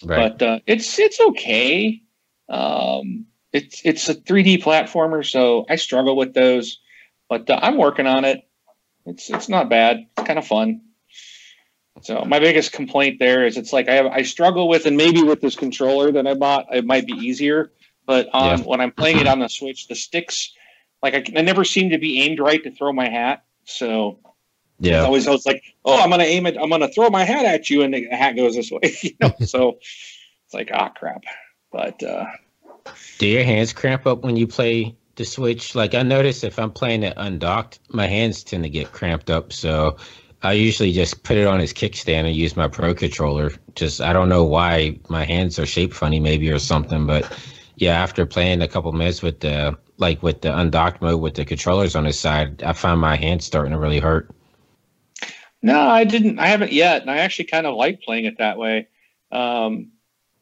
right. 0.04 0.38
but 0.38 0.46
uh, 0.46 0.59
it's 0.66 0.98
it's 0.98 1.20
okay. 1.20 2.00
Um, 2.48 3.26
it's 3.52 3.82
it's 3.84 4.09
a 4.09 4.14
3D 4.14 4.62
platformer, 4.62 5.28
so 5.28 5.66
I 5.68 5.76
struggle 5.76 6.16
with 6.16 6.32
those, 6.32 6.78
but 7.28 7.50
uh, 7.50 7.59
I'm 7.60 7.76
working 7.76 8.06
on 8.06 8.24
it. 8.24 8.48
It's 9.04 9.28
it's 9.28 9.48
not 9.48 9.68
bad. 9.68 10.06
It's 10.16 10.26
kind 10.26 10.38
of 10.38 10.46
fun. 10.46 10.80
So 12.01 12.24
my 12.24 12.39
biggest 12.39 12.73
complaint 12.73 13.19
there 13.19 13.47
is 13.47 13.56
it's 13.56 13.73
like 13.73 13.89
I 13.89 13.94
have 13.94 14.06
I 14.06 14.23
struggle 14.23 14.69
with, 14.69 14.86
and 14.86 14.97
maybe 14.97 15.23
with 15.23 15.40
this 15.40 15.55
controller 15.55 16.10
that 16.12 16.27
I 16.27 16.35
bought, 16.35 16.74
it 16.74 16.85
might 16.86 17.06
be 17.06 17.12
easier. 17.12 17.70
But 18.06 18.28
on 18.32 18.59
Yeah. 18.59 18.64
when 18.64 18.81
I'm 18.81 18.90
playing 18.93 19.19
it 19.19 19.27
on 19.28 19.39
the 19.39 19.48
Switch, 19.48 19.86
the 19.89 19.94
sticks 19.94 20.52
like 21.02 21.14
I, 21.14 21.24
I 21.39 21.43
never 21.43 21.64
seem 21.64 21.90
to 21.90 21.98
be 21.98 22.23
aimed 22.23 22.39
right 22.40 22.62
to 22.64 22.70
throw 22.70 22.93
my 22.93 23.09
hat. 23.09 23.44
So 23.64 24.19
it's 24.81 24.89
yeah. 24.89 25.02
always 25.02 25.28
I 25.28 25.31
was 25.31 25.47
like, 25.47 25.62
oh, 25.85 26.01
I'm 26.01 26.10
gonna 26.10 26.24
aim 26.24 26.47
it, 26.47 26.56
I'm 26.60 26.70
gonna 26.70 26.89
throw 26.89 27.10
my 27.10 27.24
hat 27.24 27.44
at 27.44 27.70
you, 27.70 27.82
and 27.82 27.93
the 27.94 28.09
hat 28.10 28.36
goes 28.36 28.55
this 28.56 28.70
way. 28.70 28.81
You 29.02 29.10
know, 29.20 29.35
so 29.44 29.78
it's 29.78 30.55
like, 30.55 30.70
ah, 30.73 30.89
crap. 30.89 31.23
But 31.70 32.02
uh, 32.02 32.24
Do 33.19 33.27
your 33.27 33.44
hands 33.44 33.73
cramp 33.73 34.06
up 34.06 34.23
when 34.23 34.36
you 34.36 34.47
play 34.47 34.97
the 35.16 35.24
Switch? 35.24 35.74
Like 35.74 35.94
I 35.94 36.02
notice 36.02 36.43
if 36.43 36.59
I'm 36.59 36.73
playing 36.73 37.02
it 37.05 37.14
undocked, 37.16 37.78
my 37.90 38.06
hands 38.06 38.43
tend 38.43 38.64
to 38.64 38.70
get 38.70 38.93
cramped 38.93 39.31
up. 39.31 39.52
So 39.52 39.98
I 40.43 40.52
usually 40.52 40.93
just 40.93 41.23
put 41.23 41.36
it 41.36 41.47
on 41.47 41.60
his 41.60 41.73
kickstand 41.73 42.27
and 42.27 42.35
use 42.35 42.56
my 42.56 42.69
Pro 42.69 42.94
controller. 42.94 43.52
Just 43.77 44.01
I 44.01 44.12
don't 44.12 44.28
know 44.28 44.44
why 44.44 44.98
my 45.09 45.24
hands 45.24 45.59
are 45.59 45.66
shaped 45.66 45.94
funny, 45.94 46.20
maybe 46.20 46.51
or 46.51 46.59
something. 46.59 47.06
But 47.06 47.28
yeah, 47.77 48.01
after 48.02 48.27
playing 48.27 48.62
a 48.62 48.69
couple 48.69 48.93
minutes 48.93 49.23
with 49.23 49.40
the 49.40 49.78
like 49.98 50.23
with 50.23 50.40
the 50.43 50.56
undocked 50.56 51.01
mode 51.01 51.20
with 51.20 51.35
the 51.35 51.44
controllers 51.44 51.94
on 51.94 52.05
his 52.05 52.19
side, 52.19 52.62
I 52.62 52.73
find 52.73 53.01
my 53.01 53.16
hands 53.16 53.44
starting 53.44 53.73
to 53.73 53.78
really 53.78 54.01
hurt. 54.01 54.31
no, 55.62 55.81
I 55.81 56.05
didn't. 56.05 56.39
I 56.40 56.47
haven't 56.48 56.73
yet, 56.73 57.02
and 57.02 57.10
I 57.10 57.19
actually 57.19 57.47
kind 57.47 57.66
of 57.66 57.77
like 57.77 58.02
playing 58.02 58.24
it 58.24 58.39
that 58.39 58.59
way. 58.59 58.89
Um, 59.31 59.93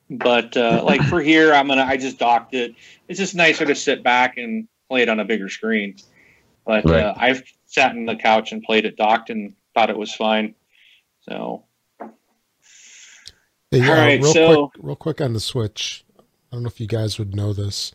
but 0.08 0.56
uh, 0.56 0.82
like 0.86 1.02
for 1.02 1.20
here, 1.20 1.52
I'm 1.52 1.68
gonna. 1.68 1.82
I 1.84 1.96
just 1.98 2.18
docked 2.18 2.54
it. 2.54 2.74
It's 3.08 3.18
just 3.18 3.34
nicer 3.34 3.66
to 3.66 3.74
sit 3.74 4.02
back 4.02 4.38
and 4.38 4.66
play 4.88 5.02
it 5.02 5.08
on 5.10 5.20
a 5.20 5.24
bigger 5.24 5.48
screen. 5.50 5.96
But 6.64 6.86
Right. 6.86 7.00
uh, 7.00 7.14
I've 7.18 7.42
sat 7.66 7.94
in 7.94 8.06
the 8.06 8.16
couch 8.16 8.52
and 8.52 8.62
played 8.62 8.86
it 8.86 8.96
docked 8.96 9.30
and 9.30 9.54
thought 9.74 9.90
it 9.90 9.96
was 9.98 10.14
fine. 10.14 10.54
So 11.28 11.64
Hey, 13.70 13.88
All 13.88 13.94
right, 13.94 14.20
real 14.20 14.32
so- 14.32 14.66
quick, 14.68 14.84
real 14.84 14.96
quick 14.96 15.20
on 15.20 15.32
the 15.32 15.40
Switch. 15.40 16.04
I 16.18 16.22
don't 16.56 16.62
know 16.64 16.68
if 16.68 16.80
you 16.80 16.88
guys 16.88 17.18
would 17.18 17.36
know 17.36 17.52
this, 17.52 17.92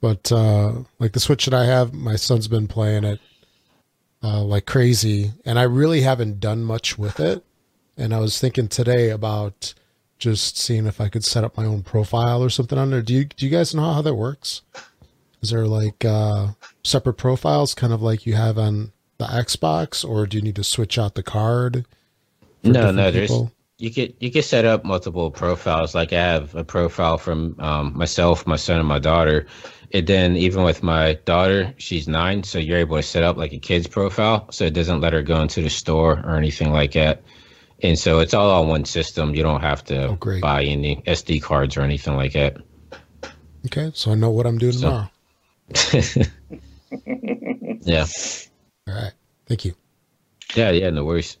but 0.00 0.32
uh, 0.32 0.84
like 0.98 1.12
the 1.12 1.20
Switch 1.20 1.44
that 1.44 1.52
I 1.52 1.66
have, 1.66 1.92
my 1.92 2.16
son's 2.16 2.48
been 2.48 2.66
playing 2.68 3.04
it 3.04 3.20
uh, 4.22 4.42
like 4.42 4.64
crazy, 4.64 5.32
and 5.44 5.58
I 5.58 5.64
really 5.64 6.00
haven't 6.00 6.40
done 6.40 6.64
much 6.64 6.96
with 6.98 7.20
it. 7.20 7.44
And 7.98 8.14
I 8.14 8.20
was 8.20 8.40
thinking 8.40 8.68
today 8.68 9.10
about 9.10 9.74
just 10.18 10.56
seeing 10.56 10.86
if 10.86 11.00
I 11.02 11.10
could 11.10 11.24
set 11.24 11.44
up 11.44 11.56
my 11.58 11.66
own 11.66 11.82
profile 11.82 12.42
or 12.42 12.48
something 12.48 12.78
on 12.78 12.90
there. 12.90 13.02
Do 13.02 13.12
you 13.12 13.24
do 13.26 13.44
you 13.44 13.50
guys 13.52 13.74
know 13.74 13.92
how 13.92 14.00
that 14.00 14.14
works? 14.14 14.62
Is 15.42 15.50
there 15.50 15.66
like 15.66 16.02
uh, 16.02 16.48
separate 16.82 17.14
profiles, 17.18 17.74
kind 17.74 17.92
of 17.92 18.00
like 18.00 18.24
you 18.24 18.34
have 18.34 18.56
on 18.58 18.92
the 19.20 19.26
Xbox, 19.26 20.04
or 20.08 20.26
do 20.26 20.36
you 20.38 20.42
need 20.42 20.56
to 20.56 20.64
switch 20.64 20.98
out 20.98 21.14
the 21.14 21.22
card? 21.22 21.84
for 22.62 22.68
No, 22.68 22.72
different 22.72 22.96
no, 22.96 23.10
there's 23.12 23.30
people? 23.30 23.52
you 23.78 23.90
could 23.90 24.14
you 24.20 24.30
could 24.30 24.44
set 24.44 24.64
up 24.64 24.84
multiple 24.84 25.30
profiles. 25.30 25.94
Like 25.94 26.12
I 26.12 26.20
have 26.20 26.54
a 26.56 26.64
profile 26.64 27.18
from 27.18 27.54
um, 27.60 27.96
myself, 27.96 28.46
my 28.46 28.56
son, 28.56 28.78
and 28.80 28.88
my 28.88 28.98
daughter. 28.98 29.46
And 29.92 30.06
then 30.06 30.36
even 30.36 30.62
with 30.64 30.82
my 30.82 31.14
daughter, 31.24 31.74
she's 31.78 32.06
nine, 32.06 32.42
so 32.44 32.58
you're 32.58 32.78
able 32.78 32.96
to 32.96 33.02
set 33.02 33.22
up 33.24 33.36
like 33.36 33.52
a 33.52 33.58
kid's 33.58 33.86
profile, 33.88 34.48
so 34.52 34.64
it 34.64 34.74
doesn't 34.74 35.00
let 35.00 35.12
her 35.12 35.22
go 35.22 35.40
into 35.40 35.62
the 35.62 35.70
store 35.70 36.20
or 36.24 36.36
anything 36.36 36.72
like 36.72 36.92
that. 36.92 37.22
And 37.82 37.98
so 37.98 38.20
it's 38.20 38.34
all 38.34 38.50
on 38.62 38.68
one 38.68 38.84
system. 38.84 39.34
You 39.34 39.42
don't 39.42 39.62
have 39.62 39.82
to 39.86 40.08
Oh, 40.10 40.14
great. 40.16 40.42
buy 40.42 40.62
any 40.64 41.02
SD 41.06 41.42
cards 41.42 41.76
or 41.76 41.80
anything 41.82 42.14
like 42.16 42.32
that. 42.34 42.58
Okay, 43.66 43.90
so 43.94 44.12
I 44.12 44.14
know 44.14 44.30
what 44.30 44.46
I'm 44.46 44.58
doing 44.58 44.72
So- 44.74 44.88
tomorrow. 44.88 45.10
yeah, 47.82 48.06
All 48.90 48.96
right, 48.96 49.12
thank 49.46 49.64
you. 49.64 49.74
yeah, 50.56 50.70
yeah. 50.70 50.90
No 50.90 51.04
worries. 51.04 51.36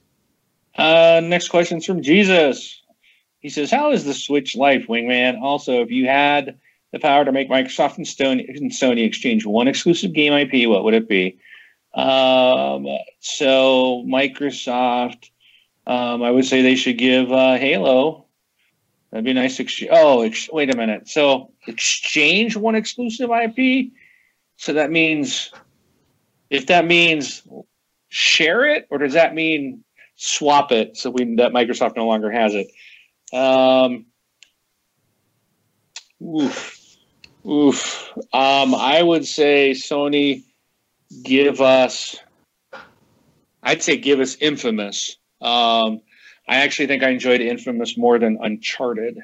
Uh, 0.76 1.20
next 1.24 1.48
question's 1.48 1.84
from 1.84 2.02
Jesus. 2.02 2.80
He 3.40 3.48
says, 3.48 3.70
"How 3.70 3.90
is 3.90 4.04
the 4.04 4.14
Switch 4.14 4.54
Life, 4.54 4.86
Wingman? 4.88 5.40
Also, 5.40 5.82
if 5.82 5.90
you 5.90 6.06
had 6.06 6.58
the 6.92 7.00
power 7.00 7.24
to 7.24 7.32
make 7.32 7.50
Microsoft 7.50 7.96
and 7.96 8.06
Sony, 8.06 8.48
and 8.48 8.70
Sony 8.70 9.04
exchange 9.04 9.44
one 9.44 9.66
exclusive 9.68 10.12
game 10.12 10.32
IP, 10.32 10.68
what 10.68 10.84
would 10.84 10.94
it 10.94 11.08
be?" 11.08 11.38
Um, 11.94 12.86
so 13.18 14.04
Microsoft, 14.06 15.30
um, 15.88 16.22
I 16.22 16.30
would 16.30 16.44
say 16.44 16.62
they 16.62 16.76
should 16.76 16.98
give 16.98 17.32
uh, 17.32 17.56
Halo. 17.56 18.26
That'd 19.10 19.24
be 19.24 19.32
nice. 19.32 19.58
Ex- 19.58 19.82
oh, 19.90 20.22
ex- 20.22 20.48
wait 20.52 20.72
a 20.72 20.76
minute. 20.76 21.08
So 21.08 21.50
exchange 21.66 22.56
one 22.56 22.76
exclusive 22.76 23.30
IP. 23.30 23.90
So 24.56 24.72
that 24.74 24.92
means, 24.92 25.50
if 26.50 26.66
that 26.66 26.86
means 26.86 27.42
share 28.08 28.68
it, 28.68 28.86
or 28.90 28.98
does 28.98 29.14
that 29.14 29.34
mean 29.34 29.84
swap 30.16 30.70
it 30.70 30.98
so 30.98 31.08
we 31.08 31.36
that 31.36 31.52
Microsoft 31.52 31.96
no 31.96 32.06
longer 32.06 32.30
has 32.30 32.54
it. 32.54 32.70
Um, 33.32 34.06
oof, 36.22 36.96
oof. 37.48 38.12
Um, 38.32 38.74
I 38.74 39.02
would 39.02 39.26
say 39.26 39.70
Sony 39.70 40.42
give 41.22 41.60
us. 41.60 42.16
I'd 43.62 43.82
say 43.82 43.96
give 43.96 44.20
us 44.20 44.36
Infamous. 44.36 45.16
Um, 45.40 46.02
I 46.48 46.56
actually 46.56 46.86
think 46.86 47.02
I 47.02 47.10
enjoyed 47.10 47.40
Infamous 47.40 47.96
more 47.96 48.18
than 48.18 48.38
Uncharted. 48.42 49.18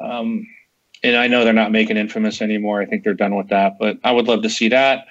Um, 0.00 0.46
and 1.02 1.16
I 1.16 1.28
know 1.28 1.44
they're 1.44 1.52
not 1.52 1.72
making 1.72 1.96
Infamous 1.96 2.40
anymore. 2.40 2.80
I 2.80 2.86
think 2.86 3.04
they're 3.04 3.14
done 3.14 3.36
with 3.36 3.48
that, 3.48 3.78
but 3.78 3.98
I 4.02 4.12
would 4.12 4.26
love 4.26 4.42
to 4.42 4.50
see 4.50 4.68
that. 4.68 5.06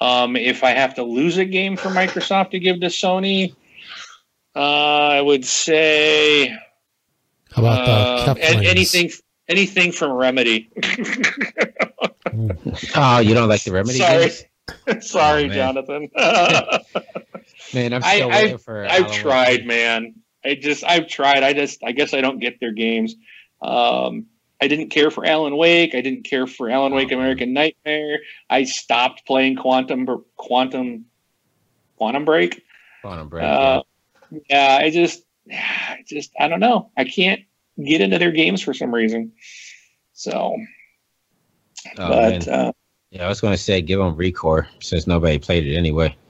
Um, 0.00 0.34
if 0.36 0.64
I 0.64 0.70
have 0.70 0.94
to 0.94 1.02
lose 1.02 1.36
a 1.36 1.44
game 1.44 1.76
for 1.76 1.88
Microsoft 1.90 2.50
to 2.52 2.58
give 2.58 2.80
to 2.80 2.86
Sony, 2.86 3.54
uh, 4.56 4.58
I 4.58 5.20
would 5.20 5.44
say 5.44 6.48
How 7.52 7.62
about 7.62 8.34
the 8.36 8.56
um, 8.56 8.62
anything 8.64 9.10
anything 9.48 9.92
from 9.92 10.12
Remedy. 10.12 10.70
Oh, 12.94 13.18
you 13.18 13.34
don't 13.34 13.48
like 13.48 13.64
the 13.64 13.72
remedy 13.72 13.98
Sorry. 13.98 14.28
games? 14.28 14.44
Sorry, 15.10 15.44
Oh, 15.44 15.48
man. 15.48 15.56
Jonathan. 15.56 16.08
Man, 17.74 17.92
I'm 17.92 18.04
I- 18.04 18.14
still 18.16 18.30
I've- 18.32 18.56
for. 18.58 18.84
I've 18.84 18.90
Alan 18.90 19.10
Wake. 19.10 19.20
tried, 19.20 19.66
man. 19.66 20.14
I 20.44 20.54
just 20.54 20.84
I've 20.84 21.08
tried. 21.08 21.42
I 21.42 21.52
just 21.52 21.82
I 21.84 21.92
guess 21.92 22.14
I 22.14 22.20
don't 22.20 22.38
get 22.38 22.58
their 22.60 22.72
games. 22.72 23.14
Um, 23.62 24.26
I 24.62 24.68
didn't 24.68 24.90
care 24.90 25.10
for 25.10 25.24
Alan 25.24 25.56
Wake. 25.56 25.94
I 25.94 26.00
didn't 26.00 26.24
care 26.24 26.46
for 26.46 26.68
Alan 26.70 26.92
Wake 26.92 27.12
Oh. 27.12 27.16
American 27.16 27.52
Nightmare. 27.52 28.18
I 28.48 28.64
stopped 28.64 29.26
playing 29.26 29.56
Quantum 29.56 30.06
Quantum 30.36 31.06
Quantum 31.96 32.24
Break. 32.24 32.62
Quantum 33.02 33.28
Break. 33.28 33.44
Uh, 33.44 33.82
yeah, 34.48 34.78
I 34.80 34.90
just 34.90 35.22
I 35.50 36.04
just 36.06 36.32
I 36.38 36.48
don't 36.48 36.60
know. 36.60 36.90
I 36.96 37.04
can't 37.04 37.40
get 37.82 38.00
into 38.00 38.18
their 38.18 38.32
games 38.32 38.60
for 38.60 38.74
some 38.74 38.92
reason. 38.92 39.32
So, 40.12 40.56
yeah. 41.86 41.92
Oh, 41.98 42.08
but 42.08 42.48
uh, 42.48 42.72
yeah, 43.10 43.24
I 43.24 43.28
was 43.28 43.40
going 43.40 43.54
to 43.54 43.58
say 43.58 43.80
give 43.80 43.98
them 43.98 44.14
Recore 44.16 44.66
since 44.80 45.06
nobody 45.06 45.38
played 45.38 45.66
it 45.66 45.76
anyway. 45.76 46.16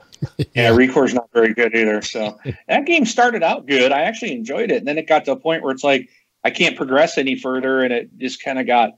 Yeah, 0.53 0.69
Recore's 0.69 1.15
not 1.15 1.29
very 1.33 1.51
good 1.51 1.73
either. 1.75 2.03
So 2.03 2.37
that 2.67 2.85
game 2.85 3.05
started 3.05 3.41
out 3.41 3.65
good. 3.65 3.91
I 3.91 4.01
actually 4.01 4.33
enjoyed 4.33 4.69
it, 4.69 4.77
and 4.77 4.87
then 4.87 4.99
it 4.99 5.07
got 5.07 5.25
to 5.25 5.31
a 5.31 5.35
point 5.35 5.63
where 5.63 5.71
it's 5.71 5.83
like 5.83 6.09
I 6.43 6.49
can't 6.49 6.75
progress 6.75 7.17
any 7.17 7.37
further, 7.37 7.83
and 7.83 7.93
it 7.93 8.17
just 8.17 8.43
kind 8.43 8.59
of 8.59 8.67
got 8.67 8.97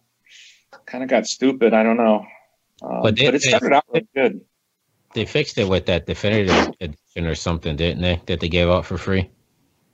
kind 0.86 1.04
of 1.04 1.10
got 1.10 1.28
stupid. 1.28 1.74
I 1.74 1.84
don't 1.84 1.98
know, 1.98 2.26
um, 2.82 3.02
But 3.02 3.16
but, 3.16 3.36
it 3.36 3.42
started 3.42 3.74
out 3.74 3.86
really 3.92 4.08
good. 4.16 4.42
They 5.14 5.26
fixed 5.26 5.58
it 5.58 5.68
with 5.68 5.86
that 5.86 6.06
definitive 6.06 6.74
edition 6.80 7.28
or 7.28 7.36
something, 7.36 7.76
didn't 7.76 8.02
they? 8.02 8.22
That 8.26 8.40
they 8.40 8.50
gave 8.50 8.68
out 8.68 8.86
for 8.86 8.98
free. 8.98 9.30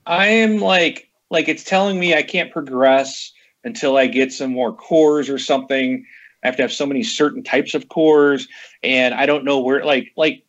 I 0.06 0.28
am 0.28 0.58
like 0.58 1.10
like 1.30 1.48
it's 1.48 1.64
telling 1.64 1.98
me 1.98 2.14
I 2.14 2.22
can't 2.22 2.52
progress 2.52 3.32
until 3.64 3.96
I 3.96 4.06
get 4.06 4.32
some 4.32 4.52
more 4.52 4.72
cores 4.72 5.28
or 5.28 5.38
something. 5.38 6.04
I 6.42 6.46
have 6.46 6.56
to 6.56 6.62
have 6.62 6.72
so 6.72 6.86
many 6.86 7.02
certain 7.02 7.42
types 7.42 7.74
of 7.74 7.88
cores, 7.88 8.48
and 8.82 9.12
I 9.14 9.26
don't 9.26 9.44
know 9.44 9.60
where. 9.60 9.84
Like 9.84 10.12
like 10.16 10.44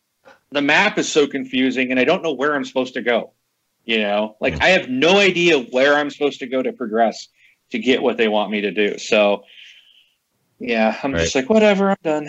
the 0.50 0.62
map 0.62 0.98
is 0.98 1.10
so 1.10 1.26
confusing, 1.26 1.90
and 1.90 2.00
I 2.00 2.04
don't 2.04 2.22
know 2.22 2.32
where 2.32 2.54
I'm 2.54 2.64
supposed 2.64 2.94
to 2.94 3.02
go. 3.02 3.32
You 3.84 3.98
know, 3.98 4.36
like 4.40 4.60
I 4.60 4.68
have 4.68 4.88
no 4.88 5.18
idea 5.18 5.58
where 5.58 5.94
I'm 5.94 6.10
supposed 6.10 6.38
to 6.40 6.46
go 6.46 6.62
to 6.62 6.72
progress 6.72 7.28
to 7.70 7.78
get 7.78 8.02
what 8.02 8.16
they 8.16 8.28
want 8.28 8.50
me 8.52 8.60
to 8.60 8.70
do. 8.70 8.96
So 8.98 9.44
yeah, 10.60 10.98
I'm 11.02 11.12
just 11.14 11.34
like 11.34 11.50
whatever. 11.50 11.90
I'm 11.90 11.96
done. 12.04 12.28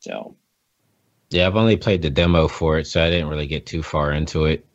So 0.00 0.36
Yeah, 1.30 1.46
I've 1.46 1.56
only 1.56 1.76
played 1.76 2.02
the 2.02 2.10
demo 2.10 2.48
for 2.48 2.78
it, 2.78 2.86
so 2.86 3.02
I 3.02 3.08
didn't 3.08 3.28
really 3.28 3.46
get 3.46 3.64
too 3.64 3.82
far 3.82 4.12
into 4.12 4.44
it. 4.44 4.66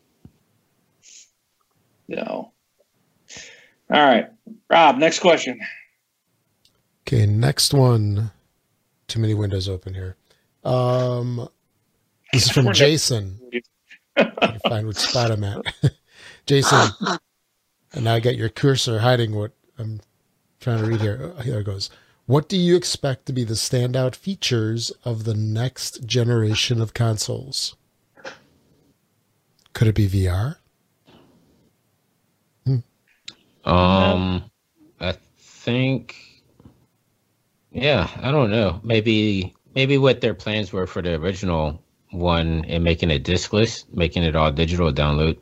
no. 2.07 2.51
All 3.91 4.03
right, 4.03 4.27
Rob. 4.71 4.97
Next 4.97 5.19
question. 5.19 5.59
Okay, 7.05 7.27
next 7.27 7.73
one. 7.73 8.31
Too 9.07 9.19
many 9.19 9.35
windows 9.35 9.69
open 9.69 9.93
here. 9.93 10.15
Um, 10.63 11.47
this 12.31 12.45
is 12.45 12.49
from 12.51 12.65
We're 12.65 12.73
Jason. 12.73 13.39
Gotta 14.15 14.59
find 14.67 14.87
which 14.87 14.97
spot 14.97 15.31
I'm 15.31 15.43
at. 15.43 15.61
Jason, 16.45 16.89
and 17.93 18.03
now 18.03 18.15
I 18.15 18.19
get 18.19 18.35
your 18.35 18.49
cursor 18.49 18.99
hiding 18.99 19.35
what 19.35 19.51
I'm 19.77 20.01
trying 20.59 20.79
to 20.79 20.85
read 20.85 21.01
here. 21.01 21.33
Oh, 21.37 21.41
Here 21.41 21.59
it 21.59 21.65
goes. 21.65 21.89
What 22.25 22.47
do 22.47 22.57
you 22.57 22.75
expect 22.75 23.25
to 23.25 23.33
be 23.33 23.43
the 23.43 23.53
standout 23.53 24.15
features 24.15 24.91
of 25.03 25.25
the 25.25 25.33
next 25.33 26.05
generation 26.05 26.81
of 26.81 26.93
consoles? 26.93 27.75
Could 29.73 29.87
it 29.87 29.95
be 29.95 30.07
VR? 30.07 30.57
Um, 33.65 34.43
I 34.99 35.15
think, 35.37 36.15
yeah, 37.71 38.09
I 38.17 38.31
don't 38.31 38.51
know. 38.51 38.79
Maybe, 38.83 39.55
maybe 39.73 39.97
what 39.97 40.21
their 40.21 40.33
plans 40.33 40.73
were 40.73 40.87
for 40.87 41.01
the 41.01 41.15
original 41.15 41.82
one 42.13 42.65
and 42.65 42.83
making 42.83 43.11
it 43.11 43.23
discless, 43.23 43.85
making 43.93 44.23
it 44.23 44.35
all 44.35 44.51
digital 44.51 44.91
download. 44.91 45.37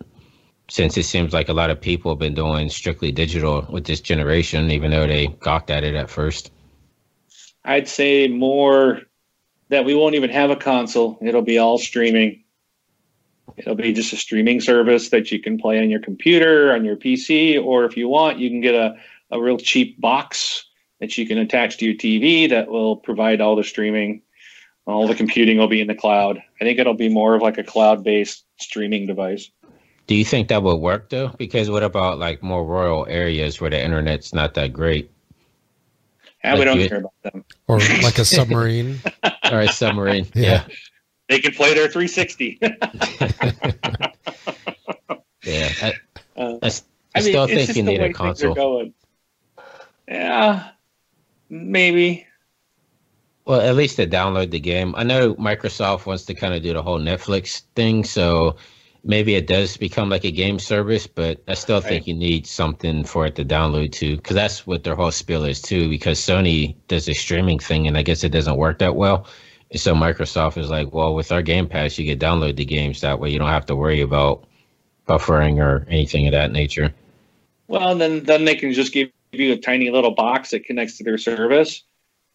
Since 0.69 0.97
it 0.97 1.03
seems 1.03 1.33
like 1.33 1.49
a 1.49 1.53
lot 1.53 1.69
of 1.69 1.81
people 1.81 2.11
have 2.11 2.19
been 2.19 2.33
doing 2.33 2.69
strictly 2.69 3.11
digital 3.11 3.67
with 3.69 3.85
this 3.85 3.99
generation, 3.99 4.71
even 4.71 4.91
though 4.91 5.05
they 5.05 5.27
gawked 5.27 5.69
at 5.69 5.83
it 5.83 5.95
at 5.95 6.09
first. 6.09 6.51
I'd 7.65 7.89
say 7.89 8.27
more 8.29 9.01
that 9.69 9.85
we 9.85 9.95
won't 9.95 10.15
even 10.15 10.29
have 10.29 10.49
a 10.49 10.55
console. 10.55 11.17
It'll 11.21 11.41
be 11.41 11.57
all 11.57 11.77
streaming. 11.77 12.43
It'll 13.57 13.75
be 13.75 13.93
just 13.93 14.13
a 14.13 14.17
streaming 14.17 14.61
service 14.61 15.09
that 15.09 15.31
you 15.31 15.39
can 15.39 15.57
play 15.57 15.79
on 15.79 15.89
your 15.89 15.99
computer, 15.99 16.73
on 16.73 16.85
your 16.85 16.95
PC, 16.95 17.61
or 17.61 17.85
if 17.85 17.97
you 17.97 18.07
want, 18.07 18.39
you 18.39 18.49
can 18.49 18.61
get 18.61 18.75
a, 18.75 18.95
a 19.29 19.41
real 19.41 19.57
cheap 19.57 19.99
box 19.99 20.65
that 20.99 21.17
you 21.17 21.27
can 21.27 21.37
attach 21.37 21.77
to 21.77 21.85
your 21.85 21.95
TV 21.95 22.49
that 22.49 22.69
will 22.69 22.95
provide 22.95 23.41
all 23.41 23.55
the 23.55 23.63
streaming. 23.63 24.21
All 24.87 25.07
the 25.07 25.15
computing 25.15 25.57
will 25.57 25.67
be 25.67 25.79
in 25.81 25.87
the 25.87 25.95
cloud. 25.95 26.41
I 26.59 26.63
think 26.63 26.79
it'll 26.79 26.93
be 26.95 27.09
more 27.09 27.35
of 27.35 27.41
like 27.41 27.57
a 27.57 27.63
cloud 27.63 28.03
based 28.03 28.45
streaming 28.59 29.05
device. 29.07 29.49
Do 30.07 30.15
you 30.15 30.25
think 30.25 30.47
that 30.49 30.63
would 30.63 30.77
work 30.77 31.09
though? 31.09 31.29
Because 31.37 31.69
what 31.69 31.83
about 31.83 32.17
like 32.19 32.41
more 32.43 32.65
rural 32.65 33.05
areas 33.07 33.61
where 33.61 33.69
the 33.69 33.81
internet's 33.81 34.33
not 34.33 34.55
that 34.55 34.73
great, 34.73 35.11
And 36.43 36.57
we 36.59 36.65
don't 36.65 36.79
you- 36.79 36.89
care 36.89 36.97
about 36.99 37.13
them. 37.23 37.45
Or 37.67 37.77
like 37.79 38.17
a 38.17 38.25
submarine? 38.25 38.99
or 39.51 39.61
a 39.61 39.67
submarine? 39.71 40.27
Yeah. 40.33 40.65
They 41.29 41.39
can 41.39 41.53
play 41.53 41.73
their 41.73 41.87
360. 41.87 42.59
yeah. 45.45 45.69
I, 45.81 45.93
Uh, 46.35 46.57
I, 46.61 46.65
s- 46.65 46.83
I 47.15 47.19
still 47.21 47.45
think 47.47 47.75
you 47.75 47.83
need 47.83 48.01
a 48.01 48.11
console. 48.11 48.91
Yeah, 50.07 50.71
maybe. 51.49 52.25
Well, 53.45 53.61
at 53.61 53.75
least 53.75 53.95
to 53.95 54.07
download 54.07 54.51
the 54.51 54.59
game. 54.59 54.93
I 54.95 55.03
know 55.03 55.33
Microsoft 55.35 56.05
wants 56.05 56.25
to 56.25 56.33
kind 56.33 56.53
of 56.53 56.61
do 56.61 56.73
the 56.73 56.83
whole 56.83 56.99
Netflix 56.99 57.61
thing, 57.75 58.03
so 58.03 58.55
maybe 59.03 59.33
it 59.33 59.47
does 59.47 59.77
become 59.77 60.09
like 60.09 60.23
a 60.23 60.31
game 60.31 60.59
service, 60.59 61.07
but 61.07 61.41
I 61.47 61.55
still 61.55 61.81
think 61.81 62.01
Right. 62.01 62.07
you 62.07 62.13
need 62.13 62.45
something 62.45 63.03
for 63.03 63.25
it 63.25 63.35
to 63.35 63.43
download 63.43 63.93
to, 63.93 64.15
because 64.15 64.35
that's 64.35 64.67
what 64.67 64.83
their 64.83 64.95
whole 64.95 65.11
spiel 65.11 65.43
is 65.43 65.59
too. 65.59 65.89
Because 65.89 66.19
Sony 66.19 66.75
does 66.87 67.09
a 67.09 67.13
streaming 67.13 67.57
thing, 67.57 67.87
and 67.87 67.97
I 67.97 68.03
guess 68.03 68.23
it 68.23 68.29
doesn't 68.29 68.57
work 68.57 68.77
that 68.77 68.95
well. 68.95 69.25
And 69.71 69.79
so 69.79 69.95
Microsoft 69.95 70.57
is 70.57 70.69
like, 70.69 70.93
well, 70.93 71.15
with 71.15 71.31
our 71.31 71.41
Game 71.41 71.67
Pass, 71.67 71.97
you 71.97 72.05
can 72.07 72.19
download 72.19 72.57
the 72.57 72.65
games 72.65 73.01
that 73.01 73.19
way. 73.19 73.31
You 73.31 73.39
don't 73.39 73.47
have 73.47 73.65
to 73.67 73.75
worry 73.75 74.01
about 74.01 74.45
buffering 75.07 75.57
or 75.57 75.85
anything 75.89 76.27
of 76.27 76.33
that 76.33 76.51
nature. 76.51 76.93
Well, 77.67 77.95
then 77.95 78.23
then 78.23 78.45
they 78.45 78.55
can 78.55 78.71
just 78.73 78.93
give 78.93 79.09
you 79.31 79.53
a 79.53 79.57
tiny 79.57 79.89
little 79.89 80.11
box 80.11 80.51
that 80.51 80.65
connects 80.65 80.97
to 80.97 81.03
their 81.03 81.17
service, 81.17 81.83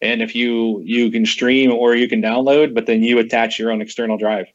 and 0.01 0.21
if 0.21 0.35
you 0.35 0.81
you 0.83 1.11
can 1.11 1.25
stream 1.25 1.71
or 1.71 1.95
you 1.95 2.07
can 2.07 2.21
download, 2.21 2.73
but 2.73 2.85
then 2.85 3.03
you 3.03 3.19
attach 3.19 3.59
your 3.59 3.71
own 3.71 3.81
external 3.81 4.17
drive. 4.17 4.47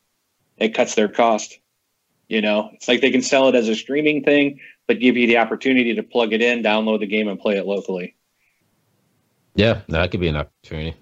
It 0.58 0.74
cuts 0.74 0.94
their 0.94 1.08
cost. 1.08 1.58
You 2.28 2.40
know, 2.40 2.70
it's 2.72 2.88
like 2.88 3.00
they 3.00 3.10
can 3.10 3.22
sell 3.22 3.48
it 3.48 3.54
as 3.54 3.68
a 3.68 3.74
streaming 3.74 4.22
thing, 4.22 4.60
but 4.86 5.00
give 5.00 5.16
you 5.16 5.26
the 5.26 5.38
opportunity 5.38 5.94
to 5.94 6.02
plug 6.02 6.32
it 6.32 6.40
in, 6.40 6.62
download 6.62 7.00
the 7.00 7.06
game, 7.06 7.28
and 7.28 7.38
play 7.38 7.58
it 7.58 7.66
locally. 7.66 8.16
Yeah, 9.54 9.82
that 9.88 10.10
could 10.10 10.20
be 10.20 10.28
an 10.28 10.36
opportunity. 10.36 10.96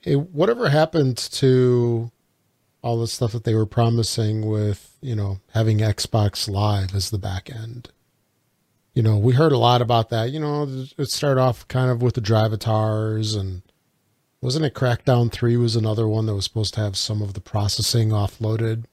Hey, 0.00 0.16
whatever 0.16 0.68
happened 0.68 1.16
to 1.16 2.10
all 2.82 2.98
the 2.98 3.06
stuff 3.06 3.32
that 3.32 3.44
they 3.44 3.54
were 3.54 3.66
promising 3.66 4.46
with, 4.46 4.98
you 5.00 5.14
know, 5.14 5.38
having 5.52 5.78
Xbox 5.78 6.50
Live 6.50 6.94
as 6.94 7.10
the 7.10 7.18
back 7.18 7.48
end? 7.48 7.90
You 8.94 9.02
know, 9.02 9.16
we 9.16 9.32
heard 9.32 9.52
a 9.52 9.58
lot 9.58 9.80
about 9.80 10.10
that. 10.10 10.30
You 10.30 10.40
know, 10.40 10.64
it 10.98 11.06
started 11.10 11.40
off 11.40 11.66
kind 11.68 11.90
of 11.90 12.02
with 12.02 12.14
the 12.14 12.20
Drivatars 12.20 13.38
and 13.38 13.62
wasn't 14.42 14.64
it 14.66 14.74
Crackdown 14.74 15.30
3 15.32 15.56
was 15.56 15.76
another 15.76 16.06
one 16.08 16.26
that 16.26 16.34
was 16.34 16.44
supposed 16.44 16.74
to 16.74 16.80
have 16.80 16.96
some 16.96 17.22
of 17.22 17.34
the 17.34 17.40
processing 17.40 18.10
offloaded 18.10 18.84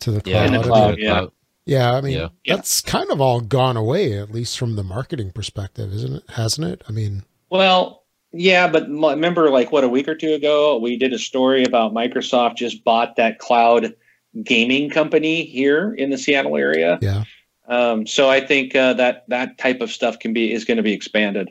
to 0.00 0.10
the 0.10 0.22
Yeah, 0.24 0.48
cloud? 0.48 0.52
the 0.54 0.58
I 0.58 0.62
cloud, 0.66 0.96
mean, 0.96 1.04
yeah. 1.04 1.26
yeah, 1.66 1.94
I 1.94 2.00
mean, 2.00 2.14
Yeah. 2.14 2.28
Yeah. 2.44 2.56
that's 2.56 2.80
kind 2.80 3.10
of 3.10 3.20
all 3.20 3.40
gone 3.40 3.76
away, 3.76 4.18
at 4.18 4.32
least 4.32 4.58
from 4.58 4.74
the 4.76 4.82
marketing 4.82 5.30
perspective, 5.32 5.92
isn't 5.92 6.16
it? 6.16 6.22
Hasn't 6.30 6.66
it? 6.66 6.82
I 6.88 6.92
mean, 6.92 7.22
Well, 7.50 8.04
yeah, 8.32 8.66
but 8.66 8.88
remember, 8.88 9.50
like 9.50 9.70
what 9.72 9.84
a 9.84 9.88
week 9.88 10.08
or 10.08 10.14
two 10.16 10.32
ago, 10.32 10.78
we 10.78 10.96
did 10.96 11.12
a 11.12 11.18
story 11.18 11.62
about 11.62 11.94
Microsoft 11.94 12.56
just 12.56 12.82
bought 12.82 13.16
that 13.16 13.38
cloud 13.38 13.94
gaming 14.42 14.90
company 14.90 15.44
here 15.44 15.94
in 15.94 16.10
the 16.10 16.18
Seattle 16.18 16.56
area. 16.56 16.98
yeah. 17.00 17.24
Um, 17.68 18.06
so 18.06 18.28
I 18.28 18.40
think 18.40 18.74
uh, 18.74 18.94
that 18.94 19.24
that 19.28 19.58
type 19.58 19.80
of 19.80 19.90
stuff 19.90 20.18
can 20.18 20.32
be 20.32 20.52
is 20.52 20.64
going 20.64 20.76
to 20.76 20.82
be 20.82 20.92
expanded, 20.92 21.50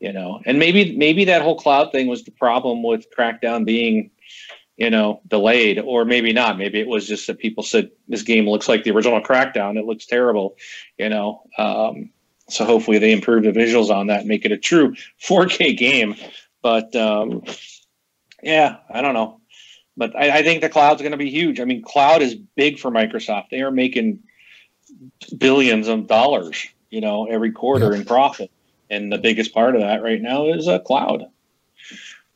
you 0.00 0.12
know, 0.12 0.40
and 0.44 0.58
maybe 0.58 0.96
maybe 0.96 1.26
that 1.26 1.42
whole 1.42 1.58
cloud 1.58 1.92
thing 1.92 2.08
was 2.08 2.24
the 2.24 2.32
problem 2.32 2.82
with 2.82 3.06
Crackdown 3.16 3.64
being, 3.64 4.10
you 4.76 4.90
know, 4.90 5.20
delayed, 5.28 5.78
or 5.78 6.04
maybe 6.04 6.32
not. 6.32 6.58
Maybe 6.58 6.80
it 6.80 6.88
was 6.88 7.06
just 7.06 7.26
that 7.28 7.38
people 7.38 7.62
said 7.62 7.90
this 8.08 8.22
game 8.22 8.48
looks 8.48 8.68
like 8.68 8.84
the 8.84 8.90
original 8.90 9.20
Crackdown. 9.20 9.78
It 9.78 9.84
looks 9.84 10.06
terrible, 10.06 10.56
you 10.98 11.08
know. 11.08 11.42
Um, 11.56 12.10
so 12.48 12.64
hopefully 12.64 12.98
they 12.98 13.12
improve 13.12 13.44
the 13.44 13.52
visuals 13.52 13.90
on 13.90 14.08
that 14.08 14.20
and 14.20 14.28
make 14.28 14.44
it 14.44 14.52
a 14.52 14.58
true 14.58 14.94
4K 15.22 15.76
game. 15.76 16.16
But 16.62 16.96
um, 16.96 17.44
yeah, 18.42 18.78
I 18.90 19.02
don't 19.02 19.14
know. 19.14 19.40
But 19.96 20.16
I, 20.16 20.38
I 20.38 20.42
think 20.42 20.62
the 20.62 20.68
cloud's 20.68 21.02
going 21.02 21.12
to 21.12 21.18
be 21.18 21.30
huge. 21.30 21.60
I 21.60 21.64
mean, 21.64 21.82
cloud 21.82 22.22
is 22.22 22.34
big 22.34 22.78
for 22.78 22.90
Microsoft. 22.90 23.50
They 23.50 23.62
are 23.62 23.70
making 23.70 24.20
billions 25.36 25.88
of 25.88 26.06
dollars, 26.06 26.66
you 26.90 27.00
know, 27.00 27.26
every 27.26 27.52
quarter 27.52 27.92
Yeah. 27.92 27.98
in 28.00 28.04
profit, 28.04 28.50
and 28.90 29.12
the 29.12 29.18
biggest 29.18 29.52
part 29.52 29.74
of 29.74 29.82
that 29.82 30.02
right 30.02 30.20
now 30.20 30.48
is 30.48 30.68
uh, 30.68 30.78
cloud. 30.78 31.26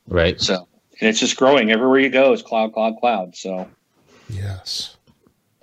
Right. 0.09 0.41
So, 0.41 0.69
and 1.01 1.09
it's 1.09 1.21
just 1.21 1.37
growing 1.37 1.71
everywhere 1.71 2.01
you 2.01 2.11
go. 2.11 2.33
It's 2.33 2.43
cloud, 2.43 2.73
cloud, 2.75 2.97
cloud. 2.99 3.37
So, 3.37 3.69
Yes. 4.29 4.97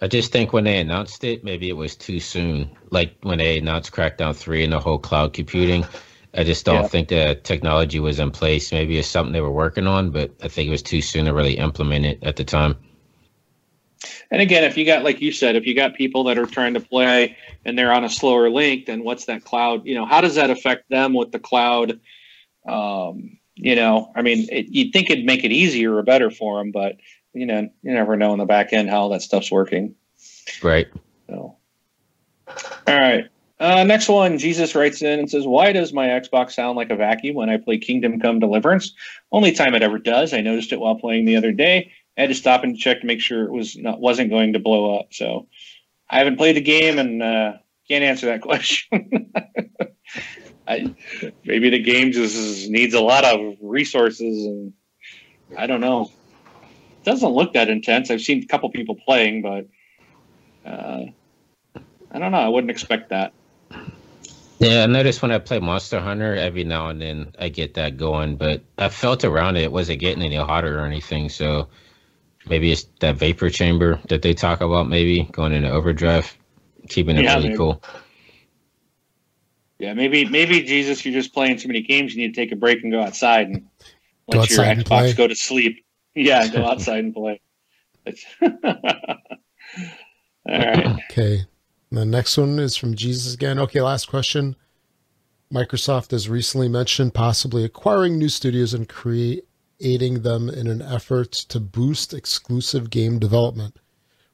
I 0.02 0.08
just 0.08 0.32
think 0.32 0.54
when 0.54 0.64
they 0.64 0.78
announced 0.80 1.24
it, 1.24 1.44
maybe 1.44 1.68
it 1.70 1.74
was 1.76 1.96
too 1.96 2.20
soon. 2.20 2.70
Like 2.90 3.16
when 3.24 3.38
they 3.40 3.58
announced 3.58 3.92
Crackdown 3.92 4.36
3 4.36 4.64
and 4.64 4.72
the 4.72 4.80
whole 4.80 4.98
cloud 5.00 5.34
computing, 5.34 5.86
I 6.34 6.44
just 6.44 6.66
don't 6.66 6.84
Yeah. 6.84 6.88
think 6.88 7.10
the 7.10 7.40
technology 7.44 8.00
was 8.00 8.20
in 8.20 8.32
place. 8.32 8.72
Maybe 8.72 8.98
it's 8.98 9.08
something 9.10 9.34
they 9.34 9.42
were 9.42 9.52
working 9.52 9.88
on, 9.88 10.12
but 10.12 10.32
I 10.42 10.48
think 10.48 10.68
it 10.68 10.72
was 10.72 10.84
too 10.84 11.02
soon 11.02 11.26
to 11.26 11.34
really 11.34 11.58
implement 11.58 12.06
it 12.06 12.20
at 12.24 12.38
the 12.38 12.46
time. 12.46 12.76
And 14.32 14.42
again, 14.42 14.64
if 14.64 14.78
you 14.78 14.86
got 14.86 15.04
like 15.04 15.22
you 15.22 15.32
said, 15.32 15.56
if 15.56 15.66
you 15.66 15.76
got 15.76 15.96
people 15.96 16.26
that 16.26 16.38
are 16.38 16.46
trying 16.46 16.74
to 16.76 16.80
play 16.80 17.38
and 17.66 17.78
they're 17.78 17.92
on 17.92 18.04
a 18.04 18.10
slower 18.10 18.50
link, 18.50 18.86
then 18.86 19.04
what's 19.04 19.26
that 19.26 19.44
cloud? 19.44 19.86
You 19.86 19.96
know, 19.96 20.06
how 20.06 20.22
does 20.22 20.36
that 20.36 20.50
affect 20.50 20.90
them 20.90 21.14
with 21.14 21.32
the 21.32 21.40
cloud? 21.40 22.00
Um, 22.68 23.38
you 23.56 23.76
know, 23.76 24.12
I 24.16 24.22
mean, 24.22 24.48
it, 24.52 24.68
you'd 24.70 24.94
think 24.94 25.10
it'd 25.10 25.26
make 25.26 25.44
it 25.44 25.52
easier 25.52 25.96
or 25.96 26.04
better 26.04 26.32
for 26.32 26.60
them, 26.60 26.72
but 26.72 26.98
you 27.34 27.46
know, 27.46 27.70
you 27.82 27.94
never 27.94 28.16
know 28.16 28.34
in 28.34 28.40
the 28.40 28.46
back 28.46 28.74
end 28.74 28.90
how 28.90 29.10
that 29.10 29.22
stuff's 29.22 29.52
working. 29.52 29.96
Right. 30.64 30.88
So, 31.28 31.58
all 32.48 33.00
right. 33.00 33.26
Uh, 33.60 33.84
next 33.84 34.08
one, 34.08 34.38
Jesus 34.38 34.74
writes 34.74 35.02
in 35.02 35.20
and 35.20 35.30
says, 35.30 35.46
"Why 35.46 35.74
does 35.74 35.92
my 35.92 36.08
Xbox 36.08 36.52
sound 36.52 36.78
like 36.78 36.90
a 36.90 36.96
vacuum 36.96 37.36
when 37.36 37.50
I 37.50 37.58
play 37.58 37.78
Kingdom 37.78 38.22
Come 38.22 38.40
Deliverance? 38.40 38.94
Only 39.34 39.52
time 39.52 39.76
it 39.76 39.84
ever 39.84 40.00
does. 40.00 40.34
I 40.34 40.40
noticed 40.40 40.72
it 40.72 40.80
while 40.80 40.96
playing 40.96 41.26
the 41.26 41.36
other 41.36 41.52
day. 41.52 41.92
I 42.20 42.24
had 42.24 42.30
to 42.30 42.36
stop 42.36 42.64
and 42.64 42.78
check 42.78 43.02
to 43.02 43.08
make 43.08 43.22
sure 43.22 43.46
it 43.46 43.52
was 43.52 43.76
not 43.78 44.00
wasn't 44.00 44.30
going 44.30 44.54
to 44.54 44.60
blow 44.60 45.00
up. 45.00 45.14
So, 45.14 45.48
I 46.10 46.20
haven't 46.20 46.38
played 46.38 46.56
the 46.56 46.62
game 46.62 47.00
and 47.00 47.24
uh, 47.24 47.54
can't 47.88 48.04
answer 48.04 48.28
that 48.28 48.42
question. 48.44 49.32
I, 50.68 50.94
maybe 51.44 51.72
the 51.72 51.82
game 51.82 52.12
just 52.12 52.70
needs 52.70 52.94
a 52.94 53.02
lot 53.02 53.26
of 53.26 53.56
resources, 53.62 54.46
and 54.46 54.74
I 55.58 55.66
don't 55.66 55.82
know. 55.82 56.12
It 57.00 57.06
doesn't 57.06 57.32
look 57.32 57.54
that 57.54 57.70
intense. 57.70 58.12
I've 58.12 58.22
seen 58.22 58.44
a 58.44 58.48
couple 58.48 58.70
people 58.70 58.96
playing, 58.96 59.42
but." 59.42 59.68
Uh, 60.70 61.06
I 62.12 62.20
don't 62.20 62.32
know. 62.32 62.40
I 62.40 62.48
wouldn't 62.48 62.72
expect 62.72 63.10
that. 63.10 63.34
Yeah, 64.60 64.84
I 64.84 64.88
noticed 64.88 65.22
when 65.22 65.32
I 65.32 65.38
play 65.38 65.60
Monster 65.60 66.00
Hunter, 66.00 66.36
every 66.36 66.64
now 66.64 66.90
and 66.90 67.02
then 67.02 67.34
I 67.40 67.50
get 67.50 67.76
that 67.76 67.98
going, 67.98 68.36
but 68.36 68.64
I 68.78 68.90
felt 68.90 69.24
around 69.24 69.56
it. 69.56 69.64
It 69.64 69.72
wasn't 69.72 70.00
getting 70.00 70.24
any 70.24 70.36
hotter 70.36 70.80
or 70.80 70.86
anything. 70.86 71.30
So 71.30 71.70
maybe 72.50 72.72
it's 72.72 72.86
that 73.00 73.18
vapor 73.18 73.50
chamber 73.50 74.00
that 74.10 74.22
they 74.22 74.34
talk 74.34 74.62
about, 74.62 74.90
maybe 74.90 75.24
going 75.32 75.54
into 75.54 75.70
overdrive, 75.70 76.38
keeping 76.90 77.18
it 77.18 77.24
Yeah, 77.24 77.36
really 77.36 77.50
maybe. 77.50 77.58
cool. 77.58 77.84
Yeah, 79.80 79.94
maybe 79.94 80.26
maybe 80.26 80.62
Jesus, 80.64 81.06
you're 81.06 81.14
just 81.14 81.34
playing 81.34 81.58
too 81.58 81.68
many 81.70 81.82
games. 81.82 82.14
You 82.14 82.22
need 82.24 82.36
to 82.36 82.42
take 82.42 82.52
a 82.52 82.56
break 82.58 82.84
and 82.84 82.92
go 82.92 83.02
outside 83.02 83.48
and 83.48 83.70
Go 84.32 84.40
let 84.40 84.50
your 84.50 84.60
outside 84.60 84.78
and 84.78 84.86
Xbox 84.86 84.86
play. 84.86 85.14
go 85.16 85.28
to 85.28 85.36
sleep. 85.36 85.86
Yeah, 86.16 86.48
go 86.48 86.66
outside 86.70 87.04
and 87.06 87.14
play. 87.14 87.42
All 88.42 88.50
right. 90.48 90.96
Okay. 91.12 91.46
The 91.92 92.06
next 92.06 92.38
one 92.38 92.60
is 92.60 92.76
from 92.76 92.96
Jesus 92.96 93.34
again. 93.34 93.60
Okay, 93.60 93.82
last 93.82 94.08
question. 94.10 94.56
Microsoft 95.54 96.12
has 96.12 96.30
recently 96.30 96.68
mentioned 96.70 97.14
possibly 97.14 97.64
acquiring 97.64 98.18
new 98.20 98.30
studios 98.30 98.74
and 98.74 98.88
creating 99.80 100.22
them 100.22 100.50
in 100.50 100.68
an 100.68 100.82
effort 100.82 101.32
to 101.32 101.60
boost 101.60 102.14
exclusive 102.14 102.90
game 102.90 103.18
development. 103.20 103.78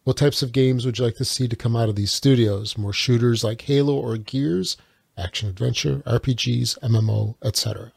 What 0.04 0.18
types 0.18 0.42
of 0.42 0.52
games 0.52 0.86
would 0.86 0.98
you 0.98 1.06
like 1.06 1.18
to 1.18 1.26
see 1.26 1.48
to 1.48 1.56
come 1.56 1.76
out 1.76 1.90
of 1.90 1.96
these 1.96 2.12
studios? 2.12 2.78
More 2.78 2.94
shooters 2.94 3.44
like 3.44 3.62
Halo 3.62 3.96
or 3.96 4.18
Gears, 4.18 4.78
action 5.18 5.50
adventure, 5.50 6.04
RPGs, 6.06 6.80
MMO, 6.80 7.36
etc. 7.44 7.92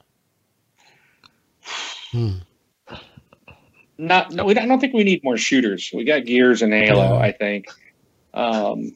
Hmm. 2.13 2.39
Not. 3.99 4.33
No, 4.33 4.45
we 4.45 4.57
I 4.57 4.67
don't 4.67 4.81
think 4.81 4.95
we 4.95 5.05
need 5.05 5.23
more 5.25 5.37
shooters. 5.37 5.91
We 5.93 6.05
got 6.05 6.25
Gears 6.25 6.63
and 6.63 6.73
Halo. 6.73 7.15
Yeah. 7.15 7.19
I 7.19 7.33
think. 7.33 7.67
Um, 8.33 8.95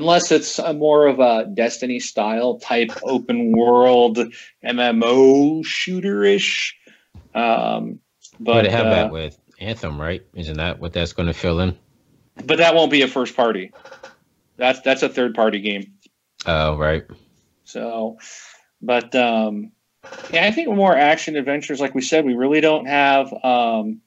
unless 0.00 0.30
it's 0.32 0.58
a 0.58 0.72
more 0.72 1.06
of 1.06 1.18
a 1.20 1.46
Destiny 1.52 2.00
style 2.00 2.58
type 2.58 2.90
open 3.02 3.52
world 3.56 4.18
MMO 4.64 5.64
shooter 5.64 6.24
ish. 6.24 6.76
Um, 7.34 8.00
But 8.40 8.62
they 8.62 8.70
have 8.70 8.86
uh, 8.86 8.90
that 8.90 9.12
with 9.12 9.38
Anthem, 9.60 10.00
right? 10.00 10.22
Isn't 10.34 10.56
that 10.56 10.78
what 10.80 10.92
that's 10.92 11.12
going 11.12 11.26
to 11.28 11.34
fill 11.34 11.60
in? 11.60 11.76
but 12.44 12.58
that 12.58 12.74
won't 12.74 12.90
be 12.90 13.02
a 13.02 13.08
first 13.08 13.34
party. 13.34 13.72
That's 14.56 14.80
that's 14.80 15.02
a 15.02 15.08
third 15.08 15.34
party 15.34 15.60
game. 15.60 15.92
Oh, 16.46 16.76
right. 16.76 17.04
So, 17.64 18.18
but 18.80 19.14
um, 19.14 19.72
yeah, 20.32 20.46
I 20.46 20.50
think 20.50 20.68
more 20.68 20.96
action 20.96 21.36
adventures, 21.36 21.80
like 21.80 21.94
we 21.94 22.02
said, 22.02 22.24
we 22.24 22.34
really 22.34 22.60
don't 22.60 22.86
have 22.86 23.32
um, 23.42 24.00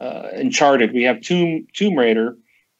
uh, 0.00 0.28
Uncharted. 0.32 0.92
We 0.92 1.04
have 1.04 1.20
Tomb 1.20 1.66
Tomb 1.72 1.94
Raider. 1.96 2.36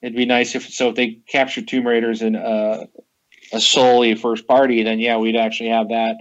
It'd 0.07 0.17
be 0.17 0.25
nice 0.25 0.55
if 0.55 0.69
so 0.69 0.91
if 0.91 0.95
they 0.95 1.19
capture 1.27 1.63
Tomb 1.63 1.85
Raiders 1.85 2.23
in 2.23 2.37
uh, 2.37 2.87
a 3.53 3.61
solely 3.61 4.15
first 4.15 4.47
party, 4.47 4.85
then 4.85 5.01
yeah, 5.01 5.17
we'd 5.17 5.35
actually 5.35 5.71
have 5.71 5.89
that. 5.89 6.15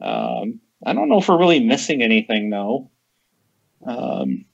Um, 0.00 0.58
I 0.84 0.92
don't 0.92 1.08
know 1.08 1.18
if 1.18 1.28
we're 1.28 1.38
really 1.38 1.60
missing 1.60 2.02
anything 2.02 2.50
though. 2.50 2.90
Um, 3.86 4.46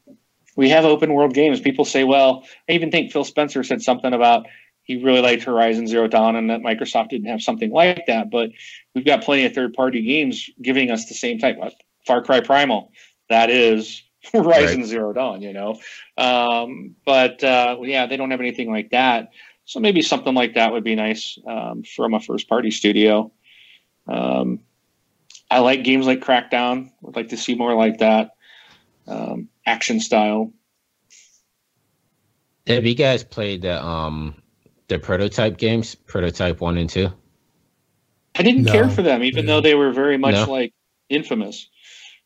we 0.54 0.68
have 0.68 0.84
open 0.84 1.14
world 1.14 1.32
games. 1.32 1.60
People 1.60 1.86
say, 1.86 2.04
well, 2.04 2.46
I 2.68 2.72
even 2.72 2.90
think 2.90 3.10
Phil 3.10 3.24
Spencer 3.24 3.64
said 3.64 3.80
something 3.80 4.12
about 4.12 4.44
he 4.82 5.02
really 5.02 5.22
liked 5.22 5.44
Horizon 5.44 5.86
Zero 5.86 6.06
Dawn 6.06 6.36
and 6.36 6.50
that 6.50 6.60
Microsoft 6.60 7.08
didn't 7.08 7.28
have 7.28 7.40
something 7.40 7.72
like 7.72 8.04
that. 8.06 8.30
But 8.30 8.50
we've 8.94 9.06
got 9.06 9.24
plenty 9.24 9.46
of 9.46 9.54
third 9.54 9.72
party 9.72 10.02
games 10.02 10.50
giving 10.60 10.90
us 10.90 11.06
the 11.06 11.14
same 11.14 11.38
type. 11.38 11.56
Far 12.06 12.22
Cry 12.22 12.40
Primal, 12.40 12.92
that 13.30 13.48
is 13.48 14.02
Horizon 14.32 14.80
Right. 14.80 14.86
Zero 14.86 15.12
Dawn, 15.12 15.42
you 15.42 15.52
know. 15.52 15.78
Um, 16.16 16.96
but 17.04 17.42
uh, 17.42 17.78
yeah, 17.82 18.06
they 18.06 18.16
don't 18.16 18.30
have 18.30 18.40
anything 18.40 18.70
like 18.70 18.90
that. 18.90 19.30
So 19.64 19.80
maybe 19.80 20.02
something 20.02 20.34
like 20.34 20.54
that 20.54 20.72
would 20.72 20.84
be 20.84 20.94
nice 20.94 21.38
um, 21.46 21.82
from 21.82 22.14
a 22.14 22.20
first 22.20 22.48
party 22.48 22.70
studio. 22.70 23.32
Um, 24.08 24.60
I 25.50 25.60
like 25.60 25.84
games 25.84 26.06
like 26.06 26.20
Crackdown. 26.20 26.90
Would 27.02 27.16
like 27.16 27.28
to 27.28 27.36
see 27.36 27.54
more 27.54 27.74
like 27.74 27.98
that 27.98 28.32
um, 29.06 29.48
action 29.66 30.00
style. 30.00 30.52
Have 32.66 32.86
you 32.86 32.94
guys 32.94 33.24
played 33.24 33.62
the 33.62 33.84
um 33.84 34.34
the 34.88 34.98
prototype 34.98 35.58
games, 35.58 35.94
prototype 35.94 36.60
one 36.60 36.78
and 36.78 36.88
two? 36.88 37.08
I 38.34 38.42
didn't 38.42 38.64
No, 38.64 38.72
care 38.72 38.88
for 38.88 39.02
them, 39.02 39.22
even 39.22 39.46
yeah. 39.46 39.54
though 39.54 39.60
they 39.60 39.74
were 39.74 39.92
very 39.92 40.16
much 40.18 40.34
No. 40.34 40.50
like 40.50 40.72
infamous. 41.08 41.68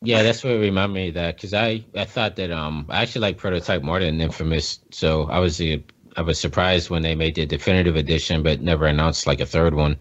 Yeah, 0.01 0.21
that's 0.21 0.43
what 0.43 0.51
reminded 0.51 0.93
me 0.93 1.07
of 1.09 1.13
that 1.15 1.35
because 1.35 1.53
I 1.53 1.83
I 1.95 2.05
thought 2.05 2.35
that 2.35 2.51
um 2.51 2.85
I 2.89 3.01
actually 3.01 3.21
like 3.21 3.37
prototype 3.37 3.81
more 3.81 3.99
than 3.99 4.21
Infamous, 4.21 4.79
so 4.91 5.23
I 5.23 5.39
was 5.39 5.59
I 5.59 6.21
was 6.21 6.39
surprised 6.39 6.89
when 6.89 7.01
they 7.01 7.15
made 7.15 7.35
the 7.35 7.45
definitive 7.45 7.95
edition, 7.95 8.43
but 8.43 8.61
never 8.61 8.85
announced 8.85 9.25
like 9.25 9.39
a 9.39 9.45
third 9.45 9.73
one. 9.73 9.97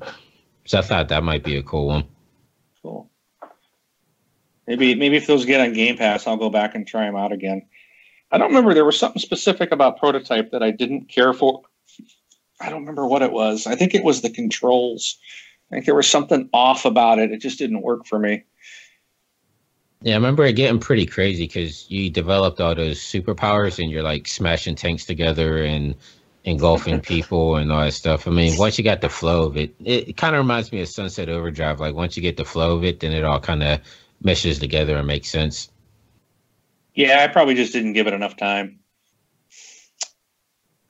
So 0.66 0.78
I 0.78 0.82
thought 0.82 1.08
that 1.08 1.22
might 1.22 1.44
be 1.44 1.56
a 1.56 1.62
cool 1.62 1.86
one. 1.86 2.04
Cool. 2.82 3.10
Maybe 4.66 4.94
maybe 4.94 5.16
if 5.16 5.26
those 5.26 5.44
get 5.46 5.60
on 5.60 5.72
Game 5.72 5.96
Pass, 5.96 6.26
I'll 6.26 6.36
go 6.36 6.50
back 6.50 6.74
and 6.74 6.86
try 6.86 7.06
them 7.06 7.16
out 7.16 7.32
again. 7.32 7.66
I 8.30 8.38
don't 8.38 8.48
remember. 8.48 8.74
There 8.74 8.84
was 8.84 8.98
something 8.98 9.20
specific 9.20 9.72
about 9.72 9.98
Prototype 9.98 10.50
that 10.50 10.62
I 10.62 10.72
didn't 10.72 11.08
care 11.08 11.32
for. 11.32 11.62
I 12.60 12.68
don't 12.68 12.80
remember 12.80 13.06
what 13.06 13.22
it 13.22 13.32
was. 13.32 13.66
I 13.66 13.76
think 13.76 13.94
it 13.94 14.04
was 14.04 14.22
the 14.22 14.30
controls. 14.30 15.18
I 15.70 15.76
think 15.76 15.86
there 15.86 15.94
was 15.94 16.08
something 16.08 16.48
off 16.52 16.84
about 16.84 17.18
it. 17.18 17.30
It 17.30 17.40
just 17.40 17.58
didn't 17.58 17.82
work 17.82 18.06
for 18.06 18.18
me. 18.18 18.44
Yeah, 20.02 20.12
I 20.12 20.16
remember 20.16 20.44
it 20.44 20.54
getting 20.54 20.78
pretty 20.78 21.06
crazy 21.06 21.44
because 21.44 21.90
you 21.90 22.10
developed 22.10 22.60
all 22.60 22.74
those 22.74 23.00
superpowers 23.00 23.82
and 23.82 23.90
you're 23.90 24.02
like 24.02 24.28
smashing 24.28 24.74
tanks 24.74 25.04
together 25.04 25.64
and 25.64 25.94
engulfing 26.44 27.00
people 27.02 27.56
and 27.56 27.72
all 27.72 27.80
that 27.80 27.92
stuff. 27.92 28.28
I 28.28 28.30
mean, 28.30 28.58
once 28.58 28.78
you 28.78 28.84
got 28.84 29.00
the 29.00 29.08
flow 29.08 29.44
of 29.44 29.56
it, 29.56 29.74
it, 29.84 30.16
kind 30.16 30.34
of 30.34 30.40
reminds 30.40 30.70
me 30.70 30.80
of 30.80 30.88
Sunset 30.88 31.28
Overdrive. 31.28 31.80
Like 31.80 31.94
once 31.94 32.16
you 32.16 32.22
get 32.22 32.36
the 32.36 32.44
flow 32.44 32.76
of 32.76 32.84
it, 32.84 33.00
then 33.00 33.12
it 33.12 33.24
all 33.24 33.40
kind 33.40 33.62
of 33.62 33.80
meshes 34.22 34.58
together 34.58 34.96
and 34.96 35.06
makes 35.06 35.28
sense. 35.28 35.70
Yeah, 36.94 37.22
I 37.22 37.28
probably 37.28 37.54
just 37.54 37.72
didn't 37.72 37.92
give 37.92 38.06
it 38.06 38.14
enough 38.14 38.36
time. 38.36 38.80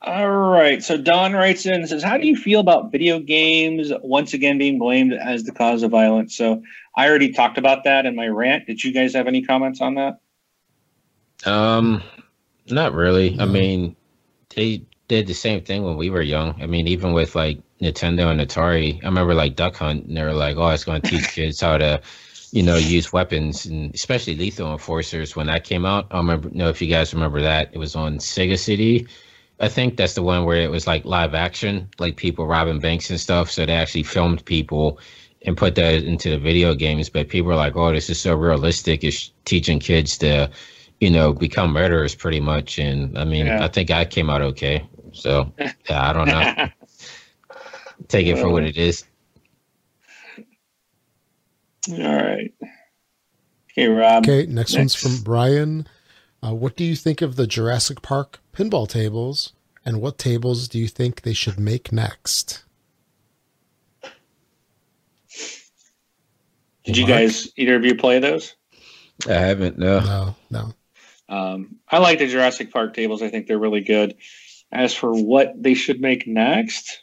All 0.01 0.29
right. 0.29 0.81
So 0.81 0.95
Don 0.95 1.33
writes 1.33 1.65
in 1.65 1.73
and 1.73 1.89
says, 1.89 2.03
How 2.03 2.17
do 2.17 2.27
you 2.27 2.37
feel 2.37 2.61
about 2.61 2.91
video 2.91 3.19
games 3.19 3.91
once 4.01 4.33
again 4.33 4.57
being 4.57 4.79
blamed 4.79 5.11
as 5.13 5.43
the 5.43 5.51
cause 5.51 5.83
of 5.83 5.91
violence? 5.91 6.37
So 6.37 6.63
I 6.97 7.07
already 7.07 7.31
talked 7.31 7.59
about 7.59 7.83
that 7.83 8.05
in 8.07 8.15
my 8.15 8.27
rant. 8.27 8.65
Did 8.65 8.83
you 8.83 8.91
guys 8.91 9.13
have 9.13 9.27
any 9.27 9.43
comments 9.43 9.79
on 9.81 9.95
that? 9.95 10.19
Um, 11.45 12.01
not 12.69 12.93
really. 12.93 13.39
I 13.39 13.45
mean, 13.45 13.95
they 14.55 14.81
did 15.07 15.27
the 15.27 15.33
same 15.33 15.63
thing 15.63 15.83
when 15.83 15.95
we 15.95 16.09
were 16.09 16.23
young. 16.23 16.59
I 16.61 16.65
mean, 16.65 16.87
even 16.87 17.13
with 17.13 17.35
like 17.35 17.59
Nintendo 17.81 18.31
and 18.31 18.41
Atari. 18.41 19.01
I 19.03 19.05
remember 19.05 19.33
like 19.33 19.55
Duck 19.55 19.75
Hunt, 19.75 20.05
and 20.05 20.17
they 20.17 20.23
were 20.23 20.33
like, 20.33 20.57
"Oh, 20.57 20.69
it's 20.69 20.83
going 20.83 21.01
to 21.01 21.09
teach 21.09 21.27
kids 21.33 21.61
how 21.61 21.77
to, 21.77 22.01
you 22.51 22.63
know, 22.63 22.75
use 22.75 23.13
weapons, 23.13 23.65
and 23.65 23.93
especially 23.93 24.35
lethal 24.35 24.71
enforcers." 24.71 25.35
When 25.35 25.47
that 25.47 25.63
came 25.63 25.85
out, 25.85 26.07
I 26.11 26.17
remember. 26.17 26.49
Know 26.49 26.69
if 26.69 26.81
you 26.81 26.87
guys 26.87 27.13
remember 27.13 27.41
that? 27.41 27.69
It 27.73 27.77
was 27.77 27.95
on 27.95 28.17
Sega 28.17 28.57
CD. 28.57 29.07
I 29.59 29.69
think 29.69 29.97
that's 29.97 30.13
the 30.13 30.23
one 30.23 30.45
where 30.45 30.61
it 30.61 30.69
was 30.69 30.85
like 30.85 31.05
live 31.05 31.33
action, 31.33 31.89
like 31.99 32.15
people 32.15 32.45
robbing 32.45 32.79
banks 32.79 33.09
and 33.09 33.19
stuff. 33.19 33.49
So 33.49 33.65
they 33.65 33.73
actually 33.73 34.03
filmed 34.03 34.45
people 34.45 34.99
and 35.47 35.57
put 35.57 35.73
that 35.75 36.03
into 36.03 36.29
the 36.29 36.37
video 36.37 36.75
games. 36.75 37.09
But 37.09 37.29
people 37.29 37.51
are 37.51 37.55
like, 37.55 37.75
"Oh, 37.75 37.91
this 37.91 38.09
is 38.09 38.21
so 38.21 38.35
realistic. 38.35 39.03
It's 39.03 39.31
teaching 39.45 39.79
kids 39.79 40.17
to." 40.19 40.51
You 40.99 41.11
know, 41.11 41.31
become 41.31 41.73
murderers 41.73 42.15
pretty 42.15 42.39
much, 42.39 42.79
and 42.79 43.15
I 43.19 43.23
mean, 43.23 43.45
Yeah. 43.45 43.63
I 43.63 43.67
think 43.67 43.91
I 43.91 44.03
came 44.03 44.31
out 44.31 44.41
okay. 44.41 44.83
So, 45.13 45.53
yeah, 45.87 46.09
I 46.09 46.11
don't 46.11 46.27
know. 46.27 46.69
Take 48.07 48.25
it 48.25 48.39
for 48.39 48.49
what 48.49 48.63
it 48.63 48.77
is. 48.77 49.03
All 51.91 52.15
right. 52.15 52.51
Okay, 53.71 53.87
Rob. 53.87 54.23
Okay, 54.27 54.47
next, 54.47 54.75
one's 54.75 54.95
from 54.95 55.21
Brian. 55.23 55.87
Uh, 56.43 56.53
what 56.53 56.75
do 56.75 56.83
you 56.83 56.95
think 56.95 57.21
of 57.21 57.35
the 57.35 57.45
Jurassic 57.45 58.01
Park 58.01 58.39
pinball 58.53 58.87
tables, 58.87 59.53
and 59.85 60.01
what 60.01 60.17
tables 60.17 60.67
do 60.67 60.79
you 60.79 60.87
think 60.87 61.21
they 61.21 61.33
should 61.33 61.59
make 61.59 61.91
next? 61.91 62.63
Did 66.87 66.97
you 66.97 67.05
Mark? 67.05 67.19
guys, 67.19 67.49
either 67.57 67.75
of 67.75 67.85
you 67.85 67.95
play 67.95 68.19
those? 68.19 68.55
I 69.27 69.33
haven't. 69.33 69.77
No. 69.77 69.99
No, 69.99 70.35
no. 70.49 70.73
Um, 71.29 71.75
I 71.89 71.97
like 71.99 72.19
the 72.19 72.27
Jurassic 72.27 72.71
Park 72.71 72.93
tables. 72.93 73.21
I 73.21 73.29
think 73.29 73.47
they're 73.47 73.59
really 73.59 73.81
good. 73.81 74.15
As 74.71 74.93
for 74.93 75.13
what 75.13 75.61
they 75.61 75.73
should 75.73 75.99
make 75.99 76.27
next, 76.27 77.01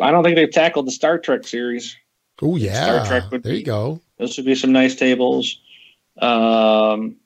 I 0.00 0.10
don't 0.10 0.24
think 0.24 0.36
they've 0.36 0.50
tackled 0.50 0.86
the 0.86 0.92
Star 0.92 1.18
Trek 1.18 1.46
series. 1.46 1.96
Oh 2.42 2.56
yeah, 2.56 2.82
Star 2.84 3.06
Trek 3.06 3.30
would 3.30 3.42
there 3.42 3.52
be- 3.52 3.58
you 3.58 3.64
go. 3.64 4.00
Those 4.18 4.36
would 4.36 4.46
be 4.46 4.54
some 4.54 4.72
nice 4.72 4.94
tables. 4.94 5.60
Um, 6.20 7.16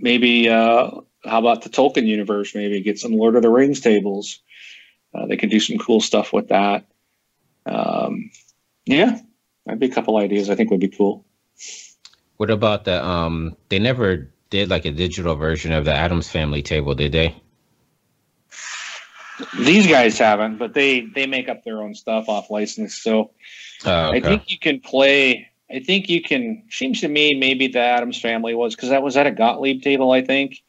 maybe 0.00 0.48
uh, 0.48 0.90
how 1.24 1.38
about 1.38 1.62
the 1.62 1.70
Tolkien 1.70 2.06
universe? 2.06 2.54
Maybe 2.54 2.80
get 2.80 2.98
some 2.98 3.12
Lord 3.12 3.36
of 3.36 3.42
the 3.42 3.50
Rings 3.50 3.80
tables. 3.80 4.40
Uh, 5.12 5.26
they 5.26 5.36
could 5.36 5.50
do 5.50 5.60
some 5.60 5.78
cool 5.78 6.00
stuff 6.00 6.32
with 6.32 6.48
that. 6.48 6.86
Um, 7.66 8.30
yeah, 8.86 9.18
that'd 9.66 9.80
be 9.80 9.86
a 9.86 9.94
couple 9.94 10.16
ideas. 10.16 10.50
I 10.50 10.54
think 10.54 10.70
would 10.70 10.80
be 10.80 10.88
cool. 10.88 11.24
What 12.36 12.50
about 12.50 12.84
the 12.84 13.04
um? 13.04 13.56
They 13.68 13.78
never 13.78 14.30
did 14.50 14.68
like 14.70 14.84
a 14.84 14.90
digital 14.90 15.36
version 15.36 15.72
of 15.72 15.84
the 15.84 15.92
Addams 15.94 16.28
Family 16.28 16.62
table, 16.62 16.94
did 16.94 17.12
they? 17.12 17.34
These 19.58 19.88
guys 19.88 20.18
haven't, 20.18 20.58
but 20.58 20.74
they 20.74 21.00
they 21.00 21.26
make 21.26 21.48
up 21.48 21.64
their 21.64 21.82
own 21.82 21.94
stuff 21.94 22.28
off 22.28 22.50
license. 22.50 22.96
So 22.96 23.30
Oh, 23.84 24.10
I 24.12 24.20
think 24.20 24.50
you 24.50 24.58
can 24.58 24.80
play. 24.80 25.48
I 25.70 25.80
think 25.80 26.08
you 26.08 26.22
can. 26.22 26.64
Seems 26.70 27.00
to 27.00 27.08
me 27.08 27.34
maybe 27.34 27.66
the 27.68 27.80
Addams 27.80 28.20
Family 28.20 28.54
was 28.54 28.74
because 28.76 28.90
that 28.90 29.02
was 29.02 29.16
at 29.16 29.26
a 29.26 29.32
Gottlieb 29.32 29.82
table. 29.82 30.12
I 30.12 30.22
think. 30.22 30.62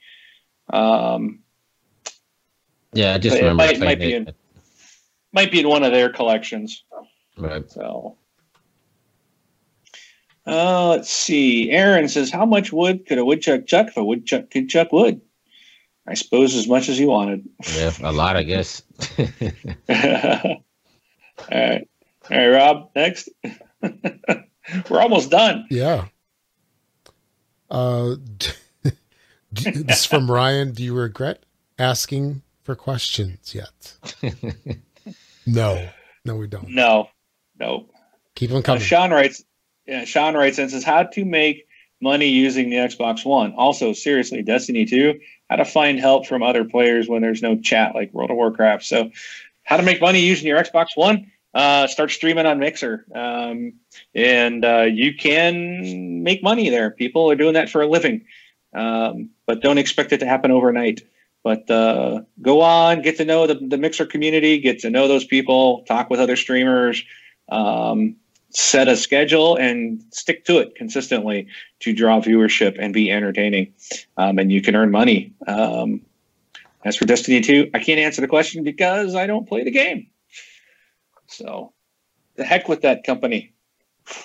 Um, 0.71 1.39
yeah, 2.93 3.13
I 3.13 3.17
just 3.19 3.35
but 3.39 3.43
it 3.45 3.53
might- 3.53 3.79
might 3.79 3.99
be 3.99 4.13
it. 4.13 4.35
might 5.31 5.51
be 5.51 5.59
in 5.59 5.67
one 5.69 5.83
of 5.83 5.91
their 5.91 6.09
collections. 6.09 6.83
Right. 7.38 7.69
So, 7.69 8.17
uh, 10.47 10.89
let's 10.89 11.09
see. 11.09 11.72
Aaron 11.72 12.07
says, 12.07 12.31
"How 12.31 12.45
much 12.45 12.72
wood 12.72 13.05
could 13.05 13.17
a 13.17 13.25
woodchuck 13.25 13.67
chuck 13.67 13.88
if 13.88 13.97
a 13.97 14.03
woodchuck 14.03 14.49
could 14.51 14.69
chuck 14.69 14.91
wood?" 14.91 15.22
I 16.07 16.14
suppose 16.14 16.55
as 16.55 16.67
much 16.67 16.88
as 16.88 16.97
he 16.97 17.05
wanted. 17.05 17.49
Yeah, 17.75 17.91
a 18.03 18.11
lot, 18.11 18.35
I 18.35 18.43
guess. 18.43 18.83
All 21.51 21.59
right, 21.59 21.88
all 22.31 22.38
right, 22.38 22.47
Rob. 22.47 22.89
Next, 22.95 23.30
we're 24.89 25.01
almost 25.01 25.30
done. 25.30 25.65
Yeah. 25.69 26.05
Uh, 27.69 28.15
this 29.51 29.99
is 29.99 30.05
from 30.05 30.31
Ryan. 30.31 30.72
Do 30.72 30.83
you 30.83 30.95
regret 30.95 31.43
asking 31.77 32.41
for 32.64 32.75
questions 32.75 33.53
yet? 33.53 33.97
no, 35.45 35.89
no, 36.23 36.35
we 36.38 36.47
don't. 36.47 36.69
No, 36.69 37.09
no. 37.59 37.88
Keep 38.35 38.50
them 38.50 38.59
Uh, 38.59 38.61
coming. 38.61 38.82
Sean 38.82 39.11
writes, 39.11 39.43
yeah, 39.88 40.03
Sean 40.06 40.35
writes 40.35 40.58
and 40.58 40.69
says, 40.69 40.84
"How 40.84 41.03
to 41.03 41.25
make 41.25 41.67
money 42.01 42.27
using 42.27 42.69
the 42.69 42.77
Xbox 42.77 43.25
One?" 43.25 43.53
Also, 43.53 43.93
seriously, 43.93 44.42
Destiny 44.42 44.85
Two. 44.85 45.19
How 45.50 45.58
to 45.58 45.66
find 45.66 46.00
help 46.00 46.25
from 46.25 46.42
other 46.42 46.66
players 46.66 47.08
when 47.08 47.22
there's 47.22 47.42
no 47.42 47.56
chat 47.58 47.93
like 47.93 48.14
World 48.14 48.32
of 48.32 48.38
Warcraft. 48.38 48.84
So, 48.84 49.11
how 49.64 49.77
to 49.77 49.84
make 49.84 50.01
money 50.01 50.19
using 50.19 50.48
your 50.48 50.61
Xbox 50.61 50.88
One? 50.95 51.32
Uh, 51.53 51.88
start 51.88 52.11
streaming 52.11 52.45
on 52.45 52.59
Mixer, 52.59 53.06
um, 53.16 53.74
and 54.14 54.66
uh, 54.66 54.82
you 54.82 55.16
can 55.16 56.22
make 56.22 56.43
money 56.43 56.69
there. 56.69 56.92
People 56.92 57.32
are 57.32 57.35
doing 57.35 57.53
that 57.53 57.69
for 57.69 57.82
a 57.82 57.88
living, 57.88 58.25
um, 58.74 59.30
but 59.45 59.61
don't 59.61 59.77
expect 59.77 60.11
it 60.11 60.17
to 60.17 60.25
happen 60.25 60.51
overnight. 60.51 61.01
But 61.45 61.69
uh, 61.69 62.24
go 62.42 62.61
on, 62.61 63.03
get 63.03 63.17
to 63.17 63.25
know 63.25 63.48
the, 63.48 63.53
the 63.53 63.77
Mixer 63.77 64.06
community, 64.06 64.58
get 64.58 64.80
to 64.80 64.90
know 64.90 65.08
those 65.08 65.24
people, 65.24 65.84
talk 65.84 66.09
with 66.09 66.19
other 66.19 66.35
streamers. 66.35 67.03
Um, 67.49 68.15
set 68.49 68.88
a 68.88 68.95
schedule 68.95 69.57
and 69.57 70.01
stick 70.11 70.45
to 70.45 70.59
it 70.59 70.75
consistently 70.75 71.48
to 71.82 71.93
draw 71.93 72.22
viewership 72.22 72.77
and 72.80 72.93
be 72.93 73.11
entertaining. 73.11 73.74
Um, 74.17 74.40
and 74.40 74.51
you 74.51 74.61
can 74.61 74.75
earn 74.75 74.91
money. 74.91 75.33
Um, 75.45 76.01
as 76.85 76.95
for 76.95 77.06
Destiny 77.06 77.41
2, 77.41 77.72
I 77.74 77.80
can't 77.80 77.99
answer 77.99 78.22
the 78.22 78.27
question 78.27 78.64
because 78.64 79.15
I 79.15 79.27
don't 79.27 79.48
play 79.48 79.64
the 79.64 79.72
game. 79.72 80.07
So, 81.27 81.74
the 82.35 82.45
heck 82.45 82.69
with 82.69 82.82
that 82.82 83.03
company. 83.03 83.53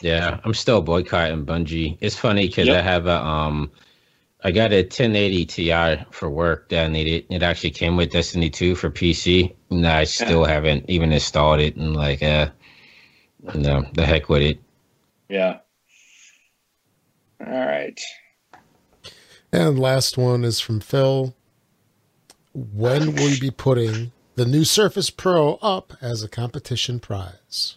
Yeah, 0.00 0.38
I'm 0.44 0.54
still 0.54 0.82
boycotting 0.82 1.46
Bungie. 1.46 1.96
It's 2.00 2.16
funny 2.16 2.46
because 2.46 2.68
Yep. 2.68 2.78
I 2.78 2.82
have 2.82 3.06
a 3.06 3.24
um, 3.24 3.70
I 4.42 4.50
got 4.52 4.72
a 4.72 4.82
1080 4.82 5.44
Ti 5.46 6.04
for 6.10 6.30
work 6.30 6.68
that 6.68 6.84
I 6.84 6.88
needed. 6.88 7.26
It 7.30 7.42
actually 7.42 7.70
came 7.70 7.96
with 7.96 8.12
Destiny 8.12 8.50
2 8.50 8.74
for 8.74 8.90
PC, 8.90 9.54
and 9.70 9.86
I 9.86 10.04
still 10.04 10.44
haven't 10.44 10.84
even 10.88 11.12
installed 11.12 11.60
it. 11.60 11.76
And 11.76 11.94
like, 11.94 12.22
uh, 12.22 12.48
no, 13.54 13.84
the 13.94 14.06
heck 14.06 14.28
with 14.28 14.42
it. 14.42 14.60
Yeah. 15.28 15.58
All 17.44 17.52
right. 17.52 17.98
And 19.52 19.78
last 19.78 20.16
one 20.18 20.44
is 20.44 20.60
from 20.60 20.80
Phil. 20.80 21.34
When 22.52 23.14
will 23.14 23.28
you 23.30 23.40
be 23.40 23.50
putting 23.50 24.12
the 24.34 24.44
new 24.44 24.64
Surface 24.64 25.10
Pro 25.10 25.54
up 25.56 25.94
as 26.00 26.22
a 26.22 26.28
competition 26.28 27.00
prize? 27.00 27.76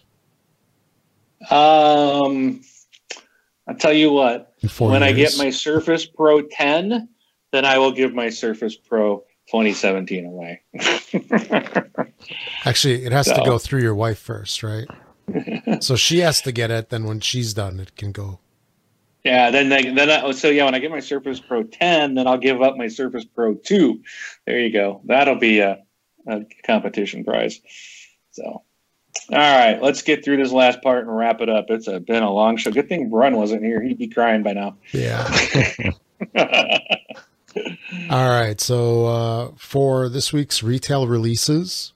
Um, 1.50 2.62
I'll 3.66 3.76
tell 3.76 3.92
you 3.92 4.12
what. 4.12 4.52
In 4.60 4.68
four 4.68 4.90
when 4.90 5.02
I 5.02 5.12
get 5.12 5.36
my 5.38 5.50
Surface 5.50 6.06
Pro 6.06 6.42
10, 6.42 7.08
then 7.52 7.64
I 7.64 7.78
will 7.78 7.92
give 7.92 8.14
my 8.14 8.30
Surface 8.30 8.76
Pro 8.76 9.24
2017 9.48 10.26
away. 10.26 10.62
Actually, 12.64 13.04
it 13.04 13.12
has 13.12 13.26
to 13.26 13.42
go 13.44 13.58
through 13.58 13.82
your 13.82 13.94
wife 13.94 14.18
first, 14.18 14.62
right? 14.62 14.86
So 15.80 15.96
she 15.96 16.18
has 16.18 16.40
to 16.42 16.52
get 16.52 16.70
it. 16.70 16.90
Then 16.90 17.04
when 17.04 17.20
she's 17.20 17.54
done, 17.54 17.80
it 17.80 17.96
can 17.96 18.12
go. 18.12 18.40
yeah, 19.24 19.50
then 19.50 19.70
they, 19.70 19.90
then 19.90 20.10
I, 20.10 20.30
so 20.32 20.48
yeah, 20.48 20.64
when 20.64 20.74
I 20.74 20.78
get 20.78 20.90
my 20.90 21.00
Surface 21.00 21.40
Pro 21.40 21.62
10, 21.62 22.14
then 22.14 22.26
I'll 22.26 22.38
give 22.38 22.60
up 22.60 22.76
my 22.76 22.88
Surface 22.88 23.24
Pro 23.24 23.54
2. 23.54 24.02
There 24.46 24.60
you 24.60 24.72
go. 24.72 25.00
That'll 25.04 25.38
be 25.38 25.60
a, 25.60 25.82
a 26.26 26.42
competition 26.66 27.24
prize. 27.24 27.60
So, 28.32 28.42
all 28.42 28.62
right, 29.30 29.80
let's 29.80 30.02
get 30.02 30.24
through 30.24 30.36
this 30.36 30.52
last 30.52 30.82
part 30.82 31.06
and 31.06 31.16
wrap 31.16 31.40
it 31.40 31.48
up. 31.48 31.66
It's 31.70 31.88
a, 31.88 32.00
been 32.00 32.22
a 32.22 32.30
long 32.30 32.58
show. 32.58 32.70
Good 32.70 32.88
thing 32.88 33.10
Run 33.10 33.36
wasn't 33.36 33.62
here; 33.62 33.82
he'd 33.82 33.96
be 33.96 34.08
crying 34.08 34.42
by 34.42 34.52
now. 34.52 34.76
Yeah. 34.92 35.26
All 38.10 38.28
right. 38.28 38.60
So 38.60 39.06
uh, 39.06 39.52
for 39.56 40.08
this 40.10 40.32
week's 40.32 40.62
retail 40.62 41.06
releases, 41.06 41.93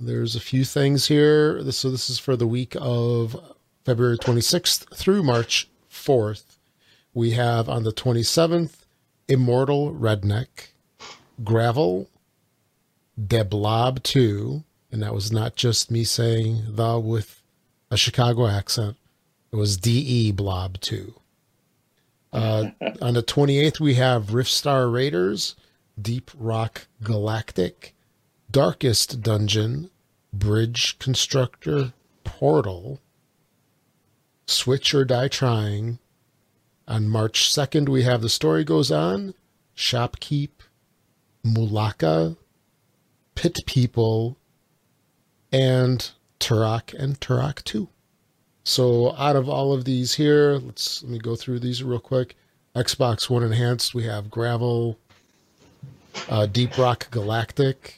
there's 0.00 0.36
a 0.36 0.40
few 0.40 0.64
things 0.64 1.08
here. 1.08 1.62
This, 1.62 1.78
so 1.78 1.90
this 1.90 2.08
is 2.08 2.18
for 2.18 2.36
the 2.36 2.46
week 2.46 2.76
of 2.80 3.36
February 3.84 4.18
26th 4.18 4.94
through 4.94 5.22
March 5.22 5.68
4th. 5.90 6.58
We 7.14 7.32
have 7.32 7.68
on 7.68 7.82
the 7.82 7.92
27th, 7.92 8.84
Immortal 9.26 9.92
Redneck, 9.92 10.68
Gravel, 11.42 12.08
Deblob 13.20 14.02
2, 14.02 14.62
and 14.92 15.02
that 15.02 15.14
was 15.14 15.32
not 15.32 15.56
just 15.56 15.90
me 15.90 16.04
saying 16.04 16.62
the 16.68 16.98
with 16.98 17.42
a 17.90 17.96
Chicago 17.96 18.46
accent. 18.46 18.96
It 19.50 19.56
was 19.56 19.76
DE 19.76 20.30
Blob 20.32 20.80
2. 20.80 21.14
Uh, 22.32 22.64
on 23.02 23.14
the 23.14 23.22
28th, 23.22 23.80
we 23.80 23.94
have 23.94 24.26
Riftstar 24.26 24.92
Raiders, 24.92 25.56
Deep 26.00 26.30
Rock 26.38 26.86
Galactic, 27.02 27.94
Darkest 28.50 29.22
Dungeon, 29.22 29.90
Bridge 30.32 30.98
Constructor, 30.98 31.92
Portal, 32.24 33.00
Switch 34.46 34.94
or 34.94 35.04
Die 35.04 35.28
Trying. 35.28 35.98
On 36.86 37.06
March 37.06 37.52
2nd, 37.52 37.90
we 37.90 38.04
have 38.04 38.22
The 38.22 38.30
Story 38.30 38.64
Goes 38.64 38.90
On, 38.90 39.34
Shopkeep, 39.76 40.48
Mulaka, 41.44 42.38
Pit 43.34 43.58
People, 43.66 44.38
and 45.52 46.10
Turok 46.40 46.94
and 46.98 47.20
Turok 47.20 47.62
2. 47.64 47.88
So 48.64 49.14
out 49.16 49.36
of 49.36 49.48
all 49.48 49.72
of 49.72 49.84
these 49.84 50.14
here, 50.14 50.54
let's 50.54 51.02
let 51.02 51.12
me 51.12 51.18
go 51.18 51.36
through 51.36 51.60
these 51.60 51.82
real 51.82 52.00
quick. 52.00 52.36
Xbox 52.74 53.28
One 53.28 53.42
Enhanced, 53.42 53.94
we 53.94 54.04
have 54.04 54.30
Gravel, 54.30 54.98
uh, 56.28 56.46
Deep 56.46 56.78
Rock 56.78 57.10
Galactic. 57.10 57.97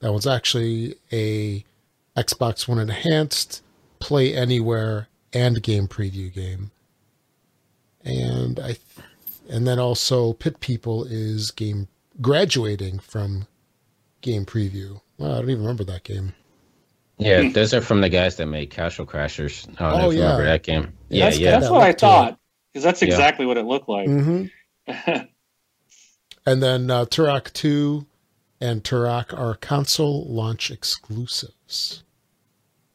That 0.00 0.12
one's 0.12 0.26
actually 0.26 0.96
a 1.12 1.64
Xbox 2.16 2.66
One 2.66 2.78
Enhanced, 2.78 3.62
Play 3.98 4.34
Anywhere, 4.34 5.08
and 5.32 5.62
Game 5.62 5.86
Preview 5.88 6.32
game. 6.32 6.70
And 8.04 8.58
I, 8.58 8.66
th- 8.68 8.80
and 9.48 9.66
then 9.66 9.78
also 9.78 10.32
Pit 10.32 10.60
People 10.60 11.04
is 11.04 11.50
game 11.50 11.88
graduating 12.20 12.98
from 12.98 13.46
Game 14.22 14.46
Preview. 14.46 15.00
Well, 15.18 15.32
I 15.34 15.40
don't 15.40 15.50
even 15.50 15.62
remember 15.62 15.84
that 15.84 16.04
game. 16.04 16.32
Yeah, 17.18 17.50
those 17.50 17.74
are 17.74 17.82
from 17.82 18.00
the 18.00 18.08
guys 18.08 18.36
that 18.36 18.46
made 18.46 18.70
Castle 18.70 19.04
Crashers. 19.04 19.68
I 19.78 19.90
don't 19.90 19.98
know 19.98 20.06
Oh, 20.06 20.08
if 20.10 20.14
you 20.14 20.20
yeah. 20.20 20.24
remember 20.32 20.46
that 20.46 20.62
game. 20.62 20.92
Yeah, 21.10 21.26
that's, 21.26 21.38
yeah. 21.38 21.50
That's 21.50 21.66
That 21.66 21.72
what 21.72 21.82
I 21.82 21.92
thought. 21.92 22.38
Because 22.72 22.84
that's 22.84 23.02
Yeah. 23.02 23.08
exactly 23.08 23.44
what 23.44 23.58
it 23.58 23.66
looked 23.66 23.88
like. 23.90 24.08
Mm-hmm. 24.08 25.22
And 26.46 26.62
then 26.62 26.90
uh, 26.90 27.04
Turok 27.04 27.52
2 27.52 28.06
and 28.60 28.82
Turok 28.84 29.36
are 29.38 29.54
console 29.54 30.26
launch 30.26 30.70
exclusives. 30.70 32.02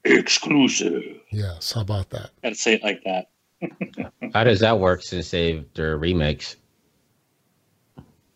Exclusive. 0.04 1.04
Yes, 1.32 1.72
how 1.74 1.82
about 1.82 2.10
that? 2.12 2.30
Gotta 2.44 2.56
say 2.56 2.76
it 2.76 2.84
like 2.84 3.04
that. 3.06 3.30
How 4.34 4.44
does 4.44 4.60
that 4.60 4.80
work 4.80 5.02
since 5.02 5.32
they 5.32 5.66
they're 5.74 5.98
remakes? 5.98 6.58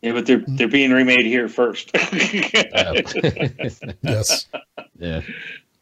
Yeah, 0.01 0.13
but 0.13 0.25
they're 0.25 0.43
they're 0.47 0.67
being 0.67 0.91
remade 0.91 1.25
here 1.25 1.47
first. 1.47 1.91
Oh. 1.95 2.93
Yes. 4.01 4.47
yeah. 4.97 5.21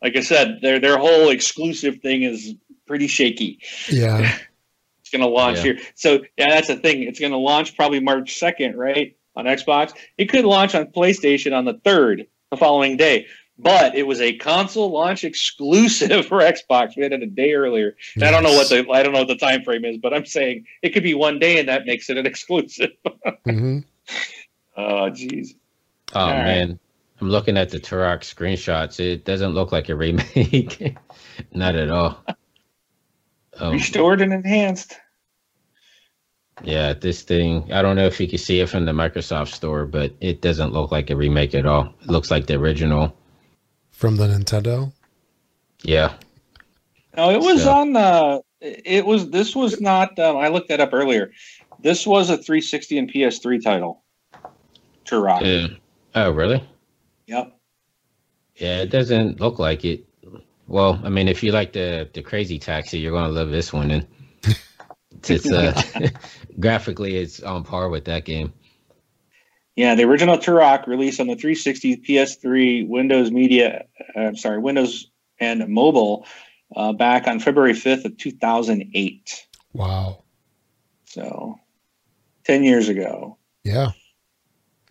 like 0.01 0.15
I 0.15 0.21
said, 0.21 0.59
their 0.61 0.79
their 0.79 0.97
whole 0.97 1.29
exclusive 1.29 2.01
thing 2.01 2.23
is 2.23 2.53
pretty 2.85 3.07
shaky. 3.07 3.59
Yeah. 3.89 4.37
It's 4.99 5.11
going 5.17 5.21
to 5.23 5.33
launch 5.33 5.59
Yeah. 5.59 5.63
here. 5.63 5.79
So 5.95 6.19
yeah, 6.37 6.49
that's 6.49 6.67
the 6.67 6.75
thing. 6.75 7.03
It's 7.03 7.17
going 7.21 7.31
to 7.31 7.37
launch 7.37 7.77
probably 7.77 8.01
March 8.01 8.35
second, 8.35 8.75
right, 8.75 9.15
on 9.37 9.45
Xbox. 9.45 9.93
It 10.17 10.25
could 10.25 10.43
launch 10.43 10.75
on 10.75 10.87
PlayStation 10.87 11.55
on 11.55 11.63
the 11.63 11.79
third, 11.85 12.27
the 12.51 12.57
following 12.57 12.97
day. 12.97 13.27
But 13.59 13.95
it 13.95 14.05
was 14.05 14.21
a 14.21 14.37
console 14.37 14.91
launch 14.91 15.23
exclusive 15.23 16.25
for 16.27 16.39
Xbox. 16.39 16.95
We 16.95 17.03
had 17.03 17.13
it 17.13 17.23
a 17.23 17.27
day 17.27 17.53
earlier. 17.53 17.95
And 18.15 18.25
I 18.25 18.31
don't 18.31 18.43
know 18.43 18.53
what 18.53 18.69
the 18.69 18.85
I 18.91 19.01
don't 19.01 19.13
know 19.13 19.19
what 19.19 19.27
the 19.27 19.35
time 19.35 19.63
frame 19.63 19.85
is, 19.85 19.97
but 19.97 20.13
I'm 20.13 20.25
saying 20.25 20.65
it 20.81 20.89
could 20.89 21.03
be 21.03 21.13
one 21.13 21.39
day, 21.39 21.59
and 21.59 21.69
that 21.69 21.85
makes 21.85 22.09
it 22.09 22.17
an 22.17 22.25
exclusive. 22.31 22.91
hmm 23.45 23.79
oh, 24.77 25.09
jeez. 25.11 25.55
Oh 26.13 26.21
All 26.21 26.33
right. 26.33 26.43
man, 26.43 26.79
I'm 27.19 27.29
looking 27.29 27.57
at 27.57 27.69
the 27.69 27.79
Turok 27.79 28.21
screenshots. 28.21 28.99
It 28.99 29.25
doesn't 29.25 29.53
look 29.53 29.71
like 29.71 29.89
a 29.89 29.95
remake. 29.95 30.95
Not 31.53 31.75
at 31.75 31.89
all. 31.89 32.23
Um, 33.59 33.73
Restored 33.73 34.21
and 34.21 34.33
enhanced. 34.33 34.97
Yeah, 36.63 36.93
this 36.93 37.21
thing. 37.21 37.71
I 37.71 37.81
don't 37.81 37.95
know 37.95 38.05
if 38.05 38.19
you 38.19 38.27
can 38.27 38.37
see 38.37 38.59
it 38.59 38.69
from 38.69 38.85
the 38.85 38.91
Microsoft 38.91 39.49
store, 39.49 39.85
but 39.85 40.13
it 40.21 40.41
doesn't 40.41 40.73
look 40.73 40.91
like 40.91 41.09
a 41.09 41.15
remake 41.15 41.53
at 41.55 41.65
all. 41.65 41.93
It 42.01 42.07
looks 42.07 42.31
like 42.31 42.47
the 42.47 42.55
original. 42.55 43.15
From 43.91 44.15
the 44.17 44.27
Nintendo. 44.27 44.91
Yeah. 45.83 46.13
No, 47.15 47.29
it 47.31 47.39
was 47.39 47.63
So- 47.63 47.71
on. 47.73 47.93
the. 47.93 48.41
it 48.61 49.05
was. 49.05 49.29
This 49.29 49.55
was 49.55 49.79
not. 49.81 50.17
Um, 50.19 50.37
I 50.37 50.47
looked 50.49 50.69
that 50.69 50.79
up 50.79 50.93
earlier. 50.93 51.31
This 51.83 52.07
was 52.07 52.29
a 52.29 52.37
360 52.37 52.97
and 52.97 53.11
PS3 53.11 53.63
title. 53.63 54.03
Turok. 55.05 55.71
Uh, 55.71 55.75
oh, 56.15 56.31
really? 56.31 56.63
Yep. 57.27 57.53
Yeah, 58.55 58.81
it 58.81 58.89
doesn't 58.89 59.39
look 59.39 59.59
like 59.59 59.85
it. 59.85 60.03
Well, 60.67 60.99
I 61.03 61.09
mean, 61.09 61.27
if 61.27 61.43
you 61.43 61.51
like 61.51 61.73
the 61.73 62.09
the 62.13 62.21
Crazy 62.21 62.57
Taxi, 62.59 62.97
you're 62.99 63.11
gonna 63.13 63.31
love 63.31 63.49
this 63.51 63.71
one. 63.71 63.91
And 63.91 64.07
it's, 65.11 65.29
it's 65.29 65.51
uh, 65.51 65.81
graphically, 66.59 67.15
it's 67.17 67.41
on 67.41 67.63
par 67.63 67.89
with 67.89 68.05
that 68.05 68.25
game. 68.25 68.53
Yeah, 69.75 69.93
the 69.95 70.05
original 70.05 70.37
Turok 70.37 70.87
released 70.87 71.19
on 71.19 71.27
the 71.27 71.35
360, 71.35 71.97
PS3, 71.97 72.87
Windows 72.87 73.29
Media. 73.31 73.85
Uh, 74.15 74.21
I'm 74.21 74.35
sorry, 74.35 74.57
Windows 74.59 75.11
and 75.39 75.67
mobile 75.69 76.25
uh, 76.75 76.93
back 76.93 77.27
on 77.27 77.39
February 77.39 77.73
5th 77.73 78.05
of 78.05 78.17
2008. 78.17 79.47
Wow. 79.73 80.23
So, 81.05 81.59
10 82.45 82.63
years 82.63 82.89
ago. 82.89 83.37
Yeah. 83.63 83.91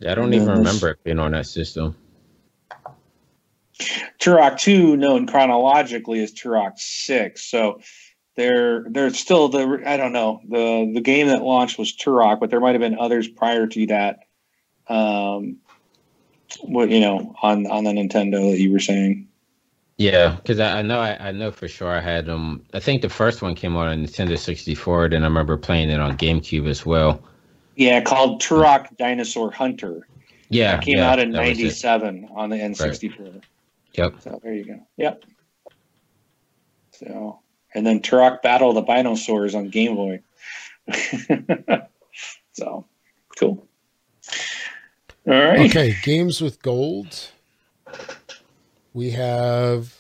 I 0.07 0.15
don't 0.15 0.33
Yeah, 0.33 0.43
even 0.43 0.49
this- 0.49 0.59
remember 0.59 0.91
it 0.91 1.03
being 1.03 1.19
on 1.19 1.33
that 1.33 1.47
system. 1.47 1.97
Turok 4.19 4.59
2 4.59 4.97
known 4.97 5.27
chronologically 5.27 6.23
as 6.23 6.33
Turok 6.33 6.79
6. 6.79 7.43
So 7.43 7.81
they're 8.37 8.85
they're 8.89 9.11
still 9.11 9.49
the 9.49 9.83
I 9.85 9.97
don't 9.97 10.13
know. 10.13 10.41
The 10.49 10.93
the 10.95 11.01
game 11.01 11.29
that 11.29 11.43
launched 11.43 11.79
was 11.79 11.93
Turok, 11.93 12.41
but 12.41 12.51
there 12.51 12.61
might 12.61 12.73
have 12.73 12.81
been 12.81 12.99
others 12.99 13.29
prior 13.29 13.67
to 13.67 13.87
that. 13.87 14.21
Um 14.89 15.57
what 16.61 16.91
you 16.91 17.01
know, 17.01 17.35
on 17.43 17.67
on 17.67 17.85
the 17.85 17.91
Nintendo 17.93 18.51
that 18.53 18.61
you 18.61 18.73
were 18.73 18.81
saying. 18.81 19.29
Yeah, 19.99 20.37
because 20.37 20.61
I, 20.61 20.81
I 20.81 20.83
know 20.83 21.01
I, 21.01 21.29
I 21.29 21.33
know 21.33 21.51
for 21.51 21.69
sure 21.69 21.89
I 21.89 22.01
had 22.01 22.27
them. 22.27 22.67
I 22.75 22.81
think 22.81 23.01
the 23.01 23.09
first 23.09 23.41
one 23.41 23.55
came 23.55 23.75
out 23.77 23.89
on 23.89 24.05
Nintendo 24.05 24.39
64, 24.39 25.09
then 25.09 25.23
I 25.23 25.27
remember 25.27 25.57
playing 25.57 25.89
it 25.89 25.99
on 25.99 26.19
GameCube 26.19 26.69
as 26.69 26.85
well. 26.85 27.23
Yeah, 27.77 28.03
called 28.03 28.43
Turok 28.43 28.95
Dinosaur 28.99 29.51
Hunter. 29.51 30.07
Yeah, 30.51 30.77
It 30.77 30.83
came 30.83 30.99
yeah, 30.99 31.11
out 31.11 31.19
in 31.19 31.33
that 31.33 31.43
it. 31.43 31.57
97 31.57 32.29
on 32.35 32.51
the 32.51 32.57
N64. 32.57 33.43
Yep. 33.95 34.15
So 34.21 34.41
there 34.43 34.53
you 34.53 34.65
go. 34.67 34.87
Yep. 34.99 35.25
So 36.93 37.41
and 37.77 37.87
then 37.87 38.01
Turok 38.01 38.41
Battle 38.41 38.73
the 38.73 38.81
Dinosaurs 38.81 39.55
on 39.55 39.69
Game 39.69 39.97
Boy. 39.97 40.23
so 42.55 42.87
cool. 43.39 43.67
All 45.27 45.35
right. 45.35 45.69
Okay. 45.69 45.95
Games 46.03 46.41
with 46.41 46.63
gold. 46.63 47.33
We 48.95 49.11
have, 49.11 49.95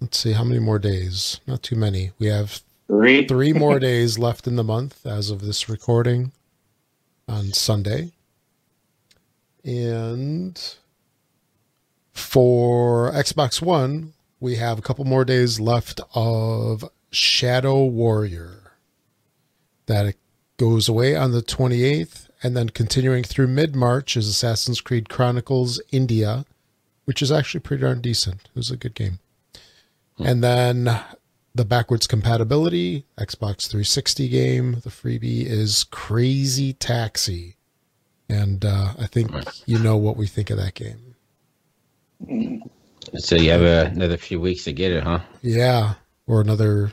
let's 0.00 0.18
see, 0.18 0.32
how 0.32 0.42
many 0.42 0.58
more 0.58 0.78
days? 0.78 1.40
Not 1.46 1.62
too 1.62 1.76
many. 1.76 2.12
We 2.18 2.28
have 2.28 2.62
Three. 2.86 3.26
three 3.26 3.52
more 3.52 3.78
days 3.78 4.18
left 4.18 4.46
in 4.46 4.56
the 4.56 4.64
month 4.64 5.04
as 5.04 5.30
of 5.30 5.42
this 5.42 5.68
recording 5.68 6.32
on 7.28 7.52
Sunday. 7.52 8.12
And 9.62 10.58
for 12.14 13.12
Xbox 13.12 13.60
One, 13.60 14.14
we 14.40 14.56
have 14.56 14.78
a 14.78 14.82
couple 14.82 15.04
more 15.04 15.24
days 15.24 15.58
left 15.60 16.00
of 16.14 16.84
Shadow 17.10 17.84
Warrior. 17.84 18.72
That 19.86 20.14
goes 20.56 20.88
away 20.88 21.14
on 21.14 21.32
the 21.32 21.42
28th, 21.42 22.28
and 22.42 22.56
then 22.56 22.70
continuing 22.70 23.22
through 23.22 23.46
mid 23.48 23.76
March 23.76 24.16
is 24.16 24.28
Assassin's 24.28 24.80
Creed 24.80 25.08
Chronicles 25.08 25.80
India, 25.90 26.44
which 27.04 27.22
is 27.22 27.30
actually 27.30 27.60
pretty 27.60 27.82
darn 27.82 28.00
decent. 28.00 28.42
It 28.44 28.56
was 28.56 28.70
a 28.70 28.76
good 28.76 28.94
game. 28.94 29.20
And 30.18 30.42
then 30.42 31.00
the 31.54 31.64
backwards 31.64 32.06
compatibility 32.06 33.04
Xbox 33.18 33.68
360 33.68 34.28
game. 34.28 34.72
The 34.82 34.90
freebie 34.90 35.46
is 35.46 35.84
Crazy 35.84 36.72
Taxi, 36.72 37.56
and 38.28 38.64
uh, 38.64 38.94
I 38.98 39.06
think 39.06 39.30
you 39.66 39.78
know 39.78 39.96
what 39.96 40.16
we 40.16 40.26
think 40.26 40.50
of 40.50 40.58
that 40.58 40.74
game. 40.74 41.14
So 43.18 43.36
you 43.36 43.50
have 43.50 43.62
uh, 43.62 43.90
another 43.92 44.16
few 44.16 44.40
weeks 44.40 44.64
to 44.64 44.72
get 44.72 44.92
it, 44.92 45.02
huh? 45.04 45.20
Yeah, 45.42 45.94
or 46.26 46.40
another. 46.40 46.92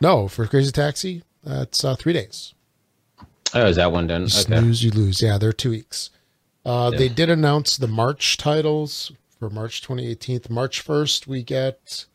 No, 0.00 0.28
for 0.28 0.46
Crazy 0.46 0.72
Taxi, 0.72 1.22
that's 1.44 1.84
uh, 1.84 1.94
three 1.96 2.12
days. 2.12 2.54
Oh, 3.54 3.66
is 3.66 3.76
that 3.76 3.92
one 3.92 4.06
done? 4.06 4.22
You 4.22 4.26
Okay. 4.26 4.34
snooze, 4.42 4.82
you 4.82 4.90
lose. 4.90 5.20
Yeah, 5.22 5.38
they're 5.38 5.52
two 5.52 5.70
weeks. 5.70 6.10
Uh, 6.64 6.90
Yeah. 6.92 6.98
They 6.98 7.08
did 7.08 7.28
announce 7.30 7.76
the 7.76 7.88
March 7.88 8.36
titles 8.36 9.12
for 9.38 9.50
March 9.50 9.82
2018. 9.82 10.42
March 10.50 10.84
1st, 10.84 11.26
we 11.26 11.42
get 11.42 12.06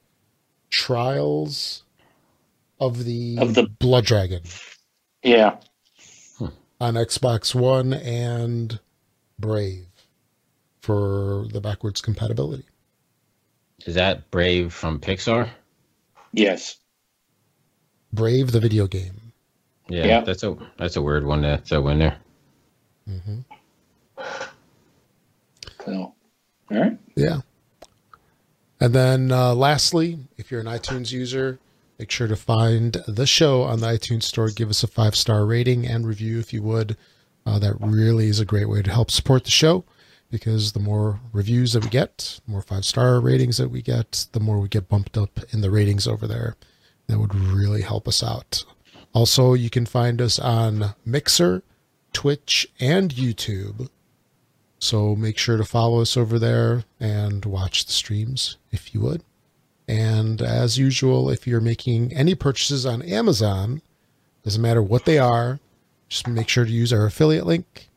Trials 0.70 1.84
of 2.80 3.04
the, 3.06 3.38
Of 3.40 3.54
the- 3.56 3.68
Blood 3.68 4.06
Dragon. 4.06 4.42
Yeah. 5.24 5.58
on 6.80 6.94
Xbox 6.94 7.56
One 7.56 7.92
and 7.94 8.80
Brave 9.40 9.88
for 10.82 11.48
the 11.52 11.60
backwards 11.60 12.02
compatibility. 12.02 12.66
Is 13.88 13.96
that 13.96 14.30
Brave 14.32 14.74
from 14.74 15.00
Pixar? 15.00 15.50
Yes. 16.34 16.76
Brave, 18.12 18.52
the 18.52 18.60
video 18.60 18.86
game. 18.86 19.32
Yeah, 19.90 20.06
Yeah. 20.06 20.22
that's 20.22 20.44
a 20.44 20.58
that's 20.78 20.98
a 20.98 21.02
weird 21.02 21.26
one 21.26 21.42
to 21.44 21.58
throw 21.60 21.88
in 21.88 22.00
there. 22.00 22.18
hmm 23.08 23.40
So, 25.86 25.94
all 25.94 26.14
right. 26.70 26.98
Yeah. 27.16 27.40
And 28.82 28.94
then 28.94 29.32
uh, 29.32 29.56
lastly, 29.56 30.20
if 30.38 30.52
you're 30.52 30.60
an 30.60 30.68
iTunes 30.68 31.14
user, 31.14 31.58
make 31.98 32.12
sure 32.12 32.28
to 32.28 32.36
find 32.36 32.98
the 33.08 33.26
show 33.26 33.64
on 33.64 33.80
the 33.80 33.88
iTunes 33.88 34.24
store. 34.24 34.50
Give 34.50 34.70
us 34.70 34.84
a 34.84 34.88
five 34.88 35.16
star 35.16 35.46
rating 35.46 35.88
and 35.88 36.06
review 36.06 36.40
if 36.40 36.52
you 36.52 36.62
would. 36.64 36.98
Uh, 37.46 37.58
that 37.60 37.76
really 37.80 38.28
is 38.28 38.42
a 38.42 38.46
great 38.46 38.68
way 38.68 38.82
to 38.82 38.92
help 38.92 39.10
support 39.10 39.46
the 39.46 39.52
show. 39.52 39.86
Because 40.30 40.74
the 40.74 40.80
more 40.80 41.20
reviews 41.32 41.74
that 41.74 41.84
we 41.84 41.90
get, 41.90 42.40
the 42.46 42.52
more 42.52 42.62
five 42.62 42.86
star 42.86 43.20
ratings 43.20 43.58
that 43.58 43.70
we 43.70 43.82
get, 43.82 44.28
the 44.34 44.40
more 44.40 44.60
we 44.60 44.68
get 44.68 44.90
bumped 44.90 45.18
up 45.18 45.40
in 45.52 45.62
the 45.62 45.72
ratings 45.72 46.08
over 46.08 46.28
there. 46.28 46.56
That 47.08 47.20
would 47.20 47.34
really 47.34 47.82
help 47.82 48.08
us 48.08 48.22
out. 48.22 48.66
Also, 49.14 49.54
you 49.54 49.70
can 49.70 49.86
find 49.86 50.22
us 50.22 50.38
on 50.38 50.94
Mixer, 51.06 51.64
Twitch, 52.12 52.68
and 52.80 53.14
YouTube. 53.14 53.90
So 54.80 55.16
make 55.16 55.38
sure 55.38 55.58
to 55.58 55.64
follow 55.64 56.02
us 56.02 56.18
over 56.18 56.38
there 56.38 56.84
and 57.00 57.46
watch 57.46 57.86
the 57.86 57.94
streams 57.94 58.58
if 58.72 58.94
you 58.94 59.02
would. 59.02 59.24
And 59.88 60.42
as 60.42 60.78
usual, 60.78 61.30
if 61.30 61.48
you're 61.48 61.62
making 61.62 62.14
any 62.14 62.36
purchases 62.36 62.86
on 62.86 63.02
Amazon, 63.02 63.82
doesn't 64.44 64.62
matter 64.62 64.82
what 64.82 65.06
they 65.06 65.18
are, 65.18 65.60
just 66.10 66.28
make 66.28 66.50
sure 66.50 66.66
to 66.66 66.72
use 66.72 66.92
our 66.92 67.06
affiliate 67.06 67.46
link. 67.46 67.90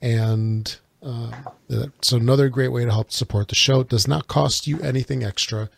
And 0.00 0.76
uh, 1.02 1.30
that's 1.68 2.12
another 2.12 2.48
great 2.48 2.72
way 2.72 2.84
to 2.84 2.90
help 2.90 3.12
support 3.12 3.48
the 3.48 3.54
show. 3.54 3.80
It 3.80 3.88
does 3.88 4.08
not 4.08 4.28
cost 4.28 4.66
you 4.66 4.80
anything 4.80 5.22
extra, 5.24 5.70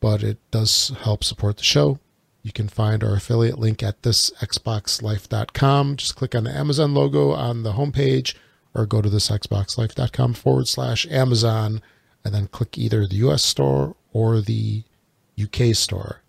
but 0.00 0.22
it 0.22 0.38
does 0.50 0.92
help 1.02 1.24
support 1.24 1.58
the 1.58 1.64
show. 1.64 1.98
You 2.42 2.52
can 2.52 2.68
find 2.68 3.02
our 3.04 3.16
affiliate 3.16 3.58
link 3.58 3.82
at 3.82 4.00
thisxboxlife.com. 4.02 5.96
Just 5.96 6.16
click 6.16 6.34
on 6.34 6.44
the 6.44 6.50
Amazon 6.56 6.94
logo 6.94 7.32
on 7.32 7.62
the 7.62 7.72
homepage 7.72 8.34
or 8.74 8.86
go 8.86 9.02
to 9.02 9.08
thisxboxlife.com 9.08 10.34
forward 10.34 10.68
slash 10.68 11.06
Amazon 11.10 11.82
and 12.24 12.34
then 12.34 12.46
click 12.46 12.78
either 12.78 13.06
the 13.06 13.16
US 13.16 13.42
store 13.42 13.96
or 14.12 14.40
the 14.40 14.84
UK 15.40 15.74
store. 15.74 16.22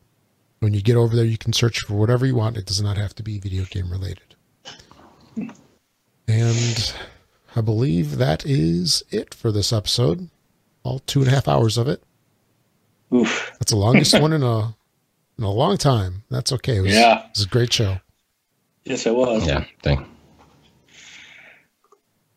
When 0.60 0.74
you 0.74 0.82
get 0.82 0.98
over 0.98 1.16
there, 1.16 1.26
you 1.26 1.38
can 1.38 1.54
search 1.54 1.80
for 1.80 1.94
whatever 1.94 2.26
you 2.26 2.36
want. 2.36 2.58
It 2.58 2.66
does 2.66 2.82
not 2.82 2.98
have 2.98 3.16
to 3.16 3.24
be 3.24 3.40
video 3.40 3.64
game 3.66 3.90
related. 3.90 4.36
And 6.28 6.94
I 7.60 7.62
believe 7.62 8.18
that 8.18 8.46
is 8.46 9.04
it 9.12 9.34
for 9.34 9.52
this 9.52 9.74
episode. 9.74 10.30
All 10.84 11.00
two 11.00 11.20
and 11.20 11.28
a 11.28 11.32
half 11.32 11.48
hours 11.50 11.78
of 11.78 11.90
it. 11.90 12.02
Oof. 13.14 13.52
That's 13.60 13.72
the 13.74 13.78
longest 13.78 14.20
one 14.20 14.32
in 14.32 14.44
a 14.44 14.76
in 15.38 15.44
a 15.44 15.52
long 15.52 15.78
time. 15.78 16.24
That's 16.32 16.54
okay. 16.54 16.78
It 16.78 16.82
was, 16.82 16.94
Yeah. 16.94 17.20
it 17.26 17.26
was 17.36 17.44
a 17.46 17.50
great 17.50 17.74
show. 17.74 17.98
Yes, 18.86 19.06
it 19.06 19.14
was. 19.14 19.46
Yeah, 19.46 19.66
thank. 19.84 20.00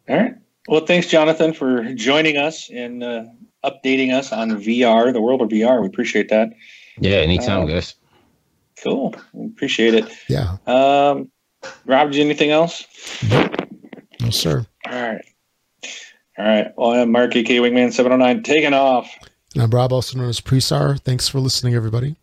All 0.09 0.17
right. 0.17 0.35
Well, 0.67 0.85
thanks, 0.87 1.07
Jonathan, 1.07 1.53
for 1.55 1.85
joining 1.95 2.37
us 2.37 2.69
and 2.69 3.03
uh, 3.05 3.25
updating 3.65 4.13
us 4.13 4.33
on 4.33 4.51
VR, 4.51 5.13
the 5.13 5.21
world 5.21 5.41
of 5.41 5.49
VR. 5.51 5.81
We 5.81 5.87
appreciate 5.87 6.29
that. 6.31 6.51
Yeah, 7.01 7.17
anytime, 7.19 7.63
Uh, 7.63 7.67
guys. 7.67 7.95
Cool. 8.83 9.15
We 9.33 9.47
appreciate 9.47 9.95
it. 9.95 10.11
Yeah. 10.29 10.57
Um, 10.67 11.31
Rob, 11.87 12.09
did 12.11 12.17
you 12.19 12.25
anything 12.25 12.51
else? 12.51 12.85
No, 14.21 14.31
sir. 14.31 14.67
All 14.87 14.93
right. 14.93 15.25
All 16.39 16.45
right. 16.45 16.73
Well, 16.77 16.91
I'm 16.93 17.13
Mark, 17.13 17.35
AK 17.35 17.47
Wingman 17.47 17.93
709, 17.93 18.43
taking 18.43 18.75
off. 18.75 19.11
And 19.55 19.63
I'm 19.63 19.71
Rob, 19.71 19.93
also 19.93 20.19
known 20.19 20.29
as 20.29 20.41
Presar. 20.41 20.99
Thanks 21.01 21.29
for 21.29 21.41
listening, 21.41 21.75
everybody. 21.75 22.17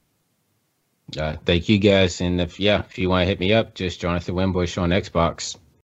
Uh, 1.18 1.36
thank 1.46 1.70
you 1.70 1.80
guys, 1.80 2.22
and 2.22 2.40
if 2.40 2.60
yeah, 2.60 2.82
if 2.82 2.98
you 2.98 3.10
want 3.10 3.24
to 3.24 3.26
hit 3.26 3.40
me 3.40 3.52
up, 3.54 3.74
just 3.74 4.00
Jonathan 4.00 4.36
Wimbush 4.36 4.78
on 4.78 4.90
Xbox. 4.90 5.58